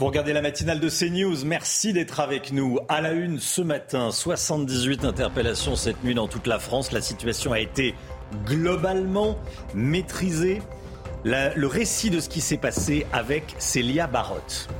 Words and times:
Vous 0.00 0.06
regardez 0.06 0.32
la 0.32 0.40
matinale 0.40 0.80
de 0.80 0.88
CNews, 0.88 1.44
merci 1.44 1.92
d'être 1.92 2.20
avec 2.20 2.52
nous. 2.52 2.78
À 2.88 3.02
la 3.02 3.12
une 3.12 3.38
ce 3.38 3.60
matin, 3.60 4.10
78 4.10 5.04
interpellations 5.04 5.76
cette 5.76 6.02
nuit 6.02 6.14
dans 6.14 6.26
toute 6.26 6.46
la 6.46 6.58
France. 6.58 6.90
La 6.90 7.02
situation 7.02 7.52
a 7.52 7.60
été 7.60 7.94
globalement 8.46 9.38
maîtrisée. 9.74 10.62
Le 11.24 11.66
récit 11.66 12.08
de 12.08 12.18
ce 12.18 12.30
qui 12.30 12.40
s'est 12.40 12.56
passé 12.56 13.06
avec 13.12 13.54
Célia 13.58 14.06
Barotte. 14.06 14.70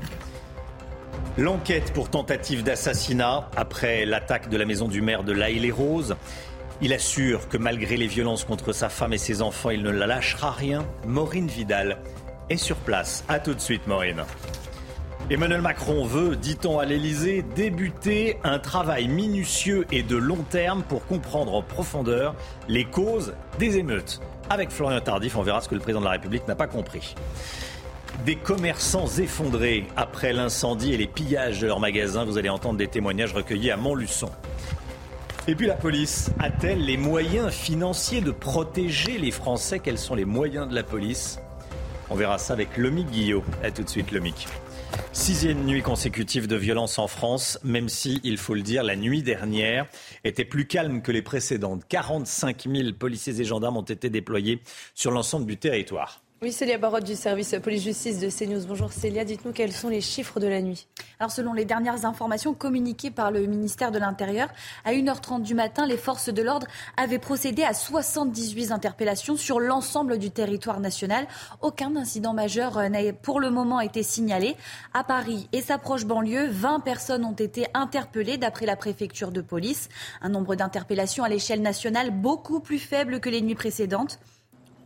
L'enquête 1.37 1.93
pour 1.93 2.09
tentative 2.09 2.63
d'assassinat 2.63 3.51
après 3.57 4.07
l'attaque 4.07 4.49
de 4.49 4.57
la 4.57 4.65
maison 4.65 4.89
du 4.89 5.03
maire 5.03 5.23
de 5.23 5.33
l'Aïle-les-Roses. 5.33 6.17
Il 6.81 6.95
assure 6.95 7.47
que 7.51 7.59
malgré 7.59 7.99
les 7.99 8.07
violences 8.07 8.45
contre 8.45 8.73
sa 8.73 8.89
femme 8.89 9.13
et 9.13 9.19
ses 9.19 9.43
enfants, 9.43 9.69
il 9.69 9.83
ne 9.83 9.91
la 9.91 10.07
lâchera 10.07 10.51
rien. 10.51 10.87
Maureen 11.07 11.47
Vidal 11.47 11.99
est 12.49 12.57
sur 12.57 12.77
place. 12.77 13.23
A 13.29 13.39
tout 13.39 13.53
de 13.53 13.61
suite, 13.61 13.87
Maureen. 13.87 14.25
Emmanuel 15.31 15.61
Macron 15.61 16.05
veut, 16.05 16.35
dit-on 16.35 16.81
à 16.81 16.85
l'Elysée, 16.85 17.43
débuter 17.55 18.39
un 18.43 18.59
travail 18.59 19.07
minutieux 19.07 19.87
et 19.93 20.03
de 20.03 20.17
long 20.17 20.43
terme 20.51 20.83
pour 20.83 21.07
comprendre 21.07 21.55
en 21.55 21.63
profondeur 21.63 22.35
les 22.67 22.85
causes 22.85 23.33
des 23.61 23.77
émeutes. 23.77 24.21
Avec 24.49 24.73
Florian 24.73 25.01
Tardif, 25.01 25.37
on 25.37 25.43
verra 25.43 25.61
ce 25.61 25.69
que 25.69 25.77
le 25.77 25.81
président 25.81 26.01
de 26.01 26.07
la 26.07 26.11
République 26.11 26.49
n'a 26.49 26.57
pas 26.57 26.67
compris. 26.67 27.15
Des 28.27 28.35
commerçants 28.35 29.07
effondrés 29.07 29.87
après 29.97 30.33
l'incendie 30.33 30.95
et 30.95 30.97
les 30.97 31.07
pillages 31.07 31.61
de 31.61 31.69
leurs 31.69 31.79
magasins. 31.79 32.25
Vous 32.25 32.37
allez 32.37 32.49
entendre 32.49 32.79
des 32.79 32.89
témoignages 32.89 33.33
recueillis 33.33 33.71
à 33.71 33.77
Montluçon. 33.77 34.33
Et 35.47 35.55
puis 35.55 35.69
la 35.69 35.77
police 35.77 36.33
a-t-elle 36.41 36.85
les 36.85 36.97
moyens 36.97 37.53
financiers 37.53 38.21
de 38.21 38.33
protéger 38.33 39.17
les 39.17 39.31
Français? 39.31 39.79
Quels 39.79 39.97
sont 39.97 40.17
les 40.17 40.25
moyens 40.25 40.69
de 40.69 40.75
la 40.75 40.83
police? 40.83 41.39
On 42.11 42.17
verra 42.17 42.39
ça 42.39 42.53
avec 42.53 42.77
Lomic 42.77 43.07
Guillot. 43.11 43.45
A 43.63 43.71
tout 43.71 43.85
de 43.85 43.89
suite, 43.89 44.11
Lomic. 44.11 44.49
Sixième 45.13 45.65
nuit 45.65 45.83
consécutive 45.83 46.47
de 46.47 46.57
violence 46.57 46.99
en 46.99 47.07
France, 47.07 47.59
même 47.65 47.89
si, 47.89 48.21
il 48.25 48.39
faut 48.39 48.55
le 48.55 48.63
dire, 48.63 48.83
la 48.83 48.97
nuit 48.97 49.23
dernière 49.23 49.87
était 50.25 50.45
plus 50.45 50.67
calme 50.67 51.03
que 51.03 51.13
les 51.13 51.23
précédentes. 51.23 51.83
45 51.89 52.69
000 52.69 52.93
policiers 52.93 53.41
et 53.41 53.45
gendarmes 53.45 53.77
ont 53.77 53.83
été 53.83 54.09
déployés 54.11 54.61
sur 54.95 55.11
l'ensemble 55.11 55.47
du 55.47 55.57
territoire. 55.57 56.23
Oui, 56.43 56.53
Célia 56.53 56.79
Barotte 56.79 57.05
du 57.05 57.17
service 57.17 57.55
police-justice 57.63 58.19
de 58.19 58.31
CNews. 58.31 58.65
Bonjour 58.67 58.95
Célia, 58.95 59.27
dites-nous 59.27 59.53
quels 59.53 59.75
sont 59.75 59.91
les 59.91 60.01
chiffres 60.01 60.41
de 60.41 60.47
la 60.47 60.63
nuit. 60.63 60.87
Alors, 61.19 61.31
selon 61.31 61.53
les 61.53 61.67
dernières 61.67 62.07
informations 62.07 62.55
communiquées 62.55 63.11
par 63.11 63.31
le 63.31 63.45
ministère 63.45 63.93
de 63.93 63.99
l'Intérieur, 63.99 64.49
à 64.87 64.93
1h30 64.93 65.43
du 65.43 65.55
matin, 65.55 65.87
les 65.87 65.99
forces 65.99 66.33
de 66.33 66.41
l'ordre 66.41 66.67
avaient 66.97 67.19
procédé 67.19 67.63
à 67.63 67.75
78 67.75 68.73
interpellations 68.73 69.37
sur 69.37 69.61
l'ensemble 69.61 70.17
du 70.17 70.31
territoire 70.31 70.81
national. 70.81 71.29
Aucun 71.61 71.95
incident 71.95 72.33
majeur 72.33 72.79
euh, 72.79 72.89
n'a 72.89 73.13
pour 73.13 73.39
le 73.39 73.51
moment 73.51 73.81
été 73.81 74.03
signalé. 74.03 74.57
À 74.95 75.05
Paris 75.05 75.47
et 75.53 75.61
sa 75.61 75.77
proche 75.77 76.07
banlieue, 76.07 76.49
20 76.49 76.81
personnes 76.81 77.27
ont 77.27 77.35
été 77.35 77.67
interpellées 77.75 78.39
d'après 78.39 78.65
la 78.65 78.77
préfecture 78.77 79.31
de 79.31 79.43
police. 79.43 79.91
Un 80.23 80.31
nombre 80.31 80.55
d'interpellations 80.55 81.23
à 81.23 81.29
l'échelle 81.29 81.61
nationale 81.61 82.11
beaucoup 82.11 82.61
plus 82.61 82.79
faible 82.79 83.21
que 83.21 83.29
les 83.29 83.43
nuits 83.43 83.55
précédentes. 83.55 84.19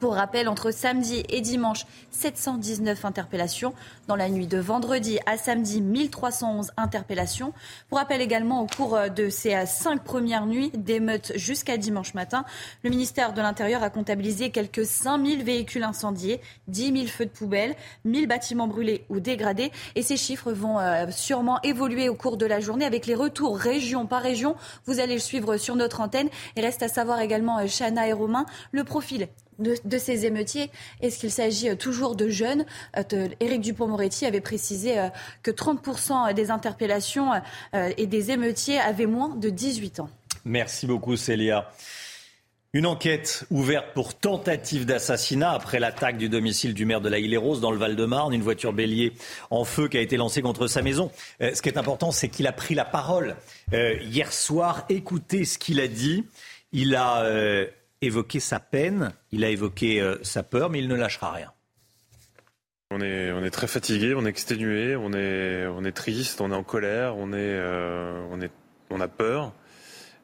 Pour 0.04 0.16
rappel, 0.16 0.50
entre 0.50 0.70
samedi 0.70 1.22
et 1.30 1.40
dimanche, 1.40 1.86
719 2.10 3.06
interpellations. 3.06 3.72
Dans 4.06 4.16
la 4.16 4.28
nuit 4.28 4.46
de 4.46 4.58
vendredi 4.58 5.18
à 5.24 5.38
samedi, 5.38 5.80
1311 5.80 6.72
interpellations. 6.76 7.54
Pour 7.88 7.96
rappel 7.96 8.20
également, 8.20 8.60
au 8.60 8.66
cours 8.66 8.98
de 9.16 9.30
ces 9.30 9.54
euh, 9.54 9.64
cinq 9.64 10.04
premières 10.04 10.44
nuits 10.44 10.70
d'émeutes 10.74 11.32
jusqu'à 11.36 11.78
dimanche 11.78 12.12
matin, 12.12 12.44
le 12.82 12.90
ministère 12.90 13.32
de 13.32 13.40
l'Intérieur 13.40 13.82
a 13.82 13.88
comptabilisé 13.88 14.50
quelques 14.50 14.84
5000 14.84 15.42
véhicules 15.42 15.84
incendiés, 15.84 16.42
10 16.68 16.92
000 16.92 17.06
feux 17.06 17.24
de 17.24 17.30
poubelle, 17.30 17.74
1000 18.04 18.26
bâtiments 18.26 18.68
brûlés 18.68 19.06
ou 19.08 19.20
dégradés. 19.20 19.72
Et 19.94 20.02
ces 20.02 20.18
chiffres 20.18 20.52
vont 20.52 20.78
euh, 20.80 21.06
sûrement 21.12 21.62
évoluer 21.62 22.10
au 22.10 22.14
cours 22.14 22.36
de 22.36 22.44
la 22.44 22.60
journée 22.60 22.84
avec 22.84 23.06
les 23.06 23.14
retours 23.14 23.56
région 23.56 24.04
par 24.04 24.20
région. 24.20 24.54
Vous 24.84 25.00
allez 25.00 25.14
le 25.14 25.20
suivre 25.20 25.56
sur 25.56 25.76
notre 25.76 26.02
antenne. 26.02 26.28
Et 26.56 26.60
reste 26.60 26.82
à 26.82 26.88
savoir 26.88 27.20
également, 27.20 27.58
euh, 27.58 27.68
Chana 27.68 28.06
et 28.06 28.12
Romain, 28.12 28.44
le 28.70 28.84
profil 28.84 29.28
de, 29.58 29.98
ces 29.98 30.26
émeutiers 30.26 30.70
Est-ce 31.00 31.18
qu'il 31.18 31.30
s'agit 31.30 31.70
euh, 31.70 31.76
toujours 31.76 32.16
de 32.16 32.28
jeunes 32.28 32.64
euh, 32.96 33.28
Éric 33.40 33.60
Dupont-Moretti 33.60 34.26
avait 34.26 34.40
précisé 34.40 34.98
euh, 34.98 35.08
que 35.42 35.50
30% 35.50 36.32
des 36.34 36.50
interpellations 36.50 37.30
et 37.72 38.06
des 38.06 38.30
émeutiers 38.30 38.78
avaient 38.78 39.06
moins 39.06 39.34
de 39.36 39.50
18 39.50 40.00
ans. 40.00 40.10
Merci 40.44 40.86
beaucoup 40.86 41.16
Célia. 41.16 41.70
Une 42.72 42.86
enquête 42.86 43.44
ouverte 43.50 43.86
pour 43.94 44.14
tentative 44.14 44.84
d'assassinat 44.84 45.52
après 45.52 45.78
l'attaque 45.78 46.18
du 46.18 46.28
domicile 46.28 46.74
du 46.74 46.84
maire 46.84 47.00
de 47.00 47.08
la 47.08 47.18
Île-et-Rose 47.18 47.60
dans 47.60 47.70
le 47.70 47.78
Val-de-Marne, 47.78 48.34
une 48.34 48.42
voiture 48.42 48.72
bélier 48.72 49.12
en 49.50 49.64
feu 49.64 49.88
qui 49.88 49.96
a 49.96 50.00
été 50.00 50.16
lancée 50.16 50.42
contre 50.42 50.66
sa 50.66 50.82
maison. 50.82 51.10
Ce 51.40 51.62
qui 51.62 51.68
est 51.68 51.78
important, 51.78 52.10
c'est 52.10 52.28
qu'il 52.28 52.46
a 52.48 52.52
pris 52.52 52.74
la 52.74 52.84
parole 52.84 53.36
hier 53.72 54.32
soir. 54.32 54.84
Écoutez 54.88 55.44
ce 55.44 55.58
qu'il 55.58 55.80
a 55.80 55.86
dit. 55.86 56.24
Il 56.72 56.96
a 56.96 57.24
évoqué 58.06 58.40
sa 58.40 58.60
peine, 58.60 59.12
il 59.32 59.44
a 59.44 59.50
évoqué 59.50 60.00
euh, 60.00 60.16
sa 60.22 60.42
peur, 60.42 60.70
mais 60.70 60.78
il 60.78 60.88
ne 60.88 60.94
lâchera 60.94 61.32
rien. 61.32 61.52
On 62.90 63.00
est, 63.00 63.32
on 63.32 63.42
est 63.42 63.50
très 63.50 63.66
fatigué, 63.66 64.14
on 64.14 64.24
est 64.24 64.28
exténué, 64.28 64.94
on 64.94 65.12
est, 65.12 65.66
on 65.66 65.84
est 65.84 65.92
triste, 65.92 66.40
on 66.40 66.52
est 66.52 66.54
en 66.54 66.62
colère, 66.62 67.16
on, 67.16 67.32
est, 67.32 67.36
euh, 67.38 68.24
on, 68.30 68.40
est, 68.40 68.52
on 68.90 69.00
a 69.00 69.08
peur. 69.08 69.52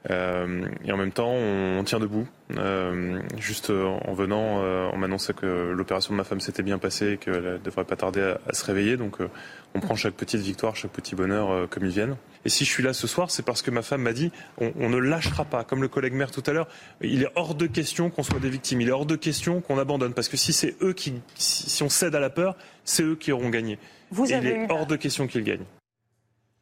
Euh, 0.09 0.65
et 0.85 0.93
en 0.93 0.97
même 0.97 1.13
temps, 1.13 1.31
on, 1.31 1.79
on 1.79 1.85
tient 1.85 2.01
debout. 2.01 2.27
Euh, 2.57 3.21
juste 3.39 3.71
en 3.71 4.15
venant, 4.15 4.63
euh, 4.63 4.89
on 4.93 4.97
m'annonçait 4.97 5.35
que 5.35 5.73
l'opération 5.73 6.15
de 6.15 6.17
ma 6.17 6.25
femme 6.25 6.41
s'était 6.41 6.63
bien 6.63 6.79
passée 6.79 7.13
et 7.13 7.17
qu'elle 7.19 7.43
ne 7.43 7.59
devrait 7.59 7.85
pas 7.85 7.97
tarder 7.97 8.23
à, 8.23 8.41
à 8.49 8.55
se 8.55 8.65
réveiller. 8.65 8.97
Donc, 8.97 9.21
euh, 9.21 9.29
on 9.75 9.81
prend 9.81 9.97
chaque 9.97 10.15
petite 10.15 10.41
victoire, 10.41 10.75
chaque 10.75 10.91
petit 10.91 11.15
bonheur 11.15 11.51
euh, 11.51 11.67
comme 11.69 11.85
ils 11.85 11.91
viennent. 11.91 12.17
Et 12.45 12.49
si 12.49 12.65
je 12.65 12.71
suis 12.71 12.83
là 12.83 12.93
ce 12.93 13.07
soir, 13.07 13.31
c'est 13.31 13.45
parce 13.45 13.63
que 13.63 13.71
ma 13.71 13.83
femme 13.83 14.03
m'a 14.03 14.13
dit 14.13 14.33
on, 14.59 14.73
on, 14.81 14.89
ne 14.89 14.97
lâchera 14.97 15.45
pas. 15.45 15.65
Comme 15.65 15.83
le 15.83 15.89
collègue 15.89 16.15
maire 16.15 16.31
tout 16.31 16.43
à 16.47 16.53
l'heure, 16.53 16.69
il 17.03 17.23
est 17.23 17.31
hors 17.35 17.55
de 17.55 17.67
question 17.67 18.09
qu'on 18.11 18.23
soit 18.23 18.41
des 18.41 18.51
victimes. 18.51 18.81
Il 18.81 18.89
est 18.89 18.93
hors 18.93 19.07
de 19.07 19.17
question 19.17 19.61
qu'on 19.61 19.79
abandonne. 19.79 20.15
Parce 20.15 20.29
que 20.29 20.37
si 20.37 20.53
c'est 20.53 20.77
eux 20.83 20.95
qui, 20.95 21.21
si, 21.35 21.69
si 21.69 21.83
on 21.83 21.89
cède 21.89 22.15
à 22.15 22.21
la 22.21 22.31
peur, 22.31 22.57
c'est 22.85 23.03
eux 23.03 23.17
qui 23.17 23.33
auront 23.33 23.51
gagné. 23.51 23.79
Vous 24.11 24.33
et 24.33 24.35
avez 24.35 24.49
il 24.49 24.55
est 24.55 24.73
hors 24.73 24.87
de 24.87 24.97
question 24.97 25.27
qu'ils 25.27 25.45
gagnent. 25.45 25.67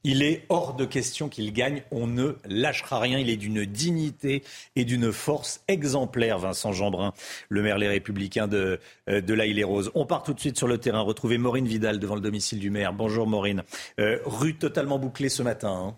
Il 0.04 0.22
est 0.22 0.44
hors 0.48 0.74
de 0.74 0.84
question 0.84 1.28
qu'il 1.28 1.52
gagne. 1.52 1.82
On 1.90 2.06
ne 2.06 2.36
lâchera 2.48 3.00
rien. 3.00 3.18
Il 3.18 3.30
est 3.30 3.36
d'une 3.36 3.64
dignité 3.64 4.42
et 4.76 4.84
d'une 4.84 5.12
force 5.12 5.62
exemplaire, 5.68 6.38
Vincent 6.38 6.72
Jeanbrun, 6.72 7.12
le 7.48 7.62
maire 7.62 7.78
Les 7.78 7.88
Républicains 7.88 8.48
de, 8.48 8.78
euh, 9.08 9.20
de 9.20 9.34
la 9.34 9.46
Île-et-Rose. 9.46 9.90
On 9.94 10.06
part 10.06 10.22
tout 10.22 10.34
de 10.34 10.40
suite 10.40 10.56
sur 10.56 10.68
le 10.68 10.78
terrain, 10.78 11.00
retrouver 11.00 11.36
Maureen 11.38 11.66
Vidal 11.66 11.98
devant 11.98 12.14
le 12.14 12.20
domicile 12.20 12.60
du 12.60 12.70
maire. 12.70 12.92
Bonjour 12.92 13.26
Maureen. 13.26 13.64
Euh, 13.98 14.18
rue 14.24 14.56
totalement 14.56 14.98
bouclée 14.98 15.28
ce 15.28 15.42
matin. 15.42 15.70
Hein. 15.70 15.96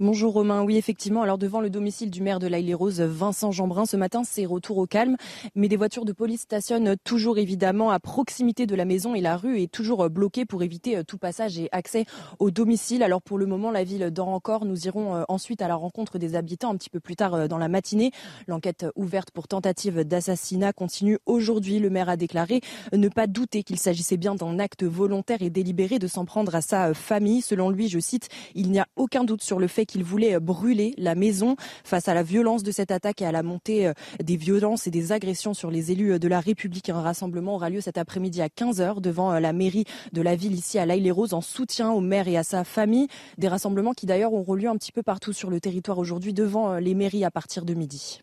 Bonjour 0.00 0.32
Romain. 0.32 0.62
Oui, 0.62 0.76
effectivement. 0.76 1.22
Alors 1.22 1.38
devant 1.38 1.60
le 1.60 1.70
domicile 1.70 2.12
du 2.12 2.22
maire 2.22 2.38
de 2.38 2.46
l'Aïle-les-Roses, 2.46 3.00
Vincent 3.00 3.50
Jeanbrun, 3.50 3.84
ce 3.84 3.96
matin, 3.96 4.22
c'est 4.22 4.46
retour 4.46 4.78
au 4.78 4.86
calme. 4.86 5.16
Mais 5.56 5.66
des 5.66 5.74
voitures 5.74 6.04
de 6.04 6.12
police 6.12 6.42
stationnent 6.42 6.94
toujours 7.02 7.36
évidemment 7.36 7.90
à 7.90 7.98
proximité 7.98 8.64
de 8.64 8.76
la 8.76 8.84
maison 8.84 9.16
et 9.16 9.20
la 9.20 9.36
rue 9.36 9.60
est 9.60 9.72
toujours 9.72 10.08
bloquée 10.08 10.44
pour 10.44 10.62
éviter 10.62 11.02
tout 11.02 11.18
passage 11.18 11.58
et 11.58 11.68
accès 11.72 12.04
au 12.38 12.52
domicile. 12.52 13.02
Alors 13.02 13.20
pour 13.20 13.38
le 13.38 13.46
moment, 13.46 13.72
la 13.72 13.82
ville 13.82 14.12
dort 14.12 14.28
encore. 14.28 14.66
Nous 14.66 14.86
irons 14.86 15.24
ensuite 15.28 15.62
à 15.62 15.66
la 15.66 15.74
rencontre 15.74 16.18
des 16.18 16.36
habitants 16.36 16.70
un 16.70 16.76
petit 16.76 16.90
peu 16.90 17.00
plus 17.00 17.16
tard 17.16 17.48
dans 17.48 17.58
la 17.58 17.68
matinée. 17.68 18.12
L'enquête 18.46 18.86
ouverte 18.94 19.32
pour 19.32 19.48
tentative 19.48 20.04
d'assassinat 20.04 20.72
continue 20.72 21.18
aujourd'hui. 21.26 21.80
Le 21.80 21.90
maire 21.90 22.08
a 22.08 22.16
déclaré 22.16 22.60
ne 22.92 23.08
pas 23.08 23.26
douter 23.26 23.64
qu'il 23.64 23.80
s'agissait 23.80 24.16
bien 24.16 24.36
d'un 24.36 24.60
acte 24.60 24.84
volontaire 24.84 25.42
et 25.42 25.50
délibéré 25.50 25.98
de 25.98 26.06
s'en 26.06 26.24
prendre 26.24 26.54
à 26.54 26.60
sa 26.60 26.94
famille. 26.94 27.42
Selon 27.42 27.70
lui, 27.70 27.88
je 27.88 27.98
cite, 27.98 28.28
il 28.54 28.70
n'y 28.70 28.78
a 28.78 28.86
aucun 28.94 29.24
doute 29.24 29.42
sur 29.42 29.58
le 29.58 29.66
fait 29.66 29.87
qu'il 29.88 30.04
voulait 30.04 30.38
brûler 30.38 30.94
la 30.96 31.16
maison 31.16 31.56
face 31.82 32.06
à 32.06 32.14
la 32.14 32.22
violence 32.22 32.62
de 32.62 32.70
cette 32.70 32.92
attaque 32.92 33.22
et 33.22 33.26
à 33.26 33.32
la 33.32 33.42
montée 33.42 33.90
des 34.22 34.36
violences 34.36 34.86
et 34.86 34.92
des 34.92 35.10
agressions 35.10 35.54
sur 35.54 35.72
les 35.72 35.90
élus 35.90 36.20
de 36.20 36.28
la 36.28 36.38
République. 36.38 36.90
Un 36.90 37.02
rassemblement 37.02 37.56
aura 37.56 37.70
lieu 37.70 37.80
cet 37.80 37.98
après-midi 37.98 38.40
à 38.40 38.46
15h 38.46 39.00
devant 39.00 39.36
la 39.40 39.52
mairie 39.52 39.84
de 40.12 40.22
la 40.22 40.36
ville 40.36 40.54
ici 40.54 40.78
à 40.78 40.86
l'Aïle-les-Roses 40.86 41.34
en 41.34 41.40
soutien 41.40 41.90
au 41.90 42.00
maire 42.00 42.28
et 42.28 42.36
à 42.36 42.44
sa 42.44 42.62
famille. 42.62 43.08
Des 43.38 43.48
rassemblements 43.48 43.94
qui 43.94 44.06
d'ailleurs 44.06 44.34
auront 44.34 44.54
lieu 44.54 44.68
un 44.68 44.76
petit 44.76 44.92
peu 44.92 45.02
partout 45.02 45.32
sur 45.32 45.50
le 45.50 45.58
territoire 45.58 45.98
aujourd'hui 45.98 46.32
devant 46.32 46.76
les 46.76 46.94
mairies 46.94 47.24
à 47.24 47.30
partir 47.30 47.64
de 47.64 47.74
midi. 47.74 48.20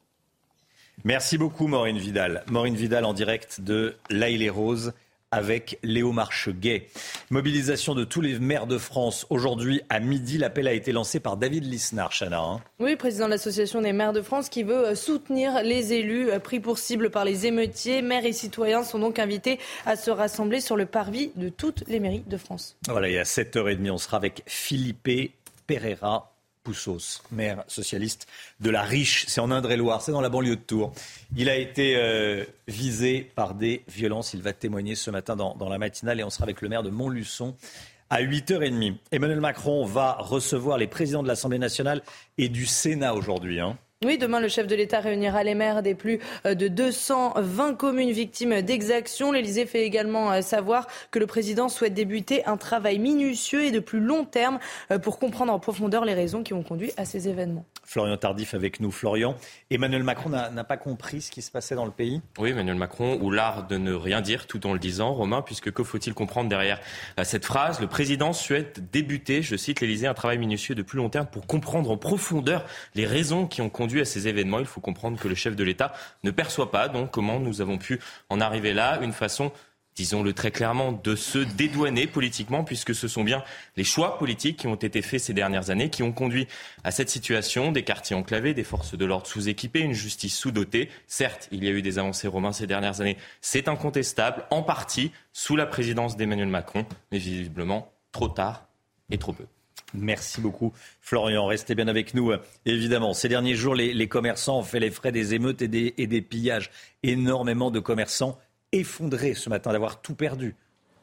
Merci 1.04 1.38
beaucoup 1.38 1.68
Maureen 1.68 1.98
Vidal. 1.98 2.44
Maureen 2.50 2.76
Vidal 2.76 3.06
en 3.06 3.14
direct 3.14 3.62
de 3.62 3.96
Rose 4.50 4.94
avec 5.31 5.80
Léo 5.83 6.12
Marcheguet. 6.12 6.88
Mobilisation 7.30 7.95
de 7.95 8.04
tous 8.04 8.22
les 8.22 8.39
maires 8.39 8.68
de 8.68 8.77
France. 8.77 9.25
Aujourd'hui, 9.30 9.81
à 9.89 10.00
midi, 10.00 10.38
l'appel 10.38 10.68
a 10.68 10.74
été 10.74 10.92
lancé 10.92 11.19
par 11.19 11.38
David 11.38 11.66
Lisnard, 11.66 12.12
Chana. 12.12 12.39
Hein. 12.39 12.62
oui, 12.80 12.95
président 12.95 13.25
de 13.25 13.31
l'Association 13.31 13.81
des 13.81 13.94
maires 13.94 14.13
de 14.13 14.22
France 14.22 14.50
qui 14.50 14.63
veut 14.63 14.88
euh, 14.88 14.95
soutenir 14.95 15.63
les 15.63 15.94
élus 15.94 16.30
euh, 16.30 16.39
pris 16.39 16.60
pour 16.60 16.77
cible 16.77 17.10
par 17.10 17.25
les 17.25 17.45
émeutiers. 17.45 18.01
Maires 18.01 18.25
et 18.25 18.33
citoyens 18.33 18.83
sont 18.83 19.00
donc 19.00 19.19
invités 19.19 19.60
à 19.86 19.95
se 19.95 20.12
rassembler 20.12 20.62
sur 20.62 20.77
le 20.77 20.86
parvis 20.86 21.31
de 21.36 21.50
toutes 21.50 21.83
les 21.88 22.00
mairies 22.00 22.24
de 22.27 22.38
France. 22.38 22.77
Voilà, 22.88 23.10
il 23.10 23.13
y 23.13 23.18
a 23.18 23.24
7h30, 23.24 23.92
on 23.92 23.98
sera 23.98 24.18
avec 24.18 24.44
Philippe 24.45 25.10
Pereira 25.68 26.35
Poussos, 26.66 27.22
maire 27.32 27.64
socialiste 27.68 28.28
de 28.60 28.70
la 28.72 28.82
Riche, 28.82 29.26
c'est 29.28 29.40
en 29.40 29.52
Indre-et-Loire, 29.52 30.02
c'est 30.02 30.12
dans 30.12 30.20
la 30.20 30.30
banlieue 30.30 30.56
de 30.58 30.62
Tours. 30.62 30.92
Il 31.38 31.48
a 31.48 31.56
été 31.56 31.96
euh, 31.96 32.44
visé 32.68 33.32
par 33.36 33.54
des 33.54 33.84
violences. 33.88 34.34
Il 34.34 34.42
va 34.42 34.52
témoigner 34.52 34.96
ce 34.96 35.12
matin 35.12 35.36
dans, 35.36 35.70
la 35.70 35.78
matinale 35.78 36.20
et 36.20 36.24
on 36.24 36.30
sera 36.30 36.44
avec 36.44 36.62
le 36.62 36.68
maire 36.68 36.84
de 36.84 36.90
Montluçon 36.90 37.56
à 38.10 38.22
8h30. 38.22 38.96
Emmanuel 39.12 39.40
Macron 39.40 39.86
va 39.86 40.14
recevoir 40.14 40.78
les 40.78 40.88
présidents 40.88 41.24
de 41.24 41.28
l'Assemblée 41.28 41.60
nationale 41.60 42.02
et 42.38 42.50
du 42.50 42.66
Sénat 42.66 43.14
aujourd'hui. 43.14 43.60
Hein. 43.60 43.78
Oui, 44.04 44.18
demain, 44.18 44.42
le 44.42 44.50
chef 44.50 44.68
de 44.68 44.76
l'État 44.76 45.00
réunira 45.00 45.42
les 45.46 45.56
maires 45.56 45.82
des 45.82 45.96
plus 45.96 46.20
euh, 46.46 46.54
de 46.54 46.68
220 46.68 47.76
communes 47.76 48.12
victimes 48.12 48.62
d'exactions. 48.62 49.32
L'Élysée 49.32 49.66
fait 49.66 49.86
également 49.86 50.34
euh, 50.34 50.42
savoir 50.42 50.88
que 51.12 51.20
le 51.20 51.28
président 51.28 51.70
souhaite 51.70 51.94
débuter 51.94 52.46
un 52.46 52.58
travail 52.58 53.00
minutieux 53.00 53.64
et 53.64 53.72
de 53.72 53.80
plus 53.80 54.02
long 54.02 54.26
terme 54.26 54.60
euh, 54.92 55.00
pour 55.00 55.18
comprendre 55.18 55.54
en 55.54 55.60
profondeur 55.60 56.04
les 56.04 56.14
raisons 56.14 56.44
qui 56.44 56.54
ont 56.54 56.62
conduit 56.62 56.92
à 56.98 57.06
ces 57.06 57.30
événements. 57.30 57.64
Florian 57.86 58.18
Tardif 58.18 58.54
avec 58.54 58.82
nous. 58.82 58.92
Florian, 58.92 59.36
Emmanuel 59.72 60.04
Macron 60.04 60.30
n'a 60.30 60.64
pas 60.64 60.76
compris 60.76 61.22
ce 61.22 61.32
qui 61.32 61.44
se 61.44 61.52
passait 61.52 61.76
dans 61.76 61.86
le 61.86 61.92
pays? 61.92 62.20
Oui, 62.40 62.50
Emmanuel 62.50 62.76
Macron, 62.76 63.20
ou 63.22 63.30
l'art 63.30 63.68
de 63.68 63.78
ne 63.78 63.94
rien 63.94 64.22
dire 64.22 64.48
tout 64.48 64.66
en 64.66 64.74
le 64.74 64.80
disant, 64.80 65.14
Romain, 65.14 65.44
puisque 65.44 65.72
que 65.72 65.84
faut-il 65.84 66.16
comprendre 66.16 66.50
derrière 66.50 66.82
cette 67.22 67.46
phrase? 67.46 67.80
Le 67.80 67.86
président 67.86 68.34
souhaite 68.34 68.90
débuter, 68.92 69.44
je 69.44 69.56
cite 69.56 69.82
l'Élysée, 69.82 70.08
un 70.08 70.16
travail 70.16 70.40
minutieux 70.40 70.74
de 70.74 70.82
plus 70.82 70.98
long 70.98 71.10
terme 71.10 71.28
pour 71.28 71.46
comprendre 71.46 71.92
en 71.92 71.98
profondeur 71.98 72.66
les 72.96 73.06
raisons 73.06 73.46
qui 73.46 73.62
ont 73.62 73.70
conduit 73.70 73.85
à 74.02 74.06
ces 74.06 74.28
événements. 74.28 74.60
Il 74.60 74.66
faut 74.66 74.82
comprendre 74.82 75.20
que 75.20 75.28
le 75.28 75.36
chef 75.36 75.56
de 75.56 75.64
l'État 75.64 75.94
ne 76.24 76.32
perçoit 76.32 76.72
pas 76.72 76.90
donc 76.90 77.12
comment 77.12 77.40
nous 77.40 77.62
avons 77.62 77.78
pu 77.78 78.00
en 78.30 78.42
arriver 78.42 78.74
là, 78.74 79.00
une 79.02 79.14
façon 79.14 79.52
disons-le 79.96 80.34
très 80.34 80.52
clairement, 80.52 80.92
de 80.92 81.16
se 81.16 81.40
dédouaner 81.40 82.08
politiquement, 82.08 82.64
puisque 82.64 82.94
ce 82.94 83.08
sont 83.08 83.24
bien 83.24 83.44
les 83.78 83.84
choix 83.84 84.18
politiques 84.18 84.58
qui 84.58 84.68
ont 84.68 84.76
été 84.76 85.02
faits 85.02 85.22
ces 85.22 85.34
dernières 85.34 85.70
années 85.70 85.90
qui 85.90 86.04
ont 86.04 86.12
conduit 86.12 86.48
à 86.84 86.92
cette 86.92 87.10
situation, 87.10 87.72
des 87.72 87.84
quartiers 87.84 88.16
enclavés, 88.16 88.54
des 88.54 88.64
forces 88.64 88.96
de 88.96 89.06
l'ordre 89.06 89.28
sous-équipées, 89.28 89.80
une 89.80 89.94
justice 89.94 90.38
sous-dotée. 90.38 90.90
Certes, 91.08 91.48
il 91.52 91.64
y 91.64 91.68
a 91.68 91.72
eu 91.72 91.82
des 91.82 91.98
avancées 91.98 92.28
romains 92.28 92.52
ces 92.52 92.68
dernières 92.68 93.02
années, 93.02 93.18
c'est 93.42 93.68
incontestable, 93.68 94.46
en 94.52 94.64
partie 94.64 95.12
sous 95.32 95.56
la 95.56 95.66
présidence 95.66 96.18
d'Emmanuel 96.18 96.48
Macron, 96.48 96.86
mais 97.12 97.18
visiblement 97.18 97.92
trop 98.12 98.28
tard 98.28 98.68
et 99.10 99.18
trop 99.18 99.34
peu. 99.34 99.46
Merci 100.00 100.42
beaucoup, 100.42 100.74
Florian. 101.02 101.46
Restez 101.46 101.76
bien 101.76 101.88
avec 101.88 102.14
nous. 102.14 102.32
Évidemment, 102.66 103.14
ces 103.14 103.30
derniers 103.30 103.56
jours, 103.56 103.76
les, 103.76 104.08
commerçants 104.08 104.60
ont 104.60 104.64
fait 104.64 104.80
les 104.80 104.92
frais 104.92 105.12
des 105.12 105.34
émeutes 105.34 105.62
et 105.62 105.68
des, 105.68 105.94
et 105.98 106.08
des 106.08 106.22
pillages. 106.22 106.72
Énormément 107.04 107.72
de 107.72 107.80
commerçants 107.80 108.38
effondré 108.72 109.34
ce 109.34 109.50
matin, 109.50 109.72
d'avoir 109.72 110.02
tout 110.02 110.16
perdu. 110.16 110.56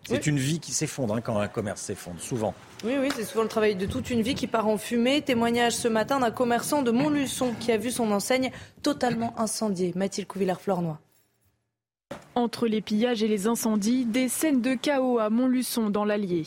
C'est 0.05 0.27
une 0.27 0.39
vie 0.39 0.59
qui 0.59 0.73
s'effondre 0.73 1.15
hein, 1.15 1.21
quand 1.21 1.39
un 1.39 1.47
commerce 1.47 1.81
s'effondre, 1.83 2.21
souvent. 2.21 2.55
Oui, 2.85 2.95
oui, 3.01 3.09
c'est 3.15 3.25
souvent 3.25 3.45
le 3.45 3.49
travail 3.49 3.77
de 3.77 3.87
toute 3.87 4.11
une 4.11 4.21
vie 4.21 4.35
qui 4.35 4.49
part 4.49 4.67
en 4.67 4.77
fumée. 4.77 5.23
Témoignage 5.23 5.75
ce 5.75 5.87
matin 5.87 6.19
d'un 6.19 6.33
commerçant 6.33 6.83
de 6.83 6.91
Montluçon 6.91 7.55
qui 7.61 7.71
a 7.71 7.77
vu 7.77 7.93
son 7.93 8.11
enseigne 8.11 8.51
totalement 8.83 9.39
incendiée. 9.39 9.93
Mathilde 9.95 10.27
Couvillard-Flornois. 10.27 10.99
Entre 12.35 12.67
les 12.67 12.81
pillages 12.81 13.23
et 13.23 13.29
les 13.29 13.47
incendies, 13.47 14.05
des 14.05 14.29
scènes 14.29 14.61
de 14.61 14.75
chaos 14.75 15.19
à 15.19 15.31
Montluçon 15.31 15.91
dans 15.91 16.05
l'Allier. 16.05 16.45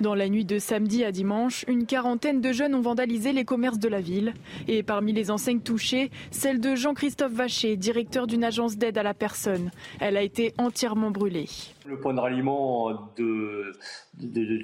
Dans 0.00 0.14
la 0.14 0.28
nuit 0.28 0.44
de 0.44 0.58
samedi 0.58 1.04
à 1.04 1.12
dimanche, 1.12 1.64
une 1.68 1.86
quarantaine 1.86 2.40
de 2.40 2.52
jeunes 2.52 2.74
ont 2.74 2.80
vandalisé 2.80 3.32
les 3.32 3.44
commerces 3.44 3.78
de 3.78 3.88
la 3.88 4.00
ville. 4.00 4.34
Et 4.66 4.82
parmi 4.82 5.12
les 5.12 5.30
enseignes 5.30 5.60
touchées, 5.60 6.10
celle 6.30 6.60
de 6.60 6.74
Jean-Christophe 6.74 7.32
Vacher, 7.32 7.76
directeur 7.76 8.26
d'une 8.26 8.44
agence 8.44 8.76
d'aide 8.76 8.98
à 8.98 9.02
la 9.02 9.14
personne. 9.14 9.70
Elle 10.00 10.16
a 10.16 10.22
été 10.22 10.54
entièrement 10.58 11.10
brûlée. 11.10 11.46
Le 11.86 11.98
point 11.98 12.14
de 12.14 12.20
ralliement 12.20 12.90
de, 13.16 13.72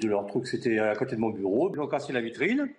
leur 0.07 0.27
truc, 0.27 0.47
c'était 0.47 0.79
à 0.79 0.95
côté 0.95 1.15
de 1.15 1.21
mon 1.21 1.29
bureau. 1.29 1.71
Ils 1.73 1.79
ont 1.79 1.87
cassé 1.87 2.13
la 2.13 2.21
vitrine 2.21 2.69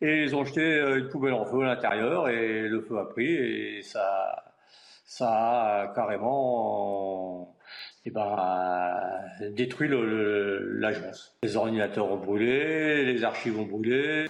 et 0.00 0.22
ils 0.22 0.34
ont 0.34 0.44
jeté 0.44 0.80
une 0.80 1.08
poubelle 1.08 1.34
en 1.34 1.44
feu 1.44 1.62
à 1.62 1.66
l'intérieur 1.66 2.28
et 2.28 2.68
le 2.68 2.80
feu 2.80 2.98
a 2.98 3.04
pris 3.04 3.32
et 3.32 3.82
ça 3.82 4.51
ça 5.14 5.28
a 5.28 5.92
carrément 5.94 7.54
eh 8.06 8.10
ben, 8.10 8.94
détruit 9.50 9.90
l'agence. 9.90 11.36
Les 11.42 11.54
ordinateurs 11.56 12.10
ont 12.10 12.16
brûlé, 12.16 13.04
les 13.04 13.22
archives 13.22 13.58
ont 13.58 13.66
brûlé. 13.66 14.28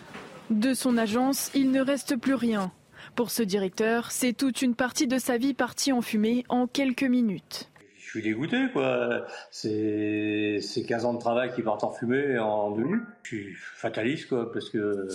De 0.50 0.74
son 0.74 0.98
agence, 0.98 1.52
il 1.54 1.70
ne 1.70 1.80
reste 1.80 2.16
plus 2.16 2.34
rien. 2.34 2.72
Pour 3.14 3.30
ce 3.30 3.44
directeur, 3.44 4.10
c'est 4.10 4.32
toute 4.32 4.60
une 4.60 4.74
partie 4.74 5.06
de 5.06 5.18
sa 5.18 5.38
vie 5.38 5.54
partie 5.54 5.92
en 5.92 6.02
fumée 6.02 6.44
en 6.48 6.66
quelques 6.66 7.04
minutes. 7.04 7.70
Je 7.98 8.08
suis 8.18 8.22
dégoûté, 8.22 8.66
quoi. 8.72 9.24
C'est 9.52 10.58
15 10.86 11.04
ans 11.04 11.14
de 11.14 11.20
travail 11.20 11.52
qui 11.54 11.62
partent 11.62 11.84
en 11.84 11.92
fumée 11.92 12.38
en 12.38 12.72
deux 12.72 12.82
minutes. 12.82 13.04
Je 13.22 13.28
suis 13.28 13.54
fataliste, 13.54 14.28
quoi, 14.28 14.50
parce 14.52 14.68
que 14.68 15.06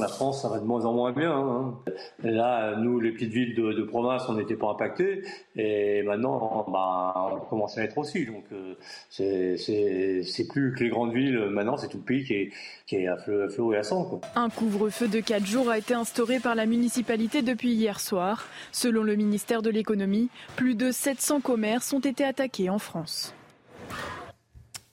la 0.00 0.08
France, 0.08 0.42
ça 0.42 0.48
va 0.48 0.58
de 0.58 0.64
moins 0.64 0.84
en 0.84 0.92
moins 0.92 1.12
bien. 1.12 1.32
Hein. 1.32 1.78
Là, 2.22 2.76
nous, 2.76 3.00
les 3.00 3.12
petites 3.12 3.30
villes 3.30 3.54
de, 3.54 3.82
province, 3.82 4.22
on 4.28 4.34
n'était 4.34 4.56
pas 4.56 4.70
impactés. 4.70 5.22
Et 5.54 6.02
maintenant, 6.02 6.66
bah, 6.68 7.30
on 7.32 7.40
commence 7.46 7.78
à 7.78 7.84
être 7.84 7.96
aussi. 7.98 8.26
Donc, 8.26 8.44
euh, 8.52 8.74
c'est 9.10 10.48
plus 10.48 10.74
que 10.74 10.84
les 10.84 10.90
grandes 10.90 11.12
villes. 11.12 11.38
Maintenant, 11.50 11.76
c'est 11.76 11.88
tout 11.88 11.98
le 11.98 12.04
pays 12.04 12.24
qui 12.24 12.34
est, 12.34 12.52
qui 12.86 12.96
est 12.96 13.08
à 13.08 13.16
flot, 13.16 13.72
et 13.72 13.76
à 13.76 13.82
sang. 13.82 14.20
Un 14.34 14.50
couvre-feu 14.50 15.08
de 15.08 15.20
4 15.20 15.44
jours 15.46 15.70
a 15.70 15.78
été 15.78 15.94
instauré 15.94 16.40
par 16.40 16.54
la 16.54 16.66
municipalité 16.66 17.42
depuis 17.42 17.72
hier 17.72 18.00
soir. 18.00 18.46
Selon 18.72 19.02
le 19.02 19.16
ministère 19.16 19.62
de 19.62 19.70
l'économie, 19.70 20.28
plus 20.56 20.74
de 20.74 20.90
700 20.90 21.40
commerces 21.40 21.92
ont 21.92 22.00
été 22.00 22.24
attaqués 22.24 22.70
en 22.70 22.78
France. 22.78 23.34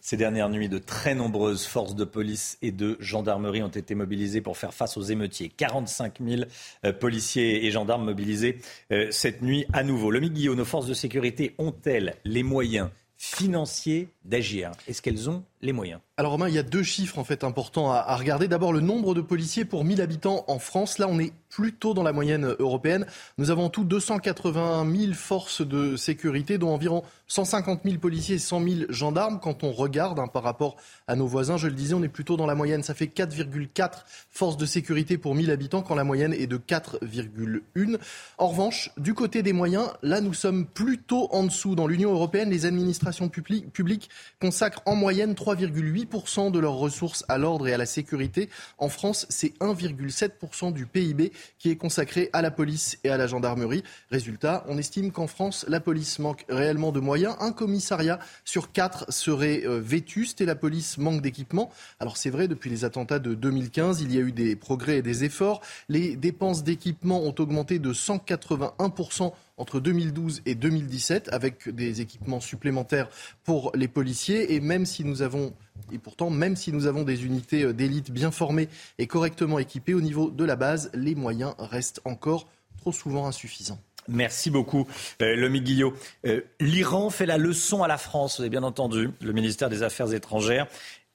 Ces 0.05 0.17
dernières 0.17 0.49
nuits, 0.49 0.67
de 0.67 0.79
très 0.79 1.15
nombreuses 1.15 1.65
forces 1.65 1.95
de 1.95 2.03
police 2.03 2.57
et 2.61 2.73
de 2.73 2.97
gendarmerie 2.99 3.63
ont 3.63 3.69
été 3.69 3.95
mobilisées 3.95 4.41
pour 4.41 4.57
faire 4.57 4.73
face 4.73 4.97
aux 4.97 5.01
émeutiers. 5.01 5.47
45 5.47 6.15
000 6.19 6.41
euh, 6.83 6.91
policiers 6.91 7.65
et 7.65 7.71
gendarmes 7.71 8.03
mobilisés 8.03 8.59
euh, 8.91 9.07
cette 9.11 9.41
nuit 9.41 9.65
à 9.71 9.81
nouveau. 9.81 10.11
Le 10.11 10.19
Guillaume, 10.19 10.57
nos 10.57 10.65
forces 10.65 10.87
de 10.87 10.93
sécurité 10.93 11.55
ont-elles 11.57 12.17
les 12.25 12.43
moyens 12.43 12.89
financiers 13.15 14.09
d'agir? 14.25 14.71
Est-ce 14.89 15.01
qu'elles 15.01 15.29
ont 15.29 15.45
les 15.63 15.71
moyens 15.71 16.01
Alors 16.17 16.33
Romain, 16.33 16.49
il 16.49 16.53
y 16.53 16.59
a 16.59 16.63
deux 16.63 16.83
chiffres 16.83 17.17
en 17.17 17.23
fait 17.23 17.43
importants 17.43 17.91
à, 17.91 18.15
regarder. 18.15 18.47
D'abord 18.47 18.73
le 18.73 18.81
nombre 18.81 19.15
de 19.15 19.21
policiers 19.21 19.65
pour 19.65 19.85
1000 19.85 20.01
habitants 20.01 20.43
en 20.47 20.59
France. 20.59 20.99
Là, 20.99 21.07
on 21.09 21.19
est 21.19 21.33
plutôt 21.49 21.93
dans 21.93 22.03
la 22.03 22.11
moyenne 22.11 22.55
européenne. 22.59 23.05
Nous 23.37 23.49
avons 23.49 23.65
en 23.65 23.69
tout 23.69 23.83
280 23.83 24.85
000 24.95 25.13
forces 25.13 25.65
de 25.65 25.95
sécurité, 25.95 26.57
dont 26.57 26.73
environ 26.73 27.03
150 27.27 27.81
000 27.85 27.97
policiers 27.97 28.35
et 28.35 28.39
100 28.39 28.63
000 28.63 28.75
gendarmes. 28.89 29.39
Quand 29.39 29.63
on 29.63 29.71
regarde 29.71 30.19
hein, 30.19 30.27
par 30.27 30.43
rapport 30.43 30.75
à 31.07 31.15
nos 31.15 31.27
voisins, 31.27 31.57
je 31.57 31.67
le 31.67 31.73
disais, 31.73 31.93
on 31.93 32.03
est 32.03 32.09
plutôt 32.09 32.37
dans 32.37 32.45
la 32.45 32.55
moyenne. 32.55 32.83
Ça 32.83 32.93
fait 32.93 33.05
4,4 33.05 34.03
forces 34.29 34.57
de 34.57 34.65
sécurité 34.65 35.17
pour 35.17 35.33
1000 35.33 35.49
habitants, 35.49 35.81
quand 35.81 35.95
la 35.95 36.03
moyenne 36.03 36.33
est 36.33 36.47
de 36.47 36.57
4,1. 36.57 37.97
En 38.37 38.47
revanche, 38.47 38.91
du 38.97 39.13
côté 39.13 39.43
des 39.43 39.53
moyens, 39.53 39.91
là, 40.01 40.19
nous 40.19 40.33
sommes 40.33 40.65
plutôt 40.65 41.29
en 41.31 41.43
dessous. 41.43 41.75
Dans 41.75 41.87
l'Union 41.87 42.11
européenne, 42.11 42.49
les 42.49 42.65
administrations 42.65 43.29
publiques 43.29 44.09
consacrent 44.41 44.81
en 44.85 44.95
moyenne 44.95 45.35
3,8% 45.53 46.51
de 46.51 46.59
leurs 46.59 46.73
ressources 46.73 47.23
à 47.27 47.37
l'ordre 47.37 47.67
et 47.67 47.73
à 47.73 47.77
la 47.77 47.85
sécurité. 47.85 48.49
En 48.77 48.89
France, 48.89 49.25
c'est 49.29 49.57
1,7% 49.59 50.73
du 50.73 50.85
PIB 50.85 51.31
qui 51.59 51.69
est 51.69 51.75
consacré 51.75 52.29
à 52.33 52.41
la 52.41 52.51
police 52.51 52.97
et 53.03 53.09
à 53.09 53.17
la 53.17 53.27
gendarmerie. 53.27 53.83
Résultat, 54.09 54.65
on 54.67 54.77
estime 54.77 55.11
qu'en 55.11 55.27
France, 55.27 55.65
la 55.67 55.79
police 55.79 56.19
manque 56.19 56.45
réellement 56.49 56.91
de 56.91 56.99
moyens 56.99 57.35
un 57.39 57.51
commissariat 57.51 58.19
sur 58.45 58.71
quatre 58.71 59.11
serait 59.11 59.63
euh, 59.65 59.79
vétuste 59.79 60.41
et 60.41 60.45
la 60.45 60.55
police 60.55 60.97
manque 60.97 61.21
d'équipement. 61.21 61.69
Alors 61.99 62.17
c'est 62.17 62.29
vrai, 62.29 62.47
depuis 62.47 62.69
les 62.69 62.85
attentats 62.85 63.19
de 63.19 63.33
2015, 63.35 64.01
il 64.01 64.13
y 64.13 64.17
a 64.17 64.21
eu 64.21 64.31
des 64.31 64.55
progrès 64.55 64.97
et 64.97 65.01
des 65.01 65.23
efforts. 65.23 65.61
Les 65.89 66.15
dépenses 66.15 66.63
d'équipement 66.63 67.21
ont 67.21 67.35
augmenté 67.37 67.79
de 67.79 67.93
181% 67.93 69.33
entre 69.57 69.79
2012 69.79 70.41
et 70.45 70.55
2017 70.55 71.29
avec 71.31 71.69
des 71.69 72.01
équipements 72.01 72.39
supplémentaires 72.39 73.09
pour 73.43 73.71
les 73.75 73.87
policiers 73.87 74.53
et 74.53 74.59
même 74.59 74.85
si 74.85 75.03
nous 75.03 75.21
avons 75.21 75.53
et 75.91 75.97
pourtant 75.97 76.29
même 76.29 76.55
si 76.55 76.71
nous 76.71 76.87
avons 76.87 77.03
des 77.03 77.25
unités 77.25 77.63
euh, 77.63 77.73
d'élite 77.73 78.11
bien 78.11 78.31
formées 78.31 78.69
et 78.97 79.07
correctement 79.07 79.59
équipées 79.59 79.93
au 79.93 80.01
niveau 80.01 80.31
de 80.31 80.43
la 80.43 80.55
base, 80.55 80.89
les 80.93 81.15
moyens 81.15 81.55
restent 81.59 82.01
encore 82.05 82.47
trop 82.77 82.91
souvent 82.91 83.27
insuffisants. 83.27 83.79
Merci 84.09 84.51
beaucoup, 84.51 84.85
euh, 85.21 85.35
Lomi 85.35 85.61
Guillot. 85.61 85.93
Euh, 86.25 86.41
L'Iran 86.59 87.09
fait 87.09 87.25
la 87.25 87.37
leçon 87.37 87.83
à 87.83 87.87
la 87.87 87.97
France, 87.97 88.37
vous 88.37 88.41
avez 88.41 88.49
bien 88.49 88.63
entendu, 88.63 89.09
le 89.21 89.33
ministère 89.33 89.69
des 89.69 89.81
Affaires 89.81 90.13
étrangères. 90.13 90.67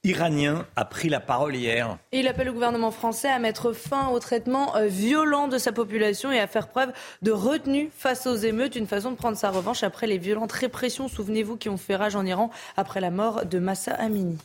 Iranien 0.03 0.65
a 0.75 0.85
pris 0.85 1.09
la 1.09 1.19
parole 1.19 1.55
hier. 1.55 1.97
il 2.11 2.27
appelle 2.27 2.47
le 2.47 2.53
gouvernement 2.53 2.91
français 2.91 3.27
à 3.29 3.37
mettre 3.39 3.73
fin 3.73 4.07
au 4.09 4.19
traitement 4.19 4.75
euh, 4.77 4.87
violent 4.87 5.47
de 5.47 5.57
sa 5.57 5.71
population 5.71 6.31
et 6.31 6.39
à 6.39 6.47
faire 6.47 6.69
preuve 6.69 6.91
de 7.21 7.31
retenue 7.31 7.89
face 7.97 8.25
aux 8.25 8.35
émeutes, 8.35 8.75
une 8.75 8.87
façon 8.87 9.11
de 9.11 9.17
prendre 9.17 9.37
sa 9.37 9.49
revanche 9.49 9.83
après 9.83 10.07
les 10.07 10.17
violentes 10.17 10.53
répressions, 10.53 11.09
souvenez-vous, 11.09 11.57
qui 11.57 11.67
ont 11.67 11.77
fait 11.77 11.95
rage 11.95 12.15
en 12.15 12.25
Iran 12.25 12.49
après 12.77 13.01
la 13.01 13.11
mort 13.11 13.45
de 13.45 13.59
Massa 13.59 13.93
Amini. 13.93 14.37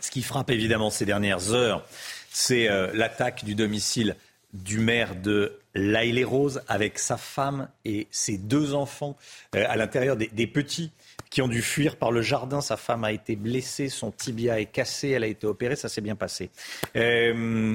Ce 0.00 0.10
qui 0.10 0.22
frappe 0.22 0.50
évidemment 0.50 0.90
ces 0.90 1.04
dernières 1.04 1.52
heures, 1.52 1.84
c'est 2.30 2.68
euh, 2.68 2.90
l'attaque 2.92 3.44
du 3.44 3.54
domicile 3.54 4.16
du 4.52 4.78
maire 4.78 5.14
de 5.14 5.60
L'Aïle-les-Roses 5.74 6.62
avec 6.66 6.98
sa 6.98 7.16
femme 7.16 7.68
et 7.84 8.08
ses 8.10 8.38
deux 8.38 8.74
enfants 8.74 9.16
euh, 9.54 9.64
à 9.68 9.76
l'intérieur 9.76 10.16
des, 10.16 10.46
petits 10.48 10.90
qui 11.30 11.42
ont 11.42 11.48
dû 11.48 11.62
fuir 11.62 11.96
par 11.96 12.10
le 12.10 12.22
jardin. 12.22 12.60
Sa 12.60 12.76
femme 12.76 13.04
a 13.04 13.12
été 13.12 13.36
blessée, 13.36 13.88
son 13.88 14.10
tibia 14.10 14.60
est 14.60 14.66
cassé, 14.66 15.10
elle 15.10 15.24
a 15.24 15.28
été 15.28 15.46
opérée, 15.46 15.76
ça 15.76 15.88
s'est 15.88 16.00
bien 16.00 16.16
passé. 16.16 16.50
Euh, 16.96 17.74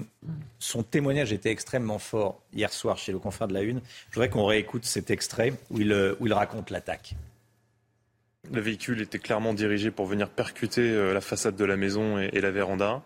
son 0.59 0.83
témoignage 0.83 1.31
était 1.31 1.51
extrêmement 1.51 1.99
fort 1.99 2.41
hier 2.53 2.71
soir 2.71 2.97
chez 2.97 3.11
le 3.11 3.19
confrère 3.19 3.47
de 3.47 3.53
la 3.53 3.61
Une. 3.61 3.81
Je 4.09 4.15
voudrais 4.15 4.29
qu'on 4.29 4.45
réécoute 4.45 4.85
cet 4.85 5.09
extrait 5.09 5.53
où 5.71 5.79
il, 5.79 6.15
il 6.21 6.33
raconte 6.33 6.69
l'attaque. 6.69 7.15
Le 8.51 8.61
véhicule 8.61 9.01
était 9.01 9.17
clairement 9.17 9.53
dirigé 9.53 9.89
pour 9.89 10.05
venir 10.05 10.29
percuter 10.29 11.11
la 11.11 11.21
façade 11.21 11.55
de 11.55 11.65
la 11.65 11.77
maison 11.77 12.19
et 12.19 12.41
la 12.41 12.51
véranda 12.51 13.01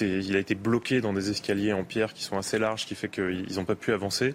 il, 0.00 0.36
a 0.36 0.38
été 0.38 0.54
bloqué 0.54 1.00
dans 1.00 1.12
des 1.12 1.30
escaliers 1.30 1.72
en 1.72 1.84
pierre 1.84 2.12
qui 2.12 2.22
sont 2.22 2.36
assez 2.36 2.58
larges, 2.58 2.86
qui 2.86 2.94
fait 2.94 3.08
qu'ils 3.08 3.54
n'ont 3.56 3.64
pas 3.64 3.74
pu 3.74 3.92
avancer. 3.92 4.34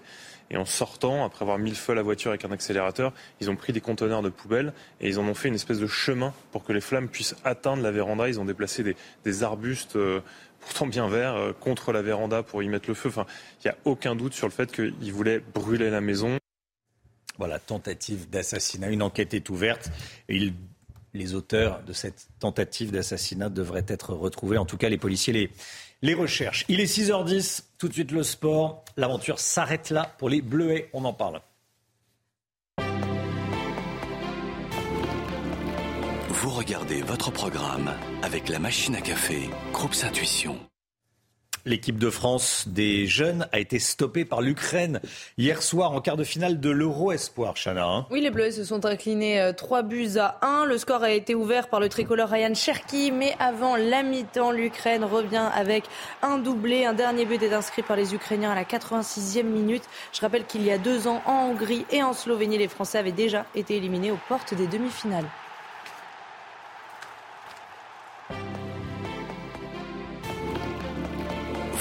Et 0.49 0.57
en 0.57 0.65
sortant, 0.65 1.25
après 1.25 1.43
avoir 1.43 1.57
mis 1.57 1.69
le 1.69 1.75
feu 1.75 1.93
à 1.93 1.95
la 1.95 2.01
voiture 2.01 2.29
avec 2.29 2.45
un 2.45 2.51
accélérateur, 2.51 3.13
ils 3.41 3.49
ont 3.49 3.55
pris 3.55 3.73
des 3.73 3.81
conteneurs 3.81 4.21
de 4.21 4.29
poubelles 4.29 4.73
et 5.01 5.09
ils 5.09 5.19
en 5.19 5.23
ont 5.23 5.33
fait 5.33 5.47
une 5.47 5.55
espèce 5.55 5.79
de 5.79 5.87
chemin 5.87 6.33
pour 6.51 6.63
que 6.63 6.73
les 6.73 6.81
flammes 6.81 7.07
puissent 7.07 7.35
atteindre 7.43 7.81
la 7.81 7.91
véranda. 7.91 8.27
Ils 8.27 8.39
ont 8.39 8.45
déplacé 8.45 8.83
des, 9.23 9.43
arbustes 9.43 9.95
euh, 9.95 10.21
pourtant 10.59 10.87
bien 10.87 11.07
verts 11.07 11.35
euh, 11.35 11.53
contre 11.53 11.91
la 11.91 12.01
véranda 12.01 12.43
pour 12.43 12.61
y 12.61 12.67
mettre 12.67 12.87
le 12.87 12.93
feu. 12.93 13.09
Enfin, 13.09 13.25
il 13.63 13.67
n'y 13.67 13.71
a 13.71 13.77
aucun 13.85 14.15
doute 14.15 14.33
sur 14.33 14.47
le 14.47 14.53
fait 14.53 14.71
qu'ils 14.71 15.13
voulaient 15.13 15.39
brûler 15.39 15.89
la 15.89 16.01
maison. 16.01 16.37
Voilà, 17.37 17.57
tentative 17.57 18.29
d'assassinat. 18.29 18.89
Une 18.89 19.01
enquête 19.01 19.33
est 19.33 19.49
ouverte. 19.49 19.89
Et 20.29 20.53
les 21.13 21.33
auteurs 21.35 21.81
de 21.83 21.93
cette 21.93 22.27
tentative 22.39 22.91
d'assassinat 22.91 23.49
devraient 23.49 23.85
être 23.87 24.13
retrouvés. 24.13 24.57
En 24.57 24.65
tout 24.65 24.77
cas, 24.77 24.89
les 24.89 24.97
policiers 24.97 25.33
les, 25.33 25.49
les 26.03 26.13
recherchent. 26.13 26.65
Il 26.67 26.79
est 26.79 26.85
6h10, 26.85 27.63
tout 27.79 27.87
de 27.87 27.93
suite 27.93 28.11
le 28.11 28.21
sport. 28.21 28.83
L'aventure 28.97 29.39
s'arrête 29.39 29.89
là 29.89 30.13
pour 30.19 30.29
les 30.29 30.41
Bleuets. 30.41 30.89
On 30.93 31.03
en 31.05 31.13
parle. 31.13 31.41
Vous 36.29 36.49
regardez 36.49 37.01
votre 37.01 37.31
programme 37.31 37.89
avec 38.21 38.49
la 38.49 38.59
machine 38.59 38.95
à 38.95 39.01
café, 39.01 39.49
Groupe 39.71 39.95
Intuition. 40.03 40.59
L'équipe 41.65 41.97
de 41.97 42.09
France 42.09 42.65
des 42.67 43.07
jeunes 43.07 43.47
a 43.53 43.59
été 43.59 43.79
stoppée 43.79 44.25
par 44.25 44.41
l'Ukraine 44.41 44.99
hier 45.37 45.63
soir 45.63 45.93
en 45.93 46.01
quart 46.01 46.17
de 46.17 46.25
finale 46.25 46.59
de 46.59 46.69
l'Euro 46.69 47.13
Espoir, 47.13 47.53
Chana. 47.55 47.85
Hein. 47.85 48.05
oui, 48.11 48.19
les 48.19 48.31
Bleus 48.31 48.51
se 48.51 48.65
sont 48.65 48.85
inclinés 48.85 49.51
3 49.55 49.79
euh, 49.79 49.81
buts 49.83 50.17
à 50.17 50.39
1. 50.41 50.65
Le 50.65 50.77
score 50.77 51.03
a 51.03 51.11
été 51.11 51.35
ouvert 51.35 51.69
par 51.69 51.79
le 51.79 51.87
tricolore 51.87 52.27
Ryan 52.27 52.53
Cherki, 52.53 53.13
mais 53.13 53.33
avant 53.39 53.77
la 53.77 54.03
mi-temps, 54.03 54.51
l'Ukraine 54.51 55.05
revient 55.05 55.49
avec 55.55 55.85
un 56.21 56.37
doublé. 56.37 56.85
Un 56.85 56.93
dernier 56.93 57.23
but 57.23 57.41
est 57.41 57.53
inscrit 57.53 57.81
par 57.81 57.95
les 57.95 58.13
Ukrainiens 58.13 58.51
à 58.51 58.55
la 58.55 58.65
86e 58.65 59.43
minute. 59.43 59.83
Je 60.11 60.19
rappelle 60.19 60.45
qu'il 60.45 60.65
y 60.65 60.71
a 60.71 60.77
deux 60.77 61.07
ans, 61.07 61.21
en 61.25 61.49
Hongrie 61.49 61.85
et 61.91 62.03
en 62.03 62.11
Slovénie, 62.11 62.57
les 62.57 62.67
Français 62.67 62.97
avaient 62.97 63.13
déjà 63.13 63.45
été 63.55 63.77
éliminés 63.77 64.11
aux 64.11 64.19
portes 64.27 64.53
des 64.53 64.67
demi-finales. 64.67 65.29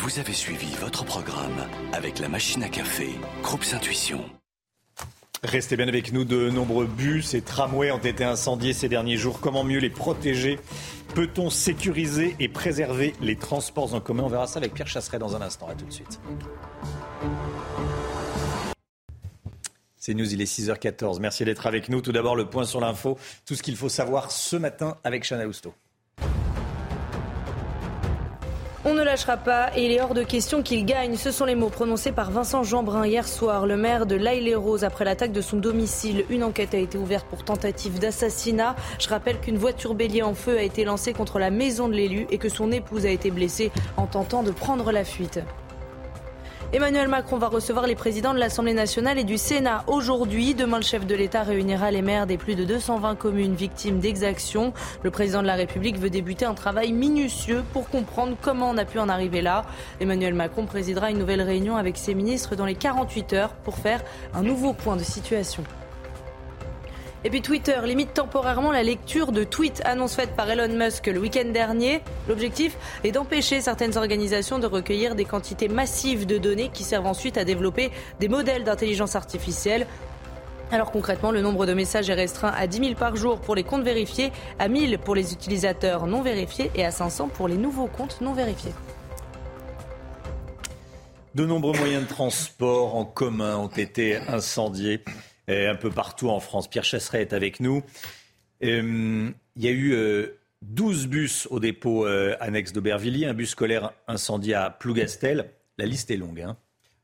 Vous 0.02 0.18
avez 0.18 0.32
suivi 0.32 0.66
votre 0.80 1.04
programme 1.04 1.64
avec 1.92 2.18
la 2.18 2.28
machine 2.28 2.64
à 2.64 2.68
café, 2.68 3.10
Groupe 3.40 3.62
Intuition. 3.72 4.24
Restez 5.44 5.76
bien 5.76 5.86
avec 5.86 6.12
nous. 6.12 6.24
De 6.24 6.50
nombreux 6.50 6.86
bus 6.86 7.34
et 7.34 7.40
tramways 7.40 7.92
ont 7.92 7.98
été 7.98 8.24
incendiés 8.24 8.72
ces 8.72 8.88
derniers 8.88 9.16
jours. 9.16 9.38
Comment 9.38 9.62
mieux 9.62 9.78
les 9.78 9.90
protéger? 9.90 10.58
Peut-on 11.14 11.50
sécuriser 11.50 12.34
et 12.40 12.48
préserver 12.48 13.14
les 13.20 13.36
transports 13.36 13.94
en 13.94 14.00
commun? 14.00 14.24
On 14.24 14.28
verra 14.28 14.48
ça 14.48 14.58
avec 14.58 14.74
Pierre 14.74 14.88
Chasseret 14.88 15.20
dans 15.20 15.36
un 15.36 15.40
instant. 15.40 15.68
À 15.68 15.76
tout 15.76 15.86
de 15.86 15.92
suite. 15.92 16.18
C'est 19.96 20.14
News, 20.14 20.34
il 20.34 20.42
est 20.42 20.52
6h14. 20.52 21.20
Merci 21.20 21.44
d'être 21.44 21.64
avec 21.68 21.88
nous. 21.88 22.00
Tout 22.00 22.10
d'abord, 22.10 22.34
le 22.34 22.46
point 22.46 22.64
sur 22.64 22.80
l'info. 22.80 23.18
Tout 23.46 23.54
ce 23.54 23.62
qu'il 23.62 23.76
faut 23.76 23.88
savoir 23.88 24.32
ce 24.32 24.56
matin 24.56 24.96
avec 25.04 25.22
Chana 25.22 25.46
Housteau. 25.46 25.72
On 28.84 28.94
ne 28.94 29.02
lâchera 29.04 29.36
pas 29.36 29.70
et 29.76 29.84
il 29.84 29.92
est 29.92 30.00
hors 30.00 30.12
de 30.12 30.24
question 30.24 30.60
qu'il 30.60 30.84
gagne. 30.84 31.16
Ce 31.16 31.30
sont 31.30 31.44
les 31.44 31.54
mots 31.54 31.68
prononcés 31.68 32.10
par 32.10 32.32
Vincent 32.32 32.64
Jeanbrun 32.64 33.06
hier 33.06 33.28
soir, 33.28 33.64
le 33.64 33.76
maire 33.76 34.06
de 34.06 34.16
l'Aïle-les-Roses, 34.16 34.82
après 34.82 35.04
l'attaque 35.04 35.30
de 35.30 35.40
son 35.40 35.56
domicile. 35.56 36.24
Une 36.30 36.42
enquête 36.42 36.74
a 36.74 36.78
été 36.78 36.98
ouverte 36.98 37.24
pour 37.28 37.44
tentative 37.44 38.00
d'assassinat. 38.00 38.74
Je 38.98 39.08
rappelle 39.08 39.38
qu'une 39.38 39.56
voiture 39.56 39.94
bélier 39.94 40.22
en 40.22 40.34
feu 40.34 40.58
a 40.58 40.62
été 40.62 40.84
lancée 40.84 41.12
contre 41.12 41.38
la 41.38 41.50
maison 41.50 41.88
de 41.88 41.94
l'élu 41.94 42.26
et 42.30 42.38
que 42.38 42.48
son 42.48 42.72
épouse 42.72 43.06
a 43.06 43.10
été 43.10 43.30
blessée 43.30 43.70
en 43.96 44.06
tentant 44.06 44.42
de 44.42 44.50
prendre 44.50 44.90
la 44.90 45.04
fuite. 45.04 45.38
Emmanuel 46.74 47.06
Macron 47.06 47.36
va 47.36 47.48
recevoir 47.48 47.86
les 47.86 47.94
présidents 47.94 48.32
de 48.32 48.38
l'Assemblée 48.38 48.72
nationale 48.72 49.18
et 49.18 49.24
du 49.24 49.36
Sénat 49.36 49.84
aujourd'hui. 49.88 50.54
Demain, 50.54 50.78
le 50.78 50.82
chef 50.82 51.06
de 51.06 51.14
l'État 51.14 51.42
réunira 51.42 51.90
les 51.90 52.00
maires 52.00 52.26
des 52.26 52.38
plus 52.38 52.54
de 52.54 52.64
220 52.64 53.14
communes 53.14 53.54
victimes 53.54 54.00
d'exactions. 54.00 54.72
Le 55.02 55.10
président 55.10 55.42
de 55.42 55.46
la 55.46 55.54
République 55.54 55.98
veut 55.98 56.08
débuter 56.08 56.46
un 56.46 56.54
travail 56.54 56.92
minutieux 56.92 57.62
pour 57.74 57.90
comprendre 57.90 58.38
comment 58.40 58.70
on 58.70 58.78
a 58.78 58.86
pu 58.86 58.98
en 58.98 59.10
arriver 59.10 59.42
là. 59.42 59.66
Emmanuel 60.00 60.32
Macron 60.32 60.64
présidera 60.64 61.10
une 61.10 61.18
nouvelle 61.18 61.42
réunion 61.42 61.76
avec 61.76 61.98
ses 61.98 62.14
ministres 62.14 62.56
dans 62.56 62.64
les 62.64 62.74
48 62.74 63.34
heures 63.34 63.52
pour 63.64 63.76
faire 63.76 64.02
un 64.32 64.42
nouveau 64.42 64.72
point 64.72 64.96
de 64.96 65.04
situation. 65.04 65.64
Et 67.24 67.30
puis 67.30 67.40
Twitter 67.40 67.78
limite 67.84 68.14
temporairement 68.14 68.72
la 68.72 68.82
lecture 68.82 69.30
de 69.30 69.44
tweets, 69.44 69.80
annonce 69.84 70.16
faite 70.16 70.34
par 70.34 70.50
Elon 70.50 70.74
Musk 70.76 71.06
le 71.06 71.20
week-end 71.20 71.48
dernier. 71.52 72.02
L'objectif 72.28 72.76
est 73.04 73.12
d'empêcher 73.12 73.60
certaines 73.60 73.96
organisations 73.96 74.58
de 74.58 74.66
recueillir 74.66 75.14
des 75.14 75.24
quantités 75.24 75.68
massives 75.68 76.26
de 76.26 76.38
données 76.38 76.70
qui 76.74 76.82
servent 76.82 77.06
ensuite 77.06 77.38
à 77.38 77.44
développer 77.44 77.92
des 78.18 78.26
modèles 78.26 78.64
d'intelligence 78.64 79.14
artificielle. 79.14 79.86
Alors 80.72 80.90
concrètement, 80.90 81.30
le 81.30 81.42
nombre 81.42 81.64
de 81.64 81.74
messages 81.74 82.10
est 82.10 82.14
restreint 82.14 82.52
à 82.56 82.66
10 82.66 82.78
000 82.78 82.94
par 82.94 83.14
jour 83.14 83.40
pour 83.40 83.54
les 83.54 83.62
comptes 83.62 83.84
vérifiés, 83.84 84.32
à 84.58 84.66
1000 84.66 84.98
pour 84.98 85.14
les 85.14 85.32
utilisateurs 85.32 86.08
non 86.08 86.22
vérifiés 86.22 86.72
et 86.74 86.84
à 86.84 86.90
500 86.90 87.28
pour 87.28 87.46
les 87.46 87.56
nouveaux 87.56 87.86
comptes 87.86 88.20
non 88.20 88.32
vérifiés. 88.32 88.72
De 91.36 91.46
nombreux 91.46 91.78
moyens 91.78 92.02
de 92.02 92.08
transport 92.08 92.96
en 92.96 93.04
commun 93.04 93.56
ont 93.56 93.68
été 93.68 94.16
incendiés 94.16 95.04
un 95.48 95.74
peu 95.74 95.90
partout 95.90 96.28
en 96.28 96.40
France. 96.40 96.68
Pierre 96.68 96.84
Chasseret 96.84 97.22
est 97.22 97.32
avec 97.32 97.60
nous. 97.60 97.82
Euh, 98.62 99.30
il 99.56 99.64
y 99.64 99.68
a 99.68 99.72
eu 99.72 100.28
12 100.62 101.04
euh, 101.04 101.08
bus 101.08 101.48
au 101.50 101.60
dépôt 101.60 102.06
euh, 102.06 102.36
annexe 102.40 102.72
d'Aubervilliers, 102.72 103.26
un 103.26 103.34
bus 103.34 103.50
scolaire 103.50 103.92
incendié 104.06 104.54
à 104.54 104.70
Plougastel. 104.70 105.50
La 105.78 105.86
liste 105.86 106.10
est 106.10 106.16
longue. 106.16 106.40
Hein. 106.40 106.56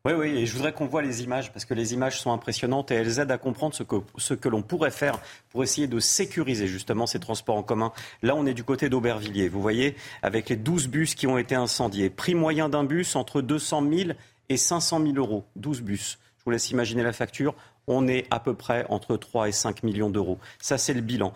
Oui, 0.05 0.13
oui, 0.13 0.29
et 0.39 0.47
je 0.47 0.55
voudrais 0.55 0.73
qu'on 0.73 0.87
voit 0.87 1.03
les 1.03 1.25
images, 1.25 1.53
parce 1.53 1.65
que 1.65 1.75
les 1.75 1.93
images 1.93 2.21
sont 2.21 2.33
impressionnantes 2.33 2.93
et 2.93 2.95
elles 2.95 3.19
aident 3.19 3.33
à 3.33 3.39
comprendre 3.39 3.75
ce 3.75 3.83
que, 3.83 3.97
ce 4.17 4.33
que 4.33 4.49
l'on 4.49 4.63
pourrait 4.63 4.93
faire 4.93 5.19
pour 5.51 5.65
essayer 5.65 5.89
de 5.89 5.99
sécuriser 5.99 6.69
justement 6.69 7.07
ces 7.07 7.19
transports 7.19 7.57
en 7.57 7.65
commun. 7.65 7.93
Là, 8.23 8.37
on 8.37 8.47
est 8.47 8.55
du 8.55 8.63
côté 8.63 8.89
d'Aubervilliers, 8.89 9.49
vous 9.49 9.61
voyez, 9.61 9.97
avec 10.23 10.49
les 10.49 10.57
12 10.57 10.89
bus 10.89 11.15
qui 11.15 11.27
ont 11.27 11.37
été 11.37 11.57
incendiés. 11.57 12.11
Prix 12.11 12.37
moyen 12.37 12.69
d'un 12.69 12.85
bus 12.85 13.17
entre 13.17 13.43
200 13.43 13.91
000 13.93 14.11
et 14.49 14.57
500 14.57 15.03
000 15.03 15.15
euros. 15.17 15.45
12 15.57 15.83
bus. 15.83 16.19
Je 16.39 16.45
vous 16.45 16.53
laisse 16.53 16.71
imaginer 16.71 17.03
la 17.03 17.13
facture 17.13 17.55
on 17.89 18.07
est 18.07 18.27
à 18.31 18.39
peu 18.39 18.55
près 18.55 18.87
entre 18.89 19.17
3 19.17 19.49
et 19.49 19.53
5 19.53 19.83
millions 19.83 20.11
d'euros. 20.11 20.39
Ça, 20.61 20.79
c'est 20.79 20.95
le 20.95 21.01
bilan. 21.01 21.33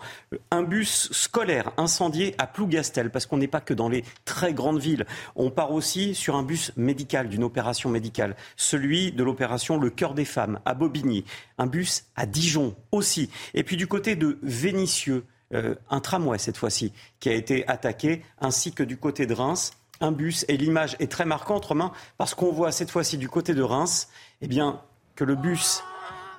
Un 0.51 0.63
bus 0.63 1.11
scolaire 1.11 1.71
incendié 1.77 2.35
à 2.37 2.47
Plougastel, 2.47 3.09
parce 3.09 3.25
qu'on 3.25 3.37
n'est 3.37 3.47
pas 3.47 3.59
que 3.59 3.73
dans 3.73 3.89
les 3.89 4.03
très 4.23 4.53
grandes 4.53 4.79
villes. 4.79 5.05
On 5.35 5.49
part 5.49 5.71
aussi 5.71 6.15
sur 6.15 6.35
un 6.35 6.43
bus 6.43 6.71
médical, 6.77 7.27
d'une 7.27 7.43
opération 7.43 7.89
médicale. 7.89 8.35
Celui 8.55 9.11
de 9.11 9.23
l'opération 9.23 9.77
Le 9.77 9.89
Cœur 9.89 10.13
des 10.13 10.25
Femmes 10.25 10.59
à 10.65 10.73
Bobigny. 10.73 11.25
Un 11.57 11.67
bus 11.67 12.05
à 12.15 12.25
Dijon 12.25 12.75
aussi. 12.91 13.29
Et 13.53 13.63
puis 13.63 13.75
du 13.75 13.87
côté 13.87 14.15
de 14.15 14.37
Vénissieux, 14.43 15.25
euh, 15.53 15.75
un 15.89 15.99
tramway 15.99 16.37
cette 16.37 16.57
fois-ci, 16.57 16.93
qui 17.19 17.29
a 17.29 17.33
été 17.33 17.67
attaqué, 17.67 18.23
ainsi 18.39 18.71
que 18.71 18.83
du 18.83 18.97
côté 18.97 19.25
de 19.25 19.33
Reims 19.33 19.73
un 20.01 20.11
bus 20.11 20.43
et 20.49 20.57
l'image 20.57 20.97
est 20.99 21.09
très 21.09 21.23
marquante, 21.23 21.65
Romain, 21.65 21.91
parce 22.17 22.33
qu'on 22.33 22.51
voit 22.51 22.71
cette 22.71 22.91
fois-ci 22.91 23.17
du 23.17 23.29
côté 23.29 23.53
de 23.53 23.61
Reims, 23.61 24.09
eh 24.41 24.47
bien, 24.47 24.81
que 25.15 25.23
le 25.23 25.35
bus 25.35 25.81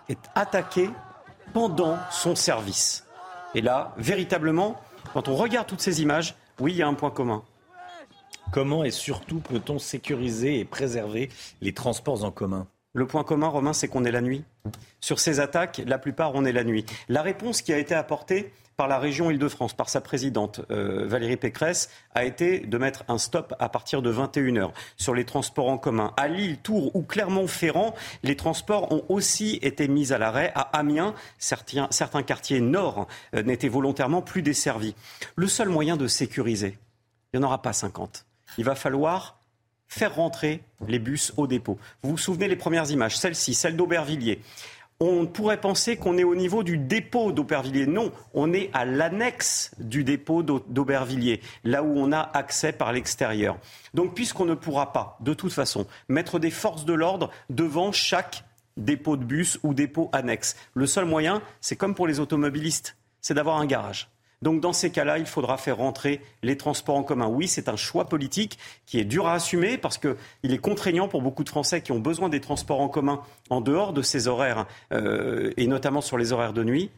est 0.08 0.18
attaqué 0.34 0.90
pendant 1.52 1.99
son 2.11 2.34
service. 2.34 3.06
Et 3.54 3.61
là, 3.61 3.94
véritablement, 3.96 4.80
quand 5.12 5.28
on 5.28 5.37
regarde 5.37 5.66
toutes 5.66 5.80
ces 5.80 6.02
images, 6.02 6.34
oui, 6.61 6.73
il 6.73 6.76
y 6.78 6.82
a 6.82 6.88
un 6.88 6.94
point 6.94 7.11
commun. 7.11 7.42
Comment 8.52 8.84
et 8.84 8.90
surtout 8.90 9.40
peut-on 9.40 9.78
sécuriser 9.78 10.58
et 10.58 10.64
préserver 10.64 11.30
les 11.61 11.73
transports 11.73 12.25
en 12.25 12.30
commun? 12.30 12.66
Le 12.92 13.06
point 13.06 13.25
commun, 13.25 13.49
Romain, 13.49 13.73
c'est 13.73 13.88
qu'on 13.88 14.04
est 14.04 14.12
la 14.12 14.20
nuit. 14.20 14.44
Sur 15.00 15.18
ces 15.18 15.40
attaques, 15.40 15.82
la 15.84 15.99
plupart, 15.99 16.32
on 16.34 16.44
est 16.44 16.52
la 16.52 16.62
nuit. 16.62 16.87
La 17.08 17.23
réponse 17.23 17.61
qui 17.61 17.73
a 17.73 17.78
été 17.78 17.94
apportée 17.94 18.52
par 18.76 18.88
la 18.88 18.99
région 18.99 19.31
Île-de-France, 19.31 19.75
par 19.75 19.88
sa 19.88 20.00
présidente 20.00 20.61
euh, 20.71 21.07
Valérie 21.07 21.37
Pécresse, 21.37 21.90
a 22.14 22.25
été 22.25 22.61
de 22.61 22.78
mettre 22.78 23.04
un 23.09 23.19
stop 23.19 23.54
à 23.59 23.69
partir 23.69 24.02
de 24.02 24.12
21h 24.12 24.71
sur 24.97 25.14
les 25.14 25.25
transports 25.25 25.69
en 25.69 25.78
commun. 25.78 26.12
À 26.16 26.28
Lille, 26.28 26.59
Tours 26.59 26.95
ou 26.95 27.02
Clermont-Ferrand, 27.02 27.95
les 28.23 28.37
transports 28.37 28.93
ont 28.93 29.04
aussi 29.09 29.59
été 29.62 29.88
mis 29.88 30.12
à 30.12 30.19
l'arrêt. 30.19 30.52
À 30.54 30.62
Amiens, 30.78 31.14
certains, 31.38 32.23
quartiers 32.23 32.61
nord 32.61 33.07
euh, 33.35 33.43
n'étaient 33.43 33.69
volontairement 33.69 34.23
plus 34.23 34.43
desservis. 34.43 34.95
Le 35.37 35.47
seul 35.47 35.69
moyen 35.69 35.97
de 35.97 36.07
sécuriser, 36.07 36.78
il 37.33 37.38
n'y 37.38 37.45
en 37.45 37.49
aura 37.49 37.62
pas 37.62 37.73
50. 37.73 38.26
Il 38.59 38.64
va 38.64 38.75
falloir 38.75 39.38
faire 39.87 40.14
rentrer 40.14 40.62
les 40.88 40.99
bus 40.99 41.33
au 41.37 41.47
dépôt. 41.47 41.78
Vous 42.02 42.11
vous 42.11 42.19
souvenez 42.19 42.49
les 42.49 42.57
premières 42.57 42.90
images, 42.90 43.16
celle-ci, 43.16 43.54
celle 43.54 43.76
d'Aubervilliers 43.76 44.40
on 45.08 45.26
pourrait 45.26 45.61
penser 45.61 45.96
qu'on 45.96 46.18
est 46.18 46.25
au 46.25 46.34
niveau 46.34 46.62
du 46.62 46.78
dépôt 46.78 47.32
d'Aubervilliers. 47.32 47.87
Non, 47.87 48.12
on 48.32 48.52
est 48.52 48.70
à 48.73 48.84
l'annexe 48.84 49.73
du 49.78 50.04
dépôt 50.04 50.42
d'Aubervilliers, 50.42 51.40
là 51.64 51.82
où 51.82 51.92
on 51.96 52.12
a 52.12 52.20
accès 52.20 52.73
par 52.73 52.92
l'extérieur. 52.92 53.58
Donc, 53.92 54.14
puisqu'on 54.14 54.44
ne 54.44 54.54
pourra 54.54 54.92
pas, 54.92 55.18
de 55.20 55.34
toute 55.34 55.52
façon, 55.52 55.87
mettre 56.08 56.38
des 56.38 56.50
forces 56.50 56.84
de 56.84 56.92
l'ordre 56.92 57.30
devant 57.50 57.92
chaque 57.92 58.44
dépôt 58.76 59.16
de 59.16 59.25
bus 59.25 59.58
ou 59.62 59.75
dépôt 59.75 60.11
annexe, 60.12 60.56
le 60.75 60.87
seul 60.87 61.04
moyen, 61.04 61.42
c'est 61.61 61.76
comme 61.76 61.94
pour 61.94 62.06
les 62.06 62.20
automobilistes, 62.20 62.96
c'est 63.20 63.34
d'avoir 63.34 63.58
un 63.58 63.66
garage. 63.66 64.08
Donc 64.43 64.61
dans 64.61 64.73
ces 64.73 64.91
cas-là, 64.91 65.19
il 65.19 65.26
faudra 65.26 65.57
faire 65.57 65.79
rentrer 65.79 66.21
les 66.43 66.57
transports 66.57 66.97
en 66.97 67.03
commun. 67.03 67.26
Oui, 67.26 67.49
c'est 67.49 67.69
un 67.69 67.76
choix 67.76 68.09
politique 68.09 68.59
qui 68.87 68.99
est 68.99 69.05
dur 69.05 69.26
à 69.26 69.35
assumer 69.35 69.79
parce 69.79 69.99
qu'il 69.99 70.53
est 70.53 70.59
contraignant 70.59 71.09
pour 71.09 71.23
beaucoup 71.23 71.45
de 71.45 71.49
Français 71.49 71.81
qui 71.81 71.93
ont 71.93 71.99
besoin 71.99 72.29
des 72.29 72.41
transports 72.41 72.81
en 72.81 72.88
commun 72.88 73.23
en 73.50 73.61
dehors 73.61 73.93
de 73.93 74.03
ces 74.03 74.29
horaires 74.29 74.67
euh, 74.93 75.53
et 75.57 75.67
notamment 75.67 76.00
sur 76.00 76.19
les 76.19 76.33
horaires 76.33 76.53
de 76.53 76.64
nuit. 76.64 76.91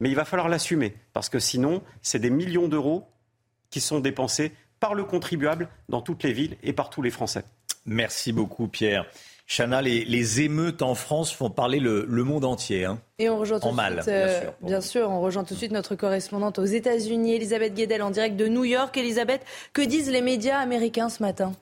Mais 0.00 0.08
il 0.08 0.16
va 0.16 0.24
falloir 0.24 0.48
l'assumer 0.48 0.94
parce 1.12 1.28
que 1.28 1.38
sinon, 1.38 1.82
c'est 2.02 2.18
des 2.18 2.30
millions 2.30 2.68
d'euros 2.68 3.08
qui 3.70 3.80
sont 3.80 4.00
dépensés 4.00 4.52
par 4.80 4.94
le 4.94 5.04
contribuable 5.04 5.68
dans 5.88 6.02
toutes 6.02 6.22
les 6.24 6.32
villes 6.32 6.56
et 6.62 6.72
par 6.72 6.90
tous 6.90 7.02
les 7.02 7.10
Français. 7.10 7.44
Merci 7.86 8.32
beaucoup 8.32 8.68
Pierre. 8.68 9.06
Chana, 9.46 9.82
les, 9.82 10.40
émeutes 10.40 10.82
en 10.82 10.94
France 10.94 11.32
font 11.32 11.50
parler 11.50 11.80
le, 11.80 12.06
monde 12.24 12.44
entier. 12.44 12.84
Hein. 12.84 13.00
Et 13.18 13.28
on 13.28 13.38
rejoint 13.38 13.60
tout 13.60 13.68
de 13.68 13.74
suite, 13.74 14.08
euh, 14.08 14.50
bien, 14.62 14.80
sûr, 14.80 15.10
on 15.10 15.20
rejoint 15.20 15.44
tout 15.44 15.54
de 15.54 15.58
suite 15.58 15.72
notre 15.72 15.94
correspondante 15.94 16.58
aux 16.58 16.64
États-Unis, 16.64 17.34
Elisabeth 17.34 17.74
Guedel, 17.74 18.02
en 18.02 18.10
direct 18.10 18.36
de 18.36 18.48
New 18.48 18.64
York. 18.64 18.96
Elisabeth, 18.96 19.42
que 19.72 19.82
disent 19.82 20.10
les 20.10 20.22
médias 20.22 20.58
américains 20.58 21.08
ce 21.08 21.22
matin? 21.22 21.52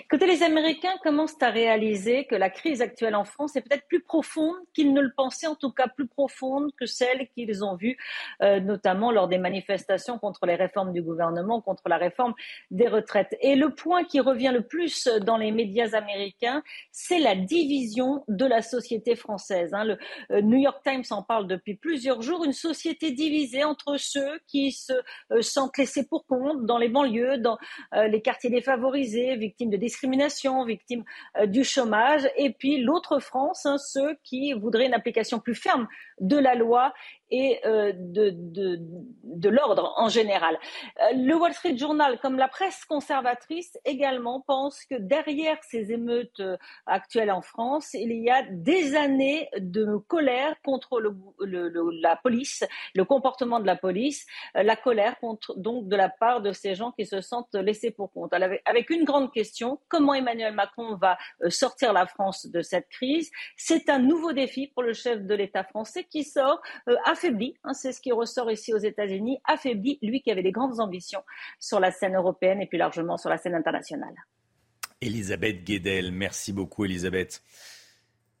Écoutez, 0.00 0.26
les 0.26 0.42
Américains 0.42 0.96
commencent 1.02 1.40
à 1.40 1.50
réaliser 1.50 2.24
que 2.24 2.34
la 2.34 2.50
crise 2.50 2.82
actuelle 2.82 3.14
en 3.14 3.24
France 3.24 3.56
est 3.56 3.62
peut-être 3.62 3.86
plus 3.88 4.00
profonde 4.00 4.56
qu'ils 4.72 4.92
ne 4.92 5.00
le 5.00 5.12
pensaient, 5.16 5.46
en 5.46 5.54
tout 5.54 5.72
cas 5.72 5.88
plus 5.88 6.06
profonde 6.06 6.70
que 6.78 6.86
celle 6.86 7.28
qu'ils 7.28 7.64
ont 7.64 7.76
vue, 7.76 7.96
euh, 8.42 8.60
notamment 8.60 9.10
lors 9.10 9.28
des 9.28 9.38
manifestations 9.38 10.18
contre 10.18 10.46
les 10.46 10.54
réformes 10.54 10.92
du 10.92 11.02
gouvernement, 11.02 11.60
contre 11.60 11.88
la 11.88 11.96
réforme 11.96 12.34
des 12.70 12.88
retraites. 12.88 13.36
Et 13.40 13.56
le 13.56 13.74
point 13.74 14.04
qui 14.04 14.20
revient 14.20 14.52
le 14.52 14.62
plus 14.62 15.08
dans 15.22 15.36
les 15.36 15.50
médias 15.50 15.94
américains, 15.94 16.62
c'est 16.92 17.18
la 17.18 17.34
division 17.34 18.24
de 18.28 18.46
la 18.46 18.62
société 18.62 19.16
française. 19.16 19.74
Hein. 19.74 19.84
Le 19.84 19.98
euh, 20.30 20.42
New 20.42 20.58
York 20.58 20.82
Times 20.84 21.04
en 21.10 21.22
parle 21.22 21.46
depuis 21.46 21.74
plusieurs 21.74 22.22
jours, 22.22 22.44
une 22.44 22.52
société 22.52 23.10
divisée 23.10 23.64
entre 23.64 23.96
ceux 23.96 24.38
qui 24.46 24.72
se 24.72 24.92
euh, 25.32 25.42
sentent 25.42 25.78
laissés 25.78 26.06
pour 26.06 26.26
compte 26.26 26.66
dans 26.66 26.78
les 26.78 26.88
banlieues, 26.88 27.38
dans 27.38 27.58
les 27.92 28.20
quartiers 28.22 28.50
défavorisés, 28.50 29.36
victimes 29.36 29.63
de 29.70 29.76
discrimination, 29.76 30.64
victimes 30.64 31.04
euh, 31.38 31.46
du 31.46 31.64
chômage, 31.64 32.28
et 32.36 32.50
puis 32.50 32.82
l'autre 32.82 33.18
France, 33.18 33.66
hein, 33.66 33.78
ceux 33.78 34.16
qui 34.22 34.52
voudraient 34.52 34.86
une 34.86 34.94
application 34.94 35.40
plus 35.40 35.54
ferme 35.54 35.86
de 36.20 36.36
la 36.36 36.54
loi 36.54 36.92
et 37.34 37.60
euh, 37.66 37.92
de, 37.94 38.30
de, 38.30 38.78
de 39.44 39.48
l'ordre 39.48 39.92
en 39.96 40.08
général. 40.08 40.56
Euh, 41.02 41.14
le 41.14 41.34
Wall 41.34 41.52
Street 41.52 41.76
Journal, 41.76 42.12
comme 42.20 42.38
la 42.38 42.46
presse 42.48 42.84
conservatrice 42.84 43.72
également, 43.84 44.40
pense 44.40 44.84
que 44.84 44.94
derrière 44.94 45.58
ces 45.70 45.90
émeutes 45.90 46.40
euh, 46.40 46.56
actuelles 46.86 47.32
en 47.32 47.42
France, 47.42 47.88
il 47.94 48.12
y 48.22 48.30
a 48.30 48.42
des 48.50 48.94
années 48.94 49.48
de 49.58 49.84
colère 50.14 50.54
contre 50.64 51.00
la 52.06 52.16
police, 52.16 52.64
le 52.94 53.04
comportement 53.04 53.58
de 53.58 53.66
la 53.66 53.76
police, 53.76 54.26
la 54.54 54.76
colère 54.76 55.18
contre, 55.18 55.48
donc 55.56 55.88
de 55.88 55.96
la 55.96 56.08
part 56.08 56.40
de 56.40 56.52
ces 56.52 56.74
gens 56.76 56.92
qui 56.92 57.06
se 57.06 57.20
sentent 57.20 57.54
laissés 57.54 57.90
pour 57.90 58.12
compte. 58.12 58.32
Avec 58.72 58.90
une 58.90 59.04
grande 59.04 59.32
question, 59.32 59.80
comment 59.88 60.14
Emmanuel 60.14 60.54
Macron 60.54 60.96
va 60.96 61.18
sortir 61.48 61.92
la 61.92 62.06
France 62.06 62.46
de 62.46 62.62
cette 62.62 62.88
crise? 62.88 63.30
C'est 63.56 63.88
un 63.88 63.98
nouveau 63.98 64.32
défi 64.32 64.68
pour 64.68 64.82
le 64.82 64.92
chef 64.92 65.18
de 65.30 65.34
l'État 65.34 65.64
français 65.64 66.04
qui 66.04 66.22
sort 66.22 66.60
affaibli, 67.24 67.54
hein, 67.64 67.72
c'est 67.72 67.92
ce 67.92 68.00
qui 68.00 68.12
ressort 68.12 68.50
ici 68.50 68.74
aux 68.74 68.78
États-Unis, 68.78 69.38
affaibli, 69.44 69.98
lui 70.02 70.20
qui 70.20 70.30
avait 70.30 70.42
des 70.42 70.52
grandes 70.52 70.80
ambitions 70.80 71.22
sur 71.58 71.80
la 71.80 71.90
scène 71.90 72.16
européenne 72.16 72.60
et 72.60 72.66
plus 72.66 72.78
largement 72.78 73.16
sur 73.16 73.30
la 73.30 73.38
scène 73.38 73.54
internationale. 73.54 74.14
Elisabeth 75.00 75.64
Guedel, 75.64 76.12
merci 76.12 76.52
beaucoup 76.52 76.84
Elisabeth. 76.84 77.42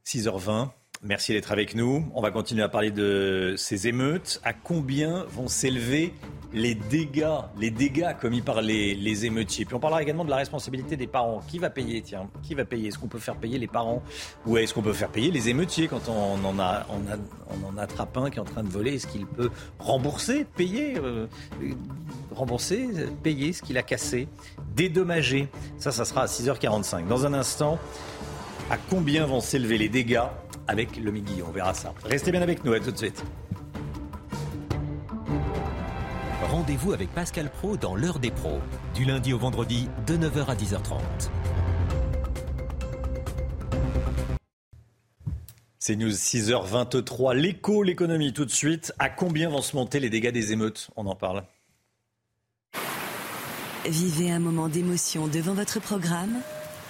6h20. 0.06 0.70
Merci 1.06 1.34
d'être 1.34 1.52
avec 1.52 1.74
nous. 1.74 2.10
On 2.14 2.22
va 2.22 2.30
continuer 2.30 2.62
à 2.62 2.70
parler 2.70 2.90
de 2.90 3.56
ces 3.58 3.88
émeutes. 3.88 4.40
À 4.42 4.54
combien 4.54 5.24
vont 5.24 5.48
s'élever 5.48 6.14
les 6.54 6.74
dégâts, 6.74 7.42
les 7.58 7.70
dégâts 7.70 8.16
commis 8.18 8.40
par 8.40 8.62
les, 8.62 8.94
les, 8.94 9.26
émeutiers? 9.26 9.66
Puis 9.66 9.74
on 9.74 9.80
parlera 9.80 10.00
également 10.00 10.24
de 10.24 10.30
la 10.30 10.36
responsabilité 10.36 10.96
des 10.96 11.06
parents. 11.06 11.42
Qui 11.46 11.58
va 11.58 11.68
payer? 11.68 12.00
Tiens, 12.00 12.30
qui 12.42 12.54
va 12.54 12.64
payer? 12.64 12.88
Est-ce 12.88 12.98
qu'on 12.98 13.08
peut 13.08 13.18
faire 13.18 13.36
payer 13.36 13.58
les 13.58 13.66
parents? 13.66 14.02
Ou 14.46 14.56
est-ce 14.56 14.72
qu'on 14.72 14.80
peut 14.80 14.94
faire 14.94 15.10
payer 15.10 15.30
les 15.30 15.50
émeutiers 15.50 15.88
quand 15.88 16.08
on 16.08 16.42
en 16.42 16.58
a, 16.58 16.64
a, 16.64 16.86
en 17.66 17.76
attrape 17.76 18.16
un 18.16 18.30
qui 18.30 18.38
est 18.38 18.40
en 18.40 18.46
train 18.46 18.64
de 18.64 18.70
voler? 18.70 18.94
Est-ce 18.94 19.06
qu'il 19.06 19.26
peut 19.26 19.50
rembourser, 19.78 20.46
payer, 20.56 20.96
euh, 20.96 21.26
rembourser, 22.34 22.88
payer 23.22 23.52
ce 23.52 23.60
qu'il 23.60 23.76
a 23.76 23.82
cassé, 23.82 24.26
dédommager? 24.74 25.48
Ça, 25.76 25.92
ça 25.92 26.06
sera 26.06 26.22
à 26.22 26.26
6h45. 26.26 27.06
Dans 27.08 27.26
un 27.26 27.34
instant, 27.34 27.78
à 28.70 28.78
combien 28.78 29.26
vont 29.26 29.42
s'élever 29.42 29.76
les 29.76 29.90
dégâts? 29.90 30.22
Avec 30.68 30.96
le 30.96 31.10
Midi. 31.10 31.42
On 31.46 31.50
verra 31.50 31.74
ça. 31.74 31.94
Restez 32.04 32.30
bien 32.32 32.42
avec 32.42 32.64
nous, 32.64 32.72
à 32.72 32.80
tout 32.80 32.90
de 32.90 32.96
suite. 32.96 33.24
Rendez-vous 36.42 36.92
avec 36.92 37.10
Pascal 37.10 37.50
Pro 37.50 37.76
dans 37.76 37.96
l'heure 37.96 38.18
des 38.18 38.30
pros, 38.30 38.60
du 38.94 39.04
lundi 39.04 39.32
au 39.32 39.38
vendredi 39.38 39.88
de 40.06 40.16
9h 40.16 40.46
à 40.46 40.54
10h30. 40.54 41.00
C'est 45.86 45.96
News 45.96 46.12
6h23. 46.12 47.34
L'écho, 47.34 47.82
l'économie, 47.82 48.32
tout 48.32 48.46
de 48.46 48.50
suite. 48.50 48.94
À 48.98 49.10
combien 49.10 49.50
vont 49.50 49.60
se 49.60 49.76
monter 49.76 50.00
les 50.00 50.08
dégâts 50.08 50.32
des 50.32 50.52
émeutes? 50.52 50.88
On 50.96 51.06
en 51.06 51.14
parle. 51.14 51.44
Vivez 53.86 54.30
un 54.30 54.38
moment 54.38 54.68
d'émotion 54.68 55.26
devant 55.26 55.52
votre 55.52 55.80
programme 55.80 56.40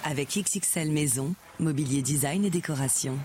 avec 0.05 0.37
XXL 0.37 0.91
Maison, 0.91 1.33
mobilier 1.59 2.01
design 2.01 2.45
et 2.45 2.49
décoration. 2.49 3.17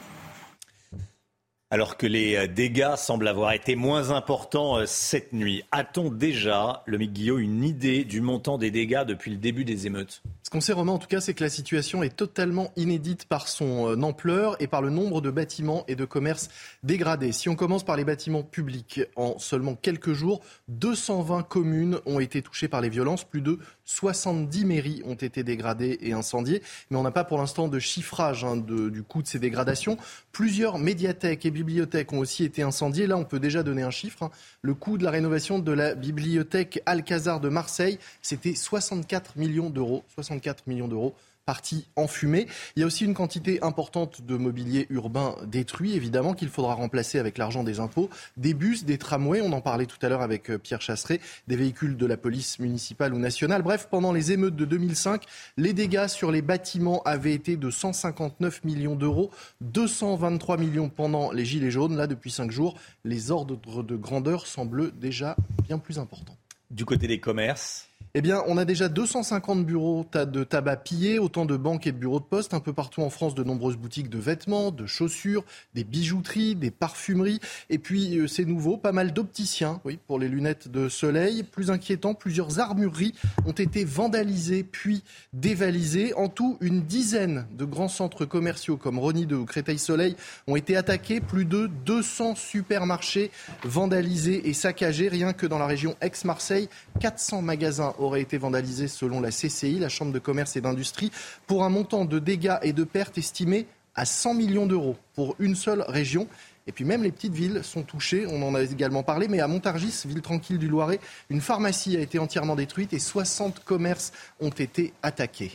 Alors 1.72 1.96
que 1.96 2.06
les 2.08 2.34
euh, 2.34 2.46
dégâts 2.48 2.96
semblent 2.96 3.28
avoir 3.28 3.52
été 3.52 3.76
moins 3.76 4.10
importants 4.10 4.78
euh, 4.78 4.86
cette 4.86 5.32
nuit, 5.32 5.62
a-t-on 5.70 6.10
déjà, 6.10 6.82
le 6.84 6.98
Guillaume, 6.98 7.38
une 7.38 7.62
idée 7.62 8.02
du 8.02 8.20
montant 8.20 8.58
des 8.58 8.72
dégâts 8.72 9.04
depuis 9.04 9.30
le 9.30 9.36
début 9.36 9.64
des 9.64 9.86
émeutes? 9.86 10.20
Ce 10.42 10.50
qu'on 10.50 10.60
sait, 10.60 10.72
Romain, 10.72 10.90
en 10.90 10.98
tout 10.98 11.06
cas, 11.06 11.20
c'est 11.20 11.32
que 11.32 11.44
la 11.44 11.48
situation 11.48 12.02
est 12.02 12.16
totalement 12.16 12.72
inédite 12.74 13.26
par 13.26 13.46
son 13.46 13.88
euh, 13.88 14.02
ampleur 14.02 14.60
et 14.60 14.66
par 14.66 14.82
le 14.82 14.90
nombre 14.90 15.20
de 15.20 15.30
bâtiments 15.30 15.84
et 15.86 15.94
de 15.94 16.04
commerces 16.04 16.48
dégradés. 16.82 17.30
Si 17.30 17.48
on 17.48 17.54
commence 17.54 17.84
par 17.84 17.94
les 17.94 18.04
bâtiments 18.04 18.42
publics, 18.42 19.02
en 19.14 19.38
seulement 19.38 19.76
quelques 19.76 20.12
jours, 20.12 20.40
220 20.66 21.44
communes 21.44 22.00
ont 22.04 22.18
été 22.18 22.42
touchées 22.42 22.66
par 22.66 22.80
les 22.80 22.88
violences, 22.88 23.22
plus 23.22 23.42
de 23.42 23.60
70 23.90 24.64
mairies 24.64 25.02
ont 25.04 25.14
été 25.14 25.42
dégradées 25.42 25.98
et 26.00 26.12
incendiées, 26.12 26.62
mais 26.90 26.96
on 26.96 27.02
n'a 27.02 27.10
pas 27.10 27.24
pour 27.24 27.38
l'instant 27.38 27.66
de 27.66 27.78
chiffrage 27.80 28.44
hein, 28.44 28.56
du 28.56 29.02
coût 29.02 29.20
de 29.20 29.26
ces 29.26 29.40
dégradations. 29.40 29.98
Plusieurs 30.30 30.78
médiathèques 30.78 31.44
et 31.44 31.50
bibliothèques 31.50 32.12
ont 32.12 32.18
aussi 32.20 32.44
été 32.44 32.62
incendiées. 32.62 33.08
Là, 33.08 33.16
on 33.16 33.24
peut 33.24 33.40
déjà 33.40 33.64
donner 33.64 33.82
un 33.82 33.90
chiffre. 33.90 34.22
Hein. 34.22 34.30
Le 34.62 34.74
coût 34.74 34.96
de 34.96 35.02
la 35.02 35.10
rénovation 35.10 35.58
de 35.58 35.72
la 35.72 35.96
bibliothèque 35.96 36.80
Alcazar 36.86 37.40
de 37.40 37.48
Marseille, 37.48 37.98
c'était 38.22 38.54
64 38.54 39.36
millions 39.36 39.70
d'euros. 39.70 40.04
64 40.14 40.68
millions 40.68 40.88
d'euros 40.88 41.14
partie 41.46 41.88
en 41.96 42.06
fumée. 42.06 42.46
Il 42.76 42.80
y 42.80 42.82
a 42.82 42.86
aussi 42.86 43.04
une 43.04 43.14
quantité 43.14 43.62
importante 43.62 44.22
de 44.22 44.36
mobilier 44.36 44.86
urbain 44.90 45.36
détruit, 45.46 45.94
évidemment, 45.94 46.34
qu'il 46.34 46.48
faudra 46.48 46.74
remplacer 46.74 47.18
avec 47.18 47.38
l'argent 47.38 47.64
des 47.64 47.80
impôts. 47.80 48.08
Des 48.36 48.54
bus, 48.54 48.84
des 48.84 48.98
tramways, 48.98 49.40
on 49.40 49.52
en 49.52 49.60
parlait 49.60 49.86
tout 49.86 49.98
à 50.02 50.08
l'heure 50.08 50.22
avec 50.22 50.50
euh, 50.50 50.58
Pierre 50.58 50.80
Chasseret, 50.80 51.20
des 51.48 51.56
véhicules 51.56 51.96
de 51.96 52.06
la 52.06 52.16
police 52.16 52.58
municipale 52.58 53.14
ou 53.14 53.18
nationale. 53.18 53.62
Bref, 53.62 53.88
pendant 53.90 54.12
les 54.12 54.32
émeutes 54.32 54.56
de 54.56 54.64
2005, 54.64 55.24
les 55.56 55.72
dégâts 55.72 56.06
sur 56.06 56.30
les 56.30 56.42
bâtiments 56.42 57.02
avaient 57.02 57.34
été 57.34 57.56
de 57.56 57.70
159 57.70 58.64
millions 58.64 58.94
d'euros, 58.94 59.30
223 59.60 60.56
millions 60.56 60.88
pendant 60.88 61.32
les 61.32 61.44
Gilets 61.44 61.70
jaunes. 61.70 61.96
Là, 61.96 62.06
depuis 62.06 62.30
cinq 62.30 62.50
jours, 62.50 62.76
les 63.04 63.30
ordres 63.30 63.82
de 63.82 63.96
grandeur 63.96 64.46
semblent 64.46 64.92
déjà 64.98 65.36
bien 65.64 65.78
plus 65.78 65.98
importants. 65.98 66.36
Du 66.70 66.84
côté 66.84 67.08
des 67.08 67.18
commerces 67.18 67.89
eh 68.14 68.22
bien, 68.22 68.42
on 68.48 68.56
a 68.56 68.64
déjà 68.64 68.88
250 68.88 69.64
bureaux 69.64 70.04
de 70.12 70.42
tabac 70.42 70.78
pillés, 70.78 71.20
autant 71.20 71.44
de 71.44 71.56
banques 71.56 71.86
et 71.86 71.92
de 71.92 71.96
bureaux 71.96 72.18
de 72.18 72.24
poste. 72.24 72.54
Un 72.54 72.60
peu 72.60 72.72
partout 72.72 73.02
en 73.02 73.10
France, 73.10 73.36
de 73.36 73.44
nombreuses 73.44 73.76
boutiques 73.76 74.10
de 74.10 74.18
vêtements, 74.18 74.72
de 74.72 74.84
chaussures, 74.84 75.44
des 75.74 75.84
bijouteries, 75.84 76.56
des 76.56 76.72
parfumeries. 76.72 77.38
Et 77.68 77.78
puis, 77.78 78.18
euh, 78.18 78.26
c'est 78.26 78.44
nouveau, 78.44 78.76
pas 78.76 78.90
mal 78.90 79.12
d'opticiens, 79.12 79.80
oui, 79.84 80.00
pour 80.08 80.18
les 80.18 80.28
lunettes 80.28 80.68
de 80.68 80.88
soleil. 80.88 81.44
Plus 81.44 81.70
inquiétant, 81.70 82.14
plusieurs 82.14 82.58
armureries 82.58 83.14
ont 83.46 83.52
été 83.52 83.84
vandalisées 83.84 84.64
puis 84.64 85.04
dévalisées. 85.32 86.12
En 86.14 86.28
tout, 86.28 86.58
une 86.60 86.82
dizaine 86.82 87.46
de 87.56 87.64
grands 87.64 87.88
centres 87.88 88.24
commerciaux 88.24 88.76
comme 88.76 88.98
Rony 88.98 89.26
2 89.26 89.36
ou 89.36 89.44
Créteil 89.44 89.78
Soleil 89.78 90.16
ont 90.48 90.56
été 90.56 90.76
attaqués. 90.76 91.20
Plus 91.20 91.44
de 91.44 91.68
200 91.86 92.34
supermarchés 92.34 93.30
vandalisés 93.62 94.48
et 94.48 94.52
saccagés. 94.52 95.08
Rien 95.08 95.32
que 95.32 95.46
dans 95.46 95.58
la 95.58 95.66
région 95.66 95.94
Aix-Marseille, 96.00 96.68
400 96.98 97.42
magasins 97.42 97.94
aurait 98.02 98.22
été 98.22 98.38
vandalisé 98.38 98.88
selon 98.88 99.20
la 99.20 99.30
CCI, 99.30 99.78
la 99.78 99.88
Chambre 99.88 100.12
de 100.12 100.18
commerce 100.18 100.56
et 100.56 100.60
d'industrie, 100.60 101.10
pour 101.46 101.64
un 101.64 101.68
montant 101.68 102.04
de 102.04 102.18
dégâts 102.18 102.58
et 102.62 102.72
de 102.72 102.84
pertes 102.84 103.18
estimé 103.18 103.66
à 103.94 104.04
100 104.04 104.34
millions 104.34 104.66
d'euros 104.66 104.96
pour 105.14 105.36
une 105.38 105.54
seule 105.54 105.82
région. 105.82 106.28
Et 106.66 106.72
puis 106.72 106.84
même 106.84 107.02
les 107.02 107.10
petites 107.10 107.34
villes 107.34 107.62
sont 107.64 107.82
touchées, 107.82 108.26
on 108.26 108.42
en 108.42 108.54
a 108.54 108.62
également 108.62 109.02
parlé, 109.02 109.28
mais 109.28 109.40
à 109.40 109.48
Montargis, 109.48 110.02
ville 110.06 110.22
tranquille 110.22 110.58
du 110.58 110.68
Loiret, 110.68 111.00
une 111.28 111.40
pharmacie 111.40 111.96
a 111.96 112.00
été 112.00 112.18
entièrement 112.18 112.54
détruite 112.54 112.92
et 112.92 112.98
60 112.98 113.64
commerces 113.64 114.12
ont 114.40 114.50
été 114.50 114.92
attaqués. 115.02 115.52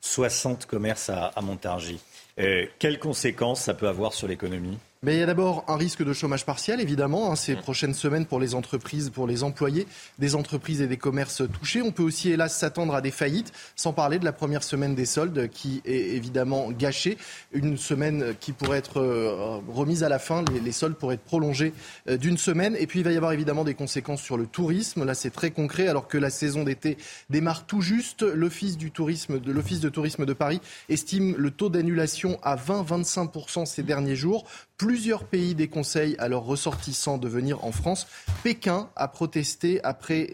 60 0.00 0.66
commerces 0.66 1.10
à, 1.10 1.32
Montargis. 1.42 2.00
Euh, 2.38 2.66
quelles 2.78 2.98
conséquences 2.98 3.62
ça 3.62 3.74
peut 3.74 3.88
avoir 3.88 4.14
sur 4.14 4.28
l'économie? 4.28 4.78
Mais 5.02 5.14
il 5.14 5.20
y 5.20 5.22
a 5.22 5.26
d'abord 5.26 5.64
un 5.66 5.78
risque 5.78 6.04
de 6.04 6.12
chômage 6.12 6.44
partiel, 6.44 6.78
évidemment, 6.78 7.32
hein, 7.32 7.34
ces 7.34 7.56
prochaines 7.56 7.94
semaines 7.94 8.26
pour 8.26 8.38
les 8.38 8.54
entreprises, 8.54 9.08
pour 9.08 9.26
les 9.26 9.42
employés 9.42 9.86
des 10.18 10.34
entreprises 10.34 10.82
et 10.82 10.86
des 10.88 10.98
commerces 10.98 11.42
touchés. 11.50 11.80
On 11.80 11.90
peut 11.90 12.02
aussi, 12.02 12.30
hélas, 12.30 12.54
s'attendre 12.54 12.94
à 12.94 13.00
des 13.00 13.10
faillites, 13.10 13.50
sans 13.76 13.94
parler 13.94 14.18
de 14.18 14.26
la 14.26 14.32
première 14.32 14.62
semaine 14.62 14.94
des 14.94 15.06
soldes 15.06 15.48
qui 15.48 15.80
est 15.86 16.14
évidemment 16.14 16.70
gâchée. 16.70 17.16
Une 17.52 17.78
semaine 17.78 18.34
qui 18.40 18.52
pourrait 18.52 18.76
être 18.76 19.00
euh, 19.00 19.60
remise 19.68 20.04
à 20.04 20.10
la 20.10 20.18
fin, 20.18 20.44
les, 20.62 20.70
soldes 20.70 20.96
pourraient 20.96 21.14
être 21.14 21.24
prolongés 21.24 21.72
euh, 22.06 22.18
d'une 22.18 22.36
semaine. 22.36 22.76
Et 22.78 22.86
puis 22.86 22.98
il 23.00 23.02
va 23.02 23.12
y 23.12 23.16
avoir 23.16 23.32
évidemment 23.32 23.64
des 23.64 23.72
conséquences 23.72 24.20
sur 24.20 24.36
le 24.36 24.44
tourisme. 24.44 25.06
Là, 25.06 25.14
c'est 25.14 25.30
très 25.30 25.50
concret, 25.50 25.88
alors 25.88 26.08
que 26.08 26.18
la 26.18 26.28
saison 26.28 26.62
d'été 26.62 26.98
démarre 27.30 27.64
tout 27.64 27.80
juste. 27.80 28.20
L'Office 28.20 28.76
du 28.76 28.90
tourisme, 28.90 29.40
de 29.40 29.50
l'Office 29.50 29.80
de 29.80 29.88
tourisme 29.88 30.26
de 30.26 30.34
Paris 30.34 30.60
estime 30.90 31.36
le 31.38 31.50
taux 31.50 31.70
d'annulation 31.70 32.38
à 32.42 32.56
20-25% 32.56 33.64
ces 33.64 33.82
derniers 33.82 34.14
jours. 34.14 34.44
Plusieurs 34.80 35.24
pays 35.24 35.54
déconseillent 35.54 36.16
à 36.18 36.28
leurs 36.28 36.44
ressortissants 36.44 37.18
de 37.18 37.28
venir 37.28 37.62
en 37.66 37.70
France. 37.70 38.06
Pékin 38.42 38.88
a 38.96 39.08
protesté 39.08 39.82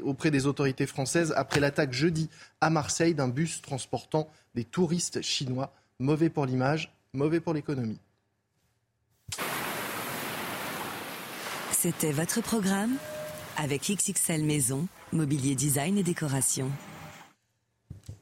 auprès 0.05 0.31
des 0.31 0.47
autorités 0.47 0.87
françaises 0.87 1.35
après 1.37 1.59
l'attaque 1.59 1.93
jeudi 1.93 2.31
à 2.61 2.71
Marseille 2.71 3.13
d'un 3.13 3.27
bus 3.27 3.61
transportant 3.61 4.31
des 4.55 4.63
touristes 4.63 5.21
chinois. 5.21 5.73
Mauvais 5.99 6.31
pour 6.31 6.47
l'image, 6.47 6.95
mauvais 7.13 7.41
pour 7.41 7.55
l'économie. 7.55 7.99
C'était 11.73 12.13
votre 12.13 12.41
programme 12.41 12.99
avec 13.57 13.91
XXL 13.91 14.45
Maison, 14.45 14.87
Mobilier 15.13 15.57
Design 15.57 15.99
et 15.99 16.05
Décoration. 16.05 16.71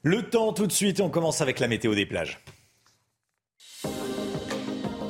Le 0.01 0.27
temps 0.27 0.53
tout 0.53 0.65
de 0.65 0.71
suite, 0.71 1.01
on 1.01 1.11
commence 1.11 1.41
avec 1.41 1.59
la 1.59 1.67
météo 1.67 1.93
des 1.93 2.07
plages. 2.07 2.39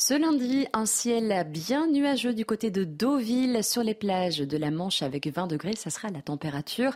ce 0.00 0.14
lundi, 0.14 0.66
un 0.72 0.86
ciel 0.86 1.46
bien 1.46 1.86
nuageux 1.86 2.32
du 2.32 2.46
côté 2.46 2.70
de 2.70 2.84
Deauville 2.84 3.62
sur 3.62 3.82
les 3.82 3.92
plages 3.92 4.38
de 4.38 4.56
la 4.56 4.70
Manche 4.70 5.02
avec 5.02 5.26
20 5.26 5.46
degrés. 5.46 5.76
Ça 5.76 5.90
sera 5.90 6.08
la 6.08 6.22
température 6.22 6.92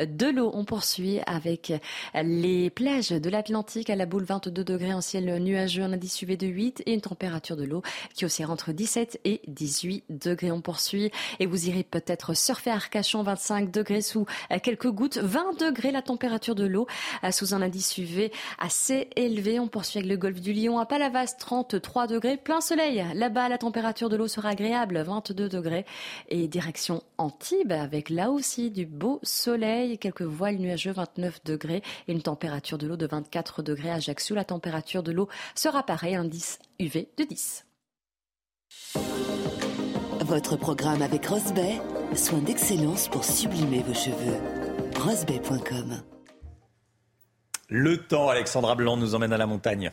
de 0.00 0.26
l'eau. 0.26 0.50
On 0.52 0.64
poursuit 0.64 1.20
avec 1.24 1.72
les 2.14 2.68
plages 2.70 3.10
de 3.10 3.30
l'Atlantique 3.30 3.90
à 3.90 3.94
la 3.94 4.06
boule 4.06 4.24
22 4.24 4.64
degrés, 4.64 4.90
un 4.90 5.00
ciel 5.00 5.40
nuageux, 5.40 5.84
un 5.84 5.92
indice 5.92 6.20
UV 6.20 6.36
de 6.36 6.48
8 6.48 6.82
et 6.86 6.94
une 6.94 7.00
température 7.00 7.56
de 7.56 7.62
l'eau 7.62 7.82
qui 8.14 8.24
aussi 8.24 8.44
entre 8.44 8.72
17 8.72 9.20
et 9.24 9.40
18 9.46 10.06
degrés. 10.10 10.50
On 10.50 10.60
poursuit 10.60 11.12
et 11.38 11.46
vous 11.46 11.68
irez 11.68 11.84
peut-être 11.84 12.34
surfer 12.34 12.70
à 12.70 12.74
Arcachon 12.74 13.22
25 13.22 13.70
degrés 13.70 14.02
sous 14.02 14.26
quelques 14.64 14.90
gouttes, 14.90 15.18
20 15.18 15.60
degrés 15.60 15.92
la 15.92 16.02
température 16.02 16.56
de 16.56 16.66
l'eau 16.66 16.88
sous 17.30 17.54
un 17.54 17.62
indice 17.62 17.96
UV 17.98 18.32
assez 18.58 19.10
élevé. 19.14 19.60
On 19.60 19.68
poursuit 19.68 20.00
avec 20.00 20.10
le 20.10 20.16
golfe 20.16 20.40
du 20.40 20.52
Lion 20.52 20.80
à 20.80 20.86
Palavas 20.86 21.36
33 21.38 22.08
degrés 22.08 22.36
plein 22.48 22.62
soleil. 22.62 23.04
Là-bas, 23.12 23.50
la 23.50 23.58
température 23.58 24.08
de 24.08 24.16
l'eau 24.16 24.26
sera 24.26 24.48
agréable, 24.48 25.02
22 25.02 25.50
degrés. 25.50 25.84
Et 26.30 26.48
direction 26.48 27.02
Antibes, 27.18 27.72
avec 27.72 28.08
là 28.08 28.30
aussi 28.30 28.70
du 28.70 28.86
beau 28.86 29.20
soleil, 29.22 29.98
quelques 29.98 30.22
voiles 30.22 30.56
nuageux, 30.56 30.92
29 30.92 31.44
degrés. 31.44 31.82
Et 32.06 32.12
une 32.12 32.22
température 32.22 32.78
de 32.78 32.86
l'eau 32.86 32.96
de 32.96 33.06
24 33.06 33.62
degrés. 33.62 33.90
À 33.90 33.96
Ajaccio, 33.96 34.34
la 34.34 34.44
température 34.44 35.02
de 35.02 35.12
l'eau 35.12 35.28
sera 35.54 35.82
pareil, 35.82 36.14
indice 36.14 36.58
UV 36.78 37.10
de 37.18 37.24
10. 37.24 37.66
Votre 40.22 40.56
programme 40.56 41.02
avec 41.02 41.26
Rosbay, 41.26 41.82
soin 42.14 42.38
d'excellence 42.38 43.08
pour 43.08 43.24
sublimer 43.24 43.82
vos 43.82 43.92
cheveux. 43.92 44.38
Rosbay.com 44.98 46.02
Le 47.68 48.06
temps, 48.06 48.30
Alexandra 48.30 48.74
Blanc 48.74 48.96
nous 48.96 49.14
emmène 49.14 49.34
à 49.34 49.36
la 49.36 49.46
montagne. 49.46 49.92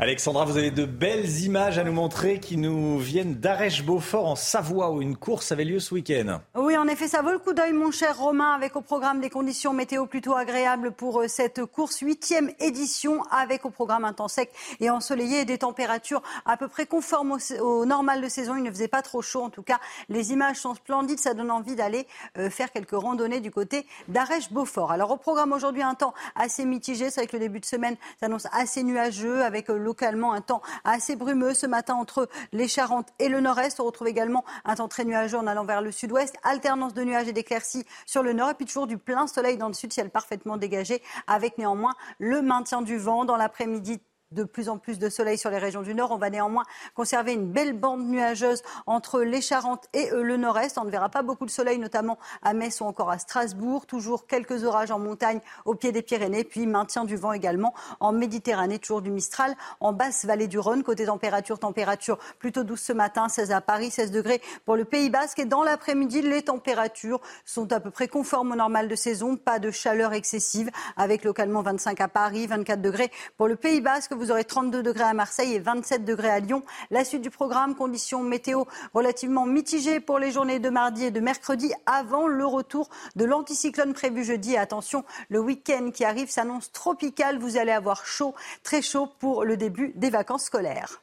Alexandra, 0.00 0.44
vous 0.44 0.56
avez 0.56 0.72
de 0.72 0.84
belles 0.86 1.42
images 1.42 1.78
à 1.78 1.84
nous 1.84 1.92
montrer 1.92 2.40
qui 2.40 2.56
nous 2.56 2.98
viennent 2.98 3.36
d'Arèche-Beaufort 3.36 4.26
en 4.26 4.34
Savoie 4.34 4.90
où 4.90 5.00
une 5.00 5.16
course 5.16 5.52
avait 5.52 5.64
lieu 5.64 5.78
ce 5.78 5.94
week-end. 5.94 6.40
Oui, 6.56 6.76
en 6.76 6.88
effet, 6.88 7.06
ça 7.06 7.22
vaut 7.22 7.30
le 7.30 7.38
coup 7.38 7.52
d'œil, 7.52 7.72
mon 7.72 7.92
cher 7.92 8.18
Romain, 8.18 8.54
avec 8.54 8.74
au 8.74 8.80
programme 8.80 9.20
des 9.20 9.30
conditions 9.30 9.72
météo 9.72 10.06
plutôt 10.06 10.34
agréables 10.34 10.90
pour 10.90 11.20
euh, 11.20 11.28
cette 11.28 11.64
course, 11.64 12.00
huitième 12.00 12.50
édition, 12.58 13.22
avec 13.30 13.64
au 13.64 13.70
programme 13.70 14.04
un 14.04 14.12
temps 14.12 14.26
sec 14.26 14.50
et 14.80 14.90
ensoleillé 14.90 15.42
et 15.42 15.44
des 15.44 15.58
températures 15.58 16.22
à 16.44 16.56
peu 16.56 16.66
près 16.66 16.86
conformes 16.86 17.38
au, 17.60 17.86
normal 17.86 18.20
de 18.20 18.28
saison. 18.28 18.56
Il 18.56 18.64
ne 18.64 18.70
faisait 18.70 18.88
pas 18.88 19.02
trop 19.02 19.22
chaud, 19.22 19.42
en 19.42 19.50
tout 19.50 19.62
cas. 19.62 19.78
Les 20.08 20.32
images 20.32 20.56
sont 20.56 20.74
splendides, 20.74 21.20
ça 21.20 21.34
donne 21.34 21.52
envie 21.52 21.76
d'aller 21.76 22.08
euh, 22.36 22.50
faire 22.50 22.72
quelques 22.72 22.96
randonnées 22.96 23.40
du 23.40 23.52
côté 23.52 23.86
d'Arèche-Beaufort. 24.08 24.90
Alors 24.90 25.12
au 25.12 25.16
programme 25.16 25.52
aujourd'hui, 25.52 25.82
un 25.82 25.94
temps 25.94 26.14
assez 26.34 26.64
mitigé, 26.64 27.10
c'est 27.10 27.20
vrai 27.20 27.28
que 27.28 27.36
le 27.36 27.40
début 27.40 27.60
de 27.60 27.64
semaine 27.64 27.96
s'annonce 28.18 28.48
assez 28.52 28.82
nuageux, 28.82 29.42
avec 29.44 29.70
euh, 29.70 29.83
localement 29.84 30.32
un 30.32 30.40
temps 30.40 30.62
assez 30.82 31.14
brumeux 31.14 31.54
ce 31.54 31.66
matin 31.66 31.94
entre 31.94 32.28
les 32.52 32.66
Charentes 32.66 33.08
et 33.18 33.28
le 33.28 33.40
nord-est. 33.40 33.78
On 33.78 33.84
retrouve 33.84 34.08
également 34.08 34.44
un 34.64 34.74
temps 34.74 34.88
très 34.88 35.04
nuageux 35.04 35.38
en 35.38 35.46
allant 35.46 35.64
vers 35.64 35.82
le 35.82 35.92
sud-ouest. 35.92 36.34
Alternance 36.42 36.94
de 36.94 37.04
nuages 37.04 37.28
et 37.28 37.32
d'éclaircies 37.32 37.84
sur 38.06 38.22
le 38.22 38.32
nord 38.32 38.50
et 38.50 38.54
puis 38.54 38.66
toujours 38.66 38.86
du 38.86 38.98
plein 38.98 39.26
soleil 39.26 39.56
dans 39.56 39.68
le 39.68 39.74
sud, 39.74 39.92
ciel 39.92 40.10
parfaitement 40.10 40.56
dégagé 40.56 41.02
avec 41.26 41.58
néanmoins 41.58 41.94
le 42.18 42.42
maintien 42.42 42.82
du 42.82 42.98
vent 42.98 43.24
dans 43.24 43.36
l'après-midi 43.36 44.00
de 44.34 44.44
plus 44.44 44.68
en 44.68 44.78
plus 44.78 44.98
de 44.98 45.08
soleil 45.08 45.38
sur 45.38 45.50
les 45.50 45.58
régions 45.58 45.82
du 45.82 45.94
nord. 45.94 46.10
On 46.10 46.18
va 46.18 46.30
néanmoins 46.30 46.64
conserver 46.94 47.32
une 47.32 47.50
belle 47.50 47.72
bande 47.72 48.06
nuageuse 48.06 48.62
entre 48.86 49.20
les 49.22 49.40
Charentes 49.40 49.88
et 49.92 50.10
euh, 50.12 50.22
le 50.22 50.36
nord-est. 50.36 50.76
On 50.78 50.84
ne 50.84 50.90
verra 50.90 51.08
pas 51.08 51.22
beaucoup 51.22 51.46
de 51.46 51.50
soleil, 51.50 51.78
notamment 51.78 52.18
à 52.42 52.52
Metz 52.52 52.80
ou 52.80 52.84
encore 52.84 53.10
à 53.10 53.18
Strasbourg. 53.18 53.86
Toujours 53.86 54.26
quelques 54.26 54.64
orages 54.64 54.90
en 54.90 54.98
montagne 54.98 55.40
au 55.64 55.74
pied 55.74 55.92
des 55.92 56.02
Pyrénées, 56.02 56.44
puis 56.44 56.66
maintien 56.66 57.04
du 57.04 57.16
vent 57.16 57.32
également 57.32 57.74
en 58.00 58.12
Méditerranée, 58.12 58.78
toujours 58.78 59.02
du 59.02 59.10
Mistral 59.10 59.54
en 59.80 59.92
basse 59.92 60.24
vallée 60.24 60.48
du 60.48 60.58
Rhône. 60.58 60.82
Côté 60.82 61.06
température, 61.06 61.58
température 61.58 62.18
plutôt 62.38 62.64
douce 62.64 62.82
ce 62.82 62.92
matin, 62.92 63.28
16 63.28 63.52
à 63.52 63.60
Paris, 63.60 63.90
16 63.90 64.10
degrés 64.10 64.40
pour 64.64 64.76
le 64.76 64.84
Pays 64.84 65.10
Basque. 65.10 65.38
Et 65.38 65.44
dans 65.44 65.62
l'après-midi, 65.62 66.22
les 66.22 66.42
températures 66.42 67.20
sont 67.44 67.72
à 67.72 67.80
peu 67.80 67.90
près 67.90 68.08
conformes 68.08 68.52
au 68.52 68.56
normal 68.56 68.88
de 68.88 68.94
saison. 68.94 69.36
Pas 69.36 69.58
de 69.58 69.70
chaleur 69.70 70.12
excessive, 70.12 70.70
avec 70.96 71.24
localement 71.24 71.62
25 71.62 72.00
à 72.00 72.08
Paris, 72.08 72.46
24 72.46 72.80
degrés 72.80 73.10
pour 73.36 73.48
le 73.48 73.56
Pays 73.56 73.80
Basque. 73.80 74.12
Aurez 74.30 74.44
32 74.44 74.82
degrés 74.82 75.04
à 75.04 75.14
Marseille 75.14 75.54
et 75.54 75.58
27 75.58 76.04
degrés 76.04 76.30
à 76.30 76.40
Lyon. 76.40 76.62
La 76.90 77.04
suite 77.04 77.22
du 77.22 77.30
programme, 77.30 77.74
conditions 77.74 78.22
météo 78.22 78.64
relativement 78.92 79.46
mitigées 79.46 80.00
pour 80.00 80.18
les 80.18 80.32
journées 80.32 80.58
de 80.58 80.70
mardi 80.70 81.04
et 81.04 81.10
de 81.10 81.20
mercredi 81.20 81.72
avant 81.86 82.26
le 82.26 82.46
retour 82.46 82.88
de 83.16 83.24
l'anticyclone 83.24 83.94
prévu 83.94 84.24
jeudi. 84.24 84.56
attention, 84.56 85.04
le 85.28 85.40
week-end 85.40 85.90
qui 85.92 86.04
arrive 86.04 86.30
s'annonce 86.30 86.72
tropical. 86.72 87.38
Vous 87.38 87.56
allez 87.56 87.72
avoir 87.72 88.06
chaud, 88.06 88.34
très 88.62 88.82
chaud 88.82 89.08
pour 89.18 89.44
le 89.44 89.56
début 89.56 89.92
des 89.96 90.10
vacances 90.10 90.44
scolaires. 90.44 91.02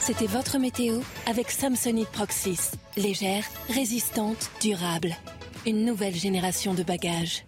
C'était 0.00 0.26
votre 0.26 0.58
météo 0.58 1.00
avec 1.26 1.50
Samsonite 1.50 2.10
Proxys. 2.10 2.72
Légère, 2.96 3.44
résistante, 3.68 4.50
durable. 4.60 5.14
Une 5.64 5.84
nouvelle 5.84 6.14
génération 6.14 6.74
de 6.74 6.82
bagages. 6.82 7.44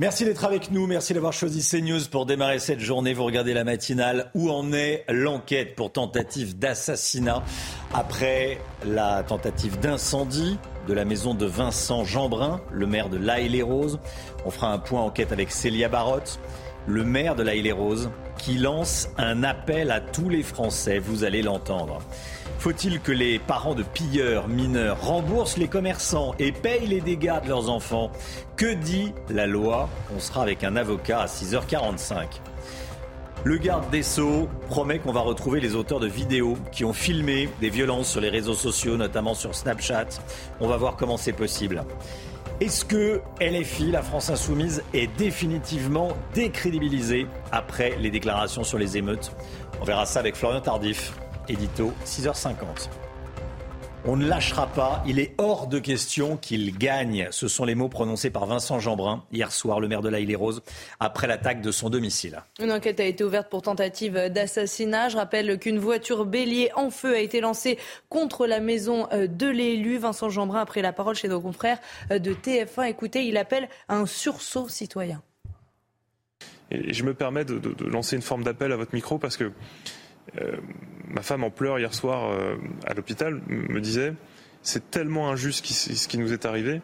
Merci 0.00 0.24
d'être 0.24 0.46
avec 0.46 0.70
nous, 0.70 0.86
merci 0.86 1.12
d'avoir 1.12 1.34
choisi 1.34 1.60
CNews 1.60 2.08
pour 2.10 2.24
démarrer 2.24 2.58
cette 2.58 2.80
journée. 2.80 3.12
Vous 3.12 3.24
regardez 3.24 3.52
la 3.52 3.64
matinale. 3.64 4.30
Où 4.32 4.48
en 4.48 4.72
est 4.72 5.04
l'enquête 5.10 5.76
pour 5.76 5.92
tentative 5.92 6.58
d'assassinat 6.58 7.44
après 7.92 8.62
la 8.86 9.22
tentative 9.22 9.78
d'incendie 9.78 10.58
de 10.88 10.94
la 10.94 11.04
maison 11.04 11.34
de 11.34 11.44
Vincent 11.44 12.06
Jeanbrun, 12.06 12.62
le 12.72 12.86
maire 12.86 13.10
de 13.10 13.18
La 13.18 13.40
les 13.40 13.60
roses 13.60 14.00
On 14.46 14.50
fera 14.50 14.72
un 14.72 14.78
point 14.78 15.02
enquête 15.02 15.32
avec 15.32 15.50
Célia 15.50 15.90
Barotte, 15.90 16.40
le 16.86 17.04
maire 17.04 17.36
de 17.36 17.42
La 17.42 17.54
les 17.54 17.70
roses 17.70 18.10
qui 18.38 18.54
lance 18.54 19.06
un 19.18 19.42
appel 19.42 19.90
à 19.90 20.00
tous 20.00 20.30
les 20.30 20.42
Français. 20.42 20.98
Vous 20.98 21.24
allez 21.24 21.42
l'entendre. 21.42 21.98
Faut-il 22.60 23.00
que 23.00 23.10
les 23.10 23.38
parents 23.38 23.74
de 23.74 23.82
pilleurs 23.82 24.46
mineurs 24.46 25.00
remboursent 25.00 25.56
les 25.56 25.66
commerçants 25.66 26.34
et 26.38 26.52
payent 26.52 26.86
les 26.86 27.00
dégâts 27.00 27.42
de 27.42 27.48
leurs 27.48 27.70
enfants? 27.70 28.12
Que 28.58 28.74
dit 28.74 29.14
la 29.30 29.46
loi? 29.46 29.88
On 30.14 30.20
sera 30.20 30.42
avec 30.42 30.62
un 30.62 30.76
avocat 30.76 31.20
à 31.20 31.26
6h45. 31.26 32.26
Le 33.44 33.56
garde 33.56 33.88
des 33.88 34.02
Sceaux 34.02 34.46
promet 34.68 34.98
qu'on 34.98 35.10
va 35.10 35.20
retrouver 35.20 35.60
les 35.60 35.74
auteurs 35.74 36.00
de 36.00 36.06
vidéos 36.06 36.58
qui 36.70 36.84
ont 36.84 36.92
filmé 36.92 37.48
des 37.62 37.70
violences 37.70 38.10
sur 38.10 38.20
les 38.20 38.28
réseaux 38.28 38.52
sociaux, 38.52 38.98
notamment 38.98 39.32
sur 39.32 39.54
Snapchat. 39.54 40.08
On 40.60 40.68
va 40.68 40.76
voir 40.76 40.96
comment 40.96 41.16
c'est 41.16 41.32
possible. 41.32 41.82
Est-ce 42.60 42.84
que 42.84 43.22
LFI, 43.40 43.90
la 43.90 44.02
France 44.02 44.28
insoumise, 44.28 44.82
est 44.92 45.06
définitivement 45.16 46.10
décrédibilisée 46.34 47.26
après 47.52 47.96
les 47.98 48.10
déclarations 48.10 48.64
sur 48.64 48.76
les 48.76 48.98
émeutes? 48.98 49.32
On 49.80 49.84
verra 49.86 50.04
ça 50.04 50.20
avec 50.20 50.36
Florian 50.36 50.60
Tardif 50.60 51.14
édito, 51.50 51.92
6h50. 52.04 52.88
On 54.06 54.16
ne 54.16 54.26
lâchera 54.26 54.66
pas. 54.66 55.02
Il 55.06 55.18
est 55.18 55.34
hors 55.36 55.66
de 55.66 55.78
question 55.78 56.38
qu'il 56.38 56.78
gagne. 56.78 57.28
Ce 57.32 57.48
sont 57.48 57.66
les 57.66 57.74
mots 57.74 57.90
prononcés 57.90 58.30
par 58.30 58.46
Vincent 58.46 58.78
Jeanbrun 58.78 59.24
hier 59.30 59.52
soir, 59.52 59.78
le 59.78 59.88
maire 59.88 60.00
de 60.00 60.08
La 60.08 60.18
rose 60.38 60.62
après 61.00 61.26
l'attaque 61.26 61.60
de 61.60 61.70
son 61.70 61.90
domicile. 61.90 62.42
Une 62.60 62.72
enquête 62.72 62.98
a 62.98 63.04
été 63.04 63.22
ouverte 63.24 63.50
pour 63.50 63.60
tentative 63.60 64.14
d'assassinat. 64.30 65.10
Je 65.10 65.18
rappelle 65.18 65.58
qu'une 65.58 65.78
voiture 65.78 66.24
bélier 66.24 66.70
en 66.76 66.90
feu 66.90 67.14
a 67.14 67.18
été 67.18 67.42
lancée 67.42 67.78
contre 68.08 68.46
la 68.46 68.60
maison 68.60 69.06
euh, 69.12 69.26
de 69.26 69.48
l'élu. 69.48 69.98
Vincent 69.98 70.30
Jeanbrun 70.30 70.60
a 70.60 70.66
pris 70.66 70.80
la 70.80 70.94
parole 70.94 71.14
chez 71.14 71.28
nos 71.28 71.40
confrères 71.40 71.78
euh, 72.10 72.18
de 72.18 72.32
TF1. 72.32 72.88
Écoutez, 72.88 73.26
il 73.26 73.36
appelle 73.36 73.68
à 73.88 73.96
un 73.96 74.06
sursaut 74.06 74.68
citoyen. 74.68 75.20
Et 76.70 76.94
je 76.94 77.04
me 77.04 77.12
permets 77.12 77.44
de, 77.44 77.58
de 77.58 77.84
lancer 77.84 78.16
une 78.16 78.22
forme 78.22 78.44
d'appel 78.44 78.72
à 78.72 78.76
votre 78.76 78.94
micro 78.94 79.18
parce 79.18 79.36
que 79.36 79.44
euh, 79.44 79.50
ma 81.10 81.22
femme 81.22 81.44
en 81.44 81.50
pleurs 81.50 81.78
hier 81.78 81.92
soir 81.92 82.30
euh, 82.30 82.56
à 82.86 82.94
l'hôpital 82.94 83.40
me 83.48 83.80
disait 83.80 84.14
c'est 84.62 84.90
tellement 84.90 85.30
injuste 85.30 85.66
ce 85.66 86.08
qui 86.08 86.18
nous 86.18 86.32
est 86.32 86.44
arrivé. 86.44 86.80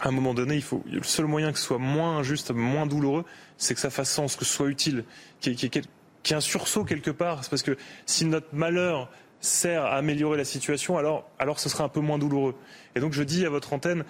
À 0.00 0.08
un 0.08 0.12
moment 0.12 0.34
donné, 0.34 0.54
il 0.56 0.62
faut 0.62 0.82
le 0.90 1.02
seul 1.02 1.26
moyen 1.26 1.52
que 1.52 1.58
ce 1.58 1.64
soit 1.64 1.78
moins 1.78 2.18
injuste, 2.18 2.50
moins 2.52 2.86
douloureux, 2.86 3.24
c'est 3.58 3.74
que 3.74 3.80
ça 3.80 3.90
fasse 3.90 4.10
sens, 4.10 4.34
que 4.34 4.44
ce 4.44 4.52
soit 4.52 4.68
utile, 4.68 5.04
qu'il 5.40 5.52
y, 5.52 5.66
ait 5.66 6.34
un 6.34 6.40
sursaut 6.40 6.84
quelque 6.84 7.10
part. 7.10 7.44
C'est 7.44 7.50
parce 7.50 7.62
que 7.62 7.76
si 8.06 8.24
notre 8.24 8.52
malheur 8.52 9.10
sert 9.40 9.84
à 9.84 9.96
améliorer 9.96 10.36
la 10.36 10.44
situation, 10.44 10.98
alors, 10.98 11.28
alors 11.38 11.60
ce 11.60 11.68
sera 11.68 11.84
un 11.84 11.88
peu 11.88 12.00
moins 12.00 12.18
douloureux. 12.18 12.56
Et 12.94 13.00
donc 13.00 13.12
je 13.12 13.22
dis 13.22 13.44
à 13.44 13.50
votre 13.50 13.72
antenne, 13.72 14.04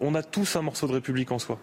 on 0.00 0.14
a 0.14 0.22
tous 0.22 0.56
un 0.56 0.62
morceau 0.62 0.86
de 0.86 0.92
République 0.92 1.32
en 1.32 1.38
soi. 1.38 1.58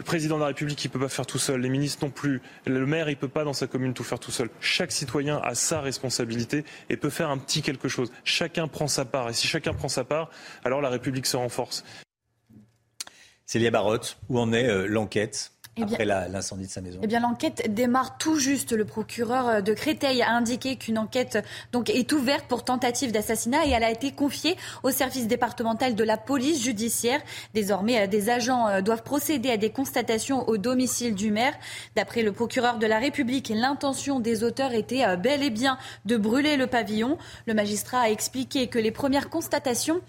Le 0.00 0.04
président 0.04 0.36
de 0.36 0.40
la 0.40 0.46
République, 0.46 0.82
il 0.82 0.88
ne 0.88 0.92
peut 0.94 0.98
pas 0.98 1.10
faire 1.10 1.26
tout 1.26 1.36
seul. 1.36 1.60
Les 1.60 1.68
ministres 1.68 2.02
non 2.06 2.10
plus. 2.10 2.40
Le 2.64 2.86
maire, 2.86 3.10
il 3.10 3.16
ne 3.16 3.18
peut 3.18 3.28
pas 3.28 3.44
dans 3.44 3.52
sa 3.52 3.66
commune 3.66 3.92
tout 3.92 4.02
faire 4.02 4.18
tout 4.18 4.30
seul. 4.30 4.48
Chaque 4.58 4.92
citoyen 4.92 5.38
a 5.44 5.54
sa 5.54 5.82
responsabilité 5.82 6.64
et 6.88 6.96
peut 6.96 7.10
faire 7.10 7.28
un 7.28 7.36
petit 7.36 7.60
quelque 7.60 7.86
chose. 7.86 8.10
Chacun 8.24 8.66
prend 8.66 8.88
sa 8.88 9.04
part. 9.04 9.28
Et 9.28 9.34
si 9.34 9.46
chacun 9.46 9.74
prend 9.74 9.88
sa 9.88 10.04
part, 10.04 10.30
alors 10.64 10.80
la 10.80 10.88
République 10.88 11.26
se 11.26 11.36
renforce. 11.36 11.84
Célia 13.44 13.70
Barotte, 13.70 14.16
où 14.30 14.38
en 14.38 14.54
est 14.54 14.70
euh, 14.70 14.86
l'enquête? 14.86 15.52
Après 15.80 16.04
l'incendie 16.04 16.66
de 16.66 16.70
sa 16.70 16.80
maison 16.80 17.00
Eh 17.02 17.06
bien, 17.06 17.20
l'enquête 17.20 17.72
démarre 17.72 18.18
tout 18.18 18.38
juste. 18.38 18.72
Le 18.72 18.84
procureur 18.84 19.48
euh, 19.48 19.60
de 19.60 19.72
Créteil 19.72 20.22
a 20.22 20.30
indiqué 20.30 20.76
qu'une 20.76 20.98
enquête 20.98 21.38
donc, 21.72 21.90
est 21.90 22.12
ouverte 22.12 22.46
pour 22.46 22.64
tentative 22.64 23.12
d'assassinat 23.12 23.66
et 23.66 23.70
elle 23.70 23.84
a 23.84 23.90
été 23.90 24.12
confiée 24.12 24.56
au 24.82 24.90
service 24.90 25.26
départemental 25.26 25.94
de 25.94 26.04
la 26.04 26.16
police 26.16 26.62
judiciaire. 26.62 27.20
Désormais, 27.54 28.02
euh, 28.02 28.06
des 28.06 28.30
agents 28.30 28.68
euh, 28.68 28.80
doivent 28.80 29.02
procéder 29.02 29.50
à 29.50 29.56
des 29.56 29.70
constatations 29.70 30.48
au 30.48 30.58
domicile 30.58 31.14
du 31.14 31.30
maire. 31.30 31.54
D'après 31.96 32.22
le 32.22 32.32
procureur 32.32 32.78
de 32.78 32.86
la 32.86 32.98
République, 32.98 33.52
l'intention 33.54 34.20
des 34.20 34.44
auteurs 34.44 34.72
était 34.72 35.16
bel 35.16 35.42
et 35.42 35.50
bien 35.50 35.78
de 36.04 36.16
brûler 36.16 36.56
le 36.56 36.66
pavillon. 36.66 37.16
Le 37.46 37.54
magistrat 37.54 38.00
a 38.00 38.10
expliqué 38.10 38.66
que 38.66 38.78
les 38.78 38.90
premières 38.90 39.30
constatations 39.30 40.00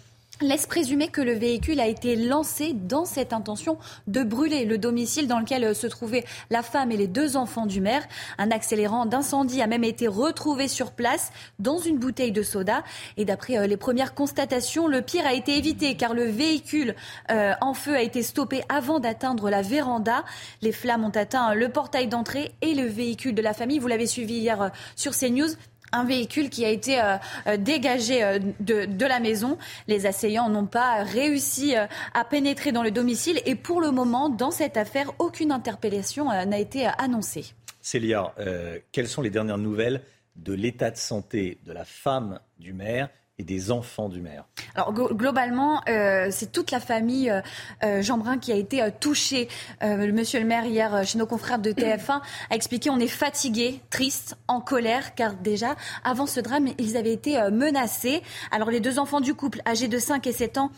laisse 0.41 0.65
présumer 0.65 1.08
que 1.08 1.22
le 1.22 1.34
véhicule 1.34 1.80
a 1.80 1.88
été 1.88 2.15
lancé 2.15 2.74
dans 2.74 3.06
cette 3.06 3.34
intention 3.34 3.78
de 4.08 4.24
brûler 4.24 4.65
le 4.65 4.78
domicile 4.78 5.28
dans 5.28 5.39
lequel 5.39 5.63
euh, 5.63 5.74
se 5.74 5.88
trouvaient 5.88 6.26
la 6.50 6.63
femme 6.63 6.91
et 6.91 6.98
les 6.98 7.08
deux 7.08 7.38
enfants 7.38 7.65
du 7.65 7.82
maire. 7.82 8.04
Un 8.38 8.52
accélérant 8.52 9.06
d'incendie 9.06 9.62
a 9.62 9.67
même 9.67 9.84
été 9.84 10.08
retrouvé 10.08 10.67
sur 10.67 10.91
place 10.91 11.32
dans 11.60 11.78
une 11.78 11.98
bouteille 11.98 12.32
de 12.32 12.44
soda. 12.44 12.84
Et 13.17 13.26
d'après 13.26 13.58
euh, 13.58 13.67
les 13.67 13.78
premières 13.78 14.13
constatations, 14.13 14.88
le 14.88 15.02
pire 15.02 15.26
a 15.26 15.34
été 15.34 15.58
évité 15.58 15.96
car 15.96 16.13
le 16.13 16.24
véhicule 16.24 16.96
euh, 17.30 17.54
en 17.62 17.74
feu 17.74 17.96
a 17.96 18.02
été 18.02 18.24
stoppé 18.24 18.63
avant 18.70 19.00
d'atteindre 19.00 19.50
la 19.50 19.62
véranda. 19.62 20.24
Les 20.62 20.72
flammes 20.72 21.04
ont 21.04 21.10
atteint 21.10 21.54
le 21.54 21.70
portail 21.70 22.08
d'entrée 22.08 22.52
et 22.62 22.74
le 22.74 22.88
véhicule 22.88 23.36
de 23.36 23.41
la 23.41 23.54
famille. 23.54 23.80
Vous 23.80 23.88
l'avez 23.88 24.08
suivi 24.08 24.36
hier 24.36 24.72
sur 24.96 25.15
CNews 25.15 25.50
un 25.91 26.06
véhicule 26.06 26.49
qui 26.49 26.65
a 26.65 26.69
été 26.69 27.01
euh, 27.01 27.17
euh, 27.47 27.58
dégagé 27.58 28.23
euh, 28.23 28.39
de, 28.60 29.06
la 29.06 29.19
maison. 29.19 29.58
Les 29.88 30.06
assaillants 30.06 30.49
n'ont 30.49 30.65
pas 30.65 31.04
réussi 31.04 31.75
à 31.75 32.25
pénétrer 32.25 32.71
dans 32.71 32.84
le 32.84 32.91
domicile 32.91 33.41
et 33.45 33.56
pour 33.56 33.82
le 33.82 33.91
moment, 33.91 34.30
dans 34.30 34.51
cette 34.51 34.77
affaire, 34.77 35.12
aucune 35.19 35.51
interpellation 35.51 36.25
n'a 36.25 36.60
été 36.60 36.88
annoncée. 36.97 37.54
Célia, 37.82 38.34
quelles 38.91 39.08
sont 39.08 39.21
les 39.21 39.30
dernières 39.30 39.58
nouvelles 39.58 40.01
de 40.36 40.54
l'état 40.54 40.91
de 40.91 40.97
santé 40.97 41.58
de 41.65 41.73
la 41.73 41.84
femme 41.84 42.39
du 42.60 42.73
maire 42.73 43.10
des 43.39 43.72
enfants 43.72 44.10
du 44.10 44.22
maire 44.22 44.46
Alors 44.76 44.94
globalement, 44.94 45.82
euh, 45.89 46.28
c'est 46.32 46.52
toute 46.52 46.72
la 46.72 46.80
famille 46.80 47.30
euh, 47.30 47.41
euh 47.84 48.02
Jean 48.02 48.17
Brun 48.17 48.38
qui 48.38 48.52
a 48.52 48.56
été 48.56 48.82
euh, 48.82 48.89
touchée. 49.00 49.48
monsieur 49.82 50.39
le 50.39 50.46
maire 50.46 50.65
hier 50.65 51.06
chez 51.06 51.17
nos 51.17 51.26
confrères 51.26 51.60
de 51.60 51.72
TF1 51.72 52.22
a 52.50 52.56
expliqué 52.56 52.89
on 52.89 53.00
est 53.00 53.08
fatigué, 53.08 53.82
triste, 53.89 54.38
en 54.48 54.62
colère 54.62 55.15
car 55.15 55.36
déjà 55.36 55.76
avant 56.04 56.28
ce 56.28 56.39
drame, 56.39 56.67
ils 56.78 56.98
avaient 56.98 57.13
été 57.13 57.38
menacés. 57.52 58.22
Alors 58.52 58.70
les 58.70 58.80
deux 58.80 59.00
enfants 59.00 59.22
du 59.22 59.34
couple 59.34 59.62
âgés 59.65 59.88
de 59.88 59.98
5 59.98 60.26
et 60.28 60.34
7 60.34 60.58
ans 60.58 60.72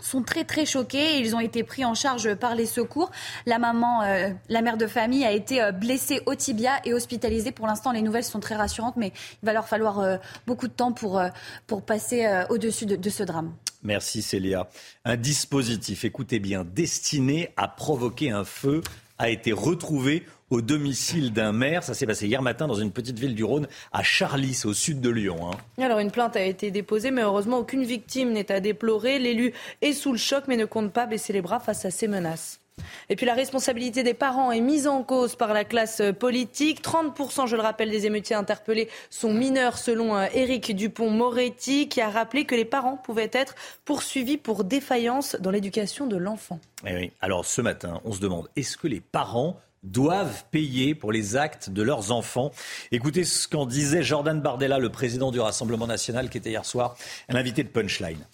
sont 0.00 0.22
très 0.22 0.44
très 0.44 0.66
choqués. 0.66 1.18
Ils 1.18 1.34
ont 1.34 1.40
été 1.40 1.62
pris 1.62 1.84
en 1.84 1.94
charge 1.94 2.34
par 2.34 2.54
les 2.54 2.66
secours. 2.66 3.10
La 3.46 3.58
maman, 3.58 4.02
euh, 4.02 4.30
la 4.48 4.62
mère 4.62 4.76
de 4.76 4.86
famille, 4.86 5.24
a 5.24 5.32
été 5.32 5.62
euh, 5.62 5.72
blessée 5.72 6.20
au 6.26 6.34
tibia 6.34 6.80
et 6.84 6.94
hospitalisée. 6.94 7.52
Pour 7.52 7.66
l'instant, 7.66 7.92
les 7.92 8.02
nouvelles 8.02 8.24
sont 8.24 8.40
très 8.40 8.56
rassurantes, 8.56 8.96
mais 8.96 9.12
il 9.42 9.46
va 9.46 9.52
leur 9.52 9.68
falloir 9.68 10.00
euh, 10.00 10.16
beaucoup 10.46 10.68
de 10.68 10.72
temps 10.72 10.92
pour, 10.92 11.22
pour 11.66 11.82
passer 11.82 12.26
au-dessus 12.50 12.86
de, 12.86 12.96
de 12.96 13.10
ce 13.10 13.22
drame. 13.22 13.52
Merci 13.82 14.22
Célia. 14.22 14.68
Un 15.04 15.16
dispositif, 15.16 16.04
écoutez 16.04 16.38
bien, 16.38 16.64
destiné 16.64 17.52
à 17.56 17.68
provoquer 17.68 18.30
un 18.30 18.44
feu 18.44 18.82
a 19.20 19.28
été 19.28 19.52
retrouvé 19.52 20.24
au 20.50 20.60
domicile 20.60 21.32
d'un 21.32 21.52
maire. 21.52 21.82
Ça 21.82 21.94
s'est 21.94 22.06
passé 22.06 22.26
hier 22.26 22.42
matin 22.42 22.66
dans 22.66 22.74
une 22.74 22.90
petite 22.90 23.18
ville 23.18 23.34
du 23.34 23.44
Rhône, 23.44 23.68
à 23.92 24.02
Charlis, 24.02 24.62
au 24.64 24.74
sud 24.74 25.00
de 25.00 25.10
Lyon. 25.10 25.50
Hein. 25.50 25.82
Alors 25.82 25.98
une 26.00 26.10
plainte 26.10 26.36
a 26.36 26.42
été 26.42 26.70
déposée, 26.70 27.10
mais 27.10 27.22
heureusement 27.22 27.58
aucune 27.58 27.84
victime 27.84 28.32
n'est 28.32 28.52
à 28.52 28.60
déplorer. 28.60 29.18
L'élu 29.18 29.52
est 29.80 29.92
sous 29.92 30.12
le 30.12 30.18
choc, 30.18 30.44
mais 30.48 30.56
ne 30.56 30.64
compte 30.64 30.92
pas 30.92 31.06
baisser 31.06 31.32
les 31.32 31.42
bras 31.42 31.60
face 31.60 31.84
à 31.84 31.90
ces 31.90 32.08
menaces. 32.08 32.60
Et 33.08 33.16
puis 33.16 33.26
la 33.26 33.34
responsabilité 33.34 34.02
des 34.02 34.14
parents 34.14 34.52
est 34.52 34.60
mise 34.60 34.86
en 34.86 35.02
cause 35.02 35.36
par 35.36 35.52
la 35.52 35.64
classe 35.64 36.02
politique. 36.18 36.82
30%, 36.82 37.46
je 37.46 37.56
le 37.56 37.62
rappelle, 37.62 37.90
des 37.90 38.06
émeutiers 38.06 38.36
interpellés 38.36 38.88
sont 39.10 39.32
mineurs 39.32 39.78
selon 39.78 40.16
euh, 40.16 40.26
Éric 40.34 40.74
Dupont-Moretti 40.74 41.88
qui 41.88 42.00
a 42.00 42.08
rappelé 42.08 42.44
que 42.44 42.54
les 42.54 42.64
parents 42.64 42.96
pouvaient 42.96 43.30
être 43.32 43.54
poursuivis 43.84 44.38
pour 44.38 44.64
défaillance 44.64 45.36
dans 45.40 45.50
l'éducation 45.50 46.06
de 46.06 46.16
l'enfant. 46.16 46.58
Eh 46.86 46.94
oui. 46.94 47.12
Alors 47.20 47.44
ce 47.44 47.60
matin, 47.60 48.00
on 48.04 48.12
se 48.12 48.20
demande, 48.20 48.48
est-ce 48.56 48.76
que 48.76 48.88
les 48.88 49.00
parents 49.00 49.60
doivent 49.82 50.44
payer 50.50 50.94
pour 50.94 51.12
les 51.12 51.36
actes 51.36 51.70
de 51.70 51.82
leurs 51.82 52.12
enfants. 52.12 52.50
Écoutez 52.92 53.24
ce 53.24 53.48
qu'en 53.48 53.66
disait 53.66 54.02
Jordan 54.02 54.40
Bardella, 54.40 54.78
le 54.78 54.90
président 54.90 55.30
du 55.30 55.40
Rassemblement 55.40 55.86
national, 55.86 56.28
qui 56.30 56.38
était 56.38 56.50
hier 56.50 56.64
soir 56.64 56.96
l'invité 57.28 57.62
de 57.64 57.68
Punchline. 57.68 58.26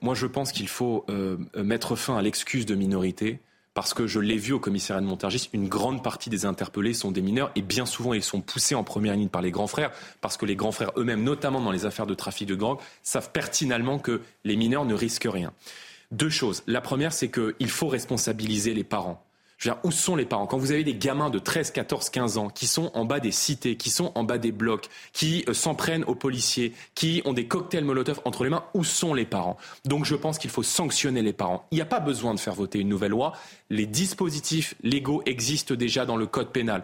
Moi, 0.00 0.14
je 0.14 0.26
pense 0.26 0.52
qu'il 0.52 0.68
faut 0.68 1.04
euh, 1.08 1.36
mettre 1.56 1.96
fin 1.96 2.16
à 2.16 2.22
l'excuse 2.22 2.66
de 2.66 2.74
minorité. 2.74 3.40
Parce 3.74 3.92
que 3.92 4.06
je 4.06 4.20
l'ai 4.20 4.36
vu 4.36 4.52
au 4.52 4.60
commissariat 4.60 5.00
de 5.00 5.06
Montargis, 5.06 5.50
une 5.52 5.68
grande 5.68 6.00
partie 6.04 6.30
des 6.30 6.46
interpellés 6.46 6.94
sont 6.94 7.10
des 7.10 7.22
mineurs 7.22 7.50
et 7.56 7.62
bien 7.62 7.86
souvent 7.86 8.14
ils 8.14 8.22
sont 8.22 8.40
poussés 8.40 8.76
en 8.76 8.84
première 8.84 9.16
ligne 9.16 9.28
par 9.28 9.42
les 9.42 9.50
grands 9.50 9.66
frères 9.66 9.90
parce 10.20 10.36
que 10.36 10.46
les 10.46 10.54
grands 10.54 10.70
frères 10.70 10.92
eux-mêmes, 10.96 11.24
notamment 11.24 11.60
dans 11.60 11.72
les 11.72 11.84
affaires 11.84 12.06
de 12.06 12.14
trafic 12.14 12.46
de 12.46 12.54
drogue, 12.54 12.78
savent 13.02 13.32
pertinemment 13.32 13.98
que 13.98 14.22
les 14.44 14.54
mineurs 14.54 14.84
ne 14.84 14.94
risquent 14.94 15.28
rien. 15.28 15.52
Deux 16.12 16.30
choses. 16.30 16.62
La 16.68 16.80
première, 16.80 17.12
c'est 17.12 17.32
qu'il 17.32 17.68
faut 17.68 17.88
responsabiliser 17.88 18.74
les 18.74 18.84
parents. 18.84 19.23
Où 19.82 19.90
sont 19.90 20.16
les 20.16 20.24
parents? 20.24 20.46
Quand 20.46 20.58
vous 20.58 20.72
avez 20.72 20.84
des 20.84 20.94
gamins 20.94 21.30
de 21.30 21.38
13, 21.38 21.70
14, 21.70 22.10
15 22.10 22.38
ans 22.38 22.48
qui 22.48 22.66
sont 22.66 22.90
en 22.94 23.04
bas 23.04 23.20
des 23.20 23.30
cités, 23.30 23.76
qui 23.76 23.90
sont 23.90 24.12
en 24.14 24.24
bas 24.24 24.38
des 24.38 24.52
blocs, 24.52 24.88
qui 25.12 25.44
euh, 25.48 25.54
s'en 25.54 25.74
prennent 25.74 26.04
aux 26.04 26.14
policiers, 26.14 26.72
qui 26.94 27.22
ont 27.24 27.32
des 27.32 27.46
cocktails 27.46 27.84
Molotov 27.84 28.20
entre 28.24 28.44
les 28.44 28.50
mains, 28.50 28.64
où 28.74 28.84
sont 28.84 29.14
les 29.14 29.24
parents? 29.24 29.56
Donc 29.84 30.04
je 30.04 30.14
pense 30.14 30.38
qu'il 30.38 30.50
faut 30.50 30.62
sanctionner 30.62 31.22
les 31.22 31.32
parents. 31.32 31.66
Il 31.70 31.76
n'y 31.76 31.82
a 31.82 31.86
pas 31.86 32.00
besoin 32.00 32.34
de 32.34 32.40
faire 32.40 32.54
voter 32.54 32.80
une 32.80 32.88
nouvelle 32.88 33.12
loi. 33.12 33.32
Les 33.70 33.86
dispositifs 33.86 34.74
légaux 34.82 35.22
existent 35.26 35.74
déjà 35.74 36.06
dans 36.06 36.16
le 36.16 36.26
code 36.26 36.50
pénal. 36.50 36.82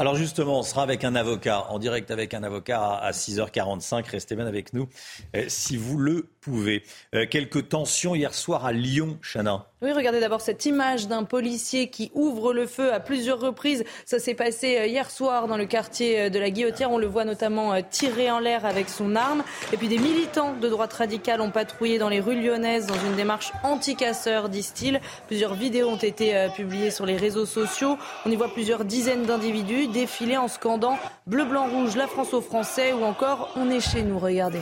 Alors 0.00 0.14
justement, 0.14 0.60
on 0.60 0.62
sera 0.62 0.82
avec 0.82 1.04
un 1.04 1.14
avocat, 1.14 1.66
en 1.68 1.78
direct 1.78 2.10
avec 2.10 2.32
un 2.32 2.42
avocat 2.42 2.94
à 2.94 3.10
6h45. 3.10 4.08
Restez 4.08 4.34
bien 4.34 4.46
avec 4.46 4.72
nous 4.72 4.88
euh, 5.36 5.44
si 5.48 5.76
vous 5.76 5.98
le 5.98 6.26
pouvez. 6.40 6.82
Euh, 7.14 7.26
quelques 7.28 7.68
tensions 7.68 8.14
hier 8.14 8.34
soir 8.34 8.64
à 8.64 8.72
Lyon, 8.72 9.18
Chana. 9.22 9.66
Oui, 9.82 9.92
regardez 9.92 10.20
d'abord 10.20 10.40
cette 10.40 10.66
image 10.66 11.08
d'un 11.08 11.24
policier 11.24 11.88
qui 11.88 12.10
ouvre 12.14 12.52
le 12.52 12.66
feu 12.66 12.92
à 12.92 13.00
plusieurs 13.00 13.40
reprises. 13.40 13.84
Ça 14.04 14.18
s'est 14.18 14.34
passé 14.34 14.78
euh, 14.78 14.86
hier 14.86 15.10
soir 15.10 15.48
dans 15.48 15.56
le 15.56 15.66
quartier 15.66 16.30
de 16.30 16.38
la 16.38 16.50
Guillotière. 16.50 16.90
On 16.90 16.98
le 16.98 17.06
voit 17.06 17.24
notamment 17.24 17.80
tirer 17.82 18.30
en 18.30 18.38
l'air 18.38 18.64
avec 18.64 18.88
son 18.88 19.16
arme. 19.16 19.42
Et 19.72 19.76
puis 19.76 19.88
des 19.88 19.98
militants 19.98 20.54
de 20.54 20.68
droite 20.68 20.92
radicale 20.92 21.40
ont 21.40 21.50
patrouillé 21.50 21.98
dans 21.98 22.08
les 22.08 22.20
rues 22.20 22.40
lyonnaises 22.40 22.86
dans 22.86 22.98
une 23.06 23.16
démarche 23.16 23.52
anti-casseurs, 23.62 24.48
disent-ils. 24.48 25.00
Plusieurs 25.26 25.54
vidéos 25.54 25.88
ont 25.88 25.96
été 25.96 26.48
publiées 26.56 26.90
sur 26.90 27.06
les 27.06 27.16
réseaux 27.16 27.46
sociaux. 27.46 27.98
On 28.26 28.30
y 28.30 28.36
voit 28.36 28.52
plusieurs 28.52 28.84
dizaines 28.84 29.24
d'individus 29.24 29.88
défiler 29.88 30.36
en 30.36 30.48
scandant 30.48 30.98
bleu, 31.26 31.44
blanc, 31.44 31.68
rouge, 31.68 31.96
la 31.96 32.06
France 32.06 32.34
aux 32.34 32.40
Français 32.40 32.92
ou 32.92 33.04
encore 33.04 33.52
on 33.56 33.70
est 33.70 33.80
chez 33.80 34.02
nous. 34.02 34.18
Regardez. 34.18 34.60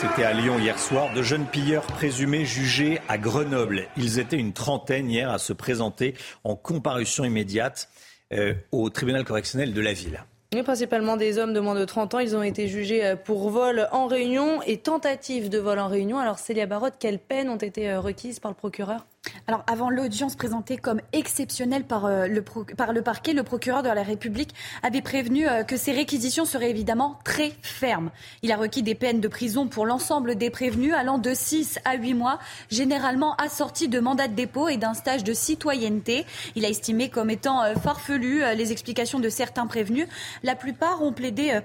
C'était 0.00 0.24
à 0.24 0.32
Lyon 0.32 0.58
hier 0.58 0.78
soir. 0.78 1.12
De 1.12 1.22
jeunes 1.22 1.44
pilleurs 1.44 1.82
présumés 1.82 2.46
jugés 2.46 3.00
à 3.10 3.18
Grenoble. 3.18 3.86
Ils 3.98 4.18
étaient 4.18 4.38
une 4.38 4.54
trentaine 4.54 5.10
hier 5.10 5.30
à 5.30 5.36
se 5.36 5.52
présenter 5.52 6.14
en 6.42 6.56
comparution 6.56 7.22
immédiate 7.22 7.90
euh, 8.32 8.54
au 8.72 8.88
tribunal 8.88 9.24
correctionnel 9.24 9.74
de 9.74 9.80
la 9.82 9.92
ville. 9.92 10.24
Oui, 10.54 10.62
principalement 10.62 11.18
des 11.18 11.36
hommes 11.36 11.52
de 11.52 11.60
moins 11.60 11.74
de 11.74 11.84
30 11.84 12.14
ans. 12.14 12.18
Ils 12.18 12.34
ont 12.34 12.42
été 12.42 12.66
jugés 12.66 13.04
euh, 13.04 13.14
pour 13.14 13.50
vol 13.50 13.88
en 13.92 14.06
réunion 14.06 14.62
et 14.62 14.78
tentative 14.78 15.50
de 15.50 15.58
vol 15.58 15.78
en 15.78 15.88
réunion. 15.88 16.18
Alors, 16.18 16.38
Célia 16.38 16.64
Barotte, 16.64 16.94
quelles 16.98 17.18
peines 17.18 17.50
ont 17.50 17.58
été 17.58 17.90
euh, 17.90 18.00
requises 18.00 18.40
par 18.40 18.50
le 18.50 18.56
procureur? 18.56 19.04
Alors, 19.46 19.64
avant 19.66 19.90
l'audience 19.90 20.36
présentée 20.36 20.76
comme 20.76 21.00
exceptionnelle 21.12 21.84
par, 21.84 22.06
euh, 22.06 22.26
le 22.26 22.40
par 22.42 22.92
le 22.92 23.02
parquet, 23.02 23.32
le 23.32 23.42
procureur 23.42 23.82
de 23.82 23.88
la 23.88 24.02
République 24.02 24.54
avait 24.82 25.02
prévenu 25.02 25.48
euh, 25.48 25.64
que 25.64 25.76
ces 25.76 25.92
réquisitions 25.92 26.44
seraient 26.44 26.70
évidemment 26.70 27.18
très 27.24 27.52
fermes. 27.60 28.10
Il 28.42 28.52
a 28.52 28.56
requis 28.56 28.82
des 28.82 28.94
peines 28.94 29.20
de 29.20 29.28
prison 29.28 29.66
pour 29.66 29.86
l'ensemble 29.86 30.36
des 30.36 30.50
prévenus 30.50 30.94
allant 30.94 31.18
de 31.18 31.34
6 31.34 31.80
à 31.84 31.96
8 31.96 32.14
mois, 32.14 32.38
généralement 32.70 33.34
assortis 33.36 33.88
de 33.88 34.00
mandat 34.00 34.28
de 34.28 34.34
dépôt 34.34 34.68
et 34.68 34.76
d'un 34.76 34.94
stage 34.94 35.24
de 35.24 35.34
citoyenneté. 35.34 36.26
Il 36.54 36.64
a 36.64 36.68
estimé 36.68 37.08
comme 37.08 37.28
étant 37.28 37.62
euh, 37.62 37.74
farfelu 37.74 38.42
les 38.54 38.72
explications 38.72 39.18
de 39.18 39.28
certains 39.28 39.66
prévenus. 39.66 40.06
La 40.42 40.54
plupart 40.54 41.02
ont 41.02 41.12
plaidé 41.12 41.60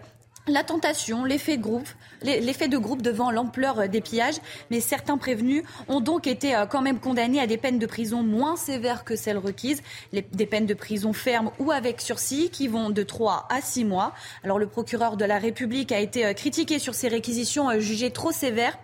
la 0.47 0.63
tentation, 0.63 1.25
l'effet 1.25 1.57
de 1.57 1.61
groupe, 1.61 1.87
l'effet 2.21 2.67
de 2.67 2.77
groupe 2.77 3.01
devant 3.01 3.31
l'ampleur 3.31 3.89
des 3.89 4.01
pillages, 4.01 4.35
mais 4.69 4.79
certains 4.79 5.17
prévenus 5.17 5.63
ont 5.87 6.01
donc 6.01 6.27
été 6.27 6.55
euh, 6.55 6.65
quand 6.65 6.81
même 6.81 6.99
condamnés 6.99 7.39
à 7.39 7.47
des 7.47 7.57
peines 7.57 7.79
de 7.79 7.85
prison 7.85 8.23
moins 8.23 8.55
sévères 8.55 9.03
que 9.03 9.15
celles 9.15 9.37
requises, 9.37 9.81
des 10.11 10.45
peines 10.45 10.65
de 10.65 10.73
prison 10.73 11.13
ferme 11.13 11.51
ou 11.59 11.71
avec 11.71 12.01
sursis 12.01 12.49
qui 12.49 12.67
vont 12.67 12.89
de 12.89 13.03
3 13.03 13.47
à 13.49 13.61
6 13.61 13.85
mois. 13.85 14.13
Alors 14.43 14.59
le 14.59 14.67
procureur 14.67 15.17
de 15.17 15.25
la 15.25 15.39
République 15.39 15.91
a 15.91 15.99
été 15.99 16.25
euh, 16.25 16.33
critiqué 16.33 16.79
sur 16.79 16.93
ces 16.93 17.07
réquisitions 17.07 17.69
euh, 17.69 17.79
jugées 17.79 18.11
trop 18.11 18.31
sévères 18.31 18.77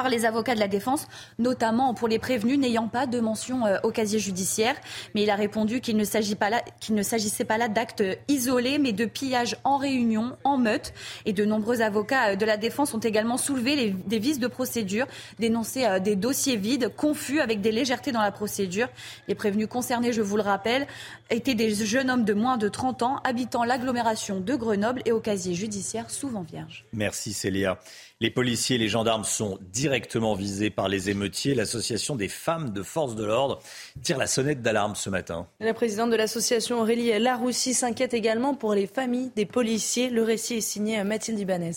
par 0.00 0.08
les 0.08 0.24
avocats 0.24 0.54
de 0.54 0.60
la 0.60 0.66
défense, 0.66 1.08
notamment 1.38 1.92
pour 1.92 2.08
les 2.08 2.18
prévenus 2.18 2.58
n'ayant 2.58 2.88
pas 2.88 3.06
de 3.06 3.20
mention 3.20 3.66
euh, 3.66 3.76
au 3.82 3.90
casier 3.90 4.18
judiciaire. 4.18 4.74
Mais 5.14 5.24
il 5.24 5.28
a 5.28 5.34
répondu 5.34 5.82
qu'il 5.82 5.98
ne, 5.98 6.04
s'agissait 6.04 7.44
pas 7.44 7.58
là 7.58 7.68
d'actes 7.68 8.02
isolés, 8.26 8.78
mais 8.78 8.92
de 8.92 9.04
pillages 9.04 9.58
en 9.62 9.76
réunion, 9.76 10.38
en 10.42 10.56
meute. 10.56 10.94
Et 11.26 11.34
de 11.34 11.44
nombreux 11.44 11.82
avocats 11.82 12.30
euh, 12.30 12.36
de 12.36 12.46
la 12.46 12.56
défense 12.56 12.94
ont 12.94 12.98
également 13.00 13.36
soulevé 13.36 13.94
des 14.06 14.18
vices 14.18 14.38
de 14.38 14.46
procédure, 14.46 15.06
dénoncé 15.38 15.84
euh, 15.84 15.98
des 15.98 16.16
dossiers 16.16 16.56
vides, 16.56 16.88
confus, 16.96 17.40
avec 17.40 17.60
des 17.60 17.70
légèretés 17.70 18.10
dans 18.10 18.22
la 18.22 18.32
procédure. 18.32 18.88
Les 19.28 19.34
prévenus 19.34 19.68
concernés, 19.68 20.14
je 20.14 20.22
vous 20.22 20.38
le 20.38 20.42
rappelle, 20.42 20.86
étaient 21.28 21.54
des 21.54 21.74
jeunes 21.74 22.10
hommes 22.10 22.24
de 22.24 22.32
moins 22.32 22.56
de 22.56 22.70
30 22.70 23.02
ans, 23.02 23.20
habitant 23.22 23.64
l'agglomération 23.64 24.40
de 24.40 24.54
Grenoble 24.54 25.02
et 25.04 25.12
au 25.12 25.20
casier 25.20 25.52
judiciaire 25.52 26.08
souvent 26.10 26.40
vierge. 26.40 26.86
Merci 26.94 27.34
Célia. 27.34 27.78
Les 28.22 28.30
policiers 28.30 28.76
et 28.76 28.78
les 28.78 28.90
gendarmes 28.90 29.24
sont 29.24 29.58
directement 29.72 30.34
visés 30.34 30.68
par 30.68 30.88
les 30.88 31.08
émeutiers. 31.08 31.54
L'association 31.54 32.16
des 32.16 32.28
femmes 32.28 32.68
de 32.68 32.82
force 32.82 33.16
de 33.16 33.24
l'ordre 33.24 33.60
tire 34.02 34.18
la 34.18 34.26
sonnette 34.26 34.60
d'alarme 34.60 34.94
ce 34.94 35.08
matin. 35.08 35.48
La 35.58 35.72
présidente 35.72 36.10
de 36.10 36.16
l'association 36.16 36.80
Aurélie 36.80 37.18
Laroussi 37.18 37.72
s'inquiète 37.72 38.12
également 38.12 38.54
pour 38.54 38.74
les 38.74 38.86
familles 38.86 39.32
des 39.36 39.46
policiers. 39.46 40.10
Le 40.10 40.22
récit 40.22 40.56
est 40.56 40.60
signé 40.60 41.02
Mathilde 41.02 41.40
Ibanez. 41.40 41.72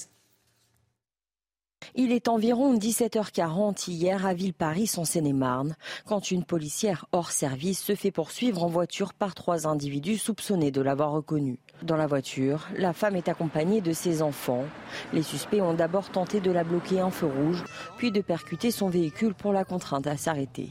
Il 1.95 2.11
est 2.11 2.27
environ 2.27 2.77
17h40 2.77 3.89
hier 3.89 4.25
à 4.25 4.33
Ville-Paris, 4.33 4.91
en 4.97 5.05
Seine-et-Marne, 5.05 5.75
quand 6.05 6.31
une 6.31 6.43
policière 6.43 7.05
hors 7.11 7.31
service 7.31 7.81
se 7.81 7.95
fait 7.95 8.11
poursuivre 8.11 8.63
en 8.63 8.67
voiture 8.67 9.13
par 9.13 9.33
trois 9.33 9.67
individus 9.67 10.17
soupçonnés 10.17 10.71
de 10.71 10.81
l'avoir 10.81 11.11
reconnue. 11.11 11.59
Dans 11.83 11.97
la 11.97 12.07
voiture, 12.07 12.67
la 12.77 12.93
femme 12.93 13.17
est 13.17 13.27
accompagnée 13.27 13.81
de 13.81 13.91
ses 13.91 14.21
enfants. 14.21 14.63
Les 15.11 15.21
suspects 15.21 15.61
ont 15.61 15.73
d'abord 15.73 16.09
tenté 16.09 16.39
de 16.39 16.49
la 16.49 16.63
bloquer 16.63 17.01
un 17.01 17.09
feu 17.11 17.27
rouge, 17.27 17.61
puis 17.97 18.09
de 18.09 18.21
percuter 18.21 18.71
son 18.71 18.87
véhicule 18.87 19.33
pour 19.33 19.51
la 19.51 19.65
contraindre 19.65 20.09
à 20.09 20.15
s'arrêter, 20.15 20.69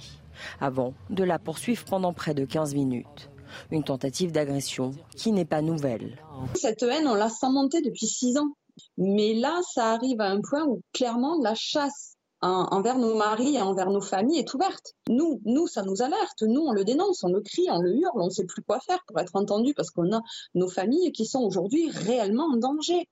avant 0.59 0.95
de 1.11 1.23
la 1.23 1.39
poursuivre 1.39 1.85
pendant 1.85 2.15
près 2.15 2.33
de 2.33 2.47
15 2.47 2.75
minutes. 2.75 3.31
Une 3.71 3.85
tentative 3.85 4.33
d'agression 4.33 4.93
qui 5.15 5.33
n'est 5.33 5.45
pas 5.45 5.61
nouvelle. 5.61 6.17
Cette 6.55 6.83
haine, 6.83 7.07
on 7.07 7.15
l'a 7.15 7.29
monter 7.43 7.83
depuis 7.83 8.07
six 8.07 8.39
ans. 8.39 8.55
Mais 8.97 9.35
là, 9.35 9.61
ça 9.75 9.93
arrive 9.93 10.21
à 10.23 10.31
un 10.31 10.41
point 10.41 10.65
où 10.65 10.81
clairement 10.95 11.39
la 11.43 11.55
chasse 11.55 12.12
envers 12.43 12.99
nos 12.99 13.15
maris 13.15 13.57
et 13.57 13.63
envers 13.63 13.91
nos 13.91 14.01
familles 14.01 14.39
est 14.39 14.55
ouverte. 14.55 14.95
Nous, 15.09 15.41
nous, 15.45 15.67
ça 15.67 15.83
nous 15.83 16.03
alerte. 16.03 16.43
Nous, 16.43 16.61
on 16.61 16.73
le 16.73 16.85
dénonce, 16.85 17.23
on 17.25 17.29
le 17.29 17.41
crie, 17.41 17.67
on 17.71 17.81
le 17.81 17.95
hurle, 17.95 18.21
on 18.21 18.27
ne 18.27 18.31
sait 18.31 18.45
plus 18.45 18.63
quoi 18.63 18.81
faire 18.81 18.99
pour 19.07 19.19
être 19.21 19.37
entendu 19.37 19.75
parce 19.75 19.91
qu'on 19.91 20.13
a 20.13 20.21
nos 20.55 20.69
familles 20.69 21.13
qui 21.13 21.27
sont 21.27 21.41
aujourd'hui 21.41 21.91
réellement 21.91 22.47
en 22.53 22.57
danger. 22.57 23.09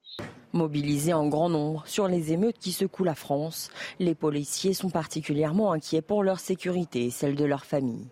Mobilisés 0.52 1.12
en 1.12 1.28
grand 1.28 1.48
nombre 1.48 1.84
sur 1.86 2.08
les 2.08 2.32
émeutes 2.32 2.58
qui 2.58 2.72
secouent 2.72 3.04
la 3.04 3.14
France, 3.14 3.70
les 4.00 4.14
policiers 4.14 4.74
sont 4.74 4.90
particulièrement 4.90 5.72
inquiets 5.72 6.02
pour 6.02 6.24
leur 6.24 6.40
sécurité 6.40 7.06
et 7.06 7.10
celle 7.10 7.36
de 7.36 7.44
leur 7.44 7.64
famille. 7.64 8.08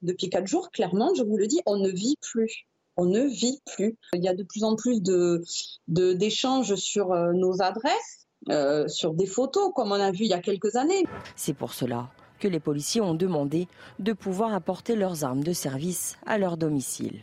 Depuis 0.00 0.30
quatre 0.30 0.46
jours, 0.46 0.70
clairement, 0.70 1.12
je 1.14 1.22
vous 1.22 1.36
le 1.36 1.46
dis, 1.46 1.60
on 1.66 1.76
ne 1.76 1.90
vit 1.90 2.16
plus 2.20 2.66
on 2.96 3.06
ne 3.06 3.22
vit 3.22 3.60
plus. 3.74 3.96
Il 4.14 4.22
y 4.22 4.28
a 4.28 4.34
de 4.34 4.42
plus 4.42 4.64
en 4.64 4.76
plus 4.76 5.00
de, 5.02 5.42
d'échanges 5.88 6.74
sur 6.74 7.12
euh, 7.12 7.32
nos 7.32 7.62
adresses, 7.62 8.21
euh, 8.50 8.88
sur 8.88 9.14
des 9.14 9.26
photos, 9.26 9.72
comme 9.74 9.92
on 9.92 10.00
a 10.00 10.10
vu 10.10 10.24
il 10.24 10.30
y 10.30 10.34
a 10.34 10.40
quelques 10.40 10.76
années. 10.76 11.04
C'est 11.36 11.54
pour 11.54 11.74
cela 11.74 12.08
que 12.40 12.48
les 12.48 12.60
policiers 12.60 13.00
ont 13.00 13.14
demandé 13.14 13.68
de 13.98 14.12
pouvoir 14.12 14.52
apporter 14.52 14.96
leurs 14.96 15.24
armes 15.24 15.44
de 15.44 15.52
service 15.52 16.16
à 16.26 16.38
leur 16.38 16.56
domicile. 16.56 17.20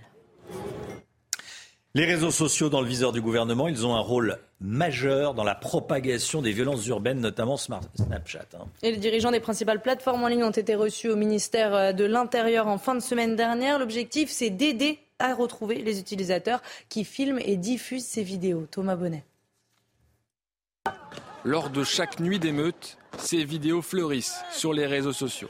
Les 1.95 2.05
réseaux 2.05 2.31
sociaux 2.31 2.69
dans 2.69 2.81
le 2.81 2.87
viseur 2.87 3.11
du 3.11 3.19
gouvernement, 3.19 3.67
ils 3.67 3.85
ont 3.85 3.95
un 3.95 3.99
rôle 3.99 4.37
majeur 4.61 5.33
dans 5.33 5.43
la 5.43 5.55
propagation 5.55 6.41
des 6.41 6.51
violences 6.51 6.85
urbaines, 6.85 7.19
notamment 7.19 7.57
Snapchat. 7.57 8.45
Hein. 8.53 8.65
Et 8.83 8.91
les 8.91 8.97
dirigeants 8.97 9.31
des 9.31 9.39
principales 9.39 9.81
plateformes 9.81 10.23
en 10.23 10.27
ligne 10.27 10.43
ont 10.43 10.51
été 10.51 10.75
reçus 10.75 11.09
au 11.09 11.15
ministère 11.15 11.73
euh, 11.73 11.91
de 11.91 12.05
l'Intérieur 12.05 12.67
en 12.67 12.77
fin 12.77 12.93
de 12.93 12.99
semaine 12.99 13.35
dernière. 13.35 13.79
L'objectif, 13.79 14.29
c'est 14.29 14.51
d'aider 14.51 14.99
à 15.17 15.33
retrouver 15.33 15.81
les 15.81 15.99
utilisateurs 15.99 16.61
qui 16.89 17.03
filment 17.03 17.39
et 17.39 17.57
diffusent 17.57 18.05
ces 18.05 18.23
vidéos. 18.23 18.67
Thomas 18.69 18.95
Bonnet. 18.95 19.23
Lors 21.49 21.71
de 21.71 21.83
chaque 21.83 22.19
nuit 22.19 22.37
d'émeute, 22.37 22.99
ces 23.17 23.43
vidéos 23.43 23.81
fleurissent 23.81 24.43
sur 24.51 24.71
les 24.71 24.85
réseaux 24.85 25.13
sociaux. 25.13 25.49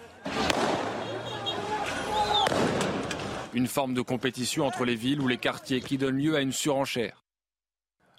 Une 3.54 3.68
forme 3.68 3.94
de 3.94 4.00
compétition 4.00 4.66
entre 4.66 4.86
les 4.86 4.96
villes 4.96 5.20
ou 5.20 5.28
les 5.28 5.36
quartiers 5.36 5.82
qui 5.82 5.98
donne 5.98 6.16
lieu 6.16 6.38
à 6.38 6.40
une 6.40 6.54
surenchère. 6.54 7.26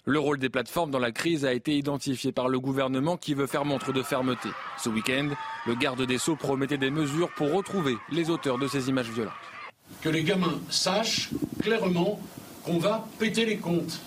Le 0.05 0.19
rôle 0.19 0.37
des 0.37 0.49
plateformes 0.49 0.91
dans 0.91 0.99
la 0.99 1.11
crise 1.11 1.43
a 1.43 1.53
été 1.53 1.75
identifié 1.75 2.31
par 2.31 2.49
le 2.49 2.59
gouvernement 2.59 3.17
qui 3.17 3.33
veut 3.33 3.47
faire 3.47 3.65
montre 3.65 3.91
de 3.91 4.03
fermeté. 4.03 4.49
Ce 4.77 4.89
week-end, 4.89 5.29
le 5.65 5.73
garde 5.73 6.05
des 6.05 6.19
Sceaux 6.19 6.35
promettait 6.35 6.77
des 6.77 6.91
mesures 6.91 7.31
pour 7.35 7.51
retrouver 7.51 7.97
les 8.11 8.29
auteurs 8.29 8.59
de 8.59 8.67
ces 8.67 8.89
images 8.89 9.09
violentes 9.09 9.33
que 10.03 10.09
les 10.09 10.23
gamins 10.23 10.61
sachent 10.69 11.31
clairement 11.63 12.19
qu'on 12.63 12.77
va 12.77 13.07
péter 13.17 13.43
les 13.43 13.57
comptes. 13.57 13.99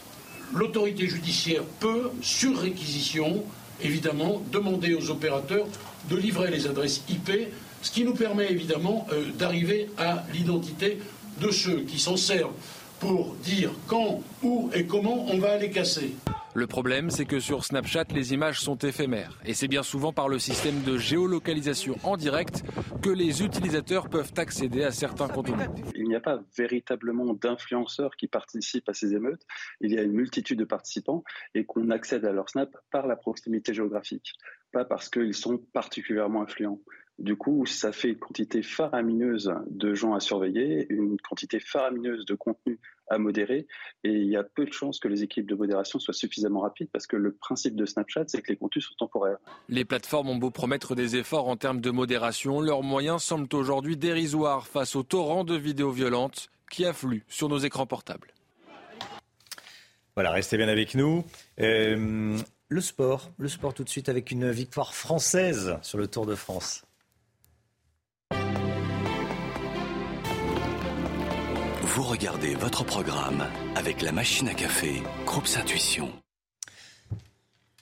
L'autorité 0.55 1.09
judiciaire 1.09 1.65
peut, 1.81 2.13
sur 2.23 2.57
réquisition, 2.57 3.45
évidemment 3.83 4.43
demander 4.53 4.95
aux 4.95 5.11
opérateurs 5.11 5.67
de 6.09 6.17
livrer 6.17 6.51
les 6.51 6.67
adresses 6.67 7.03
IP, 7.09 7.31
ce 7.83 7.91
qui 7.91 8.05
nous 8.05 8.15
permet 8.15 8.51
évidemment 8.51 9.07
euh, 9.13 9.31
d'arriver 9.39 9.91
à 9.99 10.25
l'identité 10.33 10.99
de 11.41 11.51
ceux 11.51 11.81
qui 11.81 11.99
s'en 11.99 12.17
servent 12.17 12.53
pour 13.01 13.35
dire 13.45 13.71
quand, 13.87 14.23
où 14.43 14.71
et 14.75 14.85
comment 14.85 15.27
on 15.29 15.39
va 15.39 15.59
les 15.59 15.71
casser. 15.71 16.15
Le 16.57 16.69
problème, 16.69 17.11
c'est 17.11 17.25
que 17.25 17.41
sur 17.41 17.65
Snapchat, 17.65 18.05
les 18.15 18.33
images 18.33 18.61
sont 18.61 18.77
éphémères. 18.77 19.41
Et 19.45 19.55
c'est 19.55 19.67
bien 19.67 19.83
souvent 19.83 20.13
par 20.13 20.29
le 20.29 20.39
système 20.39 20.83
de 20.83 20.97
géolocalisation 20.97 21.97
en 22.05 22.17
direct 22.17 22.63
que 23.03 23.11
les 23.11 23.43
utilisateurs 23.43 24.09
peuvent 24.09 24.33
accéder 24.37 24.85
à 24.85 24.93
certains 24.93 25.27
contenus. 25.27 25.69
Il 25.97 26.05
n'y 26.05 26.15
a 26.15 26.21
pas 26.21 26.45
véritablement 26.57 27.35
d'influenceurs 27.35 28.15
qui 28.15 28.29
participent 28.29 28.89
à 28.89 28.95
ces 28.95 29.15
émeutes. 29.15 29.43
Il 29.81 29.93
y 29.93 29.99
a 29.99 30.03
une 30.03 30.13
multitude 30.13 30.61
de 30.61 30.65
participants 30.65 31.25
et 31.57 31.65
qu'on 31.65 31.91
accède 31.91 32.25
à 32.25 32.31
leur 32.31 32.49
Snap 32.49 32.71
par 32.93 33.09
la 33.09 33.17
proximité 33.17 33.75
géographique, 33.75 34.35
pas 34.71 34.85
parce 34.85 35.09
qu'ils 35.09 35.35
sont 35.35 35.59
particulièrement 35.59 36.43
influents. 36.43 36.79
Du 37.19 37.37
coup, 37.37 37.65
ça 37.65 37.93
fait 37.93 38.09
une 38.09 38.19
quantité 38.19 38.63
faramineuse 38.63 39.55
de 39.71 39.95
gens 39.95 40.15
à 40.15 40.21
surveiller, 40.21 40.87
une 40.91 41.17
quantité 41.21 41.61
faramineuse 41.61 42.27
de 42.27 42.35
contenu 42.35 42.81
à 43.09 43.19
modérer, 43.19 43.67
et 44.03 44.11
il 44.11 44.27
y 44.27 44.37
a 44.37 44.43
peu 44.43 44.65
de 44.65 44.73
chances 44.73 44.99
que 44.99 45.07
les 45.07 45.23
équipes 45.23 45.47
de 45.47 45.55
modération 45.55 46.01
soient 46.01 46.15
suffisamment 46.15 46.61
rapides, 46.61 46.89
parce 46.93 47.07
que 47.07 47.17
le 47.17 47.33
principe 47.33 47.77
de 47.77 47.87
Snapchat, 47.87 48.25
c'est 48.27 48.43
que 48.43 48.51
les 48.51 48.57
contenus 48.57 48.87
sont 48.87 48.95
temporaires. 48.99 49.39
Les 49.69 49.85
plateformes 49.85 50.29
ont 50.29 50.37
beau 50.37 50.51
promettre 50.51 50.97
des 50.97 51.15
efforts 51.15 51.47
en 51.47 51.57
termes 51.57 51.81
de 51.81 51.91
modération, 51.91 52.61
leurs 52.61 52.83
moyens 52.83 53.23
semblent 53.23 53.55
aujourd'hui 53.55 53.97
dérisoires 53.97 54.67
face 54.67 54.97
au 54.97 55.05
torrent 55.05 55.45
de 55.45 55.55
vidéos 55.55 55.93
violentes 55.93 56.49
qui 56.69 56.85
affluent 56.85 57.25
sur 57.29 57.49
nos 57.49 57.59
écrans 57.59 57.87
portables. 57.87 58.35
Voilà, 60.17 60.33
restez 60.33 60.57
bien 60.57 60.69
avec 60.69 60.95
nous. 60.95 61.25
Euh, 61.61 62.39
le 62.69 62.81
sport, 62.81 63.31
le 63.39 63.49
sport 63.49 63.75
tout 63.75 63.85
de 63.85 63.89
suite 63.89 64.09
avec 64.09 64.31
une 64.31 64.51
victoire 64.51 64.95
française 64.95 65.79
sur 65.83 65.99
le 65.99 66.09
Tour 66.09 66.27
de 66.27 66.35
France. 66.35 66.85
Vous 71.95 72.03
regardez 72.03 72.57
votre 72.57 72.83
programme 72.83 73.47
avec 73.77 74.03
la 74.03 74.11
machine 74.11 74.49
à 74.49 74.55
café, 74.55 75.01
Groupe 75.27 75.47
Intuition. 75.57 76.24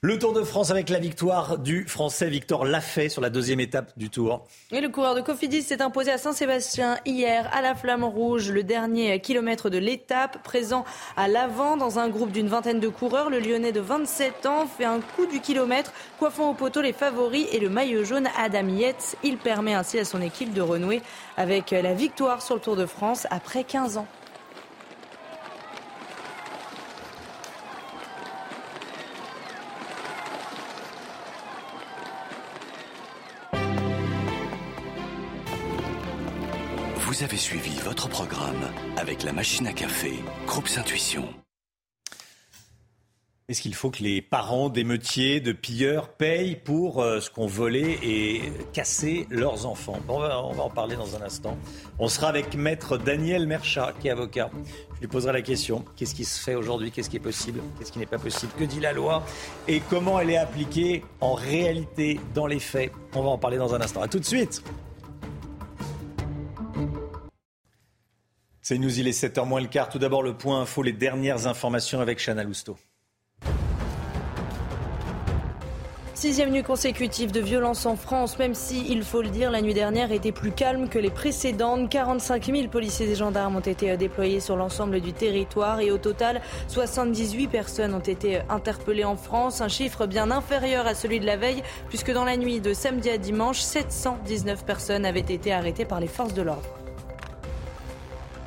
Le 0.05 0.19
Tour 0.19 0.33
de 0.33 0.43
France 0.43 0.73
avec 0.73 0.89
la 0.89 0.99
victoire 0.99 1.59
du 1.59 1.87
Français 1.87 2.29
Victor 2.29 2.65
Lafay 2.65 3.09
sur 3.09 3.23
la 3.23 3.31
deuxième 3.31 3.61
étape 3.61 3.93
du 3.97 4.11
Tour. 4.11 4.45
Et 4.73 4.81
le 4.81 4.89
coureur 4.89 5.15
de 5.15 5.21
Cofidis 5.21 5.63
s'est 5.63 5.81
imposé 5.81 6.11
à 6.11 6.19
Saint-Sébastien 6.19 6.99
hier 7.07 7.49
à 7.53 7.63
la 7.63 7.77
Flamme 7.77 8.03
Rouge, 8.03 8.51
le 8.51 8.65
dernier 8.65 9.21
kilomètre 9.21 9.71
de 9.71 9.79
l'étape. 9.79 10.43
Présent 10.43 10.85
à 11.17 11.29
l'avant 11.29 11.77
dans 11.77 12.01
un 12.01 12.09
groupe 12.09 12.33
d'une 12.33 12.49
vingtaine 12.49 12.81
de 12.81 12.89
coureurs, 12.89 13.31
le 13.31 13.39
Lyonnais 13.39 13.71
de 13.71 13.79
27 13.79 14.47
ans 14.47 14.67
fait 14.67 14.87
un 14.87 14.99
coup 14.99 15.27
du 15.27 15.39
kilomètre, 15.39 15.93
coiffant 16.19 16.51
au 16.51 16.55
poteau 16.55 16.83
les 16.83 16.93
favoris 16.93 17.47
et 17.53 17.61
le 17.61 17.69
maillot 17.69 18.03
jaune 18.03 18.29
Adam 18.37 18.67
Yates. 18.67 19.15
Il 19.23 19.39
permet 19.39 19.75
ainsi 19.75 20.01
à 20.01 20.05
son 20.05 20.21
équipe 20.21 20.53
de 20.53 20.63
renouer 20.63 21.01
avec 21.37 21.71
la 21.71 21.95
victoire 21.95 22.43
sur 22.43 22.57
le 22.57 22.61
Tour 22.61 22.75
de 22.75 22.87
France 22.87 23.29
après 23.31 23.63
15 23.63 23.99
ans. 23.99 24.09
Vous 37.23 37.29
avez 37.29 37.37
suivi 37.37 37.79
votre 37.85 38.09
programme 38.09 38.69
avec 38.97 39.23
la 39.23 39.33
machine 39.33 39.69
à 39.69 39.73
café, 39.73 40.13
Groupe 40.45 40.67
Intuition. 40.77 41.23
Est-ce 43.49 43.63
qu'il 43.63 43.77
faut 43.77 43.93
que 43.93 44.03
les 44.03 44.21
parents 44.21 44.69
d'émeutiers, 44.69 45.39
de 45.39 45.53
pilleurs 45.53 46.09
payent 46.09 46.57
pour 46.57 47.01
euh, 47.01 47.21
ce 47.21 47.31
qu'ont 47.31 47.47
volé 47.47 47.97
et 48.03 48.43
cassé 48.73 49.29
leurs 49.31 49.67
enfants? 49.67 50.01
On, 50.09 50.19
va, 50.19 50.43
on 50.43 50.53
va 50.53 50.65
en 50.65 50.71
parler 50.71 50.97
dans 50.97 51.15
un 51.15 51.23
instant. 51.23 51.57
On 52.01 52.09
sera 52.09 52.27
avec 52.27 52.57
maître 52.57 52.99
Daniel 52.99 53.47
Merchat, 53.47 53.93
qui 54.01 54.09
est 54.09 54.11
avocat. 54.11 54.51
Je 54.97 55.01
lui 55.03 55.07
poserai 55.07 55.33
la 55.33 55.43
question 55.43 55.85
qu'est-ce 55.95 56.17
qui 56.17 56.25
se 56.25 56.43
fait 56.43 56.57
aujourd'hui? 56.57 56.91
Qu'est-ce 56.91 57.09
qui 57.09 57.19
est 57.19 57.21
possible? 57.21 57.61
Qu'est-ce 57.79 57.93
qui 57.93 58.01
n'est 58.01 58.07
pas 58.07 58.19
possible? 58.19 58.51
Que 58.59 58.65
dit 58.65 58.81
la 58.81 58.93
loi? 58.93 59.25
Et 59.69 59.79
comment 59.79 60.19
elle 60.19 60.31
est 60.31 60.39
appliquée 60.39 61.05
en 61.21 61.35
réalité, 61.35 62.19
dans 62.35 62.49
les 62.49 62.59
faits? 62.59 62.91
On 63.15 63.23
va 63.23 63.29
en 63.29 63.39
parler 63.39 63.59
dans 63.59 63.77
un 63.77 63.81
instant. 63.81 64.03
A 64.03 64.09
tout 64.09 64.19
de 64.19 64.25
suite 64.25 64.65
C'est 68.65 68.79
nous, 68.79 68.97
il 68.97 69.09
est 69.09 69.11
7h 69.11 69.45
moins 69.45 69.61
le 69.61 69.67
quart. 69.67 69.89
Tout 69.89 69.99
d'abord, 69.99 70.23
le 70.23 70.35
point 70.35 70.61
info, 70.61 70.85
les 70.85 70.93
dernières 70.93 71.49
informations 71.49 72.01
avec 72.01 72.25
Chana 72.25 72.45
Lousteau. 72.45 72.77
Sixième 76.15 76.51
nuit 76.51 76.63
consécutive 76.63 77.33
de 77.33 77.41
violence 77.41 77.85
en 77.87 77.97
France, 77.97 78.39
même 78.39 78.55
si, 78.55 78.87
il 78.89 79.03
faut 79.03 79.23
le 79.23 79.31
dire, 79.31 79.51
la 79.51 79.61
nuit 79.61 79.75
dernière 79.75 80.13
était 80.13 80.31
plus 80.31 80.53
calme 80.53 80.89
que 80.89 81.01
les 81.01 81.11
précédentes. 81.11 81.91
45 81.91 82.45
000 82.45 82.69
policiers 82.69 83.11
et 83.11 83.17
gendarmes 83.17 83.57
ont 83.57 83.61
été 83.61 83.97
déployés 83.97 84.39
sur 84.39 84.55
l'ensemble 84.55 85.01
du 85.01 85.13
territoire 85.13 85.81
et 85.81 85.91
au 85.91 85.99
total, 85.99 86.41
78 86.69 87.49
personnes 87.49 87.95
ont 87.95 87.99
été 87.99 88.43
interpellées 88.49 89.05
en 89.05 89.17
France. 89.17 89.61
Un 89.61 89.67
chiffre 89.67 90.07
bien 90.07 90.31
inférieur 90.31 90.87
à 90.87 90.95
celui 90.95 91.19
de 91.19 91.27
la 91.27 91.37
veille, 91.37 91.65
puisque 91.89 92.13
dans 92.13 92.25
la 92.25 92.37
nuit 92.37 92.61
de 92.61 92.73
samedi 92.73 93.11
à 93.11 93.19
dimanche, 93.19 93.61
719 93.61 94.65
personnes 94.65 95.05
avaient 95.05 95.19
été 95.19 95.53
arrêtées 95.53 95.85
par 95.85 95.99
les 95.99 96.07
forces 96.07 96.35
de 96.35 96.43
l'ordre. 96.43 96.82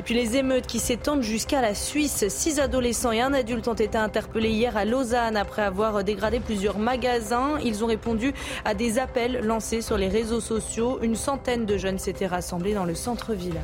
Puis 0.06 0.14
les 0.14 0.38
émeutes 0.38 0.68
qui 0.68 0.78
s'étendent 0.78 1.24
jusqu'à 1.24 1.62
la 1.62 1.74
Suisse. 1.74 2.26
Six 2.28 2.60
adolescents 2.60 3.12
et 3.12 3.22
un 3.22 3.34
adulte 3.34 3.68
ont 3.68 3.74
été 3.74 3.98
interpellés 3.98 4.52
hier 4.52 4.78
à 4.78 4.86
Lausanne 4.86 5.36
après 5.36 5.64
avoir 5.64 6.04
dégradé 6.04 6.40
plusieurs 6.40 6.78
magasins. 6.78 7.58
Ils 7.64 7.84
ont 7.84 7.88
répondu 7.88 8.32
à 8.66 8.76
des 8.76 9.00
appels 9.00 9.40
lancés 9.44 9.82
sur 9.82 9.98
les 9.98 10.08
réseaux 10.08 10.42
sociaux. 10.42 11.00
Une 11.02 11.16
centaine 11.16 11.66
de 11.66 11.78
jeunes 11.78 11.98
s'étaient 11.98 12.28
rassemblés 12.28 12.76
dans 12.76 12.86
le 12.86 12.94
centre-ville. 12.94 13.60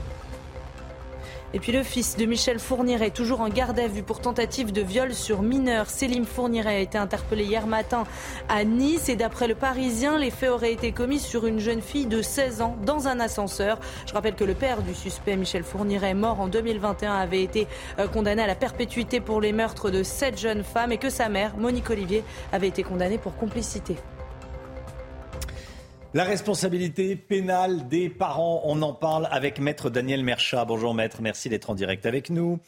Et 1.53 1.59
puis 1.59 1.73
le 1.73 1.83
fils 1.83 2.15
de 2.15 2.25
Michel 2.25 2.59
Fourniret, 2.59 3.09
toujours 3.09 3.41
en 3.41 3.49
garde 3.49 3.77
à 3.77 3.87
vue 3.87 4.03
pour 4.03 4.21
tentative 4.21 4.71
de 4.71 4.81
viol 4.81 5.13
sur 5.13 5.41
mineur. 5.41 5.89
Célim 5.89 6.25
Fourniret 6.25 6.75
a 6.75 6.79
été 6.79 6.97
interpellé 6.97 7.43
hier 7.43 7.67
matin 7.67 8.05
à 8.47 8.63
Nice 8.63 9.09
et 9.09 9.17
d'après 9.17 9.47
le 9.47 9.55
Parisien, 9.55 10.17
les 10.17 10.31
faits 10.31 10.49
auraient 10.49 10.71
été 10.71 10.93
commis 10.93 11.19
sur 11.19 11.45
une 11.45 11.59
jeune 11.59 11.81
fille 11.81 12.05
de 12.05 12.21
16 12.21 12.61
ans 12.61 12.77
dans 12.85 13.09
un 13.09 13.19
ascenseur. 13.19 13.79
Je 14.05 14.13
rappelle 14.13 14.35
que 14.35 14.45
le 14.45 14.53
père 14.53 14.81
du 14.81 14.95
suspect, 14.95 15.35
Michel 15.35 15.63
Fourniret, 15.63 16.13
mort 16.13 16.39
en 16.39 16.47
2021, 16.47 17.13
avait 17.15 17.43
été 17.43 17.67
euh, 17.99 18.07
condamné 18.07 18.41
à 18.41 18.47
la 18.47 18.55
perpétuité 18.55 19.19
pour 19.19 19.41
les 19.41 19.51
meurtres 19.51 19.89
de 19.89 20.03
sept 20.03 20.39
jeunes 20.39 20.63
femmes 20.63 20.93
et 20.93 20.97
que 20.97 21.09
sa 21.09 21.27
mère, 21.27 21.57
Monique 21.57 21.89
Olivier, 21.89 22.23
avait 22.53 22.69
été 22.69 22.83
condamnée 22.83 23.17
pour 23.17 23.35
complicité. 23.35 23.97
La 26.13 26.25
responsabilité 26.25 27.15
pénale 27.15 27.87
des 27.87 28.09
parents, 28.09 28.61
on 28.65 28.81
en 28.81 28.91
parle 28.91 29.29
avec 29.31 29.59
maître 29.59 29.89
Daniel 29.89 30.25
Merchat. 30.25 30.65
Bonjour 30.65 30.93
maître, 30.93 31.21
merci 31.21 31.47
d'être 31.47 31.69
en 31.69 31.73
direct 31.73 32.05
avec 32.05 32.29
nous. 32.29 32.59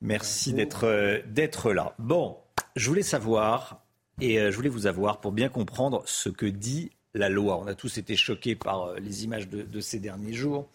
Merci 0.00 0.54
d'être 0.54 0.84
euh, 0.84 1.20
d'être 1.26 1.74
là. 1.74 1.94
Bon, 1.98 2.38
je 2.74 2.88
voulais 2.88 3.02
savoir 3.02 3.84
et 4.22 4.40
euh, 4.40 4.50
je 4.50 4.56
voulais 4.56 4.70
vous 4.70 4.86
avoir 4.86 5.20
pour 5.20 5.32
bien 5.32 5.50
comprendre 5.50 6.02
ce 6.06 6.30
que 6.30 6.46
dit 6.46 6.90
la 7.12 7.28
loi. 7.28 7.58
On 7.58 7.66
a 7.66 7.74
tous 7.74 7.98
été 7.98 8.16
choqués 8.16 8.56
par 8.56 8.84
euh, 8.84 8.98
les 9.00 9.24
images 9.24 9.50
de, 9.50 9.60
de 9.60 9.80
ces 9.80 9.98
derniers 9.98 10.32
jours. 10.32 10.66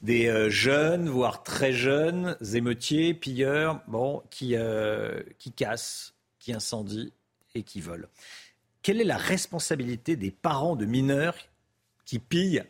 Des 0.00 0.50
jeunes, 0.50 1.08
voire 1.08 1.42
très 1.44 1.72
jeunes, 1.72 2.36
émeutiers, 2.54 3.14
pilleurs, 3.14 3.80
bon, 3.86 4.20
qui, 4.30 4.56
qui 5.38 5.52
cassent, 5.52 6.12
qui 6.40 6.52
incendient 6.52 7.12
et 7.54 7.62
qui 7.62 7.80
volent 7.80 8.08
quelle 8.82 9.00
est 9.00 9.04
la 9.04 9.16
responsabilité 9.16 10.16
des 10.16 10.30
parents 10.30 10.76
de 10.76 10.84
mineurs 10.84 11.36
qui 12.04 12.18
pillent 12.18 12.64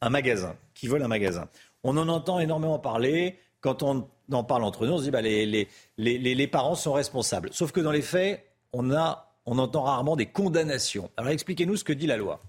un 0.00 0.10
magasin, 0.10 0.56
qui 0.74 0.86
volent 0.86 1.06
un 1.06 1.08
magasin? 1.08 1.48
On 1.82 1.96
en 1.96 2.08
entend 2.08 2.38
énormément 2.38 2.78
parler. 2.78 3.38
Quand 3.60 3.82
on 3.82 4.08
en 4.30 4.44
parle 4.44 4.64
entre 4.64 4.86
nous, 4.86 4.92
on 4.92 4.98
se 4.98 5.04
dit 5.04 5.10
bah, 5.10 5.22
les, 5.22 6.46
parents 6.46 6.74
sont 6.74 6.92
responsables. 6.92 7.48
Sauf 7.52 7.72
que 7.72 7.80
dans 7.80 7.92
les 7.92 8.02
faits, 8.02 8.44
on 8.72 8.90
entend 8.90 9.82
rarement 9.82 10.16
des 10.16 10.26
condamnations. 10.26 11.10
Alors 11.16 11.32
expliquez-nous 11.32 11.76
ce 11.76 11.84
que 11.84 11.92
dit 11.92 12.06
la 12.06 12.16
loi. 12.16 12.42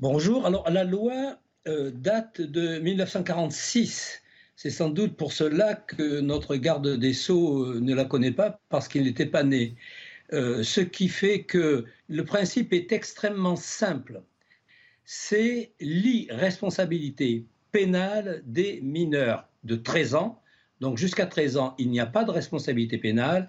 Bonjour. 0.00 0.44
Alors 0.44 0.68
la 0.68 0.84
loi 0.84 1.38
euh, 1.68 1.90
date 1.90 2.40
de 2.40 2.78
1946. 2.78 4.22
C'est 4.56 4.70
sans 4.70 4.88
doute 4.88 5.16
pour 5.16 5.32
cela 5.32 5.74
que 5.74 6.20
notre 6.20 6.56
garde 6.56 6.96
des 6.96 7.12
sceaux 7.12 7.64
euh, 7.64 7.80
ne 7.80 7.94
la 7.94 8.04
connaît 8.04 8.32
pas 8.32 8.60
parce 8.68 8.88
qu'il 8.88 9.04
n'était 9.04 9.26
pas 9.26 9.42
né. 9.42 9.76
Euh, 10.32 10.62
ce 10.62 10.80
qui 10.80 11.08
fait 11.08 11.44
que 11.44 11.84
le 12.08 12.24
principe 12.24 12.72
est 12.72 12.92
extrêmement 12.92 13.56
simple. 13.56 14.22
C'est 15.04 15.72
l'irresponsabilité 15.80 17.44
pénale 17.70 18.42
des 18.44 18.80
mineurs 18.80 19.48
de 19.64 19.76
13 19.76 20.14
ans. 20.16 20.42
Donc 20.80 20.98
jusqu'à 20.98 21.26
13 21.26 21.56
ans, 21.56 21.74
il 21.78 21.90
n'y 21.90 22.00
a 22.00 22.06
pas 22.06 22.24
de 22.24 22.30
responsabilité 22.30 22.98
pénale. 22.98 23.48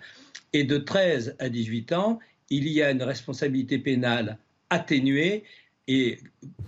Et 0.53 0.63
de 0.63 0.77
13 0.77 1.35
à 1.39 1.49
18 1.49 1.93
ans, 1.93 2.19
il 2.49 2.67
y 2.67 2.81
a 2.81 2.91
une 2.91 3.03
responsabilité 3.03 3.79
pénale 3.79 4.37
atténuée. 4.69 5.43
Et 5.87 6.19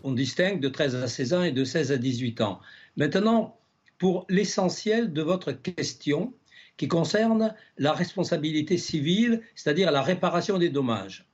on 0.03 0.13
distingue 0.13 0.59
de 0.59 0.69
13 0.69 0.95
à 0.95 1.07
16 1.07 1.33
ans 1.33 1.43
et 1.43 1.51
de 1.51 1.63
16 1.63 1.91
à 1.91 1.97
18 1.97 2.41
ans. 2.41 2.59
Maintenant, 2.97 3.59
pour 3.97 4.25
l'essentiel 4.29 5.13
de 5.13 5.21
votre 5.21 5.51
question, 5.51 6.33
qui 6.79 6.87
concerne 6.87 7.53
la 7.77 7.91
responsabilité 7.91 8.77
civile, 8.77 9.41
c'est-à-dire 9.53 9.91
la 9.91 10.01
réparation 10.01 10.57
des 10.57 10.69
dommages. 10.69 11.27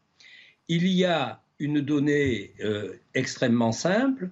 Il 0.68 0.88
y 0.88 1.06
a 1.06 1.44
une 1.60 1.82
donnée 1.82 2.56
euh, 2.62 2.96
extrêmement 3.14 3.72
simple, 3.72 4.32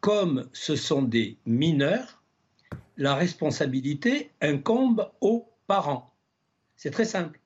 comme 0.00 0.48
ce 0.54 0.74
sont 0.74 1.02
des 1.02 1.36
mineurs, 1.44 2.22
la 2.96 3.14
responsabilité 3.14 4.30
incombe 4.40 5.10
aux 5.20 5.46
parents. 5.66 6.14
C'est 6.76 6.90
très 6.90 7.04
simple. 7.04 7.38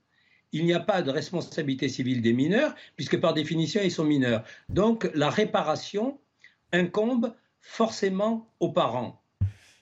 Il 0.53 0.65
n'y 0.65 0.73
a 0.73 0.79
pas 0.79 1.03
de 1.03 1.11
responsabilité 1.11 1.89
civile 1.89 2.23
des 2.23 2.33
mineurs, 2.33 2.77
puisque 2.95 3.21
par 3.21 3.35
définition, 3.35 3.81
ils 3.83 3.91
sont 3.91 4.05
mineurs. 4.05 4.45
Donc, 4.69 5.11
la 5.15 5.31
réparation 5.31 6.21
incombe 6.73 7.35
forcément 7.61 8.49
aux 8.61 8.71
parents. 8.71 9.20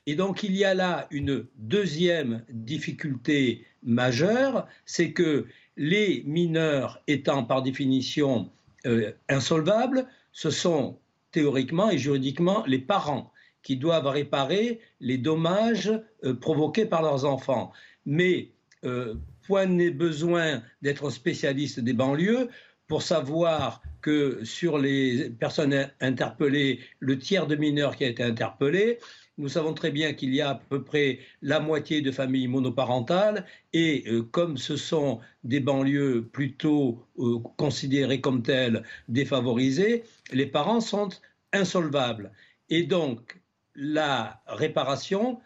Et 0.09 0.15
donc, 0.15 0.43
il 0.43 0.57
y 0.57 0.65
a 0.65 0.73
là 0.73 1.07
une 1.11 1.45
deuxième 1.59 2.43
difficulté 2.49 3.67
majeure, 3.83 4.67
c'est 4.87 5.13
que 5.13 5.45
les 5.77 6.23
mineurs 6.25 7.03
étant 7.07 7.45
par 7.45 7.61
définition 7.61 8.51
euh, 8.87 9.13
insolvables, 9.29 10.07
ce 10.33 10.49
sont 10.49 10.99
théoriquement 11.31 11.91
et 11.91 11.99
juridiquement 11.99 12.65
les 12.67 12.79
parents 12.79 13.35
qui 13.63 13.77
doivent 13.77 14.07
réparer 14.07 14.81
les 15.01 15.19
dommages 15.19 15.93
euh, 16.25 16.33
provoqués 16.33 16.87
par 16.87 17.03
leurs 17.03 17.27
enfants. 17.27 17.71
Mais 18.07 18.53
euh, 18.87 19.15
point 19.47 19.67
n'est 19.67 19.91
besoin 19.91 20.63
d'être 20.81 21.11
spécialiste 21.11 21.81
des 21.81 21.93
banlieues 21.93 22.49
pour 22.87 23.03
savoir 23.03 23.83
que 24.01 24.43
sur 24.43 24.79
les 24.79 25.29
personnes 25.29 25.91
interpellées, 26.01 26.81
le 26.99 27.19
tiers 27.19 27.47
de 27.47 27.57
mineurs 27.57 27.95
qui 27.95 28.05
a 28.05 28.09
été 28.09 28.23
interpellé, 28.23 28.99
nous 29.39 29.49
savons 29.49 29.73
très 29.73 29.91
bien 29.91 30.13
qu'il 30.13 30.35
y 30.35 30.41
a 30.41 30.51
à 30.51 30.55
peu 30.57 30.83
près 30.83 31.21
la 31.43 31.61
moitié 31.61 32.01
de 32.03 32.11
familles 32.11 32.49
monoparentales 32.49 33.47
et 33.73 34.05
euh, 34.09 34.23
comme 34.23 34.59
ce 34.59 34.77
sont 34.77 35.21
des 35.45 35.61
banlieues 35.61 36.29
plutôt 36.33 37.07
euh, 37.19 37.39
considérées 37.57 38.21
comme 38.21 38.43
telles 38.43 38.83
défavorisées, 39.09 40.03
les 40.33 40.47
parents 40.47 40.81
sont 40.81 41.09
insolvables. 41.53 42.33
Et 42.69 42.83
donc 42.83 43.41
la 43.75 44.43
réparation 44.49 45.41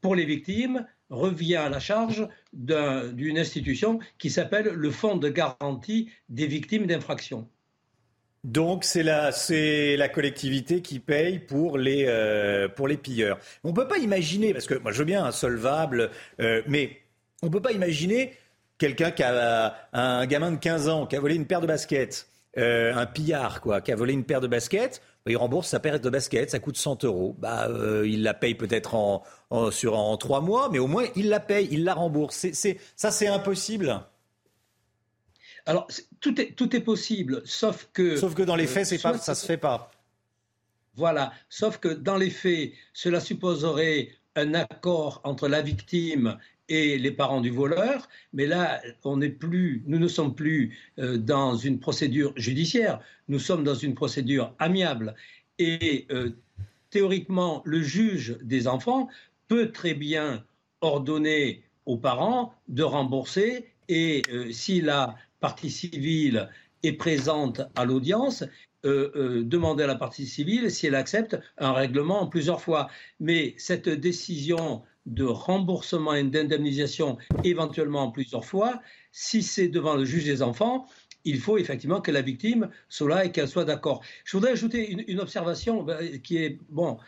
pour 0.00 0.14
les 0.14 0.24
victimes 0.24 0.86
revient 1.10 1.56
à 1.56 1.68
la 1.68 1.80
charge 1.80 2.28
d'une 2.52 3.38
institution 3.38 3.98
qui 4.18 4.30
s'appelle 4.30 4.68
le 4.68 4.90
Fonds 4.90 5.16
de 5.16 5.28
garantie 5.28 6.10
des 6.28 6.46
victimes 6.46 6.86
d'infractions. 6.86 7.48
Donc 8.46 8.84
c'est 8.84 9.02
la, 9.02 9.32
la 9.50 10.08
collectivité 10.08 10.80
qui 10.80 11.00
paye 11.00 11.40
pour 11.40 11.78
les, 11.78 12.04
euh, 12.06 12.68
pour 12.68 12.86
les 12.86 12.96
pilleurs. 12.96 13.40
On 13.64 13.70
ne 13.70 13.74
peut 13.74 13.88
pas 13.88 13.98
imaginer, 13.98 14.52
parce 14.52 14.66
que 14.66 14.74
moi 14.74 14.92
je 14.92 14.98
veux 14.98 15.04
bien 15.04 15.24
un 15.24 15.32
solvable, 15.32 16.10
euh, 16.40 16.62
mais 16.68 16.96
on 17.42 17.46
ne 17.46 17.50
peut 17.50 17.60
pas 17.60 17.72
imaginer 17.72 18.34
quelqu'un 18.78 19.10
qui 19.10 19.24
a 19.24 19.74
un 19.92 20.24
gamin 20.26 20.52
de 20.52 20.58
15 20.58 20.88
ans 20.88 21.06
qui 21.06 21.16
a 21.16 21.20
volé 21.20 21.34
une 21.34 21.46
paire 21.46 21.60
de 21.60 21.66
baskets, 21.66 22.28
euh, 22.56 22.94
un 22.94 23.06
pillard 23.06 23.60
quoi, 23.60 23.80
qui 23.80 23.90
a 23.90 23.96
volé 23.96 24.12
une 24.12 24.22
paire 24.22 24.40
de 24.40 24.46
baskets, 24.46 25.02
bah, 25.24 25.32
il 25.32 25.36
rembourse 25.36 25.66
sa 25.66 25.80
paire 25.80 25.98
de 25.98 26.08
baskets, 26.08 26.50
ça 26.50 26.60
coûte 26.60 26.76
100 26.76 27.04
euros. 27.04 27.34
Bah, 27.40 27.68
il 28.04 28.22
la 28.22 28.32
paye 28.32 28.54
peut-être 28.54 28.94
en, 28.94 29.24
sur, 29.72 29.98
en 29.98 30.16
trois 30.18 30.40
mois, 30.40 30.68
mais 30.70 30.78
au 30.78 30.86
moins 30.86 31.06
il 31.16 31.30
la 31.30 31.40
paye, 31.40 31.66
il 31.72 31.82
la 31.82 31.94
rembourse. 31.94 32.46
C'est, 32.52 32.78
ça 32.94 33.10
c'est 33.10 33.26
impossible. 33.26 34.02
Alors, 35.66 35.88
tout 36.20 36.40
est, 36.40 36.52
tout 36.52 36.74
est 36.76 36.80
possible, 36.80 37.42
sauf 37.44 37.88
que... 37.92 38.16
Sauf 38.16 38.34
que 38.34 38.42
dans 38.42 38.56
les 38.56 38.68
faits, 38.68 39.02
pas, 39.02 39.18
ça 39.18 39.32
ne 39.32 39.36
se 39.36 39.46
fait 39.46 39.56
pas. 39.56 39.90
Voilà, 40.94 41.32
sauf 41.50 41.78
que 41.78 41.88
dans 41.88 42.16
les 42.16 42.30
faits, 42.30 42.72
cela 42.94 43.20
supposerait 43.20 44.10
un 44.36 44.54
accord 44.54 45.20
entre 45.24 45.48
la 45.48 45.62
victime 45.62 46.38
et 46.68 46.98
les 46.98 47.10
parents 47.10 47.40
du 47.40 47.50
voleur, 47.50 48.08
mais 48.32 48.46
là, 48.46 48.80
on 49.04 49.18
n'est 49.18 49.28
plus, 49.28 49.82
nous 49.86 49.98
ne 49.98 50.08
sommes 50.08 50.34
plus 50.34 50.76
euh, 50.98 51.16
dans 51.16 51.56
une 51.56 51.78
procédure 51.80 52.32
judiciaire, 52.36 53.00
nous 53.28 53.38
sommes 53.38 53.64
dans 53.64 53.74
une 53.74 53.94
procédure 53.94 54.54
amiable. 54.58 55.14
Et 55.58 56.06
euh, 56.10 56.30
théoriquement, 56.90 57.62
le 57.64 57.82
juge 57.82 58.38
des 58.42 58.68
enfants 58.68 59.08
peut 59.48 59.72
très 59.72 59.94
bien 59.94 60.44
ordonner 60.80 61.62
aux 61.86 61.96
parents 61.96 62.54
de 62.68 62.82
rembourser 62.82 63.66
et 63.88 64.22
euh, 64.32 64.50
s'il 64.52 64.90
a 64.90 65.16
partie 65.46 65.70
civile 65.70 66.48
est 66.82 66.94
présente 66.94 67.60
à 67.76 67.84
l'audience, 67.84 68.42
euh, 68.84 69.12
euh, 69.14 69.44
demander 69.44 69.84
à 69.84 69.86
la 69.86 69.94
partie 69.94 70.26
civile 70.26 70.72
si 70.72 70.88
elle 70.88 70.96
accepte 70.96 71.38
un 71.56 71.72
règlement 71.72 72.20
en 72.22 72.26
plusieurs 72.26 72.60
fois. 72.60 72.88
Mais 73.20 73.54
cette 73.56 73.88
décision 73.88 74.82
de 75.06 75.22
remboursement 75.22 76.14
et 76.14 76.24
d'indemnisation 76.24 77.16
éventuellement 77.44 78.02
en 78.02 78.10
plusieurs 78.10 78.44
fois, 78.44 78.82
si 79.12 79.44
c'est 79.44 79.68
devant 79.68 79.94
le 79.94 80.04
juge 80.04 80.24
des 80.24 80.42
enfants, 80.42 80.88
il 81.26 81.38
faut 81.38 81.58
effectivement 81.58 82.00
que 82.00 82.10
la 82.10 82.22
victime 82.22 82.68
soit 82.88 83.08
là 83.08 83.24
et 83.24 83.30
qu'elle 83.32 83.48
soit 83.48 83.64
d'accord. 83.64 84.02
Je 84.24 84.36
voudrais 84.36 84.52
ajouter 84.52 84.90
une, 85.08 85.20
observation 85.20 85.82
ben, 85.82 86.20
qui 86.22 86.38
est 86.38 86.58
bon 86.70 86.98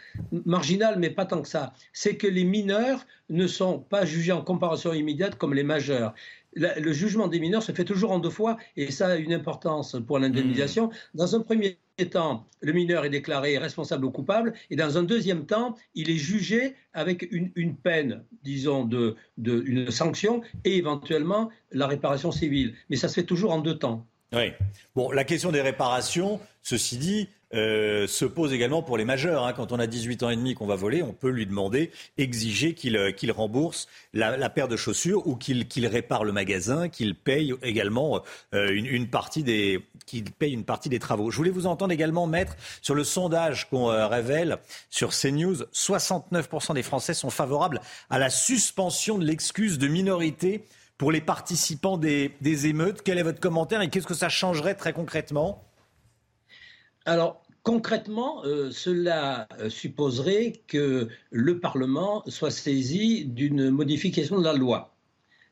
marginale, 0.44 0.96
mais 0.98 1.10
pas 1.10 1.24
tant 1.24 1.40
que 1.40 1.48
ça. 1.48 1.72
C'est 1.92 2.16
que 2.16 2.26
les 2.26 2.44
mineurs 2.44 3.04
ne 3.30 3.46
sont 3.46 3.78
pas 3.78 4.04
jugés 4.04 4.32
en 4.32 4.42
comparaison 4.42 4.92
immédiate 4.92 5.36
comme 5.36 5.54
les 5.54 5.62
majeurs 5.62 6.14
le 6.54 6.92
jugement 6.92 7.28
des 7.28 7.40
mineurs 7.40 7.62
se 7.62 7.72
fait 7.72 7.84
toujours 7.84 8.10
en 8.10 8.18
deux 8.18 8.30
fois 8.30 8.56
et 8.76 8.90
ça 8.90 9.08
a 9.08 9.16
une 9.16 9.32
importance 9.32 9.96
pour 10.06 10.18
l'indemnisation. 10.18 10.88
Hmm. 10.88 11.18
Dans 11.18 11.36
un 11.36 11.40
premier 11.40 11.78
temps, 12.10 12.46
le 12.60 12.72
mineur 12.72 13.04
est 13.04 13.10
déclaré 13.10 13.58
responsable 13.58 14.04
ou 14.04 14.10
coupable 14.10 14.54
et 14.70 14.76
dans 14.76 14.98
un 14.98 15.02
deuxième 15.02 15.46
temps, 15.46 15.74
il 15.94 16.10
est 16.10 16.16
jugé 16.16 16.74
avec 16.92 17.28
une, 17.30 17.76
peine, 17.76 18.24
disons, 18.42 18.84
de, 18.84 19.16
de, 19.36 19.62
une 19.66 19.90
sanction 19.90 20.42
et 20.64 20.76
éventuellement 20.76 21.50
la 21.72 21.86
réparation 21.86 22.32
civile. 22.32 22.74
Mais 22.90 22.96
ça 22.96 23.08
se 23.08 23.14
fait 23.14 23.24
toujours 23.24 23.52
en 23.52 23.60
deux 23.60 23.78
temps. 23.78 24.06
Oui. 24.32 24.52
Bon, 24.94 25.10
la 25.10 25.24
question 25.24 25.52
des 25.52 25.62
réparations, 25.62 26.40
ceci 26.62 26.98
dit, 26.98 27.28
euh, 27.54 28.06
se 28.06 28.26
pose 28.26 28.52
également 28.52 28.82
pour 28.82 28.98
les 28.98 29.06
majeurs. 29.06 29.46
Hein. 29.46 29.54
Quand 29.54 29.72
on 29.72 29.78
a 29.78 29.86
18 29.86 30.22
ans 30.22 30.30
et 30.30 30.36
demi 30.36 30.54
qu'on 30.54 30.66
va 30.66 30.76
voler, 30.76 31.02
on 31.02 31.14
peut 31.14 31.30
lui 31.30 31.46
demander, 31.46 31.90
exiger 32.18 32.74
qu'il 32.74 32.96
euh, 32.96 33.12
rembourse 33.34 33.88
la, 34.12 34.50
paire 34.50 34.68
de 34.68 34.76
chaussures 34.76 35.26
ou 35.26 35.36
qu'il 35.36 35.86
répare 35.86 36.24
le 36.24 36.32
magasin, 36.32 36.88
qu'il 36.88 37.14
paye 37.14 37.54
également 37.62 38.22
euh, 38.54 38.70
une, 38.70 39.08
partie 39.08 39.42
des 39.42 39.80
qu'il 40.04 40.30
paye 40.30 40.52
une 40.52 40.64
partie 40.64 40.90
des 40.90 40.98
travaux. 40.98 41.30
Je 41.30 41.36
voulais 41.36 41.50
vous 41.50 41.66
entendre 41.66 41.92
également, 41.92 42.26
maître, 42.26 42.54
sur 42.82 42.94
le 42.94 43.04
sondage 43.04 43.68
qu'on 43.70 43.86
révèle 44.08 44.58
sur 44.90 45.10
CNews. 45.10 45.64
69% 45.72 46.74
des 46.74 46.82
Français 46.82 47.14
sont 47.14 47.30
favorables 47.30 47.80
à 48.10 48.18
la 48.18 48.30
suspension 48.30 49.18
de 49.18 49.24
l'excuse 49.24 49.78
de 49.78 49.88
minorité 49.88 50.64
pour 50.96 51.12
les 51.12 51.20
participants 51.20 51.96
des, 51.96 52.34
des 52.40 52.66
émeutes. 52.66 53.02
Quel 53.02 53.18
est 53.18 53.22
votre 53.22 53.40
commentaire 53.40 53.80
et 53.82 53.88
qu'est-ce 53.88 54.06
que 54.06 54.14
ça 54.14 54.28
changerait 54.28 54.74
très 54.74 54.92
concrètement? 54.92 55.67
Alors, 57.08 57.42
concrètement, 57.62 58.44
euh, 58.44 58.70
cela 58.70 59.48
euh, 59.58 59.70
supposerait 59.70 60.60
que 60.66 61.08
le 61.30 61.58
Parlement 61.58 62.22
soit 62.26 62.50
saisi 62.50 63.24
d'une 63.24 63.70
modification 63.70 64.38
de 64.38 64.44
la 64.44 64.52
loi. 64.52 64.94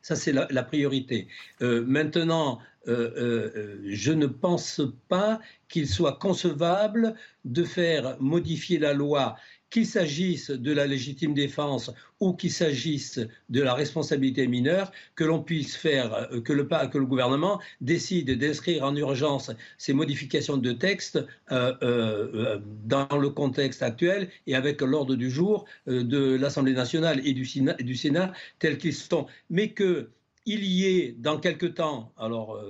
Ça, 0.03 0.17
c'est 0.17 0.33
la, 0.33 0.63
priorité. 0.63 1.29
Euh, 1.63 1.83
maintenant, 1.85 2.61
je 2.87 4.13
ne 4.13 4.27
pense 4.27 4.81
pas 5.09 5.41
qu'il 5.69 5.89
soit 5.89 6.19
concevable 6.19 7.17
de 7.45 7.65
faire 7.65 8.17
modifier 8.21 8.79
la 8.79 8.93
loi 8.93 9.37
qu'il 9.71 9.87
s'agisse 9.87 10.51
de 10.51 10.73
la 10.73 10.87
légitime 10.87 11.35
défense 11.35 11.91
ou 12.21 12.33
qu'il 12.33 12.53
s'agisse 12.53 13.21
de 13.49 13.63
la 13.63 13.75
responsabilité 13.75 14.47
mineure, 14.47 14.93
que 15.15 15.25
l'on 15.25 15.43
puisse 15.43 15.77
faire, 15.77 16.15
euh, 16.15 16.41
que 16.41 16.53
le, 16.53 16.65
que 16.65 16.99
le 16.99 17.07
gouvernement 17.07 17.61
décide 17.81 18.39
d'inscrire 18.39 18.85
en 18.85 18.95
urgence 18.97 19.51
ces 19.77 19.93
modifications 19.93 20.57
de 20.57 20.73
texte 20.73 21.25
euh, 21.51 21.75
euh, 21.83 22.61
dans 22.85 23.19
le 23.19 23.31
contexte 23.31 23.83
actuel 23.83 24.31
et 24.47 24.55
avec 24.55 24.81
l'ordre 24.81 25.17
du 25.17 25.31
jour 25.31 25.67
de 25.87 26.37
l'Assemblée 26.37 26.73
nationale 26.73 27.21
et 27.27 27.33
du 27.33 27.45
Sénat, 27.45 27.75
du 27.75 27.97
Sénat 27.97 28.33
tels 28.59 28.79
qu'ils 28.79 28.95
sont. 28.95 29.27
Mais 29.51 29.71
que 29.71 30.11
il 30.49 30.65
y 30.65 30.87
ait 30.87 31.15
dans 31.19 31.41
quelque 31.41 31.67
temps, 31.67 32.13
alors 32.17 32.63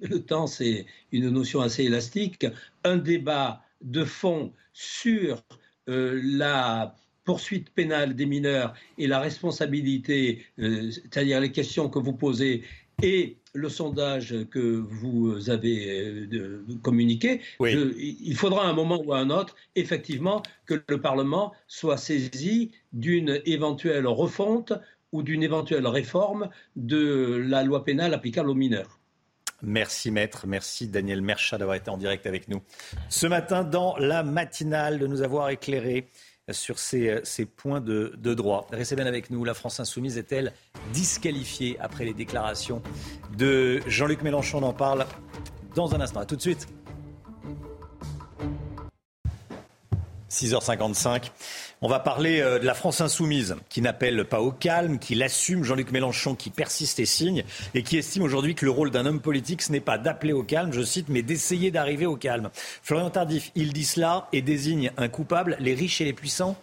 le 0.00 0.20
temps 0.20 0.46
c'est 0.46 0.86
une 1.10 1.30
notion 1.30 1.60
assez 1.62 1.82
élastique, 1.82 2.46
un 2.84 2.96
débat 2.96 3.60
de 3.82 4.04
fond 4.04 4.52
sur 4.72 5.42
la 5.86 6.94
poursuite 7.24 7.70
pénale 7.70 8.14
des 8.14 8.26
mineurs 8.26 8.74
et 8.98 9.06
la 9.06 9.18
responsabilité, 9.18 10.44
euh, 10.58 10.90
c'est-à-dire 10.90 11.40
les 11.40 11.52
questions 11.52 11.88
que 11.88 11.98
vous 11.98 12.12
posez 12.12 12.62
et 13.02 13.36
le 13.54 13.68
sondage 13.68 14.34
que 14.50 14.58
vous 14.58 15.50
avez 15.50 16.26
euh, 16.32 16.64
communiqué, 16.82 17.40
il 17.60 18.36
faudra 18.36 18.66
un 18.66 18.72
moment 18.72 19.00
ou 19.04 19.12
un 19.14 19.30
autre, 19.30 19.56
effectivement, 19.74 20.42
que 20.66 20.82
le 20.88 21.00
Parlement 21.00 21.52
soit 21.66 21.96
saisi 21.96 22.72
d'une 22.92 23.40
éventuelle 23.46 24.06
refonte 24.06 24.72
ou 25.12 25.22
d'une 25.22 25.42
éventuelle 25.42 25.86
réforme 25.86 26.50
de 26.76 27.36
la 27.48 27.62
loi 27.62 27.84
pénale 27.84 28.14
applicable 28.14 28.50
aux 28.50 28.54
mineurs. 28.54 28.98
Merci 29.64 30.10
maître, 30.10 30.46
merci 30.46 30.88
Daniel 30.88 31.22
Merchat 31.22 31.58
d'avoir 31.58 31.76
été 31.76 31.90
en 31.90 31.96
direct 31.96 32.26
avec 32.26 32.48
nous 32.48 32.62
ce 33.08 33.26
matin 33.26 33.64
dans 33.64 33.96
la 33.96 34.22
matinale, 34.22 34.98
de 34.98 35.06
nous 35.06 35.22
avoir 35.22 35.50
éclairé 35.50 36.08
sur 36.50 36.78
ces, 36.78 37.22
points 37.56 37.80
de, 37.80 38.12
droit. 38.34 38.66
Restez 38.70 38.96
bien 38.96 39.06
avec 39.06 39.30
nous, 39.30 39.44
la 39.44 39.54
France 39.54 39.80
insoumise 39.80 40.18
est-elle 40.18 40.52
disqualifié 40.92 41.78
après 41.80 42.04
les 42.04 42.12
déclarations 42.12 42.82
de 43.36 43.80
Jean-Luc 43.86 44.22
Mélenchon? 44.22 44.58
On 44.58 44.68
en 44.68 44.72
parle 44.74 45.06
dans 45.74 45.94
un 45.94 46.00
instant. 46.00 46.20
A 46.20 46.26
tout 46.26 46.36
de 46.36 46.42
suite. 46.42 46.68
6h55. 50.30 51.30
On 51.82 51.88
va 51.88 51.98
parler 51.98 52.40
euh, 52.40 52.58
de 52.58 52.64
la 52.64 52.74
France 52.74 53.00
insoumise, 53.00 53.56
qui 53.68 53.82
n'appelle 53.82 54.24
pas 54.24 54.40
au 54.40 54.52
calme, 54.52 54.98
qui 54.98 55.14
l'assume, 55.14 55.64
Jean-Luc 55.64 55.92
Mélenchon, 55.92 56.34
qui 56.34 56.50
persiste 56.50 56.98
et 57.00 57.06
signe, 57.06 57.44
et 57.74 57.82
qui 57.82 57.98
estime 57.98 58.22
aujourd'hui 58.22 58.54
que 58.54 58.64
le 58.64 58.70
rôle 58.70 58.90
d'un 58.90 59.06
homme 59.06 59.20
politique, 59.20 59.62
ce 59.62 59.72
n'est 59.72 59.80
pas 59.80 59.98
d'appeler 59.98 60.32
au 60.32 60.42
calme, 60.42 60.72
je 60.72 60.82
cite, 60.82 61.08
mais 61.08 61.22
d'essayer 61.22 61.70
d'arriver 61.70 62.06
au 62.06 62.16
calme. 62.16 62.50
Florian 62.82 63.10
Tardif, 63.10 63.50
il 63.54 63.72
dit 63.72 63.84
cela 63.84 64.28
et 64.32 64.42
désigne 64.42 64.92
un 64.96 65.08
coupable, 65.08 65.56
les 65.60 65.74
riches 65.74 66.00
et 66.00 66.04
les 66.04 66.12
puissants 66.12 66.56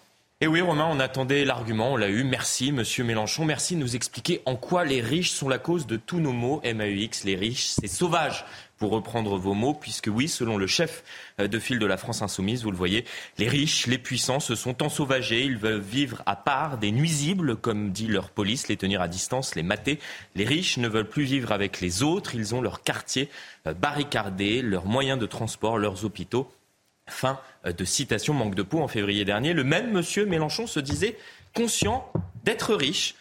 et 0.43 0.47
oui, 0.47 0.59
Romain, 0.59 0.89
on 0.89 0.99
attendait 0.99 1.45
l'argument, 1.45 1.93
on 1.93 1.97
l'a 1.97 2.09
eu. 2.09 2.23
Merci, 2.23 2.71
monsieur 2.71 3.03
Mélenchon. 3.03 3.45
Merci 3.45 3.75
de 3.75 3.79
nous 3.79 3.95
expliquer 3.95 4.41
en 4.45 4.55
quoi 4.55 4.85
les 4.85 4.99
riches 4.99 5.29
sont 5.29 5.47
la 5.47 5.59
cause 5.59 5.85
de 5.85 5.97
tous 5.97 6.19
nos 6.19 6.31
maux. 6.31 6.63
MAUX, 6.65 7.25
les 7.25 7.35
riches, 7.35 7.67
c'est 7.67 7.87
sauvage 7.87 8.43
pour 8.79 8.89
reprendre 8.89 9.37
vos 9.37 9.53
mots, 9.53 9.75
puisque 9.75 10.09
oui, 10.11 10.27
selon 10.27 10.57
le 10.57 10.65
chef 10.65 11.03
euh, 11.39 11.47
de 11.47 11.59
file 11.59 11.77
de 11.77 11.85
la 11.85 11.97
France 11.97 12.23
insoumise, 12.23 12.63
vous 12.63 12.71
le 12.71 12.77
voyez, 12.77 13.05
les 13.37 13.47
riches, 13.47 13.85
les 13.85 13.99
puissants 13.99 14.39
se 14.39 14.55
sont 14.55 14.81
ensauvagés, 14.81 15.43
ils 15.43 15.57
veulent 15.57 15.79
vivre 15.79 16.23
à 16.25 16.35
part 16.35 16.79
des 16.79 16.91
nuisibles, 16.91 17.55
comme 17.55 17.91
dit 17.91 18.07
leur 18.07 18.31
police, 18.31 18.67
les 18.67 18.77
tenir 18.77 18.99
à 18.99 19.07
distance, 19.07 19.53
les 19.53 19.61
mater. 19.61 19.99
Les 20.33 20.45
riches 20.45 20.77
ne 20.77 20.87
veulent 20.87 21.07
plus 21.07 21.25
vivre 21.25 21.51
avec 21.51 21.81
les 21.81 22.01
autres, 22.01 22.33
ils 22.33 22.55
ont 22.55 22.61
leur 22.61 22.81
quartier 22.81 23.29
euh, 23.67 23.75
barricadé, 23.75 24.63
leurs 24.63 24.87
moyens 24.87 25.19
de 25.19 25.27
transport, 25.27 25.77
leurs 25.77 26.03
hôpitaux. 26.03 26.51
Fin 27.11 27.39
euh, 27.65 27.73
de 27.73 27.85
citation, 27.85 28.33
manque 28.33 28.55
de 28.55 28.63
peau 28.63 28.79
en 28.79 28.87
février 28.87 29.25
dernier. 29.25 29.53
Le 29.53 29.63
même 29.63 29.91
monsieur 29.91 30.25
Mélenchon 30.25 30.67
se 30.67 30.79
disait 30.79 31.17
conscient 31.53 32.11
d'être 32.43 32.73
riche 32.73 33.15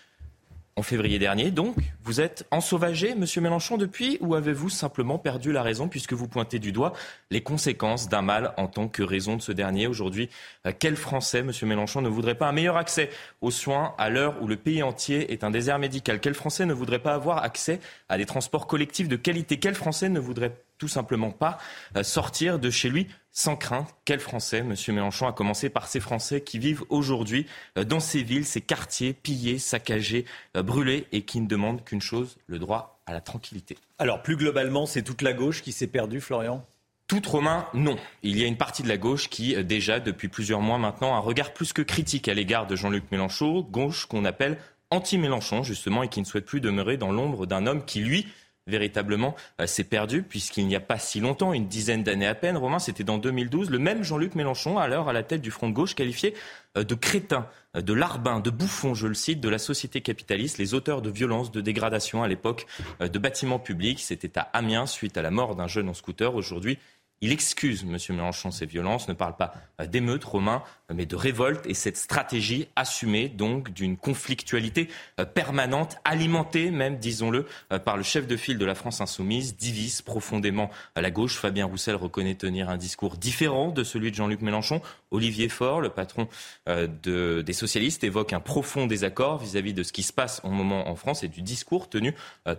en 0.76 0.82
février 0.82 1.18
dernier. 1.18 1.50
Donc, 1.50 1.76
vous 2.04 2.20
êtes 2.20 2.46
ensauvagé, 2.50 3.14
Monsieur 3.14 3.40
Mélenchon, 3.40 3.76
depuis, 3.76 4.16
ou 4.20 4.34
avez-vous 4.34 4.70
simplement 4.70 5.18
perdu 5.18 5.52
la 5.52 5.62
raison 5.62 5.88
puisque 5.88 6.14
vous 6.14 6.28
pointez 6.28 6.58
du 6.58 6.72
doigt 6.72 6.92
les 7.30 7.42
conséquences 7.42 8.08
d'un 8.08 8.22
mal 8.22 8.54
en 8.56 8.66
tant 8.66 8.88
que 8.88 9.02
raison 9.02 9.36
de 9.36 9.42
ce 9.42 9.52
dernier 9.52 9.86
Aujourd'hui, 9.86 10.30
euh, 10.66 10.72
quel 10.76 10.96
Français, 10.96 11.42
Monsieur 11.42 11.66
Mélenchon, 11.66 12.00
ne 12.00 12.08
voudrait 12.08 12.34
pas 12.34 12.48
un 12.48 12.52
meilleur 12.52 12.76
accès 12.76 13.10
aux 13.40 13.50
soins 13.50 13.94
à 13.98 14.08
l'heure 14.08 14.40
où 14.40 14.46
le 14.46 14.56
pays 14.56 14.82
entier 14.82 15.32
est 15.32 15.44
un 15.44 15.50
désert 15.50 15.78
médical? 15.78 16.20
Quel 16.20 16.34
Français 16.34 16.64
ne 16.64 16.72
voudrait 16.72 17.00
pas 17.00 17.14
avoir 17.14 17.42
accès 17.42 17.80
à 18.08 18.16
des 18.16 18.26
transports 18.26 18.66
collectifs 18.66 19.08
de 19.08 19.16
qualité? 19.16 19.58
Quel 19.58 19.74
Français 19.74 20.08
ne 20.08 20.20
voudrait 20.20 20.54
tout 20.80 20.88
simplement 20.88 21.30
pas 21.30 21.58
euh, 21.96 22.02
sortir 22.02 22.58
de 22.58 22.70
chez 22.70 22.88
lui 22.88 23.06
sans 23.30 23.54
crainte. 23.54 23.94
Quel 24.04 24.18
Français, 24.18 24.62
Monsieur 24.62 24.92
Mélenchon, 24.92 25.28
a 25.28 25.32
commencé 25.32 25.68
par 25.68 25.86
ces 25.86 26.00
Français 26.00 26.40
qui 26.40 26.58
vivent 26.58 26.82
aujourd'hui 26.88 27.46
euh, 27.78 27.84
dans 27.84 28.00
ces 28.00 28.24
villes, 28.24 28.46
ces 28.46 28.62
quartiers 28.62 29.12
pillés, 29.12 29.58
saccagés, 29.58 30.24
euh, 30.56 30.62
brûlés 30.64 31.06
et 31.12 31.22
qui 31.22 31.40
ne 31.40 31.46
demandent 31.46 31.84
qu'une 31.84 32.00
chose, 32.00 32.38
le 32.48 32.58
droit 32.58 33.00
à 33.06 33.12
la 33.12 33.20
tranquillité. 33.20 33.76
Alors 33.98 34.22
plus 34.22 34.36
globalement, 34.36 34.86
c'est 34.86 35.02
toute 35.02 35.22
la 35.22 35.34
gauche 35.34 35.62
qui 35.62 35.70
s'est 35.70 35.86
perdue, 35.86 36.20
Florian? 36.20 36.66
Toute 37.06 37.26
Romain, 37.26 37.66
non. 37.74 37.96
Il 38.22 38.38
y 38.38 38.44
a 38.44 38.46
une 38.46 38.56
partie 38.56 38.82
de 38.82 38.88
la 38.88 38.96
gauche 38.96 39.28
qui, 39.28 39.62
déjà 39.64 39.98
depuis 39.98 40.28
plusieurs 40.28 40.60
mois 40.60 40.78
maintenant, 40.78 41.14
a 41.14 41.16
un 41.16 41.20
regard 41.20 41.52
plus 41.52 41.72
que 41.72 41.82
critique 41.82 42.28
à 42.28 42.34
l'égard 42.34 42.68
de 42.68 42.76
Jean-Luc 42.76 43.10
Mélenchon, 43.10 43.62
gauche 43.62 44.06
qu'on 44.06 44.24
appelle 44.24 44.58
anti-Mélenchon, 44.90 45.64
justement, 45.64 46.04
et 46.04 46.08
qui 46.08 46.20
ne 46.20 46.24
souhaite 46.24 46.46
plus 46.46 46.60
demeurer 46.60 46.96
dans 46.96 47.10
l'ombre 47.10 47.46
d'un 47.46 47.66
homme 47.66 47.84
qui, 47.84 48.00
lui, 48.00 48.28
véritablement 48.70 49.36
euh, 49.60 49.66
s'est 49.66 49.84
perdu, 49.84 50.22
puisqu'il 50.22 50.66
n'y 50.66 50.76
a 50.76 50.80
pas 50.80 50.98
si 50.98 51.20
longtemps, 51.20 51.52
une 51.52 51.68
dizaine 51.68 52.02
d'années 52.02 52.26
à 52.26 52.34
peine, 52.34 52.56
Romain, 52.56 52.78
c'était 52.78 53.04
dans 53.04 53.18
2012, 53.18 53.68
le 53.68 53.78
même 53.78 54.02
Jean-Luc 54.02 54.34
Mélenchon, 54.34 54.78
alors 54.78 55.10
à 55.10 55.12
la 55.12 55.22
tête 55.22 55.42
du 55.42 55.50
Front 55.50 55.68
de 55.68 55.74
gauche, 55.74 55.94
qualifié 55.94 56.34
euh, 56.78 56.84
de 56.84 56.94
crétin, 56.94 57.46
euh, 57.76 57.82
de 57.82 57.92
larbin, 57.92 58.40
de 58.40 58.48
bouffon, 58.48 58.94
je 58.94 59.06
le 59.06 59.14
cite, 59.14 59.40
de 59.40 59.48
la 59.50 59.58
société 59.58 60.00
capitaliste, 60.00 60.56
les 60.56 60.72
auteurs 60.72 61.02
de 61.02 61.10
violences, 61.10 61.50
de 61.50 61.60
dégradation 61.60 62.22
à 62.22 62.28
l'époque 62.28 62.66
de 63.00 63.18
bâtiments 63.18 63.58
publics. 63.58 64.00
C'était 64.00 64.38
à 64.38 64.42
Amiens, 64.54 64.86
suite 64.86 65.18
à 65.18 65.22
la 65.22 65.30
mort 65.30 65.56
d'un 65.56 65.66
jeune 65.66 65.88
en 65.88 65.94
scooter. 65.94 66.34
Aujourd'hui, 66.34 66.78
il 67.22 67.32
excuse, 67.32 67.82
M. 67.82 67.98
Mélenchon, 68.16 68.50
ces 68.50 68.64
violences, 68.64 69.06
ne 69.08 69.12
parle 69.12 69.36
pas 69.36 69.52
d'émeutes, 69.86 70.24
Romain, 70.24 70.62
mais 70.92 71.04
de 71.04 71.16
révolte 71.16 71.66
et 71.66 71.74
cette 71.74 71.98
stratégie 71.98 72.68
assumée 72.76 73.28
donc 73.28 73.70
d'une 73.70 73.96
conflictualité 73.96 74.88
euh, 75.18 75.24
permanente, 75.26 75.96
alimentée 76.04 76.70
même, 76.70 76.96
disons-le, 76.96 77.46
euh, 77.72 77.78
par 77.78 77.98
le 77.98 78.02
chef 78.02 78.26
de 78.26 78.36
file 78.36 78.56
de 78.56 78.64
la 78.64 78.74
France 78.74 79.00
insoumise, 79.02 79.56
divise 79.56 80.02
profondément 80.02 80.70
la 80.96 81.10
gauche. 81.10 81.36
Fabien 81.36 81.66
Roussel 81.66 81.94
reconnaît 81.94 82.34
tenir 82.34 82.70
un 82.70 82.76
discours 82.76 83.16
différent 83.16 83.70
de 83.70 83.84
celui 83.84 84.10
de 84.10 84.16
Jean-Luc 84.16 84.40
Mélenchon. 84.40 84.80
Olivier 85.10 85.48
Faure, 85.48 85.80
le 85.80 85.90
patron 85.90 86.26
euh, 86.68 86.86
de, 87.02 87.42
des 87.42 87.52
socialistes, 87.52 88.02
évoque 88.02 88.32
un 88.32 88.40
profond 88.40 88.86
désaccord 88.86 89.38
vis-à-vis 89.38 89.74
de 89.74 89.82
ce 89.82 89.92
qui 89.92 90.02
se 90.02 90.12
passe 90.12 90.40
en 90.42 90.50
moment 90.50 90.88
en 90.88 90.96
France 90.96 91.22
et 91.22 91.28
du 91.28 91.42
discours 91.42 91.88
tenu 91.88 92.14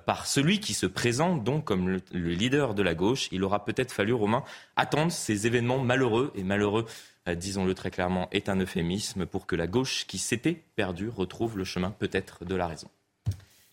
par 0.05 0.25
celui 0.25 0.59
qui 0.59 0.73
se 0.73 0.85
présente 0.85 1.43
donc 1.43 1.65
comme 1.65 1.89
le, 1.89 2.01
le 2.11 2.29
leader 2.29 2.73
de 2.73 2.83
la 2.83 2.93
gauche. 2.93 3.27
Il 3.31 3.43
aura 3.43 3.65
peut-être 3.65 3.91
fallu, 3.91 4.13
Romain, 4.13 4.43
attendre 4.75 5.11
ces 5.11 5.47
événements 5.47 5.79
malheureux 5.79 6.31
et 6.35 6.43
malheureux 6.43 6.85
euh, 7.27 7.35
disons-le 7.35 7.75
très 7.75 7.91
clairement, 7.91 8.27
est 8.31 8.49
un 8.49 8.59
euphémisme 8.59 9.25
pour 9.25 9.45
que 9.45 9.55
la 9.55 9.67
gauche 9.67 10.05
qui 10.07 10.17
s'était 10.17 10.63
perdue 10.75 11.09
retrouve 11.09 11.57
le 11.57 11.63
chemin 11.63 11.91
peut-être 11.91 12.45
de 12.45 12.55
la 12.55 12.67
raison. 12.67 12.87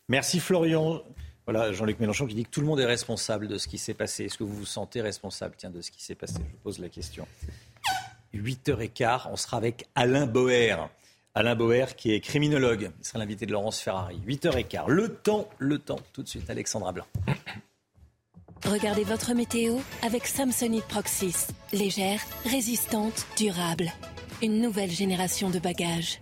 Merci 0.08 0.38
Florian. 0.40 1.02
Voilà, 1.46 1.72
Jean-Luc 1.72 1.98
Mélenchon 1.98 2.26
qui 2.26 2.34
dit 2.34 2.44
que 2.44 2.50
tout 2.50 2.60
le 2.60 2.66
monde 2.66 2.80
est 2.80 2.86
responsable 2.86 3.48
de 3.48 3.56
ce 3.56 3.68
qui 3.68 3.78
s'est 3.78 3.94
passé. 3.94 4.26
Est-ce 4.26 4.36
que 4.36 4.44
vous 4.44 4.54
vous 4.54 4.66
sentez 4.66 5.00
responsable 5.00 5.54
tiens, 5.56 5.70
de 5.70 5.80
ce 5.80 5.90
qui 5.90 6.02
s'est 6.02 6.14
passé? 6.14 6.34
Je 6.34 6.52
vous 6.52 6.62
pose 6.62 6.78
la 6.78 6.90
question. 6.90 7.26
8h15, 8.34 9.28
on 9.30 9.36
sera 9.36 9.56
avec 9.56 9.86
Alain 9.94 10.26
Boer. 10.26 10.76
Alain 11.34 11.54
Boer 11.54 11.86
qui 11.96 12.12
est 12.12 12.20
criminologue. 12.20 12.90
Il 12.98 13.04
sera 13.04 13.18
l'invité 13.18 13.46
de 13.46 13.52
Laurence 13.52 13.80
Ferrari. 13.80 14.20
8h15. 14.26 14.88
Le 14.88 15.08
temps, 15.08 15.48
le 15.56 15.78
temps. 15.78 16.00
Tout 16.12 16.22
de 16.22 16.28
suite, 16.28 16.50
Alexandra 16.50 16.92
Blanc. 16.92 17.06
Regardez 18.64 19.04
votre 19.04 19.34
météo 19.34 19.76
avec 20.02 20.26
Samsonite 20.26 20.84
Proxys. 20.84 21.48
Légère, 21.72 22.20
résistante, 22.44 23.26
durable. 23.36 23.90
Une 24.42 24.60
nouvelle 24.60 24.90
génération 24.90 25.50
de 25.50 25.58
bagages. 25.58 26.20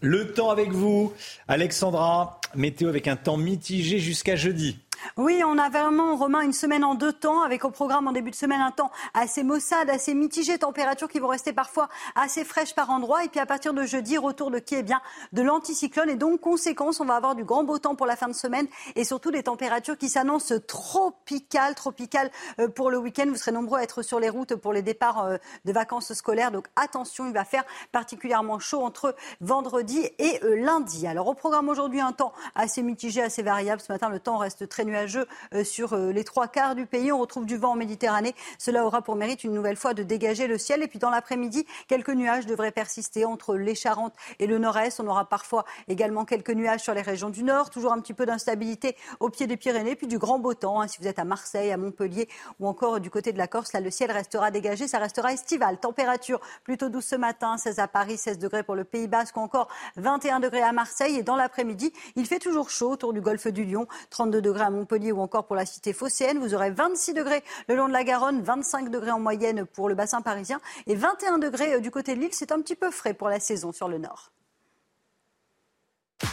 Le 0.00 0.32
temps 0.32 0.50
avec 0.50 0.70
vous, 0.70 1.12
Alexandra. 1.46 2.40
Météo 2.54 2.88
avec 2.88 3.08
un 3.08 3.16
temps 3.16 3.36
mitigé 3.36 3.98
jusqu'à 3.98 4.36
jeudi. 4.36 4.78
Oui, 5.16 5.42
on 5.44 5.58
a 5.58 5.68
vraiment, 5.68 6.16
Romain, 6.16 6.40
une 6.40 6.52
semaine 6.52 6.84
en 6.84 6.94
deux 6.94 7.12
temps, 7.12 7.42
avec 7.42 7.64
au 7.64 7.70
programme 7.70 8.08
en 8.08 8.12
début 8.12 8.30
de 8.30 8.36
semaine 8.36 8.60
un 8.60 8.70
temps 8.70 8.90
assez 9.14 9.42
maussade, 9.42 9.90
assez 9.90 10.14
mitigé, 10.14 10.58
températures 10.58 11.08
qui 11.08 11.18
vont 11.18 11.28
rester 11.28 11.52
parfois 11.52 11.88
assez 12.14 12.44
fraîches 12.44 12.74
par 12.74 12.90
endroits. 12.90 13.24
Et 13.24 13.28
puis 13.28 13.40
à 13.40 13.46
partir 13.46 13.74
de 13.74 13.84
jeudi, 13.84 14.18
retour 14.18 14.50
de 14.50 14.58
qui 14.58 14.74
est 14.74 14.82
bien 14.82 15.00
de 15.32 15.42
l'anticyclone. 15.42 16.10
Et 16.10 16.16
donc, 16.16 16.40
conséquence, 16.40 17.00
on 17.00 17.04
va 17.04 17.14
avoir 17.14 17.34
du 17.34 17.44
grand 17.44 17.64
beau 17.64 17.78
temps 17.78 17.94
pour 17.94 18.06
la 18.06 18.16
fin 18.16 18.28
de 18.28 18.32
semaine 18.32 18.66
et 18.96 19.04
surtout 19.04 19.30
des 19.30 19.42
températures 19.42 19.96
qui 19.96 20.08
s'annoncent 20.08 20.54
tropicales, 20.66 21.74
tropicales 21.74 22.30
euh, 22.58 22.68
pour 22.68 22.90
le 22.90 22.98
week-end. 22.98 23.26
Vous 23.28 23.36
serez 23.36 23.52
nombreux 23.52 23.78
à 23.78 23.82
être 23.82 24.02
sur 24.02 24.20
les 24.20 24.28
routes 24.28 24.54
pour 24.54 24.72
les 24.72 24.82
départs 24.82 25.24
euh, 25.24 25.36
de 25.64 25.72
vacances 25.72 26.12
scolaires. 26.12 26.50
Donc 26.50 26.66
attention, 26.76 27.26
il 27.26 27.32
va 27.32 27.44
faire 27.44 27.64
particulièrement 27.92 28.58
chaud 28.58 28.82
entre 28.82 29.14
vendredi 29.40 30.08
et 30.18 30.40
euh, 30.44 30.56
lundi. 30.56 31.06
Alors 31.06 31.28
au 31.28 31.34
programme 31.34 31.68
aujourd'hui, 31.68 32.00
un 32.00 32.12
temps 32.12 32.32
assez 32.54 32.82
mitigé, 32.82 33.22
assez 33.22 33.42
variable. 33.42 33.80
Ce 33.80 33.92
matin, 33.92 34.08
le 34.08 34.20
temps 34.20 34.38
reste 34.38 34.68
très 34.68 34.84
nuageux 34.88 35.26
euh, 35.54 35.64
sur 35.64 35.92
euh, 35.92 36.12
les 36.12 36.24
trois 36.24 36.48
quarts 36.48 36.74
du 36.74 36.86
pays. 36.86 37.12
On 37.12 37.18
retrouve 37.18 37.46
du 37.46 37.56
vent 37.56 37.72
en 37.72 37.76
Méditerranée. 37.76 38.34
Cela 38.58 38.84
aura 38.84 39.02
pour 39.02 39.16
mérite 39.16 39.44
une 39.44 39.52
nouvelle 39.52 39.76
fois 39.76 39.94
de 39.94 40.02
dégager 40.02 40.46
le 40.46 40.58
ciel. 40.58 40.82
Et 40.82 40.88
puis 40.88 40.98
dans 40.98 41.10
l'après-midi, 41.10 41.66
quelques 41.86 42.10
nuages 42.10 42.46
devraient 42.46 42.72
persister 42.72 43.24
entre 43.24 43.56
les 43.56 43.74
Charentes 43.74 44.14
et 44.38 44.46
le 44.46 44.58
nord-est. 44.58 45.00
On 45.00 45.06
aura 45.06 45.28
parfois 45.28 45.64
également 45.88 46.24
quelques 46.24 46.50
nuages 46.50 46.80
sur 46.80 46.94
les 46.94 47.02
régions 47.02 47.30
du 47.30 47.42
nord. 47.42 47.70
Toujours 47.70 47.92
un 47.92 48.00
petit 48.00 48.14
peu 48.14 48.26
d'instabilité 48.26 48.96
au 49.20 49.28
pied 49.28 49.46
des 49.46 49.56
Pyrénées. 49.56 49.96
Puis 49.96 50.06
du 50.06 50.18
grand 50.18 50.38
beau 50.38 50.54
temps. 50.54 50.80
Hein, 50.80 50.88
si 50.88 50.98
vous 51.00 51.06
êtes 51.06 51.18
à 51.18 51.24
Marseille, 51.24 51.70
à 51.70 51.76
Montpellier 51.76 52.28
ou 52.60 52.66
encore 52.66 53.00
du 53.00 53.10
côté 53.10 53.32
de 53.32 53.38
la 53.38 53.46
Corse, 53.46 53.72
là 53.72 53.80
le 53.80 53.90
ciel 53.90 54.10
restera 54.10 54.50
dégagé. 54.50 54.88
Ça 54.88 54.98
restera 54.98 55.32
estival. 55.32 55.78
Température 55.78 56.40
plutôt 56.64 56.88
douce 56.88 57.06
ce 57.06 57.16
matin. 57.16 57.56
16 57.56 57.78
à 57.78 57.88
Paris, 57.88 58.16
16 58.16 58.38
degrés 58.38 58.62
pour 58.62 58.74
le 58.74 58.84
Pays 58.84 59.08
Basque 59.08 59.36
ou 59.36 59.40
encore 59.40 59.68
21 59.96 60.40
degrés 60.40 60.62
à 60.62 60.72
Marseille. 60.72 61.16
Et 61.16 61.22
dans 61.22 61.36
l'après-midi, 61.36 61.92
il 62.16 62.26
fait 62.26 62.38
toujours 62.38 62.70
chaud 62.70 62.90
autour 62.90 63.12
du 63.12 63.20
golfe 63.20 63.46
du 63.48 63.64
Lion. 63.64 63.86
32 64.10 64.40
degrés 64.40 64.64
à 64.64 64.70
Montpellier 64.78 65.12
ou 65.12 65.20
encore 65.20 65.46
pour 65.46 65.56
la 65.56 65.66
cité 65.66 65.92
phocéenne. 65.92 66.38
Vous 66.38 66.54
aurez 66.54 66.70
26 66.70 67.14
degrés 67.14 67.42
le 67.68 67.76
long 67.76 67.88
de 67.88 67.92
la 67.92 68.04
Garonne, 68.04 68.42
25 68.42 68.90
degrés 68.90 69.10
en 69.10 69.20
moyenne 69.20 69.66
pour 69.66 69.88
le 69.88 69.94
bassin 69.94 70.22
parisien 70.22 70.60
et 70.86 70.94
21 70.94 71.38
degrés 71.38 71.74
euh, 71.74 71.80
du 71.80 71.90
côté 71.90 72.14
de 72.14 72.20
l'île. 72.20 72.32
C'est 72.32 72.52
un 72.52 72.60
petit 72.60 72.76
peu 72.76 72.90
frais 72.90 73.14
pour 73.14 73.28
la 73.28 73.40
saison 73.40 73.72
sur 73.72 73.88
le 73.88 73.98
nord. 73.98 74.32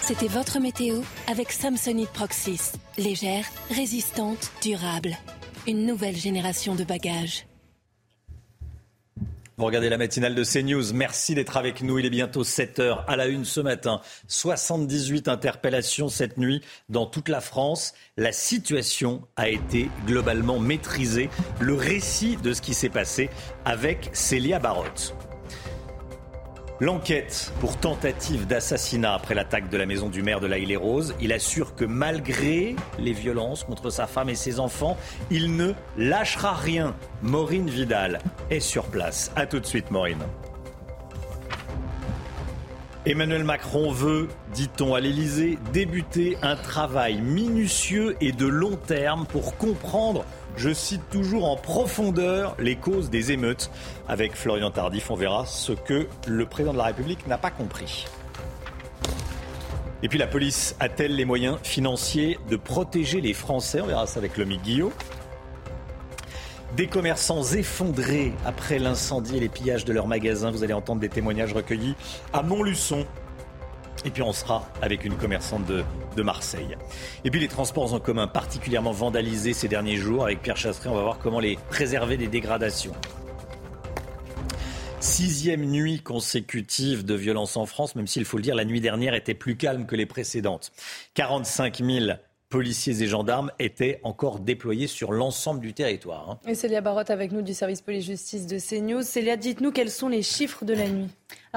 C'était 0.02 0.28
votre 0.28 0.60
météo 0.60 1.02
avec 1.28 1.52
Samsonite 1.52 2.12
Proxys. 2.12 2.74
Légère, 2.98 3.46
résistante, 3.70 4.52
durable. 4.62 5.16
Une 5.68 5.86
nouvelle 5.86 6.16
génération 6.16 6.76
de 6.76 6.84
bagages. 6.84 7.46
Vous 9.58 9.66
regardez 9.66 9.88
la 9.88 9.98
matinale 9.98 10.36
de 10.36 10.44
CNews. 10.44 10.94
Merci 10.94 11.34
d'être 11.34 11.56
avec 11.56 11.82
nous. 11.82 11.98
Il 11.98 12.06
est 12.06 12.10
bientôt 12.10 12.44
7 12.44 12.80
heures 12.80 13.06
à 13.08 13.16
la 13.16 13.28
une 13.28 13.46
ce 13.46 13.62
matin. 13.62 14.02
78 14.28 15.30
interpellations 15.30 16.10
cette 16.10 16.38
nuit 16.38 16.62
dans 16.90 17.06
toute 17.06 17.30
la 17.30 17.40
France. 17.40 17.94
La 18.18 18.34
situation 18.34 19.22
a 19.38 19.48
été 19.48 19.90
globalement 20.06 20.60
maîtrisée. 20.60 21.30
Le 21.62 21.74
récit 21.74 22.36
de 22.36 22.52
ce 22.52 22.62
qui 22.62 22.74
s'est 22.74 22.90
passé 22.90 23.30
avec 23.64 24.10
Célia 24.12 24.60
Barotte. 24.60 25.16
L'enquête 26.82 27.54
pour 27.62 27.78
tentative 27.78 28.48
d'assassinat 28.48 29.14
après 29.14 29.34
l'attaque 29.34 29.70
de 29.70 29.78
la 29.78 29.86
maison 29.86 30.10
du 30.10 30.22
maire 30.22 30.42
de 30.42 30.48
la 30.48 30.58
les 30.58 30.76
roses 30.76 31.16
il 31.22 31.32
assure 31.32 31.74
que 31.74 31.86
malgré 31.86 32.76
les 33.00 33.14
violences 33.14 33.64
contre 33.64 33.90
sa 33.90 34.08
femme 34.08 34.28
et 34.28 34.36
ses 34.36 34.60
enfants, 34.60 34.98
il 35.32 35.56
ne 35.56 35.72
lâchera 35.98 36.54
rien. 36.54 36.94
Maureen 37.22 37.70
Vidal 37.70 38.20
est 38.50 38.60
sur 38.60 38.86
place. 38.86 39.32
A 39.38 39.46
tout 39.46 39.62
de 39.62 39.66
suite, 39.66 39.90
Maureen. 39.90 40.20
Emmanuel 43.06 43.44
Macron 43.46 43.92
veut, 43.92 44.28
dit-on 44.54 44.96
à 44.96 45.00
l'Elysée, 45.00 45.60
débuter 45.72 46.38
un 46.42 46.56
travail 46.56 47.22
minutieux 47.22 48.18
et 48.20 48.32
de 48.32 48.48
long 48.48 48.76
terme 48.76 49.26
pour 49.28 49.56
comprendre 49.58 50.26
je 50.58 50.74
cite 50.74 51.02
toujours 51.10 51.50
en 51.50 51.56
profondeur 51.56 52.56
les 52.60 52.76
causes 52.76 53.10
des 53.10 53.32
émeutes. 53.32 53.70
Avec 54.08 54.36
Florian 54.36 54.72
Tardif, 54.72 55.12
on 55.12 55.16
verra 55.16 55.46
ce 55.46 55.72
que 55.74 56.08
le 56.28 56.46
président 56.46 56.74
de 56.74 56.78
la 56.78 56.86
République 56.86 57.28
n'a 57.28 57.38
pas 57.38 57.52
compris. 57.52 58.06
Et 60.04 60.08
puis 60.08 60.20
la 60.20 60.28
police 60.28 60.76
a-t-elle 60.80 61.16
les 61.16 61.26
moyens 61.26 61.58
financiers 61.64 62.38
de 62.50 62.58
protéger 62.58 63.22
les 63.22 63.34
Français? 63.34 63.82
On 63.82 63.88
verra 63.88 64.06
ça 64.06 64.20
avec 64.20 64.38
le 64.38 64.46
Guillot. 64.46 64.94
Des 66.76 66.88
commerçants 66.88 67.44
effondrés 67.44 68.34
après 68.46 68.80
l'incendie 68.80 69.38
et 69.38 69.40
les 69.40 69.50
pillages 69.50 69.86
de 69.86 69.94
leurs 69.94 70.08
magasins. 70.08 70.52
Vous 70.52 70.64
allez 70.64 70.74
entendre 70.74 71.00
des 71.00 71.10
témoignages 71.10 71.54
recueillis 71.54 71.96
à 72.34 72.44
Montluçon, 72.44 73.06
et 74.04 74.10
puis 74.10 74.22
on 74.22 74.34
sera 74.34 74.68
avec 74.82 75.06
une 75.06 75.16
commerçante 75.16 75.66
de, 75.66 75.84
Marseille. 76.24 76.78
Et 77.26 77.30
puis 77.30 77.42
les 77.42 77.50
transports 77.50 77.94
en 77.94 78.00
commun 78.00 78.26
particulièrement 78.26 78.92
vandalisés 78.92 79.54
ces 79.54 79.68
derniers 79.68 79.98
jours. 79.98 80.24
Avec 80.24 80.42
Pierre 80.42 80.56
Chasseret, 80.56 80.90
on 80.90 80.96
va 80.96 81.02
voir 81.02 81.20
comment 81.20 81.42
les 81.42 81.58
préserver 81.70 82.16
des 82.16 82.28
dégradations. 82.28 82.94
Sixième 85.02 85.66
nuit 85.66 86.00
consécutive 86.00 87.06
de 87.06 87.14
violence 87.14 87.58
en 87.58 87.66
France, 87.66 87.96
même 87.96 88.08
s'il 88.08 88.26
faut 88.26 88.38
le 88.38 88.44
dire, 88.44 88.56
la 88.56 88.66
nuit 88.66 88.82
dernière 88.82 89.14
était 89.14 89.34
plus 89.34 89.56
calme 89.56 89.86
que 89.86 89.96
les 89.96 90.06
précédentes. 90.06 90.72
45 91.14 91.84
000 91.84 92.12
policiers 92.50 93.02
et 93.04 93.08
gendarmes 93.08 93.52
étaient 93.60 94.00
encore 94.04 94.40
déployés 94.40 94.88
sur 94.88 95.12
l'ensemble 95.12 95.60
du 95.60 95.74
territoire. 95.74 96.30
Hein. 96.30 96.40
Et 96.48 96.56
Célia 96.56 96.80
Barotte 96.80 97.10
avec 97.10 97.32
nous 97.32 97.42
du 97.42 97.54
service 97.54 97.82
police-justice 97.82 98.48
de 98.48 98.58
CNews. 98.58 99.02
Célia, 99.02 99.36
dites-nous 99.36 99.72
quels 99.72 99.92
sont 99.92 100.08
les 100.08 100.22
chiffres 100.22 100.64
de 100.64 100.74
la 100.74 100.88
nuit 100.88 101.10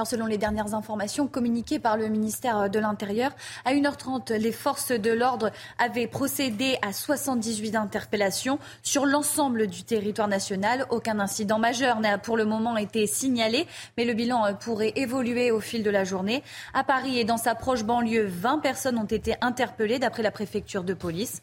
selon 0.05 0.25
les 0.25 0.37
dernières 0.37 0.73
informations 0.73 1.27
communiquées 1.27 1.79
par 1.79 1.97
le 1.97 2.07
ministère 2.07 2.69
de 2.69 2.79
l'Intérieur, 2.79 3.31
à 3.65 3.73
1h30, 3.73 4.33
les 4.33 4.51
forces 4.51 4.91
de 4.91 5.11
l'ordre 5.11 5.51
avaient 5.77 6.07
procédé 6.07 6.77
à 6.81 6.93
78 6.93 7.75
interpellations 7.75 8.59
sur 8.83 9.05
l'ensemble 9.05 9.67
du 9.67 9.83
territoire 9.83 10.27
national. 10.27 10.85
Aucun 10.89 11.19
incident 11.19 11.59
majeur 11.59 11.99
n'a 11.99 12.17
pour 12.17 12.37
le 12.37 12.45
moment 12.45 12.77
été 12.77 13.07
signalé, 13.07 13.67
mais 13.97 14.05
le 14.05 14.13
bilan 14.13 14.53
pourrait 14.59 14.93
évoluer 14.95 15.51
au 15.51 15.59
fil 15.59 15.83
de 15.83 15.89
la 15.89 16.03
journée. 16.03 16.43
À 16.73 16.83
Paris 16.83 17.19
et 17.19 17.25
dans 17.25 17.37
sa 17.37 17.55
proche 17.55 17.83
banlieue, 17.83 18.25
20 18.25 18.59
personnes 18.59 18.97
ont 18.97 19.05
été 19.05 19.35
interpellées 19.41 19.99
d'après 19.99 20.23
la 20.23 20.31
préfecture 20.31 20.83
de 20.83 20.93
police. 20.93 21.41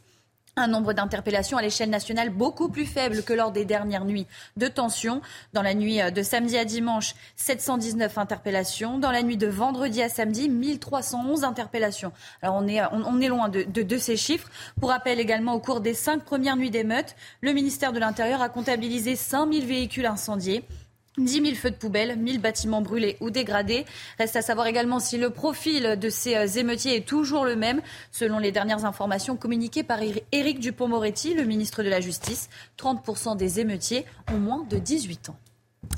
Un 0.58 0.68
nombre 0.68 0.94
d'interpellations 0.94 1.58
à 1.58 1.62
l'échelle 1.62 1.90
nationale 1.90 2.30
beaucoup 2.30 2.70
plus 2.70 2.86
faible 2.86 3.22
que 3.22 3.34
lors 3.34 3.52
des 3.52 3.66
dernières 3.66 4.06
nuits 4.06 4.26
de 4.56 4.68
tension. 4.68 5.20
Dans 5.52 5.60
la 5.60 5.74
nuit 5.74 6.00
de 6.10 6.22
samedi 6.22 6.56
à 6.56 6.64
dimanche, 6.64 7.14
719 7.36 8.16
interpellations. 8.16 8.98
Dans 8.98 9.10
la 9.10 9.22
nuit 9.22 9.36
de 9.36 9.48
vendredi 9.48 10.00
à 10.00 10.08
samedi, 10.08 10.48
1311 10.48 11.44
interpellations. 11.44 12.10
Alors 12.40 12.54
on 12.54 12.66
est, 12.66 12.80
on, 12.90 13.20
est 13.20 13.28
loin 13.28 13.50
de, 13.50 13.98
ces 13.98 14.16
chiffres. 14.16 14.48
Pour 14.80 14.88
rappel 14.88 15.20
également, 15.20 15.52
au 15.52 15.60
cours 15.60 15.82
des 15.82 15.92
cinq 15.92 16.24
premières 16.24 16.56
nuits 16.56 16.70
d'émeutes, 16.70 17.16
le 17.42 17.52
ministère 17.52 17.92
de 17.92 17.98
l'Intérieur 17.98 18.40
a 18.40 18.48
comptabilisé 18.48 19.14
5000 19.14 19.66
véhicules 19.66 20.06
incendiés. 20.06 20.64
10 21.18 21.32
000 21.44 21.54
feux 21.54 21.70
de 21.70 21.76
poubelle, 21.76 22.16
1000 22.16 22.40
bâtiments 22.40 22.82
brûlés 22.82 23.16
ou 23.20 23.30
dégradés. 23.30 23.84
Reste 24.18 24.36
à 24.36 24.42
savoir 24.42 24.66
également 24.66 25.00
si 25.00 25.16
le 25.16 25.30
profil 25.30 25.96
de 25.98 26.10
ces 26.10 26.36
euh, 26.36 26.46
émeutiers 26.46 26.96
est 26.96 27.06
toujours 27.06 27.44
le 27.44 27.56
même. 27.56 27.80
Selon 28.12 28.38
les 28.38 28.52
dernières 28.52 28.84
informations 28.84 29.36
communiquées 29.36 29.82
par 29.82 30.00
Éric 30.32 30.60
Dupont-Moretti, 30.60 31.34
le 31.34 31.44
ministre 31.44 31.82
de 31.82 31.88
la 31.88 32.00
Justice, 32.00 32.48
30% 32.78 33.36
des 33.36 33.60
émeutiers 33.60 34.04
ont 34.32 34.38
moins 34.38 34.64
de 34.68 34.78
18 34.78 35.30
ans. 35.30 35.36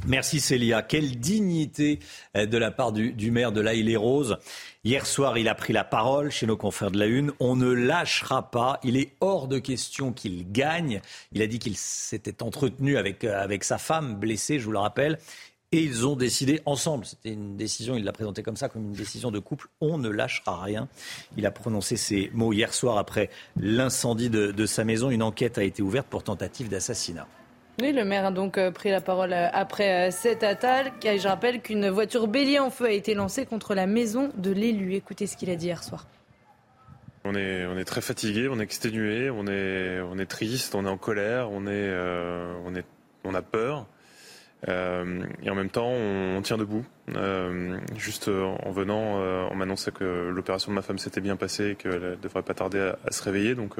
Merci 0.06 0.40
Célia. 0.40 0.82
Quelle 0.82 1.18
dignité 1.18 1.98
euh, 2.36 2.46
de 2.46 2.56
la 2.56 2.70
part 2.70 2.92
du, 2.92 3.30
maire 3.30 3.52
de 3.52 3.60
laïle 3.60 3.86
les 3.86 3.96
roses 3.96 4.38
Hier 4.84 5.06
soir, 5.06 5.36
il 5.38 5.48
a 5.48 5.54
pris 5.54 5.72
la 5.72 5.84
parole 5.84 6.30
chez 6.30 6.46
nos 6.46 6.56
confrères 6.56 6.90
de 6.90 6.98
la 6.98 7.06
Une. 7.06 7.32
On 7.40 7.56
ne 7.56 7.70
lâchera 7.70 8.50
pas. 8.50 8.80
Il 8.84 8.96
est 8.96 9.16
hors 9.20 9.48
de 9.48 9.58
question 9.58 10.12
qu'il 10.12 10.50
gagne. 10.50 11.00
Il 11.32 11.42
a 11.42 11.46
dit 11.46 11.58
qu'il 11.58 11.76
s'était 11.76 12.42
entretenu 12.42 12.96
avec, 12.96 13.24
euh, 13.24 13.42
avec 13.42 13.64
sa 13.64 13.78
femme, 13.78 14.16
blessée, 14.16 14.58
je 14.58 14.64
vous 14.64 14.72
le 14.72 14.78
rappelle. 14.78 15.18
Et 15.70 15.82
ils 15.82 16.06
ont 16.06 16.16
décidé 16.16 16.62
ensemble, 16.64 17.04
c'était 17.04 17.34
une 17.34 17.58
décision, 17.58 17.94
il 17.94 18.02
l'a 18.02 18.12
présenté 18.12 18.42
comme 18.42 18.56
ça, 18.56 18.70
comme 18.70 18.84
une 18.86 18.92
décision 18.94 19.30
de 19.30 19.38
couple, 19.38 19.68
on 19.82 19.98
ne 19.98 20.08
lâchera 20.08 20.62
rien. 20.62 20.88
Il 21.36 21.44
a 21.44 21.50
prononcé 21.50 21.98
ces 21.98 22.30
mots 22.32 22.54
hier 22.54 22.72
soir 22.72 22.96
après 22.96 23.28
l'incendie 23.60 24.30
de 24.30 24.66
sa 24.66 24.84
maison. 24.84 25.10
Une 25.10 25.22
enquête 25.22 25.58
a 25.58 25.62
été 25.62 25.82
ouverte 25.82 26.06
pour 26.06 26.22
tentative 26.22 26.70
d'assassinat. 26.70 27.28
Oui, 27.80 27.92
le 27.92 28.04
maire 28.04 28.26
a 28.26 28.30
donc 28.32 28.58
euh, 28.58 28.72
pris 28.72 28.90
la 28.90 29.00
parole 29.00 29.32
euh, 29.32 29.46
après 29.52 30.08
euh, 30.08 30.10
cette 30.10 30.42
attaque. 30.42 30.94
Je 31.04 31.28
rappelle 31.28 31.60
qu'une 31.60 31.88
voiture 31.90 32.26
bélier 32.26 32.58
en 32.58 32.70
feu 32.70 32.86
a 32.86 32.90
été 32.90 33.14
lancée 33.14 33.46
contre 33.46 33.76
la 33.76 33.86
maison 33.86 34.32
de 34.36 34.50
l'élu. 34.50 34.94
Écoutez 34.94 35.28
ce 35.28 35.36
qu'il 35.36 35.48
a 35.48 35.54
dit 35.54 35.66
hier 35.66 35.84
soir. 35.84 36.08
On 37.24 37.36
est, 37.36 37.66
on 37.66 37.78
est 37.78 37.84
très 37.84 38.00
fatigué, 38.00 38.48
on 38.50 38.58
est 38.58 38.64
exténué, 38.64 39.30
on 39.30 39.46
est, 39.46 40.00
on 40.00 40.18
est 40.18 40.26
triste, 40.26 40.74
on 40.74 40.86
est 40.86 40.88
en 40.88 40.96
colère, 40.96 41.52
on, 41.52 41.68
est, 41.68 41.92
on, 42.64 42.74
est, 42.74 42.84
on 43.22 43.34
a 43.34 43.42
peur. 43.42 43.86
et 44.66 45.50
en 45.50 45.54
même 45.54 45.68
temps, 45.68 45.90
on, 45.90 46.40
tient 46.42 46.56
debout. 46.56 46.86
juste 47.96 48.28
en 48.28 48.70
venant, 48.70 49.18
on 49.50 49.54
m'annonçait 49.56 49.90
que 49.90 50.04
l'opération 50.04 50.70
de 50.72 50.76
ma 50.76 50.82
femme 50.82 50.98
s'était 50.98 51.20
bien 51.20 51.36
passée 51.36 51.70
et 51.70 51.74
qu'elle 51.74 52.00
ne 52.00 52.14
devrait 52.14 52.42
pas 52.42 52.54
tarder 52.54 52.80
à, 52.80 52.98
à 53.06 53.10
se 53.10 53.22
réveiller. 53.22 53.54
Donc 53.54 53.76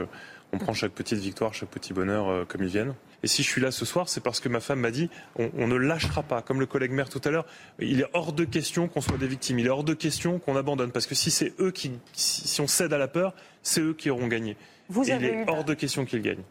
on 0.53 0.59
prend 0.59 0.73
chaque 0.73 0.93
petite 0.93 1.19
victoire, 1.19 1.55
chaque 1.55 1.69
petit 1.69 1.93
bonheur 1.93 2.47
comme 2.49 2.63
ils 2.63 2.69
viennent. 2.69 2.95
Et 3.23 3.27
si 3.27 3.43
je 3.43 3.49
suis 3.49 3.61
là 3.61 3.71
ce 3.71 3.85
soir, 3.85 4.09
c'est 4.09 4.21
parce 4.23 4.41
que 4.41 4.49
ma 4.49 4.61
femme 4.61 4.81
m'a 4.81 4.91
dit 4.91 5.11
on, 5.37 5.67
ne 5.67 5.77
lâchera 5.77 6.23
pas. 6.23 6.43
Comme 6.43 6.61
le 6.61 6.67
collègue 6.67 6.93
maire 6.93 7.09
tout 7.09 7.21
à 7.25 7.31
l'heure, 7.31 7.47
il 7.79 8.01
est 8.01 8.07
hors 8.13 8.33
de 8.33 8.45
question 8.45 8.89
qu'on 8.89 9.01
soit 9.01 9.19
des 9.19 9.27
victimes. 9.27 9.59
Il 9.59 9.67
est 9.67 9.71
hors 9.71 9.85
de 9.85 9.95
question 9.95 10.39
qu'on 10.39 10.57
abandonne. 10.57 10.93
Parce 10.93 11.07
que 11.07 11.15
si 11.15 11.31
c'est 11.31 11.53
eux 11.61 11.71
qui, 11.71 11.93
si 12.13 12.61
on 12.61 12.67
cède 12.67 12.93
à 12.93 12.99
la 12.99 13.09
peur, 13.09 13.35
c'est 13.63 13.81
eux 13.81 13.95
qui 13.95 14.11
auront 14.11 14.29
gagné. 14.29 14.57
Vous 14.89 15.05
il 15.05 15.25
est 15.25 15.45
hors 15.49 15.65
de 15.65 15.75
question 15.75 16.05
qu'ils 16.05 16.23
gagnent. 16.23 16.45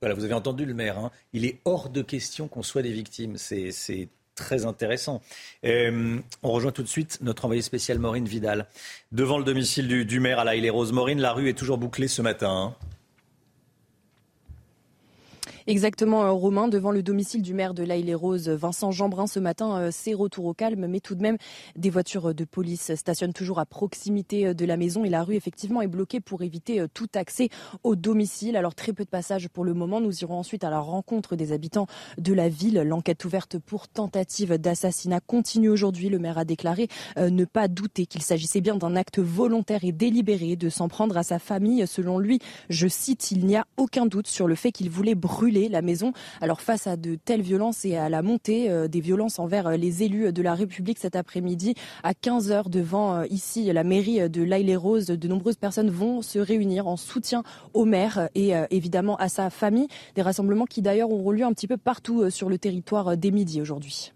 Voilà, 0.00 0.14
vous 0.14 0.24
avez 0.24 0.34
entendu 0.34 0.64
le 0.64 0.74
maire. 0.74 0.98
Hein. 0.98 1.10
Il 1.32 1.44
est 1.44 1.60
hors 1.64 1.90
de 1.90 2.02
question 2.02 2.48
qu'on 2.48 2.62
soit 2.62 2.82
des 2.82 2.92
victimes. 2.92 3.36
C'est 3.36 4.08
très 4.34 4.66
intéressant. 4.66 5.22
Euh, 5.64 6.18
on 6.42 6.50
rejoint 6.50 6.72
tout 6.72 6.82
de 6.82 6.88
suite 6.88 7.18
notre 7.22 7.44
envoyé 7.44 7.62
spécial 7.62 7.98
Maureen 7.98 8.26
Vidal. 8.26 8.66
Devant 9.12 9.38
le 9.38 9.44
domicile 9.44 10.06
du, 10.06 10.20
maire 10.20 10.38
à 10.38 10.44
la 10.44 10.54
les 10.54 10.70
Roses. 10.70 10.92
Maureen, 10.92 11.20
la 11.20 11.32
rue 11.32 11.48
est 11.48 11.54
toujours 11.54 11.78
bouclée 11.78 12.08
ce 12.08 12.22
matin. 12.22 12.50
Hein. 12.50 12.86
Exactement, 15.68 16.22
euh, 16.22 16.30
Romain, 16.30 16.68
devant 16.68 16.92
le 16.92 17.02
domicile 17.02 17.42
du 17.42 17.52
maire 17.52 17.74
de 17.74 17.82
l'Aïle-les-Roses, 17.82 18.48
Vincent 18.50 18.92
Jeanbrun, 18.92 19.26
ce 19.26 19.40
matin, 19.40 19.76
euh, 19.80 19.88
c'est 19.90 20.14
retour 20.14 20.44
au 20.44 20.54
calme, 20.54 20.86
mais 20.86 21.00
tout 21.00 21.16
de 21.16 21.22
même, 21.22 21.38
des 21.74 21.90
voitures 21.90 22.36
de 22.36 22.44
police 22.44 22.94
stationnent 22.94 23.32
toujours 23.32 23.58
à 23.58 23.66
proximité 23.66 24.46
euh, 24.46 24.54
de 24.54 24.64
la 24.64 24.76
maison 24.76 25.04
et 25.04 25.08
la 25.08 25.24
rue, 25.24 25.34
effectivement, 25.34 25.82
est 25.82 25.88
bloquée 25.88 26.20
pour 26.20 26.42
éviter 26.42 26.84
tout 26.94 27.08
accès 27.16 27.48
au 27.82 27.96
domicile. 27.96 28.56
Alors, 28.56 28.76
très 28.76 28.92
peu 28.92 29.02
de 29.02 29.08
passages 29.08 29.48
pour 29.48 29.64
le 29.64 29.74
moment. 29.74 30.00
Nous 30.00 30.20
irons 30.20 30.38
ensuite 30.38 30.62
à 30.62 30.70
la 30.70 30.78
rencontre 30.78 31.34
des 31.34 31.50
habitants 31.50 31.88
de 32.16 32.32
la 32.32 32.48
ville. 32.48 32.80
L'enquête 32.82 33.24
ouverte 33.24 33.58
pour 33.58 33.88
tentative 33.88 34.58
d'assassinat 34.58 35.18
continue 35.18 35.68
aujourd'hui. 35.68 36.10
Le 36.10 36.20
maire 36.20 36.38
a 36.38 36.44
déclaré 36.44 36.86
ne 37.16 37.44
pas 37.44 37.66
douter 37.66 38.06
qu'il 38.06 38.22
s'agissait 38.22 38.60
bien 38.60 38.76
d'un 38.76 38.94
acte 38.94 39.18
volontaire 39.18 39.80
et 39.82 39.92
délibéré 39.92 40.54
de 40.54 40.68
s'en 40.68 40.88
prendre 40.88 41.16
à 41.16 41.24
sa 41.24 41.38
famille. 41.38 41.86
Selon 41.86 42.18
lui, 42.18 42.38
je 42.68 42.86
cite, 42.86 43.32
il 43.32 43.46
n'y 43.46 43.56
a 43.56 43.66
aucun 43.76 44.06
doute 44.06 44.28
sur 44.28 44.46
le 44.46 44.54
fait 44.54 44.70
qu'il 44.72 44.90
voulait 44.90 45.14
brûler 45.14 45.55
la 45.68 45.82
maison. 45.82 46.12
Alors 46.40 46.60
face 46.60 46.86
à 46.86 46.96
de 46.96 47.16
telles 47.16 47.42
violences 47.42 47.84
et 47.84 47.96
à 47.96 48.08
la 48.08 48.22
montée 48.22 48.70
euh, 48.70 48.88
des 48.88 49.00
violences 49.00 49.38
envers 49.38 49.66
euh, 49.66 49.76
les 49.76 50.02
élus 50.02 50.32
de 50.32 50.42
la 50.42 50.54
République 50.54 50.98
cet 50.98 51.16
après-midi, 51.16 51.74
à 52.02 52.12
15h 52.12 52.68
devant 52.68 53.14
euh, 53.14 53.26
ici 53.30 53.72
la 53.72 53.84
mairie 53.84 54.28
de 54.28 54.42
l'Aille-les-Roses, 54.42 55.06
de 55.06 55.28
nombreuses 55.28 55.56
personnes 55.56 55.90
vont 55.90 56.22
se 56.22 56.38
réunir 56.38 56.86
en 56.86 56.96
soutien 56.96 57.42
au 57.74 57.84
maire 57.84 58.28
et 58.34 58.52
évidemment 58.70 59.16
à 59.16 59.28
sa 59.28 59.50
famille. 59.50 59.88
Des 60.14 60.22
rassemblements 60.22 60.66
qui 60.66 60.82
d'ailleurs 60.82 61.10
ont 61.10 61.30
lieu 61.30 61.44
un 61.44 61.52
petit 61.52 61.66
peu 61.66 61.76
partout 61.76 62.30
sur 62.30 62.48
le 62.48 62.58
territoire 62.58 63.16
des 63.16 63.30
midis 63.30 63.60
aujourd'hui. 63.60 64.12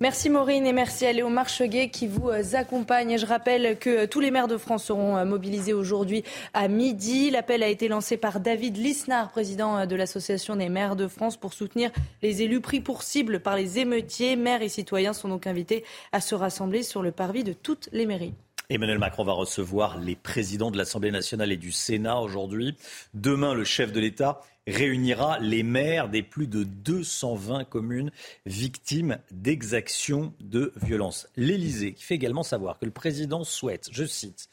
Merci 0.00 0.28
Maureen 0.28 0.66
et 0.66 0.72
merci 0.72 1.06
à 1.06 1.12
Léo 1.12 1.28
Marcheguet 1.28 1.88
qui 1.88 2.08
vous 2.08 2.28
euh, 2.28 2.42
accompagne. 2.54 3.16
Je 3.16 3.26
rappelle 3.26 3.78
que 3.78 3.90
euh, 3.90 4.06
tous 4.08 4.18
les 4.18 4.32
maires 4.32 4.48
de 4.48 4.56
France 4.56 4.86
seront 4.86 5.16
euh, 5.16 5.24
mobilisés 5.24 5.72
aujourd'hui 5.72 6.24
à 6.52 6.66
midi. 6.66 7.30
L'appel 7.30 7.62
a 7.62 7.68
été 7.68 7.86
lancé 7.86 8.16
par 8.16 8.40
David 8.40 8.76
Lisnard, 8.76 9.30
président 9.30 9.86
de 9.86 9.94
l'Association 9.94 10.56
des 10.56 10.68
maires 10.68 10.96
de 10.96 11.06
France, 11.06 11.36
pour 11.36 11.52
soutenir 11.52 11.92
les 12.22 12.42
élus 12.42 12.60
pris 12.60 12.80
pour 12.80 13.04
cible 13.04 13.38
par 13.38 13.54
les 13.54 13.78
émeutiers. 13.78 14.34
Maires 14.34 14.62
et 14.62 14.68
citoyens 14.68 15.12
sont 15.12 15.28
donc 15.28 15.46
invités 15.46 15.84
à 16.10 16.20
se 16.20 16.34
rassembler 16.34 16.82
sur 16.82 17.00
le 17.00 17.12
parvis 17.12 17.44
de 17.44 17.52
toutes 17.52 17.88
les 17.92 18.04
mairies. 18.04 18.34
Emmanuel 18.70 18.98
Macron 18.98 19.24
va 19.24 19.32
recevoir 19.32 20.00
les 20.00 20.16
présidents 20.16 20.70
de 20.70 20.78
l'Assemblée 20.78 21.10
nationale 21.10 21.52
et 21.52 21.56
du 21.56 21.70
Sénat 21.70 22.18
aujourd'hui. 22.18 22.76
Demain, 23.12 23.54
le 23.54 23.62
chef 23.62 23.92
de 23.92 24.00
l'État 24.00 24.40
réunira 24.66 25.38
les 25.40 25.62
maires 25.62 26.08
des 26.08 26.22
plus 26.22 26.46
de 26.46 26.64
220 26.64 27.64
communes 27.64 28.10
victimes 28.46 29.18
d'exactions 29.30 30.32
de 30.40 30.72
violence. 30.82 31.28
L'Élysée 31.36 31.92
qui 31.92 32.04
fait 32.04 32.14
également 32.14 32.42
savoir 32.42 32.78
que 32.78 32.84
le 32.84 32.90
président 32.90 33.44
souhaite, 33.44 33.88
je 33.92 34.04
cite, 34.04 34.48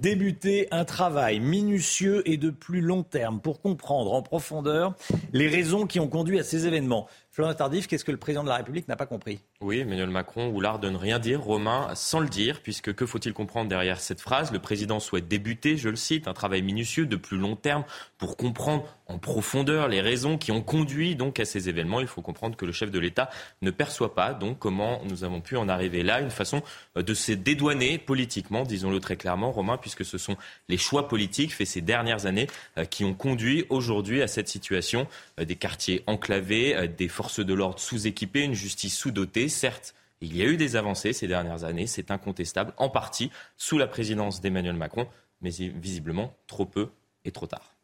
débuter 0.00 0.68
un 0.70 0.84
travail 0.84 1.40
minutieux 1.40 2.22
et 2.28 2.36
de 2.36 2.50
plus 2.50 2.80
long 2.80 3.02
terme 3.02 3.40
pour 3.40 3.60
comprendre 3.60 4.12
en 4.12 4.22
profondeur 4.22 4.94
les 5.32 5.48
raisons 5.48 5.86
qui 5.86 6.00
ont 6.00 6.08
conduit 6.08 6.38
à 6.38 6.44
ces 6.44 6.66
événements. 6.66 7.08
Florent 7.30 7.52
Tardif, 7.52 7.86
qu'est-ce 7.86 8.04
que 8.04 8.12
le 8.12 8.16
président 8.16 8.44
de 8.44 8.48
la 8.48 8.56
République 8.56 8.88
n'a 8.88 8.96
pas 8.96 9.04
compris? 9.04 9.40
Oui, 9.60 9.80
Emmanuel 9.80 10.08
Macron 10.08 10.48
ou 10.48 10.60
l'art 10.60 10.78
de 10.78 10.88
ne 10.88 10.96
rien 10.96 11.18
dire, 11.18 11.42
Romain, 11.42 11.94
sans 11.94 12.20
le 12.20 12.28
dire, 12.30 12.62
puisque 12.62 12.94
que 12.94 13.04
faut-il 13.04 13.34
comprendre 13.34 13.68
derrière 13.68 14.00
cette 14.00 14.22
phrase? 14.22 14.52
Le 14.52 14.58
président 14.58 15.00
souhaite 15.00 15.28
débuter, 15.28 15.76
je 15.76 15.90
le 15.90 15.96
cite, 15.96 16.28
un 16.28 16.32
travail 16.32 16.62
minutieux 16.62 17.04
de 17.04 17.16
plus 17.16 17.36
long 17.36 17.54
terme 17.54 17.84
pour 18.16 18.38
comprendre 18.38 18.86
en 19.06 19.18
profondeur 19.18 19.88
les 19.88 20.00
raisons 20.00 20.38
qui 20.38 20.52
ont 20.52 20.62
conduit 20.62 21.14
donc 21.14 21.40
à 21.40 21.44
ces 21.44 21.68
événements. 21.68 22.00
Il 22.00 22.06
faut 22.06 22.22
comprendre 22.22 22.56
que 22.56 22.64
le 22.64 22.72
chef 22.72 22.90
de 22.90 22.98
l'État 22.98 23.30
ne 23.62 23.70
perçoit 23.70 24.14
pas 24.14 24.34
donc 24.34 24.58
comment 24.58 25.00
nous 25.04 25.24
avons 25.24 25.40
pu 25.40 25.56
en 25.56 25.68
arriver 25.68 26.02
là, 26.02 26.20
une 26.20 26.30
façon 26.30 26.62
euh, 26.96 27.02
de 27.02 27.14
se 27.14 27.32
dédouaner 27.32 27.98
politiquement, 27.98 28.64
disons-le 28.64 29.00
très 29.00 29.16
clairement, 29.16 29.52
Romain, 29.52 29.76
puisque 29.76 30.04
ce 30.04 30.18
sont 30.18 30.36
les 30.68 30.78
choix 30.78 31.08
politiques 31.08 31.54
faits 31.54 31.66
ces 31.66 31.80
dernières 31.80 32.26
années 32.26 32.48
euh, 32.78 32.84
qui 32.84 33.04
ont 33.04 33.14
conduit 33.14 33.64
aujourd'hui 33.70 34.22
à 34.22 34.26
cette 34.26 34.48
situation 34.48 35.06
euh, 35.38 35.44
des 35.44 35.56
quartiers 35.56 36.02
enclavés, 36.06 36.88
des 36.88 37.08
forces 37.08 37.40
de 37.40 37.54
l'ordre 37.54 37.78
sous-équipées, 37.78 38.42
une 38.42 38.54
justice 38.54 38.96
sous-dotée, 38.96 39.48
certes. 39.48 39.94
Il 40.20 40.36
y 40.36 40.42
a 40.42 40.46
eu 40.46 40.56
des 40.56 40.76
avancées 40.76 41.12
ces 41.12 41.28
dernières 41.28 41.64
années, 41.64 41.86
c'est 41.86 42.10
incontestable, 42.10 42.72
en 42.78 42.88
partie 42.88 43.30
sous 43.56 43.78
la 43.78 43.86
présidence 43.86 44.40
d'Emmanuel 44.40 44.76
Macron, 44.76 45.06
mais 45.42 45.50
visiblement 45.50 46.34
trop 46.46 46.64
peu 46.64 46.88
et 47.24 47.32
trop 47.32 47.46
tard. 47.46 47.75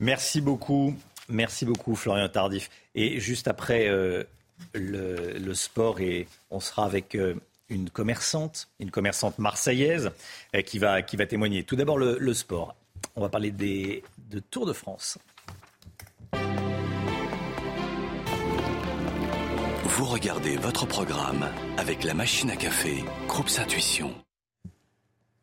Merci 0.00 0.40
beaucoup. 0.40 0.94
Merci 1.28 1.64
beaucoup, 1.64 1.94
Florian 1.94 2.28
Tardif. 2.28 2.70
Et 2.94 3.20
juste 3.20 3.48
après 3.48 3.88
euh, 3.88 4.24
le, 4.74 5.54
sport, 5.54 6.00
et 6.00 6.26
on 6.50 6.60
sera 6.60 6.84
avec 6.84 7.14
euh, 7.14 7.34
une 7.68 7.90
commerçante, 7.90 8.68
une 8.80 8.90
commerçante 8.90 9.38
marseillaise, 9.38 10.10
euh, 10.54 10.62
qui, 10.62 10.78
va, 10.78 11.02
qui 11.02 11.16
va 11.16 11.26
témoigner. 11.26 11.64
Tout 11.64 11.76
d'abord, 11.76 11.98
le, 11.98 12.34
sport. 12.34 12.74
On 13.16 13.20
va 13.20 13.28
parler 13.28 13.50
des, 13.50 14.02
de 14.30 14.38
Tour 14.38 14.66
de 14.66 14.72
France. 14.72 15.18
Vous 19.84 20.04
regardez 20.04 20.56
votre 20.56 20.86
programme 20.86 21.48
avec 21.76 22.04
la 22.04 22.14
machine 22.14 22.50
à 22.50 22.56
café, 22.56 23.04
Groupe 23.26 23.50
Intuition. 23.58 24.14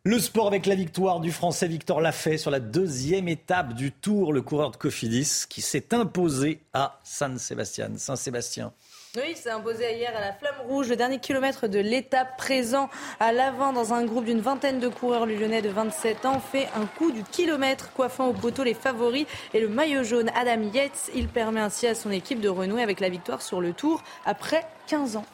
Le 0.08 0.20
sport 0.20 0.46
avec 0.46 0.68
la 0.68 0.76
victoire 0.76 1.20
du 1.20 1.32
Français 1.32 1.68
Victor 1.68 2.00
Lafay 2.00 2.38
sur 2.38 2.52
la 2.52 2.60
deuxième 2.60 3.28
étape 3.28 3.74
du 3.74 3.92
Tour, 3.92 4.34
le 4.34 4.44
coureur 4.44 4.70
de 4.70 4.78
Cofidis 4.78 5.46
qui 5.50 5.64
s'est 5.64 5.96
imposé 5.96 6.60
à 6.76 7.00
San 7.04 7.40
Sébastien. 7.40 7.90
Saint-Sébastien. 7.98 8.72
Oui, 9.16 9.24
il 9.32 9.36
s'est 9.36 9.50
imposé 9.50 9.96
hier 9.96 10.16
à 10.16 10.20
la 10.20 10.32
Flamme 10.32 10.68
Rouge, 10.68 10.90
le 10.90 10.96
dernier 10.96 11.18
kilomètre 11.18 11.68
de 11.68 11.80
l'étape 11.80 12.38
présent 12.38 12.88
à 13.20 13.32
l'avant 13.32 13.74
dans 13.74 13.96
un 13.96 14.06
groupe 14.06 14.26
d'une 14.26 14.42
vingtaine 14.42 14.80
de 14.80 14.90
coureurs. 14.90 15.26
Lyonnais 15.26 15.64
de 15.64 15.70
27 15.70 16.28
ans 16.28 16.40
fait 16.40 16.68
un 16.76 16.86
coup 16.86 17.12
du 17.12 17.24
kilomètre, 17.24 17.92
coiffant 17.94 18.28
au 18.28 18.34
poteau 18.34 18.64
les 18.64 18.76
favoris 18.76 19.26
et 19.56 19.60
le 19.60 19.70
maillot 19.70 20.04
jaune 20.04 20.30
Adam 20.36 20.70
Yates. 20.72 21.10
Il 21.16 21.30
permet 21.30 21.62
ainsi 21.62 21.88
à 21.88 21.96
son 21.96 22.12
équipe 22.12 22.42
de 22.42 22.50
renouer 22.50 22.84
avec 22.84 23.00
la 23.00 23.10
victoire 23.10 23.42
sur 23.42 23.60
le 23.60 23.74
Tour 23.74 24.04
après 24.24 24.68
15 24.86 25.16
ans. 25.16 25.26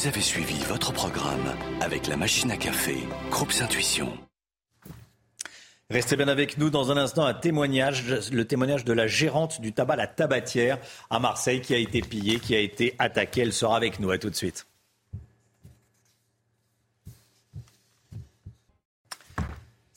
Vous 0.00 0.06
avez 0.06 0.22
suivi 0.22 0.58
votre 0.64 0.94
programme 0.94 1.54
avec 1.82 2.06
la 2.06 2.16
machine 2.16 2.50
à 2.50 2.56
café, 2.56 2.96
Groupe 3.30 3.52
Intuition. 3.60 4.10
Restez 5.90 6.16
bien 6.16 6.28
avec 6.28 6.56
nous 6.56 6.70
dans 6.70 6.90
un 6.90 6.96
instant 6.96 7.26
un 7.26 7.34
témoignage, 7.34 8.06
le 8.32 8.46
témoignage 8.46 8.86
de 8.86 8.94
la 8.94 9.06
gérante 9.06 9.60
du 9.60 9.74
tabac 9.74 9.96
La 9.96 10.06
Tabatière 10.06 10.78
à 11.10 11.18
Marseille 11.18 11.60
qui 11.60 11.74
a 11.74 11.76
été 11.76 12.00
pillée, 12.00 12.40
qui 12.40 12.56
a 12.56 12.60
été 12.60 12.94
attaquée. 12.98 13.42
Elle 13.42 13.52
sera 13.52 13.76
avec 13.76 14.00
nous. 14.00 14.10
À 14.10 14.16
tout 14.16 14.30
de 14.30 14.34
suite. 14.34 14.69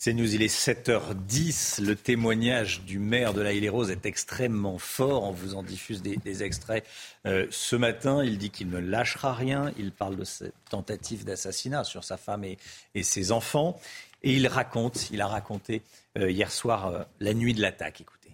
C'est 0.04 0.12
News, 0.12 0.36
il 0.36 0.41
est 0.41 0.54
7h10. 0.54 1.82
Le 1.82 1.95
témoignage 1.95 2.82
du 2.82 2.99
maire 2.99 3.34
de 3.34 3.39
la 3.39 3.54
Île-et-Rose 3.54 3.89
est 3.89 4.06
extrêmement 4.06 4.78
fort. 4.78 5.24
On 5.24 5.32
vous 5.32 5.56
en 5.56 5.64
diffuse 5.64 6.01
des, 6.01 6.43
extraits 6.43 6.86
euh, 7.26 7.47
ce 7.51 7.78
matin. 7.78 8.22
Il 8.22 8.38
dit 8.38 8.49
qu'il 8.49 8.70
ne 8.70 8.80
lâchera 8.80 9.34
rien. 9.34 9.72
Il 9.78 9.93
parle 9.93 10.18
de 10.18 10.26
cette 10.26 10.56
tentative 10.70 11.24
d'assassinat 11.24 11.86
sur 11.86 12.04
sa 12.04 12.18
femme 12.18 12.43
et, 12.43 12.58
ses 13.01 13.32
enfants. 13.32 13.80
Et 14.24 14.34
il 14.34 14.45
raconte, 14.47 15.10
il 15.12 15.22
a 15.22 15.28
raconté 15.28 15.84
euh, 16.18 16.30
hier 16.30 16.51
soir 16.51 16.88
euh, 16.88 17.04
la 17.22 17.34
nuit 17.34 17.54
de 17.54 17.62
l'attaque. 17.62 18.01
Écoutez. 18.01 18.32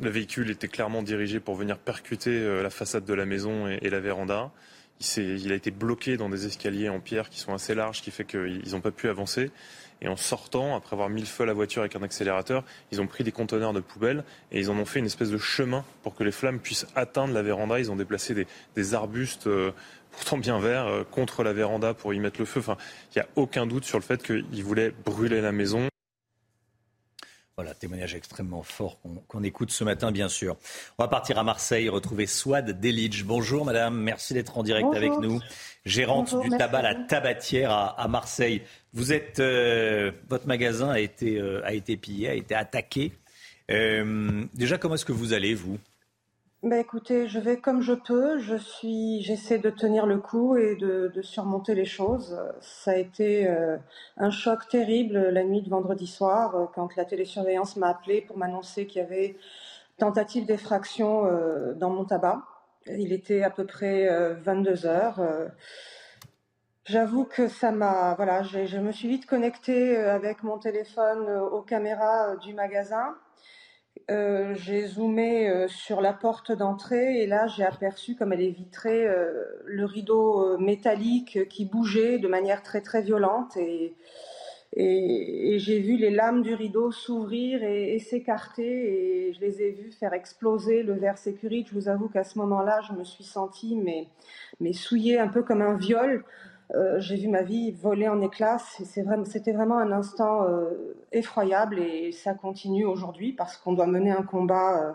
Le 0.00 0.08
véhicule 0.08 0.50
était 0.50 0.68
clairement 0.68 1.02
dirigé 1.02 1.40
pour 1.40 1.56
venir 1.56 1.76
percuter 1.76 2.62
la 2.62 2.70
façade 2.70 3.04
de 3.04 3.12
la 3.12 3.26
maison 3.26 3.68
et, 3.68 3.90
la 3.90 4.00
véranda. 4.00 4.50
Il, 5.18 5.40
il, 5.40 5.52
a 5.52 5.56
été 5.56 5.70
bloqué 5.70 6.16
dans 6.16 6.30
des 6.30 6.46
escaliers 6.46 6.88
en 6.88 7.00
pierre 7.00 7.28
qui 7.28 7.38
sont 7.38 7.52
assez 7.52 7.74
larges, 7.74 8.00
qui 8.00 8.10
fait 8.10 8.24
qu'ils 8.24 8.70
n'ont 8.70 8.80
pas 8.80 8.92
pu 8.92 9.10
avancer. 9.10 9.50
Et 10.02 10.08
en 10.08 10.16
sortant, 10.16 10.74
après 10.76 10.94
avoir 10.94 11.08
mis 11.08 11.20
le 11.20 11.26
feu 11.26 11.44
à 11.44 11.46
la 11.46 11.52
voiture 11.52 11.82
avec 11.82 11.94
un 11.94 12.02
accélérateur, 12.02 12.64
ils 12.90 13.00
ont 13.00 13.06
pris 13.06 13.22
des 13.22 13.30
conteneurs 13.30 13.72
de 13.72 13.78
poubelles 13.78 14.24
et 14.50 14.58
ils 14.58 14.68
en 14.68 14.76
ont 14.76 14.84
fait 14.84 14.98
une 14.98 15.06
espèce 15.06 15.30
de 15.30 15.38
chemin 15.38 15.84
pour 16.02 16.16
que 16.16 16.24
les 16.24 16.32
flammes 16.32 16.58
puissent 16.58 16.88
atteindre 16.96 17.32
la 17.32 17.42
véranda. 17.42 17.78
Ils 17.78 17.90
ont 17.90 17.96
déplacé 17.96 18.34
des, 18.74 18.94
arbustes 18.94 19.46
euh, 19.46 19.70
pourtant 20.10 20.38
bien 20.38 20.58
verts 20.58 20.88
euh, 20.88 21.04
contre 21.08 21.44
la 21.44 21.52
véranda 21.52 21.94
pour 21.94 22.12
y 22.12 22.18
mettre 22.18 22.40
le 22.40 22.46
feu. 22.46 22.58
Enfin, 22.58 22.76
il 23.14 23.20
n'y 23.20 23.22
a 23.22 23.28
aucun 23.36 23.64
doute 23.64 23.84
sur 23.84 23.96
le 23.96 24.02
fait 24.02 24.20
qu'ils 24.20 24.64
voulaient 24.64 24.92
brûler 25.04 25.40
la 25.40 25.52
maison. 25.52 25.91
Voilà, 27.56 27.74
témoignage 27.74 28.14
extrêmement 28.14 28.62
fort 28.62 28.98
qu'on 29.28 29.42
écoute 29.42 29.70
ce 29.72 29.84
matin, 29.84 30.10
bien 30.10 30.30
sûr. 30.30 30.56
On 30.96 31.02
va 31.02 31.08
partir 31.08 31.38
à 31.38 31.44
Marseille, 31.44 31.90
retrouver 31.90 32.26
Swad 32.26 32.80
Delidge. 32.80 33.24
Bonjour 33.24 33.66
madame, 33.66 33.94
merci 33.94 34.32
d'être 34.32 34.56
en 34.56 34.62
direct 34.62 34.88
avec 34.94 35.12
nous. 35.18 35.38
Gérante 35.84 36.34
du 36.40 36.48
tabac 36.48 36.80
La 36.80 36.94
Tabatière 36.94 37.70
à, 37.70 38.08
Marseille. 38.08 38.62
Vous 38.94 39.12
êtes, 39.12 39.38
euh, 39.38 40.12
votre 40.30 40.46
magasin 40.46 40.88
a 40.88 40.98
été, 40.98 41.38
euh, 41.38 41.60
a 41.66 41.74
été 41.74 41.98
pillé, 41.98 42.30
a 42.30 42.34
été 42.34 42.54
attaqué. 42.54 43.12
Euh, 43.70 44.44
déjà, 44.54 44.78
comment 44.78 44.94
est-ce 44.94 45.04
que 45.04 45.12
vous 45.12 45.34
allez, 45.34 45.54
vous? 45.54 45.78
Bah 46.62 46.78
écoutez, 46.78 47.26
je 47.26 47.40
vais 47.40 47.58
comme 47.58 47.82
je 47.82 47.92
peux. 47.92 48.38
Je 48.38 48.54
suis, 48.54 49.20
j'essaie 49.22 49.58
de 49.58 49.68
tenir 49.68 50.06
le 50.06 50.18
coup 50.18 50.56
et 50.56 50.76
de, 50.76 51.10
surmonter 51.20 51.74
les 51.74 51.84
choses. 51.84 52.38
Ça 52.60 52.92
a 52.92 52.96
été 52.96 53.48
euh, 53.48 53.76
un 54.16 54.30
choc 54.30 54.68
terrible 54.68 55.18
la 55.30 55.42
nuit 55.42 55.62
de 55.62 55.68
vendredi 55.68 56.06
soir 56.06 56.54
euh, 56.54 56.66
quand 56.72 56.94
la 56.94 57.04
télésurveillance 57.04 57.76
m'a 57.76 57.88
appelé 57.88 58.20
pour 58.20 58.38
m'annoncer 58.38 58.86
qu'il 58.86 59.02
y 59.02 59.04
avait 59.04 59.36
tentative 59.98 60.46
d'effraction 60.46 61.26
euh, 61.26 61.74
dans 61.74 61.90
mon 61.90 62.04
tabac. 62.04 62.42
Il 62.86 63.12
était 63.12 63.42
à 63.42 63.50
peu 63.50 63.66
près 63.66 64.08
22 64.42 64.86
heures. 64.86 65.20
J'avoue 66.84 67.24
que 67.24 67.48
ça 67.48 67.70
m'a, 67.70 68.14
voilà, 68.14 68.42
je 68.42 68.78
me 68.78 68.92
suis 68.92 69.08
vite 69.08 69.26
connectée 69.26 69.96
avec 69.96 70.42
mon 70.42 70.58
téléphone 70.58 71.28
aux 71.28 71.62
caméras 71.62 72.36
du 72.36 72.54
magasin. 72.54 73.16
Euh, 74.10 74.54
j'ai 74.56 74.86
zoomé 74.86 75.48
euh, 75.48 75.68
sur 75.68 76.00
la 76.00 76.12
porte 76.12 76.50
d'entrée 76.50 77.22
et 77.22 77.26
là 77.26 77.46
j'ai 77.46 77.64
aperçu, 77.64 78.16
comme 78.16 78.32
elle 78.32 78.42
est 78.42 78.50
vitrée, 78.50 79.06
euh, 79.06 79.44
le 79.64 79.84
rideau 79.84 80.58
métallique 80.58 81.48
qui 81.48 81.64
bougeait 81.64 82.18
de 82.18 82.26
manière 82.26 82.62
très 82.62 82.80
très 82.80 83.02
violente 83.02 83.56
et, 83.56 83.94
et, 84.74 85.58
j'ai 85.58 85.78
vu 85.78 85.96
les 85.96 86.10
lames 86.10 86.42
du 86.42 86.54
rideau 86.54 86.90
s'ouvrir 86.90 87.62
et, 87.62 87.98
s'écarter 87.98 89.28
et 89.28 89.32
je 89.34 89.40
les 89.40 89.62
ai 89.62 89.70
vus 89.70 89.92
faire 89.92 90.14
exploser 90.14 90.82
le 90.82 90.94
verre 90.94 91.18
sécurité. 91.18 91.68
Je 91.70 91.74
vous 91.74 91.88
avoue 91.88 92.08
qu'à 92.08 92.24
ce 92.24 92.38
moment-là, 92.38 92.80
je 92.88 92.94
me 92.94 93.04
suis 93.04 93.24
sentie 93.24 93.76
mais, 93.76 94.08
mais 94.60 94.72
souillée 94.72 95.18
un 95.18 95.28
peu 95.28 95.42
comme 95.42 95.62
un 95.62 95.76
viol. 95.76 96.24
Euh, 96.74 97.00
j'ai 97.00 97.16
vu 97.16 97.28
ma 97.28 97.42
vie 97.42 97.72
voler 97.72 98.08
en 98.08 98.20
éclats. 98.20 98.58
C'était 98.58 99.52
vraiment 99.52 99.78
un 99.78 99.92
instant 99.92 100.44
euh, 100.44 100.96
effroyable 101.12 101.78
et 101.78 102.12
ça 102.12 102.34
continue 102.34 102.84
aujourd'hui 102.84 103.32
parce 103.32 103.56
qu'on 103.56 103.72
doit 103.72 103.86
mener 103.86 104.10
un 104.10 104.22
combat 104.22 104.82
euh, 104.82 104.92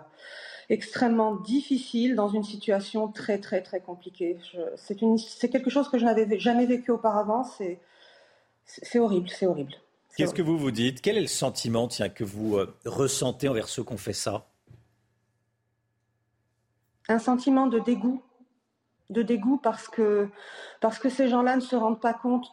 extrêmement 0.69 1.35
difficile 1.35 2.15
dans 2.15 2.29
une 2.29 2.43
situation 2.43 3.09
très 3.09 3.37
très 3.37 3.61
très 3.61 3.79
compliquée. 3.79 4.37
C'est 4.75 5.49
quelque 5.49 5.69
chose 5.69 5.89
que 5.89 5.99
je 5.99 6.05
n'avais 6.05 6.39
jamais 6.39 6.65
vécu 6.65 6.91
auparavant. 6.91 7.43
C'est 7.43 8.99
horrible, 8.99 9.29
c'est 9.29 9.45
horrible. 9.45 9.73
Qu'est-ce 10.15 10.33
que 10.33 10.41
vous 10.41 10.57
vous 10.57 10.71
dites? 10.71 11.01
Quel 11.01 11.15
est 11.15 11.21
le 11.21 11.27
sentiment 11.27 11.87
tiens, 11.87 12.09
que 12.09 12.23
vous 12.23 12.57
ressentez 12.85 13.47
envers 13.47 13.69
ceux 13.69 13.83
qui 13.83 13.93
ont 13.93 13.97
fait 13.97 14.13
ça? 14.13 14.47
Un 17.07 17.19
sentiment 17.19 17.67
de 17.67 17.77
dégoût 17.79 18.21
de 19.09 19.21
dégoût 19.21 19.57
parce 19.57 19.87
que, 19.87 20.27
parce 20.81 20.99
que 20.99 21.09
ces 21.09 21.27
gens-là 21.27 21.55
ne 21.55 21.61
se 21.61 21.75
rendent 21.75 22.01
pas 22.01 22.13
compte 22.13 22.45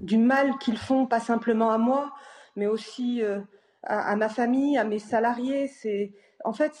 du, 0.00 0.18
mal 0.18 0.58
qu'ils 0.58 0.78
font, 0.78 1.06
pas 1.06 1.20
simplement 1.20 1.70
à 1.70 1.78
moi, 1.78 2.12
mais 2.56 2.66
aussi 2.66 3.22
euh, 3.22 3.40
à, 3.84 4.16
ma 4.16 4.28
famille, 4.28 4.76
à 4.76 4.84
mes 4.84 4.98
salariés. 4.98 5.68
C'est 5.68 6.12
en 6.44 6.52
fait 6.52 6.72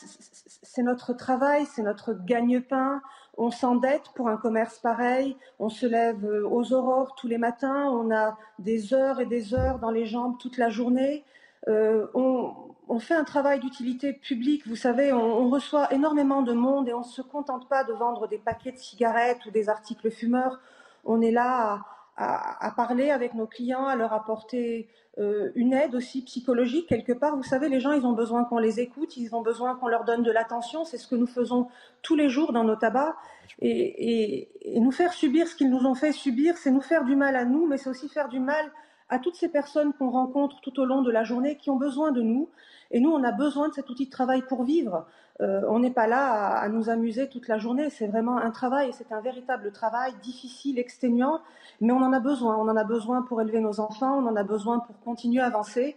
c'est 0.62 0.82
notre 0.82 1.12
travail, 1.12 1.66
c'est 1.66 1.82
notre 1.82 2.14
gagne-pain. 2.14 3.00
On 3.36 3.52
s'endette 3.52 4.10
pour 4.16 4.28
un 4.28 4.36
commerce 4.36 4.80
pareil. 4.80 5.36
On 5.60 5.68
se 5.68 5.86
lève 5.86 6.24
euh, 6.24 6.48
aux 6.48 6.72
aurores 6.72 7.14
tous 7.14 7.28
les 7.28 7.38
matins. 7.38 7.84
On 7.92 8.12
a 8.12 8.36
des 8.58 8.92
heures 8.92 9.20
et 9.20 9.26
des 9.26 9.54
heures 9.54 9.78
dans 9.78 9.92
les 9.92 10.06
jambes 10.06 10.36
toute 10.38 10.58
la 10.58 10.70
journée. 10.70 11.24
Euh, 11.66 12.06
on, 12.14 12.54
on, 12.88 12.98
fait 13.00 13.14
un 13.14 13.24
travail 13.24 13.60
d'utilité 13.60 14.12
publique. 14.12 14.66
Vous 14.66 14.76
savez, 14.76 15.12
on, 15.12 15.48
reçoit 15.48 15.92
énormément 15.92 16.42
de 16.42 16.52
monde 16.52 16.88
et 16.88 16.94
on 16.94 17.00
ne 17.00 17.04
se 17.04 17.22
contente 17.22 17.68
pas 17.68 17.84
de 17.84 17.92
vendre 17.92 18.28
des 18.28 18.38
paquets 18.38 18.72
de 18.72 18.78
cigarettes 18.78 19.44
ou 19.46 19.50
des 19.50 19.68
articles 19.68 20.10
fumeurs. 20.10 20.60
On 21.04 21.20
est 21.20 21.30
là 21.32 21.80
à, 22.16 22.72
parler 22.76 23.10
avec 23.10 23.34
nos 23.34 23.46
clients, 23.46 23.86
à 23.86 23.94
leur 23.94 24.12
apporter 24.12 24.88
euh, 25.18 25.50
une 25.54 25.72
aide 25.72 25.94
aussi 25.94 26.22
psychologique 26.22 26.88
quelque 26.88 27.12
part. 27.12 27.36
Vous 27.36 27.44
savez, 27.44 27.68
les 27.68 27.80
gens, 27.80 27.92
ils 27.92 28.04
ont 28.06 28.12
besoin 28.12 28.44
qu'on 28.44 28.58
les 28.58 28.80
écoute, 28.80 29.16
ils 29.16 29.34
ont 29.34 29.42
besoin 29.42 29.76
qu'on 29.76 29.86
leur 29.88 30.04
donne 30.04 30.22
de 30.22 30.30
l'attention. 30.30 30.84
C'est 30.84 30.98
ce 30.98 31.06
que 31.06 31.14
nous 31.14 31.26
faisons 31.26 31.68
tous 32.02 32.16
les 32.16 32.28
jours 32.28 32.52
dans 32.52 32.64
nos 32.64 32.76
tabacs. 32.76 33.14
Et, 33.60 34.48
et 34.76 34.80
nous 34.80 34.92
faire 34.92 35.12
subir 35.12 35.48
ce 35.48 35.56
qu'ils 35.56 35.70
nous 35.70 35.86
ont 35.86 35.94
fait 35.94 36.12
subir, 36.12 36.56
c'est 36.56 36.70
nous 36.70 36.80
faire 36.80 37.04
du 37.04 37.16
mal 37.16 37.34
à 37.34 37.44
nous, 37.44 37.66
mais 37.66 37.78
c'est 37.78 37.90
aussi 37.90 38.08
faire 38.08 38.28
du 38.28 38.40
mal 38.40 38.70
à 39.08 39.18
toutes 39.18 39.36
ces 39.36 39.48
personnes 39.48 39.92
qu'on 39.94 40.10
rencontre 40.10 40.60
tout 40.60 40.78
au 40.80 40.84
long 40.84 41.02
de 41.02 41.10
la 41.10 41.24
journée 41.24 41.56
qui 41.56 41.70
ont 41.70 41.76
besoin 41.76 42.12
de 42.12 42.20
nous. 42.20 42.48
Et 42.90 43.00
nous, 43.00 43.10
on 43.10 43.22
a 43.24 43.32
besoin 43.32 43.68
de 43.68 43.74
cet 43.74 43.88
outil 43.90 44.06
de 44.06 44.10
travail 44.10 44.42
pour 44.42 44.64
vivre. 44.64 45.06
Euh, 45.40 45.62
on 45.68 45.78
n'est 45.78 45.90
pas 45.90 46.06
là 46.06 46.48
à, 46.48 46.68
nous 46.68 46.90
amuser 46.90 47.28
toute 47.28 47.48
la 47.48 47.58
journée. 47.58 47.90
C'est 47.90 48.06
vraiment 48.06 48.38
un 48.38 48.50
travail, 48.50 48.92
c'est 48.92 49.12
un 49.12 49.20
véritable 49.20 49.72
travail 49.72 50.12
difficile, 50.22 50.78
exténuant, 50.78 51.40
mais 51.80 51.92
on 51.92 52.02
en 52.02 52.12
a 52.12 52.20
besoin. 52.20 52.56
On 52.56 52.68
en 52.68 52.76
a 52.76 52.84
besoin 52.84 53.22
pour 53.22 53.40
élever 53.40 53.60
nos 53.60 53.80
enfants, 53.80 54.18
on 54.18 54.26
en 54.26 54.36
a 54.36 54.42
besoin 54.42 54.80
pour 54.80 54.98
continuer 55.00 55.40
à 55.40 55.46
avancer. 55.46 55.96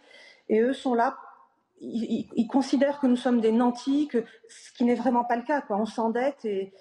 Et 0.50 0.62
eux 0.62 0.74
sont 0.74 0.94
là. 0.94 1.18
Ils, 1.84 2.48
considèrent 2.48 3.00
que 3.00 3.08
nous 3.08 3.16
sommes 3.16 3.42
des 3.42 3.52
nantis, 3.52 4.08
que, 4.08 4.24
ce 4.50 4.72
qui 4.74 4.84
n'est 4.84 4.96
vraiment 4.96 5.24
pas 5.24 5.36
le 5.36 5.42
cas. 5.42 5.64
On 5.70 5.88
s'endette 5.88 6.46
et, 6.46 6.72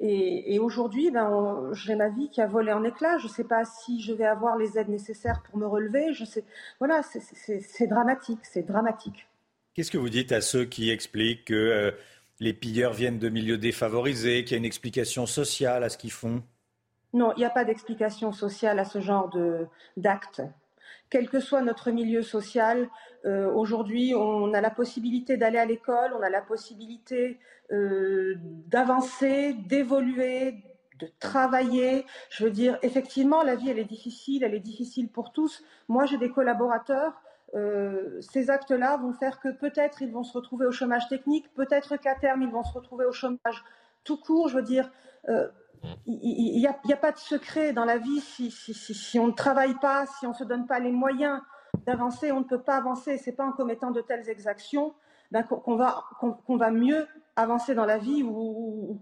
et, 0.00 0.54
et 0.54 0.58
aujourd'hui, 0.58 1.10
ben, 1.10 1.70
j'ai 1.72 1.94
ma 1.94 2.08
vie 2.08 2.30
qui 2.30 2.40
a 2.40 2.46
volé 2.46 2.72
en 2.72 2.82
éclats. 2.84 3.18
Je 3.18 3.26
ne 3.26 3.30
sais 3.30 3.44
pas 3.44 3.64
si 3.64 4.00
je 4.00 4.14
vais 4.14 4.24
avoir 4.24 4.56
les 4.56 4.78
aides 4.78 4.88
nécessaires 4.88 5.42
pour 5.42 5.58
me 5.58 5.66
relever. 5.66 6.14
Je 6.14 6.24
sais, 6.24 6.44
voilà, 6.78 7.02
c'est 7.02 7.86
dramatique, 7.86 8.40
c'est 8.42 8.66
dramatique. 8.66 9.28
Qu'est-ce 9.74 9.90
que 9.90 9.98
vous 9.98 10.08
dites 10.08 10.32
à 10.32 10.40
ceux 10.40 10.64
qui 10.64 10.90
expliquent 10.90 11.44
que 11.44 11.54
euh, 11.54 11.90
les 12.40 12.54
pilleurs 12.54 12.94
viennent 12.94 13.18
de 13.18 13.28
milieux 13.28 13.58
défavorisés, 13.58 14.44
qu'il 14.44 14.52
y 14.52 14.54
a 14.54 14.58
une 14.58 14.64
explication 14.64 15.26
sociale 15.26 15.84
à 15.84 15.90
ce 15.90 15.98
qu'ils 15.98 16.12
font? 16.12 16.42
Non, 17.12 17.32
il 17.36 17.40
n'y 17.40 17.44
a 17.44 17.50
pas 17.50 17.64
d'explication 17.64 18.32
sociale 18.32 18.78
à 18.78 18.84
ce 18.84 19.00
genre 19.00 19.30
d'actes. 19.96 20.42
Quel 21.10 21.28
que 21.28 21.40
soit 21.40 21.60
notre 21.60 21.90
milieu 21.90 22.22
social, 22.22 22.88
euh, 23.24 23.52
aujourd'hui, 23.52 24.14
on 24.14 24.54
a 24.54 24.60
la 24.60 24.70
possibilité 24.70 25.36
d'aller 25.36 25.58
à 25.58 25.64
l'école, 25.64 26.12
on 26.16 26.22
a 26.22 26.30
la 26.30 26.40
possibilité 26.40 27.38
euh, 27.72 28.36
d'avancer, 28.68 29.54
d'évoluer, 29.54 30.54
de 31.00 31.08
travailler. 31.18 32.06
Je 32.30 32.44
veux 32.44 32.50
dire, 32.50 32.78
effectivement, 32.82 33.42
la 33.42 33.56
vie, 33.56 33.70
elle 33.70 33.80
est 33.80 33.84
difficile, 33.84 34.44
elle 34.44 34.54
est 34.54 34.60
difficile 34.60 35.08
pour 35.08 35.32
tous. 35.32 35.64
Moi, 35.88 36.06
j'ai 36.06 36.16
des 36.18 36.30
collaborateurs 36.30 37.20
euh, 37.56 38.20
ces 38.20 38.48
actes-là 38.48 38.96
vont 38.98 39.12
faire 39.12 39.40
que 39.40 39.48
peut-être 39.48 40.02
ils 40.02 40.12
vont 40.12 40.22
se 40.22 40.32
retrouver 40.38 40.66
au 40.66 40.70
chômage 40.70 41.08
technique, 41.08 41.52
peut-être 41.54 41.96
qu'à 41.96 42.14
terme 42.14 42.42
ils 42.42 42.48
vont 42.48 42.62
se 42.62 42.72
retrouver 42.72 43.04
au 43.06 43.10
chômage 43.10 43.64
tout 44.04 44.18
court. 44.18 44.46
Je 44.48 44.54
veux 44.54 44.62
dire, 44.62 44.88
il 46.06 46.58
n'y 46.58 46.66
a, 46.66 46.96
pas 46.96 47.12
de 47.12 47.18
secret 47.18 47.72
dans 47.72 47.84
la 47.84 47.98
vie 47.98 48.20
si, 48.20 49.18
on 49.18 49.28
ne 49.28 49.32
travaille 49.32 49.74
pas, 49.80 50.06
si 50.06 50.26
on 50.26 50.30
ne 50.30 50.34
se 50.34 50.44
donne 50.44 50.66
pas 50.66 50.78
les 50.78 50.92
moyens 50.92 51.40
d'avancer, 51.86 52.32
on 52.32 52.40
ne 52.40 52.44
peut 52.44 52.60
pas 52.60 52.76
avancer. 52.76 53.18
C'est 53.18 53.32
pas 53.32 53.44
en 53.44 53.52
commettant 53.52 53.90
de 53.90 54.00
telles 54.00 54.28
exactions 54.28 54.94
ben, 55.30 55.42
qu'on 55.42 55.76
va, 55.76 56.70
mieux 56.70 57.06
avancer 57.36 57.74
dans 57.74 57.86
la 57.86 57.98
vie. 57.98 58.22
Ou, 58.22 59.00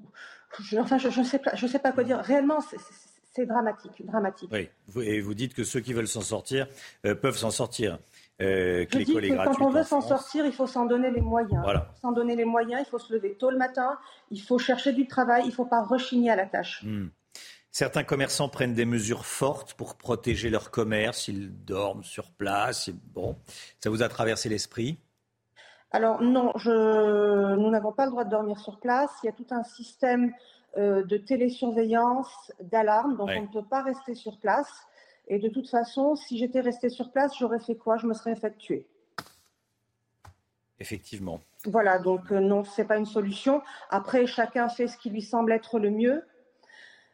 je, 0.60 0.78
enfin, 0.78 0.98
je 0.98 1.08
ne 1.08 1.24
sais, 1.24 1.38
pas, 1.38 1.54
je 1.54 1.66
sais 1.66 1.78
pas 1.78 1.92
quoi 1.92 2.04
dire. 2.04 2.18
Réellement, 2.18 2.60
c'est 2.60 3.46
dramatique, 3.46 4.04
dramatique. 4.04 4.50
Oui, 4.52 4.68
et 5.04 5.20
vous 5.20 5.34
dites 5.34 5.54
que 5.54 5.64
ceux 5.64 5.80
qui 5.80 5.92
veulent 5.92 6.08
s'en 6.08 6.22
sortir 6.22 6.66
euh, 7.06 7.14
peuvent 7.14 7.36
s'en 7.36 7.50
sortir. 7.50 7.98
Euh, 8.40 8.84
que 8.84 9.00
Je 9.00 9.04
dis 9.04 9.14
que 9.14 9.44
quand 9.44 9.60
on 9.60 9.70
veut 9.70 9.82
s'en 9.82 10.00
sortir, 10.00 10.46
il 10.46 10.52
faut 10.52 10.68
s'en 10.68 10.86
donner 10.86 11.10
les 11.10 11.20
moyens. 11.20 11.60
Voilà. 11.62 11.88
S'en 12.00 12.12
donner 12.12 12.36
les 12.36 12.44
moyens, 12.44 12.82
il 12.86 12.88
faut 12.88 12.98
se 12.98 13.12
lever 13.12 13.36
tôt 13.36 13.50
le 13.50 13.58
matin, 13.58 13.98
il 14.30 14.40
faut 14.40 14.58
chercher 14.58 14.92
du 14.92 15.08
travail, 15.08 15.42
il 15.44 15.48
ne 15.48 15.52
faut 15.52 15.64
pas 15.64 15.82
rechigner 15.82 16.30
à 16.30 16.36
la 16.36 16.46
tâche. 16.46 16.82
Mmh. 16.84 17.08
Certains 17.70 18.04
commerçants 18.04 18.48
prennent 18.48 18.74
des 18.74 18.84
mesures 18.84 19.26
fortes 19.26 19.74
pour 19.74 19.96
protéger 19.96 20.50
leur 20.50 20.70
commerce, 20.70 21.28
ils 21.28 21.52
dorment 21.64 22.02
sur 22.04 22.30
place. 22.30 22.90
Bon, 23.12 23.36
ça 23.78 23.90
vous 23.90 24.02
a 24.02 24.08
traversé 24.08 24.48
l'esprit? 24.48 24.98
Alors 25.90 26.22
non, 26.22 26.52
je... 26.56 27.54
nous 27.56 27.70
n'avons 27.70 27.92
pas 27.92 28.04
le 28.04 28.10
droit 28.10 28.24
de 28.24 28.30
dormir 28.30 28.58
sur 28.58 28.78
place. 28.78 29.10
Il 29.22 29.26
y 29.26 29.28
a 29.28 29.32
tout 29.32 29.46
un 29.50 29.64
système 29.64 30.32
euh, 30.76 31.02
de 31.04 31.16
télésurveillance, 31.16 32.52
d'alarme, 32.60 33.16
donc 33.16 33.28
ouais. 33.28 33.38
on 33.38 33.42
ne 33.42 33.62
peut 33.62 33.68
pas 33.68 33.82
rester 33.82 34.14
sur 34.14 34.38
place. 34.38 34.86
Et 35.28 35.38
de 35.38 35.48
toute 35.48 35.68
façon, 35.68 36.16
si 36.16 36.38
j'étais 36.38 36.60
resté 36.60 36.88
sur 36.88 37.12
place, 37.12 37.32
j'aurais 37.38 37.60
fait 37.60 37.76
quoi? 37.76 37.98
Je 37.98 38.06
me 38.06 38.14
serais 38.14 38.34
fait 38.34 38.56
tuer. 38.56 38.86
Effectivement. 40.80 41.40
Voilà, 41.64 41.98
donc 41.98 42.32
euh, 42.32 42.40
non, 42.40 42.64
ce 42.64 42.80
n'est 42.80 42.86
pas 42.86 42.96
une 42.96 43.06
solution. 43.06 43.62
Après, 43.90 44.26
chacun 44.26 44.68
fait 44.68 44.88
ce 44.88 44.96
qui 44.96 45.10
lui 45.10 45.22
semble 45.22 45.52
être 45.52 45.78
le 45.78 45.90
mieux, 45.90 46.24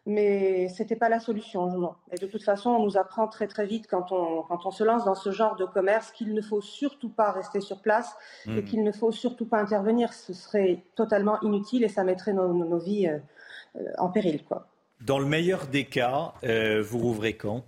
mais 0.07 0.69
ce 0.69 0.83
n'était 0.83 0.97
pas 0.97 1.09
la 1.09 1.19
solution, 1.19 1.67
non. 1.67 1.95
Et 2.12 2.19
de 2.19 2.27
toute 2.27 2.43
façon, 2.43 2.71
on 2.71 2.85
nous 2.85 2.99
apprend 2.99 3.27
très 3.27 3.49
très 3.49 3.67
vite 3.67 3.87
quand 3.89 4.12
on, 4.12 4.43
quand 4.43 4.67
on 4.67 4.71
se 4.71 4.85
lance 4.85 5.05
dans 5.05 5.15
ce 5.15 5.33
genre 5.33 5.57
de 5.57 5.65
commerce 5.65 6.12
qu'il 6.12 6.35
ne 6.35 6.43
faut 6.43 6.61
surtout 6.61 7.09
pas 7.09 7.33
rester 7.33 7.61
sur 7.61 7.81
place 7.81 8.15
mmh. 8.47 8.59
et 8.59 8.65
qu'il 8.65 8.85
ne 8.85 8.93
faut 8.93 9.12
surtout 9.12 9.47
pas 9.47 9.59
intervenir. 9.59 10.12
Ce 10.12 10.35
serait 10.35 10.85
totalement 10.95 11.41
inutile 11.41 11.85
et 11.85 11.89
ça 11.89 12.05
mettrait 12.05 12.35
nos, 12.35 12.53
nos, 12.53 12.79
vies 12.79 13.09
euh, 13.09 13.81
en 13.97 14.11
péril. 14.11 14.45
Quoi. 14.45 14.69
Dans 15.01 15.19
le 15.19 15.27
meilleur 15.27 15.67
des 15.67 15.87
cas, 15.87 16.35
euh, 16.45 16.83
vous 16.83 16.99
rouvrez 16.99 17.33
quand? 17.33 17.65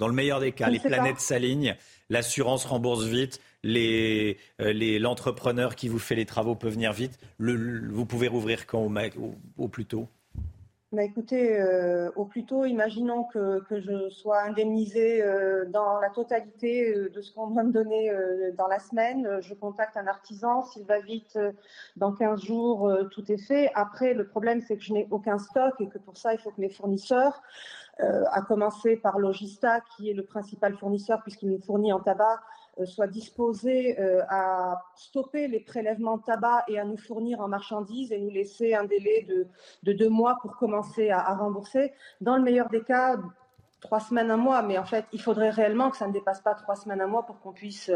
Dans 0.00 0.08
le 0.08 0.14
meilleur 0.14 0.40
des 0.40 0.52
cas, 0.52 0.70
les 0.70 0.80
planètes 0.80 1.20
s'alignent, 1.20 1.76
l'assurance 2.08 2.64
rembourse 2.64 3.04
vite, 3.04 3.38
l'entrepreneur 3.62 5.68
les, 5.68 5.74
les, 5.74 5.76
qui 5.76 5.88
vous 5.88 5.98
fait 5.98 6.14
les 6.14 6.24
travaux 6.24 6.54
peut 6.54 6.70
venir 6.70 6.92
vite. 6.92 7.18
Le, 7.36 7.54
le, 7.54 7.92
vous 7.92 8.06
pouvez 8.06 8.26
rouvrir 8.26 8.66
quand 8.66 8.80
au, 8.80 8.88
au, 8.88 9.34
au 9.58 9.68
plus 9.68 9.84
tôt? 9.84 10.08
Bah 10.92 11.04
écoutez, 11.04 11.60
euh, 11.60 12.10
au 12.16 12.24
plus 12.24 12.44
tôt, 12.44 12.64
imaginons 12.64 13.22
que, 13.22 13.60
que 13.68 13.80
je 13.80 14.08
sois 14.08 14.42
indemnisée 14.42 15.22
euh, 15.22 15.64
dans 15.66 16.00
la 16.00 16.10
totalité 16.10 16.92
euh, 16.92 17.10
de 17.10 17.20
ce 17.20 17.32
qu'on 17.32 17.46
doit 17.46 17.62
me 17.62 17.70
donner 17.70 18.10
euh, 18.10 18.50
dans 18.58 18.66
la 18.66 18.80
semaine. 18.80 19.38
Je 19.40 19.54
contacte 19.54 19.96
un 19.96 20.08
artisan, 20.08 20.64
s'il 20.64 20.84
va 20.86 20.98
vite, 20.98 21.36
euh, 21.36 21.52
dans 21.94 22.12
15 22.12 22.42
jours, 22.42 22.88
euh, 22.88 23.04
tout 23.04 23.30
est 23.30 23.38
fait. 23.38 23.70
Après, 23.76 24.14
le 24.14 24.26
problème, 24.26 24.62
c'est 24.66 24.78
que 24.78 24.82
je 24.82 24.92
n'ai 24.92 25.06
aucun 25.12 25.38
stock 25.38 25.74
et 25.78 25.86
que 25.86 25.98
pour 25.98 26.16
ça, 26.16 26.32
il 26.32 26.40
faut 26.40 26.50
que 26.50 26.60
mes 26.60 26.70
fournisseurs, 26.70 27.40
à 28.30 28.42
commencer 28.42 28.96
par 28.96 29.18
Logista, 29.18 29.80
qui 29.96 30.10
est 30.10 30.14
le 30.14 30.24
principal 30.24 30.76
fournisseur 30.76 31.22
puisqu'il 31.22 31.50
nous 31.50 31.60
fournit 31.60 31.92
en 31.92 32.00
tabac, 32.00 32.40
soit 32.86 33.06
disposé 33.06 33.98
euh, 33.98 34.22
à 34.28 34.82
stopper 34.94 35.48
les 35.48 35.60
prélèvements 35.60 36.18
de 36.18 36.22
tabac 36.22 36.64
et 36.68 36.78
à 36.78 36.84
nous 36.84 36.96
fournir 36.96 37.40
en 37.40 37.48
marchandises 37.48 38.12
et 38.12 38.18
nous 38.18 38.30
laisser 38.30 38.74
un 38.74 38.84
délai 38.84 39.26
de, 39.28 39.46
de 39.82 39.92
deux 39.92 40.08
mois 40.08 40.38
pour 40.42 40.56
commencer 40.56 41.10
à, 41.10 41.20
à, 41.20 41.34
rembourser. 41.34 41.92
Dans 42.20 42.36
le 42.36 42.42
meilleur 42.42 42.68
des 42.68 42.82
cas, 42.82 43.16
trois 43.80 44.00
semaines, 44.00 44.30
un 44.30 44.36
mois, 44.36 44.62
mais 44.62 44.78
en 44.78 44.84
fait, 44.84 45.04
il 45.12 45.20
faudrait 45.20 45.50
réellement 45.50 45.90
que 45.90 45.96
ça 45.96 46.06
ne 46.06 46.12
dépasse 46.12 46.40
pas 46.40 46.54
trois 46.54 46.76
semaines, 46.76 47.00
un 47.00 47.06
mois 47.06 47.24
pour 47.26 47.40
qu'on 47.40 47.52
puisse, 47.52 47.90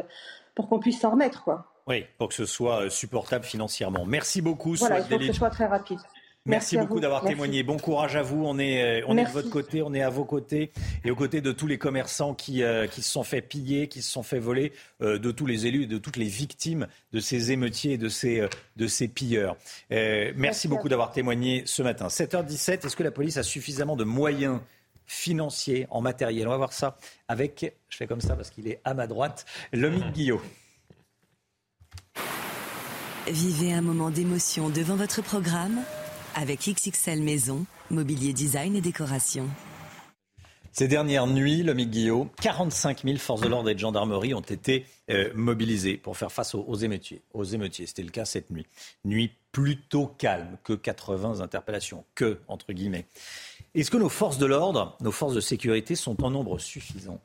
pour 0.54 0.68
qu'on 0.68 0.78
puisse 0.78 1.00
s'en 1.00 1.10
remettre, 1.10 1.44
quoi. 1.44 1.66
Oui, 1.86 2.06
pour 2.16 2.28
que 2.28 2.34
ce 2.34 2.46
soit 2.46 2.88
supportable 2.88 3.44
financièrement. 3.44 4.06
Merci 4.06 4.40
beaucoup. 4.40 4.74
Voilà, 4.76 5.00
il 5.00 5.04
faut 5.04 5.18
que 5.18 5.26
ce 5.26 5.32
soit 5.34 5.50
très 5.50 5.66
rapide. 5.66 5.98
Merci, 6.46 6.76
Merci 6.76 6.86
beaucoup 6.86 7.00
d'avoir 7.00 7.24
témoigné. 7.24 7.62
Bon 7.62 7.78
courage 7.78 8.16
à 8.16 8.22
vous. 8.22 8.44
On 8.44 8.58
est, 8.58 9.02
on 9.06 9.16
est 9.16 9.24
de 9.24 9.30
votre 9.30 9.48
côté, 9.48 9.80
on 9.80 9.94
est 9.94 10.02
à 10.02 10.10
vos 10.10 10.26
côtés 10.26 10.72
et 11.02 11.10
aux 11.10 11.16
côtés 11.16 11.40
de 11.40 11.52
tous 11.52 11.66
les 11.66 11.78
commerçants 11.78 12.34
qui, 12.34 12.62
euh, 12.62 12.86
qui 12.86 13.00
se 13.00 13.10
sont 13.10 13.24
fait 13.24 13.40
piller, 13.40 13.88
qui 13.88 14.02
se 14.02 14.10
sont 14.10 14.22
fait 14.22 14.40
voler, 14.40 14.74
euh, 15.00 15.18
de 15.18 15.30
tous 15.30 15.46
les 15.46 15.64
élus 15.64 15.84
et 15.84 15.86
de 15.86 15.96
toutes 15.96 16.18
les 16.18 16.26
victimes 16.26 16.86
de 17.14 17.20
ces 17.20 17.50
émeutiers 17.50 17.94
et 17.94 17.98
de 17.98 18.10
ces, 18.10 18.40
euh, 18.40 18.48
de 18.76 18.86
ces 18.86 19.08
pilleurs. 19.08 19.56
merci, 19.88 20.34
merci 20.36 20.68
beaucoup 20.68 20.90
d'avoir 20.90 21.12
témoigné 21.12 21.62
ce 21.64 21.82
matin. 21.82 22.08
7h17, 22.08 22.84
est-ce 22.84 22.94
que 22.94 23.02
la 23.02 23.10
police 23.10 23.38
a 23.38 23.42
suffisamment 23.42 23.96
de 23.96 24.04
moyens 24.04 24.60
financiers, 25.06 25.86
en 25.88 26.02
matériel? 26.02 26.46
On 26.46 26.50
va 26.50 26.58
voir 26.58 26.74
ça 26.74 26.98
avec, 27.26 27.74
je 27.88 27.96
fais 27.96 28.06
comme 28.06 28.20
ça 28.20 28.36
parce 28.36 28.50
qu'il 28.50 28.68
est 28.68 28.82
à 28.84 28.92
ma 28.92 29.06
droite, 29.06 29.46
Lomique 29.72 30.12
Guillot. 30.12 30.42
Vivez 33.28 33.72
un 33.72 33.80
moment 33.80 34.10
d'émotion 34.10 34.68
devant 34.68 34.96
votre 34.96 35.22
programme 35.22 35.80
avec 36.34 36.68
XXL 36.68 37.22
Maison, 37.22 37.64
mobilier 37.90 38.32
design 38.32 38.76
et 38.76 38.80
décoration. 38.80 39.48
Ces 40.72 40.88
dernières 40.88 41.28
nuits, 41.28 41.62
le 41.62 41.72
Guillot, 41.72 42.28
45 42.42 43.04
000 43.04 43.16
forces 43.18 43.40
de 43.42 43.46
l'ordre 43.46 43.70
et 43.70 43.74
de 43.74 43.78
gendarmerie 43.78 44.34
ont 44.34 44.40
été 44.40 44.86
euh, 45.08 45.30
mobilisées 45.32 45.96
pour 45.96 46.16
faire 46.16 46.32
face 46.32 46.52
aux, 46.56 46.64
aux 46.66 46.74
émeutiers. 46.74 47.22
Aux 47.32 47.44
émeutiers, 47.44 47.86
c'était 47.86 48.02
le 48.02 48.10
cas 48.10 48.24
cette 48.24 48.50
nuit. 48.50 48.66
Nuit 49.04 49.30
plutôt 49.52 50.08
calme, 50.08 50.58
que 50.64 50.72
80 50.72 51.40
interpellations, 51.40 52.04
que 52.16 52.40
entre 52.48 52.72
guillemets. 52.72 53.06
Est-ce 53.76 53.88
que 53.88 53.96
nos 53.96 54.08
forces 54.08 54.38
de 54.38 54.46
l'ordre, 54.46 54.96
nos 55.00 55.12
forces 55.12 55.34
de 55.34 55.40
sécurité 55.40 55.94
sont 55.94 56.24
en 56.24 56.30
nombre 56.30 56.58
suffisant? 56.58 57.20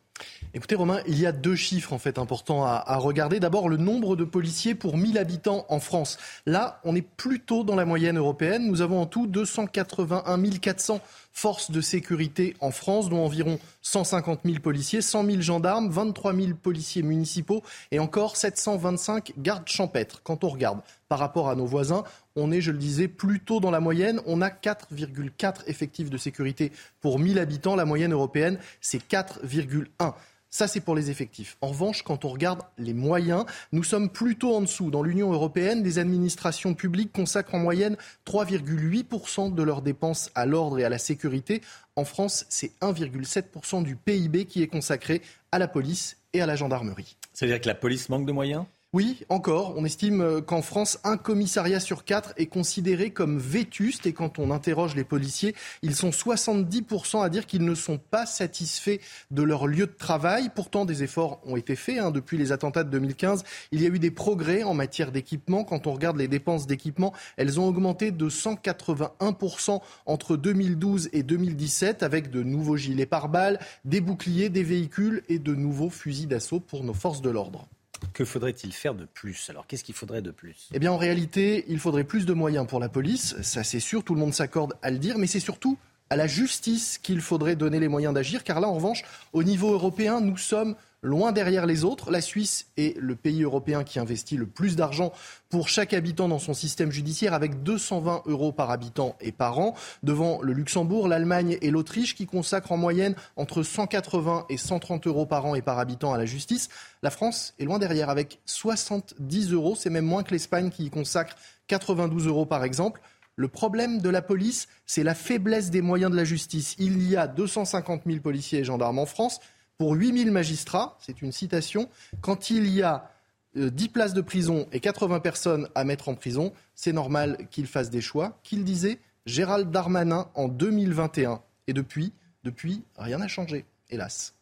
Écoutez 0.53 0.75
Romain, 0.75 1.01
il 1.07 1.19
y 1.19 1.25
a 1.25 1.31
deux 1.31 1.55
chiffres 1.55 1.93
en 1.93 1.99
fait 1.99 2.17
importants 2.17 2.65
à, 2.65 2.95
regarder. 2.97 3.39
D'abord 3.39 3.69
le 3.69 3.77
nombre 3.77 4.15
de 4.15 4.23
policiers 4.23 4.75
pour 4.75 4.97
1000 4.97 5.17
habitants 5.17 5.65
en 5.69 5.79
France. 5.79 6.17
Là, 6.45 6.79
on 6.83 6.95
est 6.95 7.01
plutôt 7.01 7.63
dans 7.63 7.75
la 7.75 7.85
moyenne 7.85 8.17
européenne. 8.17 8.67
Nous 8.67 8.81
avons 8.81 9.01
en 9.01 9.05
tout 9.05 9.27
281 9.27 10.39
400 10.59 11.01
forces 11.31 11.71
de 11.71 11.81
sécurité 11.81 12.55
en 12.59 12.71
France, 12.71 13.09
dont 13.09 13.23
environ 13.25 13.59
150 13.81 14.41
000 14.45 14.59
policiers, 14.59 15.01
100 15.01 15.25
000 15.25 15.41
gendarmes, 15.41 15.89
23 15.89 16.33
000 16.33 16.47
policiers 16.61 17.03
municipaux 17.03 17.63
et 17.91 17.99
encore 17.99 18.35
725 18.35 19.33
gardes 19.37 19.67
champêtres. 19.67 20.21
Quand 20.23 20.43
on 20.43 20.49
regarde 20.49 20.81
par 21.07 21.19
rapport 21.19 21.49
à 21.49 21.55
nos 21.55 21.65
voisins, 21.65 22.03
on 22.35 22.51
est, 22.51 22.61
je 22.61 22.71
le 22.71 22.77
disais, 22.77 23.07
plutôt 23.07 23.59
dans 23.59 23.71
la 23.71 23.79
moyenne. 23.79 24.21
On 24.25 24.41
a 24.41 24.49
4,4 24.49 25.63
effectifs 25.67 26.09
de 26.09 26.17
sécurité 26.17 26.71
pour 27.01 27.19
1000 27.19 27.39
habitants. 27.39 27.75
La 27.75 27.85
moyenne 27.85 28.13
européenne, 28.13 28.59
c'est 28.81 29.01
4,1. 29.01 30.13
Ça, 30.51 30.67
c'est 30.67 30.79
pour 30.79 30.95
les 30.95 31.11
effectifs. 31.11 31.57
En 31.61 31.67
revanche, 31.67 32.01
quand 32.01 32.25
on 32.25 32.29
regarde 32.29 32.61
les 32.79 32.95
moyens, 32.95 33.45
nous 33.71 33.83
sommes 33.83 34.09
plutôt 34.09 34.55
en 34.55 34.61
dessous. 34.61 34.89
Dans 34.89 35.03
l'Union 35.03 35.31
européenne, 35.31 35.83
les 35.83 35.99
administrations 35.99 36.73
publiques 36.73 37.11
consacrent 37.11 37.53
en 37.53 37.59
moyenne 37.59 37.97
3,8% 38.25 39.53
de 39.53 39.63
leurs 39.63 39.83
dépenses 39.83 40.31
à 40.33 40.47
l'ordre 40.47 40.79
et 40.79 40.83
à 40.83 40.89
la 40.89 40.97
sécurité. 40.97 41.61
En 41.95 42.03
France, 42.03 42.45
c'est 42.49 42.71
1,7% 42.81 43.83
du 43.83 43.95
PIB 43.95 44.45
qui 44.45 44.63
est 44.63 44.67
consacré 44.67 45.21
à 45.51 45.59
la 45.59 45.67
police 45.67 46.17
et 46.33 46.41
à 46.41 46.47
la 46.47 46.55
gendarmerie. 46.55 47.15
Ça 47.33 47.45
veut 47.45 47.51
dire 47.51 47.61
que 47.61 47.67
la 47.67 47.75
police 47.75 48.09
manque 48.09 48.25
de 48.25 48.31
moyens? 48.31 48.65
Oui, 48.91 49.21
encore. 49.29 49.75
On 49.77 49.85
estime 49.85 50.21
euh, 50.21 50.41
qu'en 50.41 50.63
France, 50.63 50.97
un 51.03 51.15
commissariat 51.15 51.79
sur 51.79 52.05
quatre 52.05 52.33
est 52.37 52.47
considéré 52.47 53.11
comme 53.11 53.37
vétuste. 53.37 54.07
Et 54.07 54.13
quand 54.13 54.39
on 54.39 54.49
interroge 54.49 54.95
les 54.95 55.03
policiers, 55.03 55.53
ils 55.83 55.95
sont 55.95 56.09
70% 56.09 57.23
à 57.23 57.29
dire 57.29 57.45
qu'ils 57.45 57.65
ne 57.65 57.75
sont 57.75 57.99
pas 57.99 58.25
satisfaits 58.25 58.97
de 59.29 59.43
leur 59.43 59.67
lieu 59.67 59.85
de 59.85 59.95
travail. 59.95 60.49
Pourtant, 60.55 60.85
des 60.85 61.03
efforts 61.03 61.39
ont 61.45 61.55
été 61.55 61.75
faits. 61.75 61.99
Hein. 61.99 62.09
Depuis 62.09 62.35
les 62.39 62.51
attentats 62.51 62.83
de 62.83 62.89
2015, 62.89 63.43
il 63.71 63.83
y 63.83 63.85
a 63.85 63.89
eu 63.89 63.99
des 63.99 64.09
progrès 64.09 64.63
en 64.63 64.73
matière 64.73 65.11
d'équipement. 65.11 65.63
Quand 65.63 65.85
on 65.85 65.93
regarde 65.93 66.17
les 66.17 66.27
dépenses 66.27 66.65
d'équipement, 66.65 67.13
elles 67.37 67.59
ont 67.59 67.67
augmenté 67.67 68.09
de 68.09 68.27
181% 68.27 69.81
entre 70.07 70.35
2012 70.35 71.09
et 71.13 71.21
2017 71.21 72.01
avec 72.01 72.31
de 72.31 72.41
nouveaux 72.41 72.77
gilets 72.77 73.05
pare-balles, 73.05 73.59
des 73.85 74.01
boucliers, 74.01 74.49
des 74.49 74.63
véhicules 74.63 75.21
et 75.29 75.37
de 75.37 75.53
nouveaux 75.53 75.91
fusils 75.91 76.27
d'assaut 76.27 76.59
pour 76.59 76.83
nos 76.83 76.95
forces 76.95 77.21
de 77.21 77.29
l'ordre. 77.29 77.67
Que 78.13 78.25
faudrait-il 78.25 78.73
faire 78.73 78.95
de 78.95 79.05
plus? 79.05 79.49
Alors, 79.49 79.67
qu'est-ce 79.67 79.83
qu'il 79.83 79.95
faudrait 79.95 80.21
de 80.21 80.31
plus? 80.31 80.69
Eh 80.73 80.79
bien, 80.79 80.91
en 80.91 80.97
réalité, 80.97 81.65
il 81.67 81.79
faudrait 81.79 82.03
plus 82.03 82.25
de 82.25 82.33
moyens 82.33 82.67
pour 82.67 82.79
la 82.79 82.89
police. 82.89 83.35
Ça, 83.41 83.63
c'est 83.63 83.79
sûr, 83.79 84.03
tout 84.03 84.13
le 84.13 84.19
monde 84.19 84.33
s'accorde 84.33 84.73
à 84.81 84.91
le 84.91 84.97
dire, 84.97 85.17
mais 85.17 85.27
c'est 85.27 85.39
surtout 85.39 85.77
à 86.09 86.15
la 86.15 86.27
justice 86.27 86.97
qu'il 86.97 87.21
faudrait 87.21 87.55
donner 87.55 87.79
les 87.79 87.87
moyens 87.87 88.13
d'agir, 88.13 88.43
car 88.43 88.59
là, 88.59 88.67
en 88.67 88.73
revanche, 88.73 89.03
au 89.31 89.43
niveau 89.43 89.71
européen, 89.73 90.21
nous 90.21 90.37
sommes 90.37 90.75
loin 91.01 91.31
derrière 91.31 91.65
les 91.65 91.83
autres. 91.83 92.11
La 92.11 92.21
Suisse 92.21 92.67
est 92.77 92.97
le 92.97 93.15
pays 93.15 93.43
européen 93.43 93.83
qui 93.83 93.99
investit 93.99 94.37
le 94.37 94.45
plus 94.45 94.75
d'argent 94.75 95.13
pour 95.49 95.69
chaque 95.69 95.93
habitant 95.93 96.27
dans 96.27 96.39
son 96.39 96.53
système 96.53 96.91
judiciaire, 96.91 97.33
avec 97.33 97.63
220 97.63 98.23
euros 98.25 98.51
par 98.51 98.71
habitant 98.71 99.15
et 99.21 99.31
par 99.31 99.59
an, 99.59 99.75
devant 100.03 100.41
le 100.41 100.53
Luxembourg, 100.53 101.07
l'Allemagne 101.07 101.57
et 101.61 101.71
l'Autriche, 101.71 102.15
qui 102.15 102.25
consacrent 102.25 102.71
en 102.71 102.77
moyenne 102.77 103.15
entre 103.35 103.63
180 103.63 104.45
et 104.49 104.57
130 104.57 105.07
euros 105.07 105.25
par 105.25 105.45
an 105.45 105.55
et 105.55 105.61
par 105.61 105.79
habitant 105.79 106.13
à 106.13 106.17
la 106.17 106.25
justice. 106.25 106.69
La 107.01 107.09
France 107.09 107.53
est 107.59 107.65
loin 107.65 107.79
derrière, 107.79 108.09
avec 108.09 108.39
70 108.45 109.53
euros. 109.53 109.75
C'est 109.75 109.89
même 109.89 110.05
moins 110.05 110.23
que 110.23 110.31
l'Espagne 110.31 110.69
qui 110.69 110.85
y 110.85 110.89
consacre 110.89 111.35
92 111.67 112.27
euros 112.27 112.45
par 112.45 112.63
exemple. 112.63 113.01
Le 113.35 113.47
problème 113.47 114.01
de 114.01 114.09
la 114.09 114.21
police, 114.21 114.67
c'est 114.85 115.03
la 115.03 115.15
faiblesse 115.15 115.69
des 115.69 115.81
moyens 115.81 116.11
de 116.11 116.17
la 116.17 116.25
justice. 116.25 116.75
Il 116.77 117.09
y 117.09 117.15
a 117.15 117.25
250 117.25 118.01
000 118.05 118.19
policiers 118.19 118.59
et 118.59 118.63
gendarmes 118.65 118.99
en 118.99 119.05
France 119.05 119.39
pour 119.79 119.93
8000 119.93 120.29
magistrats, 120.31 120.97
c'est 120.99 121.21
une 121.21 121.31
citation, 121.31 121.89
quand 122.19 122.49
il 122.49 122.67
y 122.67 122.83
a 122.83 123.09
10 123.55 123.85
euh, 123.85 123.87
places 123.91 124.13
de 124.13 124.19
prison 124.19 124.67
et 124.73 124.81
80 124.81 125.21
personnes 125.21 125.69
à 125.73 125.85
mettre 125.85 126.09
en 126.09 126.15
prison, 126.15 126.51
c'est 126.75 126.91
normal 126.91 127.47
qu'ils 127.49 127.65
fassent 127.65 127.89
des 127.89 128.01
choix, 128.01 128.37
qu'il 128.43 128.65
disait 128.65 128.99
Gérald 129.25 129.71
Darmanin 129.71 130.27
en 130.35 130.49
2021. 130.49 131.41
Et 131.67 131.73
depuis, 131.73 132.11
depuis, 132.43 132.83
rien 132.97 133.19
n'a 133.19 133.29
changé, 133.29 133.65
hélas. 133.89 134.35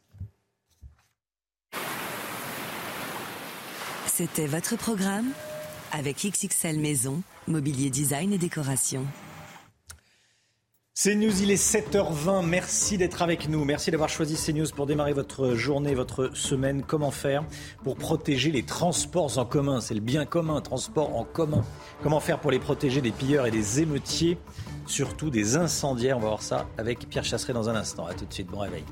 C'était 4.08 4.48
votre 4.48 4.76
programme 4.76 5.30
avec 5.92 6.18
XXL 6.26 6.80
Maison, 6.80 7.22
Mobilier 7.48 7.92
Design 7.92 8.34
et 8.34 8.40
Décoration. 8.40 9.06
CNews, 11.00 11.44
il 11.44 11.52
est 11.52 11.64
7h20. 11.64 12.44
Merci 12.44 12.98
d'être 12.98 13.22
avec 13.22 13.50
nous. 13.50 13.64
Merci 13.66 13.92
d'avoir 13.92 14.10
choisi 14.10 14.36
CNews 14.36 14.66
pour 14.76 14.88
démarrer 14.88 15.14
votre 15.14 15.54
journée, 15.54 15.94
votre 15.94 16.36
semaine. 16.36 16.82
Comment 16.82 17.12
faire 17.12 17.44
pour 17.84 17.98
protéger 17.98 18.52
les 18.52 18.64
transports 18.64 19.38
en 19.38 19.46
commun? 19.46 19.80
C'est 19.80 19.94
le 19.94 20.00
bien 20.00 20.26
commun, 20.26 20.60
transport 20.60 21.16
en 21.16 21.24
commun. 21.24 21.64
Comment 22.02 22.20
faire 22.20 22.40
pour 22.40 22.50
les 22.50 22.58
protéger 22.58 23.02
des 23.02 23.12
pilleurs 23.12 23.46
et 23.46 23.52
des 23.52 23.80
émeutiers, 23.80 24.40
surtout 24.88 25.30
des 25.30 25.56
incendiaires? 25.56 26.18
On 26.18 26.22
va 26.22 26.30
voir 26.30 26.42
ça 26.42 26.66
avec 26.80 27.08
Pierre 27.08 27.26
Chasseret 27.26 27.54
dans 27.54 27.70
un 27.70 27.76
instant. 27.76 28.08
A 28.08 28.16
tout 28.16 28.26
de 28.26 28.34
suite. 28.34 28.48
Bon 28.48 28.58
réveil. 28.58 28.84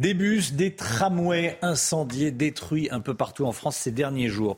Des 0.00 0.14
bus, 0.14 0.54
des 0.54 0.74
tramways 0.74 1.58
incendiés, 1.60 2.30
détruits 2.30 2.88
un 2.90 3.00
peu 3.00 3.12
partout 3.12 3.44
en 3.44 3.52
France 3.52 3.76
ces 3.76 3.90
derniers 3.90 4.30
jours. 4.30 4.56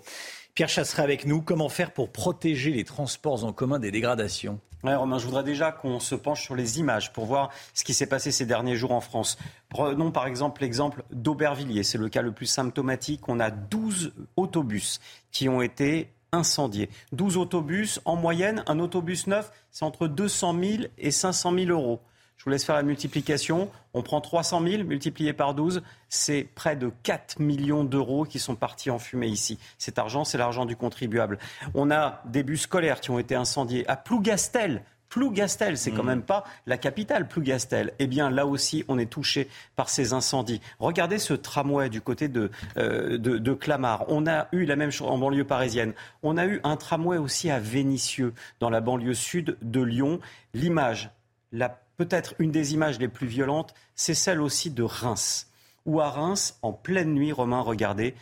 Pierre 0.54 0.68
Chasseret 0.68 1.02
avec 1.02 1.26
nous. 1.26 1.42
Comment 1.42 1.68
faire 1.68 1.90
pour 1.90 2.12
protéger 2.12 2.70
les 2.70 2.84
transports 2.84 3.42
en 3.42 3.52
commun 3.52 3.80
des 3.80 3.90
dégradations? 3.90 4.60
Ouais, 4.84 4.94
Romain, 4.94 5.18
je 5.18 5.26
voudrais 5.26 5.42
déjà 5.42 5.72
qu'on 5.72 5.98
se 5.98 6.14
penche 6.14 6.44
sur 6.44 6.54
les 6.54 6.78
images 6.78 7.12
pour 7.12 7.26
voir 7.26 7.50
ce 7.74 7.82
qui 7.82 7.92
s'est 7.92 8.06
passé 8.06 8.30
ces 8.30 8.46
derniers 8.46 8.76
jours 8.76 8.92
en 8.92 9.00
France. 9.00 9.36
Prenons 9.68 10.12
par 10.12 10.28
exemple 10.28 10.62
l'exemple 10.62 11.02
d'Aubervilliers. 11.10 11.82
C'est 11.82 11.98
le 11.98 12.08
cas 12.08 12.22
le 12.22 12.30
plus 12.30 12.46
symptomatique. 12.46 13.28
On 13.28 13.40
a 13.40 13.50
12 13.50 14.12
autobus 14.36 15.00
qui 15.32 15.48
ont 15.48 15.60
été 15.60 16.12
incendiés. 16.30 16.88
12 17.10 17.36
autobus. 17.36 18.00
En 18.04 18.14
moyenne, 18.14 18.62
un 18.68 18.78
autobus 18.78 19.26
neuf, 19.26 19.50
c'est 19.72 19.84
entre 19.84 20.06
200 20.06 20.56
000 20.62 20.82
et 20.98 21.10
500 21.10 21.52
000 21.52 21.70
euros. 21.72 22.00
Je 22.42 22.46
vous 22.46 22.50
laisse 22.50 22.64
faire 22.64 22.74
la 22.74 22.82
multiplication. 22.82 23.70
On 23.94 24.02
prend 24.02 24.20
300 24.20 24.66
000 24.66 24.82
multiplié 24.82 25.32
par 25.32 25.54
12, 25.54 25.80
c'est 26.08 26.42
près 26.42 26.74
de 26.74 26.90
4 27.04 27.38
millions 27.38 27.84
d'euros 27.84 28.24
qui 28.24 28.40
sont 28.40 28.56
partis 28.56 28.90
en 28.90 28.98
fumée 28.98 29.28
ici. 29.28 29.60
Cet 29.78 29.96
argent, 29.96 30.24
c'est 30.24 30.38
l'argent 30.38 30.66
du 30.66 30.74
contribuable. 30.74 31.38
On 31.74 31.92
a 31.92 32.20
des 32.24 32.42
bus 32.42 32.62
scolaires 32.62 33.00
qui 33.00 33.12
ont 33.12 33.20
été 33.20 33.36
incendiés 33.36 33.88
à 33.88 33.94
Plougastel. 33.94 34.82
Plougastel, 35.08 35.78
c'est 35.78 35.92
quand 35.92 36.02
mmh. 36.02 36.06
même 36.06 36.22
pas 36.22 36.42
la 36.66 36.78
capitale, 36.78 37.28
Plougastel. 37.28 37.92
Eh 38.00 38.08
bien, 38.08 38.28
là 38.28 38.44
aussi, 38.44 38.84
on 38.88 38.98
est 38.98 39.06
touché 39.06 39.48
par 39.76 39.88
ces 39.88 40.12
incendies. 40.12 40.60
Regardez 40.80 41.18
ce 41.18 41.34
tramway 41.34 41.90
du 41.90 42.00
côté 42.00 42.26
de, 42.26 42.50
euh, 42.76 43.18
de, 43.18 43.38
de, 43.38 43.54
Clamart. 43.54 44.04
On 44.08 44.26
a 44.26 44.48
eu 44.50 44.64
la 44.64 44.74
même 44.74 44.90
chose 44.90 45.08
en 45.08 45.18
banlieue 45.18 45.44
parisienne. 45.44 45.92
On 46.24 46.36
a 46.36 46.46
eu 46.46 46.60
un 46.64 46.74
tramway 46.74 47.18
aussi 47.18 47.50
à 47.50 47.60
Vénissieux, 47.60 48.34
dans 48.58 48.68
la 48.68 48.80
banlieue 48.80 49.14
sud 49.14 49.56
de 49.62 49.80
Lyon. 49.80 50.18
L'image, 50.54 51.10
la 51.52 51.78
peut-être 52.04 52.34
une 52.40 52.50
des 52.50 52.74
images 52.74 52.98
les 52.98 53.06
plus 53.06 53.28
violentes, 53.28 53.74
c'est 53.94 54.14
celle 54.14 54.40
aussi 54.40 54.70
de 54.70 54.82
Reims. 54.82 55.46
Où 55.86 56.00
à 56.00 56.10
Reims, 56.10 56.58
en 56.62 56.72
pleine 56.72 57.14
nuit, 57.14 57.30
Romain, 57.30 57.60
regardez, 57.60 58.14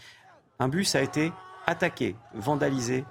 un 0.58 0.68
bus 0.68 0.94
a 0.94 1.00
été 1.00 1.32
attaqué, 1.66 2.14
vandalisé 2.34 3.04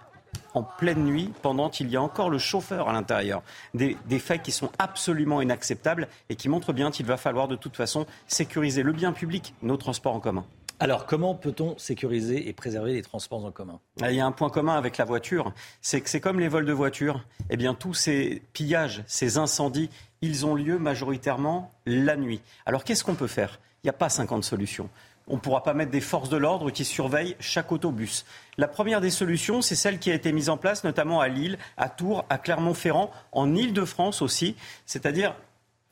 en 0.53 0.61
pleine 0.61 1.03
nuit 1.03 1.33
pendant 1.41 1.69
qu'il 1.69 1.89
y 1.89 1.95
a 1.95 2.01
encore 2.01 2.29
le 2.29 2.37
chauffeur 2.37 2.87
à 2.87 2.93
l'intérieur. 2.93 3.41
Des, 3.73 3.97
des, 4.07 4.19
faits 4.19 4.43
qui 4.43 4.51
sont 4.51 4.69
absolument 4.77 5.41
inacceptables 5.41 6.07
et 6.29 6.35
qui 6.35 6.49
montrent 6.49 6.73
bien 6.73 6.91
qu'il 6.91 7.07
va 7.07 7.17
falloir 7.17 7.47
de 7.47 7.55
toute 7.55 7.75
façon 7.75 8.05
sécuriser 8.27 8.83
le 8.83 8.91
bien 8.91 9.11
public, 9.11 9.55
nos 9.63 9.77
transports 9.77 10.13
en 10.13 10.19
commun. 10.19 10.45
Alors, 10.81 11.05
comment 11.05 11.35
peut-on 11.35 11.77
sécuriser 11.77 12.47
et 12.47 12.53
préserver 12.53 12.93
les 12.93 13.01
transports 13.01 13.43
en 13.43 13.51
commun? 13.51 13.81
Il 13.99 14.11
y 14.11 14.21
a 14.21 14.25
un 14.25 14.31
point 14.31 14.49
commun 14.49 14.77
avec 14.77 14.97
la 14.97 15.03
voiture, 15.03 15.51
c'est 15.81 15.99
que 15.99 16.09
c'est 16.09 16.21
comme 16.21 16.39
les 16.39 16.47
vols 16.47 16.65
de 16.65 16.71
voitures. 16.71 17.21
Eh 17.49 17.57
bien, 17.57 17.73
tous 17.73 17.93
ces 17.93 18.41
pillages, 18.53 19.03
ces 19.05 19.37
incendies, 19.37 19.89
ils 20.21 20.45
ont 20.45 20.55
lieu 20.55 20.79
majoritairement 20.79 21.71
la 21.85 22.15
nuit. 22.15 22.41
Alors, 22.65 22.83
qu'est-ce 22.83 23.03
qu'on 23.03 23.15
peut 23.15 23.27
faire? 23.27 23.59
Il 23.83 23.87
n'y 23.87 23.91
a 23.91 23.93
pas 23.93 24.09
50 24.09 24.43
solutions. 24.43 24.89
On 25.27 25.35
ne 25.35 25.39
pourra 25.39 25.63
pas 25.63 25.73
mettre 25.73 25.91
des 25.91 26.01
forces 26.01 26.29
de 26.29 26.37
l'ordre 26.37 26.71
qui 26.71 26.83
surveillent 26.83 27.35
chaque 27.39 27.71
autobus. 27.71 28.25
La 28.57 28.67
première 28.67 28.99
des 28.99 29.11
solutions, 29.11 29.61
c'est 29.61 29.75
celle 29.75 29.99
qui 29.99 30.09
a 30.11 30.15
été 30.15 30.31
mise 30.31 30.49
en 30.49 30.57
place 30.57 30.83
notamment 30.83 31.21
à 31.21 31.27
Lille, 31.27 31.57
à 31.77 31.87
Tours, 31.87 32.25
à 32.29 32.39
Clermont-Ferrand, 32.39 33.11
en 33.31 33.55
Île-de-France 33.55 34.21
aussi, 34.23 34.55
c'est-à-dire 34.87 35.35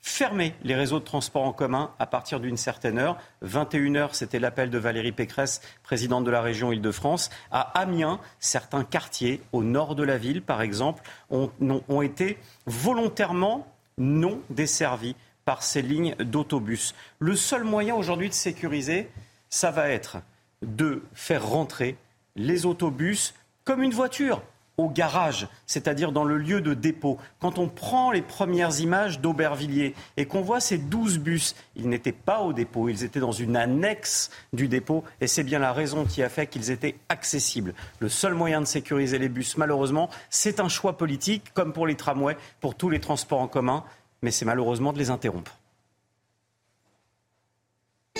fermer 0.00 0.54
les 0.62 0.74
réseaux 0.74 0.98
de 0.98 1.04
transport 1.04 1.44
en 1.44 1.52
commun 1.52 1.92
à 1.98 2.06
partir 2.06 2.40
d'une 2.40 2.56
certaine 2.56 2.98
heure. 2.98 3.16
21 3.42 3.94
heures, 3.94 4.14
c'était 4.14 4.38
l'appel 4.40 4.70
de 4.70 4.78
Valérie 4.78 5.12
Pécresse, 5.12 5.60
présidente 5.82 6.24
de 6.24 6.30
la 6.30 6.40
région 6.40 6.72
Île-de-France. 6.72 7.30
À 7.50 7.60
Amiens, 7.78 8.20
certains 8.40 8.84
quartiers 8.84 9.40
au 9.52 9.62
nord 9.62 9.94
de 9.94 10.02
la 10.02 10.18
ville, 10.18 10.42
par 10.42 10.62
exemple, 10.62 11.02
ont 11.30 12.02
été 12.02 12.38
volontairement 12.66 13.66
non 13.98 14.40
desservis 14.50 15.16
par 15.44 15.62
ces 15.62 15.82
lignes 15.82 16.14
d'autobus. 16.16 16.94
Le 17.18 17.36
seul 17.36 17.64
moyen 17.64 17.94
aujourd'hui 17.94 18.28
de 18.28 18.34
sécuriser, 18.34 19.08
ça 19.50 19.70
va 19.70 19.88
être 19.88 20.18
de 20.62 21.02
faire 21.14 21.46
rentrer 21.46 21.96
les 22.36 22.66
autobus 22.66 23.34
comme 23.64 23.82
une 23.82 23.92
voiture 23.92 24.42
au 24.78 24.88
garage, 24.88 25.48
c'est-à-dire 25.66 26.12
dans 26.12 26.24
le 26.24 26.38
lieu 26.38 26.60
de 26.60 26.72
dépôt. 26.72 27.18
Quand 27.40 27.58
on 27.58 27.68
prend 27.68 28.12
les 28.12 28.22
premières 28.22 28.80
images 28.80 29.20
d'Aubervilliers 29.20 29.94
et 30.16 30.24
qu'on 30.24 30.40
voit 30.40 30.60
ces 30.60 30.78
12 30.78 31.18
bus, 31.18 31.56
ils 31.76 31.88
n'étaient 31.88 32.12
pas 32.12 32.40
au 32.40 32.52
dépôt, 32.52 32.88
ils 32.88 33.04
étaient 33.04 33.20
dans 33.20 33.32
une 33.32 33.56
annexe 33.56 34.30
du 34.52 34.68
dépôt 34.68 35.04
et 35.20 35.26
c'est 35.26 35.42
bien 35.42 35.58
la 35.58 35.72
raison 35.72 36.04
qui 36.04 36.22
a 36.22 36.28
fait 36.28 36.46
qu'ils 36.46 36.70
étaient 36.70 36.96
accessibles. 37.08 37.74
Le 37.98 38.08
seul 38.08 38.34
moyen 38.34 38.60
de 38.60 38.66
sécuriser 38.66 39.18
les 39.18 39.28
bus, 39.28 39.56
malheureusement, 39.56 40.08
c'est 40.30 40.60
un 40.60 40.68
choix 40.68 40.96
politique, 40.96 41.52
comme 41.54 41.72
pour 41.72 41.86
les 41.86 41.96
tramways, 41.96 42.36
pour 42.60 42.76
tous 42.76 42.88
les 42.88 43.00
transports 43.00 43.40
en 43.40 43.48
commun, 43.48 43.84
mais 44.22 44.30
c'est 44.30 44.44
malheureusement 44.44 44.92
de 44.92 44.98
les 44.98 45.10
interrompre. 45.10 45.58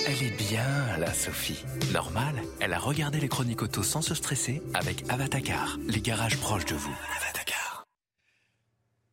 Elle 0.07 0.23
est 0.23 0.37
bien, 0.37 0.97
la 0.99 1.13
Sophie. 1.13 1.65
Normal, 1.93 2.35
elle 2.61 2.73
a 2.73 2.79
regardé 2.79 3.21
les 3.21 3.29
chroniques 3.29 3.63
auto 3.63 3.83
sans 3.83 4.03
se 4.03 4.15
stresser 4.15 4.63
avec 4.75 5.05
Avatacar, 5.09 5.79
les 5.87 6.01
garages 6.01 6.39
proches 6.39 6.65
de 6.65 6.75
vous. 6.75 6.95
Avatacar. 7.21 7.85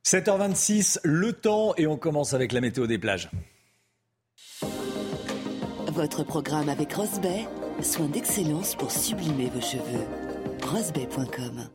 7h26, 0.05 0.99
le 1.03 1.33
temps 1.33 1.73
et 1.77 1.87
on 1.87 1.97
commence 1.97 2.33
avec 2.33 2.51
la 2.51 2.61
météo 2.61 2.87
des 2.87 2.97
plages. 2.97 3.29
Votre 5.87 6.23
programme 6.23 6.69
avec 6.69 6.93
Rosbay, 6.93 7.47
soin 7.81 8.07
d'excellence 8.07 8.75
pour 8.75 8.91
sublimer 8.91 9.49
vos 9.49 9.61
cheveux. 9.61 10.05
Rosbay.com 10.63 11.69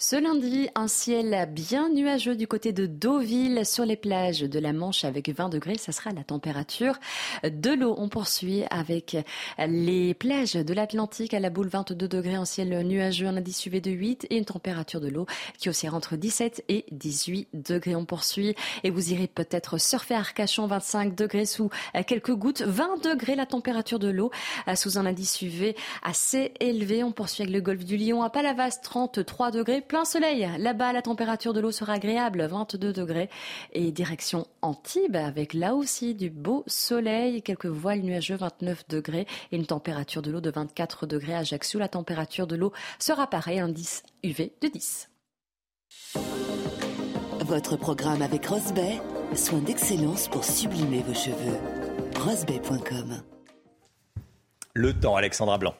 ce 0.00 0.14
lundi, 0.14 0.68
un 0.76 0.86
ciel 0.86 1.48
bien 1.50 1.88
nuageux 1.88 2.36
du 2.36 2.46
côté 2.46 2.72
de 2.72 2.86
Deauville 2.86 3.66
sur 3.66 3.84
les 3.84 3.96
plages 3.96 4.42
de 4.42 4.58
la 4.60 4.72
Manche 4.72 5.04
avec 5.04 5.28
20 5.28 5.48
degrés. 5.48 5.76
Ça 5.76 5.90
sera 5.90 6.10
la 6.12 6.22
température 6.22 6.94
de 7.42 7.70
l'eau. 7.70 7.96
On 7.98 8.08
poursuit 8.08 8.62
avec 8.70 9.16
les 9.58 10.14
plages 10.14 10.52
de 10.52 10.72
l'Atlantique 10.72 11.34
à 11.34 11.40
la 11.40 11.50
boule 11.50 11.66
22 11.66 12.06
degrés, 12.06 12.36
un 12.36 12.44
ciel 12.44 12.68
nuageux, 12.86 13.26
un 13.26 13.36
indice 13.36 13.66
UV 13.66 13.80
de 13.80 13.90
8 13.90 14.28
et 14.30 14.38
une 14.38 14.44
température 14.44 15.00
de 15.00 15.08
l'eau 15.08 15.26
qui 15.58 15.68
oscille 15.68 15.90
entre 15.90 16.14
17 16.14 16.64
et 16.68 16.84
18 16.92 17.48
degrés. 17.54 17.96
On 17.96 18.04
poursuit 18.04 18.54
et 18.84 18.90
vous 18.90 19.12
irez 19.12 19.26
peut-être 19.26 19.78
surfer 19.78 20.14
à 20.14 20.18
Arcachon 20.18 20.68
25 20.68 21.16
degrés 21.16 21.44
sous 21.44 21.70
quelques 22.06 22.36
gouttes, 22.36 22.62
20 22.62 23.02
degrés 23.02 23.34
la 23.34 23.46
température 23.46 23.98
de 23.98 24.08
l'eau 24.08 24.30
sous 24.76 24.96
un 24.96 25.06
indice 25.06 25.42
UV 25.42 25.74
assez 26.04 26.52
élevé. 26.60 27.02
On 27.02 27.10
poursuit 27.10 27.42
avec 27.42 27.52
le 27.52 27.60
golfe 27.60 27.84
du 27.84 27.96
Lion 27.96 28.22
à 28.22 28.30
Palavas 28.30 28.78
33 28.80 29.50
degrés 29.50 29.82
plein 29.88 30.04
soleil. 30.04 30.48
Là-bas, 30.58 30.92
la 30.92 31.02
température 31.02 31.52
de 31.52 31.60
l'eau 31.60 31.72
sera 31.72 31.94
agréable, 31.94 32.46
22 32.46 32.92
degrés. 32.92 33.28
Et 33.72 33.90
direction 33.90 34.46
Antibes, 34.62 35.16
avec 35.16 35.54
là 35.54 35.74
aussi 35.74 36.14
du 36.14 36.30
beau 36.30 36.62
soleil, 36.66 37.42
quelques 37.42 37.66
voiles 37.66 38.02
nuageux, 38.02 38.36
29 38.36 38.86
degrés. 38.88 39.26
Et 39.50 39.56
une 39.56 39.66
température 39.66 40.22
de 40.22 40.30
l'eau 40.30 40.40
de 40.40 40.50
24 40.50 41.06
degrés 41.06 41.34
à 41.34 41.38
Ajaccio. 41.38 41.80
La 41.80 41.88
température 41.88 42.46
de 42.46 42.56
l'eau 42.56 42.72
sera 42.98 43.26
pareil, 43.26 43.58
indice 43.58 44.02
UV 44.22 44.52
de 44.60 44.68
10. 44.68 45.08
Votre 47.40 47.76
programme 47.76 48.20
avec 48.20 48.46
Rosbay, 48.46 49.00
soin 49.34 49.60
d'excellence 49.60 50.28
pour 50.28 50.44
sublimer 50.44 51.00
vos 51.00 51.14
cheveux. 51.14 51.56
Rosbay.com 52.20 53.22
Le 54.74 54.92
temps, 54.92 55.16
Alexandra 55.16 55.56
Blanc. 55.56 55.74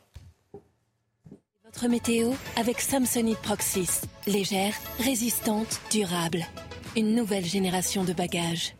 Votre 1.80 1.92
météo 1.92 2.32
avec 2.56 2.80
Samsonite 2.80 3.38
Proxys. 3.38 4.00
Légère, 4.26 4.74
résistante, 4.98 5.80
durable. 5.92 6.44
Une 6.96 7.14
nouvelle 7.14 7.44
génération 7.44 8.02
de 8.02 8.12
bagages. 8.12 8.74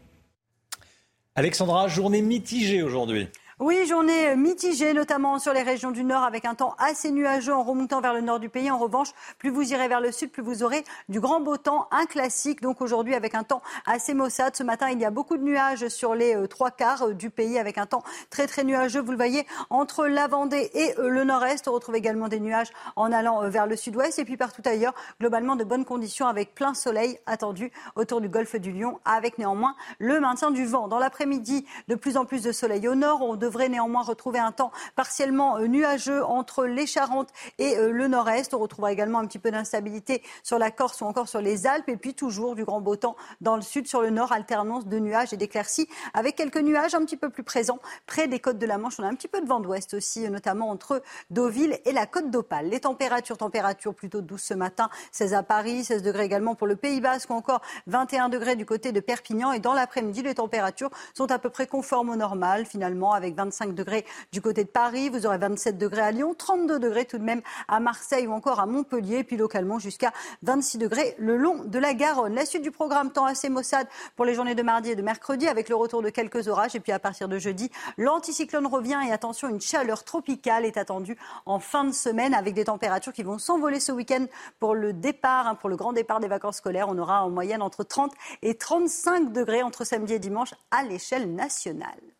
Alexandra, 1.37 1.87
journée 1.87 2.23
mitigée 2.23 2.83
aujourd'hui. 2.83 3.29
Oui, 3.61 3.87
journée 3.89 4.37
mitigée, 4.37 4.95
notamment 4.95 5.41
sur 5.41 5.53
les 5.53 5.65
régions 5.65 5.91
du 5.91 6.05
nord, 6.05 6.23
avec 6.23 6.45
un 6.45 6.55
temps 6.55 6.77
assez 6.79 7.11
nuageux 7.11 7.53
en 7.53 7.65
remontant 7.65 8.01
vers 8.01 8.15
le 8.15 8.21
nord 8.21 8.39
du 8.39 8.49
pays. 8.49 8.71
En 8.71 8.79
revanche, 8.79 9.09
plus 9.37 9.51
vous 9.51 9.73
irez 9.73 9.89
vers 9.89 10.01
le 10.01 10.13
sud, 10.13 10.31
plus 10.31 10.45
vous 10.45 10.63
aurez 10.63 10.85
du 11.09 11.19
grand 11.19 11.41
beau 11.41 11.57
temps, 11.57 11.89
un 11.91 12.07
classique. 12.07 12.63
Donc 12.63 12.81
aujourd'hui, 12.81 13.17
avec 13.17 13.35
un 13.35 13.43
temps 13.43 13.61
assez 13.85 14.15
maussade. 14.15 14.55
Ce 14.55 14.63
matin, 14.63 14.91
il 14.91 15.01
y 15.01 15.05
a 15.05 15.11
beaucoup 15.11 15.37
de 15.37 15.43
nuages 15.43 15.89
sur 15.89 16.15
les 16.15 16.37
euh, 16.37 16.47
trois 16.47 16.71
quarts 16.71 17.09
euh, 17.09 17.15
du 17.15 17.31
pays, 17.31 17.59
avec 17.59 17.79
un 17.79 17.87
temps 17.87 18.05
très 18.31 18.47
très 18.47 18.63
nuageux. 18.63 19.01
Vous 19.01 19.11
le 19.11 19.17
voyez, 19.17 19.45
entre 19.71 20.07
la 20.07 20.29
Vendée 20.29 20.71
et 20.75 20.97
euh, 21.01 21.09
le 21.09 21.25
nord-est, 21.25 21.67
on 21.67 21.73
retrouve 21.73 21.97
également 21.97 22.29
des 22.29 22.39
nuages 22.39 22.71
en 22.95 23.11
allant 23.11 23.51
vers 23.51 23.67
le 23.67 23.75
sud-ouest. 23.75 24.21
Et 24.21 24.25
puis 24.25 24.37
partout 24.37 24.63
ailleurs, 24.67 24.95
globalement 25.19 25.57
de 25.57 25.65
bonnes 25.65 25.85
conditions, 25.85 26.29
avec 26.29 26.55
plein 26.55 26.75
soleil 26.75 27.19
attendu 27.27 27.73
autour 27.97 28.21
du 28.21 28.29
golfe 28.29 28.55
du 28.55 28.71
Lion, 28.71 29.01
avec 29.05 29.37
néanmoins 29.37 29.75
le 29.99 30.21
maintien 30.21 30.53
du 30.53 30.65
vent. 30.65 30.87
Dans 30.87 31.01
l'après-midi, 31.01 31.67
de 31.89 31.97
plus 31.97 32.17
en 32.17 32.25
plus 32.25 32.45
de 32.45 32.53
soleil 32.53 32.87
au 32.87 32.95
nord. 32.95 33.23
Devrait 33.49 33.71
néanmoins 33.71 34.03
retrouver 34.03 34.39
un 34.39 34.53
temps 34.53 34.71
partiellement 34.95 35.57
euh, 35.57 35.67
nuageux 35.67 36.23
entre 36.25 36.67
les 36.67 36.87
Charentes 36.87 37.31
et 37.59 37.77
euh, 37.79 37.91
le 37.91 38.07
nord-est. 38.07 38.53
On 38.53 38.59
retrouvera 38.59 38.93
également 38.93 39.19
un 39.19 39.27
petit 39.27 39.39
peu 39.39 39.51
d'instabilité 39.51 40.23
sur 40.43 40.59
la 40.59 40.71
Corse 40.71 41.01
ou 41.01 41.07
encore 41.07 41.29
sur 41.29 41.41
les 41.41 41.67
Alpes. 41.67 41.89
Et 41.89 41.97
puis 41.97 42.15
toujours 42.15 42.55
du 42.55 42.65
grand 42.65 42.81
beau 42.81 42.97
temps 42.97 43.17
dans 43.41 43.57
le 43.57 43.63
sud, 43.63 43.89
sur 43.89 44.03
le 44.03 44.11
nord, 44.11 44.33
alternance 44.33 44.87
de 44.87 44.99
nuages 44.99 45.33
et 45.33 45.37
d'éclaircies 45.37 45.89
avec 46.13 46.37
quelques 46.37 46.59
nuages 46.59 46.95
un 46.95 47.05
petit 47.05 47.17
peu 47.17 47.31
plus 47.31 47.43
présents 47.43 47.79
près 48.07 48.29
des 48.29 48.39
côtes 48.39 48.59
de 48.59 48.67
la 48.67 48.77
Manche. 48.77 49.01
On 49.01 49.03
a 49.03 49.09
un 49.09 49.15
petit 49.15 49.29
peu 49.29 49.41
de 49.41 49.47
vent 49.47 49.61
d'ouest 49.61 49.95
aussi, 49.95 50.29
notamment 50.29 50.69
entre 50.69 51.03
Deauville 51.31 51.79
et 51.87 51.93
la 51.93 52.07
côte 52.07 52.31
d'Opale. 52.31 52.69
Les 52.69 52.81
températures, 52.81 53.39
températures 53.39 53.95
plutôt 53.95 54.21
douces 54.21 54.43
ce 54.43 54.55
matin, 54.55 54.91
16 55.13 55.33
à 55.33 55.43
Paris, 55.43 55.85
16 55.85 56.03
degrés 56.03 56.25
également 56.25 56.55
pour 56.55 56.67
le 56.67 56.77
Pays 56.77 57.01
Basque 57.01 57.31
ou 57.31 57.35
encore 57.35 57.63
21 57.87 58.29
degrés 58.29 58.57
du 58.57 58.67
côté 58.67 58.93
de 58.93 59.01
Perpignan. 59.01 59.53
Et 59.53 59.59
dans 59.59 59.73
l'après-midi, 59.73 60.23
les 60.23 60.35
températures 60.35 60.91
sont 61.15 61.31
à 61.31 61.39
peu 61.39 61.49
près 61.49 61.67
conformes 61.67 62.11
au 62.11 62.17
normal 62.17 62.67
finalement 62.67 63.13
avec 63.13 63.35
25 63.39 63.75
degrés 63.75 64.05
du 64.33 64.43
côté 64.43 64.65
de 64.65 64.69
Paris, 64.69 65.09
vous 65.09 65.25
aurez 65.25 65.39
27 65.39 65.79
degrés 65.79 66.03
à 66.03 66.11
Lyon, 66.11 66.35
32 66.37 66.81
degrés 66.81 67.05
tout 67.05 67.19
de 67.19 67.23
même 67.23 67.41
à 67.69 67.79
Marseille 67.79 68.27
ou 68.27 68.33
encore 68.33 68.59
à 68.59 68.67
Montpellier, 68.67 69.23
puis 69.23 69.37
localement 69.37 69.79
jusqu'à 69.79 70.13
26 70.43 70.79
degrés 70.79 71.15
le 71.19 71.37
long 71.37 71.63
de 71.65 71.79
la 71.79 71.95
Garonne. 71.95 72.35
La 72.35 72.45
suite 72.45 72.63
du 72.63 72.73
programme 72.73 73.13
temps 73.13 73.27
assez 73.27 73.49
maussade 73.49 73.87
pour 74.17 74.25
les 74.25 74.35
journées 74.35 74.57
de 74.57 74.63
mardi 74.63 74.91
et 74.91 74.97
de 74.97 75.03
mercredi 75.03 75.47
avec 75.47 75.69
le 75.69 75.77
retour 75.77 76.03
de 76.03 76.11
quelques 76.11 76.49
orages 76.49 76.75
et 76.75 76.81
puis 76.81 76.93
à 76.93 76.99
partir 76.99 77.29
de 77.29 77.39
jeudi, 77.39 77.71
l'anticyclone 77.97 78.67
revient 78.67 78.99
et 79.07 79.13
attention, 79.13 79.49
une 79.49 79.61
chaleur 79.61 80.03
tropicale 80.03 80.65
est 80.65 80.77
attendue 80.77 81.17
en 81.47 81.61
fin 81.61 81.85
de 81.85 81.93
semaine 81.93 82.35
avec 82.35 82.55
des 82.55 82.65
températures 82.65 83.13
qui 83.13 83.23
vont 83.23 83.39
s'envoler 83.39 83.79
ce 83.79 83.93
week-end 83.93 84.27
pour 84.59 84.75
le 84.75 84.93
départ, 84.93 85.47
hein, 85.47 85.55
pour 85.55 85.69
le 85.69 85.77
grand 85.77 85.93
départ 85.93 86.19
des 86.19 86.29
vacances 86.29 86.57
scolaires. 86.57 86.89
On 86.89 86.99
aura 86.99 87.25
en 87.25 87.31
moyenne 87.31 87.63
entre 87.63 87.85
30 87.85 88.13
et 88.43 88.57
35 88.57 89.33
degrés 89.33 89.63
entre 89.63 89.85
samedi 89.85 90.15
et 90.15 90.19
dimanche 90.19 90.55
à 90.71 90.83
l'échelle 90.83 91.33
nationale. 91.35 92.18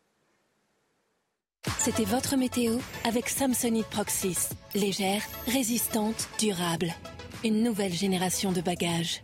C'était 1.77 2.05
votre 2.05 2.37
météo 2.37 2.79
avec 3.05 3.29
Samsonite 3.29 3.87
Proxys. 3.87 4.49
Légère, 4.75 5.23
résistante, 5.47 6.29
durable. 6.39 6.95
Une 7.45 7.63
nouvelle 7.63 7.93
génération 7.93 8.53
de 8.53 8.61
bagages. 8.61 9.23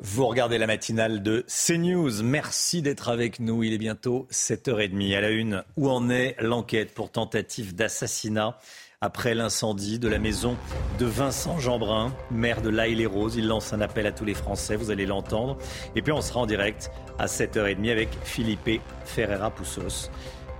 Vous 0.00 0.26
regardez 0.26 0.58
la 0.58 0.66
matinale 0.66 1.22
de 1.22 1.44
CNews. 1.48 2.22
Merci 2.22 2.82
d'être 2.82 3.08
avec 3.08 3.40
nous. 3.40 3.64
Il 3.64 3.72
est 3.72 3.78
bientôt 3.78 4.28
7h30. 4.30 5.16
À 5.16 5.20
la 5.20 5.30
une, 5.30 5.64
où 5.76 5.88
en 5.88 6.10
est 6.10 6.36
l'enquête 6.40 6.94
pour 6.94 7.10
tentative 7.10 7.74
d'assassinat 7.74 8.58
après 9.00 9.34
l'incendie 9.34 9.98
de 9.98 10.08
la 10.08 10.18
maison 10.18 10.56
de 10.98 11.06
Vincent 11.06 11.58
Jeanbrun, 11.58 12.12
maire 12.30 12.62
de 12.62 12.68
l'Aille-les-Roses. 12.68 13.36
Il 13.36 13.46
lance 13.46 13.72
un 13.72 13.80
appel 13.80 14.06
à 14.06 14.12
tous 14.12 14.24
les 14.24 14.34
Français, 14.34 14.76
vous 14.76 14.90
allez 14.90 15.06
l'entendre. 15.06 15.56
Et 15.96 16.02
puis 16.02 16.12
on 16.12 16.20
sera 16.20 16.40
en 16.40 16.46
direct 16.46 16.90
à 17.18 17.26
7h30 17.26 17.90
avec 17.90 18.08
Philippe 18.24 18.80
Ferreira 19.04 19.50
Poussos 19.50 20.10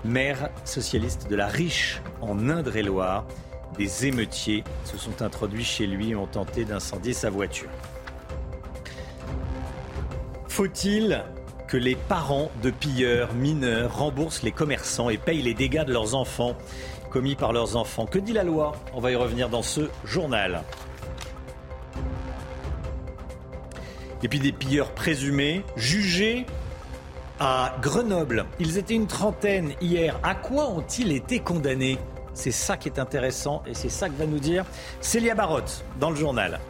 maire 0.04 0.50
socialiste 0.64 1.28
de 1.28 1.36
la 1.36 1.46
Riche 1.46 2.00
en 2.20 2.48
Indre-et-Loire. 2.48 3.24
Des 3.76 4.06
émeutiers 4.06 4.64
se 4.84 4.96
sont 4.96 5.22
introduits 5.22 5.64
chez 5.64 5.86
lui 5.86 6.10
et 6.10 6.16
ont 6.16 6.26
tenté 6.26 6.64
d'incendier 6.64 7.12
sa 7.12 7.30
voiture. 7.30 7.68
Faut-il 10.48 11.22
que 11.68 11.76
les 11.76 11.94
parents 11.94 12.50
de 12.62 12.70
pilleurs 12.70 13.34
mineurs 13.34 13.96
remboursent 13.98 14.42
les 14.42 14.52
commerçants 14.52 15.10
et 15.10 15.18
payent 15.18 15.42
les 15.42 15.54
dégâts 15.54 15.84
de 15.84 15.92
leurs 15.92 16.14
enfants 16.14 16.56
commis 17.10 17.36
par 17.36 17.52
leurs 17.52 17.76
enfants? 17.76 18.06
Que 18.06 18.18
dit 18.18 18.32
la 18.32 18.42
loi? 18.42 18.72
On 18.94 19.00
va 19.00 19.12
y 19.12 19.16
revenir 19.16 19.48
dans 19.48 19.62
ce 19.62 19.88
journal. 20.04 20.62
Et 24.22 24.28
puis 24.28 24.40
des 24.40 24.52
pilleurs 24.52 24.90
présumés, 24.92 25.62
jugés 25.76 26.46
à 27.40 27.77
Grenoble. 27.81 28.44
Ils 28.59 28.78
étaient 28.78 28.94
une 28.94 29.06
trentaine 29.06 29.73
hier. 29.81 30.19
À 30.23 30.35
quoi 30.35 30.70
ont-ils 30.70 31.12
été 31.12 31.40
condamnés? 31.40 31.98
C'est 32.35 32.52
ça 32.52 32.77
qui 32.77 32.89
est 32.89 32.98
intéressant 32.98 33.62
et 33.66 33.74
c'est 33.74 33.89
ça 33.89 34.09
que 34.09 34.15
va 34.15 34.27
nous 34.27 34.39
dire 34.39 34.65
Célia 35.01 35.35
Barotte 35.35 35.85
dans 35.98 36.10
le 36.10 36.16
journal. 36.16 36.60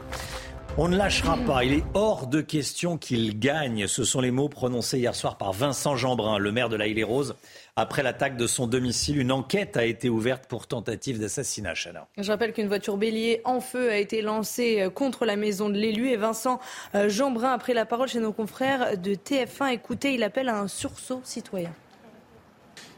On 0.80 0.88
ne 0.88 0.96
lâchera 0.96 1.36
pas. 1.38 1.64
Il 1.64 1.72
est 1.72 1.84
hors 1.94 2.28
de 2.28 2.40
question 2.40 2.98
qu'il 2.98 3.38
gagne. 3.38 3.88
Ce 3.88 4.04
sont 4.04 4.20
les 4.20 4.30
mots 4.30 4.48
prononcés 4.48 4.98
hier 4.98 5.14
soir 5.14 5.36
par 5.36 5.52
Vincent 5.52 5.96
Jeanbrun, 5.96 6.38
le 6.38 6.52
maire 6.52 6.68
de 6.68 6.76
la 6.76 6.86
Île-et-Rose, 6.86 7.34
après 7.78 8.02
l'attaque 8.02 8.36
de 8.36 8.48
son 8.48 8.66
domicile. 8.66 9.20
Une 9.20 9.30
enquête 9.30 9.76
a 9.76 9.84
été 9.84 10.08
ouverte 10.08 10.46
pour 10.48 10.66
tentative 10.66 11.20
d'assassinat. 11.20 11.74
Je 11.74 12.30
rappelle 12.30 12.52
qu'une 12.52 12.66
voiture 12.66 12.96
bélier 12.96 13.40
en 13.44 13.60
feu 13.60 13.90
a 13.90 13.98
été 13.98 14.20
lancée 14.20 14.80
euh, 14.80 14.90
contre 14.90 15.24
la 15.24 15.36
maison 15.36 15.68
de 15.68 15.76
l'élu 15.76 16.08
et 16.08 16.16
Vincent 16.16 16.58
euh, 16.96 17.08
Jeanbrun 17.08 17.52
a 17.52 17.58
pris 17.58 17.74
la 17.74 17.86
parole 17.86 18.08
chez 18.08 18.18
nos 18.18 18.32
confrères 18.32 18.98
de 18.98 19.14
TF1. 19.14 19.72
Écoutez, 19.72 20.14
il 20.14 20.24
appelle 20.24 20.48
à 20.48 20.58
un 20.58 20.66
sursaut 20.66 21.20
citoyen. 21.22 21.72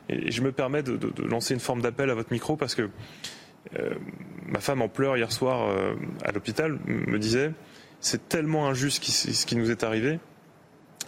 Et 0.09 0.31
je 0.31 0.40
me 0.40 0.51
permets 0.51 0.82
de, 0.82 0.98
lancer 1.23 1.52
une 1.52 1.61
forme 1.61 1.82
d'appel 1.82 2.09
à 2.09 2.15
votre 2.15 2.32
micro 2.32 2.57
parce 2.57 2.74
que 2.74 2.89
ma 4.47 4.59
femme 4.59 4.82
en 4.82 4.89
pleurs 4.89 5.16
hier 5.16 5.31
soir 5.31 5.73
à 6.24 6.32
l'hôpital 6.32 6.81
me 6.86 7.19
disait 7.19 7.52
c'est 8.01 8.28
tellement 8.28 8.66
injuste 8.66 9.05
ce 9.05 9.47
qui 9.47 9.55
nous 9.55 9.70
est 9.70 9.85
arrivé. 9.85 10.19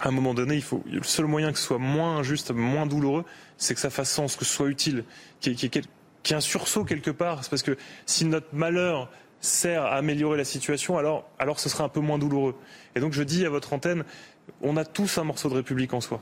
À 0.03 0.09
un 0.09 0.11
moment 0.11 0.35
donné, 0.35 0.57
il 0.57 0.63
faut 0.63 0.83
le 0.91 1.05
seul 1.05 1.27
moyen 1.27 1.53
que 1.53 1.59
ce 1.59 1.65
soit 1.65 1.79
moins 1.79 2.17
injuste, 2.17 2.51
moins 2.51 2.87
douloureux, 2.87 3.25
c'est 3.57 3.73
que 3.73 3.81
ça 3.81 3.89
fasse 3.89 4.11
sens, 4.11 4.35
que 4.35 4.45
ce 4.45 4.53
soit 4.53 4.67
utile, 4.67 5.05
qu'il 5.41 5.53
y, 5.53 5.65
ait 5.65 6.35
un 6.35 6.41
sursaut 6.41 6.85
quelque 6.85 7.13
part. 7.13 7.45
C'est 7.45 7.51
parce 7.51 7.63
que 7.63 7.79
si 8.05 8.25
notre 8.25 8.53
malheur 8.53 9.09
sert 9.41 9.85
à 9.85 9.95
améliorer 9.95 10.37
la 10.37 10.45
situation, 10.45 10.99
alors, 10.99 11.31
alors 11.39 11.61
ce 11.61 11.69
sera 11.69 11.85
un 11.85 11.89
peu 11.89 12.01
moins 12.01 12.19
douloureux. 12.19 12.57
Et 12.97 13.01
donc 13.01 13.13
je 13.13 13.23
dis 13.23 13.47
à 13.47 13.49
votre 13.49 13.73
antenne, 13.73 14.03
on 14.61 14.77
a 14.77 14.85
tous 14.85 15.19
un 15.19 15.25
morceau 15.25 15.49
de 15.49 15.55
République 15.55 15.95
en 15.95 16.01
soi. 16.01 16.21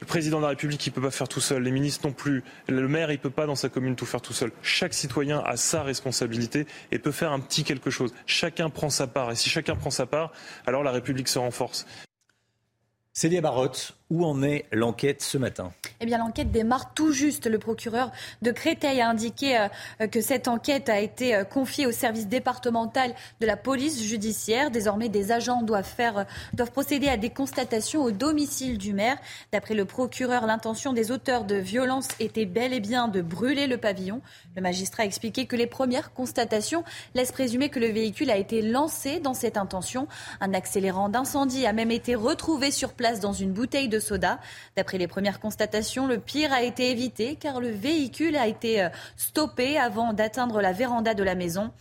Le 0.00 0.06
président 0.06 0.36
de 0.36 0.42
la 0.42 0.48
République, 0.48 0.86
il 0.86 0.90
ne 0.90 0.94
peut 0.94 1.00
pas 1.00 1.10
faire 1.10 1.28
tout 1.28 1.40
seul. 1.40 1.62
Les 1.62 1.70
ministres 1.70 2.06
non 2.06 2.12
plus. 2.12 2.44
Le 2.68 2.86
maire, 2.88 3.10
il 3.10 3.14
ne 3.14 3.22
peut 3.22 3.30
pas 3.30 3.46
dans 3.46 3.54
sa 3.54 3.70
commune 3.70 3.96
tout 3.96 4.04
faire 4.04 4.20
tout 4.20 4.34
seul. 4.34 4.52
Chaque 4.60 4.92
citoyen 4.92 5.42
a 5.46 5.56
sa 5.56 5.82
responsabilité 5.82 6.66
et 6.92 6.98
peut 6.98 7.10
faire 7.10 7.32
un 7.32 7.40
petit 7.40 7.64
quelque 7.64 7.88
chose. 7.88 8.12
Chacun 8.26 8.68
prend 8.68 8.90
sa 8.90 9.06
part. 9.06 9.30
Et 9.30 9.34
si 9.34 9.48
chacun 9.48 9.76
prend 9.76 9.90
sa 9.90 10.04
part, 10.04 10.30
alors 10.66 10.82
la 10.82 10.90
République 10.90 11.28
se 11.28 11.38
renforce. 11.38 11.86
Célia 13.16 13.40
Barotte, 13.40 13.94
où 14.10 14.24
en 14.24 14.42
est 14.42 14.66
l'enquête 14.70 15.22
ce 15.22 15.38
matin 15.38 15.72
Eh 16.00 16.06
bien, 16.06 16.18
l'enquête 16.18 16.50
démarre 16.50 16.92
tout 16.92 17.12
juste. 17.12 17.46
Le 17.46 17.58
procureur 17.58 18.12
de 18.42 18.50
Créteil 18.50 19.00
a 19.00 19.08
indiqué 19.08 19.58
euh, 19.58 20.06
que 20.06 20.20
cette 20.20 20.46
enquête 20.46 20.90
a 20.90 21.00
été 21.00 21.34
euh, 21.34 21.44
confiée 21.44 21.86
au 21.86 21.92
service 21.92 22.28
départemental 22.28 23.14
de 23.40 23.46
la 23.46 23.56
police 23.56 24.02
judiciaire. 24.02 24.70
Désormais, 24.70 25.08
des 25.08 25.32
agents 25.32 25.62
doivent, 25.62 25.84
faire, 25.84 26.18
euh, 26.18 26.24
doivent 26.52 26.70
procéder 26.70 27.08
à 27.08 27.16
des 27.16 27.30
constatations 27.30 28.02
au 28.02 28.10
domicile 28.10 28.76
du 28.76 28.92
maire. 28.92 29.16
D'après 29.52 29.74
le 29.74 29.86
procureur, 29.86 30.46
l'intention 30.46 30.92
des 30.92 31.10
auteurs 31.10 31.44
de 31.44 31.56
violences 31.56 32.08
était 32.20 32.46
bel 32.46 32.74
et 32.74 32.80
bien 32.80 33.08
de 33.08 33.22
brûler 33.22 33.66
le 33.66 33.78
pavillon. 33.78 34.20
Le 34.54 34.60
magistrat 34.60 35.04
a 35.04 35.06
expliqué 35.06 35.46
que 35.46 35.56
les 35.56 35.66
premières 35.66 36.12
constatations 36.12 36.84
laissent 37.14 37.32
présumer 37.32 37.70
que 37.70 37.80
le 37.80 37.88
véhicule 37.88 38.30
a 38.30 38.36
été 38.36 38.60
lancé 38.60 39.18
dans 39.18 39.34
cette 39.34 39.56
intention. 39.56 40.08
Un 40.42 40.52
accélérant 40.52 41.08
d'incendie 41.08 41.64
a 41.64 41.72
même 41.72 41.90
été 41.90 42.14
retrouvé 42.14 42.70
sur 42.70 42.92
place 42.92 43.18
dans 43.18 43.32
une 43.32 43.52
bouteille 43.52 43.88
de 43.88 43.93
soda. 44.00 44.38
D'après 44.76 44.98
les 44.98 45.06
premières 45.06 45.40
constatations, 45.40 46.06
le 46.06 46.18
pire 46.18 46.52
a 46.52 46.62
été 46.62 46.90
évité 46.90 47.36
car 47.36 47.60
le 47.60 47.70
véhicule 47.70 48.36
a 48.36 48.46
été 48.46 48.82
euh, 48.82 48.88
stoppé 49.16 49.78
avant 49.78 50.12
d'atteindre 50.12 50.60
la 50.60 50.72
véranda 50.72 51.14
de 51.14 51.22
la 51.22 51.34
maison. 51.34 51.72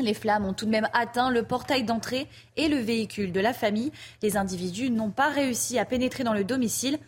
Les 0.00 0.14
flammes 0.14 0.46
ont 0.46 0.52
tout 0.52 0.66
de 0.66 0.70
même 0.70 0.88
atteint 0.92 1.30
le 1.30 1.42
portail 1.42 1.82
d'entrée 1.82 2.28
et 2.56 2.68
le 2.68 2.76
véhicule 2.76 3.32
de 3.32 3.40
la 3.40 3.52
famille. 3.52 3.90
Les 4.22 4.36
individus 4.36 4.90
n'ont 4.90 5.10
pas 5.10 5.28
réussi 5.28 5.78
à 5.78 5.84
pénétrer 5.84 6.22
dans 6.22 6.34
le 6.34 6.44
domicile. 6.44 6.98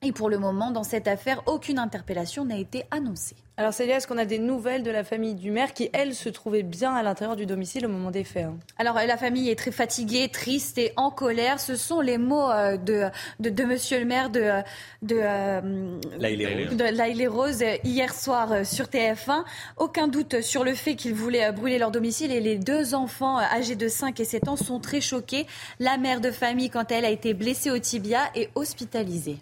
Et 0.00 0.12
pour 0.12 0.30
le 0.30 0.38
moment, 0.38 0.70
dans 0.70 0.84
cette 0.84 1.08
affaire, 1.08 1.42
aucune 1.46 1.78
interpellation 1.78 2.44
n'a 2.44 2.56
été 2.56 2.84
annoncée. 2.92 3.34
Alors 3.56 3.74
Célia, 3.74 3.96
est-ce 3.96 4.06
qu'on 4.06 4.18
a 4.18 4.24
des 4.24 4.38
nouvelles 4.38 4.84
de 4.84 4.90
la 4.92 5.02
famille 5.02 5.34
du 5.34 5.50
maire 5.50 5.74
qui, 5.74 5.90
elle, 5.92 6.14
se 6.14 6.28
trouvait 6.28 6.62
bien 6.62 6.94
à 6.94 7.02
l'intérieur 7.02 7.34
du 7.34 7.44
domicile 7.44 7.84
au 7.86 7.88
moment 7.88 8.12
des 8.12 8.22
faits 8.22 8.44
hein? 8.44 8.56
Alors 8.78 8.94
la 8.94 9.16
famille 9.16 9.50
est 9.50 9.58
très 9.58 9.72
fatiguée, 9.72 10.28
triste 10.28 10.78
et 10.78 10.92
en 10.94 11.10
colère. 11.10 11.58
Ce 11.58 11.74
sont 11.74 12.00
les 12.00 12.18
mots 12.18 12.48
euh, 12.48 12.76
de, 12.76 13.08
de, 13.40 13.64
Monsieur 13.64 13.98
le 13.98 14.04
maire 14.04 14.30
de, 14.30 14.62
de, 15.02 15.16
euh, 15.20 15.60
de 16.06 17.26
Rose 17.26 17.64
hier 17.82 18.14
soir 18.14 18.52
euh, 18.52 18.62
sur 18.62 18.84
TF1. 18.84 19.42
Aucun 19.76 20.06
doute 20.06 20.40
sur 20.40 20.62
le 20.62 20.74
fait 20.74 20.94
qu'ils 20.94 21.14
voulaient 21.14 21.50
brûler 21.50 21.78
leur 21.78 21.90
domicile 21.90 22.30
et 22.30 22.38
les 22.40 22.58
deux 22.58 22.94
enfants 22.94 23.40
âgés 23.40 23.74
de 23.74 23.88
5 23.88 24.20
et 24.20 24.24
7 24.24 24.46
ans 24.46 24.56
sont 24.56 24.78
très 24.78 25.00
choqués. 25.00 25.48
La 25.80 25.98
mère 25.98 26.20
de 26.20 26.30
famille, 26.30 26.70
quant 26.70 26.84
à 26.84 26.94
elle, 26.94 27.04
a 27.04 27.10
été 27.10 27.34
blessée 27.34 27.72
au 27.72 27.78
tibia 27.80 28.20
et 28.36 28.50
hospitalisée. 28.54 29.40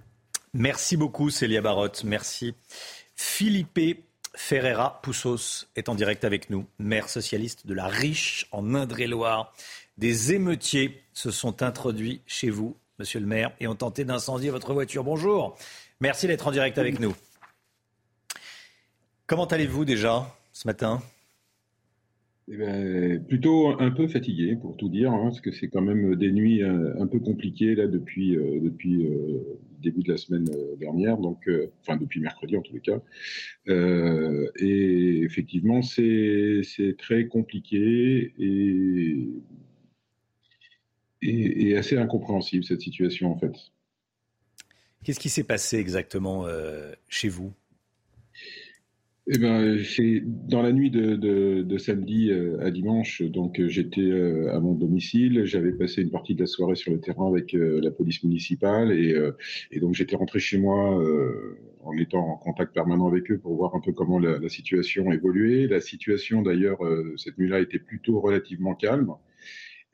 Merci 0.58 0.96
beaucoup 0.96 1.28
Célia 1.28 1.60
Barotte. 1.60 2.02
Merci. 2.04 2.54
Philippe 3.14 4.02
Ferreira 4.34 5.00
Poussos 5.02 5.66
est 5.76 5.90
en 5.90 5.94
direct 5.94 6.24
avec 6.24 6.48
nous, 6.48 6.66
maire 6.78 7.10
socialiste 7.10 7.66
de 7.66 7.74
la 7.74 7.88
Riche 7.88 8.46
en 8.52 8.74
Indre-et-Loire. 8.74 9.52
Des 9.98 10.32
émeutiers 10.32 11.02
se 11.12 11.30
sont 11.30 11.62
introduits 11.62 12.22
chez 12.26 12.48
vous, 12.48 12.74
monsieur 12.98 13.20
le 13.20 13.26
maire, 13.26 13.52
et 13.60 13.68
ont 13.68 13.74
tenté 13.74 14.06
d'incendier 14.06 14.48
votre 14.48 14.72
voiture. 14.72 15.04
Bonjour. 15.04 15.58
Merci 16.00 16.26
d'être 16.26 16.46
en 16.46 16.52
direct 16.52 16.78
avec 16.78 17.00
nous. 17.00 17.14
Comment 19.26 19.46
allez-vous 19.46 19.84
déjà 19.84 20.34
ce 20.54 20.66
matin? 20.66 21.02
Eh 22.48 22.56
ben, 22.56 23.24
plutôt 23.24 23.70
un 23.80 23.90
peu 23.90 24.06
fatigué, 24.06 24.54
pour 24.54 24.76
tout 24.76 24.88
dire, 24.88 25.12
hein, 25.12 25.24
parce 25.24 25.40
que 25.40 25.50
c'est 25.50 25.66
quand 25.66 25.80
même 25.80 26.14
des 26.14 26.30
nuits 26.30 26.62
euh, 26.62 26.94
un, 27.00 27.08
peu 27.08 27.18
compliquées 27.18 27.74
là 27.74 27.88
depuis 27.88 28.36
euh, 28.36 28.60
depuis 28.60 29.04
euh, 29.04 29.58
début 29.82 30.04
de 30.04 30.12
la 30.12 30.16
semaine 30.16 30.46
dernière, 30.78 31.18
donc 31.18 31.50
enfin 31.80 31.96
depuis 31.96 32.20
mercredi 32.20 32.56
en 32.56 32.62
tous 32.62 32.74
les 32.74 32.80
cas. 32.80 33.00
et 33.66 35.22
effectivement, 35.22 35.82
c'est 35.82 36.60
c'est 36.62 36.96
très 36.96 37.26
compliqué 37.26 38.32
et, 38.38 39.28
et 41.22 41.76
assez 41.76 41.96
incompréhensible 41.96 42.64
cette 42.64 42.80
situation 42.80 43.32
en 43.32 43.38
fait. 43.38 43.54
Qu'est-ce 45.04 45.20
qui 45.20 45.28
s'est 45.28 45.44
passé 45.44 45.78
exactement 45.78 46.46
chez 47.08 47.28
vous? 47.28 47.52
Eh 49.28 49.38
ben, 49.38 49.76
dans 50.48 50.62
la 50.62 50.72
nuit 50.72 50.90
de, 50.90 51.16
de, 51.16 51.62
de 51.62 51.78
samedi 51.78 52.30
euh, 52.30 52.60
à 52.60 52.70
dimanche. 52.70 53.22
Donc, 53.22 53.58
euh, 53.58 53.68
j'étais 53.68 54.00
euh, 54.00 54.54
à 54.54 54.60
mon 54.60 54.74
domicile. 54.74 55.44
J'avais 55.44 55.72
passé 55.72 56.02
une 56.02 56.10
partie 56.10 56.36
de 56.36 56.40
la 56.40 56.46
soirée 56.46 56.76
sur 56.76 56.92
le 56.92 57.00
terrain 57.00 57.28
avec 57.28 57.52
la 57.52 57.90
police 57.90 58.22
municipale, 58.22 58.92
et, 58.92 59.16
et 59.70 59.80
donc 59.80 59.94
j'étais 59.94 60.16
rentré 60.16 60.38
chez 60.38 60.58
moi 60.58 61.00
en 61.82 61.96
étant 61.96 62.24
en 62.24 62.36
contact 62.36 62.72
permanent 62.72 63.06
avec 63.06 63.30
eux 63.30 63.38
pour 63.38 63.54
voir 63.56 63.74
un 63.74 63.80
peu 63.80 63.92
comment 63.92 64.18
la, 64.18 64.38
la 64.38 64.48
situation 64.48 65.10
évoluait. 65.12 65.66
La 65.66 65.80
situation, 65.80 66.42
d'ailleurs, 66.42 66.78
cette 67.16 67.38
nuit-là 67.38 67.60
était 67.60 67.78
plutôt 67.78 68.20
relativement 68.20 68.74
calme. 68.74 69.12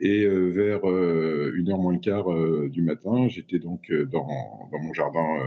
Et 0.00 0.26
vers 0.26 0.84
une 0.84 1.70
heure 1.70 1.78
moins 1.78 1.92
le 1.92 1.98
quart 2.00 2.26
du 2.68 2.82
matin, 2.82 3.28
j'étais 3.28 3.58
donc 3.58 3.92
dans, 4.10 4.68
dans 4.70 4.78
mon 4.78 4.92
jardin 4.92 5.38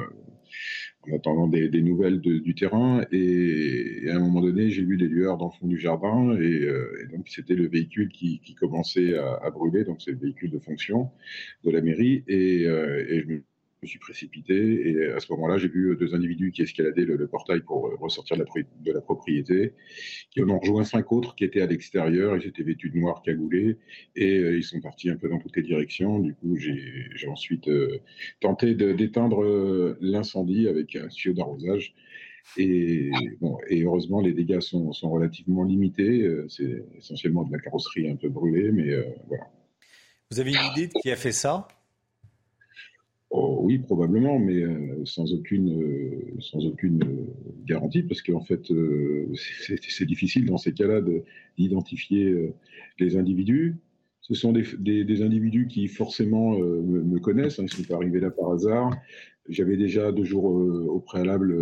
en 1.11 1.15
attendant 1.15 1.47
des, 1.47 1.81
nouvelles 1.81 2.19
du 2.19 2.55
terrain. 2.55 3.05
Et, 3.11 4.09
à 4.09 4.15
un 4.15 4.19
moment 4.19 4.41
donné, 4.41 4.69
j'ai 4.69 4.83
vu 4.83 4.97
des 4.97 5.07
lueurs 5.07 5.37
dans 5.37 5.45
le 5.45 5.59
fond 5.59 5.67
du 5.67 5.77
jardin. 5.77 6.35
Et, 6.39 6.63
euh, 6.63 7.07
donc, 7.11 7.27
c'était 7.29 7.55
le 7.55 7.67
véhicule 7.67 8.09
qui, 8.09 8.55
commençait 8.59 9.17
à, 9.17 9.49
brûler. 9.51 9.83
Donc, 9.83 10.01
c'est 10.01 10.11
le 10.11 10.17
véhicule 10.17 10.51
de 10.51 10.59
fonction 10.59 11.09
de 11.63 11.71
la 11.71 11.81
mairie. 11.81 12.23
Et, 12.27 12.65
euh, 12.65 13.05
et 13.09 13.21
je 13.21 13.27
me 13.27 13.43
me 13.85 13.89
suis 13.89 13.99
précipité 13.99 14.89
et 14.89 15.11
à 15.11 15.19
ce 15.19 15.31
moment-là, 15.33 15.57
j'ai 15.57 15.67
vu 15.67 15.95
deux 15.97 16.13
individus 16.15 16.51
qui 16.51 16.63
escaladaient 16.63 17.05
le, 17.05 17.27
portail 17.27 17.61
pour 17.61 17.87
euh, 17.87 17.95
ressortir 17.99 18.35
de 18.37 18.91
la, 18.91 19.01
propriété, 19.01 19.73
qui 20.31 20.41
en 20.41 20.49
ont 20.49 20.59
rejoint 20.59 20.83
cinq 20.83 21.11
autres 21.11 21.35
qui 21.35 21.43
étaient 21.43 21.61
à 21.61 21.67
l'extérieur. 21.67 22.35
Ils 22.35 22.47
étaient 22.47 22.63
vêtus 22.63 22.89
de 22.89 22.97
noir 22.97 23.21
cagoulés 23.21 23.77
et 24.15 24.37
euh, 24.39 24.57
ils 24.57 24.63
sont 24.63 24.81
partis 24.81 25.09
un 25.09 25.15
peu 25.15 25.29
dans 25.29 25.39
toutes 25.39 25.55
les 25.55 25.63
directions. 25.63 26.19
Du 26.19 26.33
coup, 26.33 26.57
j'ai 26.57 27.27
ensuite 27.27 27.67
euh, 27.67 27.99
tenté 28.39 28.73
d'éteindre 28.73 29.95
l'incendie 30.01 30.67
avec 30.67 30.95
un 30.95 31.07
tuyau 31.07 31.33
d'arrosage. 31.33 31.93
Et, 32.57 33.11
heureusement, 33.71 34.21
les 34.21 34.33
dégâts 34.33 34.59
sont, 34.59 34.91
relativement 35.03 35.63
limités. 35.63 36.29
C'est 36.47 36.83
essentiellement 36.97 37.43
de 37.43 37.51
la 37.51 37.59
carrosserie 37.59 38.09
un 38.09 38.15
peu 38.15 38.29
brûlée, 38.29 38.71
mais 38.71 38.91
voilà. 39.27 39.45
Vous 40.31 40.39
avez 40.39 40.51
une 40.51 40.71
idée 40.71 40.89
qui 41.01 41.11
a 41.11 41.15
fait 41.15 41.31
ça? 41.31 41.67
Oh, 43.37 43.59
oui, 43.63 43.79
probablement, 43.79 44.39
mais 44.39 44.61
euh, 44.61 45.03
sans 45.03 45.33
aucune, 45.33 45.81
euh, 45.81 46.39
sans 46.39 46.65
aucune 46.65 47.03
euh, 47.03 47.33
garantie, 47.65 48.01
parce 48.01 48.21
qu'en 48.21 48.39
fait, 48.39 48.71
c'est 49.89 50.05
difficile 50.05 50.45
dans 50.45 50.57
ces 50.57 50.73
cas-là 50.73 51.01
d'identifier 51.57 52.53
les 52.97 53.17
individus. 53.17 53.75
Ce 54.21 54.35
sont 54.35 54.53
des, 54.53 55.21
individus 55.21 55.67
qui 55.67 55.89
forcément 55.89 56.57
me, 56.57 57.19
connaissent, 57.19 57.59
hein, 57.59 57.65
ils 57.65 57.85
sont 57.85 57.93
arrivés 57.93 58.21
là 58.21 58.31
par 58.31 58.51
hasard. 58.53 58.95
J'avais 59.49 59.75
déjà 59.75 60.13
deux 60.13 60.23
jours 60.23 60.45
au 60.45 60.99
préalable 61.01 61.53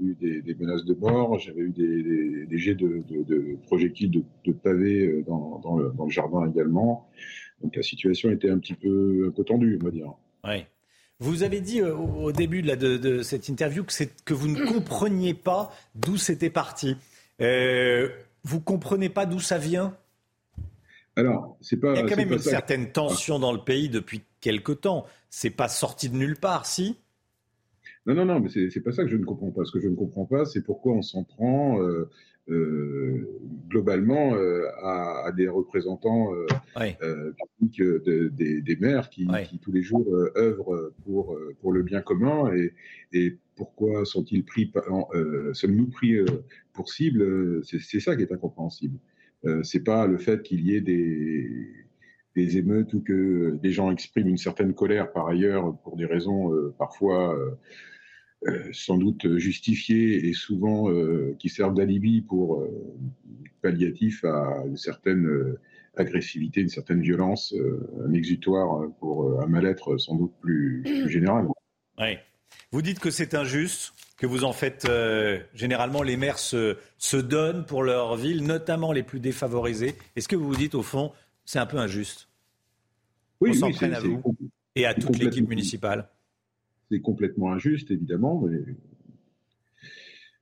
eu 0.00 0.16
des, 0.16 0.54
menaces 0.58 0.84
de 0.84 0.94
mort, 0.94 1.38
j'avais 1.38 1.60
eu 1.60 1.70
des, 1.70 2.58
jets 2.58 2.74
de, 2.74 3.56
projectiles 3.62 4.10
de, 4.10 4.52
pavés 4.52 5.22
dans, 5.28 5.76
le, 5.76 6.10
jardin 6.10 6.50
également. 6.50 7.08
Donc 7.62 7.76
la 7.76 7.82
situation 7.82 8.32
était 8.32 8.50
un 8.50 8.58
petit 8.58 8.74
peu, 8.74 9.26
un 9.28 9.30
peu 9.30 9.44
tendue, 9.44 9.78
on 9.80 9.84
va 9.84 9.90
dire. 9.92 10.12
Oui. 10.44 10.64
Vous 11.20 11.42
avez 11.42 11.60
dit 11.60 11.80
euh, 11.80 11.94
au 11.94 12.32
début 12.32 12.62
de, 12.62 13.22
cette 13.22 13.48
interview 13.48 13.84
que, 13.84 13.92
que, 14.24 14.34
vous 14.34 14.48
ne 14.48 14.64
compreniez 14.72 15.34
pas 15.34 15.72
d'où 15.94 16.16
c'était 16.16 16.50
parti. 16.50 16.96
Euh, 17.40 18.08
vous 18.42 18.60
comprenez 18.60 19.08
pas 19.08 19.26
d'où 19.26 19.40
ça 19.40 19.58
vient? 19.58 19.96
Alors, 21.16 21.56
c'est 21.60 21.76
pas. 21.76 21.94
Il 21.94 22.00
y 22.00 22.02
a 22.02 22.08
quand 22.08 22.16
même 22.16 22.32
une 22.32 22.38
certaine 22.38 22.90
tension 22.90 23.38
dans 23.38 23.52
le 23.52 23.60
pays 23.60 23.88
depuis 23.88 24.22
quelque 24.40 24.72
temps. 24.72 25.06
C'est 25.30 25.50
pas 25.50 25.68
sorti 25.68 26.08
de 26.08 26.16
nulle 26.16 26.36
part, 26.36 26.66
si? 26.66 26.96
Non, 28.06 28.14
non, 28.14 28.24
non, 28.24 28.40
mais 28.40 28.48
c'est 28.48 28.80
pas 28.80 28.92
ça 28.92 29.04
que 29.04 29.08
je 29.08 29.16
ne 29.16 29.24
comprends 29.24 29.50
pas. 29.50 29.64
Ce 29.64 29.72
que 29.72 29.80
je 29.80 29.88
ne 29.88 29.94
comprends 29.94 30.26
pas, 30.26 30.44
c'est 30.44 30.62
pourquoi 30.62 30.92
on 30.92 31.02
s'en 31.02 31.24
prend 31.24 31.80
euh, 31.80 32.10
globalement 33.68 34.34
à, 34.82 35.32
des 35.34 35.48
représentants 35.48 36.30
publics 37.58 37.82
des, 38.36 38.76
maires 38.80 39.08
qui, 39.08 39.26
tous 39.62 39.72
les 39.72 39.82
jours 39.82 40.06
œuvrent 40.36 40.92
pour, 41.04 41.38
pour 41.60 41.72
le 41.72 41.82
bien 41.82 42.02
commun 42.02 42.52
et, 42.54 42.74
et 43.12 43.38
pourquoi 43.56 44.04
sont-ils 44.04 44.44
pris, 44.44 44.70
sommes-nous 45.52 45.86
pris 45.88 46.18
pour 46.72 46.90
cible 46.90 47.64
C'est 47.64 48.00
ça 48.00 48.14
qui 48.14 48.22
est 48.22 48.32
incompréhensible. 48.32 48.98
c'est 49.62 49.84
pas 49.84 50.06
le 50.06 50.18
fait 50.18 50.42
qu'il 50.42 50.60
y 50.60 50.74
ait 50.76 50.82
des, 50.82 51.48
des 52.36 52.58
émeutes 52.58 52.92
ou 52.94 53.00
que 53.00 53.58
des 53.62 53.70
gens 53.70 53.90
expriment 53.90 54.28
une 54.28 54.36
certaine 54.36 54.74
colère 54.74 55.12
par 55.12 55.28
ailleurs 55.28 55.76
pour 55.82 55.96
des 55.96 56.06
raisons 56.06 56.52
parfois 56.78 57.36
euh, 57.38 57.50
sans 58.72 58.98
doute 58.98 59.36
justifiées 59.36 60.26
et 60.28 60.32
souvent 60.32 60.90
euh, 60.90 61.34
qui 61.38 61.48
servent 61.48 61.74
d'alibi 61.74 62.20
pour 62.20 62.60
euh, 62.60 62.68
palliatif 63.62 64.24
à 64.24 64.62
une 64.66 64.76
certaine 64.76 65.56
agressivité, 65.96 66.60
une 66.60 66.68
certaine 66.68 67.00
violence, 67.00 67.54
un 68.04 68.12
exutoire 68.12 68.90
pour 68.98 69.40
un 69.40 69.46
mal-être 69.46 69.96
sans 69.96 70.16
doute 70.16 70.32
plus, 70.40 70.84
général. 71.08 71.46
Oui. 71.98 72.18
Vous 72.72 72.82
dites 72.82 72.98
que 72.98 73.10
c'est 73.10 73.34
injuste, 73.34 73.94
que 74.18 74.26
vous 74.26 74.44
en 74.44 74.52
faites 74.52 74.86
généralement 75.54 76.02
les 76.02 76.16
maires 76.16 76.40
se, 76.40 76.76
se, 76.98 77.16
donnent 77.16 77.64
pour 77.64 77.84
leur 77.84 78.16
ville, 78.16 78.44
notamment 78.44 78.92
les 78.92 79.04
plus 79.04 79.20
défavorisés. 79.20 79.94
Est-ce 80.16 80.28
que 80.28 80.36
vous 80.36 80.48
vous 80.48 80.56
dites 80.56 80.74
au 80.74 80.82
fond 80.82 81.12
c'est 81.44 81.58
un 81.58 81.66
peu 81.66 81.78
injuste? 81.78 82.28
Oui, 83.40 83.50
On 83.50 83.54
s'en 83.54 83.66
oui, 83.68 83.94
à 83.94 84.00
vous 84.00 84.22
et 84.74 84.86
à 84.86 84.94
toute 84.94 85.18
l'équipe 85.18 85.48
municipale 85.48 86.08
complètement 87.00 87.52
injuste, 87.52 87.90
évidemment, 87.90 88.40
mais 88.40 88.60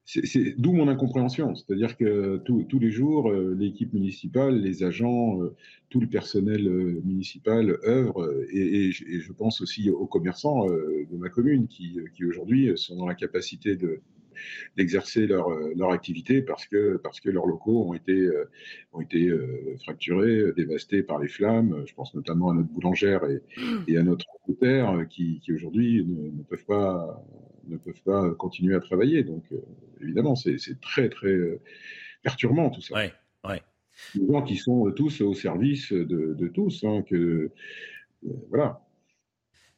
c'est 0.05 0.61
d'où 0.61 0.73
mon 0.73 0.89
incompréhension. 0.89 1.55
C'est-à-dire 1.55 1.97
que 1.97 2.39
tous 2.45 2.79
les 2.79 2.91
jours, 2.91 3.31
euh, 3.31 3.55
l'équipe 3.59 3.93
municipale, 3.93 4.61
les 4.61 4.83
agents, 4.83 5.43
euh, 5.43 5.55
tout 5.91 6.01
le 6.01 6.09
personnel 6.09 6.66
euh, 6.66 7.01
municipal 7.05 7.79
œuvre, 7.87 8.35
et, 8.51 8.91
je 8.93 9.33
pense 9.33 9.61
aussi 9.61 9.91
aux 9.91 10.07
commerçants 10.07 10.66
de 10.66 11.16
ma 11.16 11.29
commune 11.29 11.69
qui 11.69 12.01
aujourd'hui 12.24 12.73
sont 12.77 12.97
dans 12.97 13.07
la 13.07 13.15
capacité 13.15 13.77
de, 13.77 14.01
d'exercer 14.77 15.27
leur, 15.27 15.51
euh, 15.51 15.73
leur 15.77 15.93
activité 15.93 16.43
parce 16.43 16.66
que, 16.66 16.97
parce 16.97 17.20
que 17.20 17.31
leurs 17.31 17.47
locaux 17.47 17.89
ont 17.89 17.94
été, 17.94 18.12
euh, 18.12 18.51
ont 18.93 19.01
été 19.01 19.28
euh, 19.28 19.77
fracturés, 19.82 20.52
dévastés 20.56 21.02
par 21.02 21.19
les 21.19 21.28
flammes. 21.28 21.82
Je 21.86 21.94
pense 21.94 22.14
notamment 22.14 22.51
à 22.51 22.55
notre 22.55 22.69
boulangère 22.69 23.24
et, 23.24 23.43
et 23.89 23.97
à 23.97 24.02
notre 24.02 24.27
terre 24.60 25.06
qui, 25.09 25.40
qui 25.40 25.52
aujourd'hui 25.52 26.05
ne, 26.05 26.43
peuvent 26.43 26.64
pas, 26.64 27.24
ne 27.69 27.77
peuvent 27.77 28.02
pas 28.05 28.31
continuer 28.35 28.74
à 28.74 28.81
travailler. 28.81 29.24
Donc 29.24 29.44
évidemment, 30.01 30.36
c'est 30.36 30.59
très 30.81 31.09
très 31.09 31.39
perturbant 32.23 32.70
tout 32.70 32.81
ça. 32.81 32.94
Ouais, 32.94 33.12
ouais. 33.48 33.62
Des 34.14 34.27
gens 34.27 34.43
qui 34.43 34.56
sont 34.56 34.90
tous 34.93 35.20
au 35.20 35.35
service 35.35 35.93
de, 35.93 36.35
de 36.35 36.48
tous, 36.48 36.85
hein, 36.85 37.02
que 37.02 37.51
voilà. 38.48 38.81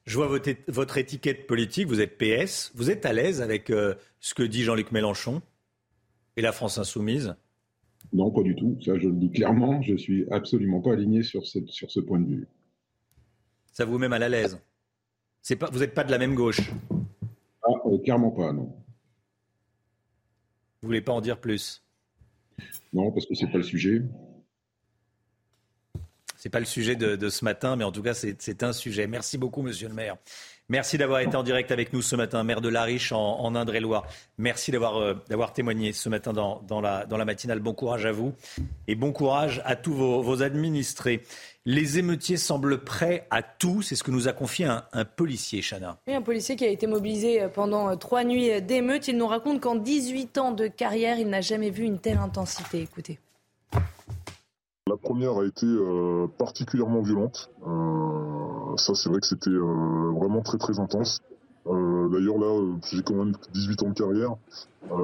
Je 0.07 0.17
vois 0.17 0.27
votre, 0.27 0.99
étiquette 0.99 1.47
politique, 1.47 1.89
vous 1.89 2.01
êtes 2.01 2.19
PS. 2.19 2.73
Vous 2.75 2.91
êtes 2.91 3.07
à 3.07 3.13
l'aise 3.13 3.41
avec 3.41 3.71
euh, 3.71 3.95
ce 4.21 4.35
que 4.35 4.43
dit 4.43 4.63
Jean-Luc 4.63 4.93
Mélenchon 4.93 5.41
et 6.37 6.43
la 6.43 6.53
France 6.53 6.77
insoumise? 6.77 7.35
Non, 8.13 8.31
pas 8.31 8.43
du 8.43 8.55
tout. 8.55 8.77
Ça, 8.85 8.99
je 8.99 9.09
le 9.09 9.15
dis 9.15 9.31
clairement. 9.31 9.81
Je 9.81 9.97
suis 9.97 10.27
absolument 10.31 10.83
pas 10.83 10.93
aligné 10.93 11.23
sur, 11.23 11.47
sur 11.47 11.91
ce 11.91 12.01
point 12.01 12.21
de 12.21 12.29
vue. 12.29 12.49
Ça 13.73 13.87
vous 13.87 13.99
met 13.99 14.09
mal 14.09 14.23
à 14.23 14.29
l'aise? 14.29 14.61
Pas, 15.59 15.71
Vous 15.73 15.79
n'êtes 15.79 15.95
pas 15.95 16.05
de 16.05 16.11
la 16.11 16.19
même 16.19 16.35
gauche? 16.35 16.61
Ah, 17.63 17.71
euh, 17.87 17.99
Clairement 17.99 18.31
pas, 18.31 18.53
non. 18.53 18.75
Vous 20.83 20.89
voulez 20.89 21.01
pas 21.01 21.13
en 21.13 21.23
dire 21.23 21.41
plus? 21.41 21.83
Non, 22.93 23.11
parce 23.11 23.25
que 23.27 23.35
c'est 23.35 23.47
pas 23.47 23.57
le 23.57 23.65
sujet. 23.65 24.03
C'est 26.45 26.51
pas 26.51 26.61
le 26.61 26.67
sujet 26.67 26.95
de, 26.95 27.29
ce 27.31 27.43
matin, 27.43 27.75
mais 27.75 27.85
en 27.85 27.91
tout 27.91 28.03
cas, 28.03 28.13
c'est 28.13 28.63
un 28.63 28.75
sujet. 28.75 29.07
Merci 29.07 29.39
beaucoup, 29.39 29.63
monsieur 29.63 29.89
le 29.89 29.95
maire. 29.95 30.17
Merci 30.69 30.99
d'avoir 30.99 31.21
été 31.21 31.35
en 31.39 31.43
direct 31.43 31.73
avec 31.73 31.95
nous 31.95 32.03
ce 32.03 32.17
matin, 32.17 32.45
maire 32.45 32.61
de 32.61 32.69
Lariche 32.69 33.13
en, 33.13 33.41
en 33.41 33.55
Indre-et-Loire. 33.55 34.07
Merci 34.37 34.71
d'avoir 34.71 34.99
euh, 34.99 35.15
témoigné 35.55 35.95
ce 35.95 36.11
matin 36.11 36.35
dans, 36.35 36.81
la, 36.83 37.25
matinale. 37.25 37.61
Bon 37.61 37.73
courage 37.73 38.05
à 38.05 38.13
vous 38.13 38.35
et 38.87 38.95
bon 38.95 39.11
courage 39.11 39.63
à 39.65 39.75
tous 39.75 39.95
vos, 39.95 40.43
administrés. 40.43 41.23
Les 41.65 41.99
émeutiers 41.99 42.37
semblent 42.37 42.85
prêts 42.85 43.27
à 43.31 43.43
tout. 43.43 43.81
C'est 43.81 43.97
ce 43.97 44.05
que 44.05 44.11
nous 44.11 44.29
a 44.29 44.35
confié 44.35 44.67
un, 44.67 44.85
un 44.93 45.07
policier, 45.07 45.63
Chana. 45.63 45.97
Oui, 46.07 46.15
un 46.15 46.21
policier 46.21 46.57
qui 46.57 46.67
a 46.67 46.69
été 46.69 46.87
mobilisé 46.87 47.41
euh, 47.41 47.49
pendant 47.49 47.89
euh, 47.89 47.97
trois 47.97 48.23
nuits 48.23 48.61
d'émeutes. 48.61 49.09
Il 49.09 49.17
nous 49.17 49.29
raconte 49.29 49.63
qu'en 49.63 49.77
18 49.77 50.37
ans 50.37 50.53
de 50.53 50.67
carrière, 50.67 51.19
il 51.19 51.31
n'a 51.31 51.41
jamais 51.41 51.71
vu 51.71 51.85
une 51.85 52.01
telle 52.01 52.19
intensité. 52.19 52.83
Écoutez. 52.83 53.19
La 54.87 54.99
première 54.99 55.39
a 55.39 55.47
été 55.47 55.65
euh, 55.65 56.27
particulièrement 56.37 57.01
violente. 57.01 57.49
Euh, 57.67 58.77
ça, 58.77 58.95
c'est 58.95 59.09
vrai 59.09 59.19
que 59.19 59.27
c'était 59.27 59.49
euh, 59.49 60.13
vraiment 60.15 60.43
très 60.43 60.59
très 60.59 60.79
intense. 60.79 61.23
D'ailleurs, 61.65 62.37
là, 62.37 62.77
j'ai 62.93 63.03
quand 63.03 63.15
même 63.15 63.33
18 63.55 63.83
ans 63.83 63.89
de 63.89 63.95
carrière. 63.95 64.37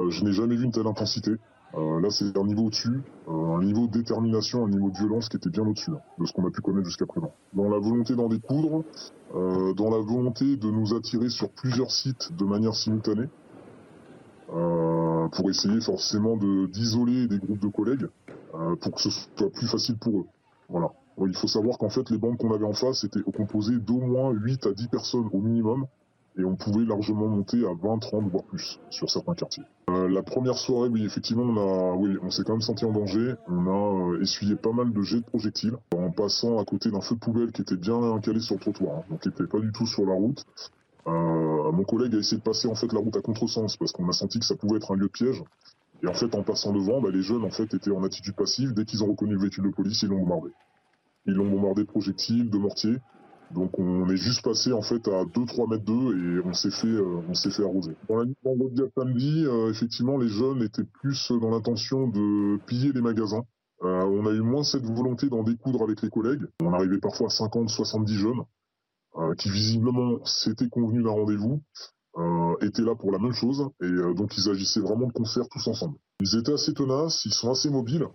je 0.09 0.23
n'ai 0.23 0.33
jamais 0.33 0.55
vu 0.55 0.65
une 0.65 0.71
telle 0.71 0.85
intensité. 0.85 1.31
là, 1.73 2.09
c'est 2.11 2.37
un 2.37 2.43
niveau 2.43 2.65
au-dessus, 2.65 3.01
un 3.27 3.63
niveau 3.63 3.87
de 3.87 3.93
détermination, 3.93 4.65
un 4.65 4.69
niveau 4.69 4.91
de 4.91 4.97
violence 4.97 5.27
qui 5.29 5.37
était 5.37 5.49
bien 5.49 5.63
au-dessus 5.63 5.89
hein, 5.89 6.01
de 6.19 6.25
ce 6.27 6.33
qu'on 6.33 6.45
a 6.45 6.51
pu 6.51 6.61
connaître 6.61 6.85
jusqu'à 6.85 7.07
présent. 7.07 7.33
Dans 7.53 7.67
la 7.67 7.79
volonté 7.79 8.15
d'en 8.15 8.29
découdre, 8.29 8.83
dans 9.33 9.89
la 9.89 9.97
volonté 9.97 10.57
de 10.57 10.69
nous 10.69 10.93
attirer 10.93 11.29
sur 11.29 11.49
plusieurs 11.49 11.89
sites 11.89 12.31
de 12.37 12.45
manière 12.45 12.75
simultanée, 12.75 13.27
pour 14.47 15.49
essayer 15.49 15.81
forcément 15.81 16.37
d'isoler 16.67 17.27
des 17.27 17.39
groupes 17.39 17.59
de 17.59 17.69
collègues. 17.69 18.07
Euh, 18.53 18.75
pour 18.75 18.95
que 18.95 19.01
ce 19.01 19.09
soit 19.09 19.49
plus 19.51 19.67
facile 19.67 19.97
pour 19.97 20.19
eux. 20.19 20.25
Voilà. 20.69 20.91
Il 21.25 21.35
faut 21.35 21.47
savoir 21.47 21.77
qu'en 21.77 21.89
fait, 21.89 22.09
les 22.09 22.17
bandes 22.17 22.37
qu'on 22.37 22.53
avait 22.53 22.65
en 22.65 22.73
face 22.73 23.03
étaient 23.03 23.21
composées 23.21 23.77
d'au 23.77 23.99
moins 23.99 24.31
8 24.31 24.65
à 24.65 24.73
10 24.73 24.87
personnes 24.87 25.29
au 25.31 25.39
minimum, 25.39 25.85
et 26.37 26.43
on 26.43 26.55
pouvait 26.55 26.85
largement 26.85 27.27
monter 27.27 27.65
à 27.65 27.73
20, 27.73 27.99
30, 27.99 28.29
voire 28.29 28.43
plus 28.45 28.79
sur 28.89 29.09
certains 29.09 29.35
quartiers. 29.35 29.63
Euh, 29.89 30.07
la 30.09 30.23
première 30.23 30.57
soirée, 30.57 30.89
oui, 30.89 31.05
effectivement, 31.05 31.43
on 31.43 31.95
oui, 31.95 32.17
on 32.23 32.29
s'est 32.29 32.43
quand 32.43 32.53
même 32.53 32.61
senti 32.61 32.85
en 32.85 32.91
danger. 32.91 33.35
On 33.47 33.67
a 33.67 34.13
euh, 34.13 34.21
essuyé 34.21 34.55
pas 34.55 34.71
mal 34.71 34.91
de 34.91 35.01
jets 35.01 35.19
de 35.19 35.25
projectiles 35.25 35.75
en 35.95 36.09
passant 36.11 36.57
à 36.59 36.65
côté 36.65 36.89
d'un 36.89 37.01
feu 37.01 37.15
de 37.15 37.19
poubelle 37.19 37.51
qui 37.51 37.61
était 37.61 37.77
bien 37.77 38.19
calé 38.21 38.39
sur 38.39 38.55
le 38.55 38.61
trottoir, 38.61 38.99
hein, 38.99 39.03
donc 39.09 39.21
qui 39.21 39.27
n'était 39.27 39.47
pas 39.47 39.59
du 39.59 39.71
tout 39.71 39.85
sur 39.85 40.05
la 40.05 40.13
route. 40.13 40.45
mon 41.05 41.83
collègue 41.83 42.15
a 42.15 42.19
essayé 42.19 42.37
de 42.37 42.43
passer 42.43 42.67
en 42.67 42.75
fait 42.75 42.91
la 42.93 42.99
route 42.99 43.15
à 43.17 43.21
contresens 43.21 43.75
parce 43.77 43.91
qu'on 43.91 44.07
a 44.09 44.13
senti 44.13 44.39
que 44.39 44.45
ça 44.45 44.55
pouvait 44.55 44.77
être 44.77 44.91
un 44.91 44.95
lieu 44.95 45.07
de 45.07 45.11
piège. 45.11 45.43
Et 46.03 46.07
en 46.07 46.13
fait, 46.13 46.33
en 46.35 46.43
passant 46.43 46.73
devant, 46.73 47.01
bah, 47.01 47.09
les 47.11 47.21
jeunes 47.21 47.45
étaient 47.45 47.91
en 47.91 48.03
attitude 48.03 48.35
passive. 48.35 48.73
Dès 48.73 48.85
qu'ils 48.85 49.03
ont 49.03 49.07
reconnu 49.07 49.33
le 49.33 49.39
véhicule 49.39 49.65
de 49.65 49.69
police, 49.69 50.01
ils 50.01 50.09
l'ont 50.09 50.19
bombardé. 50.19 50.49
Ils 51.25 51.33
l'ont 51.33 51.49
bombardé 51.49 51.83
de 51.83 51.87
projectiles, 51.87 52.49
de 52.49 52.57
mortiers. 52.57 52.97
Donc 53.53 53.77
on 53.79 54.09
est 54.09 54.17
juste 54.17 54.43
passé 54.43 54.71
à 54.71 54.79
2-3 54.79 55.69
mètres 55.69 55.83
d'eux 55.83 56.17
et 56.17 56.45
on 56.45 56.53
s'est 56.53 56.71
fait 56.71 56.87
euh, 56.87 57.21
on 57.27 57.33
s'est 57.33 57.51
fait 57.51 57.63
arroser. 57.63 57.95
Dans 58.07 58.17
la 58.17 58.25
nuit 58.25 58.37
vendredi 58.43 58.81
à 58.81 58.85
samedi, 58.95 59.45
euh, 59.45 59.69
effectivement 59.69 60.17
les 60.17 60.29
jeunes 60.29 60.63
étaient 60.63 60.85
plus 60.85 61.31
dans 61.31 61.49
l'intention 61.49 62.07
de 62.07 62.57
piller 62.65 62.93
les 62.93 63.01
magasins. 63.01 63.43
Euh, 63.83 64.05
on 64.05 64.25
a 64.25 64.31
eu 64.31 64.41
moins 64.41 64.63
cette 64.63 64.85
volonté 64.85 65.27
d'en 65.27 65.43
découdre 65.43 65.83
avec 65.83 66.01
les 66.01 66.09
collègues. 66.09 66.43
On 66.61 66.73
arrivait 66.73 66.99
parfois 66.99 67.27
à 67.27 67.29
50, 67.29 67.69
70 67.69 68.15
jeunes 68.15 68.41
qui 69.37 69.49
visiblement 69.49 70.23
s'étaient 70.23 70.69
convenus 70.69 71.03
d'un 71.03 71.11
rendez-vous 71.11 71.61
étaient 72.61 72.81
là 72.81 72.95
pour 72.95 73.11
la 73.11 73.19
même 73.19 73.33
chose 73.33 73.69
et 73.81 73.85
euh, 73.85 74.13
donc 74.13 74.37
ils 74.37 74.49
agissaient 74.49 74.79
vraiment 74.79 75.07
de 75.07 75.13
concert 75.13 75.47
tous 75.49 75.67
ensemble. 75.67 75.97
Ils 76.21 76.37
étaient 76.37 76.53
assez 76.53 76.73
tenaces, 76.73 77.25
ils 77.25 77.33
sont 77.33 77.51
assez 77.51 77.69
mobiles. 77.69 78.07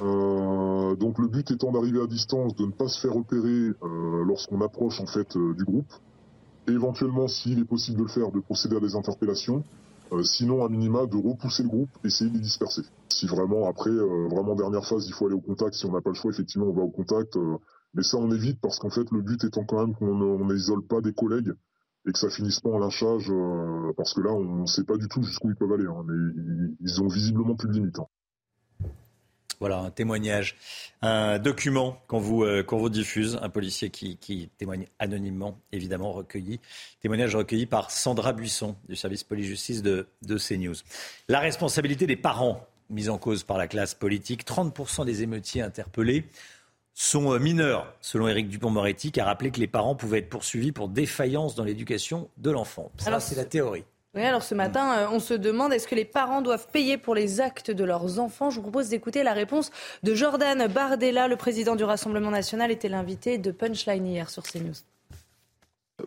Euh, 0.00 0.96
donc 0.96 1.18
le 1.18 1.28
but 1.28 1.50
étant 1.50 1.70
d'arriver 1.70 2.00
à 2.00 2.06
distance, 2.06 2.56
de 2.56 2.66
ne 2.66 2.70
pas 2.70 2.88
se 2.88 3.00
faire 3.00 3.12
repérer 3.12 3.72
euh, 3.82 4.24
lorsqu'on 4.24 4.60
approche 4.62 5.00
en 5.00 5.06
fait 5.06 5.36
euh, 5.36 5.54
du 5.54 5.64
groupe. 5.64 5.92
éventuellement, 6.66 7.28
s'il 7.28 7.58
est 7.58 7.64
possible 7.64 7.98
de 7.98 8.02
le 8.04 8.08
faire, 8.08 8.30
de 8.30 8.40
procéder 8.40 8.76
à 8.76 8.80
des 8.80 8.94
interpellations. 8.94 9.64
sinon, 10.24 10.64
à 10.64 10.68
minima, 10.68 11.06
de 11.06 11.16
repousser 11.16 11.62
le 11.62 11.68
groupe, 11.68 11.90
essayer 12.04 12.30
de 12.30 12.36
les 12.36 12.42
disperser. 12.42 12.82
Si 13.08 13.26
vraiment 13.26 13.68
après, 13.68 13.90
vraiment 13.90 14.54
dernière 14.54 14.84
phase, 14.84 15.06
il 15.06 15.12
faut 15.12 15.26
aller 15.26 15.34
au 15.34 15.40
contact. 15.40 15.74
Si 15.74 15.86
on 15.86 15.92
n'a 15.92 16.00
pas 16.00 16.10
le 16.10 16.16
choix, 16.16 16.30
effectivement, 16.30 16.66
on 16.66 16.72
va 16.72 16.82
au 16.82 16.90
contact. 16.90 17.36
mais 17.94 18.02
ça, 18.02 18.18
on 18.18 18.30
évite 18.30 18.60
parce 18.60 18.78
qu'en 18.78 18.90
fait, 18.90 19.10
le 19.10 19.22
but 19.22 19.42
étant 19.44 19.64
quand 19.64 19.80
même 19.80 19.94
qu'on 19.94 20.44
n'isole 20.46 20.82
pas 20.82 21.00
des 21.00 21.12
collègues 21.12 21.52
et 22.06 22.12
que 22.12 22.18
ça 22.18 22.30
finisse 22.30 22.60
pas 22.60 22.70
en 22.70 22.78
lynchage, 22.78 23.30
euh, 23.30 23.92
parce 23.96 24.14
que 24.14 24.20
là, 24.20 24.32
on 24.32 24.62
ne 24.62 24.66
sait 24.66 24.84
pas 24.84 24.96
du 24.96 25.08
tout 25.08 25.22
jusqu'où 25.22 25.50
ils 25.50 25.56
peuvent 25.56 25.72
aller. 25.72 25.86
Hein, 25.86 26.04
mais 26.06 26.74
ils, 26.80 27.02
ont 27.02 27.08
visiblement 27.08 27.54
plus 27.54 27.68
de 27.68 27.74
limites. 27.74 27.98
Hein. 27.98 28.06
Voilà, 29.60 29.78
un 29.78 29.90
témoignage, 29.92 30.56
un 31.02 31.38
document 31.38 32.02
qu'on 32.08 32.18
vous, 32.18 32.42
euh, 32.42 32.88
diffuse, 32.88 33.38
un 33.40 33.48
policier 33.48 33.90
qui, 33.90 34.50
témoigne 34.58 34.88
anonymement, 34.98 35.60
évidemment 35.70 36.12
recueilli, 36.12 36.58
témoignage 37.00 37.36
recueilli 37.36 37.66
par 37.66 37.92
Sandra 37.92 38.32
Buisson 38.32 38.74
du 38.88 38.96
service 38.96 39.22
police-justice 39.22 39.82
de 39.82 40.06
CNews. 40.22 40.74
La 41.28 41.38
responsabilité 41.38 42.08
des 42.08 42.16
parents 42.16 42.66
mise 42.92 43.10
en 43.10 43.18
cause 43.18 43.42
par 43.42 43.58
la 43.58 43.66
classe 43.66 43.94
politique, 43.94 44.44
30% 44.44 45.04
des 45.04 45.22
émeutiers 45.22 45.62
interpellés 45.62 46.26
sont 46.94 47.32
euh, 47.32 47.38
mineurs, 47.38 47.92
selon 48.00 48.28
Éric 48.28 48.48
Dupont-Moretti, 48.48 49.12
qui 49.12 49.20
a 49.20 49.24
rappelé 49.24 49.50
que 49.50 49.60
les 49.60 49.66
parents 49.66 49.94
pouvaient 49.94 50.18
être 50.18 50.28
poursuivis 50.28 50.72
pour 50.72 50.88
défaillance 50.88 51.54
dans 51.54 51.64
l'éducation 51.64 52.28
de 52.38 52.50
l'enfant. 52.50 52.90
Ça, 52.98 53.18
c'est 53.20 53.36
la 53.36 53.44
théorie. 53.44 53.84
Oui, 54.14 54.22
alors 54.22 54.42
ce 54.42 54.54
matin, 54.54 54.98
euh, 54.98 55.06
on 55.10 55.20
se 55.20 55.32
demande 55.32 55.72
est-ce 55.72 55.88
que 55.88 55.94
les 55.94 56.04
parents 56.04 56.42
doivent 56.42 56.68
payer 56.70 56.98
pour 56.98 57.14
les 57.14 57.40
actes 57.40 57.70
de 57.70 57.82
leurs 57.82 58.18
enfants? 58.18 58.50
Je 58.50 58.56
vous 58.56 58.62
propose 58.62 58.90
d'écouter 58.90 59.22
la 59.22 59.32
réponse 59.32 59.70
de 60.02 60.14
Jordan 60.14 60.66
Bardella, 60.66 61.28
le 61.28 61.36
président 61.36 61.76
du 61.76 61.84
Rassemblement 61.84 62.30
national, 62.30 62.70
était 62.70 62.90
l'invité 62.90 63.38
de 63.38 63.50
Punchline 63.50 64.06
hier 64.06 64.28
sur 64.28 64.42
CNews. 64.42 64.74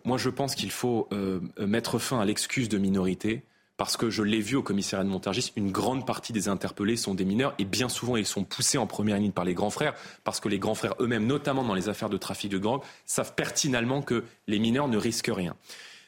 Moi, 0.03 0.17
je 0.17 0.29
pense 0.29 0.53
qu'il 0.53 0.69
faut 0.69 1.07
euh, 1.11 1.39
mettre 1.57 1.97
fin 1.97 2.19
à 2.19 2.25
l'excuse 2.25 2.69
de 2.69 2.77
minorité 2.77 3.43
parce 3.77 3.97
que 3.97 4.09
je 4.09 4.23
l'ai 4.23 4.39
vu 4.39 4.55
au 4.55 4.63
commissariat 4.63 5.03
de 5.03 5.09
Montargis, 5.09 5.51
une 5.55 5.71
grande 5.71 6.05
partie 6.05 6.33
des 6.33 6.47
interpellés 6.47 6.95
sont 6.95 7.13
des 7.13 7.25
mineurs 7.25 7.53
et 7.59 7.65
bien 7.65 7.89
souvent 7.89 8.15
ils 8.15 8.25
sont 8.25 8.43
poussés 8.43 8.77
en 8.77 8.87
première 8.87 9.17
ligne 9.17 9.31
par 9.31 9.45
les 9.45 9.53
grands 9.53 9.69
frères 9.69 9.93
parce 10.23 10.39
que 10.39 10.49
les 10.49 10.59
grands 10.59 10.75
frères 10.75 10.95
eux-mêmes, 10.99 11.25
notamment 11.25 11.63
dans 11.63 11.73
les 11.73 11.89
affaires 11.89 12.09
de 12.09 12.17
trafic 12.17 12.51
de 12.51 12.57
drogue, 12.57 12.81
savent 13.05 13.33
pertinemment 13.35 14.01
que 14.01 14.23
les 14.47 14.59
mineurs 14.59 14.87
ne 14.87 14.97
risquent 14.97 15.31
rien. 15.33 15.55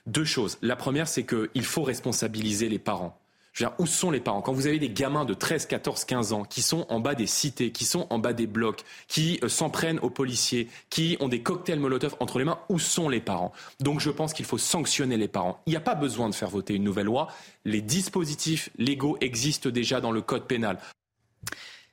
Deux 0.06 0.26
choses. 0.26 0.57
La 0.61 0.77
première, 0.77 1.07
c'est 1.07 1.26
qu'il 1.26 1.65
faut 1.65 1.84
responsabiliser 1.84 2.69
les 2.69 2.80
parents. 2.80 3.19
Je 3.57 3.63
veux 3.63 3.71
dire, 3.71 3.79
où 3.79 3.88
sont 3.88 4.11
les 4.11 4.19
parents? 4.19 4.43
Quand 4.43 4.53
vous 4.53 4.67
avez 4.67 4.77
des 4.77 4.91
gamins 4.91 5.25
de 5.25 5.34
13, 5.34 5.65
14, 5.65 6.05
15 6.05 6.31
ans 6.31 6.43
qui 6.43 6.61
sont 6.61 6.85
en 6.89 6.99
bas 6.99 7.15
des 7.15 7.25
cités, 7.25 7.71
qui 7.71 7.85
sont 7.85 8.05
en 8.11 8.19
bas 8.19 8.34
des 8.34 8.45
blocs, 8.45 8.84
qui 9.07 9.39
euh, 9.41 9.49
s'en 9.49 9.71
prennent 9.71 9.97
aux 10.01 10.11
policiers, 10.11 10.67
qui 10.91 11.17
ont 11.21 11.27
des 11.27 11.41
cocktails 11.41 11.79
Molotov 11.79 12.15
entre 12.19 12.38
les 12.38 12.45
mains, 12.45 12.59
où 12.69 12.77
sont 12.77 13.09
les 13.09 13.19
parents? 13.19 13.51
Donc 13.79 13.99
je 13.99 14.11
pense 14.11 14.34
qu'il 14.34 14.45
faut 14.45 14.59
sanctionner 14.59 15.17
les 15.17 15.27
parents. 15.27 15.59
Il 15.65 15.71
n'y 15.71 15.75
a 15.75 15.79
pas 15.79 15.95
besoin 15.95 16.29
de 16.29 16.35
faire 16.35 16.49
voter 16.49 16.75
une 16.75 16.84
nouvelle 16.84 17.07
loi. 17.07 17.29
Les 17.65 17.81
dispositifs 17.81 18.69
légaux 18.77 19.17
existent 19.21 19.71
déjà 19.71 20.01
dans 20.01 20.11
le 20.11 20.21
code 20.21 20.45
pénal. 20.45 20.77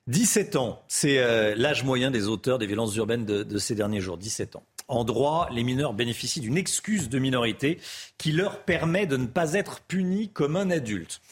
17 0.08 0.56
ans, 0.56 0.82
c'est 0.86 1.16
euh, 1.16 1.54
l'âge 1.56 1.82
moyen 1.82 2.10
des 2.10 2.28
auteurs 2.28 2.58
des 2.58 2.66
violences 2.66 2.94
urbaines 2.96 3.24
de, 3.24 3.42
de 3.42 3.58
ces 3.58 3.74
derniers 3.74 4.02
jours. 4.02 4.18
17 4.18 4.56
ans. 4.56 4.64
En 4.86 5.04
droit, 5.04 5.48
les 5.50 5.64
mineurs 5.64 5.94
bénéficient 5.94 6.40
d'une 6.40 6.58
excuse 6.58 7.08
de 7.08 7.18
minorité 7.18 7.80
qui 8.18 8.32
leur 8.32 8.64
permet 8.64 9.06
de 9.06 9.16
ne 9.16 9.24
pas 9.24 9.54
être 9.54 9.80
punis 9.80 10.28
comme 10.28 10.56
un 10.56 10.70
adulte. 10.70 11.22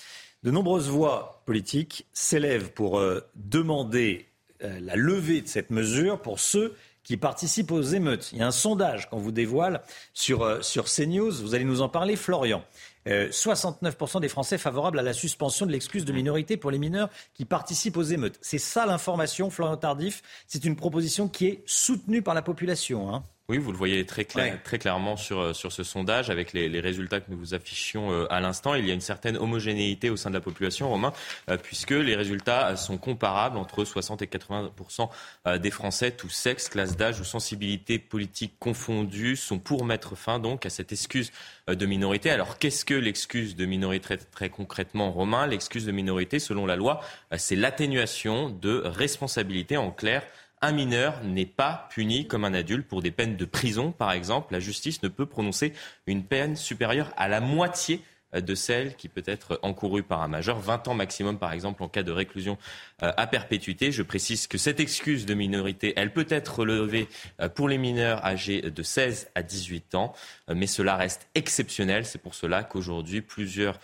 De 0.43 0.51
nombreuses 0.51 0.89
voix 0.89 1.41
politiques 1.47 2.09
s'élèvent 2.13 2.73
pour 2.73 2.99
euh, 2.99 3.21
demander 3.37 4.27
euh, 4.65 4.81
la 4.81 4.97
levée 4.97 5.41
de 5.41 5.47
cette 5.47 5.71
mesure 5.71 6.21
pour 6.21 6.41
ceux 6.41 6.75
qui 7.05 7.17
participent 7.17 7.71
aux 7.71 7.83
émeutes. 7.83 8.31
Il 8.33 8.39
y 8.39 8.43
a 8.43 8.49
un 8.49 8.53
sondage 8.53 9.09
qu'on 9.09 9.19
vous 9.19 9.31
dévoile 9.31 9.83
sur, 10.15 10.43
euh, 10.43 10.61
sur 10.61 10.87
CNews. 10.87 11.31
Vous 11.31 11.55
allez 11.55 11.65
nous 11.65 11.81
en 11.81 11.89
parler, 11.89 12.17
Florian. 12.17 12.65
69% 13.05 14.21
des 14.21 14.29
Français 14.29 14.59
favorables 14.59 14.97
à 14.97 15.03
la 15.03 15.13
suspension 15.13 15.67
de 15.67 15.73
l'excuse 15.73 16.05
de 16.05 16.13
minorité 16.13 16.57
pour 16.57 16.71
les 16.71 16.79
mineurs 16.79 17.11
qui 17.35 17.45
participent 17.45 17.97
aux 17.97 18.05
émeutes. 18.05 18.39
C'est 18.43 18.59
ça 18.59 18.87
l'information, 18.87 19.51
Florian 19.51 19.77
Tardif. 19.77 20.23
C'est 20.47 20.65
une 20.65 20.77
proposition 20.77 21.27
qui 21.27 21.47
est 21.47 21.63
soutenue 21.67 22.23
par 22.23 22.35
la 22.35 22.43
population. 22.43 23.13
Hein. 23.13 23.25
Oui, 23.49 23.59
vous 23.59 23.73
le 23.73 23.77
voyez 23.77 24.07
très, 24.07 24.25
très 24.25 24.79
clairement 24.79 25.17
sur, 25.17 25.41
euh, 25.41 25.53
sur 25.53 25.73
ce 25.73 25.83
sondage 25.83 26.31
avec 26.31 26.53
les, 26.53 26.81
résultats 26.81 27.19
que 27.19 27.29
nous 27.29 27.37
vous 27.37 27.55
affichions 27.55 28.13
euh, 28.13 28.33
à 28.33 28.41
l'instant. 28.41 28.77
Il 28.77 28.87
y 28.87 28.91
a 28.93 28.95
une 28.95 29.01
certaine 29.01 29.37
homogénéité 29.37 30.11
au 30.11 30.17
sein 30.17 30.31
de 30.31 30.35
la 30.37 30.41
population, 30.41 30.89
Romain, 30.89 31.13
euh, 31.51 31.57
puisque 31.57 31.91
les 31.91 32.15
résultats 32.15 32.77
sont 32.77 32.99
comparables 32.99 33.59
entre 33.59 33.85
60 33.85 34.23
et 34.23 34.27
80% 34.27 35.11
des 35.59 35.71
Français, 35.73 36.13
tous 36.13 36.29
sexes, 36.29 36.69
classes 36.69 36.97
d'âge 36.97 37.19
ou 37.21 37.25
sensibilités 37.25 37.99
politiques 37.99 38.55
confondues, 38.61 39.35
sont 39.35 39.59
pour 39.59 39.85
mettre 39.85 40.17
fin 40.17 40.39
donc 40.39 40.65
à 40.65 40.71
cette 40.71 40.93
excuse 40.93 41.33
de 41.67 41.87
minorité. 41.87 42.31
Alors 42.31 42.59
qu'est-ce 42.59 42.85
que 42.85 42.95
l'excuse 42.95 43.57
de 43.57 43.67
minorité 43.67 44.03
très, 44.03 44.17
très 44.19 44.51
concrètement, 44.51 45.11
Romain? 45.11 45.49
L'excuse 45.49 45.85
de 45.85 45.93
minorité, 45.93 46.39
selon 46.39 46.65
la 46.65 46.77
loi, 46.77 47.01
c'est 47.37 47.57
l'atténuation 47.57 48.51
de 48.51 48.83
responsabilité 48.85 49.77
en 49.77 49.91
clair 49.91 50.23
un 50.63 50.73
mineur 50.73 51.23
n'est 51.25 51.47
pas 51.47 51.89
puni 51.91 52.27
comme 52.27 52.45
un 52.45 52.55
adulte 52.55 52.87
pour 52.87 53.03
des 53.03 53.11
peines 53.11 53.37
de 53.37 53.45
prison, 53.45 53.93
par 53.93 54.13
exemple. 54.13 54.53
La 54.53 54.61
justice 54.61 55.03
ne 55.03 55.09
peut 55.09 55.27
prononcer 55.27 55.73
une 56.07 56.25
peine 56.25 56.57
supérieure 56.57 57.13
à 57.17 57.29
la 57.29 57.41
moitié 57.41 58.01
de 58.41 58.55
celle 58.55 58.97
qui 58.97 59.09
peut 59.09 59.23
être 59.27 59.59
encourue 59.63 60.03
par 60.03 60.23
un 60.23 60.29
majeur, 60.29 60.59
20 60.59 60.89
ans 60.89 60.95
maximum 60.95 61.39
par 61.39 61.53
exemple 61.53 61.83
en 61.83 61.89
cas 61.89 62.03
de 62.03 62.13
réclusion 62.13 62.57
euh, 63.03 63.13
à 63.17 63.27
perpétuité. 63.27 63.93
Je 63.93 64.03
précise 64.03 64.47
que 64.47 64.59
cette 64.59 64.81
excuse 64.81 65.27
de 65.27 65.35
minorité, 65.35 65.93
elle 65.97 66.13
peut 66.13 66.27
être 66.29 66.61
relevée 66.61 67.09
euh, 67.41 67.49
pour 67.49 67.69
les 67.69 67.79
mineurs 67.79 68.25
âgés 68.25 68.63
de 68.63 68.83
16 68.83 69.31
à 69.35 69.43
18 69.43 69.95
ans, 69.95 70.15
euh, 70.49 70.55
mais 70.57 70.67
cela 70.67 70.97
reste 70.97 71.29
exceptionnel. 71.35 72.07
C'est 72.07 72.23
pour 72.23 72.35
cela 72.35 72.65
qu'aujourd'hui 72.65 73.21
plusieurs 73.21 73.79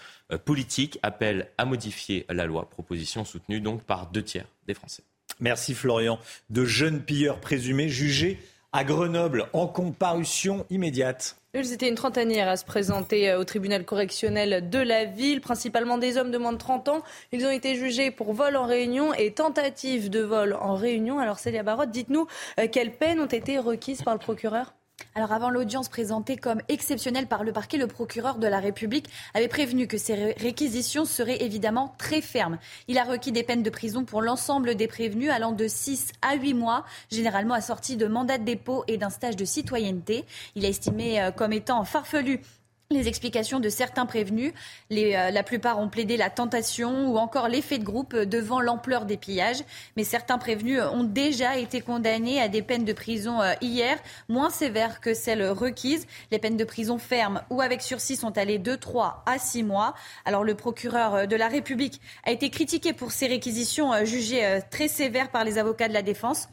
politiques 0.45 0.99
appellent 1.03 1.51
à 1.57 1.65
modifier 1.65 2.27
la 2.29 2.45
loi, 2.45 2.69
proposition 2.69 3.25
soutenue 3.25 3.61
donc 3.61 3.83
par 3.85 4.09
deux 4.09 4.23
tiers 4.23 4.47
des 4.67 4.75
Français. 4.75 5.03
Merci 5.41 5.75
Florian. 5.75 6.19
De 6.51 6.65
jeunes 6.65 7.01
pilleurs 7.01 7.41
présumés 7.41 7.89
jugés 7.89 8.39
à 8.73 8.85
Grenoble 8.85 9.47
en 9.53 9.67
comparution 9.67 10.67
immédiate. 10.71 11.37
Ils 11.55 11.73
étaient 11.73 11.89
une 11.89 11.95
trentaine 11.95 12.31
hier 12.31 12.47
à 12.47 12.57
se 12.59 12.65
présenter 12.65 13.31
euh, 13.31 13.39
au 13.39 13.45
tribunal 13.45 13.85
correctionnel 13.85 14.69
de 14.69 14.79
la 14.79 15.07
ville, 15.07 15.41
principalement 15.41 15.97
des 15.97 16.19
hommes 16.19 16.31
de 16.31 16.37
moins 16.37 16.53
de 16.53 16.59
30 16.59 16.89
ans. 16.89 17.03
Ils 17.33 17.47
ont 17.47 17.51
été 17.51 17.75
jugés 17.75 18.11
pour 18.11 18.35
vol 18.35 18.55
en 18.57 18.67
réunion 18.67 19.15
et 19.15 19.33
tentative 19.33 20.11
de 20.11 20.21
vol 20.21 20.53
en 20.61 20.75
réunion. 20.75 21.19
Alors 21.19 21.39
Célia 21.39 21.63
Barotte, 21.63 21.91
dites-nous 21.91 22.27
euh, 22.61 22.69
quelles 22.71 22.93
peines 22.93 23.21
ont 23.21 23.27
été 23.27 23.59
requises 23.59 24.03
par 24.03 24.13
le 24.13 24.21
procureur? 24.21 24.75
Alors 25.19 25.33
avant 25.33 25.51
l'audience 25.51 25.89
présentée 25.89 26.37
comme 26.37 26.63
exceptionnelle 26.69 27.27
par 27.27 27.43
le 27.43 27.53
parquet, 27.53 27.77
le 27.77 27.87
procureur 27.89 28.39
de 28.39 28.47
la 28.47 28.61
République 28.61 29.09
avait 29.35 29.49
prévenu 29.49 29.87
que 29.87 29.99
ces 29.99 30.33
réquisitions 30.35 31.05
seraient 31.05 31.43
évidemment 31.43 31.95
très 31.99 32.21
fermes. 32.21 32.59
Il 32.87 32.99
a 32.99 33.05
requis 33.05 33.33
des 33.33 33.43
peines 33.43 33.63
de 33.63 33.71
prison 33.71 34.05
pour 34.05 34.23
l'ensemble 34.23 34.77
des 34.77 34.87
prévenus 34.87 35.31
allant 35.31 35.53
de 35.53 35.67
6 35.67 36.13
à 36.23 36.37
8 36.37 36.55
mois, 36.55 36.85
généralement 37.11 37.55
assortis 37.55 37.97
de 37.97 38.07
mandat 38.07 38.39
de 38.39 38.45
dépôt 38.45 38.85
et 38.87 38.97
d'un 38.97 39.11
stage 39.11 39.35
de 39.35 39.45
citoyenneté. 39.45 40.25
Il 40.55 40.65
a 40.65 40.69
estimé 40.69 41.21
euh, 41.21 41.31
comme 41.33 41.53
étant 41.53 41.85
farfelu 41.85 42.41
les 42.91 43.07
explications 43.07 43.61
de 43.61 43.69
certains 43.69 44.07
prévenus. 44.07 44.55
Euh, 44.93 45.31
la 45.31 45.43
plupart 45.43 45.79
ont 45.79 45.91
plaidé 45.91 46.17
la 46.17 46.31
tentation 46.31 47.11
ou 47.11 47.19
encore 47.19 47.49
l'effet 47.49 47.77
de 47.77 47.85
groupe 47.85 48.17
devant 48.17 48.63
l'ampleur 48.63 49.05
des 49.05 49.19
pillages. 49.19 49.63
Mais 49.99 50.05
certains 50.05 50.39
prévenus 50.39 50.81
ont 50.81 51.05
déjà 51.05 51.59
été 51.59 51.83
condamnés 51.83 52.41
à 52.41 52.49
des 52.49 52.63
peines 52.63 52.87
de 52.87 52.95
prison 52.95 53.43
euh, 53.43 53.53
hier, 53.61 53.99
moins 54.31 54.49
sévères 54.49 55.03
que 55.03 55.13
celles 55.13 55.51
requises. 55.51 56.07
Les 56.31 56.39
peines 56.39 56.57
de 56.57 56.65
prison 56.65 56.97
fermes 56.97 57.43
ou 57.51 57.61
avec 57.61 57.83
sursis 57.83 58.17
sont 58.17 58.39
allées 58.39 58.59
de 58.59 58.75
3 58.75 59.23
à 59.27 59.39
6 59.39 59.65
mois. 59.65 59.93
Alors 60.25 60.43
le 60.43 60.55
procureur 60.55 61.15
euh, 61.15 61.27
de 61.27 61.37
la 61.37 61.49
République 61.49 62.01
a 62.25 62.31
été 62.31 62.49
critiqué 62.49 62.95
pour 62.95 63.13
ces 63.13 63.27
réquisitions 63.27 63.93
jugées 64.07 64.61
très 64.71 64.89
sévères 64.89 65.31
par 65.31 65.45
les 65.45 65.59
avocats 65.59 65.89
de 65.89 65.93
la 65.93 66.01
défense 66.01 66.49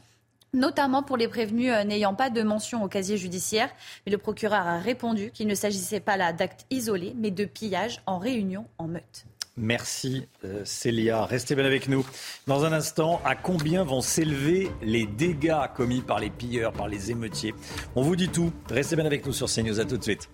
notamment 0.52 1.02
pour 1.02 1.16
les 1.16 1.28
prévenus 1.28 1.72
euh, 1.72 1.84
n'ayant 1.84 2.14
pas 2.14 2.30
de 2.30 2.42
mention 2.42 2.82
au 2.82 2.88
casier 2.88 3.16
judiciaire. 3.16 3.70
Mais 4.04 4.12
le 4.12 4.18
procureur 4.18 4.66
a 4.66 4.78
répondu 4.78 5.30
qu'il 5.32 5.46
ne 5.46 5.54
s'agissait 5.54 6.00
pas 6.00 6.16
là 6.16 6.32
d'actes 6.32 6.66
isolés, 6.70 7.14
mais 7.16 7.30
de 7.30 7.44
pillages 7.44 8.00
en 8.06 8.18
réunion 8.18 8.66
en 8.78 8.88
meute. 8.88 9.26
Merci 9.58 10.28
euh, 10.44 10.62
Célia. 10.64 11.24
Restez 11.24 11.54
bien 11.54 11.64
avec 11.64 11.88
nous. 11.88 12.06
Dans 12.46 12.64
un 12.64 12.72
instant, 12.72 13.22
à 13.24 13.34
combien 13.34 13.84
vont 13.84 14.02
s'élever 14.02 14.70
les 14.82 15.06
dégâts 15.06 15.66
commis 15.74 16.02
par 16.02 16.18
les 16.18 16.28
pilleurs, 16.28 16.72
par 16.72 16.88
les 16.88 17.10
émeutiers? 17.10 17.54
On 17.94 18.02
vous 18.02 18.16
dit 18.16 18.28
tout. 18.28 18.52
Restez 18.68 18.96
bien 18.96 19.06
avec 19.06 19.24
nous 19.24 19.32
sur 19.32 19.48
CNews. 19.48 19.80
À 19.80 19.86
tout 19.86 19.96
de 19.96 20.02
suite. 20.02 20.28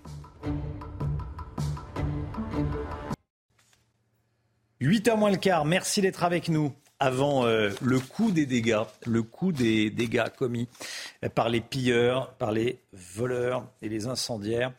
8h 4.81 5.15
moins 5.15 5.31
le 5.31 5.37
quart. 5.37 5.63
Merci 5.63 6.01
d'être 6.01 6.25
avec 6.25 6.49
nous 6.49 6.73
avant 7.03 7.45
euh, 7.45 7.69
le 7.81 7.99
coût 7.99 8.31
des 8.31 8.45
dégâts, 8.45 8.83
le 9.05 9.23
coût 9.23 9.51
des 9.51 9.89
dégâts 9.89 10.29
commis 10.37 10.69
par 11.35 11.49
les 11.49 11.59
pilleurs, 11.59 12.31
par 12.35 12.53
les 12.53 12.79
voleurs 12.93 13.67
et 13.81 13.89
les 13.89 14.07
incendiaires. 14.07 14.71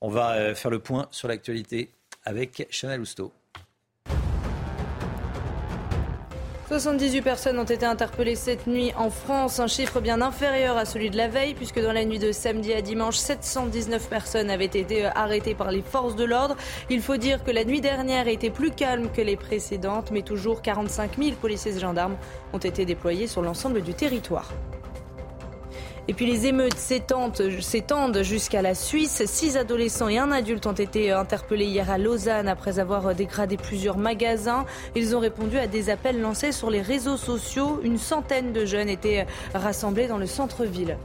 On 0.00 0.08
va 0.08 0.34
euh, 0.34 0.54
faire 0.54 0.70
le 0.70 0.78
point 0.78 1.08
sur 1.10 1.26
l'actualité 1.26 1.90
avec 2.24 2.68
Chanel 2.70 3.00
Housteau. 3.00 3.32
78 6.72 7.20
personnes 7.20 7.58
ont 7.58 7.64
été 7.64 7.84
interpellées 7.84 8.34
cette 8.34 8.66
nuit 8.66 8.94
en 8.96 9.10
France, 9.10 9.60
un 9.60 9.66
chiffre 9.66 10.00
bien 10.00 10.22
inférieur 10.22 10.78
à 10.78 10.86
celui 10.86 11.10
de 11.10 11.18
la 11.18 11.28
veille, 11.28 11.52
puisque 11.52 11.78
dans 11.78 11.92
la 11.92 12.06
nuit 12.06 12.18
de 12.18 12.32
samedi 12.32 12.72
à 12.72 12.80
dimanche, 12.80 13.18
719 13.18 14.08
personnes 14.08 14.48
avaient 14.48 14.64
été 14.64 15.04
euh, 15.04 15.10
arrêtées 15.14 15.54
par 15.54 15.70
les 15.70 15.82
forces 15.82 16.16
de 16.16 16.24
l'ordre. 16.24 16.56
Il 16.88 17.02
faut 17.02 17.18
dire 17.18 17.44
que 17.44 17.50
la 17.50 17.66
nuit 17.66 17.82
dernière 17.82 18.26
était 18.26 18.48
plus 18.48 18.70
calme 18.70 19.10
que 19.14 19.20
les 19.20 19.36
précédentes, 19.36 20.10
mais 20.12 20.22
toujours 20.22 20.62
45 20.62 21.18
000 21.18 21.32
policiers 21.32 21.76
et 21.76 21.78
gendarmes 21.78 22.16
ont 22.54 22.58
été 22.58 22.86
déployés 22.86 23.26
sur 23.26 23.42
l'ensemble 23.42 23.82
du 23.82 23.92
territoire. 23.92 24.50
Et 26.08 26.14
puis 26.14 26.26
les 26.26 26.46
émeutes 26.46 26.78
s'étendent 26.78 28.22
jusqu'à 28.22 28.60
la 28.60 28.74
Suisse. 28.74 29.22
Six 29.24 29.56
adolescents 29.56 30.08
et 30.08 30.18
un 30.18 30.32
adulte 30.32 30.66
ont 30.66 30.72
été 30.72 31.12
interpellés 31.12 31.66
hier 31.66 31.90
à 31.90 31.96
Lausanne 31.96 32.48
après 32.48 32.80
avoir 32.80 33.14
dégradé 33.14 33.56
plusieurs 33.56 33.98
magasins. 33.98 34.66
Ils 34.96 35.14
ont 35.14 35.20
répondu 35.20 35.58
à 35.58 35.68
des 35.68 35.90
appels 35.90 36.20
lancés 36.20 36.50
sur 36.50 36.70
les 36.70 36.82
réseaux 36.82 37.16
sociaux. 37.16 37.80
Une 37.84 37.98
centaine 37.98 38.52
de 38.52 38.64
jeunes 38.66 38.88
étaient 38.88 39.26
rassemblés 39.54 40.08
dans 40.08 40.18
le 40.18 40.26
centre-ville. 40.26 40.96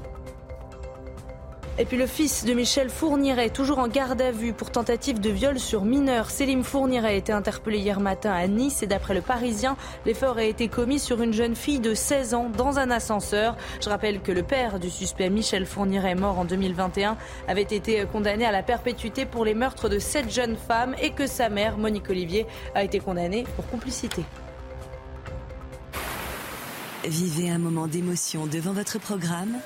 Et 1.80 1.86
puis 1.86 1.98
le 1.98 2.08
fils 2.08 2.44
de 2.44 2.54
Michel 2.54 2.90
Fourniret, 2.90 3.52
toujours 3.52 3.78
en 3.78 3.88
garde 3.88 4.20
à 4.20 4.32
vue 4.32 4.52
pour 4.52 4.72
tentative 4.72 5.20
de 5.20 5.30
viol 5.30 5.60
sur 5.60 5.86
mineur. 5.86 6.32
Célim 6.32 6.64
Fourniret 6.64 7.10
a 7.10 7.14
été 7.14 7.32
interpellé 7.32 7.78
hier 7.78 8.00
matin 8.00 8.32
à 8.32 8.48
Nice 8.48 8.82
et 8.82 8.88
d'après 8.88 9.14
le 9.14 9.22
Parisien, 9.22 9.78
l'effort 10.04 10.38
a 10.38 10.44
été 10.44 10.70
commis 10.70 10.98
sur 10.98 11.22
une 11.22 11.34
jeune 11.34 11.56
fille 11.56 11.80
de 11.80 11.94
16 11.94 12.34
ans 12.34 12.50
dans 12.50 12.80
un 12.80 12.90
ascenseur. 12.90 13.56
Je 13.80 13.90
rappelle 13.90 14.22
que 14.22 14.32
le 14.32 14.42
père 14.42 14.80
du 14.80 14.90
suspect 14.90 15.30
Michel 15.30 15.68
Fourniret, 15.68 16.16
mort 16.16 16.40
en 16.40 16.46
2021, 16.46 17.16
avait 17.48 17.62
été 17.62 18.06
condamné 18.12 18.44
à 18.44 18.52
la 18.52 18.64
perpétuité 18.64 19.28
pour 19.28 19.46
les 19.46 19.54
meurtres 19.54 19.88
de 19.88 20.00
sept 20.00 20.32
jeunes 20.32 20.58
femmes 20.58 20.96
et 21.00 21.12
que 21.12 21.28
sa 21.28 21.50
mère, 21.50 21.78
Monique 21.78 22.10
Olivier, 22.10 22.48
a 22.74 22.84
été 22.84 23.00
condamnée 23.00 23.46
pour 23.56 23.68
complicité. 23.70 24.24
Vivez 27.06 27.52
un 27.52 27.60
moment 27.60 27.86
d'émotion 27.86 28.48
devant 28.48 28.74
votre 28.74 28.98
programme 28.98 29.58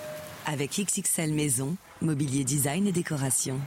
avec 0.45 0.71
XXL 0.71 1.33
Maison 1.33 1.77
Mobilier 2.01 2.43
design 2.43 2.87
et 2.87 2.91
décoration. 2.91 3.59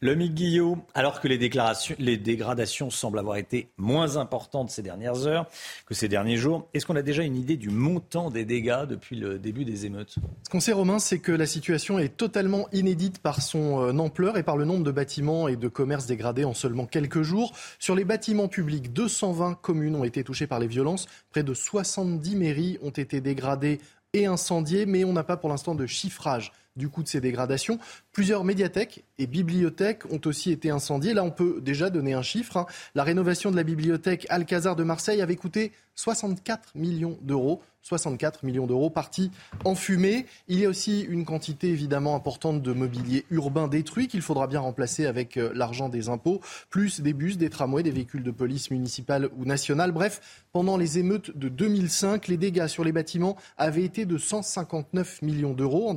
Le 0.00 0.16
Mick 0.16 0.34
Guillot, 0.34 0.78
alors 0.94 1.20
que 1.20 1.28
les, 1.28 1.38
déclarations, 1.38 1.94
les 2.00 2.16
dégradations 2.16 2.90
semblent 2.90 3.20
avoir 3.20 3.36
été 3.36 3.68
moins 3.76 4.16
importantes 4.16 4.70
ces 4.70 4.82
dernières 4.82 5.26
heures 5.28 5.46
que 5.86 5.94
ces 5.94 6.08
derniers 6.08 6.36
jours, 6.36 6.68
est-ce 6.74 6.86
qu'on 6.86 6.96
a 6.96 7.02
déjà 7.02 7.22
une 7.22 7.36
idée 7.36 7.56
du 7.56 7.70
montant 7.70 8.30
des 8.30 8.44
dégâts 8.44 8.86
depuis 8.88 9.14
le 9.14 9.38
début 9.38 9.64
des 9.64 9.86
émeutes? 9.86 10.16
Ce 10.42 10.50
qu'on 10.50 10.58
sait, 10.58 10.72
Romain, 10.72 10.98
c'est 10.98 11.20
que 11.20 11.30
la 11.30 11.46
situation 11.46 12.00
est 12.00 12.16
totalement 12.16 12.68
inédite 12.72 13.20
par 13.20 13.40
son 13.40 13.80
euh, 13.80 13.96
ampleur 13.98 14.36
et 14.36 14.42
par 14.42 14.56
le 14.56 14.64
nombre 14.64 14.82
de 14.82 14.90
bâtiments 14.90 15.46
et 15.46 15.54
de 15.54 15.68
commerces 15.68 16.06
dégradés 16.06 16.44
en 16.44 16.54
seulement 16.54 16.86
quelques 16.86 17.22
jours. 17.22 17.52
Sur 17.78 17.94
les 17.94 18.04
bâtiments 18.04 18.48
publics, 18.48 18.92
220 18.92 19.54
communes 19.62 19.94
ont 19.94 20.04
été 20.04 20.24
touchées 20.24 20.48
par 20.48 20.58
les 20.58 20.66
violences. 20.66 21.06
Près 21.30 21.44
de 21.44 21.54
70 21.54 22.34
mairies 22.34 22.78
ont 22.82 22.90
été 22.90 23.20
dégradées 23.20 23.78
et 24.12 24.26
incendiées, 24.26 24.86
mais 24.86 25.04
on 25.04 25.12
n'a 25.12 25.24
pas 25.24 25.36
pour 25.36 25.48
l'instant 25.48 25.74
de 25.74 25.86
chiffrage 25.86 26.52
du 26.76 26.88
coût 26.88 27.02
de 27.02 27.08
ces 27.08 27.20
dégradations. 27.20 27.78
Plusieurs 28.12 28.44
médiathèques 28.44 29.04
et 29.22 29.26
bibliothèques 29.26 30.10
ont 30.12 30.20
aussi 30.24 30.50
été 30.50 30.70
incendiées. 30.70 31.14
Là, 31.14 31.22
on 31.22 31.30
peut 31.30 31.60
déjà 31.60 31.90
donner 31.90 32.12
un 32.12 32.22
chiffre. 32.22 32.56
Hein. 32.56 32.66
La 32.94 33.04
rénovation 33.04 33.50
de 33.50 33.56
la 33.56 33.62
bibliothèque 33.62 34.26
Alcazar 34.28 34.74
de 34.74 34.82
Marseille 34.82 35.22
avait 35.22 35.36
coûté 35.36 35.72
64 35.94 36.72
millions 36.74 37.18
d'euros. 37.22 37.62
64 37.82 38.44
millions 38.44 38.66
d'euros 38.66 38.90
partis 38.90 39.30
en 39.64 39.74
fumée. 39.74 40.26
Il 40.48 40.60
y 40.60 40.66
a 40.66 40.68
aussi 40.68 41.00
une 41.00 41.24
quantité 41.24 41.68
évidemment 41.68 42.14
importante 42.14 42.62
de 42.62 42.72
mobilier 42.72 43.26
urbain 43.30 43.66
détruit 43.66 44.06
qu'il 44.06 44.22
faudra 44.22 44.46
bien 44.46 44.60
remplacer 44.60 45.04
avec 45.04 45.36
euh, 45.36 45.50
l'argent 45.54 45.88
des 45.88 46.08
impôts, 46.08 46.40
plus 46.70 47.00
des 47.00 47.12
bus, 47.12 47.38
des 47.38 47.50
tramways, 47.50 47.82
des 47.82 47.90
véhicules 47.90 48.22
de 48.22 48.30
police 48.30 48.70
municipale 48.70 49.28
ou 49.36 49.44
nationale. 49.44 49.90
Bref, 49.90 50.44
pendant 50.52 50.76
les 50.76 50.98
émeutes 50.98 51.36
de 51.36 51.48
2005, 51.48 52.28
les 52.28 52.36
dégâts 52.36 52.68
sur 52.68 52.84
les 52.84 52.92
bâtiments 52.92 53.36
avaient 53.58 53.84
été 53.84 54.06
de 54.06 54.16
159 54.16 55.22
millions 55.22 55.52
d'euros. 55.52 55.92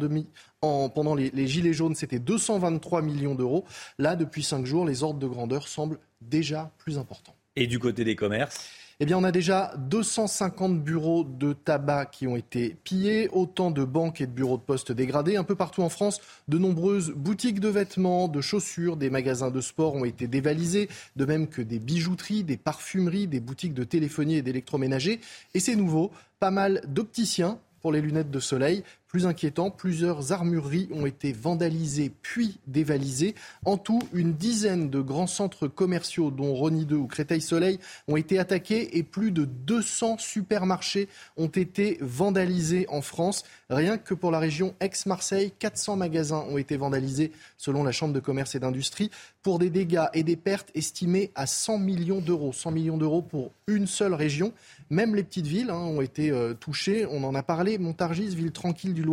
En, 0.62 0.90
pendant 0.90 1.14
les, 1.14 1.30
les 1.32 1.48
Gilets 1.48 1.74
jaunes, 1.74 1.94
c'était 1.94 2.18
223 2.18 3.04
millions 3.04 3.15
d'euros. 3.16 3.66
Là, 3.98 4.16
depuis 4.16 4.44
cinq 4.44 4.66
jours, 4.66 4.86
les 4.86 5.04
ordres 5.04 5.20
de 5.20 5.28
grandeur 5.28 5.68
semblent 5.68 6.00
déjà 6.22 6.72
plus 6.78 6.98
importants. 6.98 7.36
Et 7.56 7.68
du 7.68 7.80
côté 7.80 8.04
des 8.04 8.16
commerces 8.16 8.70
eh 9.02 9.06
bien, 9.06 9.18
on 9.18 9.26
a 9.26 9.34
déjà 9.34 9.74
250 9.78 10.82
bureaux 10.82 11.26
de 11.26 11.52
tabac 11.52 12.06
qui 12.06 12.28
ont 12.28 12.38
été 12.38 12.78
pillés, 12.86 13.28
autant 13.34 13.70
de 13.70 13.84
banques 13.84 14.22
et 14.22 14.26
de 14.26 14.32
bureaux 14.32 14.56
de 14.56 14.62
poste 14.62 14.94
dégradés. 14.94 15.36
Un 15.36 15.44
peu 15.44 15.56
partout 15.56 15.82
en 15.82 15.90
France, 15.90 16.22
de 16.48 16.58
nombreuses 16.58 17.12
boutiques 17.12 17.60
de 17.60 17.68
vêtements, 17.68 18.30
de 18.30 18.40
chaussures, 18.40 18.96
des 18.96 19.10
magasins 19.10 19.52
de 19.52 19.60
sport 19.60 19.96
ont 19.96 20.06
été 20.06 20.30
dévalisés, 20.30 20.88
de 21.18 21.26
même 21.26 21.48
que 21.50 21.62
des 21.62 21.80
bijouteries, 21.80 22.46
des 22.46 22.56
parfumeries, 22.56 23.28
des 23.28 23.42
boutiques 23.42 23.74
de 23.74 23.84
téléphonie 23.84 24.38
et 24.38 24.42
d'électroménager. 24.42 25.20
Et 25.54 25.60
c'est 25.60 25.76
nouveau, 25.76 26.12
pas 26.40 26.52
mal 26.52 26.82
d'opticiens 26.88 27.60
pour 27.82 27.92
les 27.92 28.00
lunettes 28.00 28.32
de 28.32 28.40
soleil. 28.40 28.84
Plus 29.16 29.28
inquiétant, 29.28 29.72
plusieurs 29.72 30.34
armureries 30.34 30.90
ont 30.92 31.06
été 31.06 31.32
vandalisées 31.32 32.12
puis 32.22 32.60
dévalisées. 32.68 33.34
En 33.64 33.78
tout, 33.78 34.02
une 34.12 34.34
dizaine 34.34 34.90
de 34.90 35.00
grands 35.00 35.26
centres 35.26 35.70
commerciaux, 35.70 36.32
dont 36.32 36.54
Rony 36.54 36.86
2 36.86 36.98
ou 36.98 37.08
Créteil-Soleil, 37.08 37.80
ont 38.10 38.18
été 38.18 38.40
attaqués 38.40 38.98
et 38.98 39.04
plus 39.04 39.32
de 39.32 39.46
200 39.46 40.18
supermarchés 40.18 41.08
ont 41.38 41.48
été 41.48 41.98
vandalisés 42.02 42.88
en 42.90 43.02
France. 43.02 43.46
Rien 43.70 43.98
que 43.98 44.14
pour 44.14 44.32
la 44.32 44.40
région 44.40 44.76
Aix-Marseille, 44.82 45.54
400 45.60 45.96
magasins 45.96 46.44
ont 46.50 46.58
été 46.58 46.76
vandalisés 46.76 47.32
selon 47.56 47.86
la 47.86 47.94
Chambre 47.94 48.14
de 48.14 48.20
commerce 48.20 48.54
et 48.56 48.60
d'industrie 48.60 49.12
pour 49.42 49.60
des 49.60 49.70
dégâts 49.70 50.08
et 50.14 50.24
des 50.24 50.36
pertes 50.36 50.72
estimées 50.76 51.32
à 51.36 51.48
100 51.48 51.78
millions 51.78 52.20
d'euros. 52.20 52.52
100 52.52 52.72
millions 52.72 52.98
d'euros 52.98 53.22
pour 53.22 53.52
une 53.68 53.88
seule 53.88 54.14
région. 54.14 54.52
Même 54.90 55.16
les 55.16 55.24
petites 55.24 55.48
villes 55.48 55.70
hein, 55.70 55.78
ont 55.78 56.02
été 56.02 56.32
euh, 56.32 56.54
touchées. 56.54 57.06
On 57.10 57.24
en 57.24 57.34
a 57.34 57.44
parlé. 57.44 57.78
Montargis, 57.78 58.36
ville 58.36 58.52
tranquille 58.52 58.94
du 58.94 59.05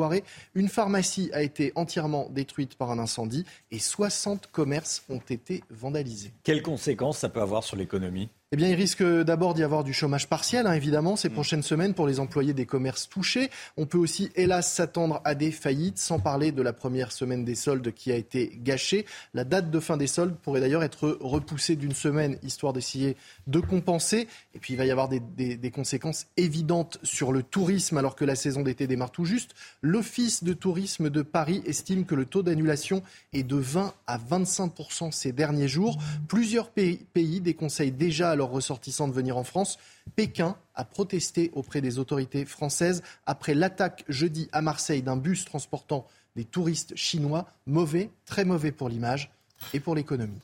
Une 0.54 0.68
pharmacie 0.68 1.30
a 1.32 1.42
été 1.42 1.72
entièrement 1.74 2.28
détruite 2.30 2.76
par 2.76 2.90
un 2.90 2.98
incendie 2.98 3.44
et 3.70 3.78
60 3.78 4.48
commerces 4.48 5.04
ont 5.08 5.22
été 5.30 5.62
vandalisés. 5.70 6.32
Quelles 6.42 6.62
conséquences 6.62 7.18
ça 7.18 7.28
peut 7.28 7.40
avoir 7.40 7.64
sur 7.64 7.76
l'économie? 7.76 8.30
Eh 8.52 8.56
bien, 8.56 8.68
il 8.68 8.74
risque 8.74 9.02
d'abord 9.02 9.54
d'y 9.54 9.62
avoir 9.62 9.82
du 9.82 9.94
chômage 9.94 10.28
partiel, 10.28 10.66
hein, 10.66 10.74
évidemment, 10.74 11.16
ces 11.16 11.30
mm. 11.30 11.32
prochaines 11.32 11.62
semaines 11.62 11.94
pour 11.94 12.06
les 12.06 12.20
employés 12.20 12.52
des 12.52 12.66
commerces 12.66 13.08
touchés. 13.08 13.50
On 13.78 13.86
peut 13.86 13.96
aussi, 13.96 14.30
hélas, 14.36 14.70
s'attendre 14.70 15.22
à 15.24 15.34
des 15.34 15.50
faillites, 15.50 15.98
sans 15.98 16.18
parler 16.18 16.52
de 16.52 16.60
la 16.60 16.74
première 16.74 17.12
semaine 17.12 17.46
des 17.46 17.54
soldes 17.54 17.92
qui 17.94 18.12
a 18.12 18.16
été 18.16 18.52
gâchée. 18.62 19.06
La 19.32 19.44
date 19.44 19.70
de 19.70 19.80
fin 19.80 19.96
des 19.96 20.06
soldes 20.06 20.36
pourrait 20.36 20.60
d'ailleurs 20.60 20.82
être 20.84 21.16
repoussée 21.20 21.76
d'une 21.76 21.94
semaine, 21.94 22.36
histoire 22.42 22.74
d'essayer 22.74 23.16
de 23.46 23.58
compenser. 23.58 24.28
Et 24.54 24.58
puis, 24.58 24.74
il 24.74 24.76
va 24.76 24.84
y 24.84 24.90
avoir 24.90 25.08
des, 25.08 25.20
des 25.20 25.70
conséquences 25.70 26.26
évidentes 26.36 26.98
sur 27.02 27.32
le 27.32 27.42
tourisme, 27.42 27.96
alors 27.96 28.16
que 28.16 28.26
la 28.26 28.34
saison 28.36 28.60
d'été 28.60 28.86
démarre 28.86 29.12
tout 29.12 29.24
juste. 29.24 29.54
L'Office 29.80 30.44
de 30.44 30.52
tourisme 30.52 31.08
de 31.08 31.22
Paris 31.22 31.62
estime 31.64 32.04
que 32.04 32.14
le 32.14 32.26
taux 32.26 32.42
d'annulation 32.42 33.02
est 33.32 33.44
de 33.44 33.56
20 33.56 33.94
à 34.06 34.18
25 34.18 34.72
ces 35.10 35.32
derniers 35.32 35.68
jours. 35.68 35.96
Plusieurs 36.28 36.68
pays, 36.68 37.06
pays 37.14 37.40
déconseillent 37.40 37.92
déjà 37.92 38.30
à 38.30 38.36
leurs 38.42 38.50
ressortissants 38.50 39.06
de 39.08 39.12
venir 39.12 39.36
en 39.36 39.44
France. 39.44 39.78
Pékin 40.16 40.56
a 40.74 40.84
protesté 40.84 41.50
auprès 41.54 41.80
des 41.80 41.98
autorités 41.98 42.44
françaises 42.44 43.02
après 43.24 43.54
l'attaque 43.54 44.04
jeudi 44.08 44.48
à 44.52 44.62
Marseille 44.62 45.02
d'un 45.02 45.16
bus 45.16 45.44
transportant 45.44 46.06
des 46.34 46.44
touristes 46.44 46.96
chinois. 46.96 47.46
Mauvais, 47.66 48.10
très 48.26 48.44
mauvais 48.44 48.72
pour 48.72 48.88
l'image 48.88 49.30
et 49.72 49.80
pour 49.80 49.94
l'économie. 49.94 50.40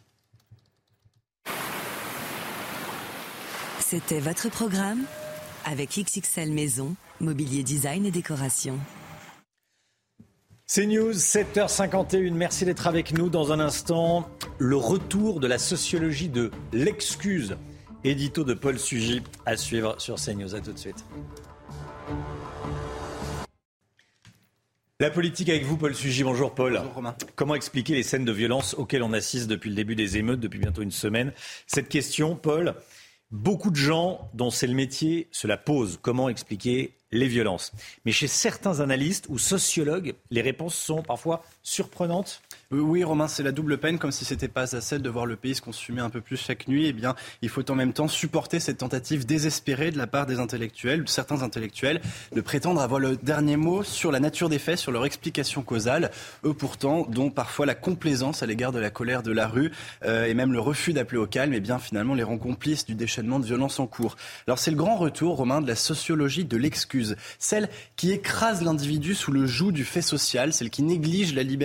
C'était 3.80 4.20
votre 4.20 4.48
programme 4.48 5.04
avec 5.64 5.98
XXL 5.98 6.52
Maison, 6.52 6.94
Mobilier 7.20 7.62
Design 7.64 8.06
et 8.06 8.10
Décoration. 8.10 8.78
C'est 10.70 10.84
News, 10.84 11.12
7h51. 11.12 12.34
Merci 12.34 12.66
d'être 12.66 12.86
avec 12.86 13.16
nous. 13.16 13.30
Dans 13.30 13.52
un 13.52 13.58
instant, 13.58 14.28
le 14.58 14.76
retour 14.76 15.40
de 15.40 15.46
la 15.46 15.56
sociologie 15.56 16.28
de 16.28 16.50
l'excuse. 16.74 17.56
Édito 18.04 18.44
de 18.44 18.54
Paul 18.54 18.78
Sugy 18.78 19.22
à 19.44 19.56
suivre 19.56 20.00
sur 20.00 20.16
CNews. 20.16 20.54
A 20.54 20.60
tout 20.60 20.72
de 20.72 20.78
suite. 20.78 21.04
La 25.00 25.10
politique 25.10 25.48
avec 25.48 25.64
vous, 25.64 25.76
Paul 25.76 25.94
Sugy. 25.94 26.22
Bonjour, 26.22 26.54
Paul. 26.54 26.74
Bonjour, 26.74 26.94
Romain. 26.94 27.16
Comment 27.34 27.56
expliquer 27.56 27.94
les 27.94 28.04
scènes 28.04 28.24
de 28.24 28.32
violence 28.32 28.74
auxquelles 28.74 29.02
on 29.02 29.12
assiste 29.12 29.48
depuis 29.48 29.70
le 29.70 29.76
début 29.76 29.96
des 29.96 30.16
émeutes, 30.16 30.40
depuis 30.40 30.60
bientôt 30.60 30.82
une 30.82 30.92
semaine? 30.92 31.32
Cette 31.66 31.88
question, 31.88 32.36
Paul, 32.36 32.74
beaucoup 33.32 33.70
de 33.70 33.76
gens 33.76 34.30
dont 34.32 34.50
c'est 34.50 34.68
le 34.68 34.74
métier 34.74 35.28
se 35.32 35.48
la 35.48 35.56
posent. 35.56 35.98
Comment 36.00 36.28
expliquer 36.28 36.94
les 37.10 37.26
violences? 37.26 37.72
Mais 38.04 38.12
chez 38.12 38.28
certains 38.28 38.80
analystes 38.80 39.26
ou 39.28 39.38
sociologues, 39.38 40.14
les 40.30 40.42
réponses 40.42 40.76
sont 40.76 41.02
parfois 41.02 41.42
surprenantes 41.68 42.42
oui, 42.70 43.02
Romain, 43.02 43.28
c'est 43.28 43.42
la 43.42 43.50
double 43.50 43.78
peine, 43.78 43.98
comme 43.98 44.12
si 44.12 44.26
c'était 44.26 44.46
pas 44.46 44.76
assez 44.76 44.98
de 44.98 45.08
voir 45.08 45.24
le 45.24 45.36
pays 45.36 45.54
se 45.54 45.62
consumer 45.62 46.02
un 46.02 46.10
peu 46.10 46.20
plus 46.20 46.36
chaque 46.36 46.68
nuit. 46.68 46.84
Eh 46.84 46.92
bien, 46.92 47.14
il 47.40 47.48
faut 47.48 47.68
en 47.70 47.74
même 47.74 47.94
temps 47.94 48.08
supporter 48.08 48.60
cette 48.60 48.76
tentative 48.76 49.24
désespérée 49.24 49.90
de 49.90 49.96
la 49.96 50.06
part 50.06 50.26
des 50.26 50.38
intellectuels, 50.38 51.04
de 51.04 51.08
certains 51.08 51.40
intellectuels, 51.42 52.02
de 52.34 52.40
prétendre 52.42 52.82
avoir 52.82 53.00
le 53.00 53.16
dernier 53.16 53.56
mot 53.56 53.82
sur 53.82 54.12
la 54.12 54.20
nature 54.20 54.50
des 54.50 54.58
faits, 54.58 54.76
sur 54.76 54.92
leur 54.92 55.06
explication 55.06 55.62
causale. 55.62 56.10
Eux, 56.44 56.52
pourtant, 56.52 57.06
dont 57.08 57.30
parfois 57.30 57.64
la 57.64 57.74
complaisance 57.74 58.42
à 58.42 58.46
l'égard 58.46 58.72
de 58.72 58.78
la 58.78 58.90
colère 58.90 59.22
de 59.22 59.32
la 59.32 59.48
rue 59.48 59.72
euh, 60.04 60.26
et 60.26 60.34
même 60.34 60.52
le 60.52 60.60
refus 60.60 60.92
d'appeler 60.92 61.18
au 61.18 61.26
calme, 61.26 61.54
eh 61.54 61.60
bien, 61.60 61.78
finalement, 61.78 62.14
les 62.14 62.22
rend 62.22 62.36
complices 62.36 62.84
du 62.84 62.94
déchaînement 62.94 63.40
de 63.40 63.46
violence 63.46 63.80
en 63.80 63.86
cours. 63.86 64.16
Alors, 64.46 64.58
c'est 64.58 64.70
le 64.70 64.76
grand 64.76 64.96
retour, 64.96 65.36
Romain, 65.36 65.62
de 65.62 65.68
la 65.68 65.74
sociologie 65.74 66.44
de 66.44 66.58
l'excuse, 66.58 67.16
celle 67.38 67.70
qui 67.96 68.12
écrase 68.12 68.60
l'individu 68.60 69.14
sous 69.14 69.32
le 69.32 69.46
joug 69.46 69.72
du 69.72 69.86
fait 69.86 70.02
social, 70.02 70.52
celle 70.52 70.68
qui 70.68 70.82
néglige 70.82 71.32
la 71.34 71.42
liberté 71.42 71.57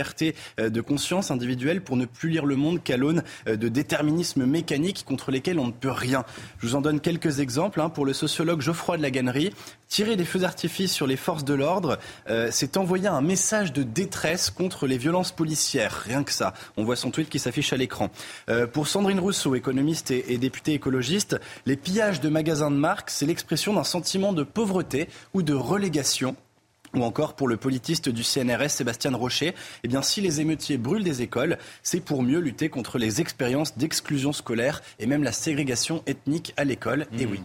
euh, 0.59 0.69
de 0.69 0.81
conscience 0.81 1.31
individuelle 1.31 1.81
pour 1.81 1.97
ne 1.97 2.05
plus 2.05 2.29
lire 2.29 2.45
le 2.45 2.55
monde 2.55 2.81
qu'à 2.83 2.97
l'aune 2.97 3.23
euh, 3.47 3.55
de 3.55 3.67
déterminismes 3.67 4.45
mécaniques 4.45 5.03
contre 5.05 5.31
lesquels 5.31 5.59
on 5.59 5.67
ne 5.67 5.71
peut 5.71 5.91
rien. 5.91 6.23
Je 6.59 6.67
vous 6.67 6.75
en 6.75 6.81
donne 6.81 6.99
quelques 6.99 7.39
exemples. 7.39 7.81
Hein. 7.81 7.89
Pour 7.89 8.05
le 8.05 8.13
sociologue 8.13 8.61
Geoffroy 8.61 8.97
de 8.97 9.01
la 9.01 9.11
Gannerie, 9.11 9.53
tirer 9.87 10.15
des 10.15 10.25
feux 10.25 10.39
d'artifice 10.39 10.91
sur 10.91 11.07
les 11.07 11.17
forces 11.17 11.45
de 11.45 11.53
l'ordre, 11.53 11.99
euh, 12.29 12.49
c'est 12.51 12.77
envoyer 12.77 13.07
un 13.07 13.21
message 13.21 13.73
de 13.73 13.83
détresse 13.83 14.49
contre 14.49 14.87
les 14.87 14.97
violences 14.97 15.31
policières. 15.31 16.03
Rien 16.05 16.23
que 16.23 16.31
ça. 16.31 16.53
On 16.77 16.83
voit 16.83 16.95
son 16.95 17.11
tweet 17.11 17.29
qui 17.29 17.39
s'affiche 17.39 17.73
à 17.73 17.77
l'écran. 17.77 18.09
Pour 18.73 18.87
Sandrine 18.87 19.19
Rousseau, 19.19 19.55
économiste 19.55 20.11
et 20.11 20.37
députée 20.37 20.73
écologiste, 20.73 21.39
les 21.65 21.77
pillages 21.77 22.21
de 22.21 22.29
magasins 22.29 22.71
de 22.71 22.75
marque, 22.75 23.09
c'est 23.09 23.25
l'expression 23.25 23.73
d'un 23.73 23.83
sentiment 23.83 24.33
de 24.33 24.43
pauvreté 24.43 25.07
ou 25.33 25.41
de 25.41 25.53
relégation 25.53 26.35
ou 26.95 27.03
encore 27.03 27.35
pour 27.35 27.47
le 27.47 27.57
politiste 27.57 28.09
du 28.09 28.23
CNRS 28.23 28.69
Sébastien 28.69 29.15
Rocher, 29.15 29.53
eh 29.83 29.87
bien 29.87 30.01
si 30.01 30.21
les 30.21 30.41
émeutiers 30.41 30.77
brûlent 30.77 31.03
des 31.03 31.21
écoles, 31.21 31.57
c'est 31.81 32.01
pour 32.01 32.23
mieux 32.23 32.39
lutter 32.39 32.69
contre 32.69 32.97
les 32.97 33.21
expériences 33.21 33.77
d'exclusion 33.77 34.33
scolaire 34.33 34.81
et 34.99 35.05
même 35.05 35.23
la 35.23 35.31
ségrégation 35.31 36.03
ethnique 36.07 36.53
à 36.57 36.63
l'école. 36.63 37.07
Et 37.17 37.25
mmh. 37.25 37.31
oui. 37.31 37.41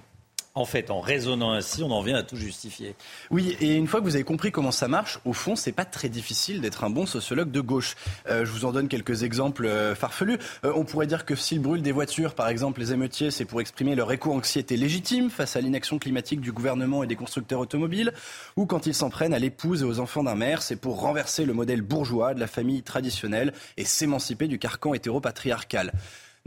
En 0.58 0.64
fait, 0.64 0.90
en 0.90 1.00
raisonnant 1.00 1.52
ainsi, 1.52 1.84
on 1.84 1.90
en 1.92 2.02
vient 2.02 2.16
à 2.16 2.24
tout 2.24 2.34
justifier. 2.34 2.96
Oui, 3.30 3.56
et 3.60 3.76
une 3.76 3.86
fois 3.86 4.00
que 4.00 4.04
vous 4.04 4.16
avez 4.16 4.24
compris 4.24 4.50
comment 4.50 4.72
ça 4.72 4.88
marche, 4.88 5.20
au 5.24 5.32
fond, 5.32 5.54
c'est 5.54 5.70
pas 5.70 5.84
très 5.84 6.08
difficile 6.08 6.60
d'être 6.60 6.82
un 6.82 6.90
bon 6.90 7.06
sociologue 7.06 7.52
de 7.52 7.60
gauche. 7.60 7.94
Euh, 8.28 8.44
je 8.44 8.50
vous 8.50 8.64
en 8.64 8.72
donne 8.72 8.88
quelques 8.88 9.22
exemples 9.22 9.66
euh, 9.66 9.94
farfelus. 9.94 10.36
Euh, 10.64 10.72
on 10.74 10.84
pourrait 10.84 11.06
dire 11.06 11.24
que 11.24 11.36
s'ils 11.36 11.60
brûlent 11.60 11.82
des 11.82 11.92
voitures, 11.92 12.34
par 12.34 12.48
exemple, 12.48 12.80
les 12.80 12.92
émeutiers, 12.92 13.30
c'est 13.30 13.44
pour 13.44 13.60
exprimer 13.60 13.94
leur 13.94 14.10
éco-anxiété 14.10 14.76
légitime 14.76 15.30
face 15.30 15.54
à 15.54 15.60
l'inaction 15.60 16.00
climatique 16.00 16.40
du 16.40 16.50
gouvernement 16.50 17.04
et 17.04 17.06
des 17.06 17.14
constructeurs 17.14 17.60
automobiles. 17.60 18.12
Ou 18.56 18.66
quand 18.66 18.86
ils 18.86 18.94
s'en 18.94 19.10
prennent 19.10 19.34
à 19.34 19.38
l'épouse 19.38 19.82
et 19.82 19.84
aux 19.84 20.00
enfants 20.00 20.24
d'un 20.24 20.34
maire, 20.34 20.62
c'est 20.62 20.74
pour 20.74 21.00
renverser 21.00 21.44
le 21.44 21.52
modèle 21.52 21.82
bourgeois 21.82 22.34
de 22.34 22.40
la 22.40 22.48
famille 22.48 22.82
traditionnelle 22.82 23.52
et 23.76 23.84
s'émanciper 23.84 24.48
du 24.48 24.58
carcan 24.58 24.92
hétéropatriarcal. 24.92 25.92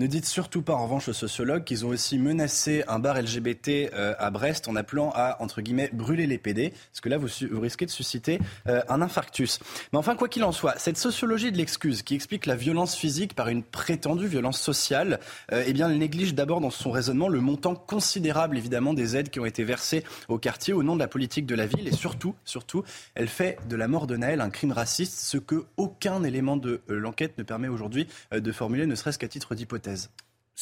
Ne 0.01 0.07
dites 0.07 0.25
surtout 0.25 0.63
pas, 0.63 0.73
en 0.73 0.85
revanche, 0.85 1.09
aux 1.09 1.13
sociologues 1.13 1.63
qu'ils 1.63 1.85
ont 1.85 1.89
aussi 1.89 2.17
menacé 2.17 2.83
un 2.87 2.97
bar 2.97 3.21
LGBT 3.21 3.93
euh, 3.93 4.15
à 4.17 4.31
Brest 4.31 4.67
en 4.67 4.75
appelant 4.75 5.11
à, 5.13 5.37
entre 5.43 5.61
guillemets, 5.61 5.91
brûler 5.93 6.25
les 6.25 6.39
PD, 6.39 6.73
parce 6.91 7.01
que 7.01 7.09
là, 7.09 7.19
vous, 7.19 7.27
risquez 7.61 7.85
de 7.85 7.91
susciter 7.91 8.39
euh, 8.67 8.81
un 8.89 9.03
infarctus. 9.03 9.59
Mais 9.93 9.99
enfin, 9.99 10.15
quoi 10.15 10.27
qu'il 10.27 10.43
en 10.43 10.51
soit, 10.51 10.73
cette 10.79 10.97
sociologie 10.97 11.51
de 11.51 11.57
l'excuse 11.57 12.01
qui 12.01 12.15
explique 12.15 12.47
la 12.47 12.55
violence 12.55 12.95
physique 12.95 13.35
par 13.35 13.49
une 13.49 13.61
prétendue 13.61 14.25
violence 14.25 14.59
sociale, 14.59 15.19
euh, 15.51 15.63
eh 15.67 15.71
bien, 15.71 15.87
elle 15.87 15.99
néglige 15.99 16.33
d'abord 16.33 16.61
dans 16.61 16.71
son 16.71 16.89
raisonnement 16.89 17.27
le 17.27 17.39
montant 17.39 17.75
considérable, 17.75 18.57
évidemment, 18.57 18.95
des 18.95 19.15
aides 19.15 19.29
qui 19.29 19.39
ont 19.39 19.45
été 19.45 19.63
versées 19.63 20.03
au 20.29 20.39
quartier 20.39 20.73
au 20.73 20.81
nom 20.81 20.95
de 20.95 20.99
la 20.99 21.07
politique 21.07 21.45
de 21.45 21.53
la 21.53 21.67
ville. 21.67 21.87
Et 21.87 21.93
surtout, 21.93 22.33
surtout, 22.43 22.83
elle 23.13 23.27
fait 23.27 23.59
de 23.69 23.75
la 23.75 23.87
mort 23.87 24.07
de 24.07 24.17
Naël 24.17 24.41
un 24.41 24.49
crime 24.49 24.71
raciste, 24.71 25.19
ce 25.19 25.37
que 25.37 25.65
aucun 25.77 26.23
élément 26.23 26.57
de 26.57 26.81
l'enquête 26.87 27.37
ne 27.37 27.43
permet 27.43 27.67
aujourd'hui 27.67 28.07
de 28.31 28.51
formuler, 28.51 28.87
ne 28.87 28.95
serait-ce 28.95 29.19
qu'à 29.19 29.27
titre 29.27 29.53
d'hypothèse. 29.53 29.90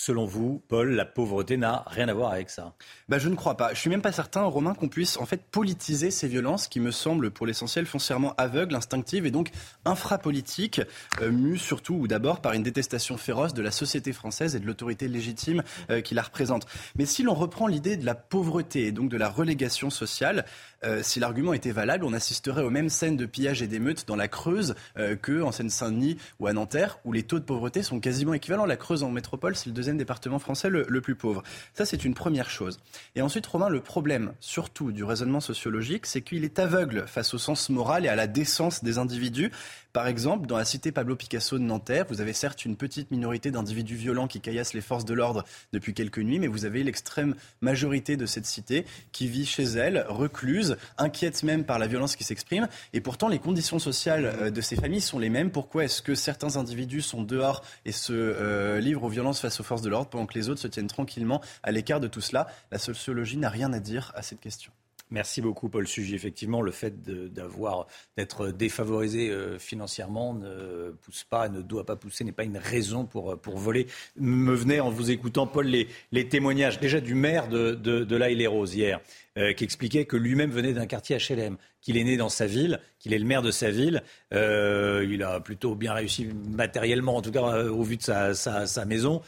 Selon 0.02 0.26
vous, 0.26 0.64
Paul, 0.70 0.92
la 0.92 1.04
pauvreté 1.04 1.58
n'a 1.58 1.84
rien 1.88 2.08
à 2.08 2.14
voir 2.14 2.32
avec 2.32 2.50
ça 2.50 2.74
bah, 3.10 3.20
Je 3.20 3.28
ne 3.28 3.36
crois 3.36 3.58
pas. 3.58 3.74
Je 3.74 3.80
suis 3.80 3.90
même 3.90 4.02
pas 4.02 4.14
certain, 4.14 4.44
Romain, 4.44 4.74
qu'on 4.74 4.88
puisse 4.88 5.18
en 5.18 5.26
fait 5.26 5.44
politiser 5.52 6.10
ces 6.10 6.30
violences 6.30 6.70
qui 6.70 6.80
me 6.80 6.92
semblent 6.92 7.32
pour 7.32 7.46
l'essentiel 7.46 7.86
foncièrement 7.86 8.34
aveugles, 8.38 8.76
instinctives 8.76 9.26
et 9.26 9.32
donc 9.32 9.50
infrapolitiques, 9.84 10.80
euh, 11.22 11.32
mues 11.32 11.58
surtout 11.58 11.96
ou 11.96 12.08
d'abord 12.08 12.40
par 12.40 12.54
une 12.54 12.64
détestation 12.64 13.18
féroce 13.18 13.54
de 13.54 13.62
la 13.62 13.72
société 13.72 14.14
française 14.14 14.56
et 14.56 14.62
de 14.62 14.66
l'autorité 14.66 15.10
légitime 15.10 15.64
euh, 15.90 16.00
qui 16.00 16.16
la 16.16 16.22
représente. 16.22 16.66
Mais 16.96 17.06
si 17.06 17.22
l'on 17.22 17.34
reprend 17.34 17.68
l'idée 17.68 17.98
de 17.98 18.06
la 18.06 18.16
pauvreté 18.16 18.86
et 18.86 18.92
donc 18.94 19.10
de 19.10 19.18
la 19.18 19.28
relégation 19.28 19.90
sociale, 19.90 20.46
euh, 20.84 21.02
si 21.04 21.20
l'argument 21.20 21.54
était 21.54 21.72
valable, 21.72 22.06
on 22.06 22.14
assisterait 22.14 22.64
aux 22.64 22.70
mêmes 22.70 22.90
scènes 22.90 23.18
de 23.18 23.26
pillage 23.26 23.62
et 23.62 23.68
d'émeutes 23.68 24.08
dans 24.08 24.16
la 24.16 24.28
Creuse 24.28 24.76
euh, 24.98 25.16
que 25.16 25.42
en 25.42 25.52
Seine-Saint-Denis 25.52 26.18
ou 26.40 26.48
à 26.48 26.54
Nanterre, 26.54 27.00
où 27.06 27.12
les 27.12 27.24
taux 27.24 27.40
de 27.40 27.44
pauvreté 27.44 27.84
sont 27.84 28.00
quasiment 28.00 28.34
équivalents. 28.34 28.66
La 28.66 28.78
Creuse 28.78 29.04
en 29.04 29.12
métropole, 29.12 29.56
c'est 29.56 29.68
le 29.68 29.74
deuxième 29.74 29.98
département 29.98 30.40
français 30.40 30.70
le, 30.70 30.86
le 30.88 31.02
plus 31.02 31.16
pauvre. 31.16 31.44
Ça, 31.74 31.86
c'est 31.86 32.06
une 32.06 32.14
première 32.14 32.50
chose. 32.50 32.80
Et 33.16 33.22
ensuite, 33.22 33.46
Romain, 33.46 33.70
le 33.70 33.82
problème, 33.82 34.34
surtout 34.40 34.92
du 34.92 35.04
raisonnement 35.04 35.42
sociologique, 35.42 36.06
c'est 36.06 36.22
qu'il 36.22 36.44
est 36.44 36.60
aveugle 36.60 37.06
face 37.08 37.34
au 37.34 37.38
sens 37.38 37.70
moral 37.70 38.06
et 38.06 38.10
à 38.10 38.16
la 38.16 38.28
décence 38.28 38.84
des 38.84 38.98
individus. 38.98 39.52
Par 39.92 40.08
exemple, 40.08 40.46
dans 40.46 40.58
la 40.58 40.66
cité 40.66 40.92
Pablo 40.92 41.16
Picasso 41.16 41.58
de 41.58 41.64
Nanterre, 41.64 42.06
vous 42.10 42.22
avez 42.22 42.34
certes 42.34 42.64
une 42.64 42.78
petite 42.78 43.10
minorité 43.10 43.50
d'individus 43.50 43.96
violents 43.96 44.28
qui 44.28 44.40
caillassent 44.40 44.76
les 44.76 44.82
forces 44.82 45.04
de 45.04 45.16
l'ordre 45.16 45.44
depuis 45.74 45.96
quelques 45.96 46.20
nuits, 46.20 46.38
mais 46.38 46.48
vous 46.48 46.66
avez 46.66 46.84
l'extrême 46.84 47.34
majorité 47.62 48.16
de 48.16 48.28
cette 48.28 48.46
cité 48.46 48.86
qui 49.12 49.28
vit 49.28 49.48
chez 49.48 49.64
elle, 49.64 50.06
recluse, 50.08 50.69
inquiète 50.98 51.44
même 51.44 51.64
par 51.64 51.80
la 51.80 51.88
violence 51.88 52.16
qui 52.16 52.24
s'exprime. 52.24 52.68
Et 52.94 53.02
pourtant, 53.02 53.28
les 53.28 53.40
conditions 53.40 53.80
sociales 53.80 54.26
euh, 54.26 54.50
de 54.50 54.62
ces 54.62 54.76
familles 54.76 55.02
sont 55.02 55.20
les 55.20 55.30
mêmes. 55.30 55.52
Pourquoi 55.52 55.86
est-ce 55.86 56.02
que 56.02 56.16
certains 56.16 56.58
individus 56.58 57.02
sont 57.02 57.24
dehors 57.24 57.64
et 57.86 57.92
se 57.92 58.14
euh, 58.14 58.80
livrent 58.80 59.04
aux 59.04 59.10
violences 59.10 59.40
face 59.40 59.60
aux 59.60 59.64
forces 59.64 59.82
de 59.82 59.90
l'ordre 59.90 60.10
pendant 60.10 60.26
que 60.26 60.38
les 60.38 60.50
autres 60.50 60.62
se 60.62 60.68
tiennent 60.68 60.88
tranquillement 60.88 61.42
à 61.64 61.72
l'écart 61.72 62.00
de 62.00 62.08
tout 62.08 62.22
cela? 62.22 62.48
La 62.72 62.80
sociologie 62.80 63.38
n'a 63.38 63.50
rien 63.50 63.72
à 63.74 63.80
dire 63.80 64.12
à 64.16 64.22
cette 64.22 64.40
question. 64.40 64.72
Merci 65.12 65.42
beaucoup, 65.42 65.70
Paul 65.70 65.88
Sugy. 65.88 66.14
Effectivement, 66.14 66.62
le 66.62 66.72
fait 66.72 67.02
d'être 67.02 68.50
défavorisé 68.50 69.30
euh, 69.32 69.58
financièrement 69.58 70.36
ne 70.36 70.92
pousse 71.02 71.24
pas, 71.24 71.50
ne 71.50 71.62
doit 71.64 71.84
pas 71.84 71.96
pousser, 71.96 72.24
n'est 72.24 72.32
pas 72.32 72.44
une 72.44 72.58
raison 72.58 73.06
pour, 73.06 73.36
voler. 73.58 73.88
Me 74.18 74.54
venait 74.54 74.80
en 74.80 74.92
vous 74.92 75.10
écoutant, 75.10 75.48
Paul, 75.48 75.66
les, 75.66 76.30
témoignages 76.30 76.80
déjà 76.80 77.02
du 77.02 77.16
maire 77.16 77.48
de, 77.48 77.74
de, 77.74 78.04
de 78.04 78.16
les 78.16 78.46
roses 78.46 78.76
hier, 78.76 79.02
euh, 79.38 79.54
qui 79.54 79.64
expliquait 79.64 80.06
que 80.06 80.16
lui-même 80.16 80.52
venait 80.52 80.74
d'un 80.74 80.86
quartier 80.86 81.18
HLM, 81.18 81.58
qu'il 81.82 81.98
est 81.98 82.04
né 82.04 82.16
dans 82.16 82.30
sa 82.30 82.46
ville, 82.46 82.80
qu'il 83.00 83.14
est 83.14 83.20
le 83.20 83.26
maire 83.26 83.42
de 83.42 83.52
sa 83.52 83.72
ville. 83.72 84.04
Euh, 84.34 85.08
il 85.10 85.24
a 85.24 85.40
plutôt 85.40 85.74
bien 85.74 85.94
réussi 85.94 86.30
matériellement, 86.56 87.16
en 87.16 87.22
tout 87.24 87.32
cas 87.32 87.64
au 87.66 87.82
vu 87.82 87.98
de 87.98 88.04
sa 88.04 88.86
maison. 88.86 89.24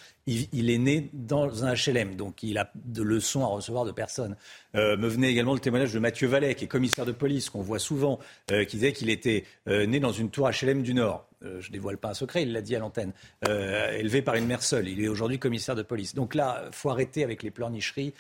Il, 0.53 0.69
est 0.69 0.77
né 0.77 1.09
dans 1.13 1.65
un 1.65 1.73
HLM, 1.73 2.15
donc 2.15 2.43
il 2.43 2.57
a 2.57 2.71
de 2.75 3.01
leçons 3.01 3.43
à 3.43 3.47
recevoir 3.47 3.85
de 3.85 3.91
personne. 3.91 4.35
Euh, 4.75 4.95
me 4.97 5.07
venait 5.07 5.29
également 5.29 5.53
le 5.53 5.59
témoignage 5.59 5.93
de 5.93 5.99
Mathieu 5.99 6.27
Vallet, 6.27 6.55
qui 6.55 6.65
est 6.65 6.67
commissaire 6.67 7.05
de 7.05 7.11
police, 7.11 7.49
qu'on 7.49 7.61
voit 7.61 7.79
souvent, 7.79 8.19
euh, 8.51 8.63
qui 8.65 8.77
disait 8.77 8.93
qu'il 8.93 9.09
était 9.09 9.43
euh, 9.67 9.85
né 9.85 9.99
dans 9.99 10.11
une 10.11 10.29
tour 10.29 10.49
HLM 10.49 10.83
du 10.83 10.93
Nord. 10.93 11.27
je 11.59 11.71
dévoile 11.71 11.97
pas 11.97 12.09
un 12.09 12.13
secret, 12.13 12.43
il 12.43 12.53
l'a 12.53 12.61
dit 12.61 12.75
à 12.75 12.79
l'antenne. 12.79 13.11
élevé 13.43 14.21
par 14.21 14.35
une 14.35 14.45
mère 14.45 14.63
seule. 14.63 14.87
Il 14.87 15.03
est 15.03 15.07
aujourd'hui 15.07 15.39
commissaire 15.39 15.75
de 15.75 15.83
police. 15.83 16.13
Donc 16.13 16.35
là, 16.35 16.69
faut 16.71 16.89
arrêter 16.89 17.23
avec 17.23 17.43
les 17.43 17.51
pleurnicheries. 17.51 18.13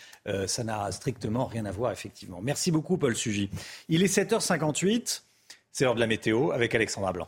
ça 0.47 0.63
n'a 0.63 0.91
strictement 0.91 1.45
rien 1.45 1.65
à 1.65 1.71
voir, 1.71 1.91
effectivement. 1.91 2.39
Merci 2.41 2.71
beaucoup, 2.71 2.97
Paul 2.97 3.15
Sugy. 3.15 3.49
Il 3.89 4.03
est 4.03 4.13
7h58. 4.13 5.21
C'est 5.71 5.85
l'heure 5.85 5.95
de 5.95 5.99
la 5.99 6.07
météo 6.07 6.51
avec 6.51 6.75
Alexandra 6.75 7.13
Blanc. 7.13 7.27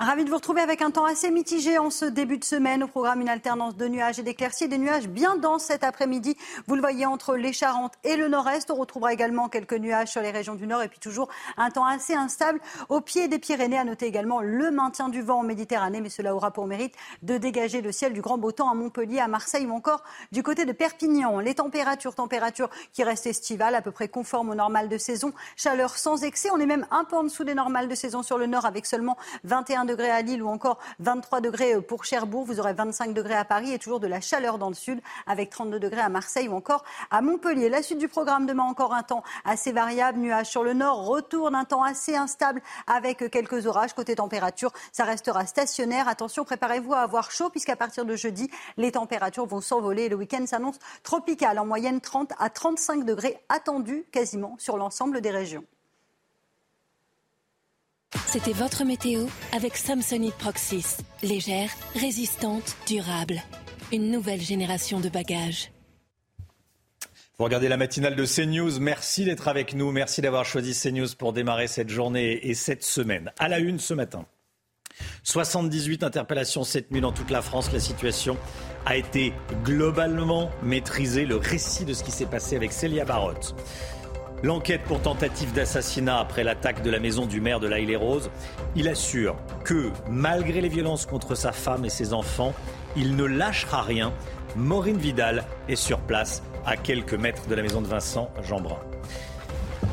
Ravi 0.00 0.24
de 0.24 0.28
vous 0.28 0.36
retrouver 0.36 0.60
avec 0.60 0.82
un 0.82 0.90
temps 0.90 1.04
assez 1.04 1.30
mitigé 1.30 1.78
en 1.78 1.88
ce 1.88 2.04
début 2.04 2.38
de 2.38 2.44
semaine. 2.44 2.82
Au 2.82 2.88
programme, 2.88 3.20
une 3.20 3.28
alternance 3.28 3.76
de 3.76 3.86
nuages 3.86 4.18
et 4.18 4.24
d'éclaircies. 4.24 4.66
Des 4.66 4.76
nuages 4.76 5.06
bien 5.06 5.36
denses 5.36 5.66
cet 5.66 5.84
après-midi. 5.84 6.36
Vous 6.66 6.74
le 6.74 6.80
voyez 6.80 7.06
entre 7.06 7.36
les 7.36 7.52
Charentes 7.52 7.94
et 8.02 8.16
le 8.16 8.26
nord-est. 8.26 8.72
On 8.72 8.74
retrouvera 8.74 9.12
également 9.12 9.48
quelques 9.48 9.74
nuages 9.74 10.08
sur 10.08 10.20
les 10.20 10.32
régions 10.32 10.56
du 10.56 10.66
nord 10.66 10.82
et 10.82 10.88
puis 10.88 10.98
toujours 10.98 11.28
un 11.56 11.70
temps 11.70 11.86
assez 11.86 12.12
instable 12.12 12.60
au 12.88 13.00
pied 13.00 13.28
des 13.28 13.38
Pyrénées. 13.38 13.78
À 13.78 13.84
noter 13.84 14.06
également 14.06 14.40
le 14.40 14.72
maintien 14.72 15.08
du 15.08 15.22
vent 15.22 15.38
en 15.38 15.42
Méditerranée, 15.44 16.00
mais 16.00 16.08
cela 16.08 16.34
aura 16.34 16.50
pour 16.50 16.66
mérite 16.66 16.96
de 17.22 17.38
dégager 17.38 17.80
le 17.80 17.92
ciel 17.92 18.12
du 18.12 18.20
grand 18.20 18.36
beau 18.36 18.50
temps 18.50 18.68
à 18.68 18.74
Montpellier, 18.74 19.20
à 19.20 19.28
Marseille 19.28 19.64
ou 19.64 19.72
encore 19.72 20.02
du 20.32 20.42
côté 20.42 20.64
de 20.64 20.72
Perpignan. 20.72 21.38
Les 21.38 21.54
températures, 21.54 22.16
températures 22.16 22.70
qui 22.92 23.04
restent 23.04 23.28
estivales, 23.28 23.76
à 23.76 23.80
peu 23.80 23.92
près 23.92 24.08
conformes 24.08 24.50
au 24.50 24.54
normal 24.56 24.88
de 24.88 24.98
saison. 24.98 25.32
Chaleur 25.54 25.96
sans 25.96 26.24
excès. 26.24 26.48
On 26.52 26.58
est 26.58 26.66
même 26.66 26.84
un 26.90 27.04
peu 27.04 27.14
en 27.14 27.22
dessous 27.22 27.44
des 27.44 27.54
normales 27.54 27.86
de 27.86 27.94
saison 27.94 28.24
sur 28.24 28.38
le 28.38 28.46
nord 28.46 28.66
avec 28.66 28.86
seulement 28.86 29.16
21 29.44 29.83
degrés 29.84 30.10
à 30.10 30.22
Lille 30.22 30.42
ou 30.42 30.48
encore 30.48 30.78
23 31.00 31.40
degrés 31.40 31.80
pour 31.80 32.04
Cherbourg. 32.04 32.44
Vous 32.44 32.60
aurez 32.60 32.72
25 32.72 33.14
degrés 33.14 33.34
à 33.34 33.44
Paris 33.44 33.72
et 33.72 33.78
toujours 33.78 34.00
de 34.00 34.06
la 34.06 34.20
chaleur 34.20 34.58
dans 34.58 34.68
le 34.68 34.74
sud 34.74 35.00
avec 35.26 35.50
32 35.50 35.78
degrés 35.78 36.00
à 36.00 36.08
Marseille 36.08 36.48
ou 36.48 36.54
encore 36.54 36.84
à 37.10 37.20
Montpellier. 37.20 37.68
La 37.68 37.82
suite 37.82 37.98
du 37.98 38.08
programme 38.08 38.46
demain 38.46 38.64
encore 38.64 38.94
un 38.94 39.02
temps 39.02 39.22
assez 39.44 39.72
variable, 39.72 40.18
nuages 40.18 40.46
sur 40.46 40.64
le 40.64 40.72
nord, 40.72 41.06
retour 41.06 41.50
d'un 41.50 41.64
temps 41.64 41.82
assez 41.82 42.16
instable 42.16 42.62
avec 42.86 43.30
quelques 43.30 43.66
orages. 43.66 43.94
Côté 43.94 44.16
température, 44.16 44.72
ça 44.92 45.04
restera 45.04 45.46
stationnaire. 45.46 46.08
Attention, 46.08 46.44
préparez-vous 46.44 46.94
à 46.94 47.00
avoir 47.00 47.30
chaud 47.30 47.50
puisqu'à 47.50 47.76
partir 47.76 48.04
de 48.04 48.16
jeudi, 48.16 48.50
les 48.76 48.92
températures 48.92 49.46
vont 49.46 49.60
s'envoler. 49.60 50.08
Le 50.08 50.16
week-end 50.16 50.46
s'annonce 50.46 50.78
tropical, 51.02 51.58
en 51.58 51.66
moyenne 51.66 52.00
30 52.00 52.32
à 52.38 52.50
35 52.50 53.04
degrés 53.04 53.38
attendus 53.48 54.04
quasiment 54.12 54.56
sur 54.58 54.76
l'ensemble 54.76 55.20
des 55.20 55.30
régions. 55.30 55.64
C'était 58.26 58.52
votre 58.52 58.84
météo 58.84 59.26
avec 59.52 59.76
Samsonite 59.76 60.34
Proxys. 60.34 60.98
Légère, 61.22 61.70
résistante, 61.94 62.76
durable. 62.86 63.42
Une 63.92 64.10
nouvelle 64.10 64.40
génération 64.40 65.00
de 65.00 65.08
bagages. 65.08 65.70
Vous 67.38 67.44
regardez 67.44 67.68
la 67.68 67.76
matinale 67.76 68.14
de 68.14 68.24
CNews. 68.24 68.78
Merci 68.80 69.24
d'être 69.24 69.48
avec 69.48 69.74
nous. 69.74 69.90
Merci 69.90 70.20
d'avoir 70.20 70.44
choisi 70.44 70.72
CNews 70.72 71.08
pour 71.18 71.32
démarrer 71.32 71.66
cette 71.66 71.88
journée 71.88 72.48
et 72.48 72.54
cette 72.54 72.84
semaine. 72.84 73.32
À 73.38 73.48
la 73.48 73.58
une 73.58 73.80
ce 73.80 73.94
matin. 73.94 74.26
78 75.24 76.04
interpellations 76.04 76.62
cette 76.62 76.92
nuit 76.92 77.00
dans 77.00 77.12
toute 77.12 77.30
la 77.30 77.42
France. 77.42 77.72
La 77.72 77.80
situation 77.80 78.36
a 78.86 78.96
été 78.96 79.32
globalement 79.64 80.50
maîtrisée. 80.62 81.24
Le 81.24 81.36
récit 81.36 81.84
de 81.84 81.94
ce 81.94 82.04
qui 82.04 82.12
s'est 82.12 82.26
passé 82.26 82.54
avec 82.54 82.72
Célia 82.72 83.04
Barotte. 83.04 83.56
L'enquête 84.42 84.82
pour 84.82 85.00
tentative 85.00 85.52
d'assassinat 85.54 86.18
après 86.18 86.44
l'attaque 86.44 86.82
de 86.82 86.90
la 86.90 86.98
maison 86.98 87.24
du 87.24 87.40
maire 87.40 87.60
de 87.60 87.66
La 87.66 87.78
les 87.78 87.96
roses 87.96 88.30
il 88.76 88.88
assure 88.88 89.36
que, 89.64 89.90
malgré 90.08 90.60
les 90.60 90.68
violences 90.68 91.06
contre 91.06 91.34
sa 91.34 91.52
femme 91.52 91.84
et 91.84 91.90
ses 91.90 92.12
enfants, 92.12 92.52
il 92.96 93.16
ne 93.16 93.24
lâchera 93.24 93.82
rien. 93.82 94.12
Maureen 94.56 94.96
Vidal 94.96 95.44
est 95.68 95.76
sur 95.76 95.98
place, 95.98 96.42
à 96.66 96.76
quelques 96.76 97.14
mètres 97.14 97.46
de 97.48 97.54
la 97.54 97.62
maison 97.62 97.80
de 97.80 97.86
Vincent 97.86 98.30
Jeanbrun. 98.42 98.78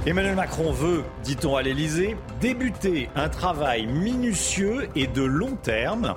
Emmanuel 0.05 0.35
Macron 0.35 0.71
veut, 0.71 1.03
dit-on 1.23 1.55
à 1.55 1.61
l'Elysée, 1.61 2.17
débuter 2.39 3.09
un 3.15 3.29
travail 3.29 3.85
minutieux 3.85 4.89
et 4.95 5.07
de 5.07 5.21
long 5.21 5.55
terme 5.61 6.15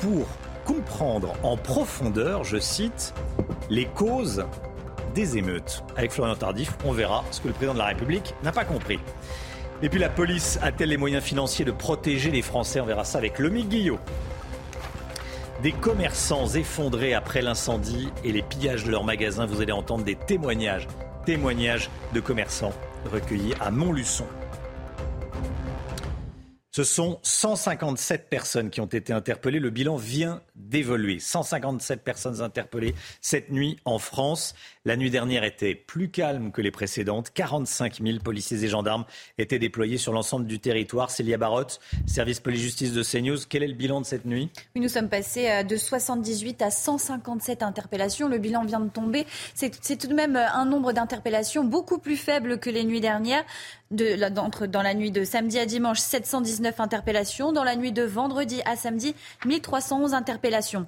pour 0.00 0.26
comprendre 0.64 1.34
en 1.42 1.56
profondeur, 1.56 2.44
je 2.44 2.58
cite, 2.58 3.12
les 3.70 3.86
causes 3.86 4.44
des 5.14 5.36
émeutes. 5.36 5.84
Avec 5.96 6.12
Florian 6.12 6.36
Tardif, 6.36 6.72
on 6.84 6.92
verra 6.92 7.24
ce 7.30 7.40
que 7.40 7.48
le 7.48 7.54
président 7.54 7.74
de 7.74 7.78
la 7.78 7.86
République 7.86 8.34
n'a 8.42 8.52
pas 8.52 8.64
compris. 8.64 8.98
Et 9.82 9.88
puis 9.88 9.98
la 9.98 10.08
police 10.08 10.58
a-t-elle 10.62 10.90
les 10.90 10.96
moyens 10.96 11.22
financiers 11.22 11.64
de 11.64 11.72
protéger 11.72 12.30
les 12.30 12.42
Français? 12.42 12.80
On 12.80 12.86
verra 12.86 13.04
ça 13.04 13.18
avec 13.18 13.38
Lomi 13.38 13.64
Guillot. 13.64 13.98
Des 15.62 15.72
commerçants 15.72 16.46
effondrés 16.48 17.14
après 17.14 17.42
l'incendie 17.42 18.08
et 18.24 18.32
les 18.32 18.42
pillages 18.42 18.84
de 18.84 18.90
leurs 18.90 19.04
magasins. 19.04 19.46
Vous 19.46 19.60
allez 19.60 19.72
entendre 19.72 20.04
des 20.04 20.16
témoignages, 20.16 20.86
témoignages 21.24 21.90
de 22.14 22.20
commerçants 22.20 22.72
recueillis 23.10 23.54
à 23.60 23.70
Montluçon. 23.70 24.26
Ce 26.72 26.84
sont 26.84 27.18
157 27.22 28.30
personnes 28.30 28.70
qui 28.70 28.80
ont 28.80 28.86
été 28.86 29.12
interpellées. 29.12 29.58
Le 29.58 29.70
bilan 29.70 29.96
vient 29.96 30.40
d'évoluer. 30.54 31.18
157 31.18 32.04
personnes 32.04 32.42
interpellées 32.42 32.94
cette 33.20 33.50
nuit 33.50 33.76
en 33.84 33.98
France. 33.98 34.54
La 34.86 34.96
nuit 34.96 35.10
dernière 35.10 35.44
était 35.44 35.74
plus 35.74 36.10
calme 36.10 36.52
que 36.52 36.62
les 36.62 36.70
précédentes. 36.70 37.32
45 37.34 38.00
000 38.02 38.20
policiers 38.20 38.64
et 38.64 38.68
gendarmes 38.68 39.04
étaient 39.36 39.58
déployés 39.58 39.98
sur 39.98 40.14
l'ensemble 40.14 40.46
du 40.46 40.58
territoire. 40.58 41.10
Célia 41.10 41.36
Barotte, 41.36 41.80
service 42.06 42.40
police-justice 42.40 42.94
de 42.94 43.02
CNews. 43.02 43.36
Quel 43.46 43.62
est 43.62 43.68
le 43.68 43.74
bilan 43.74 44.00
de 44.00 44.06
cette 44.06 44.24
nuit? 44.24 44.48
Nous 44.76 44.88
sommes 44.88 45.10
passés 45.10 45.50
euh, 45.50 45.64
de 45.64 45.76
78 45.76 46.62
à 46.62 46.70
157 46.70 47.62
interpellations. 47.62 48.26
Le 48.26 48.38
bilan 48.38 48.64
vient 48.64 48.80
de 48.80 48.88
tomber. 48.88 49.26
C'est 49.54 49.98
tout 49.98 50.08
de 50.08 50.14
même 50.14 50.36
euh, 50.36 50.50
un 50.54 50.64
nombre 50.64 50.94
d'interpellations 50.94 51.62
beaucoup 51.62 51.98
plus 51.98 52.16
faible 52.16 52.58
que 52.58 52.70
les 52.70 52.84
nuits 52.84 53.02
dernières 53.02 53.44
de, 53.90 54.16
dans 54.66 54.82
la 54.82 54.94
nuit 54.94 55.10
de 55.10 55.24
samedi 55.24 55.58
à 55.58 55.66
dimanche, 55.66 55.98
719 55.98 56.80
interpellations. 56.80 57.52
Dans 57.52 57.64
la 57.64 57.76
nuit 57.76 57.92
de 57.92 58.02
vendredi 58.02 58.62
à 58.64 58.76
samedi, 58.76 59.14
1311 59.44 60.14
interpellations. 60.14 60.86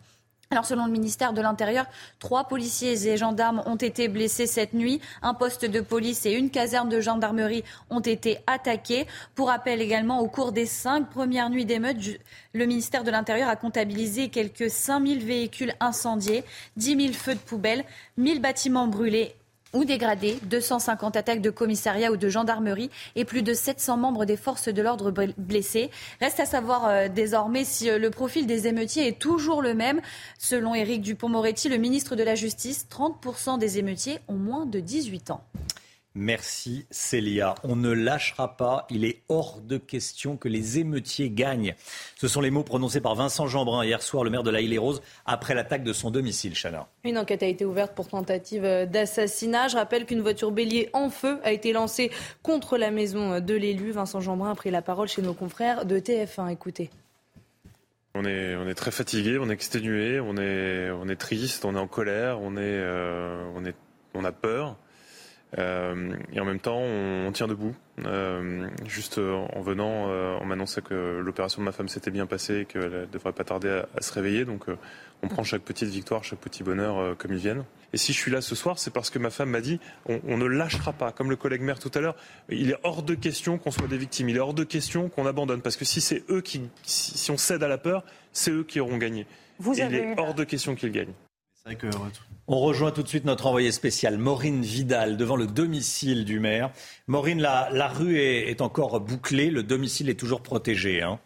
Alors, 0.52 0.66
selon 0.66 0.84
le 0.84 0.92
ministère 0.92 1.32
de 1.32 1.40
l'Intérieur, 1.40 1.86
trois 2.18 2.44
policiers 2.44 3.08
et 3.08 3.16
gendarmes 3.16 3.62
ont 3.64 3.76
été 3.76 4.08
blessés 4.08 4.46
cette 4.46 4.74
nuit. 4.74 5.00
Un 5.22 5.32
poste 5.32 5.64
de 5.64 5.80
police 5.80 6.26
et 6.26 6.32
une 6.32 6.50
caserne 6.50 6.90
de 6.90 7.00
gendarmerie 7.00 7.64
ont 7.88 8.00
été 8.00 8.36
attaqués. 8.46 9.06
Pour 9.34 9.48
rappel 9.48 9.80
également, 9.80 10.20
au 10.20 10.28
cours 10.28 10.52
des 10.52 10.66
cinq 10.66 11.08
premières 11.08 11.48
nuits 11.48 11.64
d'émeutes, 11.64 12.18
le 12.52 12.66
ministère 12.66 13.02
de 13.02 13.10
l'Intérieur 13.10 13.48
a 13.48 13.56
comptabilisé 13.56 14.28
quelques 14.28 14.68
5000 14.68 15.24
véhicules 15.24 15.72
incendiés, 15.80 16.44
10 16.76 17.00
000 17.00 17.12
feux 17.14 17.34
de 17.34 17.40
poubelle, 17.40 17.82
1000 18.18 18.42
bâtiments 18.42 18.88
brûlés 18.88 19.34
ou 19.72 19.84
dégradés, 19.84 20.38
250 20.44 21.16
attaques 21.16 21.40
de 21.40 21.50
commissariat 21.50 22.12
ou 22.12 22.16
de 22.16 22.28
gendarmerie 22.28 22.90
et 23.16 23.24
plus 23.24 23.42
de 23.42 23.54
700 23.54 23.96
membres 23.96 24.24
des 24.24 24.36
forces 24.36 24.68
de 24.68 24.82
l'ordre 24.82 25.12
blessés. 25.38 25.90
Reste 26.20 26.40
à 26.40 26.46
savoir 26.46 26.86
euh, 26.86 27.08
désormais 27.08 27.64
si 27.64 27.90
euh, 27.90 27.98
le 27.98 28.10
profil 28.10 28.46
des 28.46 28.66
émeutiers 28.66 29.08
est 29.08 29.18
toujours 29.18 29.62
le 29.62 29.74
même. 29.74 30.00
Selon 30.38 30.74
Éric 30.74 31.02
Dupont-Moretti, 31.02 31.68
le 31.68 31.76
ministre 31.76 32.16
de 32.16 32.22
la 32.22 32.34
Justice, 32.34 32.86
30% 32.90 33.58
des 33.58 33.78
émeutiers 33.78 34.18
ont 34.28 34.34
moins 34.34 34.66
de 34.66 34.80
18 34.80 35.30
ans. 35.30 35.44
Merci 36.14 36.86
Célia. 36.90 37.54
On 37.64 37.74
ne 37.74 37.90
lâchera 37.90 38.56
pas. 38.56 38.86
Il 38.90 39.04
est 39.04 39.22
hors 39.28 39.60
de 39.60 39.78
question 39.78 40.36
que 40.36 40.48
les 40.48 40.78
émeutiers 40.78 41.30
gagnent. 41.30 41.74
Ce 42.16 42.28
sont 42.28 42.40
les 42.40 42.50
mots 42.50 42.64
prononcés 42.64 43.00
par 43.00 43.14
Vincent 43.14 43.46
Jeanbrun 43.46 43.84
hier 43.84 44.02
soir, 44.02 44.22
le 44.22 44.30
maire 44.30 44.42
de 44.42 44.50
la 44.50 44.60
Île-et-Rose, 44.60 45.02
après 45.24 45.54
l'attaque 45.54 45.84
de 45.84 45.92
son 45.92 46.10
domicile, 46.10 46.54
Chana. 46.54 46.86
Une 47.04 47.16
enquête 47.16 47.42
a 47.42 47.46
été 47.46 47.64
ouverte 47.64 47.94
pour 47.94 48.08
tentative 48.08 48.62
d'assassinat. 48.62 49.68
Je 49.68 49.76
rappelle 49.76 50.04
qu'une 50.04 50.20
voiture 50.20 50.50
bélier 50.50 50.90
en 50.92 51.08
feu 51.08 51.38
a 51.44 51.52
été 51.52 51.72
lancée 51.72 52.10
contre 52.42 52.76
la 52.76 52.90
maison 52.90 53.40
de 53.40 53.54
l'élu. 53.54 53.92
Vincent 53.92 54.20
Jeanbrun 54.20 54.50
a 54.50 54.54
pris 54.54 54.70
la 54.70 54.82
parole 54.82 55.08
chez 55.08 55.22
nos 55.22 55.34
confrères 55.34 55.86
de 55.86 55.98
TF1. 55.98 56.50
Écoutez. 56.50 56.90
On 58.14 58.26
est, 58.26 58.56
on 58.56 58.68
est 58.68 58.74
très 58.74 58.90
fatigué, 58.90 59.38
on 59.38 59.48
est 59.48 59.54
exténué, 59.54 60.20
on 60.20 60.36
est, 60.36 60.90
on 60.90 61.08
est 61.08 61.16
triste, 61.16 61.64
on 61.64 61.74
est 61.74 61.78
en 61.78 61.86
colère, 61.86 62.40
on, 62.42 62.58
est, 62.58 62.60
euh, 62.60 63.42
on, 63.56 63.64
est, 63.64 63.74
on 64.12 64.24
a 64.24 64.32
peur. 64.32 64.76
Euh, 65.58 66.14
et 66.32 66.40
en 66.40 66.44
même 66.44 66.60
temps, 66.60 66.78
on, 66.78 67.30
tient 67.32 67.46
debout. 67.46 67.74
Euh, 68.06 68.68
juste 68.86 69.18
en 69.18 69.60
venant, 69.60 70.06
euh, 70.08 70.38
on 70.40 70.46
m'annonçait 70.46 70.82
que 70.82 71.20
l'opération 71.22 71.60
de 71.60 71.64
ma 71.64 71.72
femme 71.72 71.88
s'était 71.88 72.10
bien 72.10 72.26
passée 72.26 72.60
et 72.60 72.64
qu'elle 72.64 72.90
ne 72.90 73.06
devrait 73.06 73.32
pas 73.32 73.44
tarder 73.44 73.82
à, 73.96 74.00
se 74.00 74.12
réveiller. 74.12 74.44
Donc 74.44 74.64
on 75.22 75.28
prend 75.28 75.44
chaque 75.44 75.62
petite 75.62 75.88
victoire, 75.88 76.24
chaque 76.24 76.40
petit 76.40 76.62
bonheur 76.62 77.16
comme 77.18 77.32
ils 77.32 77.38
viennent. 77.38 77.64
Et 77.92 77.98
si 77.98 78.12
je 78.12 78.18
suis 78.18 78.30
là 78.30 78.40
ce 78.40 78.54
soir, 78.54 78.78
c'est 78.78 78.92
parce 78.92 79.10
que 79.10 79.18
ma 79.18 79.30
femme 79.30 79.50
m'a 79.50 79.60
dit 79.60 79.78
on, 80.06 80.36
ne 80.36 80.46
lâchera 80.46 80.92
pas. 80.92 81.12
Comme 81.12 81.30
le 81.30 81.36
collègue 81.36 81.60
maire 81.60 81.78
tout 81.78 81.90
à 81.94 82.00
l'heure, 82.00 82.16
il 82.48 82.70
est 82.70 82.78
hors 82.82 83.02
de 83.02 83.14
question 83.14 83.58
qu'on 83.58 83.70
soit 83.70 83.88
des 83.88 83.98
victimes. 83.98 84.30
Il 84.30 84.36
est 84.36 84.40
hors 84.40 84.54
de 84.54 84.64
question 84.64 85.08
qu'on 85.08 85.26
abandonne. 85.26 85.60
Parce 85.60 85.76
que 85.76 85.84
si 85.84 86.00
c'est 86.00 86.24
eux 86.30 86.40
qui, 86.40 86.62
si 86.82 87.30
on 87.30 87.36
cède 87.36 87.62
à 87.62 87.68
la 87.68 87.78
peur, 87.78 88.04
c'est 88.32 88.50
eux 88.50 88.64
qui 88.64 88.80
auront 88.80 88.96
gagné. 88.96 89.26
Vous 89.58 89.74
il 89.74 89.94
est 89.94 90.18
hors 90.18 90.34
de 90.34 90.44
question 90.44 90.74
qu'ils 90.74 90.92
gagnent. 90.92 91.12
On 92.48 92.58
rejoint 92.58 92.90
tout 92.90 93.02
de 93.02 93.08
suite 93.08 93.24
notre 93.24 93.46
envoyé 93.46 93.70
spécial, 93.70 94.18
Maureen 94.18 94.62
Vidal, 94.62 95.16
devant 95.16 95.36
le 95.36 95.46
domicile 95.46 96.24
du 96.24 96.40
maire. 96.40 96.70
Maureen, 97.06 97.40
la, 97.40 97.88
rue 97.88 98.18
est, 98.18 98.60
encore 98.60 99.00
bouclée, 99.00 99.50
le 99.50 99.62
domicile 99.62 100.10
est 100.10 100.18
toujours 100.18 100.42
protégé. 100.42 101.02
Hein. 101.02 101.20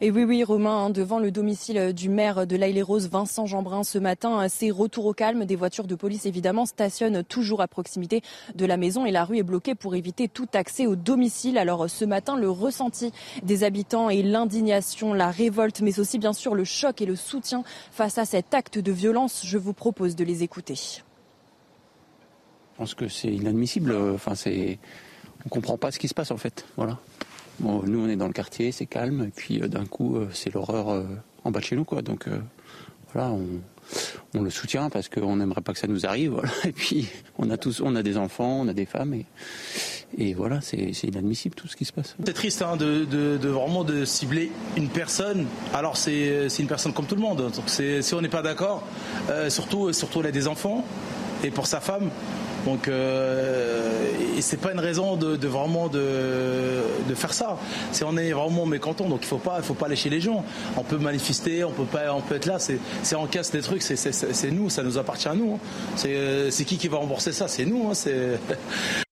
Et 0.00 0.12
oui, 0.12 0.22
oui, 0.22 0.44
Romain, 0.44 0.84
hein, 0.84 0.90
devant 0.90 1.18
le 1.18 1.32
domicile 1.32 1.92
du 1.92 2.08
maire 2.08 2.46
de 2.46 2.54
l'Aïle-et-Rose, 2.54 3.08
Vincent 3.08 3.46
Jeanbrun, 3.46 3.82
ce 3.82 3.98
matin, 3.98 4.38
hein, 4.38 4.48
c'est 4.48 4.70
retour 4.70 5.06
au 5.06 5.12
calme. 5.12 5.44
Des 5.44 5.56
voitures 5.56 5.88
de 5.88 5.96
police, 5.96 6.24
évidemment, 6.24 6.66
stationnent 6.66 7.24
toujours 7.24 7.62
à 7.62 7.66
proximité 7.66 8.22
de 8.54 8.64
la 8.64 8.76
maison 8.76 9.06
et 9.06 9.10
la 9.10 9.24
rue 9.24 9.38
est 9.38 9.42
bloquée 9.42 9.74
pour 9.74 9.96
éviter 9.96 10.28
tout 10.28 10.46
accès 10.54 10.86
au 10.86 10.94
domicile. 10.94 11.58
Alors, 11.58 11.90
ce 11.90 12.04
matin, 12.04 12.36
le 12.36 12.48
ressenti 12.48 13.12
des 13.42 13.64
habitants 13.64 14.08
et 14.08 14.22
l'indignation, 14.22 15.14
la 15.14 15.32
révolte, 15.32 15.80
mais 15.80 15.98
aussi, 15.98 16.20
bien 16.20 16.32
sûr, 16.32 16.54
le 16.54 16.62
choc 16.62 17.02
et 17.02 17.06
le 17.06 17.16
soutien 17.16 17.64
face 17.90 18.18
à 18.18 18.24
cet 18.24 18.54
acte 18.54 18.78
de 18.78 18.92
violence, 18.92 19.42
je 19.44 19.58
vous 19.58 19.72
propose 19.72 20.14
de 20.14 20.22
les 20.22 20.44
écouter. 20.44 20.76
Je 20.76 21.00
pense 22.76 22.94
que 22.94 23.08
c'est 23.08 23.32
inadmissible. 23.32 23.96
Enfin, 24.14 24.36
c'est, 24.36 24.78
on 25.44 25.48
comprend 25.48 25.76
pas 25.76 25.90
ce 25.90 25.98
qui 25.98 26.06
se 26.06 26.14
passe, 26.14 26.30
en 26.30 26.36
fait. 26.36 26.66
Voilà 26.76 27.00
nous, 27.60 28.04
on 28.04 28.08
est 28.08 28.16
dans 28.16 28.26
le 28.26 28.32
quartier, 28.32 28.72
c'est 28.72 28.86
calme, 28.86 29.24
et 29.26 29.32
puis 29.34 29.60
euh, 29.60 29.68
d'un 29.68 29.86
coup, 29.86 30.16
euh, 30.16 30.28
c'est 30.32 30.52
l'horreur 30.52 30.90
euh, 30.90 31.04
en 31.44 31.50
bas 31.50 31.60
de 31.60 31.64
chez 31.64 31.76
nous, 31.76 31.84
quoi. 31.84 32.02
Donc 32.02 32.26
voilà, 33.12 33.32
on, 34.34 34.42
le 34.42 34.50
soutient 34.50 34.90
parce 34.90 35.08
qu'on 35.08 35.36
n'aimerait 35.36 35.62
pas 35.62 35.72
que 35.72 35.78
ça 35.78 35.86
nous 35.86 36.06
arrive. 36.06 36.40
Et 36.64 36.72
puis, 36.72 37.08
on 37.38 37.50
a 37.50 37.56
tous, 37.56 37.80
on 37.80 37.96
a 37.96 38.02
des 38.02 38.16
enfants, 38.16 38.60
on 38.60 38.68
a 38.68 38.72
des 38.72 38.86
femmes, 38.86 39.14
et, 40.16 40.32
voilà, 40.32 40.60
c'est 40.62 40.90
inadmissible 41.02 41.54
tout 41.54 41.68
ce 41.68 41.76
qui 41.76 41.84
se 41.84 41.92
passe. 41.92 42.16
C'est 42.24 42.32
triste 42.32 42.62
hein, 42.62 42.76
de, 42.78 43.36
vraiment 43.46 43.84
cibler 44.06 44.50
une 44.76 44.88
personne. 44.88 45.46
Alors 45.74 45.98
c'est 45.98 46.48
une 46.58 46.66
personne 46.66 46.94
comme 46.94 47.04
tout 47.04 47.14
le 47.14 47.20
monde. 47.20 47.52
Donc 47.54 47.68
si 47.68 48.14
on 48.14 48.22
n'est 48.22 48.30
pas 48.30 48.40
d'accord, 48.40 48.86
surtout, 49.50 49.92
surtout 49.92 50.20
elle 50.20 50.28
a 50.28 50.32
des 50.32 50.48
enfants, 50.48 50.82
et 51.44 51.50
pour 51.50 51.66
sa 51.66 51.80
femme, 51.80 52.10
donc, 52.68 52.88
euh, 52.88 54.10
c'est 54.40 54.60
pas 54.60 54.72
une 54.72 54.80
raison 54.80 55.16
de, 55.16 55.46
vraiment 55.46 55.88
de, 55.88 57.14
faire 57.14 57.32
ça. 57.32 57.56
Si 57.92 58.04
on 58.04 58.16
est 58.16 58.32
vraiment 58.32 58.66
mécontent, 58.66 59.08
donc 59.08 59.20
il 59.22 59.26
faut 59.26 59.38
pas, 59.38 59.62
faut 59.62 59.74
pas 59.74 59.88
lécher 59.88 60.10
les 60.10 60.20
gens. 60.20 60.44
On 60.76 60.82
peut 60.82 60.98
manifester, 60.98 61.64
on 61.64 61.72
peut 61.72 61.84
pas, 61.84 62.12
on 62.12 62.20
peut 62.20 62.34
être 62.34 62.46
là. 62.46 62.58
C'est 62.58 63.16
on 63.16 63.26
casse 63.26 63.50
des 63.50 63.62
trucs, 63.62 63.82
c'est 63.82 64.50
nous, 64.50 64.68
ça 64.70 64.82
nous 64.82 64.98
appartient 64.98 65.28
à 65.28 65.34
nous. 65.34 65.54
Hein. 65.54 66.06
Euh, 66.06 66.50
c'est 66.50 66.64
qui 66.64 66.76
qui 66.76 66.88
va 66.88 66.98
rembourser 66.98 67.32
ça? 67.32 67.48
C'est 67.48 67.64
nous. 67.64 67.88
Hein, 67.88 67.94
c'est 67.94 68.38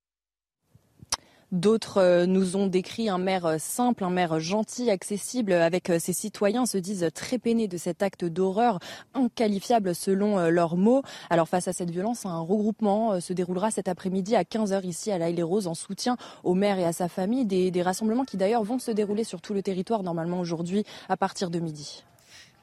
D'autres 1.52 1.98
euh, 1.98 2.26
nous 2.26 2.56
ont 2.56 2.66
décrit 2.66 3.08
un 3.08 3.18
maire 3.18 3.46
euh, 3.46 3.56
simple, 3.58 4.02
un 4.02 4.10
maire 4.10 4.40
gentil, 4.40 4.90
accessible 4.90 5.52
avec 5.52 5.90
euh, 5.90 6.00
ses 6.00 6.12
citoyens, 6.12 6.66
se 6.66 6.76
disent 6.76 7.08
très 7.14 7.38
peinés 7.38 7.68
de 7.68 7.76
cet 7.76 8.02
acte 8.02 8.24
d'horreur 8.24 8.80
inqualifiable 9.14 9.94
selon 9.94 10.48
leurs 10.48 10.76
mots. 10.76 11.02
Alors 11.30 11.48
face 11.48 11.68
à 11.68 11.72
cette 11.72 11.90
violence, 11.90 12.26
un 12.26 12.40
regroupement 12.40 13.20
se 13.20 13.32
déroulera 13.32 13.70
cet 13.70 13.88
après-midi 13.88 14.34
à 14.34 14.42
15h 14.42 14.84
ici 14.84 15.12
à 15.12 15.18
l'Aïle 15.18 15.42
Rose 15.42 15.66
en 15.66 15.74
soutien 15.74 16.16
au 16.42 16.54
maire 16.54 16.78
et 16.78 16.84
à 16.84 16.92
sa 16.92 17.08
famille. 17.08 17.46
Des 17.46 17.82
rassemblements 17.82 18.24
qui 18.24 18.36
d'ailleurs 18.36 18.64
vont 18.64 18.78
se 18.78 18.90
dérouler 18.90 19.24
sur 19.24 19.40
tout 19.40 19.54
le 19.54 19.62
territoire 19.62 20.02
normalement 20.02 20.40
aujourd'hui 20.40 20.84
à 21.08 21.16
partir 21.16 21.50
de 21.50 21.60
midi. 21.60 22.04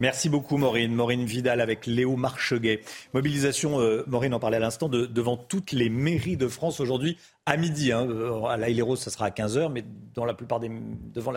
Merci 0.03 0.27
beaucoup 0.27 0.57
Maureen. 0.57 0.93
Maureen 0.93 1.23
Vidal 1.23 1.61
avec 1.61 1.85
Léo 1.85 2.17
Marcheguet. 2.17 2.81
Mobilisation, 3.13 3.79
Maureen 4.05 4.33
en 4.33 4.39
parlait 4.39 4.57
à 4.57 4.59
l'instant, 4.59 4.89
devant 4.89 5.37
toutes 5.37 5.71
les 5.71 5.89
mairies 5.89 6.35
de 6.35 6.49
France 6.49 6.81
aujourd'hui 6.81 7.17
à 7.45 7.57
midi. 7.57 7.91
Hein. 7.91 8.07
Euh, 8.09 8.43
à 8.45 8.57
la 8.57 8.83
Rose, 8.83 8.99
ça 8.99 9.11
sera 9.11 9.25
à 9.25 9.29
15h, 9.29 9.71
mais 9.71 9.83
devant 10.13 10.25
la 10.25 10.33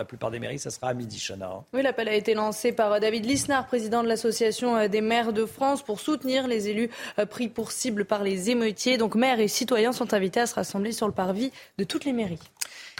plupart 0.05 0.31
des 0.31 0.39
mairies, 0.39 0.59
ça 0.59 0.69
sera 0.69 0.89
à 0.89 0.93
midi, 0.93 1.19
Chana. 1.19 1.47
Hein. 1.47 1.63
Oui, 1.73 1.81
l'appel 1.81 2.07
a 2.07 2.13
été 2.13 2.33
lancé 2.33 2.71
par 2.71 2.93
euh, 2.93 2.99
David 2.99 3.25
Lisnard, 3.25 3.67
président 3.67 4.03
de 4.03 4.07
l'Association 4.07 4.75
euh, 4.75 4.87
des 4.87 5.01
maires 5.01 5.33
de 5.33 5.45
France, 5.45 5.83
pour 5.83 5.99
soutenir 5.99 6.47
les 6.47 6.69
élus 6.69 6.89
pris 7.29 7.47
pour 7.47 7.71
cible 7.71 8.05
par 8.05 8.23
les 8.23 8.49
émeutiers. 8.49 8.97
Donc 8.97 9.15
maires 9.15 9.39
et 9.39 9.47
citoyens 9.47 9.91
sont 9.91 10.13
invités 10.13 10.39
à 10.39 10.45
se 10.45 10.55
rassembler 10.55 10.91
sur 10.91 11.07
le 11.07 11.13
parvis 11.13 11.51
de 11.77 11.83
toutes 11.83 12.05
les 12.05 12.13
mairies. 12.13 12.39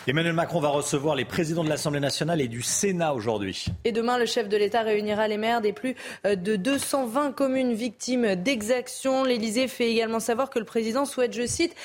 Emmanuel 0.05 0.33
Macron 0.33 0.61
va 0.61 0.69
recevoir 0.69 1.15
les 1.15 1.25
présidents 1.25 1.63
de 1.63 1.69
l'Assemblée 1.69 1.99
nationale 1.99 2.39
et 2.39 2.47
du 2.47 2.61
Sénat 2.61 3.13
aujourd'hui. 3.13 3.65
Et 3.83 3.91
demain, 3.91 4.17
le 4.17 4.25
chef 4.25 4.47
de 4.47 4.55
l'État 4.55 4.81
réunira 4.81 5.27
les 5.27 5.37
maires 5.37 5.59
des 5.59 5.73
plus 5.73 5.95
de 6.23 6.55
220 6.55 7.33
communes 7.33 7.73
victimes 7.73 8.35
d'exactions. 8.35 9.25
L'Élysée 9.25 9.67
fait 9.67 9.91
également 9.91 10.21
savoir 10.21 10.49
que 10.49 10.59
le 10.59 10.65
président 10.65 11.03
souhaite, 11.03 11.33
je 11.33 11.45
cite, 11.45 11.75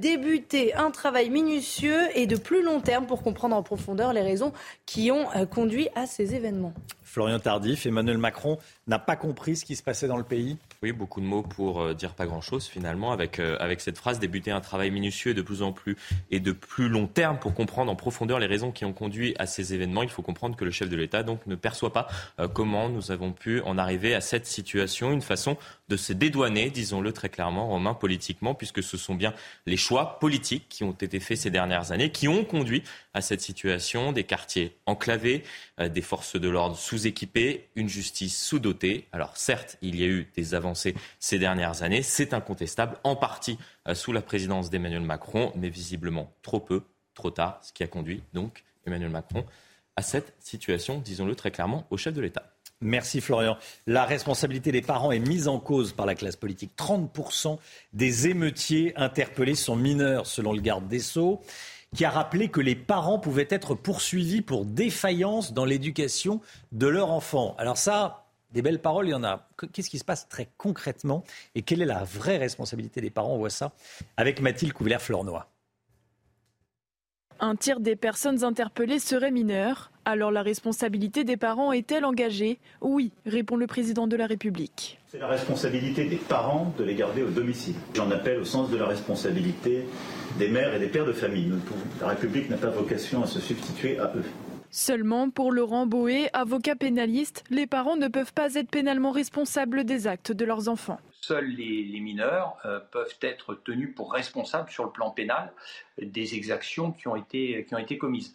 débuter 0.00 0.74
un 0.74 0.92
travail 0.92 1.30
minutieux 1.30 2.08
et 2.14 2.26
de 2.26 2.36
plus 2.36 2.62
long 2.62 2.80
terme 2.80 3.06
pour 3.06 3.22
comprendre 3.22 3.56
en 3.56 3.62
profondeur 3.62 4.12
les 4.12 4.22
raisons 4.22 4.52
qui 4.86 5.10
ont 5.10 5.26
euh, 5.34 5.46
conduit 5.46 5.88
à 5.94 6.06
ces 6.06 6.34
événements. 6.34 6.72
Florian 7.02 7.38
Tardif, 7.38 7.86
Emmanuel 7.86 8.18
Macron 8.18 8.58
n'a 8.86 8.98
pas 8.98 9.16
compris 9.16 9.56
ce 9.56 9.64
qui 9.64 9.76
se 9.76 9.82
passait 9.82 10.06
dans 10.06 10.16
le 10.16 10.24
pays 10.24 10.56
oui, 10.82 10.90
beaucoup 10.90 11.20
de 11.20 11.26
mots 11.26 11.42
pour 11.42 11.80
euh, 11.80 11.94
dire 11.94 12.14
pas 12.14 12.26
grand-chose 12.26 12.66
finalement, 12.66 13.12
avec, 13.12 13.38
euh, 13.38 13.56
avec 13.60 13.80
cette 13.80 13.96
phrase, 13.96 14.18
débuter 14.18 14.50
un 14.50 14.60
travail 14.60 14.90
minutieux 14.90 15.32
de 15.32 15.42
plus 15.42 15.62
en 15.62 15.72
plus 15.72 15.96
et 16.30 16.40
de 16.40 16.50
plus 16.50 16.88
long 16.88 17.06
terme 17.06 17.38
pour 17.38 17.54
comprendre 17.54 17.90
en 17.92 17.94
profondeur 17.94 18.40
les 18.40 18.46
raisons 18.46 18.72
qui 18.72 18.84
ont 18.84 18.92
conduit 18.92 19.34
à 19.38 19.46
ces 19.46 19.74
événements. 19.74 20.02
Il 20.02 20.08
faut 20.08 20.22
comprendre 20.22 20.56
que 20.56 20.64
le 20.64 20.72
chef 20.72 20.88
de 20.88 20.96
l'État 20.96 21.22
donc 21.22 21.46
ne 21.46 21.54
perçoit 21.54 21.92
pas 21.92 22.08
euh, 22.40 22.48
comment 22.48 22.88
nous 22.88 23.12
avons 23.12 23.32
pu 23.32 23.60
en 23.60 23.78
arriver 23.78 24.14
à 24.14 24.20
cette 24.20 24.46
situation, 24.46 25.12
une 25.12 25.22
façon 25.22 25.56
de 25.92 25.96
se 25.98 26.14
dédouaner, 26.14 26.70
disons-le 26.70 27.12
très 27.12 27.28
clairement, 27.28 27.68
Romain, 27.68 27.92
politiquement, 27.92 28.54
puisque 28.54 28.82
ce 28.82 28.96
sont 28.96 29.14
bien 29.14 29.34
les 29.66 29.76
choix 29.76 30.18
politiques 30.18 30.66
qui 30.70 30.84
ont 30.84 30.92
été 30.92 31.20
faits 31.20 31.36
ces 31.36 31.50
dernières 31.50 31.92
années 31.92 32.10
qui 32.10 32.28
ont 32.28 32.44
conduit 32.44 32.82
à 33.12 33.20
cette 33.20 33.42
situation, 33.42 34.12
des 34.12 34.24
quartiers 34.24 34.74
enclavés, 34.86 35.44
des 35.78 36.00
forces 36.00 36.36
de 36.36 36.48
l'ordre 36.48 36.76
sous-équipées, 36.78 37.68
une 37.76 37.90
justice 37.90 38.42
sous-dotée. 38.42 39.06
Alors 39.12 39.36
certes, 39.36 39.76
il 39.82 40.00
y 40.00 40.02
a 40.02 40.06
eu 40.06 40.30
des 40.34 40.54
avancées 40.54 40.94
ces 41.20 41.38
dernières 41.38 41.82
années. 41.82 42.02
C'est 42.02 42.32
incontestable, 42.32 42.96
en 43.04 43.14
partie 43.14 43.58
euh, 43.86 43.94
sous 43.94 44.12
la 44.12 44.22
présidence 44.22 44.70
d'Emmanuel 44.70 45.02
Macron, 45.02 45.52
mais 45.56 45.68
visiblement 45.68 46.32
trop 46.40 46.60
peu, 46.60 46.82
trop 47.12 47.30
tard, 47.30 47.60
ce 47.62 47.72
qui 47.74 47.82
a 47.82 47.86
conduit 47.86 48.22
donc 48.32 48.64
Emmanuel 48.86 49.10
Macron 49.10 49.44
à 49.94 50.00
cette 50.00 50.34
situation, 50.38 51.00
disons-le 51.00 51.34
très 51.34 51.50
clairement, 51.50 51.86
au 51.90 51.98
chef 51.98 52.14
de 52.14 52.22
l'État. 52.22 52.51
Merci 52.82 53.20
Florian. 53.20 53.56
La 53.86 54.04
responsabilité 54.04 54.72
des 54.72 54.82
parents 54.82 55.12
est 55.12 55.20
mise 55.20 55.46
en 55.46 55.60
cause 55.60 55.92
par 55.92 56.04
la 56.04 56.16
classe 56.16 56.34
politique. 56.34 56.72
30% 56.76 57.58
des 57.92 58.28
émeutiers 58.28 58.92
interpellés 58.96 59.54
sont 59.54 59.76
mineurs, 59.76 60.26
selon 60.26 60.52
le 60.52 60.60
garde 60.60 60.88
des 60.88 60.98
Sceaux, 60.98 61.40
qui 61.94 62.04
a 62.04 62.10
rappelé 62.10 62.48
que 62.48 62.60
les 62.60 62.74
parents 62.74 63.20
pouvaient 63.20 63.46
être 63.50 63.76
poursuivis 63.76 64.42
pour 64.42 64.64
défaillance 64.64 65.52
dans 65.52 65.64
l'éducation 65.64 66.40
de 66.72 66.88
leur 66.88 67.12
enfant. 67.12 67.54
Alors 67.56 67.78
ça, 67.78 68.26
des 68.50 68.62
belles 68.62 68.80
paroles, 68.80 69.06
il 69.06 69.12
y 69.12 69.14
en 69.14 69.22
a. 69.22 69.46
Qu'est-ce 69.72 69.88
qui 69.88 70.00
se 70.00 70.04
passe 70.04 70.28
très 70.28 70.50
concrètement 70.58 71.22
et 71.54 71.62
quelle 71.62 71.82
est 71.82 71.86
la 71.86 72.02
vraie 72.02 72.38
responsabilité 72.38 73.00
des 73.00 73.10
parents? 73.10 73.34
On 73.34 73.38
voit 73.38 73.50
ça 73.50 73.72
avec 74.16 74.40
Mathilde 74.40 74.72
Couvillère-Flornois. 74.72 75.48
Un 77.38 77.54
tiers 77.54 77.78
des 77.78 77.94
personnes 77.94 78.42
interpellées 78.42 78.98
seraient 78.98 79.30
mineures. 79.30 79.91
Alors 80.04 80.32
la 80.32 80.42
responsabilité 80.42 81.22
des 81.22 81.36
parents 81.36 81.70
est-elle 81.70 82.04
engagée 82.04 82.58
Oui, 82.80 83.12
répond 83.24 83.54
le 83.54 83.68
président 83.68 84.08
de 84.08 84.16
la 84.16 84.26
République. 84.26 84.98
C'est 85.06 85.18
la 85.18 85.28
responsabilité 85.28 86.06
des 86.06 86.16
parents 86.16 86.74
de 86.76 86.82
les 86.82 86.96
garder 86.96 87.22
au 87.22 87.30
domicile. 87.30 87.74
J'en 87.94 88.10
appelle 88.10 88.40
au 88.40 88.44
sens 88.44 88.68
de 88.70 88.76
la 88.76 88.86
responsabilité 88.86 89.84
des 90.38 90.48
mères 90.48 90.74
et 90.74 90.80
des 90.80 90.88
pères 90.88 91.06
de 91.06 91.12
famille. 91.12 91.52
La 92.00 92.08
République 92.08 92.50
n'a 92.50 92.56
pas 92.56 92.70
vocation 92.70 93.22
à 93.22 93.26
se 93.26 93.38
substituer 93.38 93.98
à 93.98 94.12
eux. 94.16 94.24
Seulement, 94.70 95.30
pour 95.30 95.52
Laurent 95.52 95.86
Boé, 95.86 96.30
avocat 96.32 96.74
pénaliste, 96.74 97.44
les 97.50 97.66
parents 97.66 97.96
ne 97.96 98.08
peuvent 98.08 98.32
pas 98.32 98.54
être 98.54 98.70
pénalement 98.70 99.12
responsables 99.12 99.84
des 99.84 100.06
actes 100.06 100.32
de 100.32 100.44
leurs 100.44 100.68
enfants. 100.68 100.98
Seuls 101.24 101.50
les, 101.50 102.00
mineurs 102.00 102.56
euh, 102.64 102.80
peuvent 102.80 103.16
être 103.20 103.54
tenus 103.54 103.94
pour 103.94 104.12
responsables 104.12 104.70
sur 104.70 104.84
le 104.84 104.90
plan 104.90 105.12
pénal 105.12 105.52
des 105.98 106.34
exactions 106.34 106.90
qui 106.90 107.06
ont 107.06 107.14
été, 107.14 107.64
commises. 107.96 108.34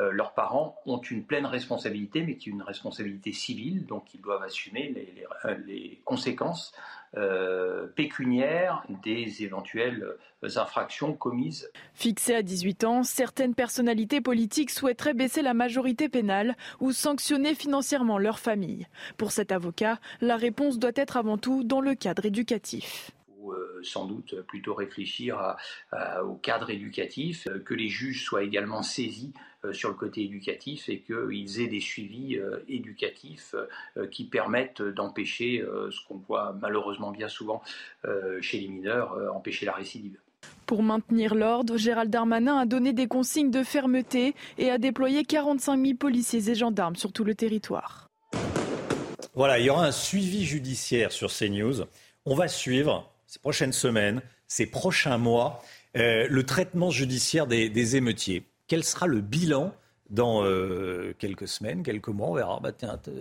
Euh, 0.00 0.10
leurs 0.10 0.34
parents 0.34 0.76
ont 0.84 0.98
une 0.98 1.24
pleine 1.24 1.46
responsabilité, 1.46 2.22
mais 2.22 2.36
qui 2.36 2.48
est 2.48 2.52
une 2.52 2.62
responsabilité 2.62 3.32
civile, 3.32 3.86
donc 3.86 4.14
ils 4.14 4.20
doivent 4.20 4.42
assumer 4.42 4.92
les, 4.94 5.58
les 5.66 6.02
conséquences 6.04 6.74
euh, 7.16 7.86
pécuniaire 7.94 8.82
des 9.04 9.44
éventuelles 9.44 10.16
infractions 10.56 11.12
commises. 11.12 11.70
Fixé 11.94 12.34
à 12.34 12.42
18 12.42 12.84
ans, 12.84 13.02
certaines 13.04 13.54
personnalités 13.54 14.20
politiques 14.20 14.70
souhaiteraient 14.70 15.14
baisser 15.14 15.40
la 15.40 15.54
majorité 15.54 16.08
pénale 16.08 16.56
ou 16.80 16.90
sanctionner 16.90 17.54
financièrement 17.54 18.18
leur 18.18 18.40
famille. 18.40 18.88
Pour 19.16 19.30
cet 19.30 19.52
avocat, 19.52 20.00
la 20.20 20.36
réponse 20.36 20.80
doit 20.80 20.90
être 20.96 21.16
avant 21.16 21.38
tout 21.38 21.62
dans 21.62 21.80
le 21.80 21.94
cadre 21.94 22.23
éducatif 22.26 23.12
euh, 23.50 23.80
sans 23.82 24.06
doute 24.06 24.40
plutôt 24.42 24.74
réfléchir 24.74 25.56
au 26.24 26.34
cadre 26.34 26.70
éducatif, 26.70 27.46
euh, 27.46 27.58
que 27.58 27.74
les 27.74 27.88
juges 27.88 28.24
soient 28.24 28.42
également 28.42 28.82
saisis 28.82 29.32
euh, 29.64 29.72
sur 29.72 29.90
le 29.90 29.94
côté 29.94 30.22
éducatif 30.22 30.88
et 30.88 31.00
qu'ils 31.00 31.60
aient 31.60 31.66
des 31.66 31.80
suivis 31.80 32.38
éducatifs 32.68 33.54
qui 34.10 34.24
permettent 34.24 34.82
d'empêcher 34.82 35.64
ce 35.90 36.06
qu'on 36.06 36.16
voit 36.16 36.56
malheureusement 36.60 37.10
bien 37.10 37.28
souvent 37.28 37.62
chez 38.40 38.60
les 38.60 38.68
mineurs, 38.68 39.16
empêcher 39.34 39.66
la 39.66 39.72
récidive. 39.72 40.18
Pour 40.66 40.82
maintenir 40.82 41.34
l'ordre, 41.34 41.76
Gérald 41.76 42.10
Darmanin 42.10 42.58
a 42.58 42.66
donné 42.66 42.92
des 42.92 43.06
consignes 43.06 43.50
de 43.50 43.62
fermeté 43.62 44.34
et 44.58 44.70
a 44.70 44.78
déployé 44.78 45.24
45 45.24 45.80
000 45.80 45.94
policiers 45.96 46.50
et 46.50 46.54
gendarmes 46.54 46.96
sur 46.96 47.12
tout 47.12 47.24
le 47.24 47.34
territoire. 47.34 48.10
Voilà, 49.34 49.58
il 49.58 49.66
y 49.66 49.70
aura 49.70 49.86
un 49.86 49.92
suivi 49.92 50.44
judiciaire 50.44 51.12
sur 51.12 51.30
CNews. 51.30 51.84
On 52.26 52.34
va 52.34 52.48
suivre 52.48 53.10
ces 53.26 53.38
prochaines 53.38 53.72
semaines, 53.72 54.22
ces 54.46 54.66
prochains 54.66 55.18
mois, 55.18 55.62
le 55.94 56.42
traitement 56.42 56.90
judiciaire 56.90 57.46
des 57.46 57.96
émeutiers. 57.96 58.46
Quel 58.66 58.82
sera 58.82 59.06
le 59.06 59.20
bilan 59.20 59.74
dans 60.14 60.44
euh, 60.44 61.12
quelques 61.18 61.48
semaines, 61.48 61.82
quelques 61.82 62.08
mois, 62.08 62.28
on 62.28 62.34
verra. 62.34 62.60
Bah, 62.62 62.70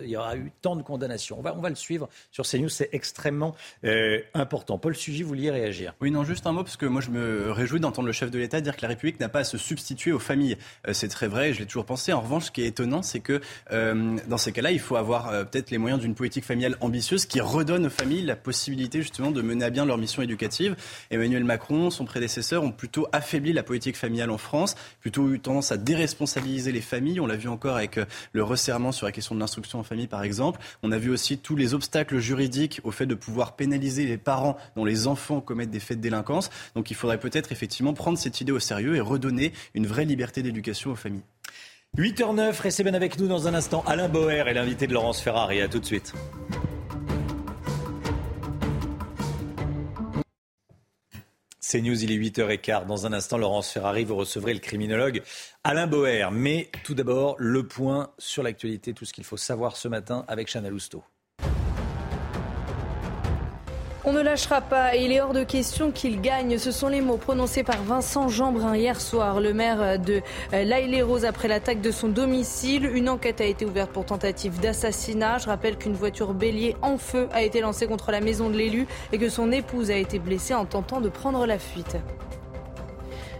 il 0.03 0.10
y 0.10 0.15
aura 0.15 0.38
eu 0.38 0.52
tant 0.61 0.76
de 0.76 0.84
condamnations. 0.84 1.40
On 1.40 1.41
va, 1.41 1.56
on 1.56 1.61
va 1.61 1.70
le 1.70 1.76
suivre 1.76 2.07
sur 2.32 2.45
CNews, 2.45 2.70
c'est 2.70 2.90
extrêmement 2.91 3.56
euh, 3.84 4.20
important. 4.34 4.78
Paul 4.78 4.95
Sugy, 4.95 5.24
vous 5.24 5.30
vouliez 5.30 5.52
réagir 5.52 5.95
Oui, 6.02 6.11
non, 6.11 6.24
juste 6.24 6.45
un 6.45 6.52
mot, 6.52 6.64
parce 6.64 6.78
que 6.78 6.86
moi 6.86 7.02
je 7.02 7.10
me 7.10 7.52
réjouis 7.52 7.80
d'entendre 7.80 8.06
le 8.06 8.14
chef 8.14 8.30
de 8.30 8.38
l'État 8.38 8.61
dire 8.61 8.78
que 8.78 8.84
la 8.84 8.90
République 8.90 9.20
n'a 9.20 9.30
pas 9.30 9.40
à 9.40 9.44
se 9.44 9.57
substituer 9.57 10.11
aux 10.11 10.20
familles. 10.20 10.57
Euh, 10.88 10.94
c'est 10.94 11.07
très 11.07 11.28
vrai, 11.28 11.53
je 11.53 11.60
l'ai 11.60 11.65
toujours 11.65 11.86
pensé. 11.86 12.14
En 12.14 12.22
revanche, 12.22 12.45
ce 12.45 12.52
qui 12.52 12.61
est 12.61 12.68
étonnant, 12.68 13.02
c'est 13.02 13.20
que 13.20 13.41
dans 13.72 14.38
ces 14.38 14.52
cas-là, 14.52 14.72
il 14.72 14.80
faut 14.80 14.95
avoir 14.95 15.30
peut-être 15.48 15.72
les 15.72 15.78
moyens 15.78 15.99
d'une 15.99 16.15
politique 16.15 16.45
familiale 16.45 16.78
ambitieuse 16.82 17.26
qui 17.26 17.41
redonne 17.41 17.88
aux 17.88 17.90
familles 17.90 18.24
la 18.24 18.36
possibilité 18.36 19.02
justement 19.02 19.32
de 19.32 19.41
mener 19.41 19.65
à 19.65 19.70
bien 19.70 19.86
leur 19.86 19.98
mission 19.98 20.22
éducative. 20.22 20.76
Emmanuel 21.10 21.44
Macron, 21.44 21.90
son 21.90 22.06
prédécesseur, 22.06 22.64
ont 22.64 22.72
plutôt 22.72 23.07
affaibli 23.11 23.53
la 23.53 23.64
politique 23.64 23.98
familiale 23.98 24.30
en 24.30 24.38
France, 24.38 24.76
plutôt 24.99 25.32
eu 25.32 25.40
tendance 25.40 25.72
à 25.72 25.78
déresponsabiliser 25.78 26.72
les 26.72 26.82
familles. 26.84 27.19
On 27.19 27.26
l'a 27.26 27.35
vu 27.35 27.49
encore 27.49 27.76
avec 27.76 27.97
euh, 27.97 28.05
le 28.31 28.43
resserrement 28.43 28.91
sur 28.91 29.05
la 29.05 29.11
question 29.11 29.34
de 29.34 29.39
l'instruction 29.39 29.80
en 29.80 29.84
famille, 29.84 30.07
par 30.07 30.23
exemple. 30.23 30.60
On 30.84 30.91
a 30.91 30.97
vu 30.97 31.10
aussi 31.10 31.38
tous 31.39 31.55
les 31.55 31.73
obstacles 31.73 32.19
juridiques 32.19 32.81
au 32.84 32.91
fait 32.91 33.05
de 33.05 33.15
pouvoir 33.15 33.55
pénaliser 33.55 34.05
les 34.05 34.18
parents 34.18 34.57
dont 34.76 34.85
les 34.85 35.07
enfants 35.07 35.41
commettent 35.41 35.72
des 35.72 35.80
faits 35.80 35.97
de 35.97 36.03
délinquance. 36.03 36.49
Donc 36.76 36.91
il 36.91 36.95
faudrait 36.95 37.19
peut-être 37.19 37.51
effectivement 37.51 37.93
prendre 37.93 38.18
cette 38.18 38.39
idée 38.41 38.51
au 38.51 38.60
sérieux 38.60 38.95
et 38.95 39.01
redonner 39.01 39.53
une 39.73 39.88
vraie 39.88 40.05
liberté 40.05 40.43
d'éducation 40.43 40.91
aux 40.91 40.95
familles. 40.95 41.23
8h09, 41.97 42.60
restez 42.60 42.84
bien 42.84 42.95
avec 42.95 43.19
nous 43.19 43.27
dans 43.27 43.47
un 43.47 43.53
instant. 43.53 43.84
Alain 43.85 44.10
Boer 44.10 44.47
est 44.47 44.53
l'invité 44.53 44.88
de 44.88 44.93
Laurence 44.93 45.22
Ferrari. 45.22 45.61
À 45.61 45.68
tout 45.68 45.80
de 45.80 45.85
suite. 45.85 46.14
C'est 51.73 51.81
News, 51.81 52.03
il 52.03 52.11
est 52.11 52.17
8h15. 52.17 52.85
Dans 52.85 53.07
un 53.07 53.13
instant, 53.13 53.35
Laurence 53.35 53.71
Ferrari, 53.71 54.03
vous 54.03 54.15
recevrez 54.15 54.53
le 54.53 54.59
criminologue 54.59 55.23
Alain 55.63 55.87
Boer. 55.87 56.29
Mais 56.31 56.69
tout 56.83 56.93
d'abord, 56.93 57.35
le 57.39 57.67
point 57.67 58.11
sur 58.19 58.43
l'actualité, 58.43 58.93
tout 58.93 59.05
ce 59.05 59.11
qu'il 59.11 59.23
faut 59.23 59.37
savoir 59.37 59.75
ce 59.75 59.87
matin 59.87 60.23
avec 60.27 60.53
Chana 60.53 60.69
Lousteau. 60.69 61.03
On 64.05 64.11
ne 64.11 64.19
lâchera 64.19 64.59
pas 64.59 64.97
et 64.97 65.05
il 65.05 65.13
est 65.13 65.21
hors 65.21 65.31
de 65.31 65.45
question 65.45 65.91
qu'il 65.91 66.19
gagne. 66.19 66.57
Ce 66.57 66.71
sont 66.71 66.89
les 66.89 66.99
mots 66.99 67.15
prononcés 67.15 67.63
par 67.63 67.81
Vincent 67.84 68.27
Jeanbrun 68.27 68.75
hier 68.75 68.99
soir, 68.99 69.39
le 69.39 69.53
maire 69.53 69.97
de 69.97 70.21
euh, 70.53 70.63
l'Aïle-les-Roses 70.65 71.23
après 71.23 71.47
l'attaque 71.47 71.80
de 71.80 71.89
son 71.89 72.09
domicile. 72.09 72.85
Une 72.93 73.07
enquête 73.07 73.39
a 73.39 73.45
été 73.45 73.63
ouverte 73.63 73.91
pour 73.91 74.03
tentative 74.03 74.59
d'assassinat. 74.59 75.38
Je 75.38 75.45
rappelle 75.45 75.77
qu'une 75.77 75.93
voiture 75.93 76.34
bélier 76.34 76.75
en 76.81 76.97
feu 76.97 77.30
a 77.31 77.43
été 77.43 77.61
lancée 77.61 77.88
contre 77.88 78.11
la 78.11 78.19
maison 78.19 78.49
de 78.49 78.57
l'élu 78.57 78.88
et 79.13 79.17
que 79.17 79.30
son 79.30 79.53
épouse 79.53 79.89
a 79.89 79.95
été 79.95 80.19
blessée 80.19 80.53
en 80.53 80.65
tentant 80.65 80.99
de 80.99 81.07
prendre 81.07 81.45
la 81.45 81.57
fuite. 81.57 81.95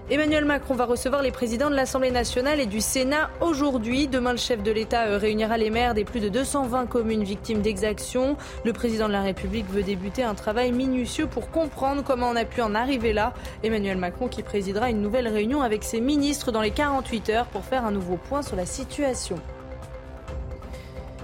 Emmanuel 0.10 0.44
Macron 0.44 0.76
va 0.76 0.84
recevoir 0.84 1.22
les 1.22 1.32
présidents 1.32 1.70
de 1.70 1.76
l'Assemblée 1.76 2.12
nationale 2.12 2.60
et 2.60 2.66
du 2.66 2.82
Sénat 2.82 3.30
aujourd'hui. 3.40 4.10
Demain, 4.10 4.34
le 4.34 4.38
chef 4.38 4.62
de 4.62 4.70
l'État 4.70 5.06
euh, 5.06 5.18
réunira 5.18 5.58
les 5.58 5.70
maires 5.70 5.94
des 5.94 6.04
plus 6.04 6.20
de 6.20 6.28
220 6.28 6.88
communes 6.88 7.24
victimes 7.24 7.62
d'exactions. 7.62 8.36
Le 8.66 8.74
président 8.74 9.08
de 9.08 9.14
la 9.14 9.22
République 9.22 9.66
veut 9.70 9.82
débuter 9.82 10.22
un 10.22 10.36
travail 10.36 10.74
minutieux 10.74 11.28
pour 11.28 11.50
comprendre 11.52 12.04
comment 12.04 12.30
on 12.30 12.36
a 12.36 12.44
pu 12.44 12.62
en 12.62 12.76
arriver 12.76 13.14
là. 13.14 13.34
Emmanuel 13.64 13.98
Macron 13.98 14.28
qui 14.28 14.44
présidera 14.44 14.90
une 14.90 15.02
nouvelle 15.02 15.30
réunion 15.30 15.62
avec 15.62 15.86
ses 15.86 16.02
ministres 16.02 16.52
dans 16.52 16.62
les 16.62 16.72
48 16.72 17.30
heures 17.30 17.46
pour 17.46 17.64
faire 17.64 17.86
un 17.86 17.92
nouveau 17.92 18.18
point 18.18 18.42
sur 18.42 18.58
la 18.58 18.66
situation. 18.66 19.38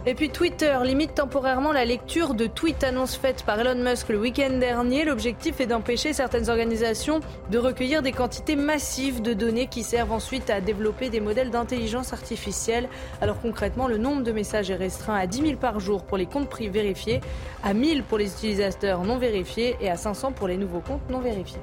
Et 0.06 0.16
puis 0.16 0.30
Twitter 0.30 0.78
limite 0.86 1.16
temporairement 1.16 1.74
la 1.74 1.84
lecture 1.84 2.34
de 2.34 2.48
tweets 2.48 2.86
annonces 2.86 3.18
faites 3.18 3.44
par 3.44 3.60
Elon 3.60 3.84
Musk 3.84 4.08
le 4.08 4.18
week-end 4.18 4.58
dernier. 4.58 5.04
L'objectif 5.04 5.60
est 5.60 5.66
d'empêcher 5.66 6.14
certaines 6.14 6.50
organisations 6.50 7.20
de 7.52 7.58
recueillir 7.58 8.02
des 8.02 8.14
quantités 8.14 8.56
massives 8.56 9.22
de 9.22 9.34
données 9.34 9.68
qui 9.68 9.84
servent 9.84 10.14
ensuite 10.14 10.50
à 10.50 10.62
développer 10.62 11.10
des 11.10 11.20
modèles 11.20 11.50
d'intelligence 11.50 12.14
artificielle. 12.14 12.88
Alors 13.20 13.42
concrètement, 13.42 13.90
le 13.90 13.98
nombre 13.98 14.24
de 14.24 14.32
messages 14.32 14.72
est 14.72 14.76
restreint 14.76 15.16
à 15.16 15.28
10 15.28 15.42
000 15.42 15.54
par 15.58 15.82
jour 15.82 16.04
pour 16.06 16.18
les 16.18 16.28
comptes 16.28 16.50
privés 16.50 16.70
vérifiés, 16.70 17.20
à 17.62 17.74
1000 17.74 18.04
pour 18.04 18.18
les 18.18 18.32
utilisateurs 18.32 19.04
non 19.04 19.18
vérifiés 19.18 19.76
et 19.82 19.90
à 19.90 19.98
500 19.98 20.32
pour 20.32 20.48
les 20.48 20.58
nouveaux 20.58 20.80
comptes 20.80 21.10
non 21.10 21.20
vérifiés. 21.20 21.60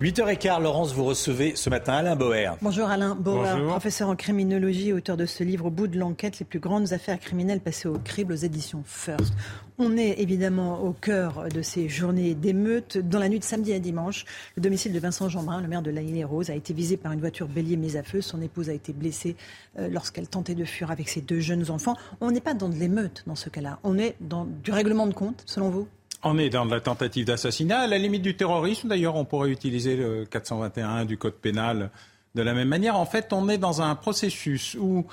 8h15, 0.00 0.62
Laurence, 0.62 0.94
vous 0.94 1.04
recevez 1.04 1.54
ce 1.56 1.68
matin 1.68 1.92
Alain 1.92 2.16
Boer. 2.16 2.56
Bonjour 2.62 2.88
Alain 2.88 3.14
Boer, 3.14 3.66
professeur 3.68 4.08
en 4.08 4.16
criminologie, 4.16 4.94
auteur 4.94 5.18
de 5.18 5.26
ce 5.26 5.44
livre 5.44 5.66
Au 5.66 5.70
bout 5.70 5.88
de 5.88 5.98
l'enquête, 5.98 6.38
les 6.38 6.46
plus 6.46 6.58
grandes 6.58 6.94
affaires 6.94 7.20
criminelles 7.20 7.60
passées 7.60 7.86
au 7.86 7.98
crible 7.98 8.32
aux 8.32 8.36
éditions 8.36 8.82
First. 8.86 9.34
On 9.76 9.98
est 9.98 10.18
évidemment 10.18 10.82
au 10.82 10.94
cœur 10.94 11.48
de 11.54 11.60
ces 11.60 11.90
journées 11.90 12.34
d'émeutes. 12.34 12.96
Dans 12.96 13.18
la 13.18 13.28
nuit 13.28 13.40
de 13.40 13.44
samedi 13.44 13.74
à 13.74 13.78
dimanche, 13.78 14.24
le 14.56 14.62
domicile 14.62 14.94
de 14.94 14.98
Vincent 14.98 15.28
Jeanbrun, 15.28 15.60
le 15.60 15.68
maire 15.68 15.82
de 15.82 15.90
La 15.90 16.00
rose 16.26 16.48
a 16.48 16.54
été 16.54 16.72
visé 16.72 16.96
par 16.96 17.12
une 17.12 17.20
voiture 17.20 17.46
bélier 17.46 17.76
mise 17.76 17.98
à 17.98 18.02
feu. 18.02 18.22
Son 18.22 18.40
épouse 18.40 18.70
a 18.70 18.72
été 18.72 18.94
blessée 18.94 19.36
euh, 19.78 19.90
lorsqu'elle 19.90 20.28
tentait 20.28 20.54
de 20.54 20.64
fuir 20.64 20.90
avec 20.90 21.10
ses 21.10 21.20
deux 21.20 21.40
jeunes 21.40 21.70
enfants. 21.70 21.94
On 22.22 22.30
n'est 22.30 22.40
pas 22.40 22.54
dans 22.54 22.70
de 22.70 22.76
l'émeute 22.76 23.22
dans 23.26 23.36
ce 23.36 23.50
cas-là. 23.50 23.78
On 23.84 23.98
est 23.98 24.16
dans 24.22 24.46
du 24.46 24.72
règlement 24.72 25.06
de 25.06 25.12
compte, 25.12 25.42
selon 25.44 25.68
vous? 25.68 25.88
On 26.22 26.38
est 26.38 26.50
dans 26.50 26.64
la 26.64 26.80
tentative 26.80 27.26
d'assassinat, 27.26 27.80
à 27.80 27.86
la 27.86 27.98
limite 27.98 28.22
du 28.22 28.36
terrorisme. 28.36 28.88
D'ailleurs, 28.88 29.16
on 29.16 29.24
pourrait 29.24 29.50
utiliser 29.50 29.96
le 29.96 30.24
421 30.24 31.04
du 31.04 31.16
Code 31.16 31.34
pénal 31.34 31.90
de 32.34 32.42
la 32.42 32.54
même 32.54 32.68
manière. 32.68 32.96
En 32.96 33.06
fait, 33.06 33.32
on 33.32 33.48
est 33.48 33.58
dans 33.58 33.82
un 33.82 33.94
processus 33.94 34.76
où, 34.78 35.06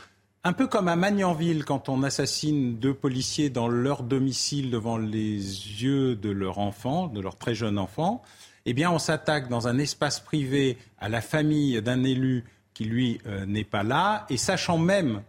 un 0.44 0.54
peu 0.54 0.68
comme 0.68 0.88
à 0.88 0.96
Magnanville, 0.96 1.64
quand 1.66 1.90
on 1.90 2.04
assassine 2.04 2.78
deux 2.78 2.94
policiers 2.94 3.50
dans 3.50 3.68
leur 3.68 4.04
domicile 4.04 4.70
devant 4.70 4.98
les 4.98 5.36
yeux 5.38 6.16
de 6.16 6.30
leur 6.30 6.60
enfant, 6.60 7.08
de 7.08 7.22
leur 7.22 7.38
très 7.38 7.56
jeune 7.56 7.78
enfant, 7.78 8.22
eh 8.66 8.74
bien, 8.74 8.92
on 8.92 9.00
s'attaque 9.00 9.48
dans 9.48 9.68
un 9.68 9.78
espace 9.78 10.20
privé 10.20 10.78
à 11.00 11.08
la 11.08 11.22
famille 11.22 11.82
d'un 11.82 12.04
élu 12.04 12.44
qui, 12.74 12.84
lui, 12.84 13.20
euh, 13.26 13.46
n'est 13.46 13.64
pas 13.64 13.84
là, 13.84 14.26
et 14.30 14.38
sachant 14.38 14.78
même 14.78 15.22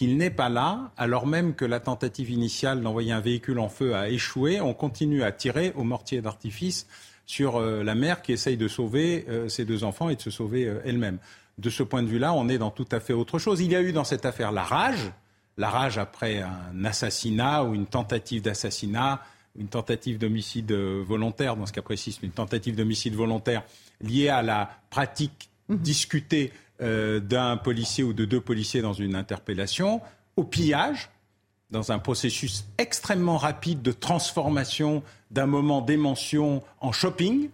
qu'il 0.00 0.16
n'est 0.16 0.30
pas 0.30 0.48
là, 0.48 0.92
alors 0.96 1.26
même 1.26 1.54
que 1.54 1.66
la 1.66 1.78
tentative 1.78 2.30
initiale 2.30 2.80
d'envoyer 2.80 3.12
un 3.12 3.20
véhicule 3.20 3.58
en 3.58 3.68
feu 3.68 3.94
a 3.94 4.08
échoué. 4.08 4.58
On 4.58 4.72
continue 4.72 5.22
à 5.22 5.30
tirer 5.30 5.74
au 5.76 5.84
mortier 5.84 6.22
d'artifice 6.22 6.86
sur 7.26 7.56
euh, 7.56 7.84
la 7.84 7.94
mère 7.94 8.22
qui 8.22 8.32
essaye 8.32 8.56
de 8.56 8.66
sauver 8.66 9.26
euh, 9.28 9.50
ses 9.50 9.66
deux 9.66 9.84
enfants 9.84 10.08
et 10.08 10.16
de 10.16 10.22
se 10.22 10.30
sauver 10.30 10.64
euh, 10.64 10.80
elle-même. 10.86 11.18
De 11.58 11.68
ce 11.68 11.82
point 11.82 12.02
de 12.02 12.08
vue-là, 12.08 12.32
on 12.32 12.48
est 12.48 12.56
dans 12.56 12.70
tout 12.70 12.88
à 12.92 12.98
fait 12.98 13.12
autre 13.12 13.38
chose. 13.38 13.60
Il 13.60 13.70
y 13.70 13.76
a 13.76 13.82
eu 13.82 13.92
dans 13.92 14.04
cette 14.04 14.24
affaire 14.24 14.52
la 14.52 14.62
rage, 14.62 15.12
la 15.58 15.68
rage 15.68 15.98
après 15.98 16.40
un 16.40 16.82
assassinat 16.86 17.64
ou 17.64 17.74
une 17.74 17.84
tentative 17.84 18.40
d'assassinat, 18.40 19.20
une 19.54 19.68
tentative 19.68 20.16
d'homicide 20.16 20.72
volontaire, 20.72 21.56
dans 21.56 21.66
ce 21.66 21.72
cas 21.72 21.82
précis, 21.82 22.18
une 22.22 22.30
tentative 22.30 22.74
d'homicide 22.74 23.14
volontaire 23.14 23.64
liée 24.00 24.30
à 24.30 24.40
la 24.40 24.70
pratique 24.88 25.50
mmh. 25.68 25.76
discutée 25.76 26.52
euh, 26.82 27.20
d'un 27.20 27.56
policier 27.56 28.04
ou 28.04 28.12
de 28.12 28.24
deux 28.24 28.40
policiers 28.40 28.82
dans 28.82 28.92
une 28.92 29.14
interpellation, 29.14 30.00
au 30.36 30.44
pillage, 30.44 31.10
dans 31.70 31.92
un 31.92 31.98
processus 31.98 32.64
extrêmement 32.78 33.36
rapide 33.36 33.82
de 33.82 33.92
transformation 33.92 35.02
d'un 35.30 35.46
moment 35.46 35.80
d'émotion 35.80 36.62
en 36.80 36.92
shopping. 36.92 37.50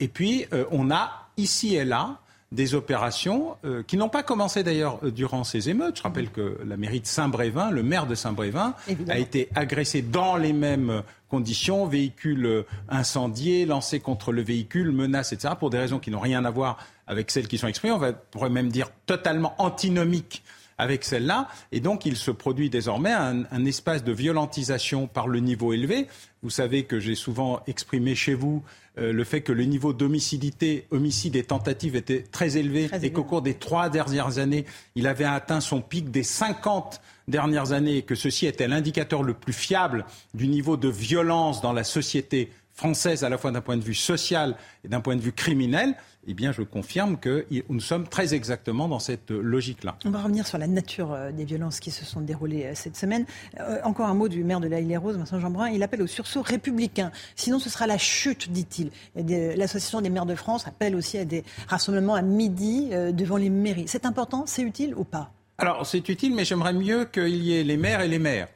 Et 0.00 0.08
puis, 0.08 0.46
euh, 0.52 0.64
on 0.70 0.90
a 0.90 1.28
ici 1.36 1.74
et 1.74 1.84
là 1.84 2.20
des 2.52 2.74
opérations 2.74 3.56
euh, 3.64 3.82
qui 3.82 3.96
n'ont 3.96 4.08
pas 4.08 4.22
commencé 4.22 4.62
d'ailleurs 4.62 5.00
durant 5.10 5.44
ces 5.44 5.68
émeutes. 5.68 5.98
Je 5.98 6.02
rappelle 6.02 6.30
que 6.30 6.58
la 6.64 6.76
mairie 6.76 7.00
de 7.00 7.06
Saint-Brévin, 7.06 7.70
le 7.70 7.82
maire 7.82 8.06
de 8.06 8.14
Saint-Brévin, 8.14 8.74
a 9.08 9.18
été 9.18 9.48
agressé 9.54 10.02
dans 10.02 10.36
les 10.36 10.52
mêmes 10.52 11.02
conditions, 11.28 11.86
véhicule 11.86 12.64
incendié, 12.88 13.66
lancé 13.66 13.98
contre 13.98 14.32
le 14.32 14.42
véhicule, 14.42 14.92
menace, 14.92 15.32
etc., 15.32 15.54
pour 15.58 15.70
des 15.70 15.78
raisons 15.78 15.98
qui 15.98 16.10
n'ont 16.10 16.20
rien 16.20 16.44
à 16.44 16.50
voir 16.50 16.78
avec 17.06 17.30
celles 17.30 17.48
qui 17.48 17.58
sont 17.58 17.68
exprimées, 17.68 17.94
on 17.94 17.98
va, 17.98 18.12
pourrait 18.12 18.50
même 18.50 18.68
dire 18.68 18.90
totalement 19.06 19.54
antinomiques 19.58 20.42
avec 20.78 21.04
celle-là. 21.04 21.48
Et 21.72 21.80
donc, 21.80 22.06
il 22.06 22.16
se 22.16 22.30
produit 22.30 22.70
désormais 22.70 23.12
un, 23.12 23.64
espace 23.64 24.04
de 24.04 24.12
violentisation 24.12 25.06
par 25.06 25.28
le 25.28 25.40
niveau 25.40 25.72
élevé. 25.72 26.06
Vous 26.42 26.50
savez 26.50 26.84
que 26.84 27.00
j'ai 27.00 27.14
souvent 27.14 27.62
exprimé 27.66 28.14
chez 28.14 28.34
vous 28.34 28.62
euh, 28.98 29.12
le 29.12 29.24
fait 29.24 29.42
que 29.42 29.52
le 29.52 29.64
niveau 29.64 29.92
d'homicidité, 29.92 30.86
homicide 30.90 31.36
et 31.36 31.42
tentative 31.42 31.96
était 31.96 32.22
très 32.22 32.56
élevé 32.56 32.88
et 33.02 33.12
qu'au 33.12 33.24
cours 33.24 33.42
des 33.42 33.54
trois 33.54 33.90
dernières 33.90 34.38
années, 34.38 34.64
il 34.94 35.06
avait 35.06 35.24
atteint 35.24 35.60
son 35.60 35.82
pic 35.82 36.10
des 36.10 36.22
50 36.22 37.00
dernières 37.28 37.72
années 37.72 37.98
et 37.98 38.02
que 38.02 38.14
ceci 38.14 38.46
était 38.46 38.68
l'indicateur 38.68 39.22
le 39.22 39.34
plus 39.34 39.52
fiable 39.52 40.06
du 40.32 40.48
niveau 40.48 40.76
de 40.76 40.88
violence 40.88 41.60
dans 41.60 41.72
la 41.72 41.84
société 41.84 42.50
française, 42.76 43.24
à 43.24 43.28
la 43.28 43.38
fois 43.38 43.50
d'un 43.50 43.62
point 43.62 43.76
de 43.76 43.82
vue 43.82 43.94
social 43.94 44.54
et 44.84 44.88
d'un 44.88 45.00
point 45.00 45.16
de 45.16 45.20
vue 45.20 45.32
criminel, 45.32 45.96
eh 46.28 46.34
bien, 46.34 46.52
je 46.52 46.62
confirme 46.62 47.16
que 47.18 47.46
nous 47.68 47.80
sommes 47.80 48.08
très 48.08 48.34
exactement 48.34 48.88
dans 48.88 48.98
cette 48.98 49.30
logique-là. 49.30 49.96
On 50.04 50.10
va 50.10 50.22
revenir 50.22 50.46
sur 50.46 50.58
la 50.58 50.66
nature 50.66 51.12
euh, 51.12 51.30
des 51.30 51.44
violences 51.44 51.78
qui 51.80 51.90
se 51.90 52.04
sont 52.04 52.20
déroulées 52.20 52.64
euh, 52.64 52.72
cette 52.74 52.96
semaine. 52.96 53.24
Euh, 53.60 53.78
encore 53.84 54.06
un 54.06 54.14
mot 54.14 54.28
du 54.28 54.42
maire 54.42 54.60
de 54.60 54.66
la 54.66 54.80
île 54.80 54.98
rose 54.98 55.16
Vincent 55.16 55.38
Jeanbrun. 55.38 55.68
Il 55.68 55.82
appelle 55.82 56.02
au 56.02 56.06
sursaut 56.06 56.42
républicain. 56.42 57.12
Sinon, 57.36 57.58
ce 57.60 57.70
sera 57.70 57.86
la 57.86 57.96
chute, 57.96 58.50
dit-il. 58.50 58.90
L'association 59.14 60.00
des 60.00 60.10
maires 60.10 60.26
de 60.26 60.34
France 60.34 60.66
appelle 60.66 60.96
aussi 60.96 61.16
à 61.16 61.24
des 61.24 61.44
rassemblements 61.68 62.14
à 62.14 62.22
midi 62.22 62.90
devant 62.90 63.36
les 63.36 63.50
mairies. 63.50 63.86
C'est 63.86 64.04
important, 64.04 64.44
c'est 64.46 64.62
utile 64.62 64.94
ou 64.96 65.04
pas? 65.04 65.32
Alors, 65.58 65.86
c'est 65.86 66.08
utile, 66.08 66.34
mais 66.34 66.44
j'aimerais 66.44 66.72
mieux 66.72 67.04
qu'il 67.06 67.36
y 67.36 67.56
ait 67.56 67.64
les 67.64 67.76
maires 67.76 68.00
et 68.00 68.08
les 68.08 68.18
maires 68.18 68.48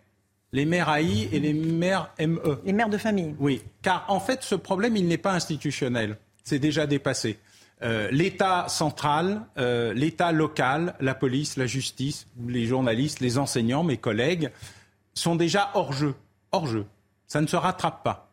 les 0.52 0.64
maires 0.64 0.88
AI 0.88 1.28
et 1.32 1.40
les 1.40 1.52
maires 1.52 2.12
ME. 2.18 2.60
Les 2.64 2.72
maires 2.72 2.88
de 2.88 2.98
famille. 2.98 3.34
Oui, 3.38 3.62
car 3.82 4.04
en 4.08 4.20
fait, 4.20 4.42
ce 4.42 4.54
problème, 4.54 4.96
il 4.96 5.06
n'est 5.06 5.18
pas 5.18 5.32
institutionnel. 5.32 6.16
C'est 6.44 6.58
déjà 6.58 6.86
dépassé. 6.86 7.38
Euh, 7.82 8.08
L'État 8.10 8.66
central, 8.68 9.42
euh, 9.58 9.94
l'État 9.94 10.32
local, 10.32 10.94
la 11.00 11.14
police, 11.14 11.56
la 11.56 11.66
justice, 11.66 12.26
les 12.46 12.66
journalistes, 12.66 13.20
les 13.20 13.38
enseignants, 13.38 13.84
mes 13.84 13.96
collègues, 13.96 14.50
sont 15.14 15.36
déjà 15.36 15.70
hors 15.74 15.92
jeu. 15.92 16.14
Hors 16.52 16.66
jeu. 16.66 16.86
Ça 17.26 17.40
ne 17.40 17.46
se 17.46 17.56
rattrape 17.56 18.02
pas. 18.02 18.30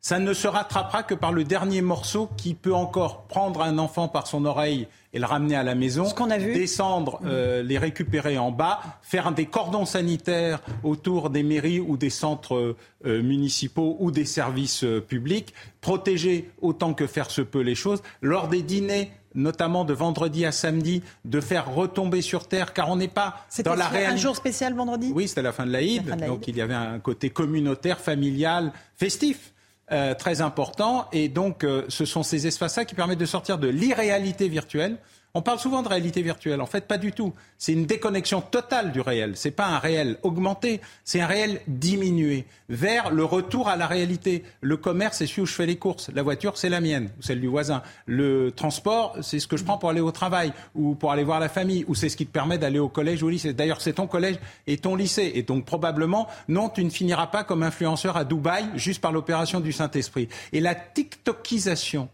Ça 0.00 0.18
ne 0.18 0.34
se 0.34 0.46
rattrapera 0.46 1.02
que 1.02 1.14
par 1.14 1.32
le 1.32 1.44
dernier 1.44 1.80
morceau 1.80 2.28
qui 2.36 2.52
peut 2.52 2.74
encore 2.74 3.22
prendre 3.22 3.62
un 3.62 3.78
enfant 3.78 4.06
par 4.06 4.26
son 4.26 4.44
oreille 4.44 4.86
et 5.14 5.20
le 5.20 5.26
ramener 5.26 5.54
à 5.54 5.62
la 5.62 5.76
maison, 5.76 6.06
descendre, 6.28 7.20
euh, 7.24 7.62
les 7.62 7.78
récupérer 7.78 8.36
en 8.36 8.50
bas, 8.50 8.80
faire 9.00 9.32
des 9.32 9.46
cordons 9.46 9.86
sanitaires 9.86 10.60
autour 10.82 11.30
des 11.30 11.44
mairies 11.44 11.78
ou 11.78 11.96
des 11.96 12.10
centres 12.10 12.76
euh, 13.06 13.22
municipaux 13.22 13.96
ou 14.00 14.10
des 14.10 14.24
services 14.24 14.82
euh, 14.82 15.00
publics, 15.00 15.54
protéger 15.80 16.50
autant 16.60 16.94
que 16.94 17.06
faire 17.06 17.30
se 17.30 17.42
peut 17.42 17.60
les 17.60 17.76
choses. 17.76 18.02
Lors 18.20 18.48
des 18.48 18.62
dîners 18.62 19.12
notamment 19.36 19.84
de 19.84 19.92
vendredi 19.92 20.46
à 20.46 20.52
samedi, 20.52 21.02
de 21.24 21.40
faire 21.40 21.74
retomber 21.74 22.22
sur 22.22 22.46
terre, 22.46 22.72
car 22.72 22.88
on 22.88 22.94
n'est 22.94 23.08
pas 23.08 23.44
dans 23.64 23.74
la 23.74 23.88
réalité. 23.88 24.12
un 24.12 24.16
jour 24.16 24.36
spécial 24.36 24.74
vendredi? 24.74 25.10
Oui, 25.12 25.26
c'était 25.26 25.42
la 25.42 25.50
fin 25.50 25.66
de 25.66 25.72
l'Aïd, 25.72 26.08
donc 26.24 26.46
il 26.46 26.56
y 26.56 26.60
avait 26.60 26.74
un 26.74 27.00
côté 27.00 27.30
communautaire, 27.30 27.98
familial, 27.98 28.72
festif. 28.94 29.53
Euh, 29.92 30.14
très 30.14 30.40
important. 30.40 31.08
Et 31.12 31.28
donc, 31.28 31.62
euh, 31.62 31.84
ce 31.88 32.06
sont 32.06 32.22
ces 32.22 32.46
espaces-là 32.46 32.86
qui 32.86 32.94
permettent 32.94 33.18
de 33.18 33.26
sortir 33.26 33.58
de 33.58 33.68
l'irréalité 33.68 34.48
virtuelle 34.48 34.96
on 35.36 35.42
parle 35.42 35.58
souvent 35.58 35.82
de 35.82 35.88
réalité 35.88 36.22
virtuelle. 36.22 36.60
En 36.60 36.66
fait, 36.66 36.86
pas 36.86 36.96
du 36.96 37.10
tout. 37.10 37.32
C'est 37.58 37.72
une 37.72 37.86
déconnexion 37.86 38.40
totale 38.40 38.92
du 38.92 39.00
réel. 39.00 39.32
C'est 39.34 39.50
pas 39.50 39.66
un 39.66 39.78
réel 39.78 40.16
augmenté, 40.22 40.80
c'est 41.02 41.20
un 41.20 41.26
réel 41.26 41.60
diminué 41.66 42.44
vers 42.68 43.10
le 43.10 43.24
retour 43.24 43.68
à 43.68 43.76
la 43.76 43.88
réalité. 43.88 44.44
Le 44.60 44.76
commerce, 44.76 45.18
c'est 45.18 45.26
celui 45.26 45.42
où 45.42 45.46
je 45.46 45.54
fais 45.54 45.66
les 45.66 45.76
courses. 45.76 46.08
La 46.14 46.22
voiture, 46.22 46.56
c'est 46.56 46.68
la 46.68 46.80
mienne 46.80 47.10
ou 47.18 47.22
celle 47.22 47.40
du 47.40 47.48
voisin. 47.48 47.82
Le 48.06 48.52
transport, 48.52 49.16
c'est 49.22 49.40
ce 49.40 49.48
que 49.48 49.56
je 49.56 49.64
prends 49.64 49.76
pour 49.76 49.90
aller 49.90 50.00
au 50.00 50.12
travail 50.12 50.52
ou 50.76 50.94
pour 50.94 51.10
aller 51.10 51.24
voir 51.24 51.40
la 51.40 51.48
famille 51.48 51.84
ou 51.88 51.96
c'est 51.96 52.08
ce 52.08 52.16
qui 52.16 52.26
te 52.26 52.32
permet 52.32 52.56
d'aller 52.56 52.78
au 52.78 52.88
collège 52.88 53.24
ou 53.24 53.26
au 53.26 53.30
lycée. 53.30 53.52
D'ailleurs, 53.52 53.80
c'est 53.80 53.94
ton 53.94 54.06
collège 54.06 54.36
et 54.68 54.78
ton 54.78 54.94
lycée. 54.94 55.32
Et 55.34 55.42
donc, 55.42 55.64
probablement, 55.64 56.28
non, 56.46 56.68
tu 56.68 56.84
ne 56.84 56.90
finiras 56.90 57.26
pas 57.26 57.42
comme 57.42 57.64
influenceur 57.64 58.16
à 58.16 58.24
Dubaï 58.24 58.66
juste 58.76 59.00
par 59.00 59.10
l'opération 59.10 59.58
du 59.58 59.72
Saint-Esprit. 59.72 60.28
Et 60.52 60.60
la 60.60 60.76
TikTokisation, 60.76 62.08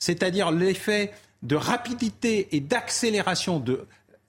c'est-à-dire 0.00 0.50
l'effet 0.50 1.12
de 1.44 1.56
rapidité 1.56 2.48
et 2.56 2.60
d'accélération 2.60 3.62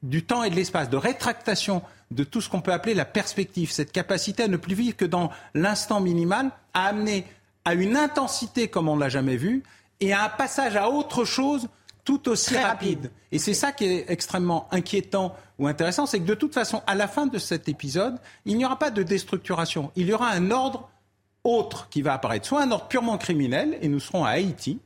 du 0.03 0.23
temps 0.23 0.43
et 0.43 0.49
de 0.49 0.55
l'espace, 0.55 0.89
de 0.89 0.97
rétractation 0.97 1.81
de 2.11 2.23
tout 2.23 2.41
ce 2.41 2.49
qu'on 2.49 2.61
peut 2.61 2.73
appeler 2.73 2.93
la 2.93 3.05
perspective, 3.05 3.71
cette 3.71 3.91
capacité 3.91 4.43
à 4.43 4.47
ne 4.47 4.57
plus 4.57 4.75
vivre 4.75 4.95
que 4.95 5.05
dans 5.05 5.31
l'instant 5.53 5.99
minimal, 5.99 6.51
à 6.73 6.87
amener 6.87 7.25
à 7.63 7.73
une 7.73 7.97
intensité 7.97 8.67
comme 8.67 8.87
on 8.87 8.95
ne 8.95 9.01
l'a 9.01 9.09
jamais 9.09 9.37
vu 9.37 9.63
et 9.99 10.13
à 10.13 10.25
un 10.25 10.29
passage 10.29 10.75
à 10.75 10.89
autre 10.89 11.25
chose 11.25 11.67
tout 12.03 12.29
aussi 12.29 12.55
rapide. 12.55 13.09
Et 13.31 13.39
c'est 13.39 13.55
ça 13.55 13.71
qui 13.71 13.85
est 13.85 14.05
extrêmement 14.09 14.67
inquiétant 14.71 15.35
ou 15.57 15.67
intéressant, 15.67 16.05
c'est 16.05 16.19
que 16.19 16.25
de 16.25 16.35
toute 16.35 16.53
façon, 16.53 16.83
à 16.85 16.93
la 16.93 17.07
fin 17.07 17.25
de 17.25 17.39
cet 17.39 17.67
épisode, 17.67 18.17
il 18.45 18.57
n'y 18.57 18.65
aura 18.65 18.77
pas 18.77 18.91
de 18.91 19.01
déstructuration. 19.01 19.91
Il 19.95 20.07
y 20.07 20.13
aura 20.13 20.29
un 20.29 20.51
ordre 20.51 20.89
autre 21.43 21.89
qui 21.89 22.03
va 22.03 22.13
apparaître, 22.13 22.45
soit 22.45 22.61
un 22.61 22.71
ordre 22.71 22.87
purement 22.87 23.17
criminel, 23.17 23.77
et 23.81 23.87
nous 23.87 23.99
serons 23.99 24.23
à 24.23 24.31
Haïti, 24.31 24.79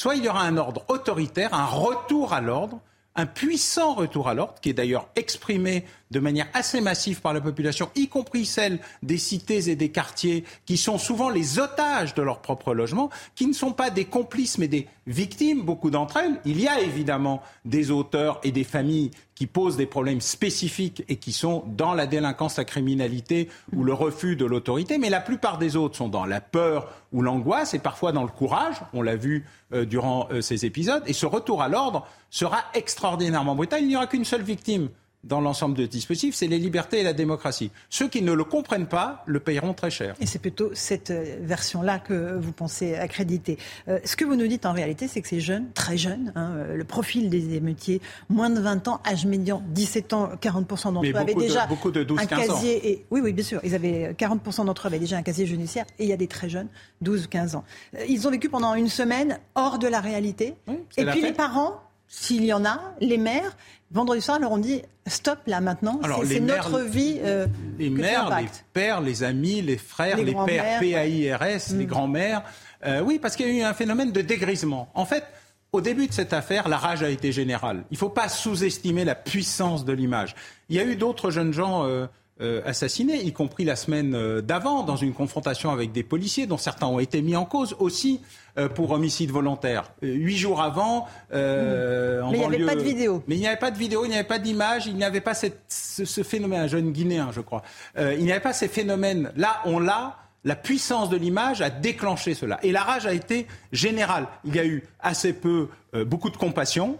soit 0.00 0.14
il 0.14 0.24
y 0.24 0.30
aura 0.30 0.44
un 0.44 0.56
ordre 0.56 0.82
autoritaire, 0.88 1.52
un 1.52 1.66
retour 1.66 2.32
à 2.32 2.40
l'ordre, 2.40 2.80
un 3.16 3.26
puissant 3.26 3.92
retour 3.92 4.30
à 4.30 4.34
l'ordre, 4.34 4.54
qui 4.62 4.70
est 4.70 4.72
d'ailleurs 4.72 5.10
exprimé 5.14 5.84
de 6.10 6.20
manière 6.20 6.48
assez 6.54 6.80
massive 6.80 7.20
par 7.20 7.32
la 7.32 7.40
population, 7.40 7.90
y 7.94 8.08
compris 8.08 8.44
celle 8.44 8.80
des 9.02 9.18
cités 9.18 9.70
et 9.70 9.76
des 9.76 9.90
quartiers, 9.90 10.44
qui 10.66 10.76
sont 10.76 10.98
souvent 10.98 11.30
les 11.30 11.58
otages 11.58 12.14
de 12.14 12.22
leur 12.22 12.40
propre 12.40 12.74
logement, 12.74 13.10
qui 13.34 13.46
ne 13.46 13.52
sont 13.52 13.72
pas 13.72 13.90
des 13.90 14.04
complices 14.04 14.58
mais 14.58 14.68
des 14.68 14.88
victimes, 15.06 15.62
beaucoup 15.62 15.90
d'entre 15.90 16.16
elles. 16.16 16.40
Il 16.44 16.60
y 16.60 16.68
a 16.68 16.80
évidemment 16.80 17.42
des 17.64 17.90
auteurs 17.90 18.40
et 18.42 18.52
des 18.52 18.64
familles 18.64 19.10
qui 19.34 19.46
posent 19.46 19.76
des 19.76 19.86
problèmes 19.86 20.20
spécifiques 20.20 21.02
et 21.08 21.16
qui 21.16 21.32
sont 21.32 21.64
dans 21.66 21.94
la 21.94 22.06
délinquance, 22.06 22.58
la 22.58 22.64
criminalité 22.64 23.48
ou 23.74 23.84
le 23.84 23.94
refus 23.94 24.36
de 24.36 24.44
l'autorité, 24.44 24.98
mais 24.98 25.08
la 25.08 25.20
plupart 25.20 25.56
des 25.56 25.76
autres 25.76 25.96
sont 25.96 26.08
dans 26.08 26.26
la 26.26 26.40
peur 26.40 26.92
ou 27.12 27.22
l'angoisse 27.22 27.72
et 27.72 27.78
parfois 27.78 28.12
dans 28.12 28.22
le 28.22 28.28
courage, 28.28 28.76
on 28.92 29.00
l'a 29.00 29.16
vu 29.16 29.46
euh, 29.72 29.86
durant 29.86 30.28
euh, 30.30 30.42
ces 30.42 30.66
épisodes, 30.66 31.02
et 31.06 31.12
ce 31.12 31.26
retour 31.26 31.62
à 31.62 31.68
l'ordre 31.68 32.06
sera 32.28 32.64
extraordinairement 32.74 33.54
brutal. 33.54 33.80
Il 33.80 33.88
n'y 33.88 33.96
aura 33.96 34.06
qu'une 34.06 34.24
seule 34.24 34.42
victime 34.42 34.90
dans 35.24 35.40
l'ensemble 35.40 35.76
de 35.76 35.86
dispositifs, 35.86 36.34
c'est 36.34 36.46
les 36.46 36.58
libertés 36.58 37.00
et 37.00 37.02
la 37.02 37.12
démocratie. 37.12 37.70
Ceux 37.90 38.08
qui 38.08 38.22
ne 38.22 38.32
le 38.32 38.44
comprennent 38.44 38.86
pas 38.86 39.22
le 39.26 39.38
payeront 39.40 39.74
très 39.74 39.90
cher. 39.90 40.14
Et 40.20 40.26
c'est 40.26 40.38
plutôt 40.38 40.70
cette 40.72 41.10
euh, 41.10 41.36
version-là 41.42 41.98
que 41.98 42.38
vous 42.38 42.52
pensez 42.52 42.94
accréditer. 42.94 43.58
Euh, 43.88 43.98
ce 44.04 44.16
que 44.16 44.24
vous 44.24 44.34
nous 44.34 44.46
dites 44.46 44.64
en 44.64 44.72
réalité, 44.72 45.08
c'est 45.08 45.20
que 45.20 45.28
ces 45.28 45.40
jeunes, 45.40 45.70
très 45.72 45.98
jeunes, 45.98 46.32
hein, 46.36 46.52
euh, 46.56 46.76
le 46.76 46.84
profil 46.84 47.28
des 47.28 47.54
émeutiers, 47.54 48.00
moins 48.30 48.48
de 48.48 48.60
20 48.60 48.88
ans, 48.88 49.00
âge 49.06 49.26
médian 49.26 49.62
17 49.68 50.12
ans, 50.14 50.30
40% 50.40 50.94
d'entre 50.94 51.06
eux 51.06 51.14
avaient 51.14 51.34
déjà 51.34 51.66
beaucoup 51.66 51.90
de 51.90 52.02
12, 52.02 52.20
un 52.20 52.26
casier. 52.26 52.90
Et, 52.90 53.04
oui, 53.10 53.20
oui, 53.22 53.32
bien 53.32 53.44
sûr, 53.44 53.60
ils 53.62 53.74
avaient 53.74 54.12
40% 54.12 54.64
d'entre 54.64 54.86
eux 54.86 54.88
avaient 54.88 54.98
déjà 54.98 55.18
un 55.18 55.22
casier 55.22 55.44
judiciaire 55.44 55.84
et 55.98 56.04
il 56.04 56.08
y 56.08 56.14
a 56.14 56.16
des 56.16 56.28
très 56.28 56.48
jeunes, 56.48 56.68
12, 57.02 57.26
15 57.26 57.56
ans. 57.56 57.64
Ils 58.08 58.26
ont 58.26 58.30
vécu 58.30 58.48
pendant 58.48 58.74
une 58.74 58.88
semaine 58.88 59.38
hors 59.54 59.78
de 59.78 59.86
la 59.86 60.00
réalité. 60.00 60.54
et 60.96 61.04
puis 61.04 61.20
les 61.20 61.32
parents 61.32 61.82
s'il 62.12 62.44
y 62.44 62.52
en 62.52 62.64
a, 62.64 62.80
les 63.00 63.18
mères, 63.18 63.56
vendredi 63.92 64.20
soir, 64.20 64.40
leur 64.40 64.50
ont 64.50 64.58
dit 64.58 64.82
stop 65.06 65.38
là 65.46 65.60
maintenant, 65.60 66.00
c'est 66.24 66.40
notre 66.40 66.80
vie. 66.80 67.20
Euh, 67.22 67.46
les 67.78 67.88
mères, 67.88 68.36
les 68.40 68.48
pères, 68.72 69.00
les 69.00 69.22
amis, 69.22 69.62
les 69.62 69.78
frères, 69.78 70.16
les, 70.16 70.34
pères 70.34 70.80
PAIRS, 70.80 71.72
les 71.72 71.84
mm. 71.84 71.86
grands-mères. 71.86 72.42
Euh, 72.84 73.00
oui, 73.00 73.20
parce 73.20 73.36
qu'il 73.36 73.46
y 73.46 73.50
a 73.50 73.52
eu 73.60 73.62
un 73.62 73.74
phénomène 73.74 74.10
de 74.10 74.22
dégrisement. 74.22 74.90
En 74.94 75.04
fait, 75.04 75.24
au 75.72 75.80
début 75.80 76.08
de 76.08 76.12
cette 76.12 76.32
affaire, 76.32 76.68
la 76.68 76.78
rage 76.78 77.04
a 77.04 77.10
été 77.10 77.30
générale. 77.30 77.84
Il 77.92 77.94
ne 77.94 77.98
faut 77.98 78.08
pas 78.08 78.28
sous-estimer 78.28 79.04
la 79.04 79.14
puissance 79.14 79.84
de 79.84 79.92
l'image. 79.92 80.34
Il 80.68 80.74
y 80.74 80.80
a 80.80 80.84
eu 80.84 80.96
d'autres 80.96 81.30
jeunes 81.30 81.52
gens. 81.52 81.86
Euh, 81.86 82.06
euh, 82.40 82.62
assassinés, 82.64 83.22
y 83.22 83.32
compris 83.32 83.64
la 83.64 83.76
semaine 83.76 84.14
euh, 84.14 84.40
d'avant, 84.40 84.82
dans 84.82 84.96
une 84.96 85.12
confrontation 85.12 85.70
avec 85.70 85.92
des 85.92 86.02
policiers, 86.02 86.46
dont 86.46 86.56
certains 86.56 86.86
ont 86.86 86.98
été 86.98 87.22
mis 87.22 87.36
en 87.36 87.44
cause 87.44 87.76
aussi 87.78 88.20
euh, 88.58 88.68
pour 88.68 88.90
homicide 88.90 89.30
volontaire. 89.30 89.92
Huit 90.02 90.36
jours 90.36 90.60
avant, 90.62 91.06
euh, 91.32 92.22
Mais 92.30 92.38
il 92.38 92.48
n'y 92.48 92.54
avait 92.56 92.66
pas 92.66 92.74
de 92.74 92.82
vidéo. 92.82 93.22
Mais 93.28 93.36
il 93.36 93.40
n'y 93.40 93.46
avait 93.46 93.56
pas 93.56 93.70
de 93.70 93.78
vidéo, 93.78 94.04
il 94.04 94.08
n'y 94.08 94.14
avait 94.14 94.24
pas 94.24 94.38
d'image, 94.38 94.86
il 94.86 94.96
n'y 94.96 95.04
avait 95.04 95.20
pas 95.20 95.34
cette, 95.34 95.60
ce, 95.68 96.04
ce, 96.04 96.22
phénomène, 96.22 96.60
un 96.62 96.66
jeune 96.66 96.92
Guinéen, 96.92 97.30
je 97.32 97.40
crois. 97.40 97.62
il 97.98 98.24
n'y 98.24 98.32
avait 98.32 98.40
pas 98.40 98.52
ces 98.52 98.68
phénomènes. 98.68 99.32
Là, 99.36 99.60
on 99.64 99.78
l'a. 99.78 100.16
La 100.42 100.56
puissance 100.56 101.10
de 101.10 101.18
l'image 101.18 101.60
a 101.60 101.68
déclenché 101.68 102.32
cela. 102.32 102.58
Et 102.62 102.72
la 102.72 102.82
rage 102.82 103.04
a 103.04 103.12
été 103.12 103.46
générale. 103.72 104.26
Il 104.46 104.56
y 104.56 104.58
a 104.58 104.64
eu 104.64 104.82
assez 104.98 105.34
peu, 105.34 105.68
beaucoup 106.06 106.30
de 106.30 106.38
compassion, 106.38 106.98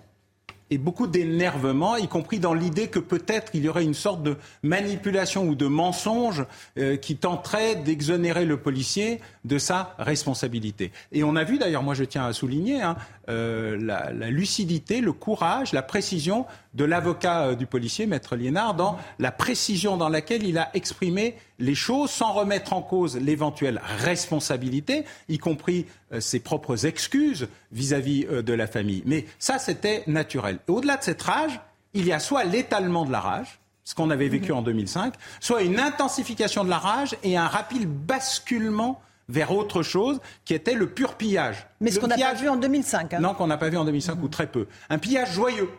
et 0.71 0.79
beaucoup 0.79 1.07
d'énervement, 1.07 1.97
y 1.97 2.09
compris 2.09 2.39
dans 2.39 2.55
l'idée 2.55 2.89
que 2.89 2.99
peut-être 2.99 3.51
il 3.55 3.65
y 3.65 3.69
aurait 3.69 3.85
une 3.85 3.95
sorte 3.95 4.23
de 4.23 4.37
manipulation 4.63 5.45
ou 5.49 5.55
de 5.55 5.67
mensonge 5.67 6.45
euh, 6.79 6.97
qui 6.97 7.17
tenterait 7.17 7.77
d'exonérer 7.77 8.45
le 8.45 8.57
policier 8.57 9.21
de 9.45 9.59
sa 9.59 9.95
responsabilité. 9.99 10.93
Et 11.13 11.25
on 11.25 11.37
a 11.37 11.45
vu 11.45 11.59
d'ailleurs, 11.59 11.83
moi 11.83 11.95
je 11.95 12.05
tiens 12.05 12.25
à 12.25 12.33
souligner, 12.33 12.83
hein, 12.83 12.97
euh, 13.31 13.79
la, 13.81 14.13
la, 14.13 14.31
lucidité, 14.31 15.01
le 15.01 15.13
courage, 15.13 15.73
la 15.73 15.83
précision 15.83 16.47
de 16.75 16.85
l'avocat 16.85 17.47
euh, 17.47 17.55
du 17.55 17.67
policier, 17.67 18.07
maître 18.07 18.37
Liénard, 18.37 18.75
dans 18.75 18.99
la 19.19 19.31
précision 19.31 19.97
dans 19.97 20.09
laquelle 20.09 20.43
il 20.43 20.59
a 20.59 20.71
exprimé 20.75 21.37
les 21.59 21.75
choses 21.75 22.11
sans 22.11 22.33
remettre 22.33 22.73
en 22.73 22.83
cause 22.83 23.17
l'éventuelle 23.17 23.81
responsabilité, 23.99 25.05
y 25.29 25.39
compris 25.39 25.87
euh, 26.13 26.21
ses 26.21 26.41
propres 26.41 26.87
excuses 26.87 27.49
vis-à-vis 27.73 28.25
-vis, 28.25 28.43
de 28.43 28.53
la 28.53 28.67
famille. 28.67 29.03
Mais 29.07 29.27
ça, 29.39 29.59
c'était 29.59 30.03
naturel. 30.07 30.59
Au-delà 30.69 30.97
de 30.97 31.05
cette 31.05 31.23
rage, 31.23 31.61
il 31.95 32.07
y 32.07 32.13
a 32.13 32.19
soit 32.19 32.45
l'étalement 32.45 33.05
de 33.05 33.13
la 33.13 33.21
rage, 33.21 33.61
ce 33.85 33.95
qu'on 33.95 34.11
avait 34.11 34.29
vécu 34.29 34.53
mhm. 34.53 34.59
en 34.59 34.63
2005, 34.63 35.15
soit 35.41 35.63
une 35.63 35.81
intensification 35.81 36.65
de 36.65 36.71
la 36.71 36.79
rage 36.79 37.17
et 37.23 37.37
un 37.37 37.49
rapide 37.49 37.89
basculement 37.89 39.01
vers 39.31 39.53
autre 39.53 39.83
chose 39.83 40.21
qui 40.45 40.55
était 40.55 40.75
le 40.75 40.91
pur 40.91 41.15
pillage. 41.15 41.67
Mais 41.81 41.91
ce 41.91 42.01
qu'on 42.01 42.09
n'a 42.09 42.19
pas 42.19 42.35
vu 42.35 42.49
en 42.49 42.57
2005. 42.57 43.15
Hein. 43.15 43.21
Non, 43.21 43.35
qu'on 43.35 43.47
n'a 43.47 43.57
pas 43.57 43.69
vu 43.69 43.77
en 43.77 43.85
2005 43.85 44.23
ou 44.23 44.29
très 44.29 44.47
peu. 44.47 44.67
Un 44.89 44.99
pillage 44.99 45.33
joyeux. 45.33 45.71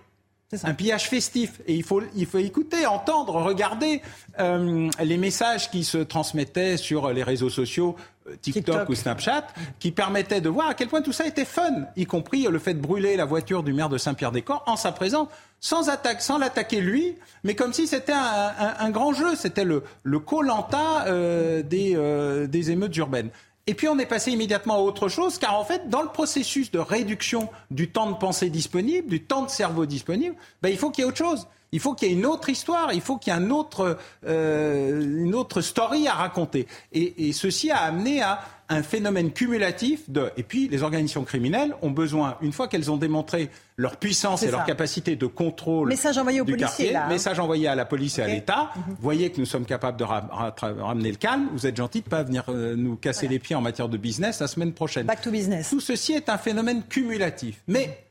Un 0.64 0.74
pillage 0.74 1.08
festif. 1.08 1.62
Et 1.66 1.76
il 1.76 1.84
faut, 1.84 2.02
il 2.16 2.26
faut 2.26 2.38
écouter, 2.38 2.86
entendre, 2.86 3.36
regarder 3.36 4.02
euh, 4.40 4.90
les 5.02 5.18
messages 5.18 5.72
qui 5.72 5.84
se 5.84 5.98
transmettaient 5.98 6.78
sur 6.78 7.12
les 7.14 7.24
réseaux 7.24 7.50
sociaux, 7.50 7.96
euh, 8.28 8.36
TikTok, 8.42 8.90
ou 8.90 8.96
Snapchat, 8.96 9.48
qui 9.80 9.92
permettaient 9.92 10.42
de 10.42 10.50
voir 10.50 10.70
à 10.70 10.74
quel 10.74 10.88
point 10.88 11.02
tout 11.02 11.12
ça 11.12 11.26
était 11.26 11.46
fun, 11.46 11.72
y 11.96 12.06
compris 12.06 12.44
le 12.44 12.60
fait 12.60 12.74
de 12.74 12.80
brûler 12.80 13.16
la 13.16 13.26
voiture 13.26 13.64
du 13.64 13.74
maire 13.74 13.90
de 13.90 13.98
Saint-Pierre-des-Corps 13.98 14.64
en 14.68 14.76
sa 14.76 14.92
présence, 14.92 15.28
sans, 15.60 15.90
attaque, 15.90 16.22
sans 16.22 16.38
l'attaquer 16.38 16.82
lui, 16.82 17.16
mais 17.44 17.56
comme 17.56 17.74
si 17.74 17.88
c'était 17.88 18.14
un, 18.14 18.74
un, 18.80 18.90
grand 18.90 19.14
jeu. 19.14 19.36
C'était 19.36 19.64
le, 19.64 19.84
le 20.04 20.20
Colanta 20.20 21.06
euh, 21.06 21.62
des, 21.62 21.94
euh, 21.96 22.48
des 22.48 22.72
émeutes 22.72 22.96
urbaines. 22.98 23.30
Et 23.68 23.76
puis 23.76 23.88
on 23.88 23.98
est 24.00 24.08
passé 24.08 24.32
immédiatement 24.32 24.76
à 24.76 24.80
autre 24.80 25.08
chose, 25.08 25.38
car 25.38 25.54
en 25.54 25.64
fait, 25.64 25.88
dans 25.88 26.02
le 26.02 26.10
processus 26.10 26.72
de 26.72 26.80
réduction 26.80 27.50
du 27.70 27.92
temps 27.92 28.10
de 28.10 28.18
pensée 28.18 28.50
disponible, 28.50 29.08
du 29.08 29.24
temps 29.24 29.44
de 29.44 29.50
cerveau 29.50 29.86
disponible, 29.86 30.36
ben, 30.62 30.70
il 30.70 30.78
faut 30.78 30.90
qu'il 30.90 31.04
y 31.04 31.08
ait 31.08 31.10
autre 31.10 31.18
chose. 31.18 31.48
Il 31.72 31.80
faut 31.80 31.94
qu'il 31.94 32.10
y 32.10 32.12
ait 32.12 32.16
une 32.16 32.26
autre 32.26 32.50
histoire, 32.50 32.92
il 32.94 33.02
faut 33.02 33.18
qu'il 33.18 33.32
y 33.32 33.36
ait 33.36 33.40
un 33.40 33.50
autre, 33.50 33.98
euh, 34.28 35.24
une 35.24 35.36
autre 35.36 35.62
story 35.62 36.08
à 36.08 36.14
raconter. 36.14 36.68
Et, 36.92 37.30
et 37.30 37.34
ceci 37.34 37.72
a 37.72 37.78
amené 37.78 38.22
à 38.22 38.42
un 38.72 38.84
phénomène 38.84 39.32
cumulatif 39.32 40.10
de. 40.10 40.32
Et 40.38 40.44
puis, 40.44 40.70
les 40.70 40.82
organisations 40.82 41.24
criminelles 41.24 41.76
ont 41.82 41.92
besoin, 41.92 42.38
une 42.42 42.54
fois 42.54 42.68
qu'elles 42.68 42.90
ont 42.90 42.98
démontré 42.98 43.50
leur 43.76 43.98
puissance 43.98 44.44
et 44.44 44.52
leur 44.52 44.64
capacité 44.64 45.16
de 45.16 45.26
contrôle 45.26 45.90
message 45.90 46.18
envoyé 46.18 46.40
aux 46.40 46.46
du 46.46 46.54
policiers, 46.54 46.92
quartier, 46.92 46.96
hein. 46.96 47.08
message 47.08 47.40
envoyé 47.40 47.68
à 47.68 47.76
la 47.76 47.86
police 47.86 48.20
et 48.20 48.22
à 48.22 48.28
l'État, 48.28 48.72
mhm. 48.76 48.96
voyez 49.02 49.32
que 49.32 49.40
nous 49.40 49.46
sommes 49.46 49.66
capables 49.66 49.98
de 49.98 50.04
ramener 50.04 51.12
le 51.12 51.18
calme. 51.18 51.50
Vous 51.54 51.68
êtes 51.68 51.76
gentil 51.76 52.02
de 52.02 52.10
pas 52.10 52.24
venir 52.24 52.46
euh, 52.50 52.76
nous 52.76 52.96
casser 52.96 53.28
les 53.28 53.40
pieds 53.40 53.56
en 53.56 53.62
matière 53.62 53.90
de 53.90 53.98
business 53.98 54.40
la 54.40 54.48
semaine 54.48 54.72
prochaine. 54.72 55.06
Back 55.06 55.22
to 55.22 55.32
business. 55.32 55.70
Tout 55.70 55.82
ceci 55.82 56.14
est 56.14 56.30
un 56.30 56.38
phénomène 56.38 56.84
cumulatif, 56.88 57.62
mais 57.68 58.06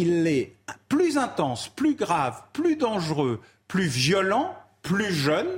il 0.00 0.26
est 0.26 0.56
plus 0.88 1.18
intense, 1.18 1.68
plus 1.68 1.94
grave, 1.94 2.42
plus 2.52 2.76
dangereux, 2.76 3.40
plus 3.68 3.86
violent, 3.86 4.54
plus 4.82 5.12
jeune, 5.12 5.48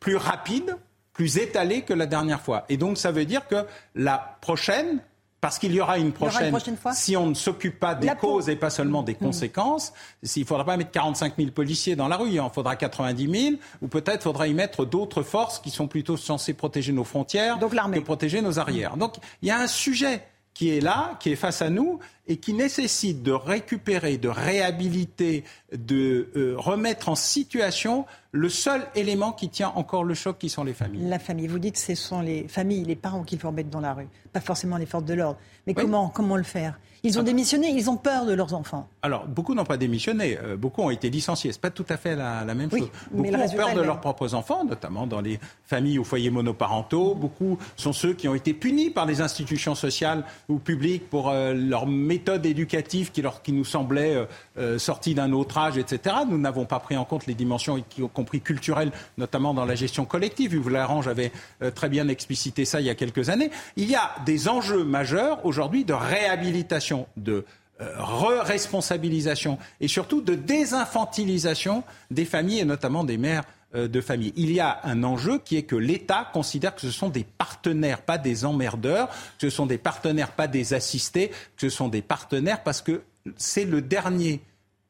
plus 0.00 0.16
rapide 0.16 0.76
plus 1.12 1.38
étalé 1.38 1.82
que 1.82 1.92
la 1.92 2.06
dernière 2.06 2.40
fois. 2.40 2.64
Et 2.68 2.76
donc, 2.76 2.98
ça 2.98 3.12
veut 3.12 3.24
dire 3.24 3.46
que 3.46 3.66
la 3.94 4.36
prochaine, 4.40 5.00
parce 5.40 5.58
qu'il 5.58 5.72
y 5.72 5.80
aura 5.80 5.98
une 5.98 6.12
prochaine, 6.12 6.54
si 6.94 7.16
on 7.16 7.26
ne 7.26 7.34
s'occupe 7.34 7.78
pas 7.78 7.94
des 7.94 8.08
causes 8.20 8.48
et 8.48 8.56
pas 8.56 8.70
seulement 8.70 9.02
des 9.02 9.12
mmh. 9.14 9.18
conséquences, 9.18 9.92
il 10.22 10.40
ne 10.40 10.46
faudra 10.46 10.64
pas 10.64 10.76
mettre 10.76 10.92
45 10.92 11.34
000 11.36 11.50
policiers 11.50 11.96
dans 11.96 12.08
la 12.08 12.16
rue, 12.16 12.30
il 12.30 12.40
en 12.40 12.50
faudra 12.50 12.76
90 12.76 13.40
000, 13.40 13.56
ou 13.82 13.88
peut-être 13.88 14.22
faudra 14.22 14.46
y 14.46 14.54
mettre 14.54 14.84
d'autres 14.84 15.22
forces 15.22 15.58
qui 15.58 15.70
sont 15.70 15.88
plutôt 15.88 16.16
censées 16.16 16.54
protéger 16.54 16.92
nos 16.92 17.04
frontières 17.04 17.58
que 17.58 18.00
protéger 18.00 18.40
nos 18.40 18.58
arrières. 18.58 18.96
Donc 18.96 19.16
il 19.42 19.48
y 19.48 19.50
a 19.50 19.58
un 19.58 19.66
sujet 19.66 20.22
qui 20.54 20.76
est 20.76 20.80
là, 20.80 21.16
qui 21.20 21.32
est 21.32 21.36
face 21.36 21.62
à 21.62 21.70
nous, 21.70 21.98
et 22.26 22.36
qui 22.36 22.52
nécessite 22.52 23.22
de 23.22 23.32
récupérer, 23.32 24.18
de 24.18 24.28
réhabiliter, 24.28 25.44
de 25.72 26.28
euh, 26.36 26.54
remettre 26.56 27.08
en 27.08 27.14
situation 27.14 28.06
le 28.30 28.48
seul 28.48 28.86
élément 28.94 29.32
qui 29.32 29.48
tient 29.48 29.72
encore 29.74 30.04
le 30.04 30.14
choc, 30.14 30.38
qui 30.38 30.48
sont 30.48 30.64
les 30.64 30.74
familles. 30.74 31.08
La 31.08 31.18
famille. 31.18 31.46
Vous 31.46 31.58
dites 31.58 31.74
que 31.74 31.80
ce 31.80 31.94
sont 31.94 32.20
les 32.20 32.48
familles, 32.48 32.84
les 32.84 32.96
parents 32.96 33.22
qu'il 33.24 33.38
faut 33.38 33.48
remettre 33.48 33.70
dans 33.70 33.80
la 33.80 33.94
rue, 33.94 34.08
pas 34.32 34.40
forcément 34.40 34.76
les 34.76 34.86
forces 34.86 35.04
de 35.04 35.14
l'ordre. 35.14 35.38
Mais 35.66 35.74
comment, 35.74 36.08
comment 36.08 36.36
le 36.36 36.42
faire? 36.42 36.78
Ils 37.04 37.18
ont 37.18 37.22
démissionné, 37.22 37.70
ils 37.70 37.90
ont 37.90 37.96
peur 37.96 38.26
de 38.26 38.32
leurs 38.32 38.54
enfants. 38.54 38.88
Alors, 39.02 39.26
beaucoup 39.26 39.54
n'ont 39.54 39.64
pas 39.64 39.76
démissionné, 39.76 40.38
euh, 40.42 40.56
beaucoup 40.56 40.82
ont 40.82 40.90
été 40.90 41.10
licenciés. 41.10 41.52
C'est 41.52 41.60
pas 41.60 41.70
tout 41.70 41.86
à 41.88 41.96
fait 41.96 42.14
la, 42.14 42.44
même 42.54 42.70
chose. 42.70 42.88
Beaucoup 43.10 43.34
ont 43.34 43.56
peur 43.56 43.74
de 43.74 43.80
leurs 43.80 44.00
propres 44.00 44.34
enfants, 44.34 44.64
notamment 44.64 45.06
dans 45.06 45.20
les 45.20 45.40
familles 45.64 45.98
ou 45.98 46.04
foyers 46.04 46.30
monoparentaux. 46.30 47.14
Beaucoup 47.14 47.58
sont 47.76 47.92
ceux 47.92 48.12
qui 48.14 48.28
ont 48.28 48.34
été 48.34 48.54
punis 48.54 48.90
par 48.90 49.06
les 49.06 49.20
institutions 49.20 49.74
sociales 49.74 50.24
ou 50.48 50.58
publiques 50.58 51.08
pour 51.08 51.30
euh, 51.30 51.54
leur 51.54 51.86
méthodes 51.86 52.46
éducatives 52.46 53.10
qui, 53.10 53.22
leur, 53.22 53.42
qui 53.42 53.52
nous 53.52 53.64
semblaient 53.64 54.14
euh, 54.14 54.24
euh, 54.58 54.78
sorties 54.78 55.14
d'un 55.14 55.32
autre 55.32 55.58
âge, 55.58 55.78
etc. 55.78 56.16
Nous 56.28 56.38
n'avons 56.38 56.64
pas 56.64 56.78
pris 56.78 56.96
en 56.96 57.04
compte 57.04 57.26
les 57.26 57.34
dimensions, 57.34 57.78
y 57.78 57.84
compris 58.12 58.40
culturelles, 58.40 58.92
notamment 59.18 59.54
dans 59.54 59.64
la 59.64 59.74
gestion 59.74 60.04
collective. 60.04 60.54
Yves 60.54 60.68
Larange 60.68 61.08
avait 61.08 61.32
très 61.74 61.88
bien 61.88 62.08
explicité 62.08 62.64
ça 62.64 62.80
il 62.80 62.86
y 62.86 62.90
a 62.90 62.94
quelques 62.94 63.28
années. 63.28 63.50
Il 63.76 63.90
y 63.90 63.94
a 63.94 64.10
des 64.26 64.48
enjeux 64.48 64.84
majeurs 64.84 65.44
aujourd'hui 65.44 65.84
de 65.84 65.92
réhabilitation, 65.92 66.91
de 67.16 67.44
re-responsabilisation 67.78 69.58
et 69.80 69.88
surtout 69.88 70.20
de 70.20 70.34
désinfantilisation 70.34 71.82
des 72.10 72.24
familles 72.24 72.60
et 72.60 72.64
notamment 72.64 73.04
des 73.04 73.18
mères 73.18 73.44
euh, 73.74 73.88
de 73.88 74.00
famille. 74.00 74.34
Il 74.36 74.52
y 74.52 74.60
a 74.60 74.80
un 74.84 75.02
enjeu 75.02 75.38
qui 75.38 75.56
est 75.56 75.62
que 75.62 75.76
l'État 75.76 76.28
considère 76.32 76.74
que 76.74 76.82
ce 76.82 76.90
sont 76.90 77.08
des 77.08 77.24
partenaires, 77.24 78.02
pas 78.02 78.18
des 78.18 78.44
emmerdeurs, 78.44 79.08
que 79.38 79.48
ce 79.48 79.50
sont 79.50 79.64
des 79.64 79.78
partenaires, 79.78 80.32
pas 80.32 80.46
des 80.46 80.74
assistés, 80.74 81.30
que 81.56 81.68
ce 81.68 81.76
sont 81.76 81.88
des 81.88 82.02
partenaires 82.02 82.62
parce 82.62 82.82
que 82.82 83.02
c'est 83.36 83.64
le 83.64 83.80
dernier 83.80 84.42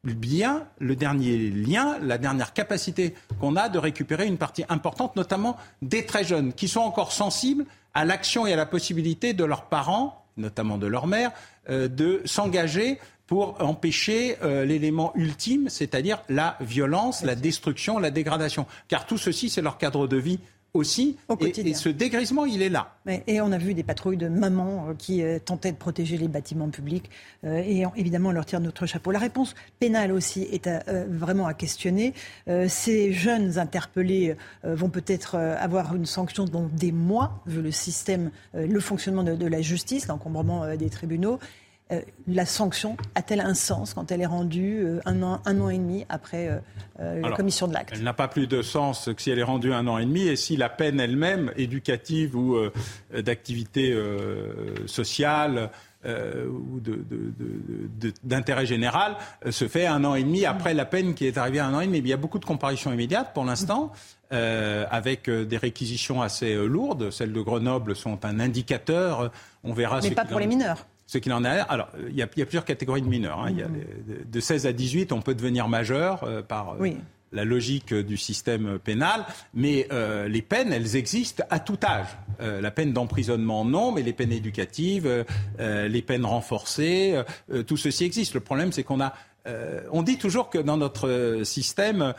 bien, 0.05 0.67
le 0.81 0.97
dernier 0.97 1.39
lien, 1.51 1.97
la 2.03 2.19
dernière 2.19 2.53
capacité 2.53 3.15
qu'on 3.39 3.55
a 3.55 3.69
de 3.69 3.79
récupérer 3.79 4.27
une 4.27 4.39
partie 4.39 4.65
importante, 4.69 5.15
notamment 5.15 5.57
des 5.81 6.05
très 6.05 6.25
jeunes, 6.25 6.53
qui 6.53 6.67
sont 6.67 6.81
encore 6.81 7.13
sensibles 7.13 7.67
à 7.95 8.05
l'action 8.05 8.47
et 8.49 8.53
à 8.53 8.57
la 8.57 8.67
possibilité 8.67 9.33
de 9.33 9.45
leurs 9.45 9.67
parents, 9.67 10.22
notamment 10.37 10.79
de 10.79 10.87
leur 10.87 11.07
mère, 11.07 11.31
euh, 11.69 11.89
de 11.89 12.23
s'engager 12.25 12.99
pour 13.27 13.63
empêcher 13.63 14.37
euh, 14.43 14.65
l'élément 14.65 15.13
ultime, 15.15 15.69
c'est-à-dire 15.69 16.23
la 16.29 16.57
violence, 16.61 17.23
la 17.23 17.35
destruction, 17.35 17.99
la 17.99 18.11
dégradation. 18.11 18.67
Car 18.89 19.07
tout 19.07 19.19
ceci, 19.19 19.49
c'est 19.49 19.63
leur 19.63 19.79
cadre 19.79 20.07
de 20.07 20.17
vie 20.17 20.39
aussi. 20.75 21.19
et, 21.41 21.75
ce 21.75 21.89
dégrisement, 21.91 22.47
il 22.47 22.63
est 22.63 22.71
là. 22.71 22.97
et 23.27 23.41
on 23.41 23.53
a 23.53 23.59
vu 23.59 23.75
des 23.75 23.83
patrouilles 23.83 24.17
de 24.17 24.29
mamans 24.29 24.89
euh, 24.89 24.95
qui 24.95 25.23
euh, 25.23 25.39
tentaient 25.39 25.73
de 25.73 25.77
protéger 25.77 26.17
les 26.17 26.29
bâtiments 26.29 26.71
publics. 26.71 27.11
et 27.45 27.85
évidemment, 27.97 28.31
on 28.31 28.33
leur 28.33 28.47
tire 28.47 28.61
notre 28.61 28.87
chapeau. 28.87 29.11
La 29.11 29.19
réponse 29.19 29.55
pénale 29.81 30.13
aussi 30.13 30.43
est 30.51 30.69
vraiment 31.09 31.47
à 31.47 31.55
questionner. 31.55 32.15
ces 32.69 33.13
jeunes 33.13 33.59
interpellés 33.59 34.37
vont 34.63 34.89
peut-être 34.89 35.37
avoir 35.37 35.95
une 35.95 36.07
sanction 36.07 36.45
dans 36.45 36.69
des 36.69 36.93
mois, 36.93 37.43
vu 37.47 37.63
le 37.63 37.71
système, 37.71 38.31
le 38.55 38.81
fonctionnement 38.81 39.23
de, 39.23 39.35
de 39.35 39.47
la 39.47 39.61
justice, 39.61 40.07
l'encombrement 40.07 40.77
des 40.77 40.89
tribunaux. 40.89 41.39
Euh, 41.93 42.01
la 42.27 42.47
sanction 42.47 42.97
a-t-elle 43.15 43.41
un 43.41 43.55
sens 43.55 43.95
quand 43.95 44.11
elle 44.13 44.21
est 44.21 44.27
rendue 44.27 44.83
euh, 44.85 45.01
un, 45.05 45.23
an, 45.23 45.41
un 45.45 45.61
an 45.61 45.69
et 45.69 45.79
demi 45.79 46.07
après 46.09 46.49
euh, 46.49 47.21
la 47.21 47.33
commission 47.33 47.69
de 47.69 47.75
l'acte? 47.75 47.93
Elle 47.95 48.03
n'a 48.03 48.15
pas 48.15 48.29
plus 48.29 48.47
de 48.47 48.63
sens 48.63 49.11
que 49.15 49.21
si 49.21 49.31
elle 49.31 49.39
est 49.39 49.45
rendue 49.45 49.73
un 49.73 49.87
an 49.87 49.99
et 49.99 50.07
demi 50.07 50.23
et 50.23 50.37
si 50.37 50.57
la 50.57 50.69
peine 50.69 51.01
elle-même, 51.01 51.53
éducative 51.57 52.37
ou 52.37 52.57
d'activité 53.13 53.97
sociale, 54.87 55.71
ou 56.05 56.81
d'intérêt 58.23 58.67
général 58.67 59.17
se 59.51 59.67
fait 59.67 59.87
un 59.87 60.05
an 60.05 60.15
et 60.15 60.23
demi 60.23 60.45
après 60.45 60.75
la 60.75 60.85
peine 60.85 61.15
qui 61.15 61.27
est 61.27 61.39
arrivée 61.39 61.59
à 61.59 61.67
un 61.67 61.75
an 61.75 61.81
et 61.81 61.87
demi. 61.87 61.99
Il 61.99 62.07
y 62.07 62.13
a 62.13 62.17
beaucoup 62.17 62.39
de 62.39 62.45
comparutions 62.45 62.93
immédiates 62.93 63.35
pour 63.35 63.45
l'instant, 63.45 63.93
avec 64.31 65.29
des 65.29 65.57
réquisitions 65.57 66.23
assez 66.23 66.55
lourdes. 66.55 67.11
Celles 67.11 67.33
de 67.33 67.41
Grenoble 67.41 67.97
sont 67.97 68.25
un 68.25 68.39
indicateur. 68.39 69.33
On 69.65 69.73
verra. 69.73 70.01
Mais 70.03 70.13
pas 70.13 70.25
pour 70.25 70.39
les 70.39 70.47
mineurs 70.47 70.87
ce 71.13 71.19
qu'il 71.19 71.33
en 71.35 71.45
a. 71.45 71.51
Alors, 71.51 71.89
il 72.09 72.17
y, 72.17 72.23
a, 72.23 72.27
plusieurs 72.27 72.65
catégories 72.65 73.03
de 73.03 73.07
mineurs. 73.07 73.41
Hein. 73.41 73.49
Il 73.51 73.59
y 73.59 73.63
a 73.63 73.69
de 73.69 74.41
16 74.41 74.67
à 74.67 74.73
18, 74.73 75.13
on 75.13 75.21
peut 75.21 75.35
devenir 75.35 75.69
majeur 75.69 76.25
euh, 76.25 76.41
par 76.41 76.75
euh, 76.81 76.91
la 77.33 77.45
logique 77.45 77.93
du 77.93 78.17
système 78.17 78.79
pénal, 78.79 79.27
mais 79.53 79.89
euh, 79.93 80.27
les 80.27 80.41
peines, 80.41 80.73
elles 80.73 80.97
existent 80.97 81.45
à 81.51 81.61
tout 81.61 81.79
âge. 81.85 82.07
la 82.41 82.71
peine 82.71 82.95
d'emprisonnement, 82.95 83.67
non, 83.67 83.93
mais 83.93 84.03
les 84.03 84.15
peines 84.15 84.33
éducatives, 84.33 85.25
les 85.59 86.03
peines 86.03 86.25
renforcées, 86.25 87.23
tout 87.67 87.77
ceci 87.77 88.05
existe. 88.05 88.35
Le 88.35 88.41
problème, 88.41 88.73
c'est 88.73 88.83
qu'on 88.83 89.01
a 89.01 89.13
on 89.91 90.03
dit 90.03 90.19
toujours 90.19 90.51
que 90.51 90.59
dans 90.59 90.77
notre 90.77 91.41
système, 91.43 92.15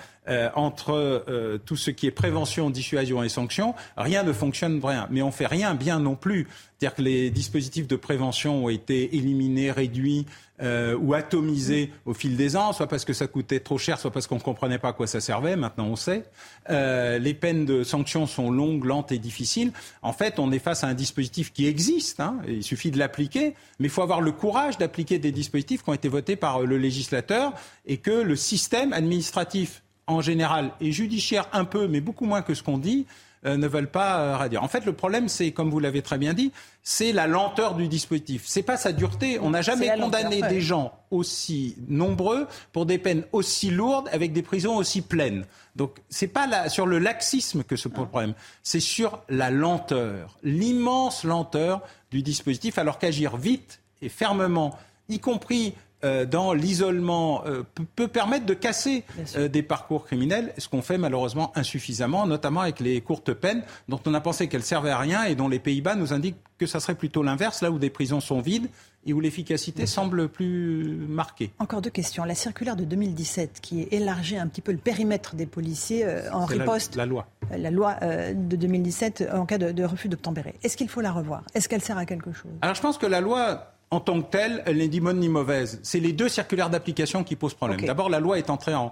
entre 0.56 1.58
tout 1.66 1.78
ce 1.78 1.92
qui 1.92 2.08
est 2.08 2.12
prévention, 2.12 2.70
dissuasion 2.70 3.24
et 3.24 3.30
sanction, 3.30 3.76
rien 3.96 4.24
ne 4.24 4.34
fonctionne 4.34 4.80
bien. 4.80 5.08
Mais 5.10 5.22
on 5.22 5.32
fait 5.32 5.48
rien 5.48 5.74
bien 5.74 6.00
non 6.00 6.16
plus. 6.16 6.48
C'est-à-dire 6.84 6.98
que 6.98 7.02
les 7.02 7.30
dispositifs 7.30 7.88
de 7.88 7.96
prévention 7.96 8.66
ont 8.66 8.70
été 8.70 9.16
éliminés, 9.16 9.72
réduits, 9.72 10.26
euh, 10.62 10.98
ou 10.98 11.14
atomisé 11.14 11.94
au 12.06 12.14
fil 12.14 12.36
des 12.36 12.58
ans, 12.58 12.74
soit 12.74 12.88
parce 12.88 13.06
que 13.06 13.14
ça 13.14 13.26
coûtait 13.26 13.62
trop 13.62 13.78
cher, 13.78 13.98
soit 13.98 14.12
parce 14.12 14.28
qu'on 14.28 14.36
ne 14.36 14.42
comprenait 14.42 14.80
pas 14.80 14.90
à 14.90 14.94
quoi 14.94 15.08
ça 15.08 15.22
servait. 15.22 15.56
Maintenant, 15.56 15.86
on 15.86 15.96
sait. 15.96 16.26
Euh, 16.70 17.20
les 17.20 17.34
peines 17.34 17.64
de 17.64 17.86
sanction 17.86 18.28
sont 18.28 18.52
longues, 18.52 18.84
lentes 18.84 19.14
et 19.14 19.18
difficiles. 19.18 19.72
En 20.02 20.12
fait, 20.12 20.40
on 20.40 20.52
est 20.52 20.60
face 20.60 20.84
à 20.84 20.88
un 20.88 20.94
dispositif 20.94 21.54
qui 21.54 21.68
existe. 21.68 22.20
Hein, 22.20 22.42
il 22.50 22.64
suffit 22.64 22.92
de 22.92 23.00
l'appliquer, 23.00 23.54
mais 23.80 23.88
il 23.88 23.90
faut 23.90 24.02
avoir 24.02 24.20
le 24.20 24.34
courage 24.34 24.78
d'appliquer 24.78 25.20
des 25.20 25.32
dispositifs 25.32 25.84
qui 25.84 25.90
ont 25.90 25.94
été 25.94 26.10
votés 26.10 26.36
par 26.36 26.64
le 26.64 26.78
législateur 26.78 27.54
et 27.86 27.96
que 27.96 28.12
le 28.12 28.36
système 28.36 28.92
administratif 28.92 29.84
en 30.08 30.20
général 30.20 30.72
et 30.82 30.92
judiciaire 30.92 31.48
un 31.54 31.64
peu, 31.64 31.88
mais 31.88 32.02
beaucoup 32.02 32.26
moins 32.26 32.42
que 32.42 32.54
ce 32.54 32.62
qu'on 32.62 32.78
dit, 32.78 33.06
euh, 33.06 33.33
ne 33.46 33.68
veulent 33.68 33.90
pas 33.90 34.20
euh, 34.20 34.38
radier. 34.38 34.58
En 34.58 34.68
fait, 34.68 34.86
le 34.86 34.94
problème, 34.94 35.28
c'est, 35.28 35.52
comme 35.52 35.70
vous 35.70 35.80
l'avez 35.80 36.02
très 36.02 36.18
bien 36.18 36.34
dit, 36.34 36.52
c'est 36.82 37.12
la 37.12 37.28
lenteur 37.28 37.76
du 37.76 37.88
dispositif. 37.88 38.44
C'est 38.46 38.64
pas 38.64 38.78
sa 38.78 38.92
dureté. 38.92 39.40
On 39.40 39.50
n'a 39.52 39.62
jamais 39.62 39.90
condamné 40.00 40.42
des 40.42 40.62
gens 40.62 40.94
aussi 41.12 41.76
nombreux 41.88 42.48
pour 42.72 42.86
des 42.86 42.98
peines 42.98 43.24
aussi 43.32 43.70
lourdes 43.70 44.10
avec 44.12 44.34
des 44.34 44.42
prisons 44.42 44.76
aussi 44.78 45.02
pleines. 45.02 45.46
Donc, 45.76 46.00
c'est 46.10 46.28
pas 46.28 46.70
sur 46.70 46.86
le 46.86 47.00
laxisme 47.00 47.64
que 47.64 47.76
se 47.76 47.88
pose 47.88 48.06
le 48.06 48.10
problème. 48.10 48.34
C'est 48.64 48.80
sur 48.80 49.22
la 49.30 49.50
lenteur, 49.50 50.38
l'immense 50.44 51.24
lenteur 51.24 51.82
du 52.12 52.22
dispositif, 52.22 52.78
alors 52.78 53.00
qu'agir 53.00 53.38
vite 53.38 53.82
et 54.02 54.10
fermement, 54.10 54.78
y 55.10 55.20
compris 55.20 55.70
euh, 55.70 55.78
dans 56.26 56.54
l'isolement 56.54 57.44
euh, 57.46 57.64
peut 57.96 58.08
permettre 58.08 58.46
de 58.46 58.54
casser 58.54 59.04
euh, 59.36 59.48
des 59.48 59.64
parcours 59.64 60.06
criminels, 60.06 60.54
ce 60.58 60.68
qu'on 60.68 60.82
fait 60.82 60.98
malheureusement 60.98 61.52
insuffisamment, 61.56 62.28
notamment 62.28 62.62
avec 62.62 62.80
les 62.80 63.02
courtes 63.02 63.34
peines 63.34 63.64
dont 63.88 64.00
on 64.06 64.14
a 64.14 64.22
pensé 64.22 64.48
qu'elles 64.48 64.64
servaient 64.64 64.92
à 64.92 64.98
rien 64.98 65.24
et 65.24 65.36
dont 65.36 65.48
les 65.48 65.60
Pays-Bas 65.60 65.96
nous 65.96 66.14
indiquent 66.14 66.38
que 66.58 66.66
ça 66.66 66.80
serait 66.80 66.96
plutôt 66.96 67.24
l'inverse, 67.24 67.62
là 67.62 67.72
où 67.72 67.80
des 67.80 67.90
prisons 67.90 68.20
sont 68.20 68.42
vides 68.42 68.68
et 69.06 69.12
où 69.12 69.20
l'efficacité 69.20 69.86
semble 69.86 70.30
plus 70.30 70.96
marquée. 71.10 71.52
Encore 71.60 71.82
deux 71.82 71.90
questions. 71.90 72.24
La 72.24 72.36
circulaire 72.36 72.78
de 72.78 72.86
2017 72.86 73.60
qui 73.62 73.88
élargit 73.92 74.38
un 74.38 74.48
petit 74.48 74.62
peu 74.62 74.72
le 74.72 74.78
périmètre 74.78 75.36
des 75.36 75.46
policiers 75.46 76.06
en 76.32 76.46
riposte. 76.46 76.96
La, 76.96 77.06
loi. 77.06 77.28
La 77.52 77.70
loi 77.70 77.96
de 78.02 78.56
2017 78.56 79.30
en 79.34 79.46
cas 79.46 79.58
de, 79.58 79.74
de 79.74 79.84
refus 79.84 80.08
d'obtempérer. 80.08 80.56
Est-ce 80.64 80.78
qu'il 80.78 80.88
faut 80.88 81.02
la 81.02 81.12
revoir? 81.12 81.44
Est-ce 81.54 81.68
qu'elle 81.68 81.82
sert 81.82 81.98
à 81.98 82.06
quelque 82.06 82.32
chose? 82.32 82.52
Alors 82.62 82.76
je 82.76 82.82
pense 82.82 82.98
que 82.98 83.06
la 83.06 83.20
loi 83.20 83.73
en 83.94 84.00
tant 84.00 84.20
que 84.24 84.30
telle, 84.32 84.64
elle 84.66 84.78
n'est 84.78 84.88
ni 84.88 85.00
bonne 85.00 85.20
ni 85.20 85.30
mauvaise. 85.30 85.80
C'est 85.84 86.00
les 86.00 86.14
deux 86.14 86.28
circulaires 86.28 86.72
d'application 86.72 87.24
qui 87.24 87.36
posent 87.36 87.54
problème. 87.54 87.80
D'abord, 87.82 88.10
la 88.10 88.20
loi 88.20 88.40
est 88.40 88.50
entrée 88.50 88.74
en, 88.74 88.92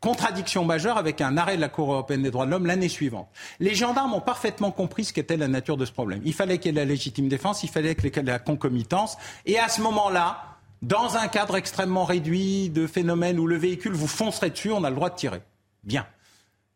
contradiction 0.00 0.64
majeure 0.64 0.98
avec 0.98 1.20
un 1.20 1.36
arrêt 1.36 1.56
de 1.56 1.60
la 1.60 1.68
Cour 1.68 1.92
européenne 1.92 2.22
des 2.22 2.30
droits 2.30 2.46
de 2.46 2.50
l'homme 2.50 2.66
l'année 2.66 2.88
suivante. 2.88 3.28
Les 3.60 3.74
gendarmes 3.74 4.14
ont 4.14 4.20
parfaitement 4.20 4.70
compris 4.72 5.04
ce 5.04 5.12
qu'était 5.12 5.36
la 5.36 5.48
nature 5.48 5.76
de 5.76 5.84
ce 5.84 5.92
problème. 5.92 6.20
Il 6.24 6.32
fallait 6.32 6.58
qu'il 6.58 6.74
y 6.74 6.76
ait 6.76 6.80
la 6.80 6.84
légitime 6.84 7.28
défense, 7.28 7.62
il 7.62 7.70
fallait 7.70 7.94
qu'il 7.94 8.06
y 8.06 8.18
ait 8.18 8.22
la 8.22 8.38
concomitance. 8.38 9.16
Et 9.46 9.58
à 9.58 9.68
ce 9.68 9.80
moment-là, 9.82 10.42
dans 10.82 11.16
un 11.16 11.28
cadre 11.28 11.56
extrêmement 11.56 12.04
réduit 12.04 12.70
de 12.70 12.86
phénomènes 12.86 13.38
où 13.38 13.46
le 13.46 13.56
véhicule 13.56 13.92
vous 13.92 14.08
foncerait 14.08 14.50
dessus, 14.50 14.72
on 14.72 14.84
a 14.84 14.90
le 14.90 14.96
droit 14.96 15.10
de 15.10 15.16
tirer. 15.16 15.42
Bien. 15.84 16.06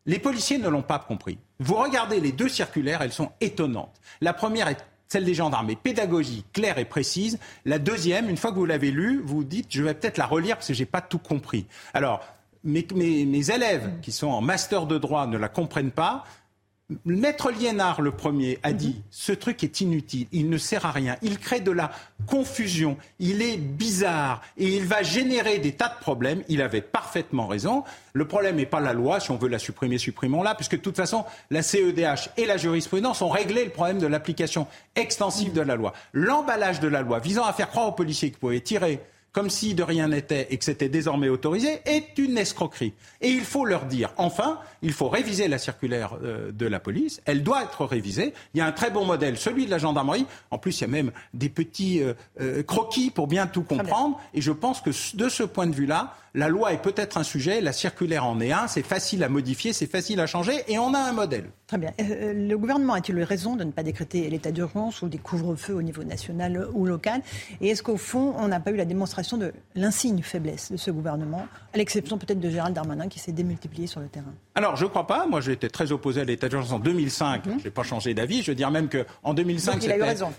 Les 0.05 0.19
policiers 0.19 0.57
ne 0.57 0.67
l'ont 0.67 0.81
pas 0.81 0.99
compris. 0.99 1.37
Vous 1.59 1.75
regardez 1.75 2.19
les 2.19 2.33
deux 2.33 2.49
circulaires, 2.49 3.01
elles 3.01 3.13
sont 3.13 3.31
étonnantes. 3.39 4.01
La 4.19 4.33
première 4.33 4.67
est 4.67 4.85
celle 5.07 5.25
des 5.25 5.33
gendarmes 5.33 5.69
est 5.69 5.75
pédagogique, 5.75 6.45
claire 6.53 6.77
et 6.77 6.85
précise. 6.85 7.39
La 7.65 7.79
deuxième, 7.79 8.29
une 8.29 8.37
fois 8.37 8.51
que 8.51 8.55
vous 8.55 8.65
l'avez 8.65 8.91
lue, 8.91 9.21
vous 9.23 9.43
dites, 9.43 9.67
je 9.69 9.83
vais 9.83 9.93
peut-être 9.93 10.17
la 10.17 10.25
relire 10.25 10.55
parce 10.55 10.67
que 10.67 10.73
j'ai 10.73 10.85
pas 10.85 11.01
tout 11.01 11.19
compris. 11.19 11.65
Alors, 11.93 12.21
mes, 12.63 12.85
mes, 12.95 13.51
élèves 13.51 13.99
qui 14.01 14.11
sont 14.11 14.27
en 14.27 14.41
master 14.41 14.85
de 14.85 14.97
droit 14.97 15.27
ne 15.27 15.37
la 15.37 15.49
comprennent 15.49 15.91
pas. 15.91 16.23
Maître 17.05 17.51
Liénard, 17.51 18.01
le 18.01 18.11
premier, 18.11 18.59
a 18.63 18.73
dit 18.73 19.01
ce 19.11 19.31
truc 19.31 19.63
est 19.63 19.81
inutile, 19.81 20.27
il 20.31 20.49
ne 20.49 20.57
sert 20.57 20.85
à 20.85 20.91
rien, 20.91 21.17
il 21.21 21.37
crée 21.37 21.59
de 21.59 21.71
la 21.71 21.91
confusion, 22.27 22.97
il 23.19 23.41
est 23.41 23.57
bizarre 23.57 24.41
et 24.57 24.75
il 24.75 24.85
va 24.85 25.03
générer 25.03 25.59
des 25.59 25.73
tas 25.73 25.89
de 25.89 25.99
problèmes. 25.99 26.43
Il 26.49 26.61
avait 26.61 26.81
parfaitement 26.81 27.47
raison. 27.47 27.83
Le 28.13 28.27
problème 28.27 28.57
n'est 28.57 28.65
pas 28.65 28.79
la 28.79 28.93
loi, 28.93 29.19
si 29.19 29.31
on 29.31 29.37
veut 29.37 29.49
la 29.49 29.59
supprimer, 29.59 29.97
supprimons-la, 29.97 30.55
puisque 30.55 30.75
de 30.75 30.81
toute 30.81 30.95
façon, 30.95 31.25
la 31.49 31.61
CEDH 31.61 32.29
et 32.37 32.45
la 32.45 32.57
jurisprudence 32.57 33.21
ont 33.21 33.29
réglé 33.29 33.65
le 33.65 33.71
problème 33.71 33.99
de 33.99 34.07
l'application 34.07 34.67
extensive 34.95 35.53
de 35.53 35.61
la 35.61 35.75
loi. 35.75 35.93
L'emballage 36.13 36.79
de 36.79 36.87
la 36.87 37.01
loi 37.01 37.19
visant 37.19 37.45
à 37.45 37.53
faire 37.53 37.69
croire 37.69 37.87
aux 37.87 37.93
policiers 37.93 38.29
qu'ils 38.29 38.39
pouvaient 38.39 38.61
tirer 38.61 38.99
comme 39.33 39.49
si 39.49 39.73
de 39.73 39.83
rien 39.83 40.07
n'était 40.07 40.47
et 40.51 40.57
que 40.57 40.63
c'était 40.63 40.89
désormais 40.89 41.27
autorisé, 41.27 41.81
est 41.85 42.17
une 42.17 42.37
escroquerie. 42.37 42.93
Et 43.19 43.29
il 43.29 43.43
faut 43.43 43.65
leur 43.65 43.85
dire, 43.85 44.13
enfin, 44.17 44.59
il 44.83 44.93
faut 44.93 45.09
réviser 45.09 45.47
la 45.47 45.57
circulaire 45.57 46.17
euh, 46.23 46.51
de 46.51 46.67
la 46.67 46.79
police, 46.79 47.19
elle 47.25 47.43
doit 47.43 47.63
être 47.63 47.85
révisée. 47.85 48.33
Il 48.53 48.59
y 48.59 48.61
a 48.61 48.67
un 48.67 48.71
très 48.71 48.91
bon 48.91 49.05
modèle, 49.05 49.37
celui 49.37 49.65
de 49.65 49.71
la 49.71 49.79
gendarmerie. 49.79 50.27
En 50.51 50.59
plus, 50.59 50.79
il 50.79 50.81
y 50.81 50.85
a 50.85 50.87
même 50.87 51.11
des 51.33 51.49
petits 51.49 52.01
euh, 52.01 52.13
euh, 52.39 52.61
croquis 52.61 53.09
pour 53.09 53.27
bien 53.27 53.47
tout 53.47 53.63
comprendre. 53.63 54.21
Et 54.35 54.41
je 54.41 54.51
pense 54.51 54.81
que 54.81 54.91
de 55.17 55.29
ce 55.29 55.43
point 55.43 55.65
de 55.65 55.75
vue-là, 55.75 56.15
La 56.35 56.47
loi 56.47 56.73
est 56.73 56.81
peut-être 56.81 57.19
un 57.19 57.23
sujet, 57.23 57.61
la 57.61 57.73
circulaire 57.73 58.25
en 58.25 58.39
est 58.39 58.51
un, 58.51 58.67
c'est 58.67 58.81
facile 58.81 59.23
à 59.23 59.29
modifier, 59.29 59.71
c'est 59.71 59.85
facile 59.85 60.19
à 60.19 60.25
changer 60.25 60.63
et 60.67 60.79
on 60.79 60.91
a 60.95 60.97
un 60.97 61.13
modèle. 61.13 61.45
Très 61.67 61.77
bien. 61.77 61.91
Euh, 61.99 62.33
le 62.33 62.57
gouvernement 62.57 62.93
a-t-il 62.93 63.19
eu 63.19 63.23
raison 63.23 63.55
de 63.55 63.63
ne 63.63 63.71
pas 63.71 63.83
décréter 63.83 64.27
l'état 64.31 64.51
d'urgence 64.51 65.03
ou 65.03 65.09
des 65.09 65.19
couvre-feux 65.19 65.75
au 65.75 65.83
niveau 65.83 66.03
national 66.03 66.67
ou 66.73 66.87
local? 66.87 67.21
Et 67.61 67.69
est-ce 67.69 67.83
qu'au 67.83 67.97
fond, 67.97 68.33
on 68.39 68.47
n'a 68.47 68.59
pas 68.59 68.71
eu 68.71 68.75
la 68.75 68.85
démonstration 68.85 69.37
de 69.37 69.53
l'insigne 69.75 70.23
faiblesse 70.23 70.71
de 70.71 70.77
ce 70.77 70.89
gouvernement, 70.89 71.45
à 71.71 71.77
l'exception 71.77 72.17
peut-être 72.17 72.39
de 72.39 72.49
Gérald 72.49 72.73
Darmanin 72.73 73.09
qui 73.09 73.19
s'est 73.19 73.31
démultiplié 73.31 73.85
sur 73.85 73.99
le 73.99 74.07
terrain? 74.07 74.33
Alors, 74.55 74.75
je 74.75 74.83
ne 74.83 74.89
crois 74.89 75.07
pas. 75.07 75.25
Moi, 75.25 75.41
j'étais 75.41 75.69
très 75.69 75.91
opposé 75.91 76.21
à 76.21 76.23
l'état 76.23 76.47
d'urgence 76.47 76.71
en 76.71 76.79
2005. 76.79 77.45
Mhm. 77.45 77.59
Je 77.59 77.63
n'ai 77.65 77.71
pas 77.71 77.83
changé 77.83 78.13
d'avis. 78.13 78.43
Je 78.43 78.51
veux 78.51 78.55
dire 78.55 78.71
même 78.71 78.87
qu'en 78.89 79.33
2005, 79.33 79.83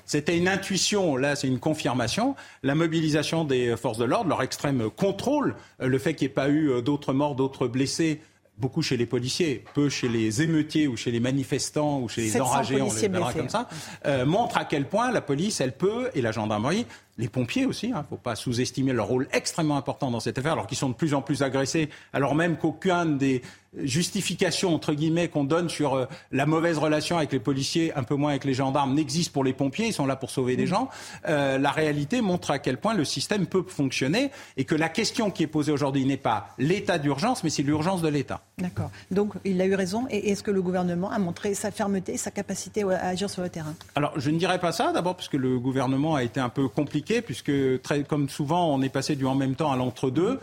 c'était 0.04 0.36
une 0.36 0.48
intuition. 0.48 1.16
Là, 1.16 1.36
c'est 1.36 1.48
une 1.48 1.58
confirmation. 1.58 2.36
La 2.62 2.74
mobilisation 2.74 3.44
des 3.44 3.76
forces 3.76 3.98
de 3.98 4.04
l'ordre, 4.04 4.28
leur 4.28 4.42
extrême 4.42 4.90
contrôle, 4.90 5.56
euh, 5.80 5.88
le 5.88 5.98
fait 5.98 6.14
qu'il 6.14 6.28
n'y 6.28 6.32
ait 6.32 6.34
pas 6.34 6.48
eu 6.48 6.70
euh, 6.70 6.80
d'autres 6.80 7.12
morts, 7.12 7.34
d'autres 7.34 7.66
blessés, 7.66 8.20
beaucoup 8.58 8.82
chez 8.82 8.96
les 8.96 9.06
policiers, 9.06 9.64
peu 9.74 9.88
chez 9.88 10.08
les 10.08 10.42
émeutiers 10.42 10.86
ou 10.86 10.96
chez 10.96 11.10
les 11.10 11.20
manifestants 11.20 12.00
ou 12.00 12.08
chez 12.08 12.22
les 12.22 12.40
enragés, 12.40 12.80
on 12.80 12.92
les 12.92 13.34
comme 13.34 13.48
ça, 13.48 13.68
euh, 14.06 14.24
montre 14.24 14.56
à 14.56 14.64
quel 14.64 14.86
point 14.86 15.10
la 15.10 15.20
police, 15.20 15.60
elle 15.60 15.72
peut, 15.72 16.10
et 16.14 16.22
la 16.22 16.30
gendarmerie, 16.30 16.86
les 17.18 17.28
pompiers 17.28 17.66
aussi, 17.66 17.88
il 17.88 17.92
hein, 17.92 18.02
ne 18.02 18.08
faut 18.08 18.22
pas 18.22 18.36
sous-estimer 18.36 18.92
leur 18.92 19.06
rôle 19.06 19.28
extrêmement 19.32 19.76
important 19.76 20.10
dans 20.10 20.20
cette 20.20 20.38
affaire, 20.38 20.52
alors 20.52 20.66
qu'ils 20.66 20.78
sont 20.78 20.88
de 20.88 20.94
plus 20.94 21.14
en 21.14 21.22
plus 21.22 21.42
agressés, 21.42 21.88
alors 22.12 22.34
même 22.34 22.56
qu'aucun 22.56 23.06
des 23.06 23.42
justifications 23.82 24.74
entre 24.74 24.92
guillemets 24.92 25.28
qu'on 25.28 25.44
donne 25.44 25.68
sur 25.68 25.94
euh, 25.94 26.06
la 26.32 26.46
mauvaise 26.46 26.78
relation 26.78 27.16
avec 27.16 27.32
les 27.32 27.40
policiers, 27.40 27.92
un 27.94 28.02
peu 28.02 28.14
moins 28.14 28.30
avec 28.30 28.44
les 28.44 28.54
gendarmes, 28.54 28.94
n'existe 28.94 29.32
pour 29.32 29.44
les 29.44 29.52
pompiers, 29.52 29.88
ils 29.88 29.92
sont 29.92 30.06
là 30.06 30.16
pour 30.16 30.30
sauver 30.30 30.56
des 30.56 30.64
mmh. 30.64 30.66
gens. 30.66 30.88
Euh, 31.28 31.58
la 31.58 31.70
réalité 31.70 32.20
montre 32.20 32.50
à 32.50 32.58
quel 32.58 32.78
point 32.78 32.94
le 32.94 33.04
système 33.04 33.46
peut 33.46 33.64
fonctionner 33.66 34.30
et 34.56 34.64
que 34.64 34.74
la 34.74 34.88
question 34.88 35.30
qui 35.30 35.42
est 35.42 35.48
posée 35.48 35.72
aujourd'hui 35.72 36.04
n'est 36.04 36.16
pas 36.16 36.54
l'état 36.58 36.98
d'urgence, 36.98 37.44
mais 37.44 37.50
c'est 37.50 37.62
l'urgence 37.62 38.02
de 38.02 38.08
l'État. 38.08 38.40
D'accord. 38.58 38.90
Donc 39.10 39.34
il 39.44 39.60
a 39.60 39.66
eu 39.66 39.74
raison. 39.74 40.06
Et 40.10 40.30
est-ce 40.30 40.42
que 40.42 40.50
le 40.50 40.62
gouvernement 40.62 41.10
a 41.10 41.18
montré 41.18 41.54
sa 41.54 41.70
fermeté, 41.70 42.16
sa 42.16 42.30
capacité 42.30 42.82
à 42.84 43.08
agir 43.08 43.30
sur 43.30 43.42
le 43.42 43.48
terrain? 43.48 43.74
Alors 43.94 44.12
je 44.16 44.30
ne 44.30 44.38
dirais 44.38 44.58
pas 44.58 44.72
ça, 44.72 44.92
d'abord 44.92 45.16
parce 45.16 45.28
que 45.28 45.36
le 45.36 45.58
gouvernement 45.58 46.14
a 46.14 46.22
été 46.22 46.40
un 46.40 46.48
peu 46.48 46.68
compliqué 46.68 47.22
puisque, 47.22 47.52
très, 47.82 48.04
comme 48.04 48.28
souvent, 48.28 48.74
on 48.74 48.82
est 48.82 48.88
passé 48.88 49.16
du 49.16 49.26
en 49.26 49.34
même 49.34 49.54
temps 49.54 49.72
à 49.72 49.76
l'entre-deux. 49.76 50.40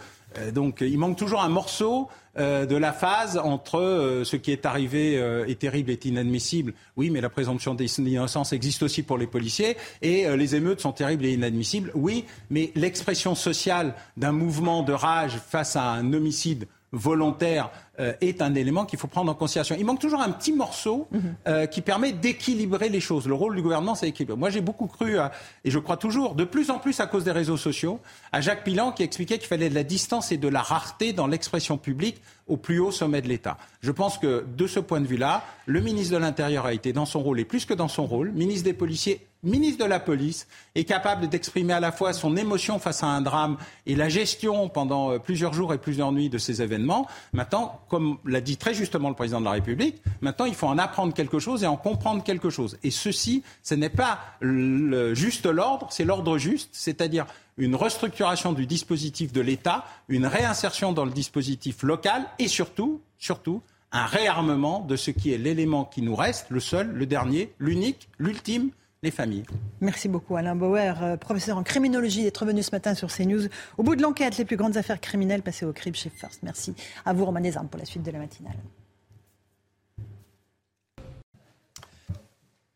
Donc 0.54 0.82
il 0.82 0.98
manque 0.98 1.18
toujours 1.18 1.42
un 1.42 1.50
morceau 1.50 2.10
euh, 2.38 2.66
de 2.66 2.78
la 2.78 2.94
phase 2.94 3.38
entre 3.38 3.80
euh, 3.80 4.24
ce 4.24 4.38
qui 4.38 4.52
est 4.52 4.66
arrivé 4.66 5.16
est 5.16 5.60
terrible, 5.60 5.92
est 5.92 6.06
inadmissible. 6.06 6.74
Oui, 6.96 7.10
mais 7.10 7.22
la 7.22 7.30
présomption 7.30 7.76
d'innocence 7.76 8.54
existe 8.54 8.84
aussi 8.84 9.04
pour 9.04 9.18
les 9.18 9.28
policiers. 9.28 9.78
Et 10.02 10.26
les 10.36 10.56
émeutes 10.56 10.82
sont 10.82 10.94
terribles 10.94 11.26
et 11.26 11.34
inadmissibles. 11.34 11.92
Oui, 11.96 12.26
mais 12.50 12.72
l'expression 12.76 13.36
sociale 13.36 13.96
d'un 14.18 14.32
mouvement 14.32 14.84
de 14.84 14.94
rage 14.94 15.38
face 15.38 15.76
à 15.76 15.84
un 15.84 16.14
homicide 16.14 16.68
volontaire 16.92 17.72
euh, 18.02 18.14
est 18.20 18.42
un 18.42 18.56
élément 18.56 18.86
qu'il 18.86 19.00
faut 19.00 19.08
prendre 19.08 19.32
en 19.32 19.36
considération. 19.36 19.76
Il 19.78 19.86
manque 19.86 20.00
toujours 20.00 20.22
un 20.22 20.32
petit 20.32 20.52
morceau 20.52 21.08
mhm. 21.12 21.22
euh, 21.48 21.66
qui 21.68 21.82
permet 21.82 22.12
d'équilibrer 22.12 22.90
les 22.90 23.00
choses. 23.00 23.28
Le 23.28 23.34
rôle 23.34 23.56
du 23.56 23.62
gouvernement, 23.62 23.96
c'est 23.96 24.10
équilibrer. 24.10 24.36
Moi, 24.36 24.50
j'ai 24.50 24.62
beaucoup 24.62 24.88
cru, 24.88 25.18
et 25.64 25.72
je 25.72 25.80
crois 25.80 25.98
toujours, 25.98 26.36
de 26.36 26.44
plus 26.44 26.70
en 26.72 26.80
plus 26.80 27.00
à 27.00 27.08
cause 27.08 27.24
des 27.24 27.32
réseaux 27.32 27.58
sociaux, 27.58 28.00
à 28.32 28.42
Jacques 28.42 28.64
Pilan 28.64 28.92
qui 28.92 29.04
expliquait 29.04 29.38
qu'il 29.38 29.48
fallait 29.48 29.70
de 29.70 29.76
la 29.76 29.84
distance 29.84 30.32
et 30.32 30.38
de 30.38 30.48
la 30.48 30.62
rareté 30.62 31.14
dans 31.14 31.28
l'expression 31.28 31.78
publique 31.78 32.22
au 32.48 32.58
plus 32.58 32.80
haut 32.80 32.92
sommet 32.92 33.22
de 33.22 33.28
l'État. 33.28 33.58
Je 33.82 33.92
pense 33.92 34.18
que 34.18 34.46
de 34.58 34.68
ce 34.68 34.80
point 34.80 35.00
de 35.00 35.08
vue-là, 35.08 35.44
le 35.66 35.80
ministre 35.80 36.14
de 36.14 36.20
l'Intérieur 36.20 36.66
a 36.66 36.74
été 36.74 36.94
dans 36.94 37.06
son 37.06 37.22
rôle 37.22 37.40
et 37.40 37.46
plus 37.46 37.66
que 37.66 37.74
dans 37.74 37.88
son 37.88 38.06
rôle, 38.06 38.32
ministre 38.32 38.66
des 38.66 38.74
policiers 38.74 39.28
ministre 39.44 39.84
de 39.84 39.90
la 39.90 40.00
police 40.00 40.48
est 40.76 40.84
capable 40.84 41.28
d'exprimer 41.28 41.74
à 41.74 41.80
la 41.80 41.92
fois 41.92 42.14
son 42.14 42.36
émotion 42.38 42.80
face 42.80 43.04
à 43.04 43.08
un 43.08 43.22
drame 43.22 43.58
et 43.86 43.96
la 43.96 44.10
gestion 44.10 44.70
pendant 44.70 45.12
euh, 45.12 45.20
plusieurs 45.20 45.54
jours 45.54 45.74
et 45.74 45.78
plusieurs 45.78 46.12
nuits 46.12 46.30
de 46.30 46.38
ces 46.38 46.62
événements. 46.62 47.08
Maintenant, 47.34 47.82
comme 47.92 48.20
l'a 48.24 48.40
dit 48.40 48.56
très 48.56 48.74
justement 48.74 49.10
le 49.10 49.16
président 49.16 49.42
de 49.42 49.46
la 49.46 49.52
République, 49.52 50.02
maintenant 50.22 50.46
il 50.46 50.56
faut 50.56 50.68
en 50.68 50.78
apprendre 50.78 51.14
quelque 51.14 51.40
chose 51.40 51.62
et 51.66 51.68
en 51.68 51.76
comprendre 51.76 52.24
quelque 52.24 52.50
chose. 52.50 52.78
Et 52.84 52.90
ceci, 52.90 53.44
ce 53.64 53.76
n'est 53.76 53.90
pas 53.90 54.18
le 54.40 55.14
juste 55.14 55.46
l'ordre, 55.46 55.88
c'est 55.92 56.06
l'ordre 56.06 56.38
juste, 56.38 56.70
c'est-à-dire 56.72 57.26
une 57.58 57.76
restructuration 57.76 58.54
du 58.54 58.66
dispositif 58.66 59.34
de 59.34 59.42
l'État, 59.42 59.84
une 60.08 60.26
réinsertion 60.26 60.94
dans 60.94 61.04
le 61.04 61.12
dispositif 61.12 61.84
local 61.84 62.26
et 62.40 62.48
surtout, 62.48 63.02
surtout, 63.18 63.62
un 63.92 64.06
réarmement 64.06 64.80
de 64.80 64.96
ce 64.96 65.12
qui 65.12 65.34
est 65.34 65.38
l'élément 65.38 65.84
qui 65.84 66.02
nous 66.02 66.16
reste, 66.16 66.46
le 66.50 66.62
seul, 66.62 66.94
le 66.94 67.06
dernier, 67.06 67.52
l'unique, 67.60 68.08
l'ultime, 68.20 68.70
les 69.04 69.12
familles. 69.12 69.44
Merci 69.80 70.08
beaucoup 70.08 70.36
Alain 70.36 70.56
Bauer, 70.56 71.02
euh, 71.02 71.18
professeur 71.18 71.58
en 71.58 71.64
criminologie, 71.64 72.24
d'être 72.24 72.46
venu 72.46 72.62
ce 72.62 72.72
matin 72.72 72.94
sur 72.94 73.10
CNews. 73.10 73.48
Au 73.78 73.84
bout 73.84 73.96
de 73.96 74.02
l'enquête, 74.02 74.38
les 74.38 74.46
plus 74.46 74.58
grandes 74.58 74.78
affaires 74.78 75.02
criminelles 75.02 75.42
passées 75.42 75.66
au 75.66 75.74
crime 75.74 75.96
chez 75.96 76.10
First. 76.10 76.44
Merci 76.44 76.76
à 77.06 77.14
vous 77.14 77.26
Romain 77.26 77.42
Desarmes 77.42 77.68
pour 77.68 77.80
la 77.80 77.86
suite 77.86 78.04
de 78.04 78.12
la 78.12 78.20
matinale. 78.20 78.58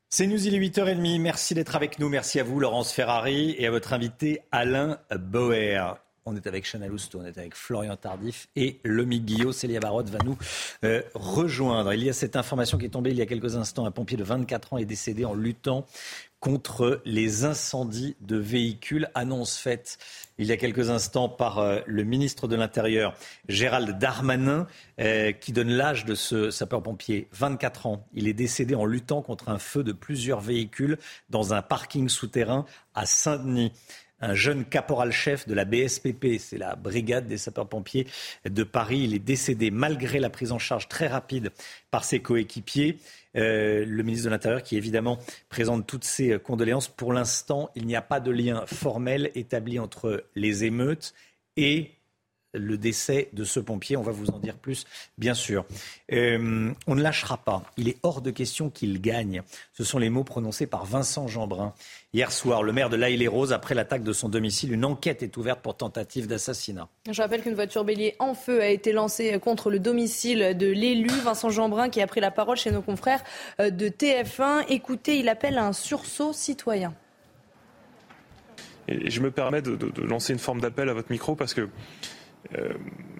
C'est 0.09 0.27
News, 0.27 0.47
il 0.47 0.55
est 0.55 0.59
8h30. 0.59 1.19
Merci 1.19 1.55
d'être 1.55 1.75
avec 1.75 1.99
nous. 1.99 2.07
Merci 2.07 2.39
à 2.39 2.43
vous, 2.43 2.59
Laurence 2.59 2.91
Ferrari, 2.91 3.53
et 3.57 3.67
à 3.67 3.71
votre 3.71 3.91
invité, 3.91 4.39
Alain 4.51 4.97
Bauer. 5.13 5.97
On 6.27 6.35
est 6.35 6.47
avec 6.47 6.65
Chanel 6.65 6.91
Housteau, 6.91 7.19
on 7.21 7.25
est 7.25 7.37
avec 7.37 7.53
Florian 7.53 7.95
Tardif 7.95 8.47
et 8.55 8.79
Lomi 8.83 9.19
Guillot. 9.19 9.51
Célia 9.51 9.79
Barotte 9.79 10.09
va 10.09 10.17
nous 10.25 10.35
euh, 10.83 11.03
rejoindre. 11.13 11.93
Il 11.93 12.03
y 12.03 12.09
a 12.09 12.13
cette 12.13 12.35
information 12.35 12.79
qui 12.79 12.85
est 12.85 12.89
tombée 12.89 13.11
il 13.11 13.17
y 13.17 13.21
a 13.21 13.27
quelques 13.27 13.57
instants. 13.57 13.85
Un 13.85 13.91
pompier 13.91 14.17
de 14.17 14.23
24 14.23 14.73
ans 14.73 14.77
est 14.79 14.85
décédé 14.85 15.23
en 15.23 15.35
luttant 15.35 15.85
contre 16.39 17.03
les 17.05 17.45
incendies 17.45 18.15
de 18.21 18.37
véhicules. 18.37 19.07
Annonce 19.13 19.59
faite 19.59 19.99
il 20.39 20.47
y 20.47 20.51
a 20.51 20.57
quelques 20.57 20.89
instants 20.89 21.29
par 21.29 21.59
euh, 21.59 21.81
le 21.85 22.03
ministre 22.03 22.47
de 22.47 22.55
l'Intérieur, 22.55 23.15
Gérald 23.47 23.99
Darmanin, 23.99 24.65
euh, 24.99 25.31
qui 25.31 25.51
donne 25.51 25.69
l'âge 25.69 26.05
de 26.05 26.15
ce 26.15 26.49
sapeur-pompier, 26.49 27.27
24 27.33 27.85
ans. 27.85 28.07
Il 28.15 28.27
est 28.27 28.33
décédé 28.33 28.73
en 28.73 28.85
luttant 28.85 29.21
contre 29.21 29.49
un 29.49 29.59
feu 29.59 29.83
de 29.83 29.91
plusieurs 29.91 30.41
véhicules 30.41 30.97
dans 31.29 31.53
un 31.53 31.61
parking 31.61 32.09
souterrain 32.09 32.65
à 32.95 33.05
Saint-Denis 33.05 33.71
un 34.19 34.33
jeune 34.33 34.65
caporal-chef 34.65 35.47
de 35.47 35.53
la 35.53 35.65
BSPP, 35.65 36.39
c'est 36.39 36.57
la 36.57 36.75
brigade 36.75 37.27
des 37.27 37.37
sapeurs-pompiers 37.37 38.07
de 38.45 38.63
Paris. 38.63 39.01
Il 39.03 39.13
est 39.13 39.19
décédé 39.19 39.71
malgré 39.71 40.19
la 40.19 40.29
prise 40.29 40.51
en 40.51 40.59
charge 40.59 40.87
très 40.87 41.07
rapide 41.07 41.51
par 41.91 42.03
ses 42.03 42.21
coéquipiers. 42.21 42.97
Euh, 43.35 43.85
le 43.85 44.03
ministre 44.03 44.25
de 44.25 44.31
l'Intérieur 44.31 44.63
qui 44.63 44.77
évidemment 44.77 45.19
présente 45.49 45.85
toutes 45.85 46.05
ses 46.05 46.39
condoléances. 46.39 46.87
Pour 46.87 47.11
l'instant, 47.11 47.69
il 47.75 47.85
n'y 47.85 47.95
a 47.95 48.01
pas 48.01 48.19
de 48.19 48.31
lien 48.31 48.65
formel 48.65 49.31
établi 49.35 49.79
entre 49.79 50.25
les 50.35 50.63
émeutes 50.63 51.13
et 51.57 51.91
le 52.55 52.77
décès 52.77 53.29
de 53.33 53.43
ce 53.43 53.59
pompier. 53.59 53.97
On 53.97 54.01
va 54.01 54.11
vous 54.11 54.29
en 54.29 54.39
dire 54.39 54.55
plus, 54.55 54.85
bien 55.17 55.33
sûr. 55.33 55.65
Euh, 56.11 56.71
on 56.87 56.95
ne 56.95 57.01
lâchera 57.01 57.37
pas. 57.37 57.63
Il 57.77 57.87
est 57.87 57.97
hors 58.03 58.21
de 58.21 58.31
question 58.31 58.69
qu'il 58.69 59.01
gagne. 59.01 59.41
Ce 59.73 59.83
sont 59.83 59.99
les 59.99 60.09
mots 60.09 60.23
prononcés 60.23 60.67
par 60.67 60.85
Vincent 60.85 61.27
Jeanbrun. 61.27 61.73
Hier 62.13 62.31
soir, 62.31 62.63
le 62.63 62.71
maire 62.71 62.89
de 62.89 62.95
La 62.95 63.09
les 63.09 63.27
roses 63.27 63.53
après 63.53 63.75
l'attaque 63.75 64.03
de 64.03 64.13
son 64.13 64.29
domicile, 64.29 64.73
une 64.73 64.85
enquête 64.85 65.23
est 65.23 65.37
ouverte 65.37 65.61
pour 65.61 65.77
tentative 65.77 66.27
d'assassinat. 66.27 66.87
Je 67.09 67.21
rappelle 67.21 67.41
qu'une 67.41 67.53
voiture 67.53 67.83
bélier 67.83 68.15
en 68.19 68.33
feu 68.33 68.61
a 68.61 68.67
été 68.67 68.91
lancée 68.91 69.39
contre 69.39 69.69
le 69.69 69.79
domicile 69.79 70.57
de 70.57 70.67
l'élu 70.67 71.09
Vincent 71.23 71.49
Jeanbrun 71.49 71.89
qui 71.89 72.01
a 72.01 72.07
pris 72.07 72.21
la 72.21 72.31
parole 72.31 72.57
chez 72.57 72.71
nos 72.71 72.81
confrères 72.81 73.23
euh, 73.59 73.69
de 73.69 73.87
TF1. 73.87 74.65
Écoutez, 74.69 75.19
il 75.19 75.29
appelle 75.29 75.57
à 75.57 75.65
un 75.65 75.73
sursaut 75.73 76.33
citoyen. 76.33 76.93
Et 78.87 79.09
je 79.09 79.19
me 79.21 79.31
permets 79.31 79.61
de 79.61 79.77
lancer 80.03 80.33
une 80.33 80.39
forme 80.39 80.61
d'appel 80.61 80.89
à 80.89 80.93
votre 80.93 81.11
micro 81.11 81.35
parce 81.35 81.53
que 81.53 81.61
euh, 81.61 81.67